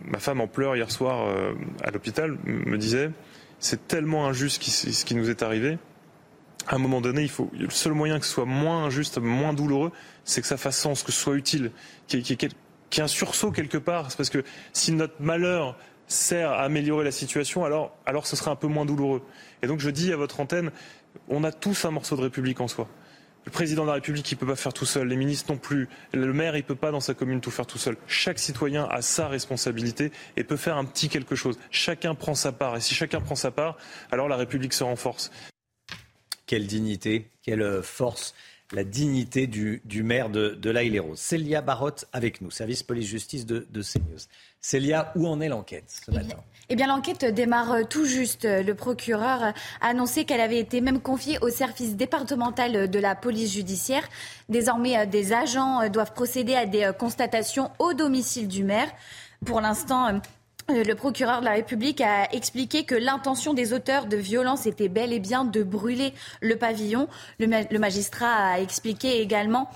ma 0.06 0.20
femme 0.20 0.42
en 0.42 0.48
pleurs 0.48 0.76
hier 0.76 0.92
soir 0.92 1.28
euh, 1.28 1.54
à 1.84 1.92
l'hôpital 1.92 2.38
me 2.46 2.78
disait 2.78 3.12
c'est 3.60 3.88
tellement 3.88 4.28
injuste 4.28 4.62
ce 4.64 5.06
qui 5.06 5.16
nous 5.16 5.30
est 5.30 5.42
arrivé. 5.42 5.78
À 6.68 6.76
un 6.76 6.78
moment 6.78 7.00
donné, 7.00 7.22
il 7.22 7.30
faut 7.30 7.50
le 7.58 7.70
seul 7.70 7.94
moyen 7.94 8.20
que 8.20 8.26
ce 8.26 8.32
soit 8.32 8.46
moins 8.46 8.86
injuste, 8.86 9.20
moins 9.20 9.54
douloureux, 9.54 9.92
c'est 10.24 10.42
que 10.42 10.48
ça 10.48 10.58
fasse 10.58 10.78
sens, 10.78 11.04
que 11.04 11.12
ce 11.12 11.20
soit 11.20 11.36
utile, 11.36 11.72
qu'il 12.08 12.22
y, 12.22 12.34
ait 12.34 13.02
un 13.02 13.08
sursaut 13.08 13.52
quelque 13.52 13.78
part. 13.78 14.08
Parce 14.16 14.30
que 14.30 14.44
si 14.74 14.92
notre 14.92 15.16
malheur 15.20 15.78
sert 16.08 16.52
à 16.52 16.64
améliorer 16.64 17.04
la 17.04 17.12
situation, 17.12 17.66
alors, 17.66 17.96
alors 18.06 18.26
ce 18.28 18.36
sera 18.36 18.52
un 18.52 18.56
peu 18.56 18.68
moins 18.68 18.86
douloureux. 18.86 19.22
Et 19.62 19.68
donc 19.68 19.80
je 19.80 19.90
dis 19.90 20.12
à 20.12 20.18
votre 20.18 20.40
antenne, 20.40 20.72
on 21.30 21.44
a 21.44 21.52
tous 21.52 21.86
un 21.86 21.92
morceau 21.92 22.16
de 22.16 22.22
République 22.22 22.60
en 22.62 22.68
soi. 22.68 22.88
Le 23.46 23.52
président 23.52 23.84
de 23.84 23.88
la 23.88 23.94
République, 23.94 24.32
il 24.32 24.38
peut 24.38 24.48
pas 24.48 24.56
faire 24.56 24.74
tout 24.74 24.86
seul. 24.86 25.08
Les 25.08 25.16
ministres 25.16 25.52
non 25.52 25.58
plus. 25.58 25.88
Le 26.14 26.34
maire, 26.34 26.58
il 26.58 26.64
peut 26.64 26.76
pas 26.76 26.92
dans 26.92 27.00
sa 27.00 27.14
commune 27.14 27.42
tout 27.42 27.52
faire 27.52 27.68
tout 27.68 27.78
seul. 27.78 27.96
Chaque 28.08 28.40
citoyen 28.40 28.86
a 28.86 29.02
sa 29.02 29.28
responsabilité 29.28 30.12
et 30.36 30.44
peut 30.44 30.58
faire 30.58 30.78
un 30.78 30.86
petit 30.86 31.10
quelque 31.10 31.36
chose. 31.36 31.60
Chacun 31.70 32.16
prend 32.16 32.34
sa 32.34 32.52
part. 32.52 32.76
Et 32.76 32.82
si 32.82 32.96
chacun 32.96 33.22
prend 33.22 33.36
sa 33.36 33.52
part, 33.52 33.78
alors 34.12 34.28
la 34.28 34.36
République 34.36 34.74
se 34.74 34.84
renforce. 34.84 35.32
Quelle 36.48 36.66
dignité, 36.66 37.30
quelle 37.44 37.82
force 37.84 38.34
la 38.72 38.84
dignité 38.84 39.48
du, 39.48 39.82
maire 40.04 40.30
de, 40.30 40.50
de 40.50 40.70
La 40.70 40.82
Célia 41.16 41.62
Barotte 41.62 42.06
avec 42.14 42.42
nous, 42.42 42.50
service 42.52 42.84
police-justice 42.84 43.46
de, 43.46 43.68
de 43.70 43.82
CNews. 43.82 44.26
Célia, 44.66 45.12
où 45.16 45.28
en 45.28 45.42
est 45.42 45.48
l'enquête 45.48 45.86
ce 45.88 46.12
eh 46.12 46.16
matin? 46.16 46.38
eh 46.70 46.76
bien, 46.76 46.88
l'enquête 46.88 47.24
démarre 47.26 47.88
tout 47.88 48.06
juste. 48.06 48.46
Le 48.46 48.74
procureur 48.74 49.44
a 49.44 49.54
annoncé 49.88 50.26
qu'elle 50.26 50.42
avait 50.42 50.60
été 50.60 50.82
même 50.82 51.00
confiée 51.00 51.38
au 51.42 51.50
service 51.50 51.96
départemental 51.96 52.90
de 52.90 53.00
la 53.00 53.14
police 53.14 53.54
judiciaire. 53.54 54.04
Désormais, 54.50 55.06
des 55.06 55.34
agents 55.34 55.88
doivent 55.90 56.14
procéder 56.14 56.56
à 56.56 56.66
des 56.66 56.90
constatations 56.98 57.70
au 57.78 57.94
domicile 57.94 58.48
du 58.48 58.64
maire. 58.64 58.88
Pour 59.46 59.62
l'instant, 59.62 60.20
euh, 60.72 60.84
le 60.84 60.96
procureur 60.96 61.42
de 61.42 61.46
la 61.46 61.52
République 61.52 62.02
a 62.02 62.32
expliqué 62.34 62.86
que 62.86 62.96
l'intention 62.96 63.54
des 63.54 63.74
auteurs 63.74 64.08
de 64.08 64.18
violences 64.18 64.66
était 64.66 64.90
bel 64.90 65.14
et 65.14 65.20
bien 65.20 65.46
de 65.46 65.62
brûler 65.62 66.14
le 66.42 66.56
pavillon. 66.56 67.08
Le, 67.40 67.78
magistrat 67.78 68.34
a 68.34 68.60
expliqué 68.60 69.22
également 69.22 69.70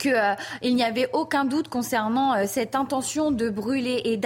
qu'il 0.00 0.14
euh, 0.14 0.34
n'y 0.62 0.82
avait 0.82 1.08
aucun 1.12 1.44
doute 1.44 1.68
concernant 1.68 2.34
euh, 2.34 2.44
cette 2.46 2.74
intention 2.74 3.30
de 3.30 3.50
brûler 3.50 4.00
et 4.04 4.16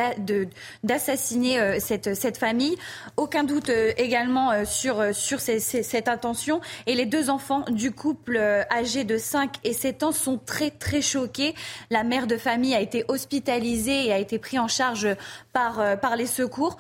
d'assassiner 0.85 1.59
euh, 1.59 1.81
cette, 1.81 2.15
cette, 2.15 2.39
famille. 2.39 2.77
Aucun 3.17 3.45
doute 3.45 3.71
également 3.97 4.65
sur, 4.65 5.15
sur 5.15 5.41
ces, 5.41 5.59
cette 5.59 6.09
intention. 6.09 6.61
Et 6.87 6.95
les 6.95 7.07
deux 7.07 7.31
enfants 7.31 7.65
du 7.69 7.91
couple 7.91 8.39
âgés 8.71 9.05
de 9.05 9.19
5 9.19 9.57
et 9.65 9.73
7 9.73 10.03
ans 10.05 10.13
sont 10.13 10.39
très 10.39 10.71
très 10.71 11.03
choqués. 11.03 11.55
La 11.91 12.05
mère 12.05 12.27
de 12.27 12.37
famille 12.37 12.75
a 12.75 12.81
été 12.81 13.05
hospitalisée 13.09 14.07
et 14.07 14.13
a 14.13 14.19
été 14.19 14.39
prise 14.39 14.61
en 14.61 14.69
charge 14.69 15.09
par, 15.53 15.99
par 16.01 16.17
les 16.17 16.27
secours. 16.27 16.77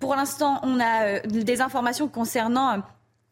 Pour 0.00 0.14
l'instant, 0.14 0.60
on 0.62 0.78
a 0.80 1.20
des 1.20 1.60
informations 1.60 2.08
concernant 2.08 2.82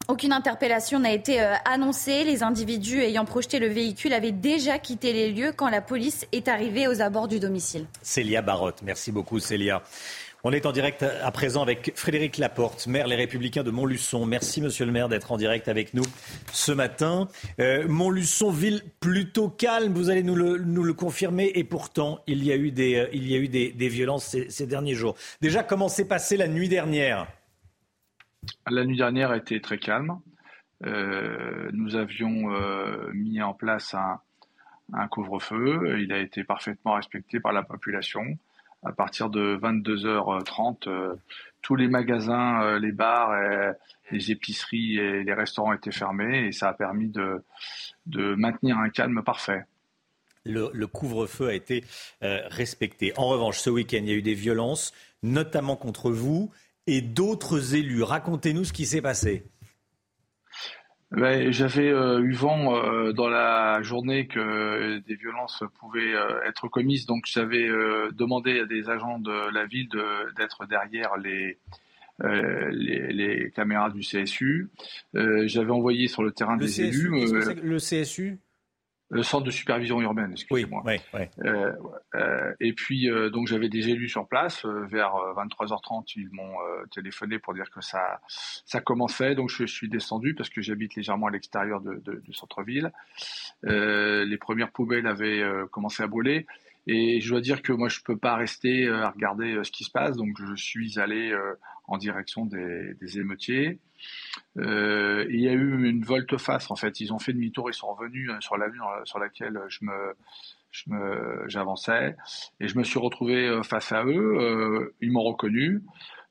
aucune 0.08 0.32
interpellation 0.32 0.98
n'a 0.98 1.12
été 1.12 1.40
euh, 1.40 1.54
annoncée. 1.64 2.24
Les 2.24 2.42
individus 2.42 3.00
ayant 3.00 3.24
projeté 3.24 3.58
le 3.58 3.68
véhicule 3.68 4.12
avaient 4.12 4.32
déjà 4.32 4.78
quitté 4.78 5.12
les 5.12 5.32
lieux 5.32 5.52
quand 5.54 5.68
la 5.68 5.80
police 5.80 6.26
est 6.32 6.48
arrivée 6.48 6.88
aux 6.88 7.00
abords 7.00 7.28
du 7.28 7.40
domicile. 7.40 7.86
Célia 8.02 8.42
Barotte, 8.42 8.82
merci 8.82 9.12
beaucoup 9.12 9.38
Célia. 9.38 9.82
On 10.48 10.52
est 10.52 10.64
en 10.64 10.70
direct 10.70 11.02
à 11.02 11.30
présent 11.32 11.62
avec 11.62 11.90
Frédéric 11.96 12.38
Laporte, 12.38 12.86
maire 12.86 13.08
Les 13.08 13.16
Républicains 13.16 13.64
de 13.64 13.72
Montluçon. 13.72 14.26
Merci, 14.26 14.60
monsieur 14.60 14.86
le 14.86 14.92
maire, 14.92 15.08
d'être 15.08 15.32
en 15.32 15.36
direct 15.36 15.66
avec 15.66 15.92
nous 15.92 16.04
ce 16.52 16.70
matin. 16.70 17.26
Euh, 17.58 17.88
Montluçon, 17.88 18.52
ville 18.52 18.84
plutôt 19.00 19.48
calme, 19.48 19.92
vous 19.92 20.08
allez 20.08 20.22
nous 20.22 20.36
le, 20.36 20.92
confirmer. 20.92 21.50
Et 21.56 21.64
pourtant, 21.64 22.20
il 22.28 22.44
y 22.44 22.52
a 22.52 22.56
eu 22.56 22.70
des, 22.70 22.94
euh, 22.94 23.88
violences 23.88 24.26
ces, 24.26 24.48
ces 24.48 24.68
derniers 24.68 24.94
jours. 24.94 25.16
Déjà, 25.40 25.64
comment 25.64 25.88
s'est 25.88 26.04
passé 26.04 26.36
la 26.36 26.46
nuit 26.46 26.68
dernière? 26.68 27.26
La 28.68 28.85
nuit 28.85 28.97
dernière 28.97 29.31
a 29.31 29.36
été 29.36 29.60
très 29.60 29.78
calme. 29.78 30.20
Euh, 30.85 31.70
nous 31.73 31.97
avions 31.97 32.52
euh, 32.52 33.10
mis 33.14 33.40
en 33.43 33.55
place 33.55 33.94
un, 33.94 35.09
couvre-feu. 35.09 35.98
Il 36.01 36.12
a 36.12 36.18
été 36.18 36.44
parfaitement 36.44 36.94
respecté 36.94 37.40
par 37.40 37.52
la 37.52 37.62
population. 37.62 38.23
À 38.85 38.93
partir 38.93 39.31
de 39.31 39.59
22h30, 39.60 40.89
euh, 40.89 41.14
tous 41.62 41.77
les 41.77 41.89
magasins, 41.89 42.78
les 42.78 42.93
bars, 42.93 43.35
les 44.12 44.31
épiceries 44.31 44.98
et 44.98 45.24
les 45.24 45.32
restaurants 45.32 45.73
étaient 45.73 45.90
fermés 45.90 46.47
et 46.47 46.52
ça 46.52 46.68
a 46.68 46.74
permis 46.74 47.09
de, 47.09 47.43
maintenir 48.36 48.78
un 48.78 48.89
calme 48.89 49.23
parfait. 49.24 49.64
Le, 50.44 50.86
couvre-feu 50.86 51.48
a 51.48 51.55
été 51.55 51.82
respecté. 52.20 53.12
En 53.16 53.27
revanche, 53.27 53.59
ce 53.59 53.70
week-end, 53.70 53.98
il 54.02 54.09
y 54.09 54.12
a 54.12 54.14
eu 54.14 54.23
des 54.23 54.35
violences, 54.35 54.93
notamment 55.24 55.74
contre 55.74 56.12
vous 56.12 56.52
et 56.86 57.00
d'autres 57.00 57.74
élus. 57.74 58.02
Racontez-nous 58.02 58.64
ce 58.64 58.72
qui 58.72 58.86
s'est 58.86 59.02
passé. 59.02 59.44
Ben, 61.12 61.52
j'avais 61.52 61.88
euh, 61.88 62.20
eu 62.20 62.32
vent 62.32 62.76
euh, 62.76 63.12
dans 63.12 63.28
la 63.28 63.80
journée 63.82 64.26
que 64.26 64.98
des 64.98 65.14
violences 65.14 65.62
pouvaient 65.78 66.14
euh, 66.14 66.42
être 66.44 66.66
commises, 66.68 67.06
donc 67.06 67.24
j'avais 67.26 67.68
demandé 68.12 68.60
à 68.60 68.66
des 68.66 68.88
agents 68.90 69.20
de 69.20 69.52
la 69.52 69.66
ville 69.66 69.88
d'être 70.36 70.66
derrière 70.66 71.16
les, 71.16 71.58
les, 72.20 73.52
caméras 73.54 73.90
du 73.90 74.00
CSU. 74.00 74.68
j'avais 75.14 75.70
envoyé 75.70 76.08
sur 76.08 76.24
le 76.24 76.32
terrain 76.32 76.56
des 76.56 76.80
élus. 76.80 77.08
le 77.62 77.76
CSU 77.78 78.40
le 79.08 79.22
centre 79.22 79.44
de 79.44 79.50
supervision 79.50 80.00
urbaine, 80.00 80.32
excusez-moi. 80.32 80.82
Oui, 80.84 80.96
oui, 81.14 81.20
euh, 81.44 81.72
euh, 82.16 82.52
et 82.58 82.72
puis 82.72 83.08
euh, 83.08 83.30
donc 83.30 83.46
j'avais 83.46 83.68
des 83.68 83.88
élus 83.88 84.08
sur 84.08 84.26
place. 84.26 84.64
vers 84.64 85.12
23h30, 85.36 86.12
ils 86.16 86.28
m'ont 86.32 86.56
téléphoné 86.90 87.38
pour 87.38 87.54
dire 87.54 87.70
que 87.70 87.80
ça 87.80 88.20
ça 88.64 88.80
commençait. 88.80 89.34
Donc 89.34 89.50
je, 89.50 89.64
suis 89.64 89.88
descendu 89.88 90.34
parce 90.34 90.48
que 90.48 90.60
j'habite 90.60 90.96
légèrement 90.96 91.28
à 91.28 91.30
l'extérieur 91.30 91.80
de, 91.80 92.20
du 92.24 92.32
centre-ville. 92.32 92.90
les 93.62 94.38
premières 94.38 94.72
poubelles 94.72 95.06
avaient 95.06 95.42
commencé 95.70 96.02
à 96.02 96.06
brûler. 96.06 96.46
Et 96.88 97.20
je 97.20 97.30
dois 97.30 97.40
dire 97.40 97.62
que 97.62 97.72
moi, 97.72 97.88
je 97.88 98.00
peux 98.00 98.16
pas 98.16 98.36
rester 98.36 98.88
à 98.88 99.10
regarder 99.10 99.58
ce 99.64 99.72
qui 99.72 99.82
se 99.82 99.90
passe, 99.90 100.16
donc 100.16 100.36
je 100.38 100.54
suis 100.54 101.00
allé 101.00 101.36
en 101.86 101.98
direction 101.98 102.44
des, 102.44 102.94
des 102.94 103.18
émeutiers. 103.18 103.78
Euh, 104.58 105.26
il 105.30 105.40
y 105.40 105.48
a 105.48 105.52
eu 105.52 105.88
une 105.88 106.02
volte-face, 106.02 106.70
en 106.70 106.76
fait. 106.76 107.00
Ils 107.00 107.12
ont 107.12 107.18
fait 107.18 107.32
demi-tour, 107.32 107.70
ils 107.70 107.74
sont 107.74 107.92
revenus 107.92 108.30
euh, 108.30 108.40
sur 108.40 108.56
l'avenue 108.56 108.80
sur 109.04 109.18
laquelle 109.18 109.60
je 109.68 109.84
me, 109.84 111.48
j'avançais, 111.48 112.16
et 112.60 112.68
je 112.68 112.78
me 112.78 112.84
suis 112.84 112.98
retrouvé 112.98 113.46
euh, 113.46 113.62
face 113.62 113.92
à 113.92 114.04
eux. 114.04 114.94
ils 115.00 115.12
m'ont 115.12 115.24
reconnu. 115.24 115.82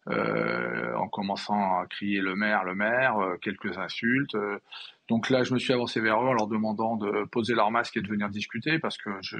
en 0.07 1.07
commençant 1.09 1.79
à 1.79 1.87
crier 1.87 2.21
le 2.21 2.35
maire, 2.35 2.63
le 2.63 2.75
maire, 2.75 3.15
quelques 3.41 3.77
insultes. 3.77 4.37
Donc 5.07 5.29
là, 5.29 5.43
je 5.43 5.53
me 5.53 5.59
suis 5.59 5.71
avancé 5.71 6.01
vers 6.01 6.15
eux 6.21 6.27
en 6.27 6.33
leur 6.33 6.47
demandant 6.47 6.95
de 6.95 7.25
poser 7.25 7.53
leur 7.53 7.69
masque 7.69 7.95
et 7.97 8.01
de 8.01 8.07
venir 8.07 8.29
discuter 8.29 8.79
parce 8.79 8.97
que 8.97 9.11
je, 9.21 9.37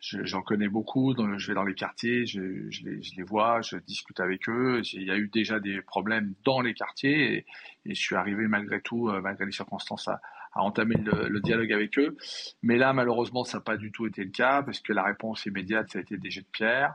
j'en 0.00 0.42
connais 0.42 0.68
beaucoup. 0.68 1.14
je 1.36 1.46
vais 1.46 1.54
dans 1.54 1.64
les 1.64 1.74
quartiers, 1.74 2.26
je, 2.26 2.40
les, 2.82 3.22
vois, 3.22 3.60
je 3.60 3.76
discute 3.76 4.18
avec 4.18 4.48
eux. 4.48 4.82
Il 4.92 5.04
y 5.04 5.10
a 5.12 5.16
eu 5.16 5.28
déjà 5.28 5.60
des 5.60 5.80
problèmes 5.80 6.34
dans 6.44 6.60
les 6.60 6.74
quartiers 6.74 7.46
et, 7.84 7.94
je 7.94 8.00
suis 8.00 8.16
arrivé 8.16 8.48
malgré 8.48 8.80
tout, 8.80 9.08
euh, 9.08 9.20
malgré 9.20 9.46
les 9.46 9.52
circonstances, 9.52 10.08
à, 10.08 10.20
entamer 10.54 10.96
le, 10.96 11.40
dialogue 11.40 11.72
avec 11.72 11.96
eux. 11.98 12.16
Mais 12.62 12.76
là, 12.76 12.92
malheureusement, 12.92 13.44
ça 13.44 13.58
n'a 13.58 13.64
pas 13.64 13.76
du 13.76 13.92
tout 13.92 14.06
été 14.06 14.24
le 14.24 14.30
cas 14.30 14.62
parce 14.62 14.80
que 14.80 14.92
la 14.92 15.04
réponse 15.04 15.46
immédiate, 15.46 15.90
ça 15.90 16.00
a 16.00 16.02
été 16.02 16.16
des 16.16 16.30
jets 16.30 16.42
de 16.42 16.46
pierre. 16.50 16.94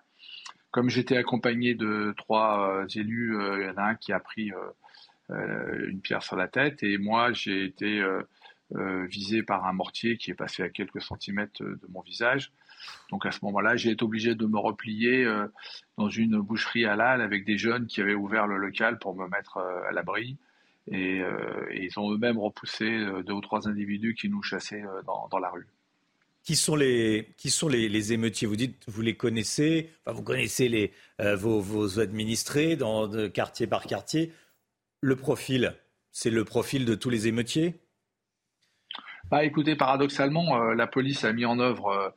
Comme 0.71 0.89
j'étais 0.89 1.15
accompagné 1.15 1.75
de 1.75 2.13
trois 2.17 2.81
euh, 2.81 2.87
élus, 2.93 3.37
euh, 3.37 3.61
il 3.61 3.67
y 3.67 3.69
en 3.69 3.77
a 3.77 3.83
un 3.83 3.95
qui 3.95 4.11
a 4.11 4.19
pris 4.19 4.51
une 5.29 6.01
pierre 6.01 6.23
sur 6.23 6.35
la 6.35 6.47
tête 6.47 6.83
et 6.83 6.97
moi, 6.97 7.33
j'ai 7.33 7.65
été 7.65 8.03
visé 8.71 9.43
par 9.43 9.65
un 9.65 9.73
mortier 9.73 10.17
qui 10.17 10.31
est 10.31 10.35
passé 10.35 10.63
à 10.63 10.69
quelques 10.69 11.01
centimètres 11.01 11.63
de 11.63 11.87
mon 11.89 12.01
visage. 12.01 12.51
Donc 13.11 13.25
à 13.25 13.31
ce 13.31 13.39
moment-là, 13.43 13.75
j'ai 13.75 13.91
été 13.91 14.03
obligé 14.03 14.35
de 14.35 14.45
me 14.45 14.57
replier 14.57 15.23
euh, 15.23 15.47
dans 15.97 16.09
une 16.09 16.39
boucherie 16.39 16.85
halal 16.85 17.21
avec 17.21 17.45
des 17.45 17.57
jeunes 17.57 17.87
qui 17.87 18.01
avaient 18.01 18.15
ouvert 18.15 18.47
le 18.47 18.57
local 18.57 18.99
pour 18.99 19.15
me 19.15 19.27
mettre 19.27 19.57
euh, 19.57 19.89
à 19.89 19.91
l'abri. 19.91 20.37
Et, 20.87 21.21
euh, 21.21 21.67
ils 21.73 21.97
ont 21.99 22.11
eux-mêmes 22.13 22.37
repoussé 22.37 23.05
deux 23.25 23.33
ou 23.33 23.41
trois 23.41 23.67
individus 23.67 24.13
qui 24.13 24.29
nous 24.29 24.43
chassaient 24.43 24.83
dans, 25.05 25.39
la 25.39 25.49
rue. 25.49 25.67
Qui 26.43 26.55
sont 26.55 26.75
les, 26.75 27.33
qui 27.37 27.49
sont 27.49 27.67
les, 27.67 28.13
émeutiers? 28.13 28.47
Vous 28.47 28.55
dites, 28.55 28.83
vous 28.87 29.01
les 29.01 29.15
connaissez, 29.15 29.89
enfin, 30.05 30.15
vous 30.15 30.21
connaissez 30.21 30.69
les, 30.69 30.93
vos, 31.17 31.99
administrés 31.99 32.75
dans, 32.75 33.07
de 33.07 33.27
quartier 33.27 33.65
par 33.65 33.87
quartier. 33.87 34.31
Le 35.05 35.15
profil, 35.15 35.75
c'est 36.11 36.31
le 36.31 36.43
profil 36.45 36.83
de 36.83 36.95
tous 36.95 37.11
les 37.11 37.27
émeutiers? 37.27 37.79
Bah, 39.29 39.43
Écoutez, 39.43 39.75
paradoxalement, 39.75 40.57
la 40.73 40.87
police 40.87 41.23
a 41.25 41.31
mis 41.31 41.45
en 41.45 41.59
œuvre 41.59 42.15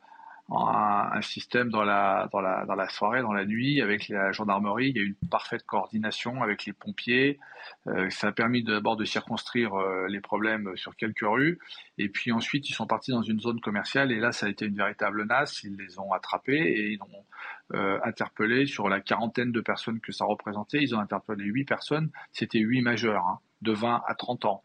un, 0.51 1.21
système 1.21 1.69
dans 1.69 1.83
la, 1.83 2.27
dans, 2.31 2.41
la, 2.41 2.65
dans 2.65 2.75
la 2.75 2.89
soirée, 2.89 3.21
dans 3.21 3.33
la 3.33 3.45
nuit, 3.45 3.81
avec 3.81 4.07
la 4.09 4.31
gendarmerie. 4.31 4.89
Il 4.89 4.97
y 4.97 4.99
a 4.99 5.03
eu 5.03 5.17
une 5.21 5.29
parfaite 5.29 5.63
coordination 5.65 6.41
avec 6.41 6.65
les 6.65 6.73
pompiers. 6.73 7.39
Euh, 7.87 8.09
ça 8.09 8.27
a 8.29 8.31
permis 8.31 8.63
d'abord 8.63 8.97
de 8.97 9.05
circonscrire 9.05 9.75
euh, 9.75 10.07
les 10.07 10.21
problèmes 10.21 10.75
sur 10.75 10.95
quelques 10.95 11.21
rues. 11.21 11.59
Et 11.97 12.09
puis 12.09 12.31
ensuite, 12.31 12.69
ils 12.69 12.73
sont 12.73 12.87
partis 12.87 13.11
dans 13.11 13.21
une 13.21 13.39
zone 13.39 13.61
commerciale. 13.61 14.11
Et 14.11 14.19
là, 14.19 14.31
ça 14.31 14.47
a 14.47 14.49
été 14.49 14.65
une 14.65 14.75
véritable 14.75 15.25
nasse. 15.25 15.63
Ils 15.63 15.75
les 15.75 15.99
ont 15.99 16.11
attrapés 16.13 16.57
et 16.57 16.93
ils 16.93 17.01
ont 17.01 17.25
euh, 17.75 17.99
interpellé 18.03 18.65
sur 18.65 18.89
la 18.89 19.01
quarantaine 19.01 19.51
de 19.51 19.61
personnes 19.61 19.99
que 19.99 20.11
ça 20.11 20.25
représentait. 20.25 20.79
Ils 20.81 20.95
ont 20.95 20.99
interpellé 20.99 21.45
huit 21.45 21.65
personnes. 21.65 22.09
C'était 22.31 22.59
huit 22.59 22.81
majeurs, 22.81 23.25
hein, 23.25 23.39
de 23.61 23.71
20 23.71 24.01
à 24.07 24.15
30 24.15 24.45
ans. 24.45 24.63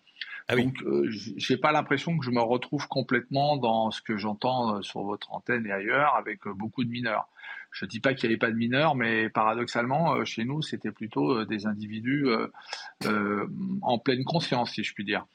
Ah 0.48 0.56
Donc, 0.56 0.82
euh, 0.82 1.08
j'ai 1.10 1.56
pas 1.56 1.72
l'impression 1.72 2.18
que 2.18 2.24
je 2.24 2.30
me 2.30 2.40
retrouve 2.40 2.86
complètement 2.88 3.56
dans 3.56 3.90
ce 3.90 4.02
que 4.02 4.18
j'entends 4.18 4.76
euh, 4.76 4.82
sur 4.82 5.02
votre 5.02 5.32
antenne 5.32 5.66
et 5.66 5.72
ailleurs 5.72 6.16
avec 6.16 6.46
euh, 6.46 6.52
beaucoup 6.52 6.84
de 6.84 6.90
mineurs. 6.90 7.28
Je 7.70 7.86
dis 7.86 7.98
pas 7.98 8.14
qu'il 8.14 8.28
n'y 8.28 8.34
avait 8.34 8.38
pas 8.38 8.50
de 8.50 8.56
mineurs, 8.56 8.94
mais 8.94 9.30
paradoxalement, 9.30 10.14
euh, 10.14 10.24
chez 10.24 10.44
nous, 10.44 10.60
c'était 10.60 10.92
plutôt 10.92 11.44
des 11.44 11.66
individus 11.66 12.28
en 13.82 13.98
pleine 13.98 14.22
conscience, 14.24 14.72
si 14.72 14.84
je 14.84 14.94
puis 14.94 15.04
dire. 15.04 15.26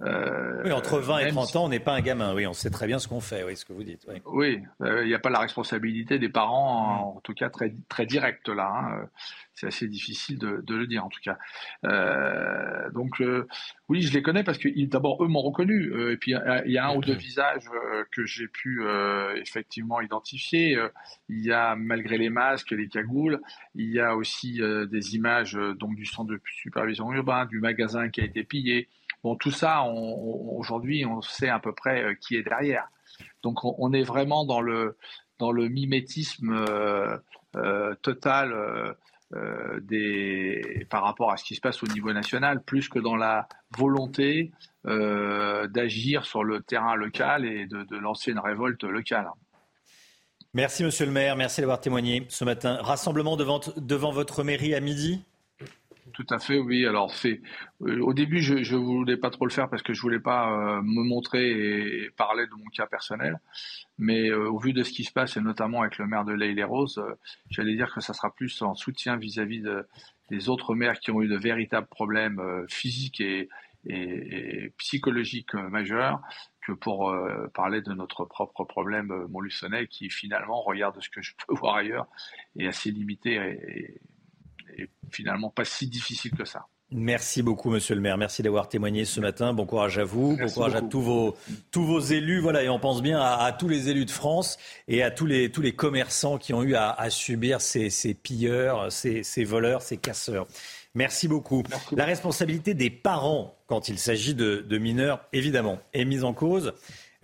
Euh, 0.00 0.62
oui, 0.64 0.72
entre 0.72 0.98
20 0.98 1.18
et 1.18 1.28
30 1.28 1.56
ans, 1.56 1.64
on 1.64 1.68
n'est 1.68 1.80
pas 1.80 1.92
un 1.92 2.00
gamin. 2.00 2.34
Oui, 2.34 2.46
on 2.46 2.52
sait 2.52 2.70
très 2.70 2.86
bien 2.86 2.98
ce 2.98 3.08
qu'on 3.08 3.20
fait, 3.20 3.44
oui, 3.44 3.56
ce 3.56 3.64
que 3.64 3.72
vous 3.72 3.84
dites. 3.84 4.06
Oui, 4.26 4.62
il 4.80 5.06
n'y 5.06 5.14
a 5.14 5.18
pas 5.18 5.30
la 5.30 5.40
responsabilité 5.40 6.18
des 6.18 6.28
parents, 6.28 7.14
en, 7.16 7.20
tout 7.20 7.34
cas 7.34 7.50
très, 7.50 7.74
très 7.88 8.06
directe 8.06 8.48
là. 8.48 8.70
Hein. 8.72 9.08
C'est 9.54 9.66
assez 9.68 9.86
difficile 9.86 10.38
de, 10.38 10.74
le 10.74 10.86
dire, 10.86 11.04
en 11.04 11.08
tout 11.08 11.20
cas. 11.22 11.38
Euh, 11.84 12.90
donc, 12.90 13.20
euh, 13.20 13.46
oui, 13.88 14.02
je 14.02 14.12
les 14.12 14.22
connais 14.22 14.42
parce 14.42 14.58
que 14.58 14.68
d'abord, 14.86 15.22
eux 15.22 15.28
m'ont 15.28 15.42
reconnu. 15.42 15.92
et 16.12 16.16
puis, 16.16 16.34
il 16.66 16.72
y 16.72 16.78
a 16.78 16.88
un 16.88 16.96
ou 16.96 17.00
deux 17.00 17.14
visages 17.14 17.64
que 18.10 18.26
j'ai 18.26 18.48
pu 18.48 18.84
effectivement 19.36 20.00
identifier. 20.00 20.76
il 21.28 21.44
y 21.44 21.52
a, 21.52 21.76
malgré 21.76 22.18
les 22.18 22.30
masques, 22.30 22.72
les 22.72 22.88
cagoules, 22.88 23.40
il 23.74 23.90
y 23.90 24.00
a 24.00 24.16
aussi 24.16 24.60
des 24.90 25.14
images 25.14 25.54
donc 25.78 25.94
du 25.94 26.04
centre 26.04 26.30
de 26.30 26.40
supervision 26.46 27.12
urbain, 27.12 27.46
du 27.46 27.60
magasin 27.60 28.08
qui 28.08 28.20
a 28.20 28.24
été 28.24 28.42
pillé. 28.42 28.88
Bon, 29.24 29.36
tout 29.36 29.50
ça, 29.50 29.84
aujourd'hui, 29.84 31.06
on 31.06 31.22
sait 31.22 31.48
à 31.48 31.58
peu 31.58 31.72
près 31.72 32.04
euh, 32.04 32.14
qui 32.14 32.36
est 32.36 32.42
derrière. 32.42 32.88
Donc, 33.42 33.64
on, 33.64 33.92
est 33.94 34.02
vraiment 34.02 34.44
dans 34.44 34.60
le 34.60 34.98
dans 35.38 35.50
le 35.50 35.68
mimétisme 35.68 36.64
euh, 39.34 40.84
par 40.90 41.02
rapport 41.02 41.32
à 41.32 41.36
ce 41.36 41.44
qui 41.44 41.54
se 41.54 41.60
passe 41.60 41.82
au 41.82 41.86
niveau 41.86 42.12
national, 42.12 42.62
plus 42.62 42.88
que 42.88 42.98
dans 42.98 43.16
la 43.16 43.48
volonté 43.76 44.52
d'agir 44.84 46.26
sur 46.26 46.44
le 46.44 46.60
terrain 46.60 46.94
local 46.94 47.46
et 47.46 47.66
de, 47.66 47.96
lancer 47.96 48.32
une 48.32 48.38
révolte 48.38 48.84
locale. 48.84 49.28
Merci 50.52 50.84
Monsieur 50.84 51.06
le 51.06 51.12
maire, 51.12 51.36
merci 51.36 51.62
d'avoir 51.62 51.80
témoigné 51.80 52.26
ce 52.28 52.44
matin. 52.44 52.78
Rassemblement 52.82 53.36
devant 53.36 54.12
votre 54.12 54.44
mairie 54.44 54.74
à 54.74 54.80
midi 54.80 55.24
tout 56.14 56.26
à 56.30 56.38
fait, 56.38 56.58
oui. 56.58 56.86
Alors 56.86 57.12
c'est 57.12 57.42
euh, 57.82 58.00
au 58.00 58.14
début, 58.14 58.40
je 58.40 58.54
ne 58.54 58.80
voulais 58.80 59.16
pas 59.16 59.30
trop 59.30 59.46
le 59.46 59.52
faire 59.52 59.68
parce 59.68 59.82
que 59.82 59.92
je 59.92 60.00
voulais 60.00 60.20
pas 60.20 60.50
euh, 60.52 60.82
me 60.82 61.02
montrer 61.02 61.50
et 61.50 62.10
parler 62.16 62.46
de 62.46 62.52
mon 62.52 62.66
cas 62.66 62.86
personnel. 62.86 63.40
Mais 63.98 64.30
euh, 64.30 64.48
au 64.48 64.58
vu 64.58 64.72
de 64.72 64.84
ce 64.84 64.92
qui 64.92 65.04
se 65.04 65.12
passe 65.12 65.36
et 65.36 65.40
notamment 65.40 65.82
avec 65.82 65.98
le 65.98 66.06
maire 66.06 66.24
de 66.24 66.32
l'Aile 66.32 66.58
et 66.58 66.64
Rose, 66.64 67.02
j'allais 67.50 67.74
dire 67.74 67.92
que 67.92 68.00
ça 68.00 68.14
sera 68.14 68.32
plus 68.32 68.62
en 68.62 68.74
soutien 68.74 69.16
vis-à-vis 69.16 69.60
de, 69.60 69.86
des 70.30 70.48
autres 70.48 70.74
maires 70.74 71.00
qui 71.00 71.10
ont 71.10 71.20
eu 71.20 71.28
de 71.28 71.36
véritables 71.36 71.88
problèmes 71.88 72.40
physiques 72.68 73.20
et, 73.20 73.48
psychologiques 74.78 75.52
majeurs 75.52 76.22
que 76.62 76.72
pour 76.72 77.14
parler 77.52 77.82
de 77.82 77.92
notre 77.92 78.24
propre 78.24 78.64
problème 78.64 79.26
montluçonnais 79.28 79.88
qui 79.88 80.08
finalement 80.08 80.62
regarde 80.62 80.98
ce 81.02 81.10
que 81.10 81.20
je 81.20 81.32
peux 81.46 81.54
voir 81.60 81.74
ailleurs 81.74 82.06
est 82.56 82.66
assez 82.66 82.90
limité 82.90 83.34
et 83.34 84.00
finalement 85.10 85.50
pas 85.50 85.64
si 85.64 85.86
difficile 85.86 86.32
que 86.32 86.44
ça. 86.44 86.66
Merci 86.90 87.42
beaucoup, 87.42 87.70
Monsieur 87.70 87.94
le 87.94 88.00
maire. 88.00 88.16
Merci 88.18 88.42
d'avoir 88.42 88.68
témoigné 88.68 89.04
ce 89.04 89.18
matin. 89.18 89.52
Bon 89.52 89.66
courage 89.66 89.98
à 89.98 90.04
vous. 90.04 90.36
bon 90.36 90.48
courage 90.48 90.74
à 90.74 90.82
tous 90.82 91.00
vos, 91.00 91.36
tous 91.72 91.84
vos 91.84 91.98
élus. 91.98 92.40
Voilà, 92.40 92.62
et 92.62 92.68
on 92.68 92.78
pense 92.78 93.02
bien 93.02 93.20
à, 93.20 93.50
tous 93.52 93.68
les 93.68 93.88
élus 93.88 94.04
de 94.04 94.10
France 94.10 94.58
et 94.86 95.02
à 95.02 95.10
tous 95.10 95.26
les, 95.26 95.50
tous 95.50 95.62
les 95.62 95.72
commerçants 95.72 96.38
qui 96.38 96.52
ont 96.54 96.62
eu 96.62 96.76
à, 96.76 97.10
subir 97.10 97.60
ces, 97.60 97.90
ces 97.90 98.14
pilleurs, 98.14 98.92
ces, 98.92 99.22
ces, 99.22 99.44
voleurs, 99.44 99.82
ces 99.82 99.96
casseurs. 99.96 100.46
Merci 100.94 101.26
beaucoup. 101.26 101.64
La 101.96 102.04
responsabilité 102.04 102.74
des 102.74 102.90
parents 102.90 103.56
quand 103.66 103.88
il 103.88 103.98
s'agit 103.98 104.34
de, 104.34 104.64
de, 104.68 104.78
mineurs, 104.78 105.26
évidemment, 105.32 105.80
est 105.94 106.04
mise 106.04 106.22
en 106.22 106.32
cause. 106.32 106.74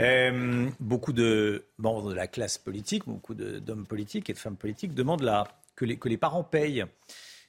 Euh, 0.00 0.68
beaucoup 0.80 1.12
de 1.12 1.66
membres 1.78 2.08
de 2.08 2.14
la 2.14 2.26
classe 2.26 2.58
politique, 2.58 3.04
beaucoup 3.06 3.34
d'hommes 3.34 3.86
politiques 3.86 4.30
et 4.30 4.32
de 4.32 4.38
femmes 4.38 4.56
politiques 4.56 4.94
demandent 4.94 5.22
la, 5.22 5.46
que, 5.76 5.84
les, 5.84 5.96
que 5.96 6.08
les 6.08 6.16
parents 6.16 6.42
payent. 6.42 6.84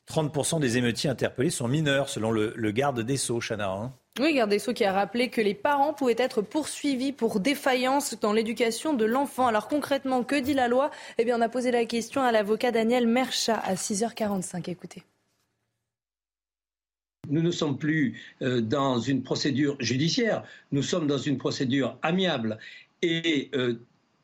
30% 0.09 0.59
des 0.59 0.77
émeutiers 0.77 1.09
interpellés 1.09 1.49
sont 1.49 1.67
mineurs, 1.67 2.09
selon 2.09 2.31
le, 2.31 2.71
garde 2.71 3.01
des 3.01 3.17
Sceaux, 3.17 3.39
Chana. 3.39 3.71
Hein. 3.71 3.93
Oui, 4.19 4.33
garde 4.33 4.49
des 4.49 4.59
Sceaux 4.59 4.73
qui 4.73 4.83
a 4.83 4.91
rappelé 4.91 5.29
que 5.29 5.41
les 5.41 5.53
parents 5.53 5.93
pouvaient 5.93 6.15
être 6.17 6.41
poursuivis 6.41 7.13
pour 7.13 7.39
défaillance 7.39 8.19
dans 8.19 8.33
l'éducation 8.33 8.93
de 8.93 9.05
l'enfant. 9.05 9.47
Alors 9.47 9.67
concrètement, 9.67 10.23
que 10.23 10.35
dit 10.35 10.53
la 10.53 10.67
loi? 10.67 10.91
Eh 11.17 11.25
bien, 11.25 11.37
on 11.37 11.41
a 11.41 11.49
posé 11.49 11.71
la 11.71 11.85
question 11.85 12.21
à 12.21 12.31
l'avocat 12.31 12.71
Daniel 12.71 13.07
Merchat 13.07 13.57
à 13.57 13.75
6h45. 13.75 14.69
Écoutez. 14.69 15.03
Nous 17.29 17.41
ne 17.41 17.51
sommes 17.51 17.77
plus 17.77 18.19
euh, 18.41 18.61
dans 18.61 18.99
une 18.99 19.23
procédure 19.23 19.77
judiciaire, 19.79 20.43
nous 20.71 20.81
sommes 20.81 21.07
dans 21.07 21.19
une 21.19 21.37
procédure 21.37 21.97
amiable. 22.01 22.57
Et 23.01 23.49
euh, 23.55 23.75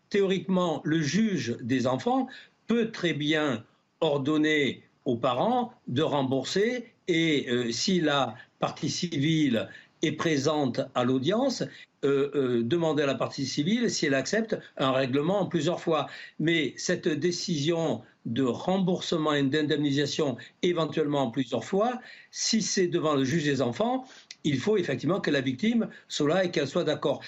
théoriquement, 0.10 0.82
le 0.84 1.02
juge 1.02 1.58
des 1.62 1.88
enfants 1.88 2.28
peut 2.66 2.92
très 2.92 3.14
bien 3.14 3.64
ordonner 4.02 4.84
aux 5.08 5.16
parents 5.16 5.72
de 5.88 6.04
rembourser 6.04 6.86
et 7.08 7.48
euh, 7.50 7.72
si 7.72 8.02
la 8.02 8.36
partie 8.60 8.90
civile 8.90 9.70
est 10.02 10.12
présente 10.12 10.82
à 10.94 11.06
l'audience, 11.06 11.64
euh, 12.04 12.30
euh, 12.36 12.62
demander 12.62 13.04
à 13.04 13.06
la 13.06 13.16
partie 13.16 13.46
civile 13.46 13.90
si 13.90 14.06
elle 14.06 14.14
accepte 14.14 14.58
un 14.76 14.92
règlement 14.92 15.40
en 15.40 15.46
plusieurs 15.46 15.80
fois. 15.80 16.08
Mais 16.40 16.74
cette 16.76 17.08
décision 17.08 18.02
de 18.26 18.44
remboursement 18.44 19.34
et 19.34 19.44
d'indemnisation 19.44 20.36
éventuellement 20.62 21.22
en 21.22 21.32
plusieurs 21.32 21.64
fois, 21.64 22.02
si 22.30 22.62
c'est 22.62 22.88
devant 22.88 23.16
le 23.16 23.24
juge 23.24 23.46
des 23.46 23.62
enfants, 23.62 24.06
il 24.44 24.60
faut 24.60 24.76
effectivement 24.76 25.22
que 25.22 25.32
la 25.32 25.42
victime 25.42 25.88
soit 26.10 26.28
là 26.28 26.44
et 26.44 26.52
qu'elle 26.52 26.68
soit 26.68 26.84
d'accord. 26.84 27.24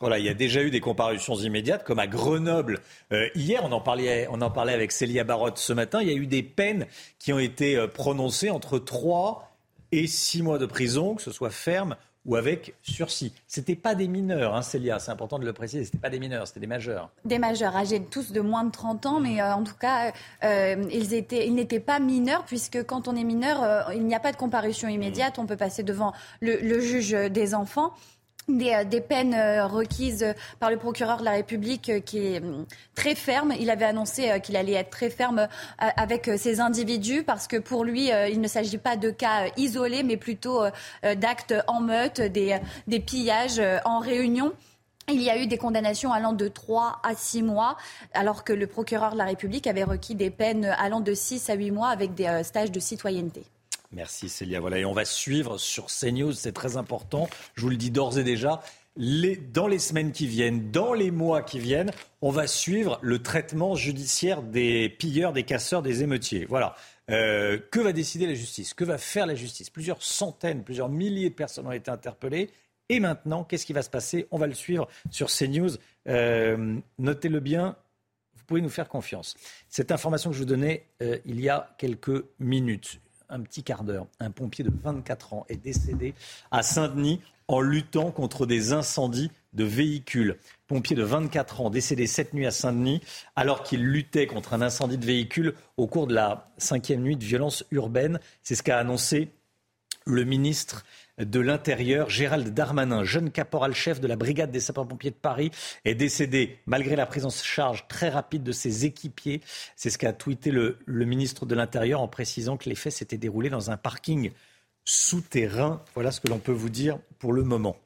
Voilà, 0.00 0.18
il 0.18 0.24
y 0.24 0.28
a 0.28 0.34
déjà 0.34 0.62
eu 0.62 0.70
des 0.70 0.80
comparutions 0.80 1.34
immédiates, 1.34 1.84
comme 1.84 1.98
à 1.98 2.06
Grenoble 2.06 2.80
euh, 3.12 3.28
hier. 3.34 3.62
On 3.64 3.72
en, 3.72 3.80
parlait, 3.80 4.28
on 4.30 4.40
en 4.40 4.50
parlait 4.50 4.72
avec 4.72 4.92
Célia 4.92 5.24
Barotte 5.24 5.58
ce 5.58 5.72
matin. 5.72 6.00
Il 6.02 6.08
y 6.08 6.12
a 6.12 6.16
eu 6.16 6.26
des 6.26 6.42
peines 6.42 6.86
qui 7.18 7.32
ont 7.32 7.38
été 7.38 7.76
euh, 7.76 7.88
prononcées 7.88 8.50
entre 8.50 8.78
3 8.78 9.50
et 9.90 10.06
6 10.06 10.42
mois 10.42 10.58
de 10.58 10.66
prison, 10.66 11.16
que 11.16 11.22
ce 11.22 11.32
soit 11.32 11.50
ferme 11.50 11.96
ou 12.26 12.36
avec 12.36 12.74
sursis. 12.82 13.32
C'était 13.46 13.74
pas 13.74 13.94
des 13.94 14.06
mineurs, 14.06 14.54
hein, 14.54 14.60
Célia, 14.60 14.98
c'est 14.98 15.10
important 15.10 15.38
de 15.38 15.46
le 15.46 15.54
préciser, 15.54 15.84
c'était 15.84 15.98
pas 15.98 16.10
des 16.10 16.18
mineurs, 16.18 16.46
c'était 16.46 16.60
des 16.60 16.66
majeurs. 16.66 17.10
Des 17.24 17.38
majeurs, 17.38 17.74
âgés 17.74 18.02
tous 18.02 18.32
de 18.32 18.40
moins 18.42 18.64
de 18.64 18.70
30 18.70 19.06
ans, 19.06 19.20
mais 19.20 19.40
euh, 19.40 19.54
en 19.54 19.64
tout 19.64 19.76
cas, 19.80 20.12
ils, 20.42 21.14
étaient, 21.14 21.46
ils 21.46 21.54
n'étaient 21.54 21.80
pas 21.80 22.00
mineurs, 22.00 22.44
puisque 22.44 22.84
quand 22.84 23.08
on 23.08 23.16
est 23.16 23.24
mineur, 23.24 23.90
il 23.94 24.04
n'y 24.04 24.14
a 24.14 24.20
pas 24.20 24.32
de 24.32 24.36
comparution 24.36 24.88
immédiate, 24.88 25.38
on 25.38 25.46
peut 25.46 25.56
passer 25.56 25.82
devant 25.82 26.12
le 26.40 26.80
juge 26.80 27.12
des 27.12 27.54
enfants. 27.54 27.94
Euh, 28.50 28.84
des, 28.84 29.00
peines 29.00 29.34
euh, 29.34 29.66
requises 29.66 30.34
par 30.58 30.70
le 30.70 30.78
procureur 30.78 31.18
de 31.18 31.24
la 31.24 31.32
République 31.32 31.90
euh, 31.90 32.00
qui 32.00 32.18
est 32.18 32.38
hum, 32.40 32.64
très 32.94 33.14
ferme. 33.14 33.52
Il 33.58 33.70
avait 33.70 33.84
annoncé 33.84 34.40
qu'il 34.42 34.56
allait 34.56 34.72
être 34.72 34.90
très 34.90 35.10
ferme 35.10 35.48
avec 35.78 36.30
ces 36.36 36.60
individus 36.60 37.22
parce 37.22 37.46
que 37.46 37.56
pour 37.56 37.84
lui, 37.84 38.10
il 38.30 38.40
ne 38.40 38.48
s'agit 38.48 38.78
pas 38.78 38.96
de 38.96 39.10
cas 39.10 39.46
isolés, 39.56 40.02
mais 40.02 40.16
plutôt 40.16 40.62
d'actes 41.02 41.54
en 41.66 41.80
meute, 41.80 42.20
des, 42.20 42.58
des 42.86 43.00
pillages 43.00 43.60
en 43.84 43.98
réunion. 43.98 44.52
Il 45.08 45.22
y 45.22 45.30
a 45.30 45.40
eu 45.40 45.46
des 45.46 45.58
condamnations 45.58 46.12
allant 46.12 46.32
de 46.32 46.48
3 46.48 47.00
à 47.02 47.14
6 47.14 47.42
mois, 47.42 47.76
alors 48.14 48.44
que 48.44 48.52
le 48.52 48.66
procureur 48.66 49.12
de 49.12 49.18
la 49.18 49.24
République 49.24 49.66
avait 49.66 49.84
requis 49.84 50.14
des 50.14 50.30
peines 50.30 50.64
allant 50.64 51.00
de 51.00 51.14
6 51.14 51.50
à 51.50 51.54
8 51.54 51.70
mois 51.70 51.88
avec 51.88 52.14
des 52.14 52.42
stages 52.42 52.72
de 52.72 52.80
citoyenneté. 52.80 53.44
Merci 53.90 54.28
Célia. 54.28 54.60
Voilà, 54.60 54.78
et 54.78 54.84
on 54.84 54.92
va 54.92 55.04
suivre 55.04 55.58
sur 55.58 55.86
CNews, 55.86 56.32
c'est 56.32 56.52
très 56.52 56.76
important. 56.76 57.28
Je 57.54 57.62
vous 57.62 57.70
le 57.70 57.76
dis 57.76 57.90
d'ores 57.90 58.18
et 58.18 58.24
déjà. 58.24 58.60
dans 58.96 59.66
les 59.66 59.78
semaines 59.78 60.12
qui 60.12 60.26
viennent, 60.26 60.70
dans 60.70 60.92
les 60.92 61.10
mois 61.10 61.42
qui 61.42 61.58
viennent, 61.58 61.90
on 62.20 62.30
va 62.30 62.46
suivre 62.46 62.98
le 63.00 63.22
traitement 63.22 63.76
judiciaire 63.76 64.42
des 64.42 64.90
pilleurs, 64.90 65.32
des 65.32 65.44
casseurs, 65.44 65.82
des 65.82 66.02
émeutiers. 66.02 66.44
Voilà. 66.44 66.74
Euh, 67.10 67.58
que 67.70 67.80
va 67.80 67.92
décider 67.92 68.26
la 68.26 68.34
justice? 68.34 68.74
Que 68.74 68.84
va 68.84 68.98
faire 68.98 69.26
la 69.26 69.34
justice? 69.34 69.70
Plusieurs 69.70 70.02
centaines, 70.02 70.62
plusieurs 70.62 70.90
milliers 70.90 71.30
de 71.30 71.34
personnes 71.34 71.66
ont 71.66 71.72
été 71.72 71.90
interpellées. 71.90 72.50
Et 72.90 73.00
maintenant, 73.00 73.44
qu'est-ce 73.44 73.64
qui 73.64 73.72
va 73.72 73.82
se 73.82 73.90
passer? 73.90 74.26
On 74.30 74.38
va 74.38 74.46
le 74.46 74.54
suivre 74.54 74.88
sur 75.10 75.28
CNews. 75.28 75.70
Euh, 76.08 76.76
notez-le 76.98 77.40
bien, 77.40 77.76
vous 78.34 78.44
pouvez 78.44 78.60
nous 78.60 78.68
faire 78.68 78.88
confiance. 78.88 79.34
Cette 79.70 79.92
information 79.92 80.30
que 80.30 80.36
je 80.36 80.40
vous 80.40 80.46
donnais 80.48 80.84
euh, 81.02 81.18
il 81.24 81.40
y 81.40 81.48
a 81.48 81.74
quelques 81.78 82.24
minutes 82.38 83.00
un 83.28 83.40
petit 83.40 83.62
quart 83.62 83.84
d'heure, 83.84 84.06
un 84.20 84.30
pompier 84.30 84.64
de 84.64 84.72
24 84.82 85.34
ans 85.34 85.46
est 85.48 85.56
décédé 85.56 86.14
à 86.50 86.62
Saint-Denis 86.62 87.20
en 87.48 87.60
luttant 87.60 88.10
contre 88.10 88.46
des 88.46 88.72
incendies 88.72 89.30
de 89.54 89.64
véhicules. 89.64 90.36
Pompier 90.66 90.94
de 90.94 91.02
24 91.02 91.62
ans 91.62 91.70
décédé 91.70 92.06
cette 92.06 92.34
nuit 92.34 92.46
à 92.46 92.50
Saint-Denis 92.50 93.00
alors 93.36 93.62
qu'il 93.62 93.82
luttait 93.82 94.26
contre 94.26 94.52
un 94.52 94.60
incendie 94.60 94.98
de 94.98 95.06
véhicule 95.06 95.54
au 95.78 95.86
cours 95.86 96.06
de 96.06 96.14
la 96.14 96.50
cinquième 96.58 97.00
nuit 97.00 97.16
de 97.16 97.24
violence 97.24 97.64
urbaine. 97.70 98.20
C'est 98.42 98.54
ce 98.54 98.62
qu'a 98.62 98.78
annoncé 98.78 99.30
le 100.08 100.24
ministre 100.24 100.84
de 101.18 101.40
l'Intérieur, 101.40 102.08
Gérald 102.08 102.54
Darmanin, 102.54 103.04
jeune 103.04 103.30
caporal-chef 103.30 104.00
de 104.00 104.06
la 104.06 104.16
brigade 104.16 104.50
des 104.50 104.60
sapeurs-pompiers 104.60 105.10
de 105.10 105.16
Paris, 105.16 105.50
est 105.84 105.94
décédé 105.94 106.58
malgré 106.66 106.96
la 106.96 107.06
prise 107.06 107.26
en 107.26 107.30
charge 107.30 107.86
très 107.88 108.08
rapide 108.08 108.42
de 108.42 108.52
ses 108.52 108.86
équipiers. 108.86 109.42
C'est 109.76 109.90
ce 109.90 109.98
qu'a 109.98 110.12
tweeté 110.12 110.50
le, 110.50 110.78
ministre 110.86 111.44
de 111.44 111.54
l'Intérieur 111.54 112.00
en 112.00 112.08
précisant 112.08 112.56
que 112.56 112.68
les 112.68 112.74
faits 112.74 112.92
s'étaient 112.92 113.18
déroulés 113.18 113.50
dans 113.50 113.70
un 113.70 113.76
parking 113.76 114.30
souterrain. 114.84 115.82
Voilà 115.94 116.10
ce 116.10 116.20
que 116.20 116.28
l'on 116.28 116.38
peut 116.38 116.52
vous 116.52 116.70
dire 116.70 116.98
pour 117.18 117.32
le 117.32 117.42
moment. 117.42 117.76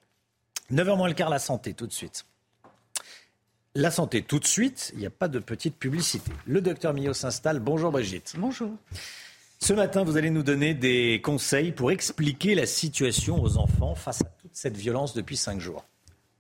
9h 0.71 0.97
moins 0.97 1.09
le 1.09 1.15
quart, 1.15 1.31
la 1.31 1.39
santé, 1.39 1.75
tout 1.75 1.87
de 1.87 1.93
suite. 1.93 2.25
La 3.75 3.91
santé, 3.91 4.23
tout 4.23 4.39
de 4.39 4.47
suite, 4.47 4.91
il 4.93 5.01
n'y 5.01 5.07
a 5.07 5.11
pas 5.11 5.29
de 5.29 5.39
petite 5.39 5.77
publicité. 5.77 6.31
Le 6.47 6.61
docteur 6.61 6.93
Millot 6.93 7.15
s'installe. 7.15 7.59
Bonjour 7.59 7.91
Brigitte. 7.91 8.35
Bonjour. 8.37 8.71
Ce 9.63 9.73
matin, 9.73 10.03
vous 10.03 10.17
allez 10.17 10.31
nous 10.31 10.43
donner 10.43 10.75
des 10.75 11.21
conseils 11.23 11.71
pour 11.71 11.93
expliquer 11.93 12.57
la 12.57 12.67
situation 12.67 13.41
aux 13.41 13.59
enfants 13.59 13.95
face 13.95 14.21
à 14.21 14.25
toute 14.25 14.57
cette 14.57 14.77
violence 14.77 15.15
depuis 15.15 15.37
cinq 15.37 15.61
jours. 15.61 15.85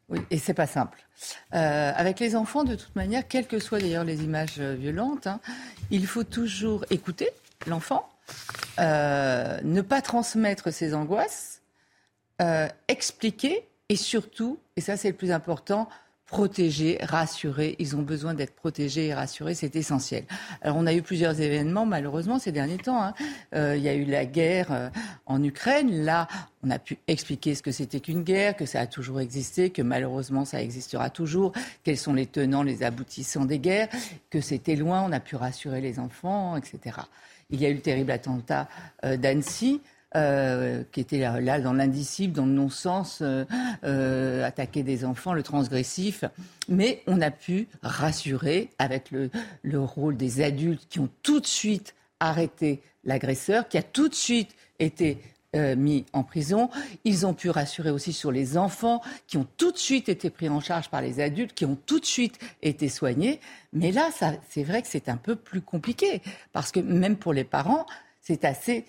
Oui, 0.09 0.19
et 0.33 0.39
c'est 0.39 0.55
pas 0.55 0.67
simple. 0.67 0.99
Euh, 1.55 1.93
avec 1.95 2.19
les 2.19 2.35
enfants, 2.35 2.65
de 2.65 2.75
toute 2.75 2.97
manière, 2.97 3.29
quelles 3.29 3.47
que 3.47 3.61
soient 3.61 3.79
d'ailleurs 3.79 4.03
les 4.03 4.25
images 4.25 4.57
euh, 4.59 4.75
violentes, 4.75 5.29
hein, 5.29 5.39
il 5.93 6.09
faut 6.09 6.25
toujours 6.25 6.85
écouter 6.91 7.29
l'enfant, 7.69 8.09
euh, 8.81 9.61
ne 9.63 9.83
pas 9.83 10.03
transmettre 10.03 10.73
ses 10.73 10.93
angoisses, 10.93 11.63
expliquer 12.89 13.63
et 13.89 13.95
surtout, 13.95 14.59
et 14.75 14.81
ça 14.81 14.97
c'est 14.97 15.11
le 15.11 15.17
plus 15.17 15.31
important, 15.31 15.89
protégés, 16.33 16.97
rassurés. 17.03 17.77
Ils 17.79 17.95
ont 17.95 18.01
besoin 18.01 18.33
d'être 18.33 18.55
protégés 18.55 19.09
et 19.09 19.15
rassurés, 19.15 19.55
c'est 19.55 19.77
essentiel. 19.77 20.25
Alors 20.63 20.79
on 20.79 20.87
a 20.87 20.95
eu 20.95 21.03
plusieurs 21.03 21.43
événements 21.43 21.85
malheureusement 21.85 22.39
ces 22.39 22.53
derniers 22.53 22.79
temps. 22.79 23.03
Hein. 23.03 23.13
Euh, 23.55 23.77
il 23.77 23.83
y 23.83 23.89
a 23.91 23.95
eu 23.95 24.07
la 24.07 24.25
guerre 24.25 24.73
euh, 24.73 24.89
en 25.27 25.45
Ukraine. 25.45 26.07
Là, 26.07 26.29
on 26.65 26.71
a 26.71 26.79
pu 26.79 26.97
expliquer 27.07 27.55
ce 27.55 27.63
que 27.63 27.71
c'était 27.71 28.01
qu'une 28.01 28.23
guerre, 28.23 28.57
que 28.57 28.65
ça 28.65 28.81
a 28.81 28.87
toujours 28.87 29.21
existé, 29.21 29.69
que 29.69 29.83
malheureusement 29.83 30.47
ça 30.47 30.63
existera 30.63 31.11
toujours, 31.11 31.53
quels 31.85 31.99
sont 31.99 32.15
les 32.15 32.25
tenants, 32.25 32.63
les 32.63 32.83
aboutissants 32.83 33.45
des 33.45 33.59
guerres, 33.59 33.89
que 34.31 34.41
c'était 34.41 34.75
loin, 34.75 35.03
on 35.03 35.13
a 35.13 35.21
pu 35.21 35.37
rassurer 35.37 35.83
les 35.83 35.99
enfants, 35.99 36.57
etc. 36.57 36.97
Il 37.51 37.61
y 37.61 37.67
a 37.67 37.69
eu 37.69 37.75
le 37.75 37.83
terrible 37.83 38.11
attentat 38.11 38.69
euh, 39.05 39.19
d'Annecy. 39.19 39.83
Euh, 40.15 40.83
qui 40.93 41.01
était 41.01 41.21
là, 41.21 41.59
dans 41.61 41.73
l'indicible, 41.73 42.35
dans 42.35 42.45
le 42.45 42.53
non-sens, 42.53 43.21
euh, 43.23 43.47
euh, 43.83 44.45
attaquer 44.45 44.83
des 44.83 45.07
enfants, 45.07 45.33
le 45.33 45.43
transgressif. 45.43 46.25
Mais 46.69 47.03
on 47.07 47.23
a 47.23 47.31
pu 47.31 47.67
rassurer 47.83 48.69
avec 48.79 49.11
le, 49.11 49.31
le 49.63 49.81
rôle 49.81 50.19
des 50.19 50.43
adultes 50.43 50.87
qui 50.91 51.01
ont 51.01 51.09
tout 51.23 51.41
de 51.41 51.47
suite 51.47 51.95
arrêté 52.21 52.83
l'agresseur, 53.05 53.69
qui 53.69 53.79
a 53.79 53.83
tout 53.83 54.11
de 54.11 54.15
suite 54.15 54.51
été 54.79 55.19
mis 55.55 56.07
en 56.15 56.23
prison. 56.23 56.71
Ils 57.05 57.27
ont 57.27 57.35
pu 57.35 57.51
rassurer 57.51 57.91
aussi 57.91 58.15
sur 58.15 58.33
les 58.33 58.57
enfants 58.57 59.03
qui 59.27 59.37
ont 59.37 59.47
tout 59.59 59.71
de 59.71 59.77
suite 59.77 60.09
été 60.09 60.31
pris 60.31 60.49
en 60.49 60.61
charge 60.61 60.89
par 60.89 61.03
les 61.03 61.21
adultes, 61.21 61.53
qui 61.53 61.67
ont 61.67 61.77
tout 61.85 62.01
de 62.01 62.07
suite 62.07 62.39
été 62.63 62.89
soignés. 62.89 63.39
Mais 63.75 63.93
là, 63.93 64.09
c'est 64.49 64.63
vrai 64.63 64.81
que 64.81 64.89
c'est 64.89 65.11
un 65.11 65.19
peu 65.19 65.37
plus 65.37 65.61
compliqué 65.61 66.23
parce 66.53 66.73
que 66.73 66.81
même 66.81 67.17
pour 67.17 67.35
les 67.35 67.45
parents, 67.45 67.85
c'est 68.23 68.47
assez 68.47 68.87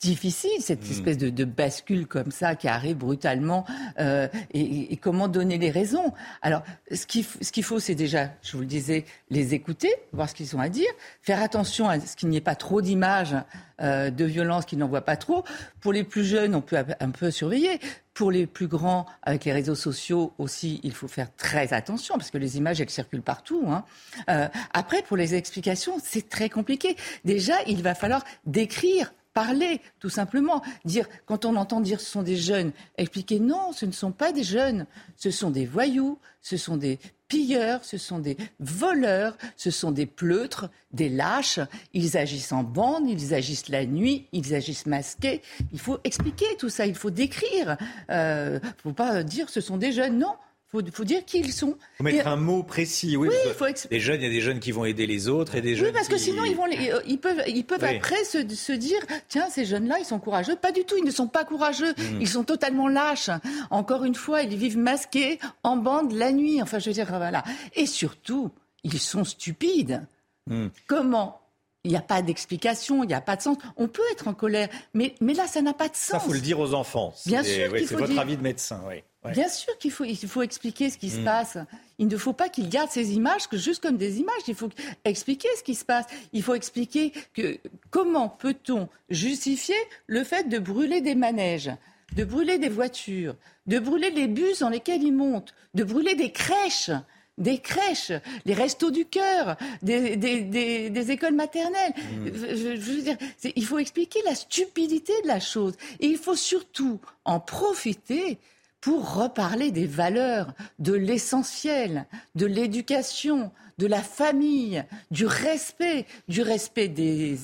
difficile, 0.00 0.50
cette 0.60 0.88
hmm. 0.88 0.92
espèce 0.92 1.18
de, 1.18 1.44
bascule 1.44 2.06
comme 2.06 2.30
ça 2.30 2.54
qui 2.54 2.68
arrive 2.68 2.96
brutalement, 2.96 3.66
euh, 3.98 4.28
et, 4.52 4.96
comment 4.96 5.28
donner 5.28 5.58
les 5.58 5.70
raisons? 5.70 6.12
Alors, 6.42 6.62
ce 6.90 7.06
qu'il 7.06 7.24
ce 7.24 7.60
faut, 7.60 7.78
c'est 7.78 7.94
déjà, 7.94 8.30
je 8.42 8.52
vous 8.52 8.60
le 8.60 8.66
disais, 8.66 9.04
les 9.28 9.54
écouter, 9.54 9.90
voir 10.12 10.28
ce 10.28 10.34
qu'ils 10.34 10.56
ont 10.56 10.60
à 10.60 10.68
dire, 10.68 10.90
faire 11.22 11.42
attention 11.42 11.88
à 11.88 12.00
ce 12.00 12.16
qu'il 12.16 12.28
n'y 12.30 12.38
ait 12.38 12.42
pas 12.42 12.54
trop 12.54 12.80
d'images 12.80 13.36
euh, 13.82 14.10
de 14.10 14.24
violence, 14.24 14.64
qu'ils 14.64 14.78
n'en 14.78 14.88
voient 14.88 15.04
pas 15.04 15.16
trop. 15.16 15.44
Pour 15.80 15.92
les 15.92 16.04
plus 16.04 16.24
jeunes, 16.24 16.54
on 16.54 16.60
peut 16.60 16.76
un 16.76 17.10
peu 17.10 17.30
surveiller. 17.30 17.78
Pour 18.14 18.30
les 18.30 18.46
plus 18.46 18.66
grands, 18.66 19.06
avec 19.22 19.44
les 19.44 19.52
réseaux 19.52 19.74
sociaux 19.74 20.32
aussi, 20.38 20.80
il 20.82 20.92
faut 20.92 21.08
faire 21.08 21.34
très 21.36 21.72
attention 21.72 22.16
parce 22.16 22.30
que 22.30 22.38
les 22.38 22.58
images, 22.58 22.80
elles 22.80 22.90
circulent 22.90 23.22
partout. 23.22 23.64
Hein. 23.68 23.84
Euh, 24.28 24.48
après, 24.74 25.02
pour 25.02 25.16
les 25.16 25.34
explications, 25.34 25.96
c'est 26.02 26.28
très 26.28 26.48
compliqué. 26.48 26.96
Déjà, 27.24 27.54
il 27.66 27.82
va 27.82 27.94
falloir 27.94 28.24
décrire 28.44 29.12
parler, 29.32 29.80
tout 29.98 30.08
simplement. 30.08 30.62
Dire, 30.84 31.06
quand 31.26 31.44
on 31.44 31.56
entend 31.56 31.80
dire 31.80 32.00
ce 32.00 32.10
sont 32.10 32.22
des 32.22 32.36
jeunes, 32.36 32.72
expliquer 32.98 33.40
non, 33.40 33.72
ce 33.72 33.86
ne 33.86 33.92
sont 33.92 34.12
pas 34.12 34.32
des 34.32 34.44
jeunes, 34.44 34.86
ce 35.16 35.30
sont 35.30 35.50
des 35.50 35.66
voyous, 35.66 36.18
ce 36.42 36.56
sont 36.56 36.76
des 36.76 36.98
pilleurs, 37.28 37.84
ce 37.84 37.96
sont 37.96 38.18
des 38.18 38.36
voleurs, 38.58 39.36
ce 39.56 39.70
sont 39.70 39.92
des 39.92 40.06
pleutres, 40.06 40.68
des 40.92 41.08
lâches. 41.08 41.60
Ils 41.94 42.16
agissent 42.16 42.52
en 42.52 42.64
bande, 42.64 43.08
ils 43.08 43.32
agissent 43.32 43.68
la 43.68 43.86
nuit, 43.86 44.26
ils 44.32 44.54
agissent 44.54 44.86
masqués. 44.86 45.40
Il 45.72 45.78
faut 45.78 45.98
expliquer 46.04 46.46
tout 46.58 46.68
ça, 46.68 46.86
il 46.86 46.96
faut 46.96 47.10
décrire. 47.10 47.76
Il 47.80 48.14
euh, 48.14 48.58
ne 48.58 48.82
faut 48.82 48.92
pas 48.92 49.22
dire 49.22 49.48
ce 49.48 49.60
sont 49.60 49.76
des 49.76 49.92
jeunes, 49.92 50.18
non 50.18 50.34
faut, 50.70 50.80
faut 50.92 51.04
dire 51.04 51.24
qui 51.24 51.40
ils 51.40 51.52
sont. 51.52 51.76
Faut 51.98 52.04
mettre 52.04 52.28
un 52.28 52.36
mot 52.36 52.62
précis. 52.62 53.16
Oui, 53.16 53.28
il 53.46 53.52
faut 53.52 53.66
Les 53.90 53.98
jeunes, 53.98 54.20
il 54.20 54.24
y 54.24 54.26
a 54.26 54.30
des 54.30 54.40
jeunes 54.40 54.60
qui 54.60 54.70
vont 54.70 54.84
aider 54.84 55.06
les 55.06 55.28
autres 55.28 55.56
et 55.56 55.60
des 55.60 55.74
jeunes. 55.74 55.88
Oui, 55.88 55.92
parce 55.92 56.08
que 56.08 56.16
sinon 56.16 56.44
ils 56.44 56.54
vont, 56.54 56.66
euh, 56.66 57.00
ils 57.06 57.18
peuvent, 57.18 57.42
ils 57.48 57.64
peuvent 57.64 57.82
après 57.82 58.24
se, 58.24 58.48
se, 58.48 58.72
dire, 58.72 59.00
tiens, 59.28 59.48
ces 59.50 59.64
jeunes-là, 59.64 59.98
ils 59.98 60.04
sont 60.04 60.20
courageux. 60.20 60.54
Pas 60.54 60.70
du 60.70 60.84
tout, 60.84 60.94
ils 60.96 61.04
ne 61.04 61.10
sont 61.10 61.26
pas 61.26 61.44
courageux. 61.44 61.92
Hmm. 61.92 62.20
Ils 62.20 62.28
sont 62.28 62.44
totalement 62.44 62.86
lâches. 62.86 63.30
Encore 63.70 64.04
une 64.04 64.14
fois, 64.14 64.42
ils 64.42 64.56
vivent 64.56 64.78
masqués 64.78 65.40
en 65.64 65.76
bande 65.76 66.12
la 66.12 66.30
nuit. 66.30 66.62
Enfin, 66.62 66.78
je 66.78 66.86
veux 66.86 66.94
dire, 66.94 67.08
voilà. 67.08 67.42
Et 67.74 67.86
surtout, 67.86 68.50
ils 68.84 69.00
sont 69.00 69.24
stupides. 69.24 70.06
Hmm. 70.46 70.68
Comment? 70.86 71.40
Il 71.82 71.90
n'y 71.90 71.96
a 71.96 72.02
pas 72.02 72.20
d'explication, 72.20 73.02
il 73.04 73.06
n'y 73.06 73.14
a 73.14 73.22
pas 73.22 73.36
de 73.36 73.42
sens. 73.42 73.56
On 73.76 73.88
peut 73.88 74.02
être 74.12 74.28
en 74.28 74.34
colère, 74.34 74.68
mais, 74.92 75.14
mais 75.20 75.32
là, 75.32 75.46
ça 75.46 75.62
n'a 75.62 75.72
pas 75.72 75.88
de 75.88 75.96
sens. 75.96 76.10
Ça, 76.10 76.20
faut 76.20 76.34
le 76.34 76.40
dire 76.40 76.60
aux 76.60 76.74
enfants. 76.74 77.14
Bien 77.24 77.42
sûr, 77.42 77.72
c'est 77.74 77.94
votre 77.96 78.18
avis 78.18 78.36
de 78.36 78.42
médecin. 78.42 78.82
Oui. 78.86 79.02
Bien 79.28 79.48
sûr 79.48 79.76
qu'il 79.78 79.90
faut, 79.90 80.04
il 80.04 80.16
faut 80.16 80.42
expliquer 80.42 80.88
ce 80.88 80.96
qui 80.96 81.10
se 81.10 81.20
mm. 81.20 81.24
passe. 81.24 81.58
Il 81.98 82.08
ne 82.08 82.16
faut 82.16 82.32
pas 82.32 82.48
qu'il 82.48 82.68
garde 82.70 82.90
ces 82.90 83.12
images 83.12 83.48
que 83.48 83.58
juste 83.58 83.82
comme 83.82 83.98
des 83.98 84.18
images. 84.18 84.42
Il 84.48 84.54
faut 84.54 84.70
expliquer 85.04 85.48
ce 85.58 85.62
qui 85.62 85.74
se 85.74 85.84
passe. 85.84 86.06
Il 86.32 86.42
faut 86.42 86.54
expliquer 86.54 87.12
que 87.34 87.58
comment 87.90 88.30
peut-on 88.30 88.88
justifier 89.10 89.76
le 90.06 90.24
fait 90.24 90.48
de 90.48 90.58
brûler 90.58 91.02
des 91.02 91.14
manèges, 91.14 91.70
de 92.14 92.24
brûler 92.24 92.58
des 92.58 92.70
voitures, 92.70 93.36
de 93.66 93.78
brûler 93.78 94.10
les 94.10 94.26
bus 94.26 94.60
dans 94.60 94.70
lesquels 94.70 95.02
ils 95.02 95.14
montent, 95.14 95.54
de 95.74 95.84
brûler 95.84 96.14
des 96.14 96.32
crèches 96.32 96.90
des 97.38 97.56
crèches, 97.58 98.12
les 98.44 98.52
restos 98.52 98.90
du 98.90 99.06
cœur, 99.06 99.56
des, 99.80 101.10
écoles 101.10 101.32
maternelles. 101.32 101.94
Mm. 101.96 102.26
Je, 102.26 102.76
je, 102.76 102.92
veux 102.92 103.02
dire, 103.02 103.16
il 103.56 103.64
faut 103.64 103.78
expliquer 103.78 104.20
la 104.26 104.34
stupidité 104.34 105.14
de 105.22 105.26
la 105.26 105.40
chose. 105.40 105.74
Et 106.00 106.06
il 106.06 106.18
faut 106.18 106.36
surtout 106.36 107.00
en 107.24 107.40
profiter 107.40 108.38
pour 108.80 109.14
reparler 109.14 109.70
des 109.70 109.86
valeurs, 109.86 110.52
de 110.78 110.94
l'essentiel, 110.94 112.06
de 112.34 112.46
l'éducation, 112.46 113.52
de 113.80 113.86
la 113.86 114.02
famille, 114.02 114.84
du 115.10 115.24
respect, 115.24 116.06
du 116.28 116.42
respect 116.42 116.88
des, 116.88 117.38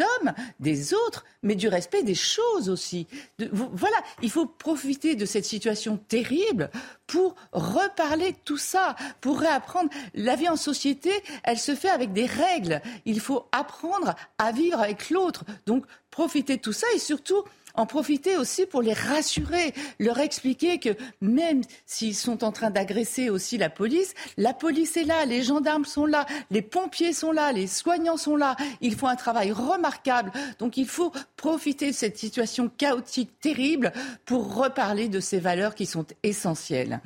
hommes, 0.00 0.32
des 0.60 0.92
autres, 0.92 1.24
mais 1.42 1.54
du 1.54 1.68
respect 1.68 2.02
des 2.02 2.14
choses 2.14 2.68
aussi. 2.68 3.06
voilà, 3.38 3.96
il 4.22 4.30
faut 4.30 4.44
profiter 4.44 5.16
de 5.16 5.24
cette 5.24 5.46
situation 5.46 5.96
terrible 5.96 6.70
pour 7.06 7.34
reparler 7.52 8.36
tout 8.44 8.58
ça, 8.58 8.94
pour 9.22 9.40
réapprendre. 9.40 9.90
La 10.14 10.36
vie 10.36 10.50
en 10.50 10.56
société, 10.56 11.12
elle 11.44 11.58
se 11.58 11.74
fait 11.74 11.88
avec 11.88 12.12
des 12.12 12.26
règles. 12.26 12.82
Il 13.06 13.18
faut 13.18 13.46
apprendre 13.50 14.14
à 14.36 14.52
vivre 14.52 14.80
avec 14.80 15.08
l'autre. 15.08 15.44
Donc, 15.64 15.86
profiter 16.10 16.56
de 16.56 16.62
tout 16.62 16.72
ça 16.74 16.86
et 16.94 16.98
surtout 16.98 17.42
en 17.74 17.86
profiter 17.86 18.36
aussi 18.36 18.66
pour 18.66 18.82
les 18.82 18.92
rassurer, 18.92 19.74
leur 19.98 20.18
expliquer 20.18 20.78
que 20.78 20.90
même 21.20 21.62
s'ils 21.86 22.14
sont 22.14 22.44
en 22.44 22.52
train 22.52 22.70
d'agresser 22.70 23.30
aussi 23.30 23.58
la 23.58 23.70
police, 23.70 24.14
la 24.36 24.54
police 24.54 24.96
est 24.96 25.04
là, 25.04 25.24
les 25.24 25.42
gendarmes 25.42 25.84
sont 25.84 26.06
là, 26.06 26.26
les 26.50 26.62
pompiers 26.62 27.12
sont 27.12 27.32
là, 27.32 27.52
les 27.52 27.66
soignants 27.66 28.16
sont 28.16 28.36
là. 28.36 28.56
Ils 28.80 28.94
font 28.94 29.08
un 29.08 29.16
travail 29.16 29.52
remarquable. 29.52 30.32
Donc 30.58 30.76
il 30.76 30.86
faut 30.86 31.12
profiter 31.36 31.88
de 31.88 31.96
cette 31.96 32.18
situation 32.18 32.68
chaotique, 32.68 33.30
terrible, 33.40 33.92
pour 34.24 34.54
reparler 34.54 35.08
de 35.08 35.20
ces 35.20 35.38
valeurs 35.38 35.74
qui 35.74 35.86
sont 35.86 36.06
essentielles. 36.22 37.00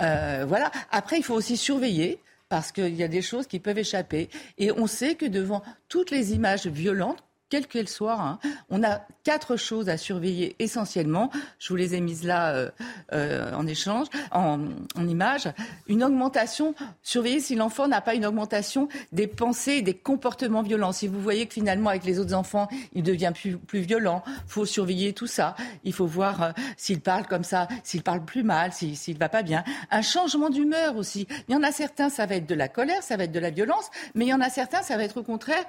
Euh, 0.00 0.44
voilà. 0.46 0.70
Après, 0.90 1.18
il 1.18 1.22
faut 1.22 1.34
aussi 1.34 1.56
surveiller 1.56 2.20
parce 2.48 2.72
qu'il 2.72 2.94
y 2.94 3.02
a 3.02 3.08
des 3.08 3.22
choses 3.22 3.46
qui 3.46 3.58
peuvent 3.58 3.78
échapper. 3.78 4.30
Et 4.56 4.72
on 4.72 4.86
sait 4.86 5.14
que 5.14 5.26
devant 5.26 5.62
toutes 5.88 6.10
les 6.10 6.32
images 6.32 6.66
violentes 6.66 7.22
quelle 7.48 7.66
qu'elle 7.66 7.88
soit. 7.88 8.20
Hein. 8.20 8.38
On 8.70 8.82
a 8.82 9.00
quatre 9.24 9.56
choses 9.56 9.88
à 9.88 9.96
surveiller 9.96 10.56
essentiellement. 10.58 11.30
Je 11.58 11.68
vous 11.68 11.76
les 11.76 11.94
ai 11.94 12.00
mises 12.00 12.24
là 12.24 12.54
euh, 12.54 12.70
euh, 13.12 13.52
en 13.52 13.66
échange, 13.66 14.06
en, 14.32 14.58
image. 14.96 15.48
Une 15.86 16.04
augmentation, 16.04 16.74
surveiller 17.02 17.40
si 17.40 17.54
l'enfant 17.54 17.88
n'a 17.88 18.00
pas 18.00 18.14
une 18.14 18.26
augmentation 18.26 18.88
des 19.12 19.26
pensées 19.26 19.82
des 19.82 19.94
comportements 19.94 20.62
violents. 20.62 20.92
Si 20.92 21.08
vous 21.08 21.20
voyez 21.20 21.46
que 21.46 21.54
finalement 21.54 21.90
avec 21.90 22.04
les 22.04 22.18
autres 22.18 22.34
enfants, 22.34 22.68
il 22.94 23.02
devient 23.02 23.32
plus, 23.34 23.56
plus 23.56 23.80
violent, 23.80 24.22
faut 24.46 24.66
surveiller 24.66 25.12
tout 25.12 25.26
ça. 25.26 25.56
Il 25.84 25.92
faut 25.92 26.06
voir 26.06 26.42
euh, 26.42 26.50
s'il 26.76 27.00
parle 27.00 27.26
comme 27.26 27.44
ça, 27.44 27.68
s'il 27.84 28.02
parle 28.02 28.24
plus 28.24 28.42
mal, 28.42 28.72
s'il 28.72 29.14
ne 29.14 29.18
va 29.18 29.28
pas 29.28 29.42
bien. 29.42 29.64
Un 29.90 30.02
changement 30.02 30.50
d'humeur 30.50 30.96
aussi. 30.96 31.26
Il 31.48 31.54
y 31.54 31.56
en 31.56 31.62
a 31.62 31.72
certains, 31.72 32.10
ça 32.10 32.26
va 32.26 32.36
être 32.36 32.46
de 32.46 32.54
la 32.54 32.68
colère, 32.68 33.02
ça 33.02 33.16
va 33.16 33.24
être 33.24 33.32
de 33.32 33.40
la 33.40 33.50
violence, 33.50 33.90
mais 34.14 34.26
il 34.26 34.28
y 34.28 34.34
en 34.34 34.40
a 34.40 34.50
certains, 34.50 34.82
ça 34.82 34.96
va 34.96 35.04
être 35.04 35.18
au 35.18 35.22
contraire 35.22 35.64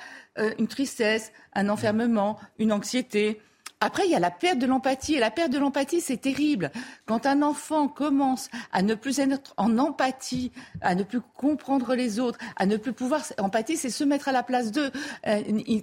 une 0.57 0.67
tristesse, 0.67 1.31
un 1.53 1.68
enfermement, 1.69 2.39
une 2.57 2.71
anxiété. 2.71 3.41
Après, 3.81 4.05
il 4.05 4.11
y 4.11 4.15
a 4.15 4.19
la 4.19 4.29
perte 4.29 4.59
de 4.59 4.65
l'empathie. 4.65 5.15
Et 5.15 5.19
la 5.19 5.31
perte 5.31 5.51
de 5.51 5.57
l'empathie, 5.57 6.01
c'est 6.01 6.17
terrible. 6.17 6.69
Quand 7.05 7.25
un 7.25 7.41
enfant 7.41 7.87
commence 7.87 8.49
à 8.73 8.81
ne 8.81 8.93
plus 8.93 9.19
être 9.19 9.53
en 9.55 9.77
empathie, 9.77 10.51
à 10.81 10.95
ne 10.95 11.03
plus 11.03 11.21
comprendre 11.21 11.95
les 11.95 12.19
autres, 12.19 12.37
à 12.57 12.65
ne 12.65 12.75
plus 12.75 12.91
pouvoir... 12.91 13.21
Empathie, 13.37 13.77
c'est 13.77 13.89
se 13.89 14.03
mettre 14.03 14.27
à 14.27 14.33
la 14.33 14.43
place 14.43 14.73
d'eux. 14.73 14.91
Euh, 15.27 15.41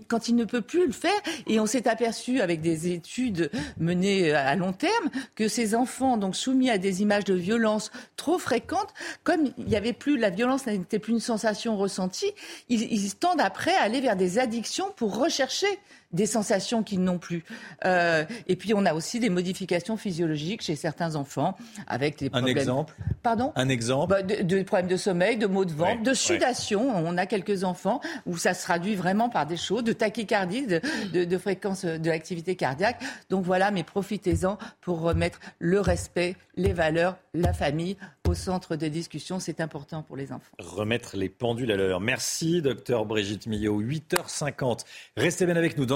quand 0.09 0.29
il 0.29 0.37
ne 0.37 0.45
peut 0.45 0.61
plus 0.61 0.87
le 0.87 0.93
faire, 0.93 1.19
et 1.47 1.59
on 1.59 1.65
s'est 1.65 1.89
aperçu 1.89 2.43
avec 2.43 2.61
des 2.61 2.93
études 2.93 3.51
menées 3.79 4.35
à 4.35 4.55
long 4.57 4.75
terme, 4.75 5.09
que 5.35 5.49
ces 5.49 5.75
enfants, 5.75 6.19
donc 6.19 6.37
soumis 6.37 6.69
à 6.69 6.77
des 6.77 7.01
images 7.01 7.25
de 7.25 7.35
violence 7.35 7.91
trop 8.17 8.39
fréquentes, 8.39 8.93
comme 9.25 9.53
il 9.57 9.65
n'y 9.65 9.77
avait 9.77 9.95
plus, 9.95 10.19
la 10.19 10.29
violence 10.29 10.67
n'était 10.67 10.99
plus 10.99 11.15
une 11.15 11.21
sensation 11.21 11.79
ressentie, 11.79 12.33
ils, 12.69 12.83
ils 12.93 13.15
tendent 13.15 13.41
après 13.41 13.75
à 13.75 13.83
aller 13.83 14.03
vers 14.03 14.17
des 14.17 14.39
addictions 14.39 14.93
pour 14.97 15.19
rechercher 15.19 15.67
des 16.13 16.27
sensations 16.27 16.83
qu'ils 16.83 17.03
n'ont 17.03 17.19
plus. 17.19 17.45
Euh, 17.85 18.25
et 18.47 18.57
puis 18.57 18.75
on 18.75 18.85
a 18.87 18.95
aussi 18.95 19.21
des 19.21 19.31
modifications 19.31 19.97
physiologiques 19.97 20.63
chez 20.63 20.77
certains 20.77 21.17
enfants 21.17 21.57
avec 21.87 22.19
des 22.19 22.31
problèmes. 22.31 22.57
Un 22.57 22.61
exemple 22.61 22.95
Pardon 23.23 23.53
Un 23.57 23.69
exemple 23.69 24.11
bah, 24.11 24.23
de, 24.23 24.63
problèmes 24.63 24.89
de 24.89 24.97
sommeil, 24.97 25.37
de 25.37 25.47
maux 25.47 25.65
de 25.65 25.73
ventre, 25.73 26.03
de 26.03 26.15
sudation. 26.15 26.91
On 26.95 27.17
a 27.17 27.27
quelques 27.27 27.65
enfants 27.65 28.01
où 28.27 28.37
ça 28.37 28.55
se 28.55 28.63
traduit 28.63 28.95
vraiment 28.95 29.29
par 29.29 29.47
des 29.47 29.57
choses, 29.57 29.85
de 29.85 29.93
tachycardie, 29.93 30.67
de, 30.67 31.25
de 31.25 31.39
fréquence 31.39 31.85
de 31.85 32.09
l'activité 32.09 32.57
cardiaque. 32.57 33.03
Donc 33.31 33.45
voilà, 33.45 33.71
mais 33.71 33.83
profitez-en 33.83 34.59
pour 34.81 35.01
remettre 35.01 35.41
le 35.59 35.81
respect, 35.81 36.37
les 36.57 36.73
valeurs, 36.73 37.17
la 37.37 37.53
famille 37.53 37.97
au 38.27 38.35
centre 38.35 38.77
des 38.77 38.91
discussions. 38.91 39.39
C'est 39.39 39.61
important 39.61 40.03
pour 40.03 40.17
les 40.17 40.33
enfants. 40.33 40.51
Remettre 40.59 41.17
les 41.17 41.29
pendules 41.29 41.71
à 41.71 41.77
l'heure. 41.77 42.01
Merci, 42.01 42.63
docteur 42.63 43.05
Brigitte 43.05 43.47
Millot. 43.47 43.81
8h50. 43.81 44.85
Restez 45.17 45.47
bien 45.47 45.57
avec 45.57 45.79
nous. 45.79 45.87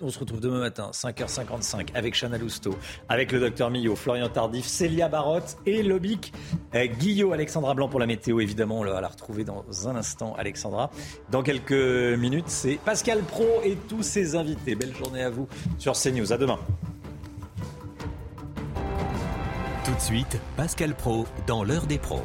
On 0.00 0.08
se 0.08 0.18
retrouve 0.18 0.40
demain 0.40 0.60
matin, 0.60 0.90
5h55, 0.92 1.88
avec 1.94 2.14
Chana 2.14 2.38
Lousteau, 2.38 2.76
avec 3.08 3.32
le 3.32 3.40
docteur 3.40 3.70
Millot, 3.70 3.96
Florian 3.96 4.28
Tardif, 4.28 4.66
Célia 4.66 5.08
Barotte 5.08 5.56
et 5.66 5.82
Lobic 5.82 6.32
euh, 6.74 6.86
Guillot. 6.86 7.32
Alexandra 7.32 7.74
Blanc 7.74 7.88
pour 7.88 8.00
la 8.00 8.06
météo, 8.06 8.40
évidemment. 8.40 8.80
On 8.80 8.84
va 8.84 9.00
la 9.00 9.08
retrouver 9.08 9.44
dans 9.44 9.64
un 9.86 9.96
instant, 9.96 10.34
Alexandra. 10.36 10.90
Dans 11.30 11.42
quelques 11.42 11.72
minutes, 11.72 12.48
c'est 12.48 12.78
Pascal 12.84 13.20
Pro 13.22 13.46
et 13.64 13.76
tous 13.88 14.02
ses 14.02 14.34
invités. 14.34 14.74
Belle 14.74 14.94
journée 14.94 15.22
à 15.22 15.30
vous 15.30 15.48
sur 15.78 15.92
CNews. 15.92 16.32
À 16.32 16.38
demain. 16.38 16.58
Tout 19.82 19.94
de 19.94 20.00
suite, 20.00 20.40
Pascal 20.56 20.94
Pro 20.94 21.26
dans 21.46 21.64
l'heure 21.64 21.86
des 21.86 21.98
pros. 21.98 22.22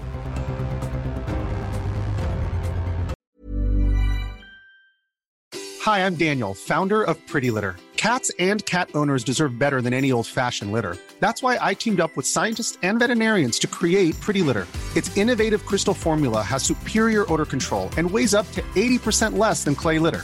Hi, 5.86 6.00
I'm 6.00 6.16
Daniel, 6.16 6.54
founder 6.54 7.04
of 7.04 7.16
Pretty 7.28 7.52
Litter. 7.52 7.78
Cats 7.96 8.30
and 8.40 8.66
cat 8.66 8.90
owners 8.94 9.24
deserve 9.24 9.58
better 9.58 9.82
than 9.82 9.94
any 9.94 10.12
old-fashioned 10.12 10.72
litter. 10.72 10.98
That's 11.20 11.42
why 11.42 11.58
I 11.62 11.76
teamed 11.76 12.02
up 12.02 12.18
with 12.18 12.26
scientists 12.26 12.78
and 12.84 13.00
veterinarians 13.00 13.58
to 13.60 13.68
create 13.68 14.20
Pretty 14.20 14.42
Litter. 14.42 14.68
Its 14.96 15.16
innovative 15.16 15.66
crystal 15.66 15.94
formula 15.94 16.42
has 16.42 16.62
superior 16.62 17.32
odor 17.32 17.46
control 17.46 17.90
and 17.98 18.10
weighs 18.10 18.34
up 18.34 18.52
to 18.52 18.62
80% 18.76 19.38
less 19.38 19.64
than 19.64 19.76
clay 19.76 19.98
litter. 19.98 20.24